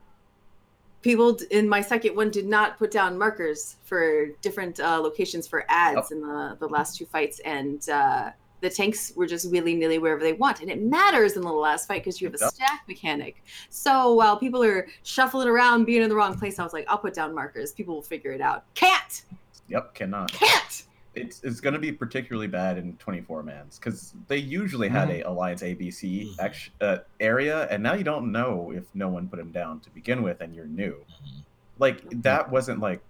people 1.02 1.38
in 1.50 1.68
my 1.68 1.80
second 1.80 2.14
one 2.16 2.30
did 2.30 2.46
not 2.46 2.78
put 2.78 2.90
down 2.90 3.18
markers 3.18 3.76
for 3.84 4.26
different 4.42 4.80
uh, 4.80 5.00
locations 5.00 5.46
for 5.48 5.64
ads 5.68 6.10
in 6.12 6.20
the 6.20 6.56
the 6.60 6.68
last 6.68 6.96
two 6.96 7.06
fights, 7.06 7.40
and 7.40 7.88
uh, 7.90 8.30
the 8.60 8.70
tanks 8.70 9.12
were 9.16 9.26
just 9.26 9.50
willy 9.50 9.74
nilly 9.74 9.98
wherever 9.98 10.20
they 10.22 10.34
want, 10.34 10.60
and 10.60 10.70
it 10.70 10.80
matters 10.82 11.34
in 11.36 11.42
the 11.42 11.52
last 11.52 11.88
fight 11.88 12.02
because 12.04 12.20
you 12.20 12.26
have 12.30 12.40
a 12.40 12.44
It 12.44 12.54
stack 12.54 12.82
mechanic. 12.86 13.42
So 13.70 14.12
while 14.14 14.36
people 14.38 14.62
are 14.62 14.86
shuffling 15.02 15.48
around, 15.48 15.84
being 15.86 16.02
in 16.02 16.08
the 16.10 16.14
wrong 16.14 16.38
place, 16.38 16.58
I 16.58 16.64
was 16.64 16.72
like, 16.74 16.84
I'll 16.88 16.98
put 16.98 17.14
down 17.14 17.34
markers. 17.34 17.72
People 17.72 17.94
will 17.94 18.02
figure 18.02 18.32
it 18.32 18.40
out. 18.42 18.64
Can't, 18.74 19.24
Yep, 19.68 19.94
cannot. 19.94 20.32
can't. 20.32 20.82
It's 21.14 21.42
it's 21.42 21.60
going 21.60 21.74
to 21.74 21.80
be 21.80 21.90
particularly 21.90 22.46
bad 22.46 22.78
in 22.78 22.96
24 22.98 23.42
mans 23.42 23.78
because 23.78 24.14
they 24.28 24.36
usually 24.36 24.88
had 24.88 25.08
Mhm. 25.08 25.22
a 25.24 25.28
Alliance 25.28 25.62
ABC 25.62 26.28
Mhm. 26.28 26.38
act- 26.38 26.70
uh, 26.80 26.98
area, 27.18 27.66
and 27.68 27.82
now 27.82 27.94
you 27.94 28.04
don't 28.04 28.30
know 28.30 28.70
if 28.72 28.84
no 28.94 29.08
one 29.08 29.28
put 29.28 29.38
him 29.40 29.50
down 29.50 29.80
to 29.80 29.90
begin 29.90 30.22
with, 30.22 30.40
and 30.40 30.54
you're 30.54 30.66
new. 30.66 30.92
Mhm. 31.10 31.42
Like 31.80 32.08
that 32.22 32.50
wasn't 32.50 32.78
like, 32.78 33.00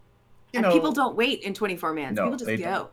you 0.53 0.59
and 0.59 0.63
know, 0.63 0.73
people 0.73 0.93
don't 0.93 1.15
wait 1.15 1.43
in 1.43 1.53
24 1.53 1.93
mans. 1.93 2.17
No, 2.17 2.25
people 2.25 2.39
just 2.39 2.47
they 2.47 2.57
go. 2.57 2.91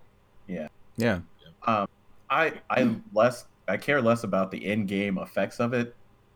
don't. 0.47 0.69
Yeah. 0.97 1.19
Um, 1.65 1.87
I 2.29 2.53
I 2.69 2.95
less 3.13 3.45
I 3.67 3.77
care 3.77 4.01
less 4.01 4.23
about 4.25 4.51
the 4.51 4.65
in-game 4.65 5.17
effects 5.19 5.59
of 5.61 5.73
it 5.73 5.95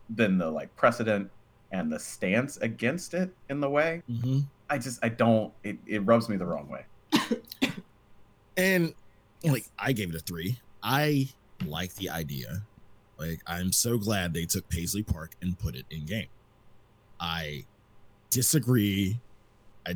than 0.10 0.38
the 0.38 0.50
like 0.50 0.74
precedent 0.78 1.30
and 1.74 1.92
the 1.92 2.00
stance 2.00 2.58
against 2.58 3.14
it 3.14 3.34
in 3.50 3.60
the 3.60 3.70
way. 3.70 4.04
Mhm. 4.10 4.46
I 4.70 4.78
just 4.78 5.04
I 5.04 5.10
don't 5.10 5.52
it, 5.64 5.78
it 5.88 6.00
rubs 6.06 6.30
me 6.30 6.38
the 6.38 6.46
wrong 6.46 6.70
way. 6.70 6.86
And 8.58 8.94
like 9.44 9.66
I 9.80 9.92
gave 9.94 10.10
it 10.10 10.16
a 10.16 10.20
three. 10.20 10.60
I 10.84 11.30
like 11.66 11.96
the 11.96 12.10
idea. 12.10 12.64
Like 13.18 13.42
I'm 13.48 13.72
so 13.72 13.98
glad 13.98 14.34
they 14.34 14.46
took 14.46 14.68
Paisley 14.70 15.04
Park 15.04 15.32
and 15.42 15.58
put 15.58 15.76
it 15.76 15.86
in 15.90 16.06
game. 16.06 16.28
I 17.20 17.66
disagree. 18.30 19.20
I 19.88 19.96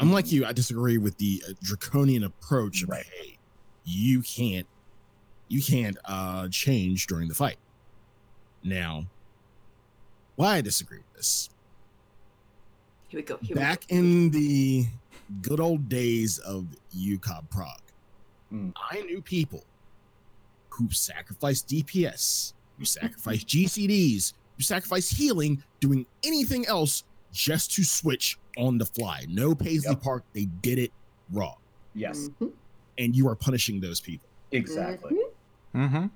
I'm 0.00 0.12
like 0.12 0.32
you. 0.32 0.44
I 0.44 0.52
disagree 0.52 0.98
with 0.98 1.16
the 1.18 1.42
uh, 1.48 1.52
draconian 1.62 2.24
approach 2.24 2.82
of 2.82 2.88
Right. 2.88 3.06
hey, 3.06 3.38
you 3.84 4.22
can't 4.22 4.66
you 5.48 5.62
can't 5.62 5.96
uh 6.04 6.48
change 6.48 7.06
during 7.06 7.28
the 7.28 7.34
fight. 7.34 7.58
Now, 8.64 9.06
why 10.36 10.56
I 10.56 10.60
disagree 10.60 10.98
with 10.98 11.12
this 11.14 11.50
Here 13.08 13.18
we 13.18 13.22
go. 13.24 13.38
Here 13.42 13.54
we 13.54 13.60
back 13.60 13.86
go. 13.88 13.96
in 13.96 14.30
the 14.30 14.86
good 15.40 15.60
old 15.60 15.88
days 15.88 16.38
of 16.38 16.66
UCOB 16.96 17.48
prog, 17.50 17.78
Mm. 18.52 18.72
I 18.90 19.00
knew 19.02 19.22
people 19.22 19.64
who 20.68 20.90
sacrificed 20.90 21.68
DPS, 21.68 22.52
who 22.78 22.84
sacrificed 22.84 23.46
GCDs, 23.46 24.34
who 24.56 24.62
sacrificed 24.62 25.14
healing, 25.14 25.62
doing 25.80 26.04
anything 26.22 26.66
else 26.66 27.04
just 27.32 27.72
to 27.74 27.82
switch 27.84 28.38
on 28.58 28.76
the 28.76 28.84
fly. 28.84 29.24
No 29.28 29.54
Paisley 29.54 29.92
Yep. 29.92 30.02
Park, 30.02 30.24
they 30.34 30.44
did 30.60 30.78
it 30.78 30.92
raw. 31.30 31.54
Yes, 31.94 32.28
Mhm. 32.40 32.52
And 32.98 33.16
you 33.16 33.26
are 33.28 33.34
punishing 33.36 33.80
those 33.80 34.00
people. 34.00 34.28
exactly. 34.50 35.16
Mhm. 35.74 35.80
Mm-hmm. 35.88 36.06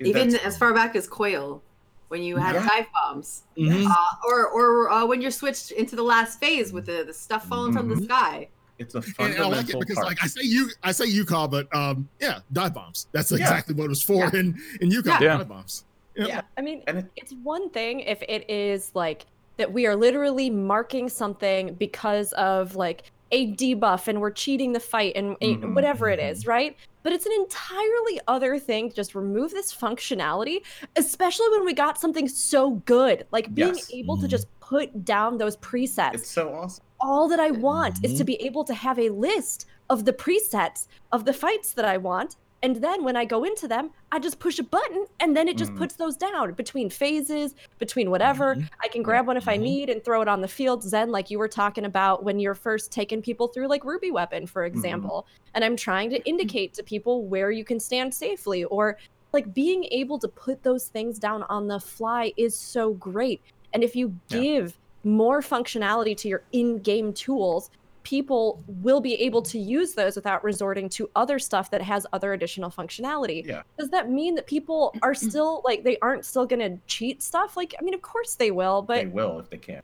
Even 0.00 0.30
That's- 0.30 0.44
as 0.54 0.58
far 0.58 0.72
back 0.74 0.96
as 0.96 1.06
Coil, 1.06 1.62
when 2.08 2.22
you 2.22 2.36
had 2.36 2.54
Yeah. 2.54 2.66
dive 2.66 2.86
bombs, 2.92 3.42
Mhm. 3.56 3.86
uh, 3.90 3.94
or 4.26 4.48
or 4.48 4.90
uh, 4.90 5.06
when 5.06 5.20
you're 5.20 5.30
switched 5.30 5.70
into 5.72 5.94
the 5.96 6.02
last 6.02 6.40
phase 6.40 6.72
with 6.72 6.86
the, 6.86 7.04
the 7.06 7.12
stuff 7.14 7.46
falling 7.48 7.72
from 7.72 7.88
the 7.88 7.94
Mhm. 7.96 8.04
sky. 8.04 8.48
it's 8.80 8.94
a 8.94 8.98
And 8.98 9.06
I 9.08 9.10
fundamental 9.10 9.50
like 9.50 9.68
it 9.70 9.80
because 9.80 9.96
part. 9.96 10.06
like 10.06 10.18
I 10.22 10.26
say 10.28 10.42
you 10.44 10.70
I 10.84 10.92
say 10.92 11.06
UCOB, 11.06 11.50
but 11.50 11.74
um 11.74 12.08
yeah, 12.20 12.38
dive 12.52 12.74
bombs. 12.74 13.08
That's 13.12 13.30
Yeah. 13.32 13.38
exactly 13.38 13.74
what 13.74 13.86
it 13.86 13.88
was 13.88 14.02
for 14.02 14.24
in, 14.36 14.56
in 14.80 14.90
UCOB, 14.90 15.20
Yeah. 15.20 15.36
dive 15.38 15.48
bombs. 15.48 15.84
Yep. 16.16 16.28
Yeah, 16.28 16.40
I 16.56 16.60
mean, 16.62 16.82
and 16.86 16.98
it, 16.98 17.06
it's 17.16 17.32
one 17.42 17.70
thing 17.70 18.00
if 18.00 18.22
it 18.22 18.48
is 18.48 18.92
like 18.94 19.26
that 19.56 19.72
we 19.72 19.86
are 19.86 19.96
literally 19.96 20.48
marking 20.48 21.08
something 21.08 21.74
because 21.74 22.32
of 22.34 22.76
like 22.76 23.02
a 23.32 23.52
debuff 23.56 24.06
and 24.08 24.20
we're 24.20 24.30
cheating 24.30 24.72
the 24.72 24.80
fight 24.80 25.12
and 25.16 25.36
and 25.40 25.62
Mhm, 25.62 25.74
whatever 25.74 26.08
it 26.08 26.20
is, 26.20 26.46
right? 26.46 26.76
But 27.08 27.14
it's 27.14 27.24
an 27.24 27.32
entirely 27.32 28.20
other 28.28 28.58
thing 28.58 28.90
to 28.90 28.94
just 28.94 29.14
remove 29.14 29.52
this 29.52 29.74
functionality, 29.74 30.58
especially 30.94 31.48
when 31.52 31.64
we 31.64 31.72
got 31.72 31.98
something 31.98 32.28
so 32.28 32.72
good. 32.84 33.26
Like 33.32 33.54
being 33.54 33.76
Yes. 33.76 33.90
able 33.90 34.18
to 34.18 34.26
Mhm. 34.26 34.28
just 34.28 34.46
put 34.60 35.06
down 35.06 35.38
those 35.38 35.56
presets. 35.56 36.12
it's 36.12 36.28
so 36.30 36.52
awesome. 36.52 36.84
All 37.00 37.26
that 37.28 37.40
I 37.40 37.50
want 37.50 38.04
is 38.04 38.18
to 38.18 38.24
Mhm. 38.24 38.26
be 38.26 38.34
able 38.42 38.62
to 38.64 38.74
have 38.74 38.98
a 38.98 39.08
list 39.08 39.64
of 39.88 40.04
the 40.04 40.12
presets 40.12 40.86
of 41.10 41.24
the 41.24 41.32
fights 41.32 41.72
that 41.72 41.86
I 41.86 41.96
want. 41.96 42.36
And 42.62 42.76
then 42.76 43.04
when 43.04 43.16
I 43.16 43.24
go 43.24 43.44
into 43.44 43.68
them, 43.68 43.90
I 44.10 44.18
just 44.18 44.40
push 44.40 44.58
a 44.58 44.64
button 44.64 45.06
and 45.20 45.36
then 45.36 45.46
it 45.46 45.56
just 45.56 45.72
Mhm. 45.72 45.78
puts 45.78 45.94
those 45.94 46.16
down 46.16 46.52
between 46.54 46.90
phases, 46.90 47.54
between 47.78 48.10
whatever. 48.10 48.56
Mhm. 48.56 48.68
I 48.82 48.88
can 48.88 49.02
grab 49.02 49.26
one 49.28 49.36
if 49.36 49.46
I 49.46 49.56
Mhm. 49.56 49.62
need 49.62 49.90
and 49.90 50.04
throw 50.04 50.22
it 50.22 50.28
on 50.28 50.40
the 50.40 50.48
field. 50.48 50.82
Zen, 50.82 51.10
like 51.10 51.30
you 51.30 51.38
were 51.38 51.48
talking 51.48 51.84
about 51.84 52.24
when 52.24 52.40
you're 52.40 52.56
first 52.56 52.90
taking 52.90 53.22
people 53.22 53.46
through 53.46 53.68
like 53.68 53.84
Ruby 53.84 54.10
Weapon, 54.10 54.46
for 54.46 54.64
example. 54.64 55.26
And 55.54 55.64
I'm 55.64 55.76
trying 55.76 56.10
to 56.10 56.20
indicate 56.28 56.74
to 56.74 56.82
people 56.82 57.24
where 57.26 57.50
you 57.52 57.64
can 57.64 57.78
stand 57.78 58.12
safely 58.12 58.64
or 58.64 58.98
like 59.32 59.54
being 59.54 59.84
able 59.84 60.18
to 60.18 60.26
put 60.28 60.62
those 60.64 60.88
things 60.88 61.18
down 61.18 61.44
on 61.44 61.68
the 61.68 61.78
fly 61.78 62.32
is 62.36 62.56
so 62.56 62.94
great. 62.94 63.40
And 63.72 63.84
if 63.84 63.94
you 63.94 64.14
Yeah. 64.30 64.40
give 64.40 64.78
more 65.04 65.40
functionality 65.42 66.16
to 66.16 66.28
your 66.28 66.42
in-game 66.50 67.12
tools, 67.12 67.70
people 68.08 68.62
will 68.80 69.00
be 69.02 69.14
able 69.16 69.42
to 69.42 69.58
use 69.58 69.92
those 69.92 70.16
without 70.16 70.42
resorting 70.42 70.88
to 70.88 71.10
other 71.14 71.38
stuff 71.38 71.70
that 71.70 71.82
has 71.82 72.06
other 72.14 72.32
additional 72.32 72.70
functionality. 72.70 73.44
Yeah. 73.44 73.62
Does 73.78 73.90
that 73.90 74.10
mean 74.10 74.34
that 74.36 74.46
people 74.46 74.94
are 75.02 75.14
still 75.28 75.60
like 75.62 75.84
they 75.84 75.98
aren't 75.98 76.24
still 76.24 76.46
going 76.46 76.60
to 76.60 76.78
cheat 76.86 77.22
stuff? 77.22 77.54
Like 77.54 77.74
I 77.78 77.82
mean, 77.84 77.92
of 77.92 78.00
course 78.00 78.34
they 78.34 78.50
will, 78.50 78.80
but 78.80 78.94
they 78.96 79.06
will 79.06 79.38
if 79.40 79.50
they 79.50 79.58
can. 79.58 79.82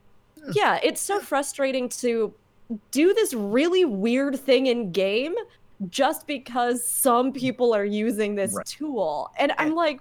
yeah, 0.54 0.80
it's 0.82 1.02
so 1.02 1.20
frustrating 1.20 1.86
to 1.90 2.32
do 2.90 3.12
this 3.12 3.34
really 3.34 3.84
weird 3.84 4.40
thing 4.40 4.68
in 4.68 4.90
game 4.90 5.34
just 5.90 6.26
because 6.26 6.82
some 6.82 7.30
people 7.30 7.74
are 7.74 7.84
using 7.84 8.34
this 8.34 8.54
Right. 8.54 8.64
tool. 8.64 9.30
And 9.38 9.52
I'm 9.58 9.74
like 9.74 10.00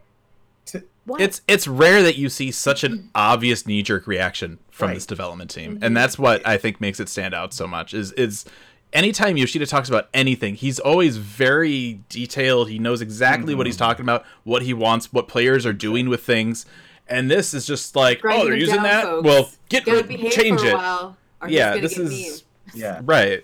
To- 0.67 0.83
what? 1.05 1.21
It's 1.21 1.41
it's 1.47 1.67
rare 1.67 2.01
that 2.03 2.17
you 2.17 2.29
see 2.29 2.51
such 2.51 2.83
an 2.83 3.09
obvious 3.15 3.65
knee 3.67 3.83
jerk 3.83 4.07
reaction 4.07 4.59
from 4.71 4.87
Right. 4.89 4.93
this 4.95 5.05
development 5.05 5.51
team, 5.51 5.77
Mhm. 5.77 5.83
and 5.83 5.97
that's 5.97 6.17
what 6.17 6.45
I 6.47 6.57
think 6.57 6.79
makes 6.81 6.99
it 6.99 7.09
stand 7.09 7.33
out 7.33 7.53
so 7.53 7.67
much. 7.67 7.93
Is 7.93 8.11
is 8.13 8.45
anytime 8.93 9.37
Yoshida 9.37 9.65
talks 9.65 9.89
about 9.89 10.07
anything, 10.13 10.55
he's 10.55 10.79
always 10.79 11.17
very 11.17 11.99
detailed. 12.09 12.69
He 12.69 12.79
knows 12.79 13.01
exactly 13.01 13.55
what 13.55 13.65
he's 13.65 13.75
Mhm. 13.75 13.79
talking 13.79 14.03
about, 14.05 14.25
what 14.43 14.61
he 14.61 14.73
wants, 14.73 15.11
what 15.11 15.27
players 15.27 15.65
are 15.65 15.73
doing 15.73 16.09
with 16.09 16.23
things, 16.23 16.65
and 17.07 17.29
this 17.29 17.53
is 17.53 17.65
just 17.65 17.95
like, 17.95 18.21
Grinding 18.21 18.41
oh, 18.45 18.49
they're 18.49 18.57
using 18.59 18.75
down, 18.75 18.83
that. 18.83 19.03
folks. 19.05 19.25
Well, 19.25 19.51
get 19.69 19.85
Gotta 19.85 20.03
rid, 20.07 20.31
change 20.31 20.61
it. 20.61 20.73
while, 20.75 21.17
Yeah, 21.47 21.75
this 21.77 21.95
get 21.97 22.03
is 22.07 22.43
Yeah, 22.73 23.01
right. 23.03 23.43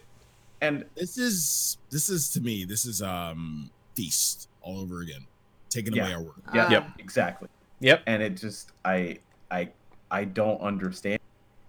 and 0.62 0.86
This 0.96 1.18
is 1.18 1.78
this 1.90 2.10
is 2.10 2.30
to 2.32 2.42
me, 2.42 2.64
this 2.64 2.86
is 2.86 3.02
um 3.02 3.70
feast 3.96 4.48
all 4.62 4.80
over 4.80 5.02
again. 5.02 5.26
Taking 5.70 5.94
Yeah. 5.94 6.04
away 6.04 6.14
our 6.14 6.22
work. 6.24 6.36
yeah, 6.54 6.66
Uh, 6.66 6.70
Yep. 6.72 6.90
exactly. 7.00 7.48
Yep. 7.82 8.04
and 8.08 8.22
it 8.22 8.32
just 8.36 8.74
i 8.84 9.18
i 9.52 9.70
i 10.12 10.26
don't 10.26 10.60
understand 10.60 11.18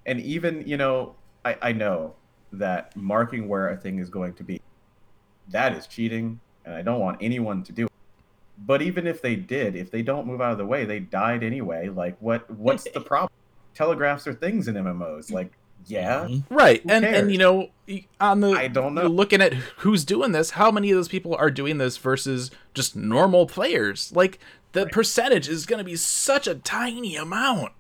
and 0.07 0.21
even 0.21 0.67
you 0.67 0.77
know 0.77 1.15
i 1.45 1.57
i 1.63 1.73
know 1.73 2.17
that 2.51 2.97
marking 2.97 3.47
where 3.49 3.69
a 3.69 3.77
thing 3.77 4.01
is 4.01 4.11
going 4.11 4.35
to 4.35 4.43
be 4.43 4.59
that 5.49 5.73
is 5.73 5.87
cheating 5.87 6.41
and 6.65 6.75
i 6.75 6.83
don't 6.83 6.99
want 6.99 7.17
anyone 7.21 7.63
to 7.63 7.73
do 7.73 7.85
it 7.85 7.91
but 8.59 8.83
even 8.83 9.07
if 9.07 9.23
they 9.23 9.37
did 9.37 9.77
if 9.77 9.93
they 9.93 10.03
don't 10.03 10.27
move 10.27 10.41
out 10.41 10.51
of 10.51 10.59
the 10.59 10.67
way 10.67 10.85
they 10.85 10.99
died 10.99 11.45
anyway 11.45 11.89
like 11.89 12.17
what 12.21 12.51
what's 12.51 12.85
the 12.91 13.01
problem 13.01 13.29
telegraphs 13.77 14.27
are 14.27 14.35
things 14.35 14.67
in 14.67 14.75
mmos 14.75 15.31
like 15.31 15.53
yeah 15.87 16.25
Mhm. 16.29 16.43
Right, 16.51 16.83
Who 16.83 16.91
and 16.91 17.05
and 17.05 17.33
you 17.33 17.39
know, 17.39 17.71
on 18.21 18.41
the 18.41 18.51
I 18.53 18.69
don't 18.69 18.95
know. 18.95 19.07
looking 19.07 19.41
at 19.41 19.53
who's 19.79 20.05
doing 20.05 20.33
this, 20.33 20.51
how 20.51 20.71
many 20.71 20.91
of 20.91 20.97
those 20.97 21.09
people 21.09 21.35
are 21.35 21.51
doing 21.51 21.79
this 21.79 21.97
versus 21.97 22.51
just 22.75 22.95
normal 22.97 23.47
players? 23.47 24.13
Like 24.15 24.39
the 24.73 24.85
Right. 24.85 24.93
percentage 24.93 25.49
is 25.49 25.67
going 25.67 25.79
to 25.79 25.85
be 25.85 25.97
such 25.97 26.47
a 26.47 26.55
tiny 26.55 27.17
amount. 27.17 27.73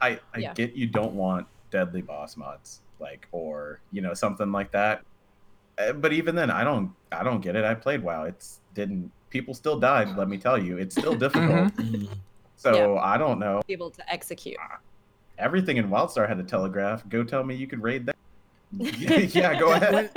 I, 0.00 0.18
I 0.34 0.38
Yeah. 0.38 0.54
get 0.54 0.74
you 0.76 0.86
don't 0.86 1.14
want 1.14 1.46
deadly 1.70 2.02
boss 2.02 2.36
mods, 2.36 2.80
like 3.00 3.26
or 3.32 3.80
you 3.92 4.02
know 4.02 4.14
something 4.14 4.52
like 4.52 4.70
that. 4.72 5.02
Uh, 5.78 5.92
But 5.92 6.12
even 6.12 6.34
then, 6.34 6.50
I 6.50 6.64
don't 6.64 6.92
I 7.10 7.22
don't 7.22 7.40
get 7.40 7.56
it. 7.56 7.64
I 7.64 7.74
played 7.74 8.02
WoW. 8.02 8.24
It's 8.24 8.60
didn't 8.74 9.10
people 9.30 9.54
still 9.54 9.78
died. 9.78 10.16
Let 10.16 10.28
me 10.28 10.36
tell 10.38 10.58
you, 10.62 10.78
it's 10.78 10.94
still 10.94 11.14
difficult. 11.14 11.72
Mhm. 11.76 12.08
So 12.56 12.98
I 12.98 13.16
don't 13.18 13.38
know. 13.38 13.62
be 13.66 13.72
able 13.72 13.90
to 13.90 14.12
execute. 14.12 14.56
Everything 15.38 15.76
in 15.78 15.88
WildStar 15.88 16.28
had 16.28 16.38
a 16.38 16.42
telegraph. 16.44 17.08
Go 17.08 17.24
tell 17.24 17.42
me 17.44 17.54
you 17.54 17.66
could 17.66 17.82
raid 17.82 18.06
that. 18.06 18.16
yeah, 19.34 19.58
go 19.58 19.72
ahead. 19.72 20.10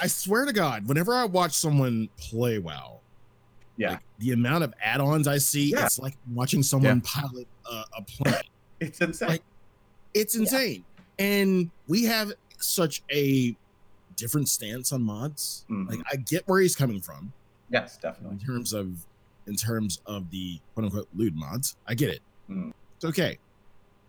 I 0.00 0.06
swear 0.06 0.44
to 0.44 0.52
God, 0.52 0.86
whenever 0.86 1.14
I 1.14 1.24
watch 1.24 1.52
someone 1.52 2.08
play 2.18 2.58
WoW, 2.58 3.00
Yeah, 3.76 3.90
like, 3.92 4.00
the 4.18 4.32
amount 4.32 4.64
of 4.64 4.74
add-ons 4.82 5.26
I 5.28 5.38
see, 5.38 5.70
Yeah. 5.70 5.86
it's 5.86 5.98
like 5.98 6.16
watching 6.32 6.62
someone 6.62 7.00
pilot 7.00 7.46
a, 7.70 7.84
a 7.98 8.02
plane. 8.02 8.34
it's 8.80 9.00
insane. 9.00 9.28
Like, 9.28 9.42
It's 10.12 10.34
Yeah. 10.34 10.40
insane. 10.42 10.84
And 11.18 11.70
we 11.88 12.04
have 12.04 12.32
such 12.58 13.02
a 13.10 13.56
different 14.16 14.48
stance 14.48 14.92
on 14.92 15.02
mods. 15.02 15.64
Mhm. 15.70 15.88
Like 15.90 16.00
I 16.12 16.16
get 16.16 16.46
where 16.48 16.60
he's 16.60 16.76
coming 16.76 17.00
from 17.00 17.32
Yes, 17.70 17.96
definitely. 17.98 18.38
in 18.38 18.44
terms 18.46 18.72
of 18.72 19.06
in 19.46 19.56
terms 19.56 20.00
of 20.06 20.30
the 20.30 20.58
quote 20.74 20.84
unquote 20.86 21.08
lewd 21.14 21.34
mods. 21.36 21.76
I 21.86 21.94
get 21.94 22.10
it. 22.10 22.20
Mm. 22.50 22.72
It's 22.96 23.04
okay. 23.04 23.38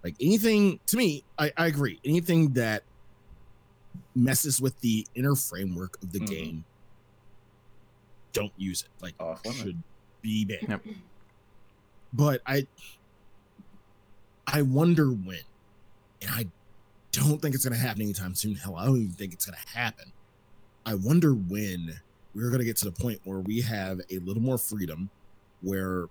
Like 0.06 0.16
anything 0.22 0.80
to 0.86 0.98
me, 0.98 1.24
I, 1.40 1.52
I 1.58 1.66
agree. 1.66 2.00
Anything 2.06 2.54
that 2.54 2.84
messes 4.16 4.62
with 4.62 4.80
the 4.82 5.04
inner 5.16 5.34
framework 5.34 5.98
of 6.04 6.12
the 6.12 6.20
Mhm. 6.20 6.28
game, 6.30 6.66
don't 8.32 8.54
use 8.56 8.84
it. 8.84 8.90
Like 9.02 9.16
Off 9.20 9.44
limits. 9.44 9.64
should 9.64 9.82
be 10.22 10.46
banned. 10.46 10.68
Yep. 10.70 10.86
But 12.14 12.42
I 12.46 12.68
I 14.46 14.62
wonder 14.62 15.10
when. 15.10 15.40
And 16.22 16.30
I 16.30 16.46
don't 17.12 17.42
think 17.42 17.56
it's 17.56 17.64
gonna 17.64 17.76
happen 17.76 18.04
anytime 18.04 18.36
soon. 18.36 18.54
Hell, 18.58 18.76
I 18.76 18.86
don't 18.86 18.98
even 18.98 19.12
think 19.14 19.34
it's 19.34 19.46
gonna 19.48 19.58
happen. 19.74 20.12
I 20.86 20.94
wonder 20.94 21.34
when 21.34 22.00
we're 22.36 22.52
gonna 22.52 22.64
get 22.64 22.78
to 22.78 22.86
the 22.86 22.92
point 22.92 23.22
where 23.24 23.40
we 23.40 23.62
have 23.62 24.02
a 24.12 24.20
little 24.20 24.44
more 24.44 24.60
freedom 24.60 25.10
where 25.62 26.10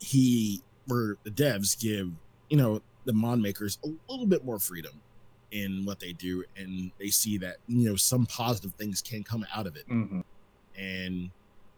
he 0.00 0.62
where 0.86 1.16
the 1.24 1.30
devs 1.30 1.78
give, 1.78 2.10
you 2.48 2.56
know, 2.56 2.80
the 3.04 3.12
mod 3.12 3.38
makers 3.38 3.78
a 3.84 3.88
little 4.10 4.26
bit 4.26 4.44
more 4.44 4.58
freedom 4.58 5.00
in 5.50 5.84
what 5.84 6.00
they 6.00 6.12
do 6.12 6.44
and 6.56 6.90
they 6.98 7.08
see 7.08 7.36
that, 7.38 7.56
you 7.66 7.88
know, 7.88 7.96
some 7.96 8.24
positive 8.26 8.72
things 8.74 9.02
can 9.02 9.22
come 9.22 9.44
out 9.54 9.66
of 9.66 9.76
it 9.76 9.86
Mhm. 9.88 10.22
and 10.76 11.30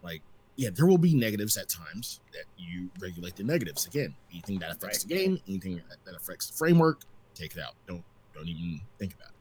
like 0.02 0.22
yeah 0.56 0.68
there 0.72 0.86
will 0.86 0.98
be 0.98 1.14
negatives 1.14 1.56
at 1.56 1.68
times 1.68 2.20
that 2.32 2.44
you 2.56 2.88
regulate 3.00 3.34
the 3.34 3.42
negatives 3.42 3.86
again 3.86 4.14
anything 4.30 4.56
that 4.60 4.70
affects 4.70 5.02
the 5.02 5.08
game 5.12 5.40
anything 5.48 5.74
that, 5.88 5.96
that 6.04 6.14
affects 6.14 6.46
the 6.46 6.52
framework 6.56 7.00
take 7.34 7.56
it 7.56 7.58
out 7.58 7.74
don't 7.88 8.04
don't 8.32 8.46
even 8.46 8.80
think 9.00 9.14
about 9.14 9.30
it 9.30 9.34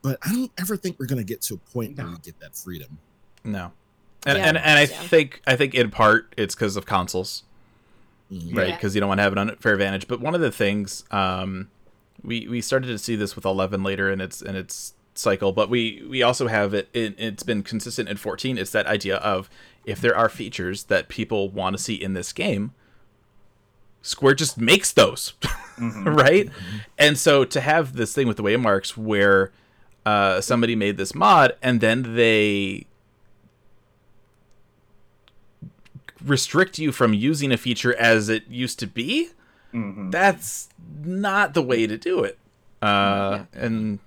but 0.00 0.18
i 0.22 0.32
don't 0.32 0.50
ever 0.58 0.74
think 0.76 0.96
we're 0.98 1.04
going 1.06 1.18
to 1.18 1.24
get 1.24 1.42
to 1.42 1.52
a 1.54 1.58
point 1.58 1.98
where 1.98 2.06
we 2.06 2.16
get 2.18 2.38
that 2.40 2.56
freedom 2.56 2.98
No. 3.44 3.72
And, 4.26 4.38
Yeah. 4.38 4.48
and 4.48 4.56
and 4.56 4.78
I 4.78 4.82
Yeah. 4.84 5.02
think 5.02 5.42
I 5.46 5.54
think 5.56 5.74
in 5.74 5.90
part 5.90 6.32
it's 6.38 6.54
because 6.54 6.76
of 6.76 6.86
consoles, 6.86 7.42
Mhm. 8.34 8.56
right? 8.56 8.68
Yeah. 8.68 8.76
Because 8.76 8.94
you 8.94 9.00
don't 9.00 9.08
want 9.08 9.18
to 9.18 9.22
have 9.22 9.32
an 9.32 9.38
unfair 9.38 9.72
advantage. 9.74 10.08
But 10.08 10.20
one 10.20 10.34
of 10.34 10.40
the 10.40 10.50
things 10.50 11.04
um, 11.10 11.68
we 12.22 12.46
we 12.48 12.60
started 12.60 12.86
to 12.88 12.98
see 12.98 13.16
this 13.16 13.36
with 13.36 13.44
11 13.44 13.82
later 13.82 14.10
in 14.10 14.20
its 14.20 14.42
in 14.42 14.56
its 14.56 14.94
cycle, 15.14 15.52
but 15.52 15.70
we 15.70 16.02
we 16.08 16.22
also 16.22 16.48
have 16.48 16.74
it. 16.74 16.88
it 16.92 17.14
it's 17.18 17.42
been 17.42 17.62
consistent 17.62 18.08
in 18.08 18.16
14. 18.16 18.58
It's 18.58 18.70
that 18.72 18.86
idea 18.86 19.16
of 19.16 19.48
if 19.84 20.00
there 20.00 20.16
are 20.16 20.28
features 20.28 20.84
that 20.84 21.08
people 21.08 21.50
want 21.50 21.76
to 21.76 21.82
see 21.82 21.94
in 21.94 22.14
this 22.14 22.32
game, 22.32 22.72
Square 24.02 24.34
just 24.34 24.58
makes 24.58 24.92
those. 24.92 25.34
Mhm. 25.78 26.16
right? 26.16 26.48
And 26.96 27.18
so 27.18 27.44
to 27.44 27.60
have 27.60 27.96
this 27.96 28.14
thing 28.14 28.28
with 28.28 28.36
the 28.36 28.44
waymarks 28.44 28.96
where 28.96 29.50
uh, 30.06 30.40
somebody 30.40 30.76
made 30.76 30.96
this 30.98 31.16
mod 31.16 31.56
and 31.62 31.80
then 31.80 32.14
they 32.14 32.86
restrict 36.24 36.78
you 36.78 36.90
from 36.92 37.14
using 37.14 37.52
a 37.52 37.56
feature 37.56 37.94
as 37.96 38.28
it 38.28 38.46
used 38.48 38.78
to 38.80 38.86
be, 38.86 39.28
Mhm. 39.72 40.10
that's 40.10 40.68
not 41.04 41.54
the 41.54 41.62
way 41.62 41.86
to 41.86 41.98
do 41.98 42.22
it. 42.24 42.38
Uh, 42.82 43.44
and 43.52 43.98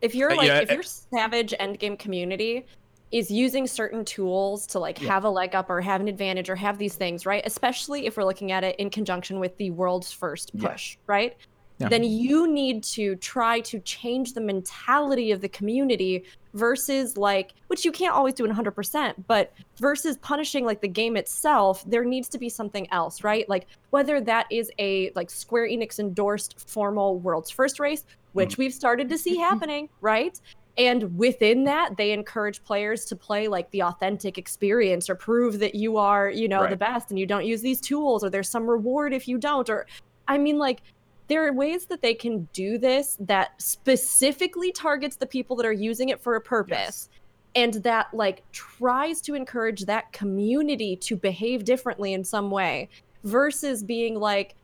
if 0.00 0.14
you're 0.14 0.34
like 0.36 0.46
yeah, 0.46 0.60
if 0.60 0.70
your 0.70 0.82
savage 0.82 1.52
endgame 1.60 1.98
community 1.98 2.64
is 3.10 3.30
using 3.30 3.66
certain 3.66 4.04
tools 4.04 4.66
to 4.68 4.78
like 4.78 4.98
have 4.98 5.24
a 5.24 5.30
leg 5.30 5.54
up 5.54 5.68
or 5.70 5.80
have 5.80 6.00
an 6.00 6.08
advantage 6.08 6.48
or 6.50 6.56
have 6.56 6.78
these 6.78 6.94
things 6.94 7.26
right 7.26 7.42
especially 7.46 8.06
if 8.06 8.16
we're 8.16 8.24
looking 8.24 8.50
at 8.52 8.64
it 8.64 8.74
in 8.76 8.90
conjunction 8.90 9.38
with 9.40 9.56
the 9.56 9.70
world's 9.70 10.10
first 10.12 10.50
Yeah. 10.54 10.68
push 10.70 10.96
right 11.06 11.36
Yeah. 11.84 11.88
then 11.88 12.04
you 12.04 12.46
need 12.46 12.82
to 12.84 13.16
try 13.16 13.60
to 13.60 13.78
change 13.80 14.32
the 14.32 14.40
mentality 14.40 15.30
of 15.32 15.40
the 15.40 15.48
community 15.48 16.24
versus 16.54 17.16
like 17.16 17.54
which 17.66 17.84
you 17.84 17.92
can't 17.92 18.14
always 18.14 18.34
do 18.34 18.44
in 18.44 18.54
100% 18.54 19.14
but 19.26 19.52
versus 19.78 20.16
punishing 20.18 20.64
like 20.64 20.80
the 20.80 20.88
game 20.88 21.16
itself 21.16 21.84
there 21.86 22.04
needs 22.04 22.28
to 22.28 22.38
be 22.38 22.48
something 22.48 22.90
else 22.92 23.24
right? 23.24 23.48
Like 23.48 23.66
whether 23.90 24.20
that 24.20 24.46
is 24.50 24.70
a 24.78 25.10
like 25.14 25.30
square 25.30 25.68
enix 25.68 25.98
endorsed 25.98 26.68
formal 26.68 27.18
world's 27.18 27.50
first 27.50 27.78
race 27.80 28.04
which 28.32 28.54
mm. 28.54 28.58
we've 28.58 28.74
started 28.74 29.08
to 29.08 29.18
see 29.18 29.36
happening 29.48 29.88
right? 30.00 30.40
And 30.76 31.16
within 31.16 31.64
that 31.64 31.96
they 31.96 32.12
encourage 32.12 32.62
players 32.64 33.04
to 33.06 33.16
play 33.16 33.46
like 33.48 33.70
the 33.70 33.82
authentic 33.82 34.38
experience 34.38 35.08
or 35.10 35.14
prove 35.14 35.58
that 35.58 35.74
you 35.74 35.96
are 35.96 36.30
you 36.30 36.48
know 36.48 36.66
the 36.68 36.76
best 36.76 37.10
and 37.10 37.18
you 37.18 37.26
don't 37.26 37.44
use 37.44 37.62
these 37.62 37.80
tools 37.80 38.24
or 38.24 38.30
there's 38.30 38.48
some 38.48 38.68
reward 38.68 39.12
if 39.12 39.28
you 39.28 39.38
don't 39.38 39.68
or 39.68 39.86
i 40.26 40.38
mean 40.38 40.58
like 40.58 40.82
there 41.28 41.46
are 41.46 41.52
ways 41.52 41.86
that 41.86 42.02
they 42.02 42.14
can 42.14 42.48
do 42.52 42.78
this 42.78 43.16
that 43.20 43.60
specifically 43.60 44.72
targets 44.72 45.16
the 45.16 45.26
people 45.26 45.56
that 45.56 45.66
are 45.66 45.72
using 45.72 46.08
it 46.10 46.20
for 46.22 46.36
a 46.36 46.40
purpose 46.40 47.08
and 47.54 47.74
that 47.74 48.12
like 48.12 48.42
tries 48.52 49.20
to 49.22 49.34
encourage 49.34 49.82
that 49.86 50.12
community 50.12 50.96
to 50.96 51.16
behave 51.16 51.64
differently 51.64 52.12
in 52.12 52.24
some 52.24 52.50
way 52.50 52.88
versus 53.22 53.82
being 53.82 54.18
like 54.18 54.54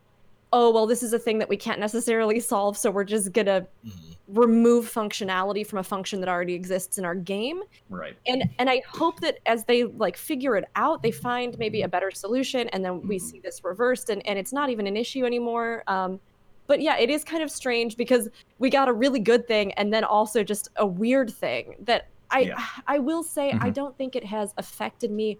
oh 0.53 0.69
well 0.69 0.85
this 0.85 1.01
is 1.01 1.13
a 1.13 1.19
thing 1.19 1.39
that 1.39 1.47
we 1.47 1.55
can't 1.55 1.79
necessarily 1.79 2.39
solve 2.39 2.77
so 2.77 2.91
we're 2.91 3.05
just 3.05 3.31
gonna 3.31 3.65
Mhm. 3.85 4.17
remove 4.27 4.91
functionality 4.93 5.65
from 5.65 5.79
a 5.79 5.83
function 5.83 6.19
that 6.19 6.29
already 6.29 6.53
exists 6.53 6.97
in 6.97 7.05
our 7.05 7.15
game 7.15 7.63
Right. 7.89 8.15
and 8.27 8.43
and 8.59 8.69
i 8.69 8.81
hope 8.87 9.19
that 9.21 9.39
as 9.45 9.63
they 9.65 9.85
like 9.85 10.17
figure 10.17 10.57
it 10.57 10.65
out 10.75 11.01
they 11.01 11.11
find 11.11 11.57
maybe 11.57 11.81
a 11.83 11.87
better 11.87 12.11
solution 12.11 12.67
and 12.69 12.83
then 12.83 13.07
we 13.07 13.17
Mhm. 13.17 13.21
see 13.21 13.39
this 13.39 13.63
reversed 13.63 14.09
and 14.09 14.25
and 14.27 14.37
it's 14.37 14.51
not 14.53 14.69
even 14.69 14.85
an 14.85 14.97
issue 14.97 15.25
anymore 15.25 15.83
um 15.87 16.19
but 16.67 16.81
yeah 16.81 16.97
it 16.97 17.09
is 17.09 17.23
kind 17.23 17.43
of 17.43 17.51
strange 17.51 17.97
because 17.97 18.29
we 18.59 18.69
got 18.69 18.87
a 18.87 18.93
really 18.93 19.19
good 19.19 19.47
thing 19.47 19.71
and 19.73 19.93
then 19.93 20.03
also 20.03 20.43
just 20.43 20.69
a 20.77 20.85
weird 20.85 21.29
thing 21.29 21.75
that 21.79 22.07
i 22.29 22.41
Yeah. 22.41 22.63
i 22.87 22.99
will 22.99 23.23
say 23.23 23.51
i 23.51 23.69
Mhm. 23.69 23.73
don't 23.73 23.97
think 23.97 24.15
it 24.15 24.23
has 24.25 24.53
affected 24.57 25.11
me 25.11 25.37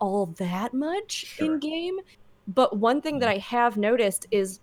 all 0.00 0.26
that 0.38 0.74
much 0.74 1.10
Sure. 1.12 1.54
in 1.54 1.58
game 1.60 1.98
but 2.48 2.76
one 2.76 3.00
thing 3.00 3.18
that 3.20 3.28
i 3.28 3.38
have 3.38 3.76
noticed 3.76 4.26
is 4.30 4.60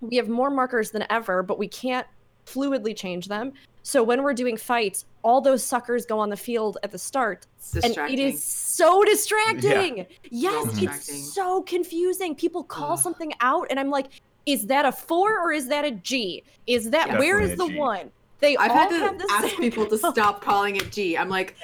we 0.00 0.16
have 0.16 0.28
more 0.28 0.50
markers 0.50 0.90
than 0.90 1.04
ever 1.10 1.42
but 1.42 1.58
we 1.58 1.68
can't 1.68 2.06
fluidly 2.44 2.94
change 2.96 3.26
them 3.26 3.52
so 3.82 4.02
when 4.02 4.22
we're 4.22 4.34
doing 4.34 4.56
fights 4.56 5.04
all 5.22 5.40
those 5.40 5.62
suckers 5.62 6.06
go 6.06 6.18
on 6.18 6.28
the 6.28 6.36
field 6.36 6.78
at 6.82 6.90
the 6.92 6.98
start 6.98 7.46
It's 7.58 7.74
and 7.76 7.96
it 8.10 8.18
is 8.20 8.42
so 8.44 9.02
distracting. 9.04 10.06
Yes, 10.30 10.64
distracting. 10.66 10.88
it's 10.88 11.34
so 11.34 11.62
confusing. 11.62 12.36
People 12.36 12.62
call 12.62 12.92
Ugh. 12.92 12.98
something 12.98 13.32
out, 13.40 13.66
and 13.70 13.80
I'm 13.80 13.90
like, 13.90 14.06
is 14.46 14.66
that 14.66 14.86
a 14.86 14.92
four 14.92 15.38
or 15.40 15.52
is 15.52 15.68
that 15.68 15.84
a 15.84 15.90
G? 15.90 16.44
Is 16.66 16.90
that 16.90 17.08
Yeah. 17.08 17.18
where 17.18 17.40
is 17.40 17.56
the 17.56 17.64
a 17.64 17.68
G. 17.68 17.76
one? 17.76 18.10
They 18.40 18.56
I've 18.56 18.70
all 18.70 18.76
had 18.76 18.88
to 18.90 18.98
have 18.98 19.18
the 19.18 19.28
ask 19.30 19.48
same 19.48 19.58
people 19.58 19.86
to 19.86 19.98
stop 20.12 20.40
calling 20.40 20.76
it 20.76 20.92
G. 20.92 21.16
I'm 21.18 21.28
like, 21.28 21.56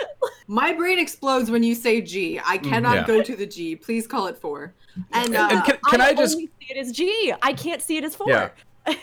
my 0.46 0.72
brain 0.72 0.98
explodes 0.98 1.50
when 1.50 1.62
you 1.62 1.74
say 1.74 2.00
G. 2.00 2.40
I 2.44 2.58
mm, 2.58 2.64
cannot 2.64 2.96
Yeah. 2.96 3.06
go 3.06 3.22
to 3.22 3.36
the 3.36 3.46
G. 3.46 3.76
Please 3.76 4.06
call 4.06 4.26
it 4.26 4.36
four. 4.36 4.74
And, 5.12 5.34
uh, 5.34 5.48
and 5.50 5.64
can, 5.64 5.78
can 5.88 6.00
I, 6.00 6.12
just 6.12 6.34
only 6.34 6.50
see 6.60 6.66
it 6.70 6.76
as 6.76 6.92
G? 6.92 7.32
I 7.42 7.52
can't 7.52 7.80
see 7.80 7.96
it 7.96 8.04
as 8.04 8.14
four. 8.14 8.28
Yeah. 8.28 8.50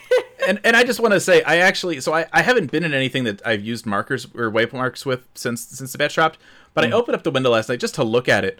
and 0.47 0.59
and 0.65 0.75
I 0.75 0.83
just 0.83 0.99
want 0.99 1.13
to 1.13 1.21
say 1.21 1.41
I 1.43 1.57
actually 1.57 2.01
so 2.01 2.13
I, 2.13 2.25
I 2.33 2.41
haven't 2.41 2.69
been 2.69 2.83
in 2.83 2.93
anything 2.93 3.23
that 3.23 3.41
I've 3.47 3.61
used 3.63 3.85
markers 3.85 4.25
or 4.35 4.51
waymarks 4.51 5.05
with 5.05 5.25
since 5.35 5.61
since 5.61 5.93
the 5.93 5.97
patch 5.97 6.15
dropped, 6.15 6.37
but 6.73 6.83
I 6.83 6.87
mm. 6.89 6.93
opened 6.93 7.15
up 7.15 7.23
the 7.23 7.31
window 7.31 7.51
last 7.51 7.69
night 7.69 7.79
just 7.79 7.95
to 7.95 8.03
look 8.03 8.27
at 8.27 8.43
it. 8.43 8.59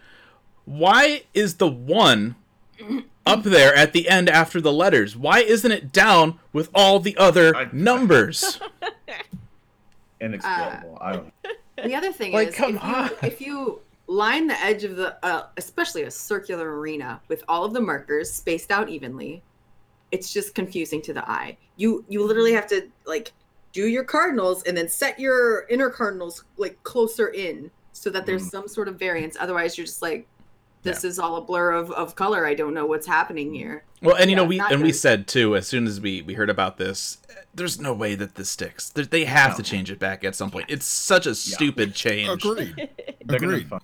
Why 0.63 1.23
is 1.33 1.55
the 1.55 1.67
one 1.67 2.35
up 3.30 3.43
there 3.43 3.73
at 3.76 3.93
the 3.93 4.10
end 4.10 4.30
after 4.30 4.60
the 4.60 4.72
letters? 4.73 5.15
Why 5.15 5.39
isn't 5.39 5.72
it 5.72 5.91
down 5.91 6.39
with 6.53 6.69
all 6.73 6.99
the 6.99 7.15
other 7.18 7.56
I- 7.56 7.69
numbers? 7.72 8.60
Inexplicable. 10.22 10.97
I 11.01 11.14
don't. 11.14 11.34
the 11.84 11.95
other 11.95 12.11
thing 12.11 12.34
Like, 12.34 12.49
is, 12.49 12.56
come 12.56 12.76
if 12.76 12.84
you, 12.84 13.27
if 13.27 13.41
you 13.41 13.80
line 14.07 14.47
the 14.47 14.60
edge 14.61 14.84
of 14.84 14.95
the, 14.97 15.23
uh, 15.26 15.47
especially 15.57 16.03
a 16.03 16.11
circular 16.11 16.77
arena 16.80 17.22
with 17.30 17.43
all 17.47 17.64
of 17.64 17.73
the 17.73 17.80
markers 17.81 18.31
spaced 18.31 18.72
out 18.72 18.89
evenly, 18.89 19.41
it's 20.11 20.34
just 20.34 20.56
confusing 20.56 21.01
to 21.03 21.14
the 21.14 21.30
eye. 21.30 21.56
You 21.77 22.03
you 22.10 22.26
literally 22.26 22.51
have 22.53 22.68
to 22.68 22.89
like 23.06 23.31
do 23.72 23.88
your 23.88 24.03
cardinals 24.03 24.64
and 24.64 24.76
then 24.76 24.89
set 24.89 25.19
your 25.19 25.65
inner 25.69 25.89
cardinals 25.89 26.43
like 26.57 26.81
closer 26.84 27.27
in 27.30 27.69
so 27.93 28.10
that 28.10 28.26
there's 28.26 28.43
Mm. 28.47 28.51
some 28.51 28.68
sort 28.68 28.88
of 28.88 28.97
variance. 28.97 29.38
Otherwise, 29.39 29.77
you're 29.77 29.85
just 29.85 30.01
like, 30.01 30.27
this 30.84 31.03
is 31.03 31.19
all 31.19 31.35
a 31.35 31.41
blur 31.41 31.72
of, 31.72 31.91
of 31.91 32.15
color. 32.15 32.45
I 32.45 32.53
don't 32.53 32.73
know 32.73 32.85
what's 32.85 33.07
happening 33.07 33.53
here. 33.53 33.84
Well, 34.01 34.15
and 34.15 34.30
you 34.30 34.35
know 34.35 34.45
we 34.45 34.57
not 34.57 34.72
and 34.72 34.81
we 34.81 34.93
said 34.93 35.27
too 35.27 35.56
as 35.56 35.68
soon 35.68 35.85
as 35.85 35.99
we 35.99 36.22
we 36.22 36.34
heard 36.34 36.49
about 36.49 36.77
this, 36.77 37.18
there's 37.53 37.80
no 37.80 37.93
way 37.93 38.15
that 38.15 38.35
this 38.35 38.49
sticks. 38.49 38.89
They 38.89 39.26
have 39.26 39.57
to 39.57 39.64
change 39.64 39.91
it 39.91 39.99
back 39.99 40.23
at 40.23 40.35
some 40.35 40.51
point. 40.51 40.68
It's 40.69 40.85
such 40.85 41.26
a 41.26 41.35
stupid 41.35 41.95
change. 41.95 42.45
Agreed. 42.45 42.89
They're 43.26 43.39
gonna. 43.39 43.57
Agreed. 43.57 43.81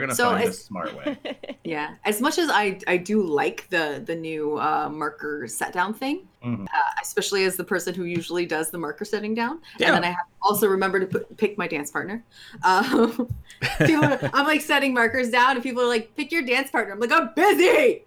Find, 0.00 0.02
they're 0.02 0.06
gonna 0.08 0.14
So 0.14 0.30
find 0.30 0.40
it's- 0.42 0.58
a 0.58 0.64
smart 0.64 0.94
way. 0.96 1.18
Yeah, 1.64 1.94
as 2.04 2.20
much 2.20 2.38
as 2.38 2.48
I 2.48 2.78
I 2.86 2.96
do 2.96 3.22
like 3.22 3.66
the 3.70 4.00
the 4.04 4.14
new 4.14 4.56
uh, 4.56 4.88
marker 4.88 5.48
set 5.48 5.72
down 5.72 5.94
thing, 5.94 6.28
Mhm. 6.44 6.64
uh, 6.66 6.66
especially 7.02 7.44
as 7.44 7.56
the 7.56 7.64
person 7.64 7.92
who 7.92 8.04
usually 8.04 8.46
does 8.46 8.70
the 8.70 8.78
marker 8.78 9.04
setting 9.04 9.34
down, 9.34 9.58
Yeah. 9.78 9.88
and 9.88 9.96
then 9.96 10.04
I 10.04 10.08
have 10.08 10.26
to 10.28 10.32
also 10.42 10.68
remember 10.68 11.00
to 11.00 11.06
put, 11.06 11.36
pick 11.36 11.58
my 11.58 11.66
dance 11.66 11.90
partner. 11.90 12.22
Um, 12.62 13.28
people, 13.84 14.16
I'm 14.32 14.46
like 14.46 14.60
setting 14.60 14.94
markers 14.94 15.28
down, 15.30 15.56
and 15.56 15.62
people 15.62 15.82
are 15.82 15.88
like, 15.88 16.14
"Pick 16.16 16.30
your 16.30 16.42
dance 16.42 16.70
partner." 16.70 16.92
I'm 16.94 17.00
like, 17.00 17.10
"I'm 17.10 17.30
busy," 17.34 18.04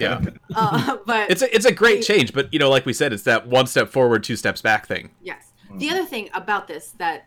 Yeah. 0.00 0.20
uh, 0.56 0.96
but 1.06 1.30
It's 1.30 1.42
a 1.42 1.54
it's 1.54 1.66
a 1.66 1.72
great 1.72 2.02
change, 2.02 2.32
but 2.32 2.52
you 2.52 2.58
know, 2.58 2.68
like 2.68 2.84
we 2.84 2.92
said, 2.92 3.12
it's 3.12 3.22
that 3.24 3.46
one 3.46 3.68
step 3.68 3.90
forward, 3.90 4.24
two 4.24 4.34
steps 4.36 4.60
back 4.60 4.86
thing. 4.88 5.10
yes, 5.22 5.52
The 5.72 5.88
other 5.90 6.04
thing 6.04 6.30
about 6.34 6.66
this 6.66 6.94
that 6.98 7.26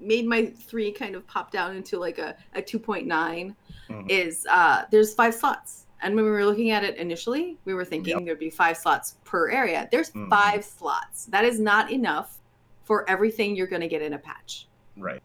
made 0.00 0.26
my 0.26 0.46
three 0.46 0.92
kind 0.92 1.14
of 1.14 1.26
pop 1.26 1.50
down 1.50 1.76
into 1.76 1.98
like 1.98 2.18
a, 2.18 2.36
a 2.54 2.62
2.9 2.62 3.54
Mhm. 3.88 4.10
is 4.10 4.46
uh, 4.50 4.84
there's 4.90 5.14
five 5.14 5.34
slots. 5.34 5.86
And 6.02 6.14
when 6.14 6.24
we 6.24 6.30
were 6.30 6.44
looking 6.44 6.70
at 6.70 6.84
it 6.84 6.96
initially, 6.96 7.56
we 7.64 7.74
were 7.74 7.84
thinking 7.84 8.16
Yep. 8.18 8.24
there'd 8.26 8.38
be 8.38 8.50
five 8.50 8.76
slots 8.76 9.16
per 9.24 9.50
area. 9.50 9.88
There's 9.90 10.10
Mhm. 10.10 10.28
five 10.28 10.64
slots. 10.64 11.24
That 11.26 11.44
is 11.44 11.58
not 11.58 11.90
enough 11.90 12.38
for 12.84 13.08
everything 13.08 13.56
you're 13.56 13.66
going 13.66 13.80
to 13.82 13.88
get 13.88 14.02
in 14.02 14.12
a 14.12 14.18
patch. 14.18 14.68
Right. 14.96 15.22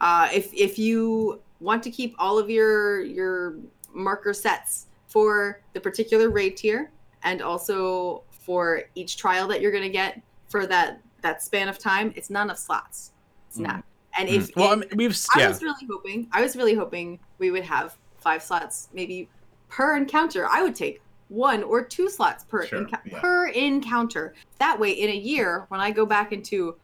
Uh, 0.00 0.28
if 0.32 0.52
if 0.54 0.78
you 0.78 1.40
want 1.60 1.82
to 1.84 1.90
keep 1.90 2.14
all 2.18 2.38
of 2.38 2.50
your 2.50 3.00
your 3.02 3.56
marker 3.94 4.32
sets 4.32 4.86
for 5.06 5.60
the 5.74 5.80
particular 5.80 6.30
raid 6.30 6.56
tier 6.56 6.90
and 7.22 7.40
also 7.42 8.22
for 8.30 8.82
each 8.94 9.16
trial 9.16 9.46
that 9.46 9.60
you're 9.60 9.70
going 9.70 9.84
to 9.84 9.88
get 9.90 10.20
for 10.48 10.66
that 10.66 11.00
that 11.20 11.40
span 11.42 11.68
of 11.68 11.78
time, 11.78 12.12
it's 12.16 12.30
not 12.30 12.44
enough 12.44 12.58
slots. 12.58 13.11
It's 13.52 13.58
not. 13.58 13.84
And 14.18 14.28
if 14.30 14.48
Mm. 14.48 14.56
well, 14.56 14.72
I 14.72 14.76
mean, 14.76 14.88
we've 14.96 15.10
s- 15.10 15.28
I 15.34 15.40
yeah, 15.40 15.48
was 15.48 15.62
really 15.62 15.86
hoping. 15.90 16.26
I 16.32 16.40
was 16.40 16.56
really 16.56 16.72
hoping 16.74 17.18
we 17.38 17.50
would 17.50 17.64
have 17.64 17.98
five 18.18 18.42
slots, 18.42 18.88
maybe 18.94 19.28
per 19.68 19.94
encounter. 19.96 20.46
I 20.48 20.62
would 20.62 20.74
take 20.74 21.02
one 21.28 21.62
or 21.62 21.84
two 21.84 22.08
slots 22.08 22.44
per 22.44 22.64
Sure, 22.66 22.86
yeah. 23.04 23.20
per 23.20 23.48
encounter. 23.48 24.32
That 24.58 24.78
way, 24.80 24.92
in 24.92 25.10
a 25.10 25.14
year, 25.16 25.66
when 25.68 25.80
I 25.80 25.90
go 25.90 26.06
back 26.06 26.32
into 26.32 26.76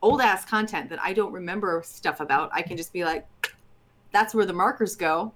old 0.00 0.20
ass 0.22 0.44
content 0.46 0.88
that 0.90 0.98
I 1.02 1.12
don't 1.12 1.32
remember 1.32 1.82
stuff 1.84 2.20
about, 2.20 2.48
I 2.54 2.62
can 2.62 2.76
just 2.78 2.92
be 2.92 3.04
like, 3.04 3.26
"That's 4.12 4.34
where 4.34 4.46
the 4.46 4.52
markers 4.54 4.96
go." 4.96 5.32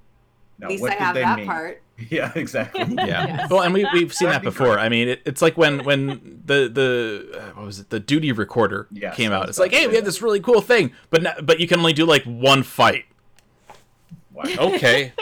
Now, 0.59 0.67
At 0.67 0.71
least 0.71 0.85
I 0.85 0.95
have 0.95 1.15
that 1.17 1.37
mean? 1.39 1.47
part. 1.47 1.83
Yeah, 2.11 2.31
exactly. 2.37 2.85
yeah. 2.97 3.27
Yes. 3.27 3.51
Well, 3.51 3.63
and 3.63 3.75
we 3.75 3.85
we've 3.93 4.15
seen 4.15 4.27
that 4.29 4.35
That'd 4.43 4.43
be 4.43 4.51
before. 4.51 4.75
great. 4.75 4.85
I 4.85 4.89
mean, 4.89 5.09
it, 5.09 5.23
it's 5.27 5.43
like 5.43 5.57
when 5.57 5.85
when 5.85 6.41
the 6.45 6.69
the 6.69 7.39
uh, 7.41 7.43
what 7.57 7.67
was 7.67 7.81
it 7.81 7.91
the 7.91 7.99
duty 7.99 8.31
recorder 8.33 8.87
Yes, 8.93 9.17
came 9.17 9.33
out. 9.33 9.49
It's 9.49 9.59
like, 9.59 9.73
hey, 9.73 9.87
we 9.89 9.97
have 9.97 10.05
this 10.05 10.23
really 10.23 10.39
cool 10.41 10.61
thing, 10.61 10.93
but 11.11 11.23
no, 11.23 11.33
but 11.43 11.59
you 11.59 11.67
can 11.67 11.79
only 11.81 11.93
do 11.93 12.07
like 12.07 12.23
one 12.25 12.63
fight. 12.63 13.05
Wow. 14.33 14.45
Okay, 14.59 15.13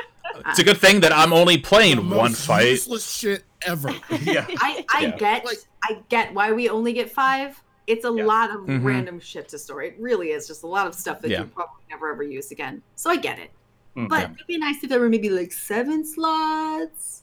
it's 0.49 0.59
a 0.59 0.65
good 0.65 0.77
thing 0.77 1.01
that 1.01 1.13
I'm 1.13 1.33
only 1.33 1.57
The 1.57 1.63
playing 1.63 2.11
one 2.11 2.35
fight. 2.35 2.69
Useless 2.69 3.11
shit 3.11 3.45
ever. 3.63 3.91
yeah. 4.21 4.45
I 4.59 4.85
I 4.93 5.01
Yeah. 5.03 5.17
get 5.17 5.45
Like- 5.47 5.59
I 5.83 5.99
get 6.11 6.35
why 6.35 6.53
we 6.53 6.69
only 6.69 6.93
get 6.93 7.11
five. 7.11 7.59
It's 7.87 8.05
a 8.05 8.13
Yeah. 8.15 8.25
lot 8.25 8.51
of 8.51 8.63
Mhm. 8.67 8.85
random 8.85 9.19
shit 9.21 9.49
to 9.51 9.59
store. 9.59 9.83
It 9.83 9.97
really 9.99 10.31
is 10.33 10.47
just 10.47 10.63
a 10.65 10.67
lot 10.67 10.87
of 10.87 10.95
stuff 10.95 11.23
that 11.23 11.31
Yeah. 11.31 11.41
you 11.41 11.47
probably 11.47 11.85
never 11.89 12.11
ever 12.13 12.23
use 12.23 12.51
again. 12.51 12.83
So 12.97 13.09
I 13.09 13.17
get 13.17 13.39
it. 13.39 13.51
Mhm. 13.97 14.09
But 14.09 14.25
it'd 14.35 14.47
be 14.47 14.59
nice 14.59 14.83
if 14.83 14.91
there 14.91 15.01
were 15.01 15.09
maybe 15.09 15.31
like 15.31 15.53
seven 15.53 16.05
slots. 16.05 17.23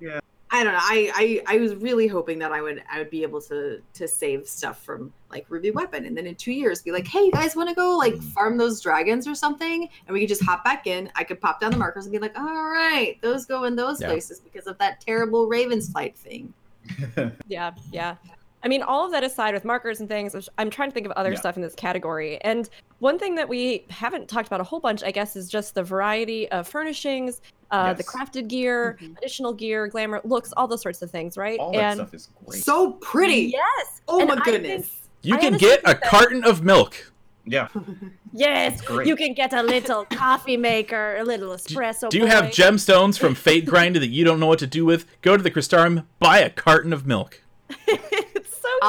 Yeah. 0.00 0.20
I 0.54 0.62
don't 0.62 0.74
know. 0.74 0.78
I, 0.82 1.42
I 1.46 1.56
I 1.56 1.58
was 1.58 1.74
really 1.76 2.06
hoping 2.06 2.38
that 2.40 2.52
I 2.52 2.60
would 2.60 2.82
I 2.92 2.98
would 2.98 3.08
be 3.08 3.22
able 3.22 3.40
to 3.42 3.80
to 3.94 4.06
save 4.06 4.46
stuff 4.46 4.84
from 4.84 5.10
like 5.30 5.46
Ruby 5.48 5.70
Weapon, 5.70 6.04
and 6.04 6.14
then 6.16 6.26
in 6.26 6.34
two 6.34 6.52
years 6.52 6.82
be 6.82 6.92
like, 6.92 7.06
hey, 7.06 7.20
you 7.24 7.32
guys 7.32 7.56
want 7.56 7.70
to 7.70 7.74
go 7.74 7.96
like 7.96 8.16
farm 8.20 8.58
those 8.58 8.80
dragons 8.82 9.26
or 9.26 9.34
something, 9.34 9.88
and 10.06 10.12
we 10.12 10.20
could 10.20 10.28
just 10.28 10.44
hop 10.44 10.62
back 10.62 10.86
in. 10.86 11.10
I 11.16 11.24
could 11.24 11.40
pop 11.40 11.58
down 11.58 11.70
the 11.70 11.78
markers 11.78 12.04
and 12.04 12.12
be 12.12 12.18
like, 12.18 12.38
all 12.38 12.44
right, 12.70 13.16
those 13.22 13.46
go 13.46 13.64
in 13.64 13.74
those 13.76 14.00
Yeah. 14.02 14.08
places 14.08 14.40
because 14.40 14.66
of 14.66 14.76
that 14.78 15.00
terrible 15.00 15.46
Ravens 15.48 15.90
flight 15.90 16.16
thing. 16.16 16.52
Yeah, 17.48 17.72
yeah. 17.90 18.16
I 18.64 18.68
mean, 18.68 18.82
all 18.82 19.04
of 19.04 19.10
that 19.12 19.24
aside 19.24 19.54
with 19.54 19.64
markers 19.64 20.00
and 20.00 20.08
things, 20.08 20.48
I'm 20.58 20.70
trying 20.70 20.90
to 20.90 20.94
think 20.94 21.06
of 21.06 21.12
other 21.12 21.32
Yeah. 21.32 21.38
stuff 21.40 21.56
in 21.56 21.62
this 21.62 21.74
category. 21.74 22.40
And 22.42 22.68
one 23.00 23.18
thing 23.18 23.34
that 23.34 23.48
we 23.48 23.84
haven't 23.90 24.28
talked 24.28 24.46
about 24.46 24.60
a 24.60 24.64
whole 24.64 24.78
bunch, 24.80 25.02
I 25.02 25.10
guess, 25.10 25.34
is 25.36 25.48
just 25.48 25.74
the 25.74 25.82
variety 25.82 26.48
of 26.50 26.68
furnishings, 26.68 27.40
uh, 27.72 27.92
the 27.94 28.04
crafted 28.04 28.46
gear, 28.48 28.98
Mhm. 29.00 29.18
additional 29.18 29.52
gear, 29.52 29.88
glamour, 29.88 30.20
looks, 30.24 30.52
all 30.56 30.68
those 30.68 30.82
sorts 30.82 31.02
of 31.02 31.10
things, 31.10 31.36
right? 31.36 31.58
All 31.58 31.72
that 31.72 31.78
and 31.82 31.96
stuff 32.00 32.14
is 32.14 32.28
great. 32.46 32.62
So 32.62 32.92
pretty. 33.00 33.52
yes, 33.52 34.00
Oh 34.08 34.20
and 34.20 34.28
my 34.28 34.36
I 34.36 34.44
goodness. 34.44 34.82
think- 34.86 34.98
You 35.22 35.34
I 35.36 35.38
can 35.38 35.56
get 35.56 35.80
a 35.80 35.86
that- 35.86 36.02
carton 36.02 36.44
of 36.44 36.62
milk. 36.62 37.12
yeah. 37.44 37.66
yes, 38.32 38.80
great. 38.80 39.08
you 39.08 39.16
can 39.16 39.34
get 39.34 39.52
a 39.52 39.62
little 39.62 40.04
coffee 40.04 40.56
maker, 40.56 41.16
a 41.16 41.24
little 41.24 41.48
espresso. 41.56 42.08
Do 42.10 42.18
you 42.18 42.26
have 42.26 42.44
gemstones 42.46 43.18
from 43.18 43.34
Fate 43.46 43.66
Grinder 43.66 43.98
that 43.98 44.08
you 44.10 44.24
don't 44.24 44.38
know 44.38 44.46
what 44.46 44.60
to 44.60 44.66
do 44.68 44.84
with? 44.84 45.04
Go 45.22 45.36
to 45.36 45.42
the 45.42 45.50
Crystarium, 45.50 46.04
buy 46.20 46.38
a 46.38 46.50
carton 46.50 46.92
of 46.92 47.06
milk. 47.06 47.40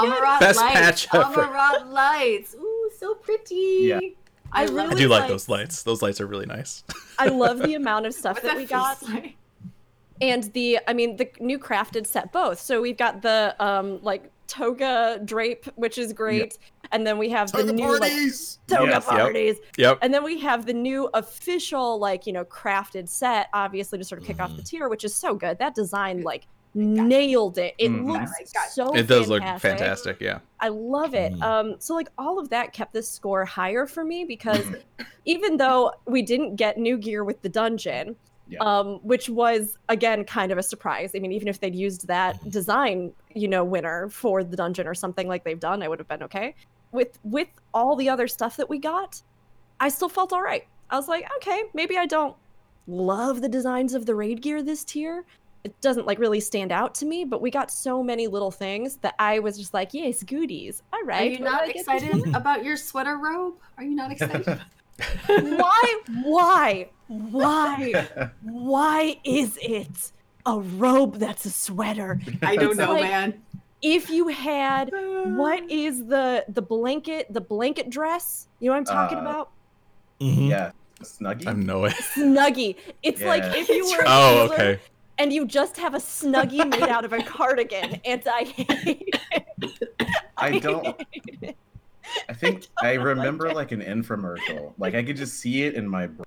It's. 0.04 0.14
Amaurot 0.20 0.40
Best 0.40 0.60
lights. 0.60 0.74
patch 0.74 1.08
ever. 1.14 1.44
Amaurot 1.44 1.92
lights. 1.92 2.56
Ooh, 2.56 2.92
so 2.98 3.16
pretty. 3.16 3.80
Yeah. 3.82 4.00
I 4.52 4.66
love 4.66 4.86
I 4.86 4.90
really 4.90 4.96
do 5.04 5.08
like 5.08 5.22
like- 5.22 5.30
those 5.30 5.50
lights. 5.50 5.84
Those 5.84 6.02
lights 6.02 6.22
are 6.22 6.28
really 6.28 6.46
nice. 6.46 6.84
I 7.20 7.28
love 7.28 7.60
the 7.60 7.74
amount 7.76 8.06
of 8.06 8.14
stuff 8.14 8.36
that 8.42 8.50
that 8.50 8.58
we 8.58 8.66
got. 8.66 9.02
like? 9.04 9.36
and 10.22 10.44
the 10.54 10.78
i 10.88 10.94
mean 10.94 11.16
the 11.18 11.28
new 11.40 11.58
crafted 11.58 12.06
set 12.06 12.32
both 12.32 12.60
so 12.60 12.80
we've 12.80 12.98
got 12.98 13.24
the 13.24 13.56
um 13.60 14.00
like 14.04 14.30
toga 14.46 15.20
drape 15.26 15.66
which 15.76 15.98
is 15.98 16.14
great 16.14 16.60
and 16.92 17.06
then 17.06 17.18
we 17.18 17.30
have 17.30 17.52
the 17.52 17.58
Toga 17.64 17.74
new 17.74 18.00
like 18.00 18.12
toga 18.68 18.92
Yes, 18.92 19.06
parties 19.06 19.58
Yep. 19.76 19.98
and 20.04 20.14
then 20.14 20.24
we 20.24 20.40
have 20.40 20.68
the 20.68 20.74
new 20.74 21.10
official 21.16 21.98
like 21.98 22.28
you 22.28 22.32
know 22.34 22.46
crafted 22.46 23.10
set 23.10 23.48
obviously 23.54 23.98
to 23.98 24.04
sort 24.04 24.22
of 24.22 24.28
kick 24.28 24.40
off 24.40 24.56
the 24.56 24.62
Mhm. 24.62 24.70
tier 24.70 24.88
which 24.88 25.04
is 25.04 25.16
so 25.16 25.34
good 25.34 25.58
that 25.58 25.74
design 25.74 26.22
like 26.22 26.46
nailed 26.76 27.58
it 27.58 27.76
it 27.78 27.90
Mhm. 27.92 28.08
looks 28.08 28.32
I 28.40 28.68
so 28.70 28.96
It 28.96 29.08
does 29.08 29.30
look 29.30 29.42
fantastic. 29.44 29.70
fantastic. 29.80 30.22
Yeah. 30.22 30.40
I 30.60 30.70
love 30.70 31.14
it. 31.14 31.34
Mhm. 31.34 31.42
Um, 31.44 31.76
so 31.80 31.94
like 31.94 32.10
all 32.18 32.40
of 32.40 32.50
that 32.50 32.74
kept 32.74 32.94
this 32.94 33.08
score 33.10 33.46
higher 33.46 33.86
for 33.86 34.04
me 34.04 34.26
because 34.26 34.66
even 35.26 35.58
though 35.58 35.92
we 36.06 36.22
didn't 36.22 36.56
get 36.56 36.78
new 36.78 36.98
gear 36.98 37.24
with 37.24 37.42
the 37.44 37.50
dungeon, 37.50 38.16
Yeah. 38.48 38.60
um, 38.60 39.00
which 39.04 39.30
was 39.30 39.78
again 39.90 40.24
kind 40.26 40.52
of 40.52 40.58
a 40.58 40.64
surprise. 40.64 41.12
I 41.16 41.20
mean, 41.20 41.32
even 41.32 41.48
if 41.48 41.60
they'd 41.60 41.76
used 41.76 42.08
that 42.08 42.50
design, 42.50 43.14
you 43.34 43.48
know, 43.48 43.64
winner 43.64 44.10
for 44.10 44.44
the 44.44 44.58
dungeon 44.58 44.88
or 44.88 44.96
something 44.96 45.28
like 45.28 45.44
they've 45.44 45.60
done, 45.60 45.84
I 45.84 45.88
would 45.88 46.00
have 46.00 46.08
been 46.08 46.24
okay. 46.24 46.56
With 46.92 47.20
with 47.24 47.48
all 47.74 47.96
the 47.96 48.10
other 48.10 48.28
stuff 48.28 48.58
that 48.58 48.70
we 48.70 48.80
got, 48.80 49.22
I 49.80 49.90
still 49.90 50.10
felt 50.10 50.34
all 50.34 50.42
right. 50.42 50.66
I 50.90 50.96
was 50.98 51.08
like, 51.08 51.28
okay, 51.38 51.64
maybe 51.74 51.98
I 51.98 52.06
don't 52.06 52.36
love 52.88 53.42
the 53.42 53.50
designs 53.50 53.94
of 53.94 54.06
the 54.06 54.14
raid 54.16 54.42
gear 54.42 54.62
this 54.62 54.84
tier. 54.84 55.24
It 55.64 55.80
doesn't 55.80 56.06
like 56.06 56.20
really 56.20 56.42
stand 56.42 56.72
out 56.74 56.94
to 56.96 57.06
me, 57.06 57.24
but 57.24 57.42
we 57.42 57.50
got 57.50 57.72
so 57.72 58.04
many 58.04 58.28
little 58.28 58.52
things 58.52 58.98
that 58.98 59.16
I 59.18 59.40
was 59.40 59.58
just 59.58 59.74
like, 59.74 59.94
yes, 59.94 60.22
goodies. 60.24 60.84
All 60.92 61.04
right. 61.06 61.22
Are 61.22 61.34
you 61.34 61.40
not 61.40 61.62
did 61.62 61.64
I 61.64 61.66
get 61.68 61.86
this 61.86 62.02
excited 62.04 62.36
about 62.36 62.66
your 62.66 62.76
sweater 62.76 63.18
robe? 63.18 63.56
Are 63.78 63.84
you 63.84 63.96
not 63.96 64.12
excited? 64.12 64.46
Why? 65.28 66.00
Why? 66.24 66.90
Why? 67.08 68.08
Why 68.44 69.20
is 69.24 69.58
it 69.62 70.12
a 70.46 70.60
robe 70.60 71.16
that's 71.16 71.46
a 71.46 71.50
sweater? 71.52 72.20
I 72.42 72.56
don't 72.56 72.70
It's 72.72 72.78
know, 72.78 72.94
like- 72.94 73.04
man. 73.04 73.42
If 73.82 74.10
you 74.10 74.30
had 74.30 74.92
what 75.26 75.70
is 75.70 76.06
the 76.06 76.46
the 76.48 76.62
blanket 76.62 77.28
the 77.30 77.42
blanket 77.42 77.90
dress? 77.90 78.48
You 78.60 78.70
know 78.70 78.74
what 78.78 78.80
I'm 78.80 78.86
talking 78.86 79.18
Uh, 79.18 79.22
about? 79.22 79.50
Mhm. 80.22 80.50
yeah. 80.50 80.72
Snuggie. 81.02 81.48
I 81.48 81.50
have 81.50 81.58
no 81.58 81.84
idea. 81.86 81.98
Snuggie. 82.16 82.76
It's 83.02 83.22
like 83.22 83.44
if 83.58 83.68
you 83.68 83.86
were 83.86 84.04
Oh, 84.08 84.44
healer 84.44 84.54
okay. 84.54 84.80
And 85.18 85.32
you 85.34 85.46
just 85.46 85.78
have 85.78 85.94
a 85.94 86.00
snuggie 86.00 86.68
made 86.70 86.84
out 86.90 87.06
of 87.06 87.14
a 87.14 87.22
cardigan, 87.24 88.00
and 88.06 88.22
I 88.28 88.44
hate 88.44 89.20
it. 89.62 89.80
I 90.38 90.60
don't. 90.60 90.86
hate 91.12 91.38
it. 91.42 91.58
I 92.30 92.34
think 92.34 92.68
I 92.82 92.94
remember 92.94 93.54
like 93.54 93.72
an 93.72 93.82
infomercial. 93.82 94.74
Like 94.78 94.96
I 94.96 95.04
could 95.04 95.18
just 95.18 95.36
see 95.40 95.64
it 95.64 95.76
in 95.76 95.88
my 95.88 96.08
brain. 96.08 96.26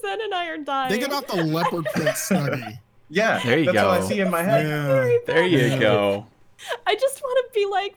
Zen 0.00 0.20
and 0.20 0.34
I 0.34 0.46
are 0.48 0.58
dying. 0.58 0.90
Think 0.90 1.04
about 1.04 1.28
the 1.28 1.36
leopard 1.44 1.84
print 1.86 2.08
snuggie. 2.10 2.78
Yeah. 3.08 3.40
There 3.44 3.58
you 3.58 3.66
that's 3.66 3.78
all 3.78 3.90
I 3.90 4.00
see 4.00 4.20
in 4.20 4.30
my 4.30 4.42
head. 4.42 4.66
Yeah. 4.66 5.18
There 5.26 5.46
you 5.46 5.58
Yeah. 5.58 5.78
go. 5.78 6.26
I 6.86 6.94
just 6.94 7.20
want 7.22 7.46
to 7.46 7.54
be 7.58 7.66
like, 7.66 7.96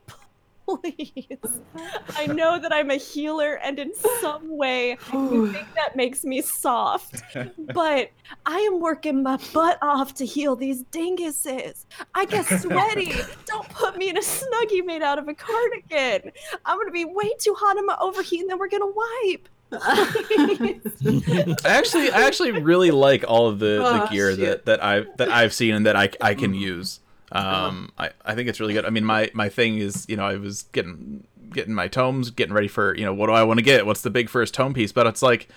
please. 0.66 1.38
I 2.16 2.28
know 2.28 2.60
that 2.60 2.74
I'm 2.74 2.90
a 2.92 2.96
healer, 2.96 3.56
and 3.56 3.78
in 3.80 3.92
some 4.22 4.58
way, 4.58 4.94
I 4.94 4.96
think 5.54 5.68
that 5.76 5.96
makes 5.96 6.24
me 6.24 6.42
soft. 6.42 7.22
But 7.74 8.12
I 8.46 8.60
am 8.60 8.80
working 8.80 9.22
my 9.24 9.38
butt 9.54 9.78
off 9.82 10.14
to 10.16 10.26
heal 10.26 10.56
these 10.56 10.84
dinguses. 10.86 11.86
I 12.14 12.26
get 12.26 12.46
sweaty. 12.62 13.12
Don't 13.46 13.68
put 13.70 13.98
me 13.98 14.10
in 14.10 14.18
a 14.18 14.22
snuggie 14.22 14.86
made 14.86 15.02
out 15.02 15.20
of 15.20 15.28
a 15.28 15.34
cardigan. 15.34 16.32
I'm 16.66 16.78
gonna 16.78 16.92
be 16.92 17.06
way 17.06 17.32
too 17.40 17.54
hot. 17.58 17.78
I'm 17.78 17.88
gonna 17.88 18.02
overheat, 18.02 18.42
and 18.42 18.50
then 18.50 18.58
we're 18.60 18.70
gonna 18.70 18.86
wipe. 18.88 19.50
I 19.72 21.56
actually, 21.66 22.12
I 22.12 22.22
actually 22.22 22.52
really 22.52 22.92
like 22.92 23.26
all 23.28 23.48
of 23.48 23.60
the, 23.60 23.66
the 23.66 24.04
Oh, 24.04 24.08
gear 24.12 24.32
shit. 24.36 24.40
that, 24.40 24.66
that 24.66 24.84
I've 24.84 25.08
that 25.18 25.30
I've 25.30 25.54
seen 25.54 25.76
and 25.76 25.86
that 25.86 25.96
I, 25.96 26.10
I 26.22 26.36
can 26.36 26.54
use. 26.54 27.00
Um, 27.32 27.92
I, 27.98 28.12
I 28.24 28.36
think 28.36 28.50
it's 28.50 28.60
really 28.60 28.74
good. 28.74 28.86
I 28.86 28.90
mean, 28.90 29.04
my, 29.06 29.30
my 29.34 29.50
thing 29.50 29.78
is, 29.78 30.06
you 30.08 30.16
know, 30.16 30.26
I 30.26 30.36
was 30.38 30.64
getting 30.72 31.26
getting 31.52 31.74
my 31.74 31.88
tomes, 31.88 32.32
getting 32.32 32.54
ready 32.54 32.68
for, 32.68 32.96
you 32.96 33.06
know, 33.06 33.14
what 33.14 33.28
do 33.28 33.34
I 33.34 33.44
want 33.44 33.60
to 33.60 33.64
get? 33.64 33.86
What's 33.86 34.02
the 34.02 34.10
big 34.10 34.30
first 34.30 34.54
tome 34.54 34.74
piece? 34.74 34.92
But 34.92 35.08
it's 35.08 35.22
like 35.22 35.48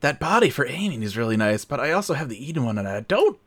that 0.00 0.18
body 0.20 0.50
for 0.50 0.66
aiming 0.66 1.02
is 1.02 1.16
really 1.16 1.36
nice. 1.36 1.64
But 1.64 1.80
I 1.80 1.92
also 1.92 2.14
have 2.14 2.28
the 2.28 2.42
Eden 2.44 2.64
one, 2.64 2.78
and 2.78 2.86
I 2.88 3.00
don't 3.00 3.38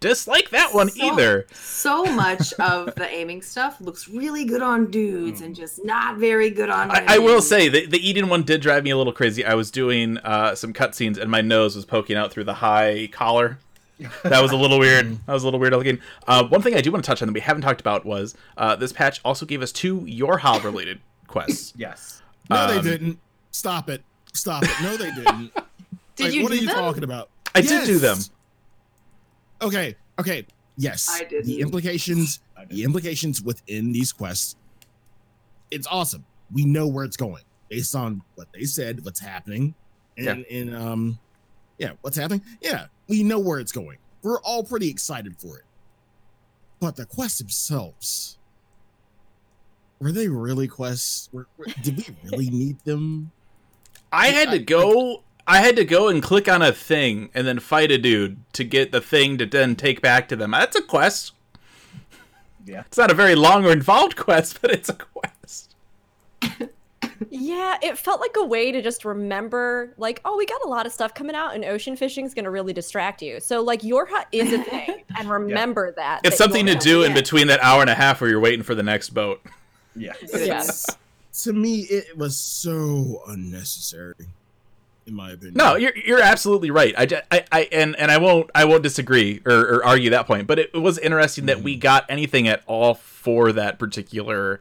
dislike 0.00 0.50
that 0.50 0.74
one 0.74 0.88
So- 0.88 1.04
either. 1.04 1.46
so 1.52 2.04
much 2.06 2.52
of 2.54 2.92
the 2.96 3.08
aiming 3.08 3.40
stuff 3.42 3.80
looks 3.80 4.08
really 4.08 4.44
good 4.44 4.60
on 4.62 4.90
dudes 4.90 5.40
and 5.42 5.54
just 5.54 5.84
not 5.84 6.16
very 6.16 6.50
good 6.50 6.70
on 6.70 6.90
I, 6.90 7.04
I 7.14 7.18
will 7.18 7.40
say 7.40 7.68
the, 7.68 7.86
the 7.86 7.98
Eden 8.04 8.28
one 8.28 8.42
did 8.42 8.60
drive 8.60 8.82
me 8.82 8.90
a 8.90 8.96
little 8.96 9.12
crazy. 9.12 9.44
I 9.44 9.54
was 9.54 9.70
doing 9.70 10.18
uh, 10.18 10.56
some 10.56 10.72
cutscenes 10.72 11.18
and 11.18 11.30
my 11.30 11.40
nose 11.40 11.76
was 11.76 11.84
poking 11.84 12.16
out 12.16 12.32
through 12.32 12.44
the 12.44 12.54
high 12.54 13.08
collar. 13.12 13.58
That 14.24 14.42
was 14.42 14.52
a 14.52 14.56
little 14.56 14.78
weird. 14.78 15.18
That 15.26 15.32
was 15.32 15.42
a 15.42 15.46
little 15.46 15.60
weird 15.60 15.72
looking. 15.72 15.98
Uh, 16.26 16.44
one 16.44 16.62
thing 16.62 16.74
I 16.74 16.80
do 16.80 16.90
want 16.92 17.04
to 17.04 17.08
touch 17.08 17.22
on 17.22 17.28
that 17.28 17.32
we 17.34 17.40
haven't 17.40 17.62
talked 17.62 17.80
about 17.80 18.04
was 18.04 18.34
uh, 18.56 18.76
this 18.76 18.92
patch 18.92 19.20
also 19.24 19.46
gave 19.46 19.62
us 19.62 19.72
two 19.72 20.04
your 20.06 20.38
Yorha 20.38 20.62
related 20.64 21.00
quests. 21.26 21.72
Yes. 21.76 22.22
No, 22.50 22.66
they 22.68 22.78
Um, 22.78 22.84
didn't. 22.84 23.18
Stop 23.50 23.88
it. 23.90 24.02
Stop 24.32 24.62
it. 24.64 24.70
No, 24.82 24.96
they 24.96 25.10
didn't. 25.12 25.52
Did 26.16 26.24
Like, 26.24 26.32
you 26.34 26.42
what 26.42 26.52
do 26.52 26.58
are 26.58 26.60
you 26.60 26.66
them? 26.66 26.76
talking 26.76 27.04
about? 27.04 27.28
I 27.54 27.60
did 27.62 27.86
do 27.86 27.98
them. 27.98 28.18
Okay. 29.60 29.96
Okay. 30.18 30.46
Yes. 30.76 31.08
I 31.10 31.24
didn't. 31.24 31.46
The 31.46 31.60
implications. 31.60 32.40
The 32.68 32.84
implications 32.84 33.42
within 33.42 33.92
these 33.92 34.12
quests. 34.12 34.56
It's 35.70 35.86
awesome. 35.86 36.24
We 36.52 36.64
know 36.64 36.86
where 36.86 37.04
it's 37.04 37.16
going 37.16 37.42
based 37.68 37.94
on 37.96 38.22
what 38.34 38.48
they 38.52 38.64
said, 38.64 39.04
what's 39.04 39.20
happening, 39.20 39.74
and 40.18 40.44
in 40.44 40.74
um, 40.74 41.18
yeah, 41.78 41.92
what's 42.02 42.16
happening. 42.16 42.42
Yeah, 42.60 42.86
we 43.12 43.22
know 43.22 43.38
where 43.38 43.58
it's 43.58 43.72
going. 43.72 43.98
We're 44.22 44.40
all 44.40 44.64
pretty 44.64 44.88
excited 44.88 45.36
for 45.38 45.58
it. 45.58 45.64
But 46.80 46.96
the 46.96 47.04
quests 47.04 47.40
themselves, 47.40 48.38
were 50.00 50.12
they 50.12 50.28
really 50.28 50.66
quests? 50.66 51.28
Were, 51.30 51.46
were- 51.58 51.66
did 51.82 51.98
we 51.98 52.06
really 52.24 52.48
need 52.62 52.78
them? 52.86 53.32
I 54.10 54.28
had 54.28 54.50
to 54.52 54.58
go. 54.58 55.24
I 55.46 55.58
had 55.60 55.76
to 55.76 55.84
go 55.84 56.08
and 56.08 56.22
click 56.22 56.48
on 56.48 56.62
a 56.62 56.72
thing 56.72 57.28
and 57.34 57.46
then 57.46 57.58
fight 57.58 57.90
a 57.90 57.98
dude 57.98 58.38
to 58.54 58.64
get 58.64 58.92
the 58.92 59.00
thing 59.02 59.36
to 59.38 59.44
then 59.44 59.76
take 59.76 60.00
back 60.00 60.26
to 60.28 60.36
them. 60.36 60.52
That's 60.52 60.76
a 60.76 60.80
quest. 60.82 61.32
Yeah. 62.64 62.84
It's 62.86 62.96
not 62.96 63.10
a 63.10 63.14
very 63.14 63.34
long 63.34 63.66
or 63.66 63.72
involved 63.72 64.16
quest, 64.26 64.62
but 64.62 64.70
it's 64.70 64.88
a 64.88 64.94
quest. 64.94 65.74
Yeah, 67.30 67.78
it 67.82 67.98
felt 67.98 68.20
like 68.20 68.36
a 68.36 68.44
way 68.44 68.72
to 68.72 68.82
just 68.82 69.04
remember, 69.04 69.94
like, 69.96 70.20
oh, 70.24 70.36
we 70.36 70.46
got 70.46 70.64
a 70.64 70.68
lot 70.68 70.86
of 70.86 70.92
stuff 70.92 71.14
coming 71.14 71.34
out, 71.34 71.54
and 71.54 71.64
ocean 71.64 71.96
fishing 71.96 72.24
is 72.24 72.34
going 72.34 72.44
to 72.44 72.50
really 72.50 72.72
distract 72.72 73.22
you. 73.22 73.40
So, 73.40 73.62
like, 73.62 73.82
YoRHa 73.82 74.24
is 74.32 74.52
a 74.52 74.62
thing, 74.62 75.04
and 75.18 75.30
remember 75.30 75.92
that. 75.92 76.20
It's 76.24 76.38
that 76.38 76.44
something 76.44 76.66
to 76.66 76.74
do 76.74 77.02
in 77.02 77.10
yeah. 77.10 77.16
between 77.16 77.46
that 77.48 77.60
hour 77.62 77.80
and 77.80 77.90
a 77.90 77.94
half 77.94 78.20
where 78.20 78.30
you're 78.30 78.40
waiting 78.40 78.62
for 78.62 78.74
the 78.74 78.82
next 78.82 79.10
boat. 79.10 79.42
Yeah. 79.96 80.12
Yes. 80.32 80.86
To 81.44 81.52
me, 81.54 81.80
it 81.80 82.16
was 82.18 82.36
so 82.36 83.22
unnecessary, 83.26 84.26
in 85.06 85.14
my 85.14 85.30
opinion. 85.32 85.54
No, 85.54 85.76
you're 85.76 85.96
you're 85.96 86.20
absolutely 86.20 86.70
right. 86.70 86.94
I, 86.96 87.06
ju- 87.06 87.20
I, 87.30 87.44
I 87.50 87.68
and 87.72 87.96
and 87.96 88.10
I 88.10 88.18
won't 88.18 88.50
I 88.54 88.66
won't 88.66 88.82
disagree 88.82 89.40
or, 89.46 89.54
or 89.54 89.84
argue 89.84 90.10
that 90.10 90.26
point. 90.26 90.46
But 90.46 90.58
it, 90.58 90.70
it 90.74 90.78
was 90.78 90.98
interesting 90.98 91.46
that 91.46 91.62
we 91.62 91.72
mm-hmm. 91.72 91.80
got 91.80 92.04
anything 92.10 92.48
at 92.48 92.62
all 92.66 92.92
for 92.94 93.50
that 93.52 93.78
particular 93.78 94.60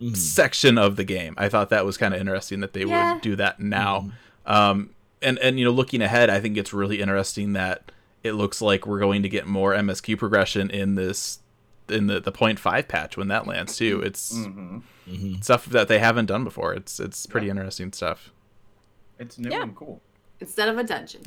Mhm. 0.00 0.16
section 0.16 0.78
of 0.78 0.96
the 0.96 1.04
game. 1.04 1.34
I 1.36 1.48
thought 1.48 1.70
that 1.70 1.84
was 1.84 1.96
kind 1.96 2.14
of 2.14 2.20
interesting 2.20 2.60
that 2.60 2.72
they 2.72 2.84
Yeah. 2.84 3.14
would 3.14 3.22
do 3.22 3.34
that 3.36 3.58
now. 3.60 4.10
Um, 4.46 4.90
and 5.20 5.38
and 5.40 5.58
you 5.58 5.64
know, 5.64 5.70
looking 5.72 6.00
ahead, 6.02 6.30
I 6.30 6.40
think 6.40 6.56
it's 6.56 6.72
really 6.72 7.00
interesting 7.00 7.52
that 7.54 7.90
it 8.22 8.32
looks 8.32 8.60
like 8.60 8.86
we're 8.86 9.00
going 9.00 9.22
to 9.22 9.28
get 9.28 9.46
more 9.46 9.74
MSQ 9.74 10.16
progression 10.16 10.70
in 10.70 10.94
this 10.94 11.40
in 11.88 12.06
the 12.06 12.20
the 12.20 12.30
point 12.32 12.58
five 12.60 12.86
patch 12.86 13.16
when 13.16 13.28
that 13.28 13.46
lands 13.46 13.76
too. 13.76 14.00
It's 14.02 14.36
hmm 14.36 14.78
Mhm. 15.08 15.42
stuff 15.42 15.64
that 15.66 15.88
they 15.88 15.98
haven't 15.98 16.26
done 16.26 16.44
before. 16.44 16.74
It's 16.74 17.00
it's 17.00 17.26
pretty 17.26 17.48
interesting 17.50 17.92
stuff. 17.92 18.30
It's 19.18 19.38
new 19.38 19.50
Yeah. 19.50 19.62
and 19.62 19.74
cool. 19.74 20.00
Instead 20.40 20.68
of 20.68 20.78
a 20.78 20.84
dungeon. 20.84 21.22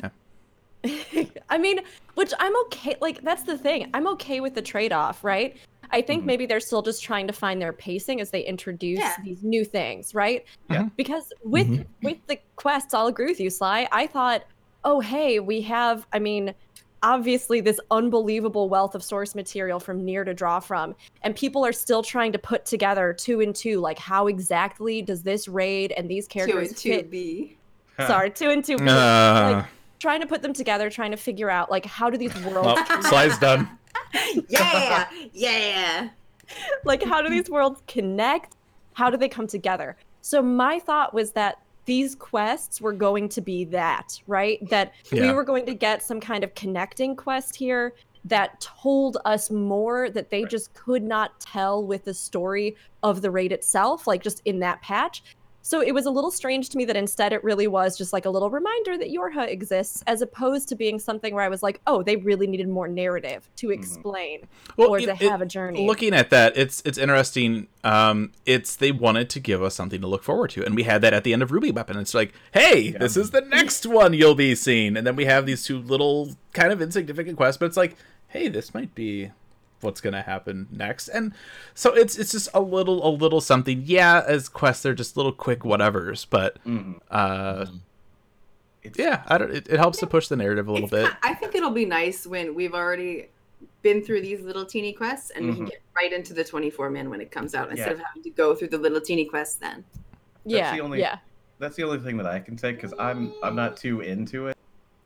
I 1.49 1.57
mean, 1.59 1.81
which 2.15 2.31
I'm 2.39 2.55
okay. 2.65 2.95
Like, 3.01 3.21
that's 3.21 3.43
the 3.43 3.57
thing. 3.57 3.89
I'm 3.93 4.07
okay 4.09 4.39
with 4.39 4.55
the 4.55 4.61
trade 4.61 4.91
off, 4.93 5.23
right? 5.23 5.57
I 5.91 6.01
think 6.01 6.23
Mhm. 6.23 6.27
maybe 6.27 6.45
they're 6.45 6.59
still 6.59 6.81
just 6.81 7.03
trying 7.03 7.27
to 7.27 7.33
find 7.33 7.61
their 7.61 7.73
pacing 7.73 8.21
as 8.21 8.29
they 8.29 8.41
introduce 8.41 8.99
Yeah. 8.99 9.15
these 9.23 9.43
new 9.43 9.65
things, 9.65 10.15
right? 10.15 10.45
Yeah. 10.69 10.89
Because 10.95 11.31
with 11.43 11.67
Mhm. 11.67 11.85
with 12.03 12.17
the 12.27 12.39
quests, 12.55 12.93
I'll 12.93 13.07
agree 13.07 13.27
with 13.27 13.39
you, 13.39 13.49
Sly. 13.49 13.87
I 13.91 14.07
thought, 14.07 14.43
oh 14.83 14.99
hey, 14.99 15.39
we 15.39 15.61
have. 15.61 16.07
I 16.13 16.19
mean, 16.19 16.53
obviously 17.03 17.61
this 17.61 17.79
unbelievable 17.89 18.69
wealth 18.69 18.93
of 18.93 19.03
source 19.03 19.33
material 19.33 19.79
from 19.79 20.05
Nier 20.05 20.23
to 20.23 20.33
draw 20.35 20.59
from, 20.59 20.95
and 21.23 21.35
people 21.35 21.65
are 21.65 21.73
still 21.73 22.03
trying 22.03 22.31
to 22.31 22.37
put 22.39 22.63
together 22.65 23.11
two 23.11 23.41
and 23.41 23.55
two. 23.55 23.79
Like, 23.79 23.97
how 23.97 24.27
exactly 24.27 25.01
does 25.01 25.23
this 25.23 25.47
raid 25.47 25.91
and 25.93 26.07
these 26.07 26.27
characters 26.27 26.53
Two 26.53 26.59
characters 26.59 26.85
and 26.85 26.93
two 26.93 26.95
fit? 27.01 27.11
B. 27.11 27.57
Sorry, 28.07 28.29
two 28.31 28.49
and 28.49 28.63
two. 28.63 28.75
Uh, 28.75 28.77
like, 29.63 29.65
trying 30.01 30.19
to 30.19 30.25
put 30.27 30.41
them 30.41 30.51
together, 30.51 30.89
trying 30.89 31.11
to 31.11 31.17
figure 31.17 31.49
out 31.49 31.69
like 31.69 31.85
how 31.85 32.09
do 32.09 32.17
these 32.17 32.33
worlds 32.43 32.81
well, 32.89 33.03
slide's 33.03 33.37
done. 33.37 33.69
Yeah, 34.49 35.07
yeah. 35.31 36.09
like 36.83 37.01
how 37.01 37.21
do 37.21 37.29
these 37.29 37.49
worlds 37.49 37.81
connect? 37.87 38.57
How 38.93 39.09
do 39.09 39.15
they 39.15 39.29
come 39.29 39.47
together? 39.47 39.95
So 40.21 40.41
my 40.41 40.79
thought 40.79 41.13
was 41.13 41.31
that 41.31 41.59
these 41.85 42.15
quests 42.15 42.81
were 42.81 42.91
going 42.91 43.29
to 43.29 43.41
be 43.41 43.63
that 43.65 44.19
right? 44.27 44.67
That 44.69 44.93
we 45.11 45.31
were 45.31 45.45
going 45.45 45.65
to 45.67 45.73
get 45.73 46.03
some 46.03 46.19
kind 46.19 46.43
of 46.43 46.53
connecting 46.55 47.15
quest 47.15 47.55
here 47.55 47.93
that 48.25 48.59
told 48.59 49.17
us 49.23 49.49
more 49.49 50.09
that 50.09 50.29
they 50.29 50.43
just 50.43 50.73
could 50.73 51.03
not 51.03 51.39
tell 51.39 51.83
with 51.83 52.03
the 52.03 52.13
story 52.13 52.75
of 53.03 53.21
the 53.21 53.31
raid 53.31 53.51
itself 53.51 54.07
like 54.07 54.21
just 54.21 54.41
in 54.45 54.59
that 54.59 54.81
patch 54.81 55.23
so 55.61 55.81
it 55.81 55.93
was 55.93 56.05
a 56.05 56.11
little 56.11 56.31
strange 56.31 56.69
to 56.69 56.77
me 56.77 56.85
that 56.85 56.95
instead 56.95 57.33
it 57.33 57.43
really 57.43 57.67
was 57.67 57.97
just 57.97 58.13
like 58.13 58.25
a 58.25 58.29
little 58.29 58.49
reminder 58.49 58.97
that 58.97 59.09
YoRHa 59.09 59.47
exists, 59.49 60.03
as 60.07 60.21
opposed 60.21 60.69
to 60.69 60.75
being 60.75 60.99
something 60.99 61.33
where 61.35 61.43
I 61.43 61.49
was 61.49 61.61
like, 61.63 61.81
oh, 61.87 62.01
they 62.03 62.15
really 62.15 62.47
needed 62.47 62.67
more 62.67 62.87
narrative 62.87 63.49
to 63.57 63.71
explain 63.71 64.47
or 64.77 64.97
it- 64.99 65.05
to 65.05 65.11
it- 65.11 65.17
have 65.29 65.41
a 65.41 65.45
journey. 65.45 65.85
Looking 65.87 66.13
at 66.13 66.29
that, 66.31 66.57
it's 66.57 66.81
it's 66.85 66.97
interesting. 66.97 67.67
Um, 67.83 68.31
it's 68.45 68.75
they 68.75 68.91
wanted 68.91 69.29
to 69.31 69.39
give 69.39 69.61
us 69.63 69.75
something 69.75 70.01
to 70.01 70.07
look 70.07 70.23
forward 70.23 70.49
to, 70.51 70.65
and 70.65 70.75
we 70.75 70.83
had 70.83 71.01
that 71.01 71.13
at 71.13 71.23
the 71.23 71.33
end 71.33 71.41
of 71.43 71.51
Ruby 71.51 71.71
Weapon. 71.71 71.97
It's 71.97 72.13
like, 72.13 72.33
hey, 72.53 72.91
Yeah. 72.93 72.97
this 72.99 73.15
is 73.17 73.31
the 73.31 73.41
next 73.41 73.85
one 73.85 74.13
you'll 74.13 74.35
be 74.35 74.55
seeing, 74.55 74.97
and 74.97 75.05
then 75.05 75.15
we 75.15 75.25
have 75.25 75.45
these 75.45 75.63
two 75.63 75.79
little 75.79 76.31
kind 76.53 76.71
of 76.71 76.81
insignificant 76.81 77.37
quests, 77.37 77.57
but 77.57 77.65
it's 77.67 77.77
like, 77.77 77.95
hey, 78.27 78.47
this 78.47 78.73
might 78.73 78.93
be 78.95 79.31
what's 79.83 80.01
gonna 80.01 80.21
happen 80.21 80.67
next, 80.71 81.07
and 81.09 81.33
so 81.73 81.93
it's 81.93 82.17
it's 82.17 82.31
just 82.31 82.49
a 82.53 82.61
little 82.61 83.05
a 83.07 83.09
little 83.09 83.41
something. 83.41 83.83
Yeah, 83.85 84.23
as 84.27 84.49
quests, 84.49 84.83
they're 84.83 84.93
just 84.93 85.17
little 85.17 85.31
quick 85.33 85.59
whatevers, 85.61 86.25
but 86.29 86.57
hmm 86.63 86.93
uh, 87.09 87.65
It's, 88.83 88.97
yeah, 88.97 89.23
I 89.27 89.37
don't. 89.37 89.51
It, 89.51 89.67
it 89.69 89.77
helps 89.77 89.99
to 89.99 90.07
push 90.07 90.27
the 90.27 90.35
narrative 90.35 90.67
a 90.67 90.71
little 90.71 90.85
It's 90.85 90.91
bit. 90.91 91.09
ki- 91.09 91.17
I 91.23 91.33
think 91.35 91.53
it'll 91.55 91.69
be 91.71 91.85
nice 91.85 92.25
when 92.25 92.55
we've 92.55 92.73
already 92.73 93.27
been 93.83 94.03
through 94.03 94.21
these 94.21 94.41
little 94.41 94.65
teeny 94.65 94.93
quests 94.93 95.29
and 95.31 95.45
we 95.47 95.53
can 95.55 95.65
Mhm. 95.65 95.69
get 95.69 95.81
right 95.95 96.11
into 96.13 96.33
the 96.33 96.43
24 96.43 96.89
man 96.89 97.09
when 97.09 97.19
it 97.21 97.31
comes 97.31 97.53
out 97.55 97.69
instead 97.69 97.87
Yeah. 97.87 97.93
of 97.93 97.99
having 97.99 98.23
to 98.23 98.29
go 98.31 98.55
through 98.55 98.69
the 98.69 98.77
little 98.77 99.01
teeny 99.01 99.25
quests 99.25 99.55
then. 99.55 99.83
yeah, 100.45 100.75
the 100.75 100.81
only- 100.81 100.99
yeah. 100.99 101.17
that's 101.59 101.75
the 101.75 101.83
only 101.83 101.99
thing 101.99 102.17
that 102.17 102.25
I 102.25 102.39
can 102.39 102.57
say 102.57 102.71
because 102.71 102.93
I'm 102.97 103.31
I'm 103.43 103.55
not 103.55 103.77
too 103.77 104.01
into 104.01 104.47
it. 104.47 104.57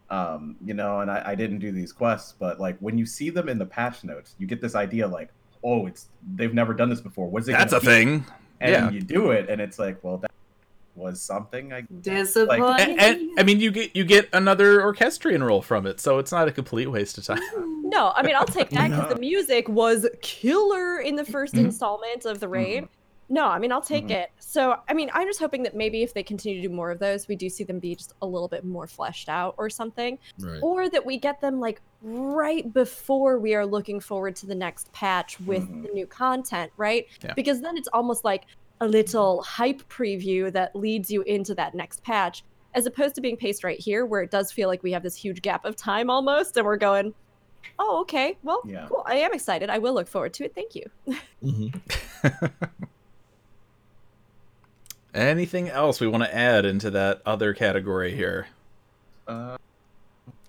Um, 0.10 0.56
you 0.64 0.74
know, 0.74 1.00
and 1.00 1.10
I, 1.10 1.24
I 1.26 1.36
didn't 1.36 1.60
do 1.60 1.72
these 1.72 1.92
quests, 1.92 2.34
but 2.38 2.60
like 2.60 2.78
when 2.80 2.98
you 2.98 3.06
see 3.06 3.30
them 3.30 3.50
in 3.50 3.58
the 3.58 3.66
patch 3.66 4.04
notes, 4.04 4.36
you 4.38 4.46
get 4.46 4.62
this 4.62 4.76
idea 4.76 5.08
like, 5.08 5.30
oh, 5.64 5.88
it's 5.88 6.08
they've 6.36 6.54
never 6.54 6.74
done 6.74 6.90
this 6.90 7.02
before. 7.02 7.28
What's 7.28 7.48
it? 7.48 7.54
That's 7.54 7.74
a 7.74 7.80
be? 7.80 7.86
thing. 7.86 8.26
And 8.62 8.72
yeah. 8.72 8.90
you 8.92 9.02
do 9.02 9.32
it, 9.32 9.50
and 9.50 9.60
it's 9.60 9.78
like, 9.80 10.02
well, 10.04 10.18
that 10.18 10.32
was 10.96 11.22
something. 11.22 11.74
I 11.74 11.82
Disappointing. 12.02 13.00
And, 13.00 13.20
and 13.20 13.40
I 13.40 13.44
mean, 13.44 13.60
you 13.60 13.72
get 13.72 13.96
you 13.96 14.06
get 14.06 14.30
another 14.32 14.82
orchestrion 14.82 15.44
role 15.44 15.62
from 15.62 15.86
it, 15.86 16.00
so 16.00 16.20
it's 16.20 16.32
not 16.32 16.48
a 16.48 16.52
complete 16.52 16.88
waste 16.88 17.18
of 17.18 17.26
time. 17.26 17.42
No, 17.88 18.12
I 18.16 18.24
mean 18.24 18.36
I'll 18.36 18.46
take 18.48 18.72
that 18.72 18.90
because 18.90 19.14
the 19.14 19.20
music 19.20 19.70
was 19.70 20.08
killer 20.22 21.00
in 21.00 21.16
the 21.16 21.24
1st 21.24 21.52
Mhm. 21.54 21.66
installment 21.66 22.26
of 22.26 22.40
the 22.40 22.48
raid. 22.48 22.90
No, 23.28 23.48
I 23.48 23.58
mean 23.60 23.72
I'll 23.72 23.82
take 23.82 24.06
Mhm. 24.08 24.12
it. 24.12 24.32
So 24.40 24.76
I 24.88 24.94
mean 24.94 25.10
I'm 25.14 25.28
just 25.28 25.40
hoping 25.40 25.64
that 25.64 25.76
maybe 25.76 26.04
if 26.04 26.14
they 26.14 26.24
continue 26.24 26.62
to 26.62 26.68
do 26.68 26.74
more 26.74 26.92
of 26.92 27.00
those, 27.00 27.28
we 27.28 27.36
do 27.36 27.50
see 27.50 27.64
them 27.64 27.80
be 27.80 27.96
just 27.96 28.14
a 28.22 28.26
little 28.28 28.48
bit 28.48 28.64
more 28.64 28.86
fleshed 28.88 29.30
out 29.30 29.56
or 29.58 29.70
something, 29.70 30.20
Right. 30.40 30.60
or 30.62 30.90
that 30.90 31.06
we 31.06 31.18
get 31.18 31.42
them 31.42 31.60
like 31.60 31.82
right 32.02 32.72
before 32.72 33.40
we 33.40 33.56
are 33.56 33.66
looking 33.66 34.00
forward 34.00 34.36
to 34.38 34.46
the 34.46 34.54
next 34.56 34.92
patch 34.94 35.40
with 35.42 35.68
Mhm. 35.68 35.84
the 35.88 35.90
new 35.94 36.06
content, 36.06 36.72
right? 36.78 37.08
Yeah. 37.24 37.34
Because 37.34 37.62
then 37.62 37.78
it's 37.78 37.88
almost 37.94 38.24
like 38.24 38.46
a 38.82 38.88
little 38.88 39.42
hype 39.42 39.82
preview 39.90 40.52
that 40.52 40.76
leads 40.76 41.10
you 41.10 41.22
into 41.24 41.56
that 41.56 41.74
next 41.74 42.04
patch. 42.04 42.44
As 42.76 42.86
opposed 42.86 43.16
to 43.16 43.22
being 43.22 43.38
paced 43.38 43.64
right 43.64 43.80
here, 43.80 44.06
where 44.06 44.22
it 44.22 44.30
does 44.30 44.52
feel 44.52 44.68
like 44.68 44.84
we 44.84 44.92
have 44.92 45.02
this 45.02 45.16
huge 45.16 45.42
gap 45.42 45.64
of 45.66 45.76
time 45.78 46.10
almost, 46.10 46.58
and 46.58 46.66
we're 46.66 46.76
going, 46.76 47.14
oh, 47.80 48.02
okay, 48.02 48.38
well, 48.44 48.62
Yeah. 48.66 48.86
cool. 48.90 49.02
I 49.06 49.16
am 49.16 49.34
excited. 49.34 49.70
I 49.70 49.78
will 49.80 49.94
look 49.94 50.08
forward 50.10 50.34
to 50.36 50.44
it. 50.44 50.54
Thank 50.54 50.76
you. 50.76 50.84
Mhm. 51.42 51.74
Anything 55.16 55.70
else 55.70 56.02
we 56.02 56.08
want 56.08 56.24
to 56.24 56.36
add 56.36 56.66
into 56.66 56.92
that 56.92 57.22
other 57.26 57.54
category 57.54 58.14
here? 58.14 58.48
Uh, 59.28 59.56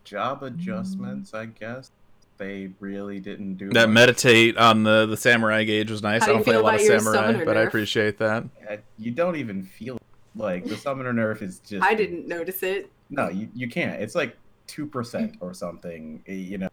job 0.03 0.43
adjustments, 0.43 1.33
I 1.35 1.47
guess. 1.47 1.91
They 2.37 2.71
really 2.81 3.21
didn't 3.21 3.55
do 3.55 3.71
That 3.71 3.89
much. 3.89 3.95
meditate 3.95 4.59
on 4.59 4.83
the 4.83 5.07
the 5.07 5.17
samurai 5.17 5.63
gauge 5.65 5.91
was 5.91 6.03
nice. 6.03 6.23
How 6.23 6.27
I 6.27 6.33
do 6.33 6.33
you 6.33 6.37
don't 6.39 6.45
play 6.45 6.55
a 6.57 6.61
lot 6.61 6.75
of 6.75 6.81
samurai, 6.83 7.15
summoner 7.15 7.45
but 7.47 7.57
I 7.57 7.63
appreciate 7.63 8.19
that. 8.19 8.45
Uh, 8.69 8.77
You 8.99 9.13
don't 9.13 9.37
even 9.37 9.63
feel 9.63 9.99
like 10.35 10.65
the 10.65 10.77
summoner 10.77 11.15
nerf 11.15 11.41
is 11.43 11.61
just. 11.61 11.83
I 11.85 11.95
didn't 11.95 12.27
notice 12.29 12.63
it. 12.63 12.91
No, 13.09 13.29
you, 13.31 13.49
you 13.55 13.69
can't. 13.71 14.03
It's 14.03 14.15
like 14.17 14.37
two 14.67 14.85
percent 14.85 15.37
or 15.41 15.55
something. 15.55 16.23
You 16.27 16.59
know, 16.59 16.69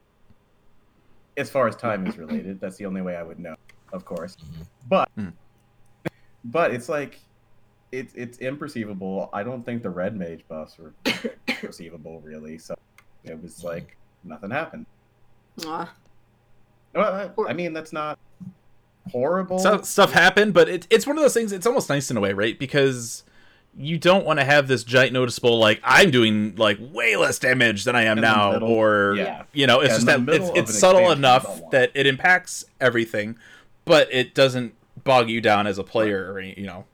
as 1.38 1.50
far 1.50 1.68
as 1.68 1.76
time 1.76 2.08
is 2.08 2.18
related, 2.18 2.60
that's 2.60 2.76
the 2.78 2.86
only 2.88 3.02
way 3.04 3.16
I 3.16 3.24
would 3.24 3.40
know, 3.40 3.56
of 3.94 4.04
course. 4.04 4.36
Mhm. 4.36 4.66
But, 4.90 5.10
Hmm. 5.16 5.30
but 6.44 6.74
it's 6.74 6.90
like, 6.90 7.20
it's 7.94 8.14
it's 8.16 8.38
imperceivable. 8.40 9.30
I 9.34 9.44
don't 9.44 9.64
think 9.64 9.84
the 9.84 9.90
red 9.90 10.16
mage 10.18 10.42
buffs 10.48 10.78
were 10.78 10.94
perceivable 11.62 12.22
really. 12.22 12.58
So 12.58 12.76
it 13.24 13.42
was 13.42 13.64
like, 13.64 13.96
nothing 14.24 14.50
happened. 14.52 14.86
Aw. 15.66 15.94
Well, 16.94 17.34
Or- 17.38 17.50
I 17.50 17.54
mean, 17.54 17.74
that's 17.74 17.94
not 17.94 18.20
horrible. 19.12 19.60
So, 19.60 19.82
stuff 19.82 20.12
happened, 20.14 20.54
but 20.54 20.68
it, 20.70 20.88
it's 20.90 21.06
one 21.08 21.18
of 21.18 21.24
those 21.24 21.34
things. 21.34 21.52
It's 21.52 21.66
almost 21.66 21.90
nice 21.90 22.10
in 22.12 22.18
a 22.18 22.20
way, 22.20 22.34
right? 22.34 22.58
Because 22.58 23.24
you 23.78 23.98
don't 23.98 24.26
want 24.26 24.40
to 24.40 24.46
have 24.46 24.68
this 24.68 24.84
giant 24.84 25.14
noticeable 25.14 25.58
like 25.58 25.80
I'm 25.84 26.12
doing 26.12 26.56
like 26.58 26.78
way 26.80 27.16
less 27.16 27.40
damage 27.40 27.86
than 27.86 27.96
I 27.96 28.04
am 28.04 28.18
In 28.20 28.22
now, 28.24 28.52
middle- 28.54 28.70
or 28.70 29.16
yeah. 29.18 29.44
you 29.54 29.66
know, 29.68 29.80
it's 29.80 29.90
Yeah, 29.90 29.96
just 29.96 30.06
that 30.08 30.30
it's, 30.30 30.52
it's 30.56 30.80
subtle 30.80 31.12
enough 31.12 31.62
that 31.72 31.92
it 31.96 32.06
impacts 32.06 32.66
everything, 32.82 33.38
but 33.86 34.08
it 34.14 34.36
doesn't 34.36 34.74
bog 35.04 35.30
you 35.30 35.42
down 35.42 35.66
as 35.68 35.78
a 35.80 35.84
player, 35.84 36.32
or 36.32 36.40
you 36.42 36.66
know. 36.68 36.86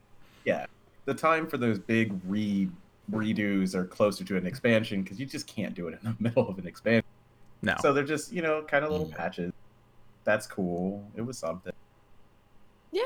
yeah, 0.46 0.66
the 1.10 1.19
time 1.19 1.48
for 1.48 1.57
those 1.57 1.80
big 1.80 2.14
re 2.27 2.69
redos 3.11 3.73
are 3.73 3.86
closer 3.86 4.23
to 4.23 4.38
an 4.38 4.45
expansion 4.45 5.02
because 5.02 5.19
you 5.19 5.26
just 5.26 5.48
can't 5.48 5.73
do 5.73 5.88
it 5.88 5.98
in 6.03 6.10
the 6.11 6.15
middle 6.23 6.48
of 6.48 6.60
an 6.60 6.68
expansion. 6.68 7.06
No, 7.64 7.76
So 7.81 7.91
they're 7.91 8.03
just 8.03 8.31
you 8.31 8.41
know 8.44 8.61
kind 8.68 8.86
of 8.86 8.91
little 8.91 9.07
Mm. 9.07 9.15
patches. 9.18 9.52
That's 10.23 10.45
cool. 10.45 11.03
It 11.15 11.22
was 11.22 11.38
something. 11.40 11.73
Yeah. 12.91 13.02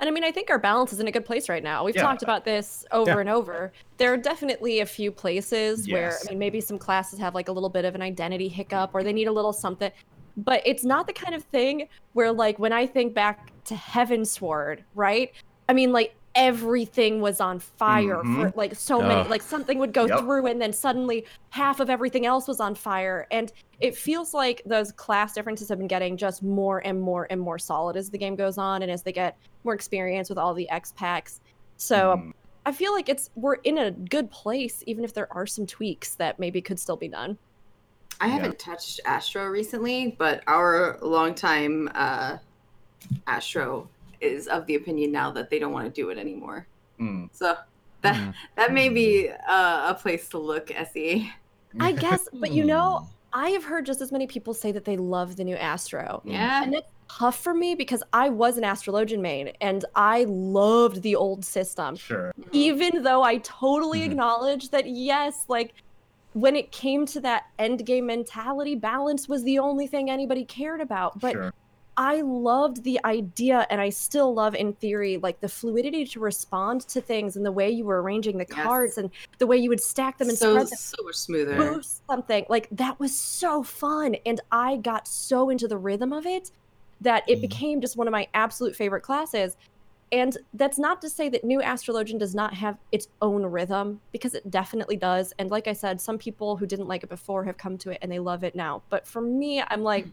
And 0.00 0.08
I 0.08 0.12
mean, 0.12 0.24
I 0.24 0.32
think 0.32 0.48
our 0.48 0.58
balance 0.58 0.94
is 0.94 1.00
in 1.00 1.08
a 1.08 1.12
good 1.12 1.26
place 1.26 1.50
right 1.50 1.62
now. 1.62 1.84
We've 1.84 1.94
Yeah. 1.94 2.00
talked 2.02 2.22
about 2.22 2.46
this 2.46 2.86
over 2.92 3.10
Yeah. 3.10 3.18
and 3.18 3.28
over. 3.28 3.72
There 3.98 4.10
are 4.10 4.16
definitely 4.16 4.80
a 4.80 4.86
few 4.86 5.12
places 5.12 5.86
where, 5.90 6.16
I 6.26 6.30
mean, 6.30 6.38
maybe 6.38 6.62
some 6.62 6.78
classes 6.78 7.18
have 7.18 7.34
like 7.34 7.48
a 7.48 7.52
little 7.52 7.68
bit 7.68 7.84
of 7.84 7.94
an 7.94 8.00
identity 8.00 8.48
hiccup 8.48 8.90
or 8.94 9.02
they 9.02 9.12
need 9.12 9.28
a 9.28 9.32
little 9.32 9.52
something. 9.52 9.92
But 10.38 10.62
it's 10.64 10.84
not 10.84 11.06
the 11.06 11.12
kind 11.12 11.34
of 11.34 11.42
thing 11.44 11.86
where, 12.14 12.32
like, 12.32 12.58
when 12.58 12.72
I 12.72 12.86
think 12.86 13.12
back 13.12 13.52
to 13.64 13.74
Heavensward 13.74 14.78
right? 14.94 15.32
I 15.68 15.74
mean, 15.74 15.92
like, 15.92 16.14
everything 16.40 17.20
was 17.20 17.38
on 17.38 17.58
fire 17.58 18.24
for 18.24 18.50
like 18.56 18.74
so 18.74 19.02
many, 19.02 19.20
Ugh. 19.20 19.28
like, 19.28 19.42
something 19.42 19.78
would 19.78 19.92
go 19.92 20.06
Yep. 20.06 20.20
through 20.20 20.46
and 20.46 20.60
then 20.60 20.72
suddenly 20.72 21.26
half 21.50 21.80
of 21.80 21.90
everything 21.90 22.24
else 22.24 22.48
was 22.48 22.60
on 22.60 22.74
fire. 22.74 23.26
And 23.30 23.52
it 23.78 23.94
feels 23.94 24.32
like 24.32 24.62
those 24.64 24.90
class 24.90 25.34
differences 25.34 25.68
have 25.68 25.76
been 25.78 25.86
getting 25.86 26.16
just 26.16 26.42
more 26.42 26.78
and 26.84 26.98
more 26.98 27.26
and 27.28 27.38
more 27.38 27.58
solid 27.58 27.94
as 27.96 28.08
the 28.08 28.16
game 28.16 28.36
goes 28.36 28.56
on 28.56 28.80
and 28.82 28.90
as 28.90 29.02
they 29.02 29.12
get 29.12 29.36
more 29.64 29.74
experience 29.74 30.30
with 30.30 30.38
all 30.38 30.54
the 30.54 30.68
X 30.70 30.92
packs. 30.96 31.40
So 31.76 32.16
Mhm. 32.16 32.32
I 32.64 32.72
feel 32.72 32.92
like 32.94 33.10
it's 33.10 33.28
we're 33.36 33.54
in 33.56 33.76
a 33.76 33.90
good 33.90 34.30
place, 34.30 34.82
even 34.86 35.04
if 35.04 35.12
there 35.12 35.28
are 35.32 35.46
some 35.46 35.66
tweaks 35.66 36.14
that 36.14 36.38
maybe 36.38 36.62
could 36.62 36.78
still 36.80 36.96
be 36.96 37.08
done. 37.08 37.36
I 38.18 38.26
Yeah. 38.28 38.32
haven't 38.34 38.58
touched 38.58 39.00
Astro 39.04 39.46
recently, 39.48 40.14
but 40.18 40.42
our 40.46 40.98
longtime 41.02 41.90
uh, 41.94 42.38
Astro 43.26 43.88
is 44.20 44.46
of 44.48 44.66
the 44.66 44.74
opinion 44.74 45.12
now 45.12 45.30
that 45.32 45.50
they 45.50 45.58
don't 45.58 45.72
want 45.72 45.86
to 45.92 46.00
do 46.00 46.10
it 46.10 46.18
anymore. 46.18 46.66
Mm. 47.00 47.28
So 47.32 47.56
that 48.02 48.16
Mhm. 48.16 48.34
that 48.56 48.72
may 48.72 48.88
be 48.88 49.28
uh, 49.30 49.90
a 49.90 49.94
place 49.94 50.28
to 50.30 50.38
look, 50.38 50.70
Essie. 50.70 51.30
I 51.78 51.92
guess, 51.92 52.28
but 52.32 52.50
you 52.52 52.64
know, 52.64 52.98
Hmm. 52.98 53.06
I 53.32 53.50
have 53.50 53.62
heard 53.62 53.86
just 53.86 54.00
as 54.00 54.10
many 54.10 54.26
people 54.26 54.54
say 54.54 54.72
that 54.72 54.84
they 54.84 54.96
love 54.96 55.36
the 55.36 55.44
new 55.44 55.54
Astro. 55.54 56.20
Yeah. 56.24 56.64
And 56.64 56.74
that's 56.74 56.90
tough 57.08 57.38
for 57.38 57.54
me 57.54 57.76
because 57.76 58.02
I 58.12 58.28
was 58.28 58.58
an 58.58 58.64
Astrologian 58.64 59.20
main 59.20 59.52
and 59.60 59.84
I 59.94 60.24
loved 60.28 61.02
the 61.02 61.14
old 61.14 61.44
system. 61.44 61.94
Sure. 61.96 62.32
even 62.52 63.04
though 63.04 63.22
I 63.22 63.36
totally 63.38 64.00
Mhm. 64.00 64.06
acknowledge 64.06 64.70
that 64.70 64.88
yes, 64.88 65.44
like 65.46 65.74
when 66.32 66.56
it 66.56 66.72
came 66.72 67.06
to 67.06 67.20
that 67.20 67.44
end 67.60 67.86
game 67.86 68.06
mentality, 68.06 68.74
balance 68.74 69.28
was 69.28 69.44
the 69.44 69.60
only 69.60 69.86
thing 69.86 70.10
anybody 70.10 70.44
cared 70.44 70.80
about. 70.80 71.20
But 71.20 71.32
sure. 71.32 71.52
I 72.00 72.22
loved 72.22 72.82
the 72.82 72.98
idea, 73.04 73.66
and 73.68 73.78
I 73.78 73.90
still 73.90 74.32
love 74.32 74.54
in 74.54 74.72
theory, 74.72 75.18
like 75.18 75.40
the 75.40 75.50
fluidity 75.50 76.06
to 76.06 76.20
respond 76.20 76.80
to 76.88 77.00
things 77.02 77.36
and 77.36 77.44
the 77.44 77.52
way 77.52 77.68
you 77.68 77.84
were 77.84 78.00
arranging 78.02 78.38
the 78.38 78.46
Yes. 78.48 78.56
cards 78.64 78.96
and 78.96 79.10
the 79.38 79.46
way 79.46 79.58
you 79.58 79.68
would 79.68 79.82
stack 79.82 80.16
them 80.16 80.30
and 80.30 80.38
so 80.38 80.48
spread 80.52 80.66
them 80.68 80.78
so 80.78 80.96
much 81.04 81.14
smoother. 81.16 81.56
boost 81.58 82.00
something 82.10 82.46
like 82.48 82.68
that 82.70 82.98
was 82.98 83.16
so 83.18 83.62
fun 83.62 84.14
and 84.24 84.40
i 84.50 84.76
got 84.78 85.06
so 85.06 85.50
into 85.50 85.68
the 85.68 85.76
rhythm 85.76 86.10
of 86.12 86.24
it 86.26 86.50
that 87.02 87.22
it 87.28 87.36
Mhm. 87.38 87.42
became 87.42 87.80
just 87.82 87.96
one 87.98 88.06
of 88.08 88.12
my 88.12 88.26
absolute 88.34 88.74
favorite 88.74 89.02
classes 89.02 89.56
and 90.10 90.38
that's 90.54 90.78
not 90.78 91.00
to 91.02 91.10
say 91.10 91.28
that 91.28 91.44
new 91.44 91.60
astrologian 91.60 92.18
does 92.18 92.34
not 92.34 92.54
have 92.54 92.76
its 92.92 93.06
own 93.20 93.44
rhythm 93.44 94.00
because 94.12 94.34
it 94.34 94.50
definitely 94.50 94.96
does 94.96 95.32
and 95.38 95.50
like 95.50 95.68
i 95.68 95.72
said 95.74 96.00
some 96.00 96.16
people 96.18 96.56
who 96.56 96.66
didn't 96.66 96.88
like 96.88 97.02
it 97.02 97.10
before 97.10 97.44
have 97.44 97.58
come 97.58 97.76
to 97.76 97.90
it 97.90 97.98
and 98.02 98.10
they 98.10 98.18
love 98.18 98.42
it 98.42 98.54
now 98.54 98.82
but 98.88 99.06
for 99.06 99.20
me 99.20 99.62
i'm 99.68 99.82
like 99.82 100.06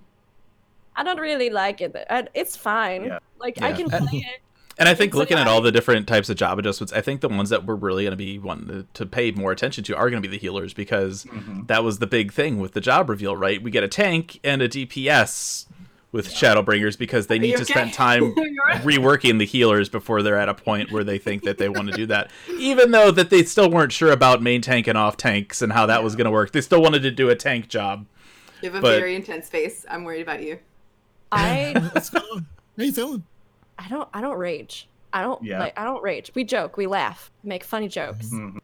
i 0.97 1.03
don't 1.03 1.19
really 1.19 1.49
like 1.49 1.79
it 1.81 1.95
it's 2.33 2.55
fine 2.57 3.05
Yeah. 3.05 3.19
like 3.39 3.61
i 3.61 3.71
can 3.71 3.89
play 3.89 3.99
it 4.19 4.41
And 4.79 4.87
I 4.87 4.93
think 4.93 5.09
It's 5.09 5.17
looking 5.17 5.37
like 5.37 5.47
at 5.47 5.51
all 5.51 5.61
the 5.61 5.71
different 5.71 6.05
types 6.07 6.29
of 6.29 6.35
job 6.37 6.59
adjustments, 6.59 6.93
I 6.93 7.01
think 7.01 7.21
the 7.21 7.29
ones 7.29 7.49
that 7.49 7.65
we're 7.65 7.73
really 7.73 8.03
going 8.03 8.11
to 8.11 8.15
be 8.15 8.37
wanting 8.37 8.67
to, 8.67 8.85
to 8.93 9.05
pay 9.07 9.31
more 9.31 9.51
attention 9.51 9.83
to 9.85 9.95
are 9.95 10.07
going 10.11 10.21
to 10.21 10.29
be 10.29 10.31
the 10.37 10.39
healers 10.39 10.71
because 10.75 11.23
Mhm. 11.25 11.65
that 11.65 11.83
was 11.83 11.97
the 11.97 12.05
big 12.05 12.31
thing 12.31 12.59
with 12.59 12.73
the 12.73 12.79
job 12.79 13.09
reveal, 13.09 13.35
right? 13.35 13.59
We 13.59 13.71
get 13.71 13.83
a 13.83 13.87
tank 13.87 14.39
and 14.43 14.61
a 14.61 14.69
DPS 14.69 15.65
with 16.11 16.29
Shadowbringers 16.31 16.95
because 16.95 17.25
they 17.25 17.39
need 17.39 17.55
to 17.57 17.63
okay? 17.63 17.73
spend 17.73 17.93
time 17.93 18.35
reworking 18.85 19.39
the 19.39 19.45
healers 19.47 19.89
before 19.89 20.21
they're 20.21 20.37
at 20.37 20.47
a 20.47 20.53
point 20.53 20.91
where 20.91 21.03
they 21.03 21.17
think 21.17 21.41
that 21.45 21.57
they 21.57 21.69
want 21.69 21.89
to 21.89 21.95
do 21.95 22.05
that. 22.05 22.29
Even 22.59 22.91
though 22.91 23.09
that 23.09 23.31
they 23.31 23.41
still 23.41 23.71
weren't 23.71 23.91
sure 23.91 24.11
about 24.11 24.43
main 24.43 24.61
tank 24.61 24.85
and 24.85 24.95
off 24.97 25.17
tanks 25.17 25.63
and 25.63 25.73
how 25.73 25.87
that 25.87 26.03
was 26.03 26.15
going 26.15 26.25
to 26.25 26.31
work, 26.31 26.51
they 26.51 26.61
still 26.61 26.83
wanted 26.83 27.01
to 27.01 27.09
do 27.09 27.29
a 27.31 27.35
tank 27.35 27.67
job. 27.67 28.05
You 28.61 28.69
have 28.69 28.77
a 28.77 28.81
but- 28.81 28.99
very 28.99 29.15
intense 29.15 29.49
face. 29.49 29.87
I'm 29.89 30.03
worried 30.03 30.21
about 30.21 30.43
you. 30.43 30.59
I 31.31 31.73
What's 31.93 32.09
going 32.09 32.25
on? 32.33 32.45
How 32.77 32.83
you 32.83 32.91
feeling? 32.91 33.23
i 33.79 33.87
don't 33.89 34.09
i 34.13 34.21
don't 34.21 34.37
rage 34.37 34.87
i 35.13 35.21
don't 35.21 35.43
Yeah. 35.43 35.59
like 35.59 35.77
i 35.77 35.83
don't 35.83 36.01
rage 36.03 36.31
we 36.35 36.43
joke 36.43 36.77
we 36.77 36.87
laugh 36.87 37.31
make 37.43 37.63
funny 37.63 37.87
jokes 37.87 38.29
Mhm. 38.33 38.59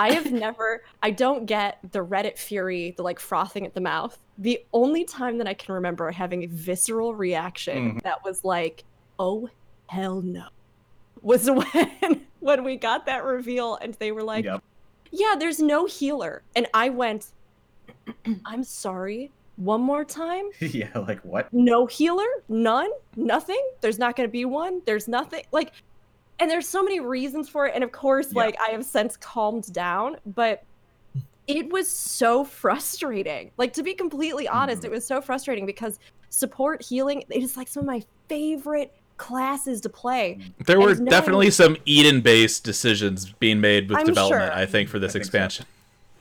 I 0.00 0.12
have 0.12 0.30
never, 0.30 0.84
I 1.02 1.10
don't 1.10 1.44
get 1.46 1.80
the 1.90 1.98
Reddit 2.04 2.38
fury, 2.38 2.92
the 2.96 3.02
like 3.02 3.18
frothing 3.18 3.66
at 3.66 3.74
the 3.74 3.80
mouth. 3.80 4.16
The 4.38 4.64
only 4.72 5.02
time 5.04 5.38
that 5.38 5.48
I 5.48 5.54
can 5.54 5.74
remember 5.74 6.12
having 6.12 6.44
a 6.44 6.46
visceral 6.46 7.16
reaction 7.16 7.96
Mhm. 7.96 8.02
that 8.04 8.22
was 8.22 8.44
like, 8.44 8.84
oh, 9.18 9.48
hell 9.88 10.22
no, 10.22 10.44
was 11.20 11.50
when, 11.50 12.26
when 12.38 12.62
we 12.62 12.76
got 12.76 13.06
that 13.06 13.24
reveal 13.24 13.74
and 13.74 13.94
they 13.94 14.12
were 14.12 14.22
like, 14.22 14.44
Yep. 14.44 14.62
yeah, 15.10 15.34
there's 15.36 15.58
no 15.58 15.86
healer. 15.86 16.42
And 16.54 16.68
I 16.72 16.90
went, 16.90 17.32
I'm 18.46 18.62
sorry, 18.62 19.32
one 19.58 19.80
more 19.80 20.04
time? 20.04 20.44
yeah. 20.60 20.88
Like 20.96 21.20
what? 21.24 21.52
no 21.52 21.86
healer 21.86 22.26
none 22.48 22.88
nothing 23.16 23.60
there's 23.80 23.98
not 23.98 24.16
going 24.16 24.28
to 24.28 24.32
be 24.32 24.44
one 24.44 24.80
there's 24.86 25.08
nothing 25.08 25.42
like 25.52 25.72
and 26.40 26.48
there's 26.50 26.68
so 26.68 26.82
many 26.82 27.00
reasons 27.00 27.48
for 27.48 27.66
it 27.66 27.74
and 27.74 27.82
of 27.82 27.90
course 27.92 28.28
Yeah. 28.32 28.42
like 28.44 28.56
i 28.60 28.70
have 28.70 28.84
since 28.84 29.16
calmed 29.16 29.72
down 29.72 30.16
but 30.24 30.62
it 31.48 31.70
was 31.72 31.88
so 31.88 32.44
frustrating 32.44 33.50
like 33.56 33.72
to 33.72 33.82
be 33.82 33.94
completely 33.94 34.46
honest 34.46 34.82
Mhm. 34.82 34.86
it 34.86 34.90
was 34.92 35.04
so 35.04 35.20
frustrating 35.20 35.66
because 35.66 35.98
support 36.30 36.82
healing 36.82 37.24
it 37.28 37.42
is 37.42 37.56
like 37.56 37.66
some 37.68 37.80
of 37.80 37.86
my 37.86 38.02
favorite 38.28 38.92
classes 39.16 39.80
to 39.80 39.88
play 39.88 40.38
There 40.64 40.76
And 40.76 40.84
were 40.84 40.94
knowing- 40.94 41.04
definitely 41.06 41.50
some 41.50 41.76
Eden-based 41.84 42.62
decisions 42.62 43.32
being 43.40 43.60
made 43.60 43.88
with 43.88 43.98
I'm 43.98 44.06
development. 44.06 44.52
sure. 44.52 44.52
I 44.52 44.66
think 44.66 44.88
for 44.88 44.98
this 45.00 45.10
I 45.16 45.20
think 45.24 45.50
so. 45.50 45.64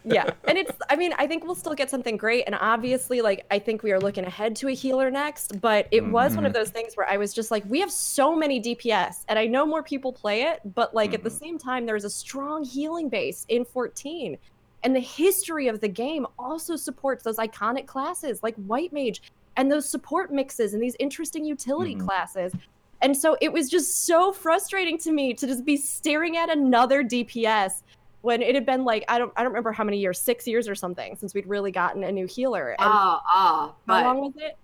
Yeah. 0.07 0.29
And 0.47 0.57
it's 0.57 0.71
i 0.89 0.95
mean 0.95 1.13
i 1.17 1.27
think 1.27 1.43
we'll 1.45 1.55
still 1.55 1.73
get 1.75 1.89
something 1.89 2.17
great. 2.17 2.43
And 2.45 2.55
obviously 2.59 3.21
like 3.21 3.45
i 3.51 3.59
think 3.59 3.83
we 3.83 3.91
are 3.91 3.99
looking 3.99 4.25
ahead 4.25 4.55
to 4.57 4.67
a 4.69 4.71
healer 4.73 5.11
next 5.11 5.59
but 5.61 5.87
it 5.91 6.05
was 6.05 6.35
one 6.35 6.45
of 6.45 6.53
those 6.53 6.69
things 6.69 6.95
where 6.95 7.07
i 7.09 7.17
was 7.17 7.33
just 7.33 7.51
like 7.51 7.63
we 7.69 7.79
have 7.79 7.91
so 7.91 8.35
many 8.35 8.61
dps 8.61 9.23
and 9.27 9.37
i 9.37 9.45
know 9.45 9.65
more 9.65 9.83
people 9.83 10.11
play 10.13 10.43
it 10.43 10.59
but 10.75 10.93
like 10.95 11.13
at 11.13 11.23
the 11.23 11.29
Mhm. 11.29 11.39
same 11.39 11.57
time 11.57 11.85
there's 11.85 12.05
a 12.05 12.09
strong 12.09 12.63
healing 12.63 13.09
base 13.09 13.45
in 13.49 13.65
14 13.65 14.37
and 14.83 14.95
the 14.95 14.99
history 14.99 15.67
of 15.67 15.81
the 15.81 15.87
game 15.87 16.25
also 16.39 16.75
supports 16.75 17.23
those 17.23 17.37
iconic 17.37 17.85
classes 17.87 18.41
like 18.43 18.55
white 18.55 18.93
mage 18.93 19.21
and 19.57 19.71
those 19.71 19.89
support 19.89 20.31
mixes 20.31 20.73
and 20.73 20.81
these 20.83 20.95
interesting 20.99 21.43
utility 21.43 21.95
Mhm. 21.95 22.05
classes. 22.05 22.53
And 23.01 23.15
so 23.17 23.37
it 23.41 23.51
was 23.51 23.69
just 23.69 24.05
so 24.05 24.31
frustrating 24.31 24.97
to 24.99 25.11
me 25.11 25.33
to 25.33 25.45
just 25.47 25.65
be 25.65 25.77
staring 25.77 26.37
at 26.37 26.49
another 26.49 27.03
dps 27.03 27.81
when 28.27 28.41
it 28.41 28.53
had 28.55 28.65
been 28.65 28.83
like 28.83 29.05
I 29.07 29.17
don't 29.19 29.31
I 29.37 29.41
don't 29.41 29.51
remember 29.53 29.71
how 29.71 29.85
many 29.85 29.99
years, 29.99 30.19
six 30.19 30.45
years 30.45 30.67
or 30.67 30.75
something 30.75 31.15
since 31.15 31.33
we'd 31.33 31.47
really 31.47 31.71
gotten 31.71 32.03
a 32.03 32.11
new 32.11 32.25
healer. 32.27 32.71
And 32.71 32.77
Ah, 32.81 33.21
ah, 33.33 33.67
how 33.67 33.73
but 33.85 34.03
long 34.03 34.19
was 34.19 34.33
it? 34.35 34.57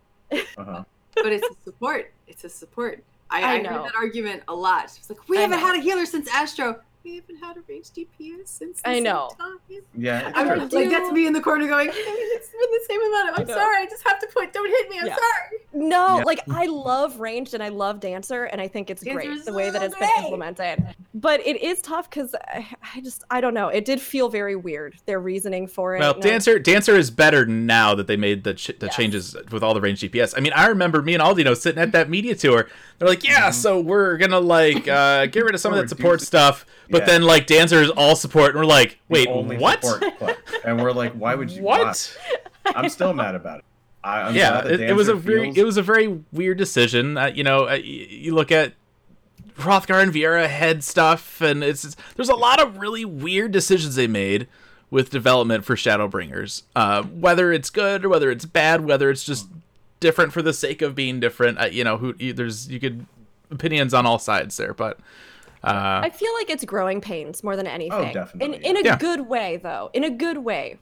Uh-huh. 0.57 0.83
but 1.15 1.31
it's 1.31 1.47
a 1.47 1.63
support. 1.63 2.11
It's 2.27 2.43
a 2.43 2.49
support. 2.49 3.01
I, 3.29 3.41
I 3.41 3.53
I, 3.53 3.61
know. 3.61 3.69
heard 3.69 3.85
that 3.85 3.95
argument 3.95 4.43
a 4.49 4.53
lot. 4.53 4.83
It's 4.97 5.09
like 5.09 5.29
we 5.29 5.37
I 5.37 5.41
haven't 5.43 5.61
know. 5.61 5.65
had 5.67 5.77
a 5.77 5.81
healer 5.81 6.05
since 6.05 6.27
Astro. 6.33 6.81
We 7.03 7.15
haven't 7.15 7.35
had 7.43 7.57
a 7.57 7.61
range 7.67 7.87
DPS 7.89 8.47
since. 8.47 8.81
the 8.81 8.89
I 8.89 8.93
same 8.95 9.03
know. 9.03 9.29
time. 9.37 9.57
Yeah. 9.93 10.31
I'm 10.33 10.45
I 10.47 10.47
sure. 10.47 10.57
like, 10.57 10.69
do- 10.69 10.89
that's 10.89 11.11
me 11.11 11.27
in 11.27 11.33
the 11.33 11.41
corner 11.41 11.67
going. 11.67 11.89
It's 11.93 12.49
been 12.49 12.59
the 12.71 12.85
same 12.89 13.01
amount. 13.01 13.29
Of, 13.29 13.35
I 13.37 13.41
I'm 13.41 13.47
know. 13.47 13.53
sorry. 13.55 13.77
I 13.77 13.85
just 13.85 14.07
have 14.07 14.19
to 14.19 14.27
point. 14.27 14.53
Don't 14.53 14.67
hit 14.69 14.89
me. 14.89 14.99
I'm 14.99 15.07
Yeah. 15.07 15.15
sorry. 15.15 15.59
No, 15.89 16.17
Yeah. 16.19 16.23
like 16.23 16.41
I 16.49 16.65
love 16.67 17.19
ranged 17.19 17.53
and 17.53 17.61
I 17.63 17.69
love 17.69 17.99
dancer 17.99 18.45
and 18.45 18.59
I 18.61 18.67
think 18.67 18.89
it's 18.89 19.01
Dancer 19.01 19.27
great 19.27 19.45
the 19.45 19.53
way 19.53 19.69
that 19.69 19.79
so 19.81 19.85
it's 19.87 19.95
been 19.97 20.09
implemented. 20.23 20.95
But 21.13 21.45
it 21.45 21.61
is 21.61 21.81
tough 21.81 22.09
because 22.09 22.35
I, 22.35 22.67
I 22.95 23.01
just 23.01 23.23
I 23.29 23.41
don't 23.41 23.53
know. 23.53 23.67
It 23.69 23.85
did 23.85 23.99
feel 24.01 24.29
very 24.29 24.55
weird 24.55 24.95
their 25.05 25.19
reasoning 25.19 25.67
for 25.67 25.95
it. 25.95 25.99
Well, 25.99 26.13
and 26.15 26.23
I- 26.23 26.27
dancer 26.27 26.57
dancer 26.59 26.95
is 26.95 27.11
better 27.11 27.45
now 27.45 27.95
that 27.95 28.07
they 28.07 28.17
made 28.17 28.43
the 28.43 28.53
ch- 28.53 28.67
the 28.79 28.85
Yes. 28.87 28.95
changes 28.95 29.35
with 29.51 29.63
all 29.63 29.73
the 29.73 29.81
range 29.81 30.01
DPS. 30.01 30.33
I 30.37 30.41
mean, 30.41 30.53
I 30.53 30.67
remember 30.67 31.01
me 31.01 31.13
and 31.15 31.23
Aldino 31.23 31.55
sitting 31.57 31.81
at 31.81 31.91
that 31.91 32.09
media 32.09 32.35
tour. 32.35 32.67
They're 32.99 33.07
like, 33.07 33.23
"Yeah, 33.23 33.49
Mhm. 33.49 33.53
so 33.53 33.79
we're 33.79 34.17
gonna 34.17 34.39
like 34.39 34.87
uh, 34.87 35.25
get 35.27 35.43
rid 35.43 35.55
of 35.55 35.61
some 35.61 35.73
of 35.73 35.79
that 35.79 35.89
support 35.89 36.21
stuff," 36.21 36.65
but 36.93 37.01
Yeah. 37.01 37.05
then 37.07 37.23
like 37.23 37.45
dancer 37.47 37.81
is 37.81 37.89
all 37.89 38.15
support, 38.15 38.51
and 38.51 38.59
we're 38.59 38.65
like, 38.65 38.99
"Wait, 39.09 39.27
what? 39.29 39.83
And 40.63 40.81
we're 40.81 40.93
like, 40.93 41.11
why 41.13 41.35
would 41.35 41.51
you 41.51 41.61
What?" 41.69 42.17
not? 42.65 42.75
I'm 42.77 42.87
still 42.87 43.13
mad 43.13 43.35
about 43.35 43.59
it. 43.59 43.65
I, 44.05 44.21
I'm 44.21 44.35
yeah, 44.35 44.65
it, 44.65 44.79
it 44.79 44.93
was 44.95 45.07
a 45.09 45.13
Dancer 45.13 45.27
very 45.27 45.49
it 45.55 45.63
was 45.65 45.75
a 45.77 45.81
very 45.83 46.07
weird 46.31 46.57
decision. 46.57 47.17
Uh, 47.17 47.25
you 47.33 47.43
know, 47.43 47.63
uh, 47.65 47.71
y- 47.71 47.77
you 48.09 48.33
look 48.35 48.51
at 48.51 48.73
Hrothgar 49.57 50.01
and 50.01 50.13
Viera 50.13 50.47
head 50.47 50.83
stuff, 50.83 51.41
and 51.41 51.63
it's 51.63 51.95
there's 52.15 52.29
a 52.29 52.35
lot 52.35 52.61
of 52.61 52.77
really 52.77 53.05
weird 53.05 53.51
decisions 53.51 53.95
they 53.95 54.07
made 54.07 54.47
with 54.89 55.09
development 55.09 55.65
for 55.65 55.75
Shadowbringers. 55.75 56.63
Uh, 56.75 57.03
whether 57.03 57.51
it's 57.51 57.69
good 57.69 58.05
or 58.05 58.09
whether 58.09 58.29
it's 58.31 58.45
bad, 58.45 58.81
whether 58.85 59.09
it's 59.09 59.23
just 59.23 59.47
different 59.99 60.33
for 60.33 60.41
the 60.41 60.53
sake 60.53 60.81
of 60.81 60.95
being 60.95 61.19
different. 61.19 61.59
Uh, 61.59 61.65
you 61.65 61.83
know, 61.83 61.97
who 61.97 62.13
you, 62.19 62.33
there's 62.33 62.69
you 62.69 62.79
could 62.79 63.05
opinions 63.51 63.93
on 63.93 64.05
all 64.05 64.19
sides 64.19 64.57
there, 64.57 64.73
but 64.73 64.99
uh, 65.63 66.01
I 66.03 66.09
feel 66.09 66.33
like 66.35 66.49
it's 66.49 66.65
growing 66.65 66.99
pains 67.01 67.43
more 67.43 67.55
than 67.55 67.67
anything. 67.67 68.09
Oh, 68.09 68.13
definitely, 68.13 68.57
In 68.57 68.77
in 68.77 68.77
a 68.77 68.83
yeah. 68.89 68.97
good 68.97 69.21
way 69.21 69.57
though. 69.57 69.89
In 69.93 70.03
a 70.03 70.09
good 70.09 70.37
way. 70.37 70.77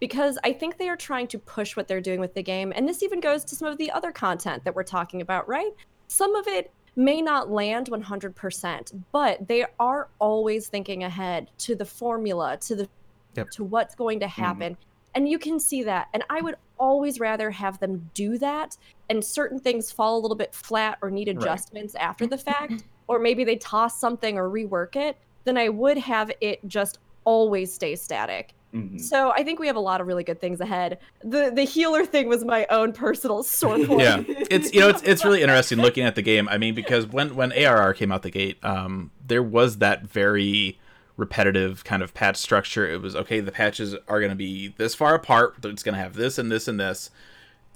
Because 0.00 0.36
I 0.42 0.52
think 0.52 0.78
they 0.78 0.88
are 0.88 0.96
trying 0.96 1.28
to 1.28 1.38
push 1.38 1.76
what 1.76 1.86
they're 1.86 2.00
doing 2.00 2.18
with 2.18 2.34
the 2.34 2.42
game. 2.42 2.72
And 2.74 2.88
this 2.88 3.02
even 3.04 3.20
goes 3.20 3.44
to 3.44 3.54
some 3.54 3.68
of 3.68 3.78
the 3.78 3.90
other 3.92 4.10
content 4.10 4.64
that 4.64 4.74
we're 4.74 4.82
talking 4.82 5.20
about, 5.20 5.46
right? 5.46 5.70
Some 6.08 6.34
of 6.34 6.48
it 6.48 6.72
may 6.96 7.22
not 7.22 7.50
land 7.50 7.86
100%, 7.88 9.04
but 9.12 9.46
they 9.46 9.64
are 9.78 10.08
always 10.18 10.66
thinking 10.68 11.04
ahead 11.04 11.48
to 11.58 11.76
the 11.76 11.84
formula, 11.84 12.56
to 12.62 12.74
the 12.74 12.88
Yep. 13.34 13.50
to 13.52 13.64
what's 13.64 13.94
going 13.94 14.20
to 14.20 14.28
happen. 14.28 14.76
And 15.14 15.26
you 15.28 15.38
can 15.38 15.58
see 15.58 15.82
that. 15.84 16.08
And 16.12 16.22
I 16.28 16.42
would 16.42 16.56
always 16.78 17.18
rather 17.20 17.50
have 17.50 17.78
them 17.78 18.10
do 18.12 18.36
that 18.38 18.76
and 19.08 19.24
certain 19.24 19.58
things 19.58 19.90
fall 19.90 20.18
a 20.18 20.20
little 20.20 20.36
bit 20.36 20.54
flat 20.54 20.98
or 21.00 21.10
need 21.10 21.28
Right. 21.28 21.36
adjustments 21.38 21.94
after 21.94 22.26
the 22.26 22.36
fact, 22.36 22.84
or 23.08 23.18
maybe 23.18 23.44
they 23.44 23.56
toss 23.56 23.98
something 23.98 24.38
or 24.38 24.48
rework 24.48 24.96
it, 24.96 25.16
then 25.44 25.56
I 25.58 25.68
would 25.68 25.98
have 25.98 26.30
it 26.40 26.66
just 26.68 26.98
always 27.24 27.72
stay 27.72 27.96
static. 27.96 28.54
Mhm. 28.74 28.98
So 29.00 29.32
I 29.32 29.42
think 29.44 29.58
we 29.58 29.66
have 29.66 29.76
a 29.76 29.80
lot 29.80 30.00
of 30.00 30.06
really 30.06 30.24
good 30.24 30.40
things 30.40 30.60
ahead. 30.60 30.98
The 31.22 31.52
the 31.54 31.64
healer 31.64 32.06
thing 32.06 32.26
was 32.28 32.42
my 32.44 32.66
own 32.70 32.92
personal 32.92 33.42
sore 33.58 33.76
point. 33.84 34.00
yeah 34.00 34.22
it's 34.26 34.72
you 34.72 34.80
know 34.80 34.88
it's, 34.88 35.02
it's 35.02 35.24
really 35.24 35.42
interesting 35.46 35.78
looking 35.78 36.04
at 36.04 36.14
the 36.14 36.22
game 36.22 36.48
i 36.48 36.56
mean 36.56 36.74
because 36.74 37.06
when 37.06 37.34
when 37.34 37.52
arr 37.52 37.92
came 37.92 38.10
out 38.10 38.22
the 38.22 38.30
gate 38.30 38.56
um 38.64 39.10
there 39.26 39.42
was 39.42 39.78
that 39.78 40.04
very 40.06 40.78
repetitive 41.18 41.84
kind 41.84 42.02
of 42.02 42.14
patch 42.14 42.36
structure 42.36 42.88
it 42.88 43.00
was 43.02 43.14
okay 43.14 43.40
the 43.40 43.52
patches 43.52 43.94
are 44.08 44.18
going 44.20 44.30
to 44.30 44.36
be 44.36 44.68
this 44.78 44.94
far 44.94 45.14
apart 45.14 45.54
it's 45.64 45.82
going 45.82 45.94
to 45.94 46.00
have 46.00 46.14
this 46.14 46.38
and 46.38 46.50
this 46.50 46.66
and 46.66 46.80
this 46.80 47.10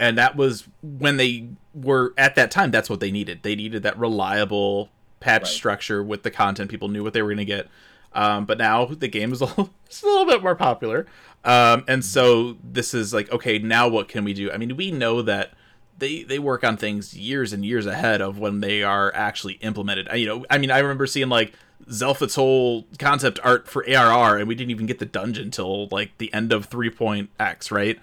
and 0.00 0.16
that 0.16 0.34
was 0.34 0.66
when 0.82 1.18
they 1.18 1.46
were 1.74 2.14
at 2.16 2.34
that 2.34 2.50
time 2.50 2.70
that's 2.70 2.88
what 2.88 3.00
they 3.00 3.10
needed 3.10 3.40
they 3.42 3.54
needed 3.54 3.82
that 3.82 3.98
reliable 3.98 4.88
patch 5.20 5.42
Right. 5.42 5.48
structure 5.50 6.02
with 6.02 6.22
the 6.22 6.30
content 6.30 6.70
people 6.70 6.88
knew 6.88 7.02
what 7.02 7.12
they 7.12 7.22
were 7.22 7.28
going 7.28 7.38
to 7.38 7.44
get 7.44 7.68
um, 8.12 8.44
but 8.46 8.56
now 8.58 8.86
the 8.86 9.08
game 9.08 9.32
is 9.32 9.40
a 9.40 9.46
little, 9.46 9.70
it's 9.86 10.02
a 10.02 10.06
little 10.06 10.26
bit 10.26 10.42
more 10.42 10.54
popular 10.54 11.06
um, 11.44 11.84
and 11.88 12.04
so 12.04 12.56
this 12.62 12.92
is 12.94 13.12
like 13.14 13.30
okay 13.32 13.58
now 13.58 13.88
what 13.88 14.08
can 14.08 14.24
we 14.24 14.32
do 14.34 14.50
i 14.52 14.56
mean 14.56 14.76
we 14.76 14.90
know 14.90 15.22
that 15.22 15.52
they 15.98 16.22
they 16.24 16.38
work 16.38 16.62
on 16.62 16.76
things 16.76 17.16
years 17.16 17.52
and 17.54 17.64
years 17.64 17.86
ahead 17.86 18.20
of 18.20 18.38
when 18.38 18.60
they 18.60 18.82
are 18.82 19.10
actually 19.14 19.54
implemented. 19.54 20.06
I- 20.10 20.16
You 20.16 20.26
know, 20.26 20.44
I 20.50 20.58
mean, 20.58 20.70
I 20.70 20.80
remember 20.80 21.06
seeing 21.06 21.30
like 21.30 21.54
Zelfit's 21.90 22.34
whole 22.34 22.84
concept 22.98 23.40
art 23.42 23.66
for 23.66 23.82
ARR, 23.88 24.36
and 24.36 24.46
we 24.46 24.54
didn't 24.54 24.72
even 24.72 24.84
get 24.84 24.98
the 24.98 25.06
dungeon 25.06 25.50
till 25.50 25.88
like 25.88 26.10
the 26.18 26.30
end 26.34 26.52
of 26.52 26.68
3.x, 26.68 27.70
right? 27.70 27.98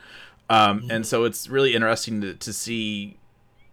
Um, 0.50 0.88
and 0.90 1.06
so 1.06 1.24
it's 1.24 1.48
really 1.48 1.76
interesting 1.76 2.20
to, 2.22 2.34
to 2.34 2.52
see 2.52 3.18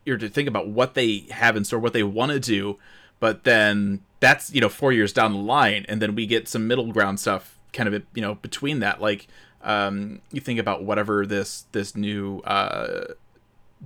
or 0.06 0.18
to 0.18 0.28
think 0.28 0.48
about 0.48 0.68
what 0.68 0.92
they 0.92 1.24
have 1.30 1.56
in 1.56 1.64
store, 1.64 1.78
what 1.78 1.94
they 1.94 2.02
want 2.02 2.30
to 2.32 2.40
do, 2.40 2.78
but 3.20 3.44
then 3.44 4.00
that's 4.18 4.52
you 4.52 4.60
know 4.60 4.68
four 4.68 4.92
years 4.92 5.12
down 5.12 5.32
the 5.32 5.38
line, 5.38 5.86
and 5.88 6.02
then 6.02 6.14
we 6.14 6.26
get 6.26 6.48
some 6.48 6.66
middle 6.66 6.92
ground 6.92 7.20
stuff, 7.20 7.58
kind 7.72 7.92
of 7.92 8.02
you 8.14 8.22
know 8.22 8.34
between 8.36 8.80
that. 8.80 9.00
Like 9.00 9.28
um, 9.62 10.20
you 10.32 10.40
think 10.40 10.58
about 10.58 10.84
whatever 10.84 11.26
this 11.26 11.66
this 11.72 11.94
new 11.94 12.40
uh, 12.40 13.14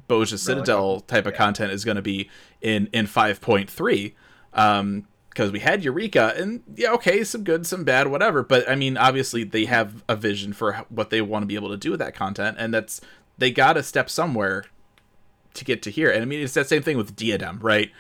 Bozja 0.09 0.39
Citadel 0.39 1.01
type 1.01 1.27
of 1.27 1.33
yeah. 1.33 1.39
content 1.39 1.73
is 1.73 1.85
going 1.85 1.97
to 1.97 2.03
be 2.03 2.29
in 2.61 2.89
in 2.93 3.07
5.3 3.07 4.13
um 4.55 5.07
because 5.29 5.51
we 5.51 5.61
had 5.61 5.83
Eureka 5.83 6.33
and 6.37 6.63
yeah 6.77 6.93
okay 6.93 7.25
some 7.25 7.43
good 7.43 7.67
some 7.67 7.85
bad 7.85 8.09
whatever 8.09 8.43
but 8.43 8.69
I 8.69 8.75
mean 8.75 8.97
obviously 8.97 9.45
they 9.45 9.65
have 9.65 10.05
a 10.09 10.17
vision 10.17 10.53
for 10.53 10.85
what 10.89 11.11
they 11.11 11.21
want 11.21 11.43
to 11.43 11.47
be 11.47 11.57
able 11.57 11.71
to 11.71 11.77
do 11.77 11.91
with 11.91 12.01
that 12.01 12.15
content 12.15 12.57
and 12.59 12.73
that's 12.73 13.01
they 13.37 13.51
got 13.51 13.75
to 13.75 13.83
step 13.83 14.09
somewhere 14.09 14.65
to 15.55 15.65
get 15.65 15.83
to 15.83 15.91
here 15.91 16.11
and 16.11 16.23
I 16.23 16.25
mean 16.25 16.41
it's 16.41 16.55
that 16.55 16.69
same 16.69 16.83
thing 16.83 16.97
with 16.97 17.17
Diadem 17.17 17.59
right 17.61 17.91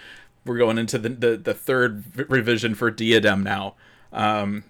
we're 0.45 0.59
going 0.59 0.79
into 0.79 0.99
the 0.99 1.09
the, 1.09 1.37
the 1.37 1.55
third 1.55 2.05
revision 2.31 2.75
for 2.75 2.91
Diadem 2.91 3.43
now. 3.43 3.75
Um 4.13 4.65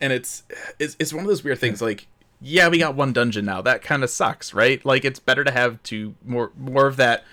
and 0.00 0.12
it's, 0.12 0.44
it's 0.78 0.96
it's 0.98 1.12
one 1.12 1.24
of 1.24 1.28
those 1.28 1.44
weird 1.44 1.58
things 1.58 1.82
like 1.82 2.06
yeah 2.40 2.68
we 2.68 2.78
got 2.78 2.94
one 2.94 3.12
dungeon 3.12 3.44
now. 3.44 3.60
That 3.60 3.82
kind 3.82 4.02
of 4.02 4.10
sucks 4.10 4.54
right? 4.54 4.84
Like 4.84 5.04
it's 5.04 5.18
better 5.18 5.44
to 5.44 5.50
have 5.50 5.82
two 5.82 6.14
more 6.24 6.52
more 6.58 6.86
of 6.86 6.96
that 6.96 7.24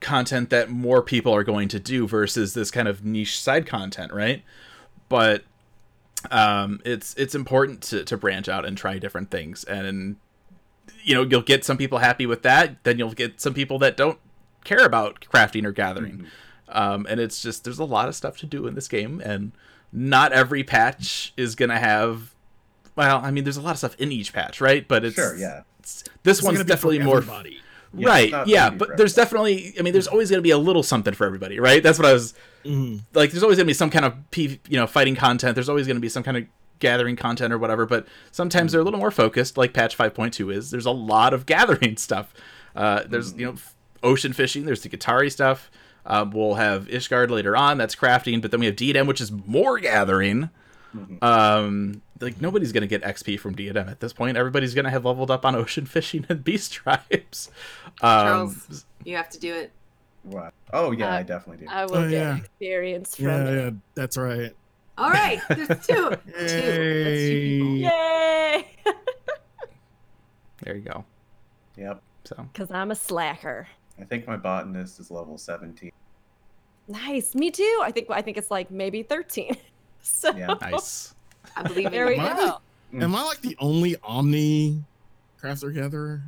content 0.00 0.50
that 0.50 0.70
more 0.70 1.02
people 1.02 1.34
are 1.34 1.44
going 1.44 1.68
to 1.68 1.80
do 1.80 2.06
versus 2.06 2.54
this 2.54 2.70
kind 2.70 2.86
of 2.86 3.04
niche 3.04 3.40
side 3.40 3.66
content 3.66 4.12
right? 4.12 4.42
But 5.08 5.44
um 6.30 6.80
it's 6.84 7.14
it's 7.14 7.34
important 7.34 7.82
to, 7.82 8.04
to 8.04 8.16
branch 8.16 8.48
out 8.48 8.64
and 8.64 8.76
try 8.76 8.98
different 8.98 9.30
things. 9.30 9.64
And 9.64 10.16
you 11.02 11.14
know 11.14 11.22
you'll 11.22 11.42
get 11.42 11.64
some 11.64 11.76
people 11.76 11.98
happy 11.98 12.26
with 12.26 12.42
that. 12.42 12.82
Then 12.84 12.98
you'll 12.98 13.12
get 13.12 13.40
some 13.40 13.54
people 13.54 13.78
that 13.80 13.96
don't 13.96 14.18
care 14.64 14.84
about 14.84 15.20
crafting 15.32 15.64
or 15.64 15.72
gathering 15.72 16.26
um, 16.70 17.06
and 17.08 17.20
it's 17.20 17.40
just 17.42 17.64
there's 17.64 17.78
a 17.78 17.84
lot 17.84 18.08
of 18.08 18.14
stuff 18.14 18.36
to 18.38 18.46
do 18.46 18.66
in 18.66 18.74
this 18.74 18.88
game 18.88 19.20
and 19.24 19.52
not 19.92 20.32
every 20.32 20.62
patch 20.62 21.32
is 21.36 21.54
gonna 21.54 21.78
have 21.78 22.34
well 22.96 23.20
i 23.24 23.30
mean 23.30 23.44
there's 23.44 23.56
a 23.56 23.60
lot 23.62 23.70
of 23.72 23.78
stuff 23.78 23.94
in 23.98 24.12
each 24.12 24.32
patch 24.32 24.60
right? 24.60 24.86
But 24.86 25.04
it's 25.04 25.14
Sure, 25.14 25.36
yeah. 25.36 25.62
it's- 25.78 26.04
this 26.22 26.38
It's 26.38 26.42
one's 26.44 26.58
gonna 26.58 26.64
be 26.64 26.68
for 26.70 26.74
definitely 26.76 26.98
more 27.00 27.16
everybody. 27.18 27.58
Yeah, 27.96 28.06
right 28.08 28.46
yeah 28.46 28.68
but 28.68 28.98
there's 28.98 29.14
definitely 29.14 29.72
i 29.78 29.82
mean 29.82 29.94
there's 29.94 30.06
always 30.08 30.28
going 30.28 30.38
to 30.38 30.42
be 30.42 30.50
a 30.50 30.58
little 30.58 30.82
something 30.82 31.14
for 31.14 31.24
everybody 31.26 31.58
right? 31.58 31.82
That's 31.82 31.98
what 31.98 32.04
i 32.06 32.12
was 32.12 32.34
Mhm. 32.66 33.00
like 33.14 33.30
there's 33.30 33.42
always 33.42 33.56
going 33.56 33.64
to 33.66 33.70
be 33.70 33.74
some 33.74 33.88
kind 33.88 34.04
of 34.04 34.12
P, 34.30 34.60
you 34.68 34.76
know 34.78 34.86
fighting 34.86 35.14
content. 35.16 35.54
There's 35.54 35.68
always 35.70 35.86
going 35.86 35.96
to 35.96 36.00
be 36.00 36.08
some 36.10 36.22
kind 36.22 36.36
of 36.36 36.44
gathering 36.80 37.16
content 37.16 37.50
or 37.52 37.56
whatever 37.58 37.86
but 37.86 38.06
sometimes 38.30 38.72
they're 38.72 38.80
a 38.82 38.84
little 38.84 39.00
more 39.00 39.10
focused 39.10 39.56
like 39.56 39.72
patch 39.72 39.96
5.2 39.96 40.52
is. 40.54 40.70
There's 40.70 40.84
a 40.86 40.90
lot 40.90 41.32
of 41.32 41.46
gathering 41.54 41.96
stuff. 41.96 42.34
Uh, 42.76 43.04
there's 43.08 43.32
you 43.34 43.46
know 43.46 43.52
f- 43.52 43.74
ocean 44.02 44.32
fishing 44.34 44.64
there's 44.66 44.82
the 44.82 44.88
Qitari 44.90 45.32
stuff 45.32 45.70
um, 46.08 46.30
we'll 46.32 46.54
have 46.54 46.86
ishgard 46.88 47.30
later 47.30 47.56
on 47.56 47.78
that's 47.78 47.94
crafting 47.94 48.42
but 48.42 48.50
then 48.50 48.58
we 48.60 48.66
have 48.66 48.74
diadem 48.76 49.06
which 49.06 49.20
is 49.20 49.30
more 49.30 49.78
gathering 49.78 50.50
um 51.22 52.02
like 52.20 52.40
nobody's 52.40 52.72
gonna 52.72 52.86
get 52.86 53.02
xp 53.02 53.38
from 53.38 53.54
diadem 53.54 53.88
at 53.88 54.00
this 54.00 54.12
point 54.12 54.36
everybody's 54.36 54.74
gonna 54.74 54.90
have 54.90 55.04
leveled 55.04 55.30
up 55.30 55.44
on 55.44 55.54
ocean 55.54 55.86
fishing 55.94 56.24
and 56.28 56.42
beast 56.42 56.72
tribes 56.72 57.50
um 58.00 58.24
Charles, 58.24 58.86
you 59.04 59.16
have 59.16 59.28
to 59.30 59.38
do 59.38 59.54
it. 59.54 59.70
Wow. 60.24 60.50
Oh 60.72 60.90
yeah, 60.90 61.14
Uh, 61.14 61.18
I 61.18 61.22
definitely 61.22 61.64
do. 61.66 61.72
I 61.72 61.86
will 61.86 61.96
Oh, 61.96 62.02
get 62.02 62.12
yeah. 62.12 62.36
experience 62.38 63.16
from 63.16 63.24
Yeah, 63.26 63.44
it. 63.48 63.64
yeah, 63.64 63.70
that's 63.94 64.16
right. 64.18 64.52
All 64.98 65.10
right, 65.10 65.40
there's 65.48 65.68
two. 65.68 65.76
two. 65.86 66.10
That's 66.36 67.22
two 67.22 67.40
people. 67.40 67.76
Yay. 67.76 67.86
Yay! 67.86 68.66
there 70.62 70.74
you 70.76 70.82
go 70.82 71.04
Yep. 71.76 72.02
so 72.24 72.48
Because 72.52 72.70
I'm 72.70 72.90
a 72.90 72.94
slacker. 72.96 73.68
I 74.00 74.04
think 74.04 74.26
my 74.26 74.36
botanist 74.36 75.00
is 75.00 75.10
level 75.10 75.38
17. 75.38 75.90
Nice. 76.88 77.34
Me 77.34 77.50
too. 77.50 77.80
I 77.84 77.90
think 77.92 78.08
I 78.10 78.22
think 78.22 78.36
it's 78.36 78.50
like 78.50 78.70
maybe 78.70 79.02
13. 79.02 79.56
So 80.00 80.34
Yeah. 80.34 80.54
nice 80.60 81.14
I 81.56 81.62
believe 81.64 81.90
there 81.90 82.06
we. 82.06 82.14
Am 82.14 82.20
I 82.20 82.34
go. 82.34 82.58
Mm. 82.94 83.02
Am 83.02 83.14
I 83.16 83.22
like 83.24 83.40
the 83.42 83.56
only 83.58 83.96
Omni 84.02 84.84
crafter 85.42 85.74
gatherer? 85.74 86.22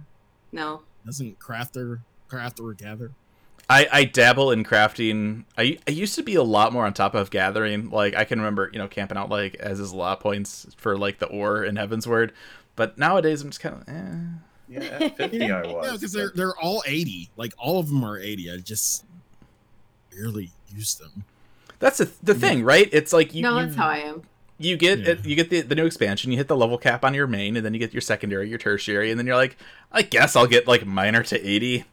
No. 0.53 0.83
Doesn't 1.07 1.39
crafter 1.39 2.01
crafter 2.29 2.77
gather? 2.77 3.13
I, 3.71 3.87
I 3.93 4.05
dabble 4.05 4.51
in 4.51 4.65
crafting. 4.65 5.45
I, 5.57 5.79
I 5.87 5.93
used 5.93 6.17
to 6.17 6.25
be 6.25 6.35
a 6.35 6.43
lot 6.43 6.73
more 6.73 6.85
on 6.85 6.93
top 6.93 7.15
of 7.15 7.31
gathering. 7.31 7.91
Like 7.91 8.15
I 8.17 8.25
can 8.25 8.41
remember, 8.41 8.69
you 8.73 8.79
know, 8.81 8.89
camping 8.89 9.17
out 9.17 9.31
like 9.31 9.55
as 9.55 9.79
is 9.79 9.93
lot 9.95 10.19
points 10.21 10.67
for 10.77 10.99
like 10.99 11.21
the 11.21 11.27
ore 11.27 11.63
in 11.65 11.77
Heavensward. 11.77 12.33
But 12.75 12.99
nowadays 12.99 13.41
I'm 13.41 13.51
just 13.51 13.61
kind 13.61 13.77
of 13.77 13.89
eh. 13.89 14.39
Yeah, 14.83 15.09
50 15.11 15.51
I 15.51 15.63
was. 15.67 15.87
Yeah, 15.87 15.93
because 15.93 16.13
they're 16.13 16.33
they're 16.35 16.57
all 16.57 16.83
eighty. 16.87 17.31
Like 17.37 17.53
all 17.57 17.79
of 17.79 17.87
them 17.89 18.05
are 18.05 18.19
eighty. 18.19 18.51
I 18.53 18.57
just 18.59 19.05
barely 20.15 20.51
use 20.75 20.95
them. 20.95 21.25
That's 21.79 21.99
the, 21.99 22.11
the 22.23 22.35
thing, 22.35 22.63
right? 22.65 22.89
It's 22.93 23.13
like 23.13 23.35
you 23.35 23.43
no, 23.43 23.59
you, 23.59 23.65
that's 23.67 23.77
how 23.77 23.89
I 23.89 23.99
am. 23.99 24.23
you 24.59 24.77
get 24.77 24.99
Yeah. 25.01 25.15
you 25.25 25.35
get 25.37 25.49
the, 25.51 25.63
the 25.63 25.75
new 25.75 25.87
expansion, 25.87 26.31
you 26.31 26.37
hit 26.37 26.49
the 26.49 26.57
level 26.57 26.77
cap 26.79 27.05
on 27.05 27.15
your 27.15 27.27
main, 27.27 27.57
and 27.57 27.65
then 27.65 27.73
you 27.73 27.81
get 27.81 27.95
your 27.95 28.03
secondary, 28.03 28.49
your 28.49 28.59
tertiary, 28.59 29.11
and 29.11 29.19
then 29.19 29.27
you're 29.27 29.37
like, 29.37 29.57
I 29.93 30.03
guess 30.03 30.37
I'll 30.37 30.47
get 30.47 30.67
like 30.69 30.85
miner 30.87 31.23
to 31.25 31.41
eighty. 31.47 31.85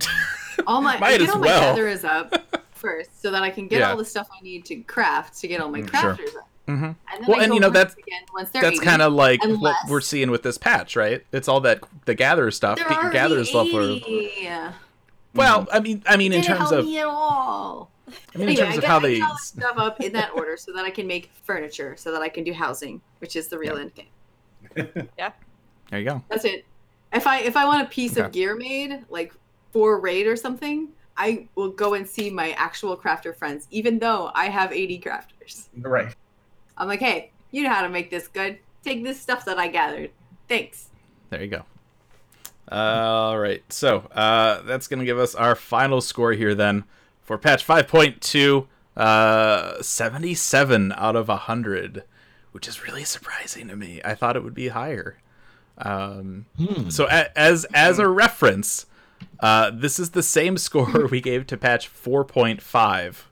All 0.66 0.80
my 0.80 0.98
Might 0.98 1.14
I 1.14 1.18
get 1.18 1.28
as 1.28 1.34
all 1.34 1.40
well. 1.40 1.60
my 1.60 1.66
gatherers 1.66 2.04
up 2.04 2.64
first, 2.72 3.20
so 3.20 3.30
that 3.32 3.42
I 3.42 3.50
can 3.50 3.66
get 3.66 3.80
Yeah. 3.80 3.90
all 3.90 3.96
the 3.96 4.04
stuff 4.04 4.28
I 4.32 4.42
need 4.42 4.64
to 4.66 4.76
craft 4.82 5.38
to 5.40 5.48
get 5.48 5.60
all 5.60 5.68
my 5.68 5.82
Mm, 5.82 5.90
sure. 6.00 6.14
crafters 6.14 6.36
up. 6.36 6.48
Mm-hmm. 6.68 6.84
And 6.84 7.26
Well, 7.26 7.40
I 7.40 7.44
and 7.44 7.52
you 7.54 7.60
know, 7.60 7.68
that's- 7.70 7.96
again 7.98 8.22
once 8.32 8.50
they're 8.50 8.62
That's 8.62 8.80
kind 8.80 9.02
of 9.02 9.12
like 9.12 9.40
what 9.44 9.76
we're 9.88 10.00
seeing 10.00 10.30
with 10.30 10.42
this 10.44 10.56
patch, 10.56 10.94
right? 10.96 11.24
It's 11.32 11.48
all 11.48 11.60
that 11.62 11.80
the 12.04 12.14
gatherer 12.14 12.50
stuff. 12.52 12.78
They're 12.78 12.84
Get 12.88 12.94
your 12.94 13.02
already 13.02 13.18
gatherers 13.18 13.52
level. 13.52 13.96
80. 13.96 14.32
Yeah. 14.40 14.72
Mm-hmm. 15.34 15.38
Well, 15.38 15.66
I 15.72 15.80
mean, 15.80 16.02
I 16.06 16.16
mean, 16.16 16.32
in 16.32 16.42
Didn't 16.42 16.56
terms 16.58 16.70
help 16.70 16.80
of, 16.80 16.84
me 16.84 16.98
at 16.98 17.06
all. 17.06 17.90
I 18.06 18.10
mean, 18.10 18.18
in 18.34 18.42
Anyway, 18.42 18.64
terms 18.66 18.78
of 18.78 18.84
how 18.84 18.98
they, 19.00 19.18
get 19.18 19.28
all 19.28 19.34
this 19.34 19.44
stuff 19.44 19.76
up 19.76 20.00
in 20.00 20.12
that 20.12 20.30
order 20.34 20.56
so 20.56 20.72
that 20.72 20.84
I 20.84 20.90
can 20.90 21.06
make 21.06 21.30
furniture, 21.42 21.96
so 21.96 22.12
that 22.12 22.22
I 22.22 22.28
can 22.28 22.44
do 22.44 22.52
housing, 22.52 23.00
which 23.18 23.34
is 23.34 23.48
the 23.48 23.58
real 23.58 23.76
end 23.76 23.92
game. 23.94 24.06
Yeah. 25.18 25.32
There 25.90 25.98
you 26.00 26.04
go. 26.08 26.22
That's 26.28 26.44
it. 26.44 26.64
If 27.12 27.26
I 27.26 27.40
if 27.40 27.56
I 27.56 27.64
want 27.64 27.82
a 27.82 27.90
piece 27.90 28.12
Okay. 28.12 28.22
of 28.26 28.32
gear 28.32 28.56
made, 28.56 29.04
like 29.10 29.32
for 29.72 30.00
raid 30.00 30.26
or 30.26 30.36
something, 30.36 30.88
I 31.16 31.48
will 31.54 31.70
go 31.70 31.94
and 31.94 32.08
see 32.08 32.30
my 32.30 32.52
actual 32.52 32.96
crafter 32.96 33.34
friends, 33.34 33.66
even 33.70 33.98
though 33.98 34.30
I 34.34 34.46
have 34.46 34.72
80 34.72 35.00
crafters. 35.00 35.68
Right. 35.78 36.14
I'm 36.76 36.88
like, 36.88 37.00
hey, 37.00 37.30
you 37.50 37.62
know 37.62 37.70
how 37.70 37.82
to 37.82 37.88
make 37.88 38.10
this 38.10 38.28
good. 38.28 38.58
Take 38.82 39.04
this 39.04 39.20
stuff 39.20 39.44
that 39.44 39.58
I 39.58 39.68
gathered. 39.68 40.10
Thanks. 40.48 40.90
There 41.30 41.40
you 41.42 41.48
go. 41.48 41.62
All 42.70 43.38
right. 43.38 43.62
So 43.72 43.98
uh, 44.14 44.62
that's 44.62 44.86
going 44.88 45.00
to 45.00 45.04
give 45.06 45.18
us 45.18 45.34
our 45.34 45.54
final 45.54 46.00
score 46.00 46.32
here 46.32 46.54
then 46.54 46.84
for 47.22 47.38
patch 47.38 47.66
5.2, 47.66 48.66
uh, 48.96 49.82
77 49.82 50.92
out 50.96 51.16
of 51.16 51.28
100, 51.28 52.04
which 52.52 52.66
is 52.68 52.84
really 52.84 53.04
surprising 53.04 53.68
to 53.68 53.76
me. 53.76 54.00
I 54.04 54.14
thought 54.14 54.36
it 54.36 54.42
would 54.44 54.54
be 54.54 54.68
higher. 54.68 55.18
Um, 55.78 56.46
Hmm. 56.56 56.88
so 56.88 57.06
a- 57.10 57.36
as 57.36 57.64
as 57.74 57.98
a 57.98 58.06
reference, 58.08 58.86
uh, 59.40 59.70
this 59.74 59.98
is 59.98 60.10
the 60.10 60.22
same 60.22 60.56
score 60.56 61.06
we 61.10 61.20
gave 61.20 61.46
to 61.48 61.56
patch 61.56 61.88
4.5. 61.88 63.24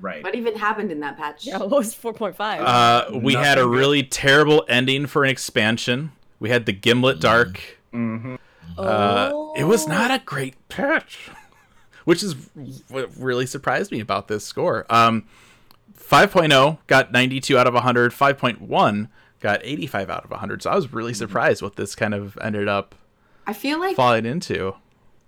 Right. 0.00 0.22
What 0.24 0.34
even 0.34 0.56
happened 0.56 0.90
in 0.90 1.00
that 1.00 1.16
patch? 1.16 1.46
Yeah, 1.46 1.62
it 1.62 1.70
was 1.70 1.94
4.5. 1.94 2.60
Uh, 2.60 3.18
we 3.20 3.34
had 3.34 3.58
a 3.58 3.62
good. 3.62 3.70
really 3.70 4.02
terrible 4.02 4.64
ending 4.68 5.06
for 5.06 5.22
an 5.24 5.30
expansion. 5.30 6.10
We 6.40 6.50
had 6.50 6.66
the 6.66 6.72
Ghimlyt 6.74 7.20
Dark. 7.20 7.78
Hmm 7.94 8.34
Uh, 8.78 9.30
it 9.56 9.64
was 9.64 9.84
Oh. 9.86 9.88
not 9.88 10.10
a 10.10 10.18
great 10.24 10.56
pitch, 10.68 11.30
which 12.04 12.22
is 12.22 12.34
what 12.88 13.10
really 13.16 13.46
surprised 13.46 13.92
me 13.92 14.00
about 14.00 14.26
this 14.28 14.44
score. 14.44 14.84
Um, 14.90 15.26
5.0 15.98 16.78
got 16.88 17.12
92 17.12 17.56
out 17.56 17.66
of 17.66 17.74
100. 17.74 18.12
5.1 18.12 19.08
got 19.40 19.60
85 19.62 20.10
out 20.10 20.24
of 20.24 20.30
100. 20.30 20.62
So 20.62 20.70
I 20.70 20.74
was 20.74 20.92
really 20.92 21.14
surprised 21.14 21.62
what 21.62 21.76
this 21.76 21.94
kind 21.94 22.14
of 22.14 22.36
ended 22.42 22.66
up 22.68 22.94
I 23.46 23.52
feel 23.52 23.78
like 23.78 23.94
falling 23.96 24.26
into. 24.26 24.74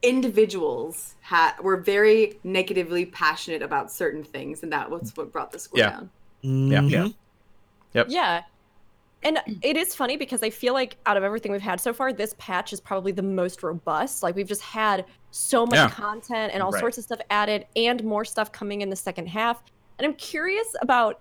individuals 0.02 1.14
had 1.20 1.52
were 1.60 1.76
very 1.76 2.38
negatively 2.42 3.06
passionate 3.06 3.62
about 3.62 3.90
certain 3.92 4.24
things, 4.24 4.62
and 4.62 4.72
that 4.72 4.90
was 4.90 5.12
what 5.16 5.30
brought 5.32 5.52
the 5.52 5.58
score 5.58 5.78
Yeah. 5.78 5.90
down. 5.90 6.10
Mhm. 6.44 6.90
Yeah. 6.90 7.08
Yep. 7.94 8.06
Yeah. 8.10 8.42
And 9.22 9.38
it 9.62 9.76
is 9.76 9.94
funny 9.94 10.16
because 10.16 10.42
I 10.42 10.50
feel 10.50 10.72
like 10.74 10.98
out 11.06 11.16
of 11.16 11.24
everything 11.24 11.50
we've 11.50 11.60
had 11.60 11.80
so 11.80 11.92
far, 11.92 12.12
this 12.12 12.34
patch 12.38 12.72
is 12.72 12.80
probably 12.80 13.12
the 13.12 13.22
most 13.22 13.62
robust. 13.62 14.22
Like 14.22 14.36
we've 14.36 14.46
just 14.46 14.62
had 14.62 15.04
so 15.30 15.66
much 15.66 15.74
Yeah. 15.76 15.88
content 15.90 16.52
and 16.54 16.62
all 16.62 16.70
Right. 16.70 16.80
sorts 16.80 16.98
of 16.98 17.04
stuff 17.04 17.18
added 17.30 17.66
and 17.74 18.04
more 18.04 18.24
stuff 18.24 18.52
coming 18.52 18.82
in 18.82 18.90
the 18.90 18.96
second 18.96 19.26
half. 19.26 19.62
And 19.98 20.06
I'm 20.06 20.14
curious 20.14 20.68
about 20.80 21.20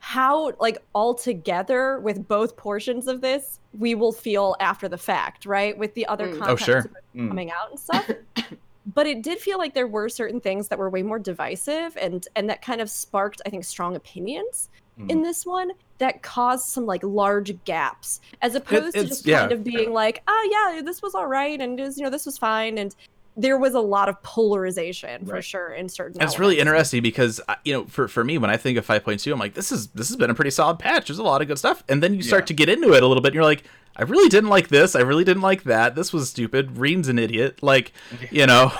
how 0.00 0.52
like 0.60 0.78
all 0.92 1.12
together 1.12 1.98
with 1.98 2.26
both 2.28 2.56
portions 2.56 3.08
of 3.08 3.20
this 3.20 3.58
we 3.76 3.96
will 3.96 4.12
feel 4.12 4.54
after 4.60 4.88
the 4.88 4.96
fact, 4.96 5.44
right? 5.44 5.76
With 5.76 5.92
the 5.94 6.06
other 6.06 6.28
Mm. 6.28 6.36
Oh, 6.36 6.38
content 6.46 6.60
sure. 6.60 6.90
Mm. 7.16 7.28
coming 7.28 7.50
out 7.50 7.70
and 7.70 7.78
stuff. 7.80 8.08
but 8.94 9.06
it 9.08 9.22
did 9.22 9.38
feel 9.38 9.58
like 9.58 9.74
there 9.74 9.88
were 9.88 10.08
certain 10.08 10.40
things 10.40 10.68
that 10.68 10.78
were 10.78 10.88
way 10.88 11.02
more 11.02 11.18
divisive 11.18 11.96
and 12.00 12.26
and 12.36 12.48
that 12.48 12.62
kind 12.62 12.80
of 12.80 12.88
sparked 12.88 13.42
I 13.44 13.50
think 13.50 13.64
strong 13.64 13.96
opinions 13.96 14.70
Mm. 14.98 15.10
in 15.10 15.22
this 15.22 15.44
one 15.44 15.72
that 15.98 16.22
caused 16.22 16.68
some 16.68 16.86
like 16.86 17.02
large 17.02 17.52
gaps 17.64 18.20
as 18.42 18.54
opposed 18.54 18.94
to 18.94 19.04
just 19.04 19.26
yeah. 19.26 19.40
kind 19.40 19.52
of 19.52 19.64
being 19.64 19.92
like 19.92 20.22
oh 20.28 20.48
yeah 20.74 20.80
this 20.82 21.02
was 21.02 21.14
all 21.14 21.26
right 21.26 21.60
and 21.60 21.78
it 21.78 21.82
was, 21.82 21.98
you 21.98 22.04
know 22.04 22.10
this 22.10 22.24
was 22.26 22.38
fine 22.38 22.78
and 22.78 22.94
there 23.36 23.56
was 23.56 23.74
a 23.74 23.80
lot 23.80 24.08
of 24.08 24.20
polarization 24.24 25.24
for 25.24 25.34
Right. 25.34 25.44
sure 25.44 25.68
in 25.68 25.88
certain 25.88 26.20
It's 26.20 26.40
really 26.40 26.58
interesting 26.58 27.02
because 27.04 27.40
uh, 27.48 27.54
you 27.64 27.72
know, 27.72 27.84
for 27.84 28.08
for 28.08 28.24
me, 28.24 28.36
when 28.36 28.50
I 28.50 28.56
think 28.56 28.76
of 28.78 28.84
5.2, 28.84 29.32
I'm 29.32 29.38
like, 29.38 29.54
this 29.54 29.70
is 29.70 29.86
this 29.88 30.08
has 30.08 30.16
been 30.16 30.28
a 30.30 30.34
pretty 30.34 30.50
solid 30.50 30.80
patch. 30.80 31.06
There's 31.06 31.20
a 31.20 31.22
lot 31.22 31.40
of 31.40 31.46
good 31.46 31.56
stuff, 31.58 31.84
and 31.88 32.02
then 32.02 32.14
you 32.14 32.22
start 32.24 32.42
Yeah. 32.42 32.46
to 32.46 32.54
get 32.54 32.68
into 32.68 32.92
it 32.94 33.02
a 33.04 33.06
little 33.06 33.22
bit, 33.22 33.28
and 33.28 33.34
you're 33.36 33.44
like, 33.44 33.62
I 33.94 34.02
really 34.02 34.28
didn't 34.28 34.50
like 34.50 34.66
this. 34.68 34.96
I 34.96 35.02
really 35.02 35.22
didn't 35.22 35.42
like 35.42 35.62
that. 35.64 35.94
This 35.94 36.12
was 36.12 36.28
stupid. 36.30 36.78
Ryne's 36.78 37.06
an 37.06 37.16
idiot. 37.20 37.62
Like, 37.62 37.92
you 38.32 38.44
know, 38.44 38.72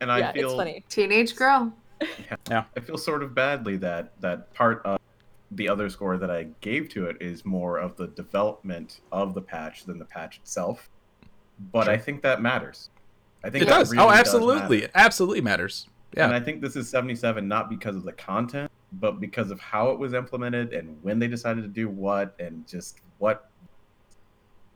And 0.00 0.10
I 0.10 0.18
yeah 0.18 0.32
feel 0.32 0.48
it's 0.48 0.56
funny 0.56 0.84
Teenage 0.88 1.36
girl. 1.36 1.72
I 2.50 2.80
feel 2.80 2.98
sort 2.98 3.22
of 3.22 3.34
badly 3.34 3.76
that 3.78 4.20
that 4.20 4.52
part 4.54 4.82
of 4.84 4.98
the 5.50 5.68
other 5.68 5.88
score 5.90 6.16
that 6.16 6.30
I 6.30 6.48
gave 6.60 6.88
to 6.90 7.06
it 7.06 7.16
is 7.20 7.44
more 7.44 7.78
of 7.78 7.96
the 7.96 8.08
development 8.08 9.00
of 9.10 9.34
the 9.34 9.42
patch 9.42 9.84
than 9.84 9.98
the 9.98 10.04
patch 10.04 10.38
itself. 10.38 10.88
But 11.72 11.88
I 11.88 11.98
think 11.98 12.22
that 12.22 12.40
matters. 12.40 12.90
I 13.44 13.50
think 13.50 13.64
it 13.64 13.68
that 13.68 13.78
does. 13.78 13.90
really 13.90 14.04
oh, 14.04 14.08
matter. 14.08 14.20
absolutely, 14.20 14.82
it 14.84 14.90
absolutely 14.94 15.40
matters. 15.40 15.88
Yeah. 16.16 16.24
And 16.24 16.32
Yeah, 16.32 16.38
I 16.38 16.40
think 16.40 16.60
this 16.60 16.76
is 16.76 16.88
77 16.88 17.46
not 17.46 17.68
because 17.68 17.96
of 17.96 18.04
the 18.04 18.12
content, 18.12 18.70
but 18.92 19.20
because 19.20 19.50
of 19.50 19.60
how 19.60 19.90
it 19.90 19.98
was 19.98 20.14
implemented 20.14 20.72
and 20.72 20.96
when 21.02 21.18
they 21.18 21.28
decided 21.28 21.62
to 21.62 21.68
do 21.68 21.88
what 21.88 22.34
and 22.38 22.66
just 22.66 22.98
what 23.18 23.50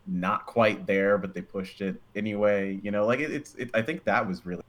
not 0.06 0.46
quite 0.46 0.86
there, 0.86 1.18
but 1.18 1.34
they 1.34 1.42
pushed 1.42 1.80
it 1.80 2.00
anyway. 2.14 2.78
You 2.82 2.90
know, 2.90 3.06
like 3.06 3.20
it, 3.20 3.30
it's. 3.30 3.54
It, 3.56 3.70
I 3.74 3.82
think 3.82 4.04
that 4.04 4.26
was 4.26 4.46
really 4.46 4.62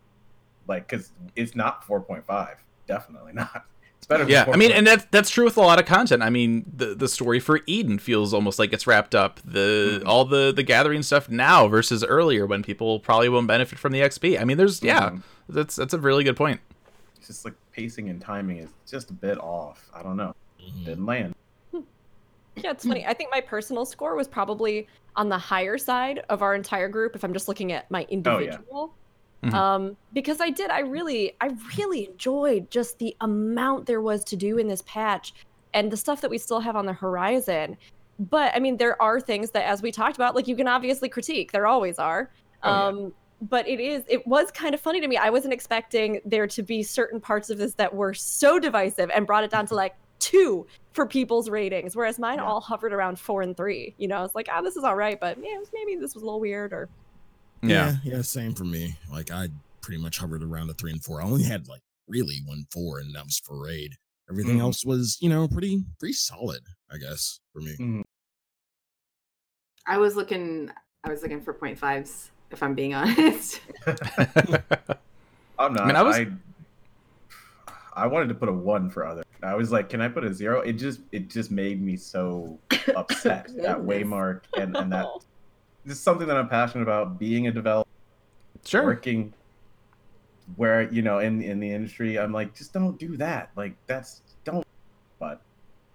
like 0.67 0.87
because 0.87 1.11
it's 1.35 1.55
not 1.55 1.83
4.5. 1.85 2.55
Definitely 2.87 3.33
not. 3.33 3.65
It's 3.97 4.05
better. 4.07 4.23
Than 4.25 4.31
yeah. 4.31 4.45
I 4.51 4.57
mean, 4.57 4.71
4.5. 4.71 4.75
and 4.77 4.87
that's 4.87 5.05
that's 5.11 5.29
true 5.29 5.45
with 5.45 5.57
a 5.57 5.61
lot 5.61 5.79
of 5.79 5.85
content. 5.85 6.21
I 6.23 6.29
mean, 6.29 6.71
the 6.75 6.93
the 6.95 7.07
story 7.07 7.39
for 7.39 7.61
Eden 7.65 7.97
feels 7.99 8.33
almost 8.33 8.59
like 8.59 8.71
it's 8.73 8.85
wrapped 8.87 9.15
up. 9.15 9.39
The 9.43 10.01
Mhm. 10.03 10.07
all 10.07 10.23
the 10.25 10.53
the 10.55 10.63
gathering 10.63 11.01
stuff 11.03 11.29
now 11.29 11.67
versus 11.67 12.03
earlier 12.03 12.45
when 12.45 12.61
people 12.63 12.99
probably 12.99 13.29
won't 13.29 13.47
benefit 13.47 13.79
from 13.79 13.91
the 13.93 14.01
XP. 14.01 14.39
I 14.39 14.43
mean, 14.45 14.57
there's 14.57 14.81
yeah, 14.83 15.09
Mhm. 15.09 15.23
that's 15.49 15.75
that's 15.75 15.93
a 15.93 15.99
really 15.99 16.23
good 16.23 16.37
point. 16.37 16.59
It's 17.17 17.27
just 17.27 17.43
like 17.45 17.55
pacing 17.73 18.09
and 18.09 18.21
timing 18.21 18.57
is 18.57 18.69
just 18.89 19.09
a 19.09 19.13
bit 19.13 19.37
off. 19.39 19.89
I 19.93 20.03
don't 20.03 20.15
know. 20.17 20.35
Mhm. 20.61 20.85
Didn't 20.85 21.05
land. 21.05 21.33
yeah 22.55 22.71
it's 22.71 22.87
funny 22.87 23.05
i 23.05 23.13
think 23.13 23.29
my 23.31 23.39
personal 23.39 23.85
score 23.85 24.15
was 24.15 24.27
probably 24.27 24.87
on 25.15 25.29
the 25.29 25.37
higher 25.37 25.77
side 25.77 26.23
of 26.29 26.41
our 26.41 26.55
entire 26.55 26.89
group 26.89 27.15
if 27.15 27.23
i'm 27.23 27.31
just 27.31 27.47
looking 27.47 27.71
at 27.71 27.89
my 27.91 28.03
individual 28.09 28.95
Mhm. 29.43 29.53
um 29.53 29.97
because 30.13 30.41
i 30.41 30.49
did 30.49 30.71
i 30.71 30.79
really 30.79 31.33
i 31.41 31.51
really 31.77 32.09
enjoyed 32.09 32.69
just 32.71 32.97
the 32.97 33.15
amount 33.21 33.85
there 33.85 34.01
was 34.01 34.23
to 34.23 34.35
do 34.35 34.57
in 34.57 34.67
this 34.67 34.81
patch 34.87 35.33
and 35.75 35.91
the 35.91 35.97
stuff 35.97 36.21
that 36.21 36.29
we 36.31 36.37
still 36.39 36.59
have 36.59 36.75
on 36.75 36.85
the 36.87 36.93
horizon 36.93 37.77
but 38.19 38.51
i 38.55 38.59
mean 38.59 38.77
there 38.77 38.99
are 38.99 39.19
things 39.21 39.51
that 39.51 39.63
as 39.65 39.81
we 39.83 39.91
talked 39.91 40.15
about 40.15 40.33
like 40.35 40.47
you 40.47 40.55
can 40.55 40.67
obviously 40.67 41.07
critique 41.07 41.51
there 41.51 41.67
always 41.67 41.99
are 41.99 42.31
Oh, 42.63 42.69
yeah. 42.71 42.85
um 42.87 43.13
but 43.39 43.67
it 43.67 43.79
is 43.79 44.03
it 44.07 44.25
was 44.25 44.49
kind 44.49 44.73
of 44.73 44.81
funny 44.81 44.99
to 45.01 45.07
me 45.07 45.17
i 45.17 45.29
wasn't 45.29 45.53
expecting 45.53 46.19
there 46.25 46.47
to 46.47 46.63
be 46.63 46.81
certain 46.81 47.21
parts 47.21 47.51
of 47.51 47.59
this 47.59 47.75
that 47.75 47.93
were 47.93 48.15
so 48.15 48.57
divisive 48.57 49.11
and 49.13 49.27
brought 49.27 49.43
it 49.43 49.51
down 49.51 49.67
to 49.67 49.75
like 49.75 49.95
two 50.17 50.65
for 50.93 51.05
people's 51.05 51.47
ratings 51.47 51.95
whereas 51.95 52.17
mine 52.17 52.39
Yeah. 52.39 52.45
all 52.45 52.59
hovered 52.59 52.91
around 52.91 53.19
four 53.19 53.43
and 53.43 53.55
three 53.55 53.93
you 53.99 54.07
know 54.07 54.23
it's 54.23 54.33
like 54.33 54.49
oh 54.51 54.63
this 54.63 54.75
is 54.75 54.83
all 54.83 54.95
right 54.95 55.19
but 55.19 55.37
yeah, 55.39 55.59
maybe 55.71 55.95
this 55.95 56.15
was 56.15 56.23
a 56.23 56.25
little 56.25 56.39
weird 56.39 56.73
or 56.73 56.89
Yeah. 57.61 57.97
yeah, 58.03 58.15
yeah, 58.17 58.21
same 58.21 58.53
for 58.53 58.63
me. 58.65 58.95
Like 59.11 59.31
I 59.31 59.49
pretty 59.81 60.01
much 60.01 60.17
hovered 60.19 60.43
around 60.43 60.67
the 60.67 60.73
three 60.73 60.91
and 60.91 61.03
four. 61.03 61.21
I 61.21 61.25
only 61.25 61.43
had 61.43 61.67
like 61.67 61.81
really 62.07 62.37
one 62.45 62.65
four, 62.71 62.99
and 62.99 63.13
that 63.15 63.25
was 63.25 63.39
for 63.39 63.61
raid. 63.63 63.95
Everything 64.29 64.57
Mhm. 64.57 64.61
else 64.61 64.85
was, 64.85 65.17
you 65.21 65.29
know, 65.29 65.47
pretty 65.47 65.83
pretty 65.99 66.13
solid, 66.13 66.59
I 66.91 66.97
guess, 66.97 67.39
for 67.53 67.61
me. 67.61 67.71
Mm-hmm. 67.73 68.01
I 69.85 69.97
was 69.97 70.15
looking. 70.15 70.69
I 71.03 71.09
was 71.09 71.21
looking 71.21 71.41
for 71.41 71.53
point 71.53 71.77
fives. 71.79 72.31
If 72.51 72.61
I'm 72.63 72.75
being 72.75 72.93
honest. 72.95 73.59
I'm 75.59 75.73
not. 75.73 75.81
I 75.81 75.85
mean, 75.87 75.95
I 75.95 76.01
was- 76.03 76.15
I, 76.17 76.27
I 77.95 78.07
wanted 78.07 78.29
to 78.29 78.35
put 78.35 78.47
a 78.49 78.53
one 78.53 78.89
for 78.89 79.05
other. 79.05 79.23
I 79.41 79.55
was 79.55 79.71
like, 79.71 79.89
can 79.89 80.01
I 80.01 80.07
put 80.07 80.23
a 80.23 80.33
zero? 80.33 80.61
It 80.61 80.73
just 80.73 80.99
it 81.11 81.29
just 81.29 81.51
made 81.51 81.81
me 81.81 81.95
so 81.97 82.59
upset 82.95 83.47
that 83.57 83.77
waymark 83.77 84.41
and 84.57 84.75
and 84.77 84.91
that 84.91 85.07
this 85.87 85.97
is 85.97 86.03
something 86.03 86.27
that 86.27 86.37
I'm 86.37 86.49
passionate 86.49 86.83
about. 86.83 87.17
Being 87.17 87.47
a 87.47 87.51
developer, 87.51 87.89
sure. 88.65 88.83
working 88.83 89.33
where 90.55 90.91
you 90.91 91.01
know 91.01 91.19
in 91.19 91.41
in 91.41 91.59
the 91.59 91.71
industry, 91.71 92.19
I'm 92.19 92.31
like, 92.31 92.55
just 92.55 92.73
don't 92.73 92.97
do 92.99 93.17
that. 93.17 93.51
Like 93.55 93.75
that's 93.87 94.21
don't. 94.43 94.65
But 95.19 95.41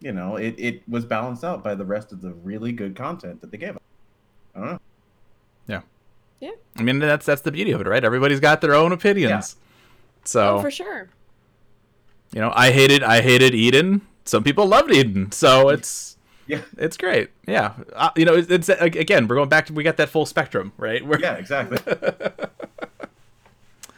you 0.00 0.12
know, 0.12 0.36
it 0.36 0.54
it 0.58 0.88
was 0.88 1.04
balanced 1.04 1.44
out 1.44 1.62
by 1.62 1.74
the 1.74 1.84
rest 1.84 2.12
of 2.12 2.20
the 2.20 2.32
really 2.32 2.72
good 2.72 2.96
content 2.96 3.40
that 3.40 3.50
they 3.50 3.58
gave 3.58 3.76
us. 3.76 3.82
I 4.54 4.58
don't 4.58 4.68
know. 4.68 4.80
Yeah. 5.68 5.80
Yeah. 6.40 6.50
I 6.76 6.82
mean, 6.82 6.98
that's 6.98 7.26
that's 7.26 7.42
the 7.42 7.52
beauty 7.52 7.70
of 7.72 7.80
it, 7.80 7.86
right? 7.86 8.04
Everybody's 8.04 8.40
got 8.40 8.60
their 8.60 8.74
own 8.74 8.92
opinions. 8.92 9.56
So 10.24 10.58
oh, 10.58 10.60
for 10.60 10.70
sure 10.70 11.08
you 12.32 12.40
know, 12.40 12.52
I 12.54 12.72
hated 12.72 13.02
I 13.02 13.20
hated 13.20 13.54
Eden. 13.54 14.00
Some 14.24 14.42
people 14.42 14.66
loved 14.66 14.90
Eden, 14.90 15.30
so 15.32 15.68
it's 15.68 16.11
Yeah. 16.46 16.60
it's 16.76 16.96
great. 16.96 17.30
Yeah, 17.46 17.72
uh, 17.94 18.10
you 18.16 18.24
know, 18.24 18.34
it's, 18.34 18.50
it's 18.50 18.68
again 18.68 19.28
we're 19.28 19.36
going 19.36 19.48
back 19.48 19.66
to 19.66 19.72
we 19.72 19.82
got 19.84 19.96
that 19.98 20.08
full 20.08 20.26
spectrum, 20.26 20.72
right? 20.76 21.04
We're, 21.06 21.18
Yeah, 21.20 21.34
exactly. 21.34 21.78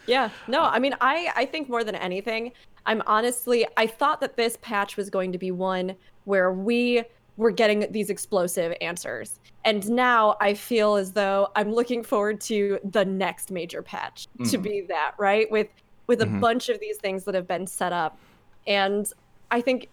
Yeah, 0.07 0.29
no, 0.49 0.61
I 0.63 0.79
mean, 0.81 0.95
I 1.01 1.33
I 1.35 1.47
think 1.47 1.69
more 1.71 1.83
than 1.83 1.95
anything, 1.95 2.53
I'm 2.85 3.03
honestly, 3.07 3.67
I 3.79 3.87
thought 3.87 4.21
that 4.21 4.37
this 4.37 4.59
patch 4.61 4.99
was 4.99 5.09
going 5.09 5.33
to 5.33 5.39
be 5.39 5.51
one 5.51 5.97
where 6.25 6.53
we 6.53 7.03
were 7.39 7.51
getting 7.51 7.91
these 7.91 8.11
explosive 8.11 8.75
answers, 8.83 9.41
and 9.65 9.89
now 9.91 10.37
I 10.43 10.53
feel 10.53 10.97
as 10.97 11.13
though 11.13 11.49
I'm 11.57 11.73
looking 11.73 12.03
forward 12.03 12.43
to 12.43 12.79
the 12.85 13.05
next 13.07 13.51
major 13.51 13.81
patch 13.81 14.29
to 14.45 14.59
Mhm. 14.59 14.63
be 14.63 14.81
that 14.89 15.13
right 15.19 15.51
with 15.51 15.69
with 16.07 16.21
a 16.21 16.27
Mhm. 16.27 16.39
bunch 16.39 16.69
of 16.69 16.79
these 16.81 16.99
things 16.99 17.25
that 17.25 17.35
have 17.35 17.49
been 17.49 17.67
set 17.67 17.95
up, 17.95 18.19
and 18.67 19.11
I 19.51 19.63
think 19.63 19.89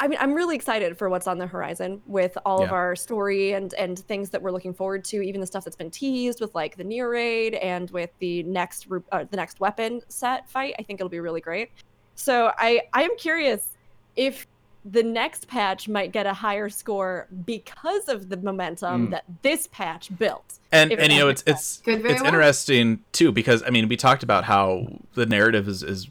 I 0.00 0.06
mean, 0.08 0.18
I'm 0.20 0.32
really 0.32 0.54
excited 0.54 0.96
for 0.96 1.08
what's 1.08 1.26
on 1.26 1.38
the 1.38 1.46
horizon 1.46 2.00
with 2.06 2.38
all 2.46 2.62
of 2.62 2.70
our 2.72 2.94
story 2.94 3.52
and 3.52 3.74
and 3.74 3.98
things 3.98 4.30
that 4.30 4.40
we're 4.42 4.52
looking 4.52 4.72
forward 4.72 5.04
to. 5.06 5.20
Even 5.22 5.40
the 5.40 5.46
stuff 5.46 5.64
that's 5.64 5.76
been 5.76 5.90
teased 5.90 6.40
with 6.40 6.54
like 6.54 6.76
the 6.76 6.84
Nier 6.84 7.10
raid 7.10 7.54
and 7.54 7.90
with 7.90 8.10
the 8.20 8.42
next 8.44 8.86
uh, 9.12 9.24
the 9.30 9.36
next 9.36 9.58
weapon 9.60 10.00
set 10.08 10.48
fight. 10.48 10.74
I 10.78 10.82
think 10.82 11.00
it'll 11.00 11.08
be 11.10 11.20
really 11.20 11.40
great. 11.40 11.70
So 12.14 12.52
I 12.58 12.82
I 12.92 13.02
am 13.02 13.16
curious 13.16 13.68
if 14.14 14.46
the 14.84 15.02
next 15.02 15.48
patch 15.48 15.88
might 15.88 16.12
get 16.12 16.24
a 16.26 16.32
higher 16.32 16.68
score 16.68 17.26
because 17.44 18.08
of 18.08 18.28
the 18.28 18.36
momentum 18.36 19.08
Mm. 19.08 19.10
that 19.10 19.24
this 19.42 19.66
patch 19.66 20.16
built. 20.16 20.60
and 20.70 20.92
and 20.92 21.12
you 21.12 21.18
know 21.18 21.28
it's 21.28 21.42
it's 21.46 21.82
it's 21.86 22.04
well. 22.04 22.24
interesting 22.26 23.00
too 23.12 23.32
because 23.32 23.62
I 23.64 23.70
mean 23.70 23.88
we 23.88 23.96
talked 23.96 24.22
about 24.22 24.44
how 24.44 24.86
the 25.14 25.26
narrative 25.26 25.66
is 25.66 25.82
is 25.82 26.08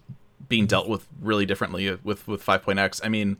being 0.50 0.66
dealt 0.66 0.88
with 0.90 1.08
really 1.22 1.46
differently 1.46 1.98
with 2.04 2.28
with 2.28 2.46
5.x. 2.46 3.02
I 3.04 3.10
mean, 3.10 3.38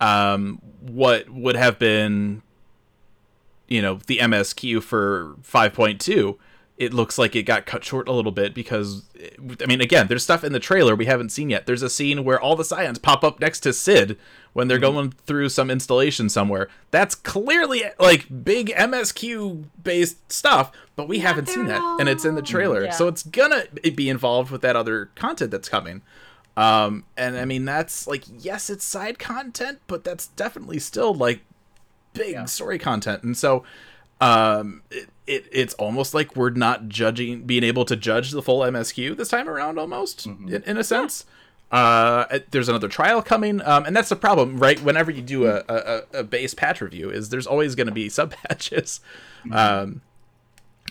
um, 0.00 0.60
what 0.80 1.28
would 1.30 1.56
have 1.56 1.78
been 1.78 2.42
you 3.68 3.80
know 3.80 4.00
the 4.06 4.18
MSQ 4.18 4.82
for 4.82 5.36
5.2 5.42 6.36
it 6.80 6.94
looks 6.94 7.18
like 7.18 7.36
it 7.36 7.42
got 7.42 7.66
cut 7.66 7.84
short 7.84 8.08
a 8.08 8.12
little 8.12 8.32
bit 8.32 8.54
because 8.54 9.04
I 9.62 9.66
mean 9.66 9.82
again 9.82 10.06
there's 10.08 10.24
stuff 10.24 10.42
in 10.42 10.52
the 10.52 10.58
trailer 10.58 10.96
we 10.96 11.04
haven't 11.04 11.28
seen 11.28 11.50
yet. 11.50 11.66
There's 11.66 11.82
a 11.82 11.90
scene 11.90 12.24
where 12.24 12.40
all 12.40 12.56
the 12.56 12.64
scions 12.64 12.98
pop 12.98 13.22
up 13.22 13.38
next 13.38 13.60
to 13.60 13.74
Sid 13.74 14.18
when 14.54 14.66
they're 14.66 14.78
going 14.78 15.10
through 15.10 15.50
some 15.50 15.70
installation 15.70 16.30
somewhere. 16.30 16.68
That's 16.90 17.14
clearly 17.14 17.84
like 17.98 18.44
big 18.44 18.68
MSQ 18.70 19.64
based 19.82 20.32
stuff 20.32 20.72
but 20.96 21.06
we 21.06 21.18
haven't 21.18 21.48
seen 21.48 21.66
that 21.66 21.82
and 22.00 22.08
it's 22.08 22.24
in 22.24 22.34
the 22.34 22.42
trailer. 22.42 22.84
Yeah. 22.84 22.90
so 22.92 23.08
it's 23.08 23.22
gonna 23.22 23.64
be 23.94 24.08
involved 24.08 24.50
with 24.50 24.62
that 24.62 24.74
other 24.74 25.10
content 25.14 25.50
that's 25.50 25.68
coming 25.68 26.00
um 26.56 27.04
and 27.16 27.36
I 27.36 27.44
mean 27.44 27.64
that's 27.64 28.06
like 28.06 28.24
yes 28.28 28.68
it's 28.70 28.84
side 28.84 29.18
content 29.18 29.78
but 29.86 30.02
that's 30.04 30.26
definitely 30.28 30.78
still 30.80 31.14
like 31.14 31.40
big 32.12 32.32
Yeah. 32.32 32.44
story 32.46 32.78
content. 32.78 33.22
And 33.22 33.36
so 33.36 33.64
um 34.20 34.82
it, 34.90 35.08
it 35.26 35.46
it's 35.52 35.74
almost 35.74 36.12
like 36.12 36.34
we're 36.36 36.50
not 36.50 36.88
judging 36.88 37.44
being 37.44 37.62
able 37.64 37.84
to 37.86 37.96
judge 37.96 38.32
the 38.32 38.42
full 38.42 38.60
msq 38.60 39.16
this 39.16 39.28
time 39.28 39.48
around 39.48 39.78
almost 39.78 40.26
in, 40.26 40.62
in 40.66 40.76
a 40.76 40.84
sense. 40.84 41.24
Uh 41.70 42.40
there's 42.50 42.68
another 42.68 42.88
trial 42.88 43.22
coming 43.22 43.62
um 43.62 43.84
and 43.86 43.94
that's 43.96 44.08
the 44.08 44.16
problem 44.16 44.58
right? 44.58 44.82
Whenever 44.82 45.10
you 45.12 45.22
do 45.22 45.46
a, 45.46 45.62
a, 45.68 46.02
a 46.14 46.24
base 46.24 46.52
patch 46.52 46.80
review 46.80 47.10
is 47.10 47.28
there's 47.28 47.46
always 47.46 47.74
going 47.76 47.86
to 47.86 47.92
be 47.92 48.08
sub 48.10 48.32
patches. 48.32 49.00
Um 49.52 50.02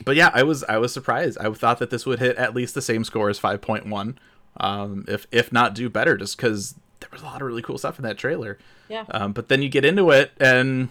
but 0.06 0.16
yeah 0.16 0.32
i 0.34 0.42
was 0.44 0.64
i 0.64 0.78
was 0.78 0.94
surprised. 0.94 1.38
I 1.40 1.52
thought 1.52 1.80
that 1.80 1.90
this 1.90 2.06
would 2.06 2.20
hit 2.20 2.38
at 2.38 2.56
least 2.56 2.74
the 2.76 2.82
same 2.82 3.04
score 3.04 3.30
as 3.30 3.38
5.1 3.38 4.16
um 4.58 5.06
if 5.08 5.28
if 5.32 5.52
not 5.52 5.74
do 5.76 5.90
better 5.90 6.18
just 6.18 6.36
because 6.38 6.76
there 7.00 7.10
was 7.12 7.22
a 7.22 7.26
lot 7.26 7.42
of 7.42 7.48
really 7.48 7.62
cool 7.62 7.78
stuff 7.78 7.98
in 7.98 8.04
that 8.04 8.18
trailer 8.18 8.58
Yeah. 8.90 9.06
um, 9.12 9.32
but 9.34 9.48
then 9.48 9.62
you 9.62 9.70
get 9.70 9.86
into 9.86 10.10
it 10.12 10.32
and 10.40 10.90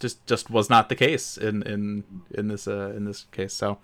just 0.00 0.24
just 0.26 0.50
was 0.50 0.68
not 0.70 0.88
the 0.88 0.94
case 0.96 1.36
in 1.36 1.62
in 1.62 2.04
in 2.34 2.48
this 2.48 2.66
uh, 2.66 2.92
in 2.96 3.04
this 3.04 3.26
case. 3.32 3.52
So 3.52 3.78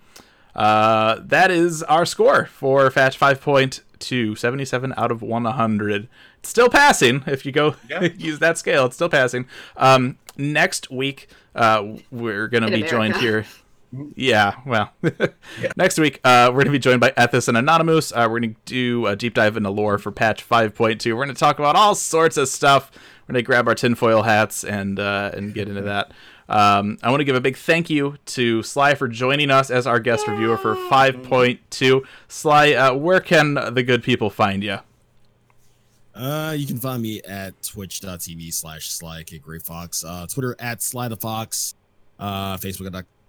uh, 0.55 1.19
that 1.23 1.51
is 1.51 1.83
our 1.83 2.05
score 2.05 2.45
for 2.47 2.89
Fatch 2.89 3.19
5.2, 3.19 4.35
77 4.35 4.93
out 4.97 5.11
of 5.11 5.21
100. 5.21 6.09
It's 6.39 6.49
still 6.49 6.69
passing 6.69 7.23
if 7.27 7.45
you 7.45 7.51
go 7.51 7.75
Yeah. 7.87 8.01
use 8.17 8.39
that 8.39 8.57
scale. 8.57 8.85
It's 8.87 8.95
still 8.95 9.09
passing. 9.09 9.45
Um, 9.75 10.17
next 10.35 10.89
week 10.89 11.27
uh, 11.55 11.97
we're 12.09 12.47
gonna 12.47 12.67
In 12.67 12.81
be 12.81 12.87
joined 12.87 13.17
here. 13.17 13.45
Yeah, 14.15 14.55
well, 14.65 14.91
next 15.75 15.99
week 15.99 16.19
uh, 16.23 16.51
we're 16.53 16.63
gonna 16.63 16.71
be 16.71 16.79
joined 16.79 17.01
by 17.01 17.11
Ethis 17.11 17.47
and 17.47 17.57
Anonymous. 17.57 18.11
Uh, 18.11 18.27
we're 18.29 18.39
gonna 18.39 18.55
do 18.65 19.05
a 19.07 19.15
deep 19.15 19.33
dive 19.33 19.57
into 19.57 19.69
lore 19.69 19.97
for 19.97 20.11
patch 20.11 20.47
5.2. 20.47 21.15
We're 21.15 21.23
gonna 21.23 21.33
talk 21.33 21.59
about 21.59 21.75
all 21.75 21.95
sorts 21.95 22.37
of 22.37 22.47
stuff. 22.47 22.91
We're 23.27 23.33
gonna 23.33 23.43
grab 23.43 23.67
our 23.67 23.75
tinfoil 23.75 24.23
hats 24.23 24.63
and 24.63 24.99
uh, 24.99 25.31
and 25.33 25.53
get 25.53 25.67
into 25.67 25.81
that. 25.83 26.11
Um, 26.49 26.97
I 27.03 27.09
want 27.09 27.19
to 27.19 27.25
give 27.25 27.35
a 27.35 27.41
big 27.41 27.57
thank 27.57 27.89
you 27.89 28.15
to 28.27 28.63
Sly 28.63 28.95
for 28.95 29.07
joining 29.07 29.51
us 29.51 29.69
as 29.69 29.85
our 29.85 29.99
guest 29.99 30.27
reviewer 30.27 30.57
for 30.57 30.75
5.2. 30.75 32.01
Sly, 32.29 32.71
uh, 32.71 32.93
where 32.95 33.19
can 33.19 33.55
the 33.55 33.83
good 33.83 34.01
people 34.01 34.29
find 34.29 34.63
you? 34.63 34.79
Uh, 36.15 36.55
you 36.57 36.65
can 36.65 36.77
find 36.77 37.01
me 37.03 37.21
at 37.23 37.61
twitch.tv 37.61 38.51
slash 38.51 38.89
sly 38.89 39.23
Fox, 39.63 40.03
uh, 40.03 40.25
Twitter 40.25 40.55
at 40.57 40.81
Sly 40.81 41.09
the 41.09 41.17
Fox, 41.17 41.75
uh, 42.17 42.57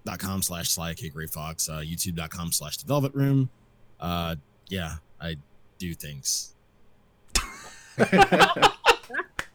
Facebook.com 0.08 0.42
slash 0.42 0.70
Sly 0.70 0.94
K 0.94 1.08
Gray 1.08 1.26
Fox, 1.26 1.68
uh, 1.68 1.78
YouTube.com 1.78 2.52
slash 2.52 2.76
The 2.78 2.86
Velvet 2.86 3.14
Room. 3.14 3.50
Uh, 4.00 4.36
yeah, 4.68 4.96
I 5.20 5.36
do 5.78 5.94
things. 5.94 6.54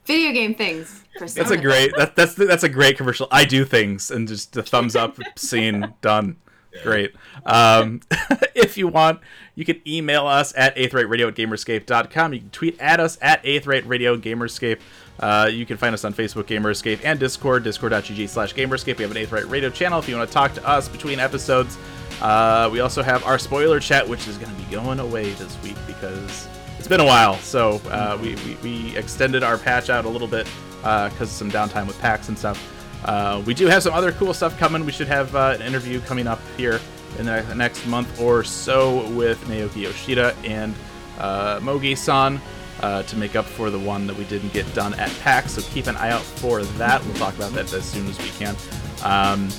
Video 0.05 0.33
game 0.33 0.53
things. 0.53 1.03
That's 1.17 1.51
a 1.51 1.57
great 1.57 1.95
that, 1.95 2.15
that's 2.15 2.35
that's 2.35 2.63
a 2.63 2.69
great 2.69 2.97
commercial. 2.97 3.27
I 3.31 3.45
do 3.45 3.63
things 3.63 4.11
and 4.11 4.27
just 4.27 4.51
the 4.51 4.61
thumbs 4.61 4.97
up 4.97 5.17
scene 5.37 5.93
done. 6.01 6.37
Great. 6.81 7.13
Um, 7.45 8.01
if 8.55 8.77
you 8.77 8.87
want, 8.87 9.21
you 9.55 9.63
can 9.63 9.79
email 9.87 10.25
us 10.27 10.53
at 10.57 10.77
eighth 10.77 10.91
aetheryteradio 10.91 11.27
at 11.29 11.35
gamerescape.com. 11.35 12.33
You 12.33 12.39
can 12.39 12.49
tweet 12.49 12.81
at 12.81 12.99
us 12.99 13.17
at 13.21 13.41
eighth 13.45 13.65
aetheryteradio 13.65 14.19
gamerescape. 14.19 14.79
Uh, 15.19 15.49
you 15.51 15.65
can 15.65 15.77
find 15.77 15.93
us 15.93 16.03
on 16.03 16.13
Facebook, 16.13 16.47
Gamer 16.47 16.71
Escape, 16.71 16.99
and 17.03 17.19
Discord, 17.19 17.63
discord.gg 17.63 18.27
slash 18.27 18.53
gamerescape. 18.53 18.97
We 18.97 19.03
have 19.03 19.11
an 19.15 19.17
Aetheryte 19.17 19.49
Radio 19.49 19.69
channel 19.69 19.99
if 19.99 20.09
you 20.09 20.15
want 20.17 20.27
to 20.27 20.33
talk 20.33 20.53
to 20.55 20.67
us 20.67 20.89
between 20.89 21.19
episodes. 21.19 21.77
Uh, 22.21 22.69
we 22.71 22.79
also 22.79 23.03
have 23.03 23.23
our 23.25 23.37
spoiler 23.37 23.79
chat, 23.79 24.07
which 24.07 24.27
is 24.27 24.37
going 24.37 24.53
to 24.53 24.61
be 24.61 24.71
going 24.71 24.99
away 24.99 25.31
this 25.33 25.61
week 25.61 25.77
because 25.85 26.47
it's 26.79 26.87
been 26.87 26.99
a 26.99 27.05
while. 27.05 27.37
So 27.37 27.81
uh, 27.89 28.17
we, 28.21 28.35
we, 28.35 28.57
we 28.63 28.97
extended 28.97 29.43
our 29.43 29.57
patch 29.57 29.89
out 29.89 30.05
a 30.05 30.09
little 30.09 30.27
bit 30.27 30.47
because 30.81 31.21
of 31.21 31.29
some 31.29 31.51
downtime 31.51 31.87
with 31.87 31.99
PAX 31.99 32.29
and 32.29 32.37
stuff. 32.37 32.69
Uh, 33.05 33.41
we 33.45 33.53
do 33.53 33.67
have 33.67 33.83
some 33.83 33.93
other 33.93 34.11
cool 34.13 34.33
stuff 34.33 34.57
coming. 34.57 34.85
We 34.85 34.91
should 34.91 35.07
have 35.07 35.35
uh, 35.35 35.55
an 35.55 35.61
interview 35.61 35.99
coming 36.01 36.27
up 36.27 36.39
here 36.57 36.79
in 37.19 37.25
the 37.25 37.55
next 37.55 37.85
month 37.85 38.19
or 38.19 38.43
so 38.43 39.07
with 39.11 39.39
Naoki 39.45 39.83
Yoshida 39.83 40.35
and 40.43 40.73
uh, 41.19 41.59
Mogi-san 41.59 42.41
uh, 42.83 43.01
to 43.03 43.15
make 43.15 43.35
up 43.35 43.45
for 43.45 43.69
the 43.69 43.79
one 43.79 44.05
that 44.05 44.15
we 44.15 44.25
didn't 44.25 44.51
get 44.51 44.71
done 44.73 44.93
at 44.95 45.09
PAX. 45.21 45.53
So 45.53 45.61
keep 45.61 45.87
an 45.87 45.95
eye 45.95 46.09
out 46.09 46.21
for 46.21 46.63
that. 46.63 47.03
We'll 47.05 47.15
talk 47.15 47.33
about 47.35 47.53
that 47.53 47.71
as 47.73 47.85
soon 47.85 48.07
as 48.07 48.17
we 48.19 48.29
can. 48.31 48.55
Um, 49.03 49.49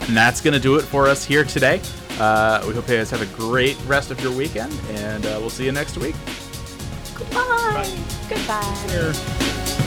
and 0.00 0.16
that's 0.16 0.40
going 0.40 0.54
to 0.54 0.60
do 0.60 0.76
it 0.76 0.82
for 0.82 1.06
us 1.06 1.24
here 1.24 1.44
today. 1.44 1.82
Uh, 2.18 2.64
we 2.66 2.72
hope 2.72 2.88
you 2.88 2.96
guys 2.96 3.10
have 3.10 3.20
a 3.20 3.36
great 3.36 3.78
rest 3.86 4.10
of 4.10 4.20
your 4.22 4.32
weekend, 4.32 4.72
and 4.90 5.26
uh, 5.26 5.36
we'll 5.38 5.50
see 5.50 5.66
you 5.66 5.72
next 5.72 5.98
week. 5.98 6.16
Goodbye. 7.14 7.94
Goodbye. 8.28 8.86
Here. 8.88 9.85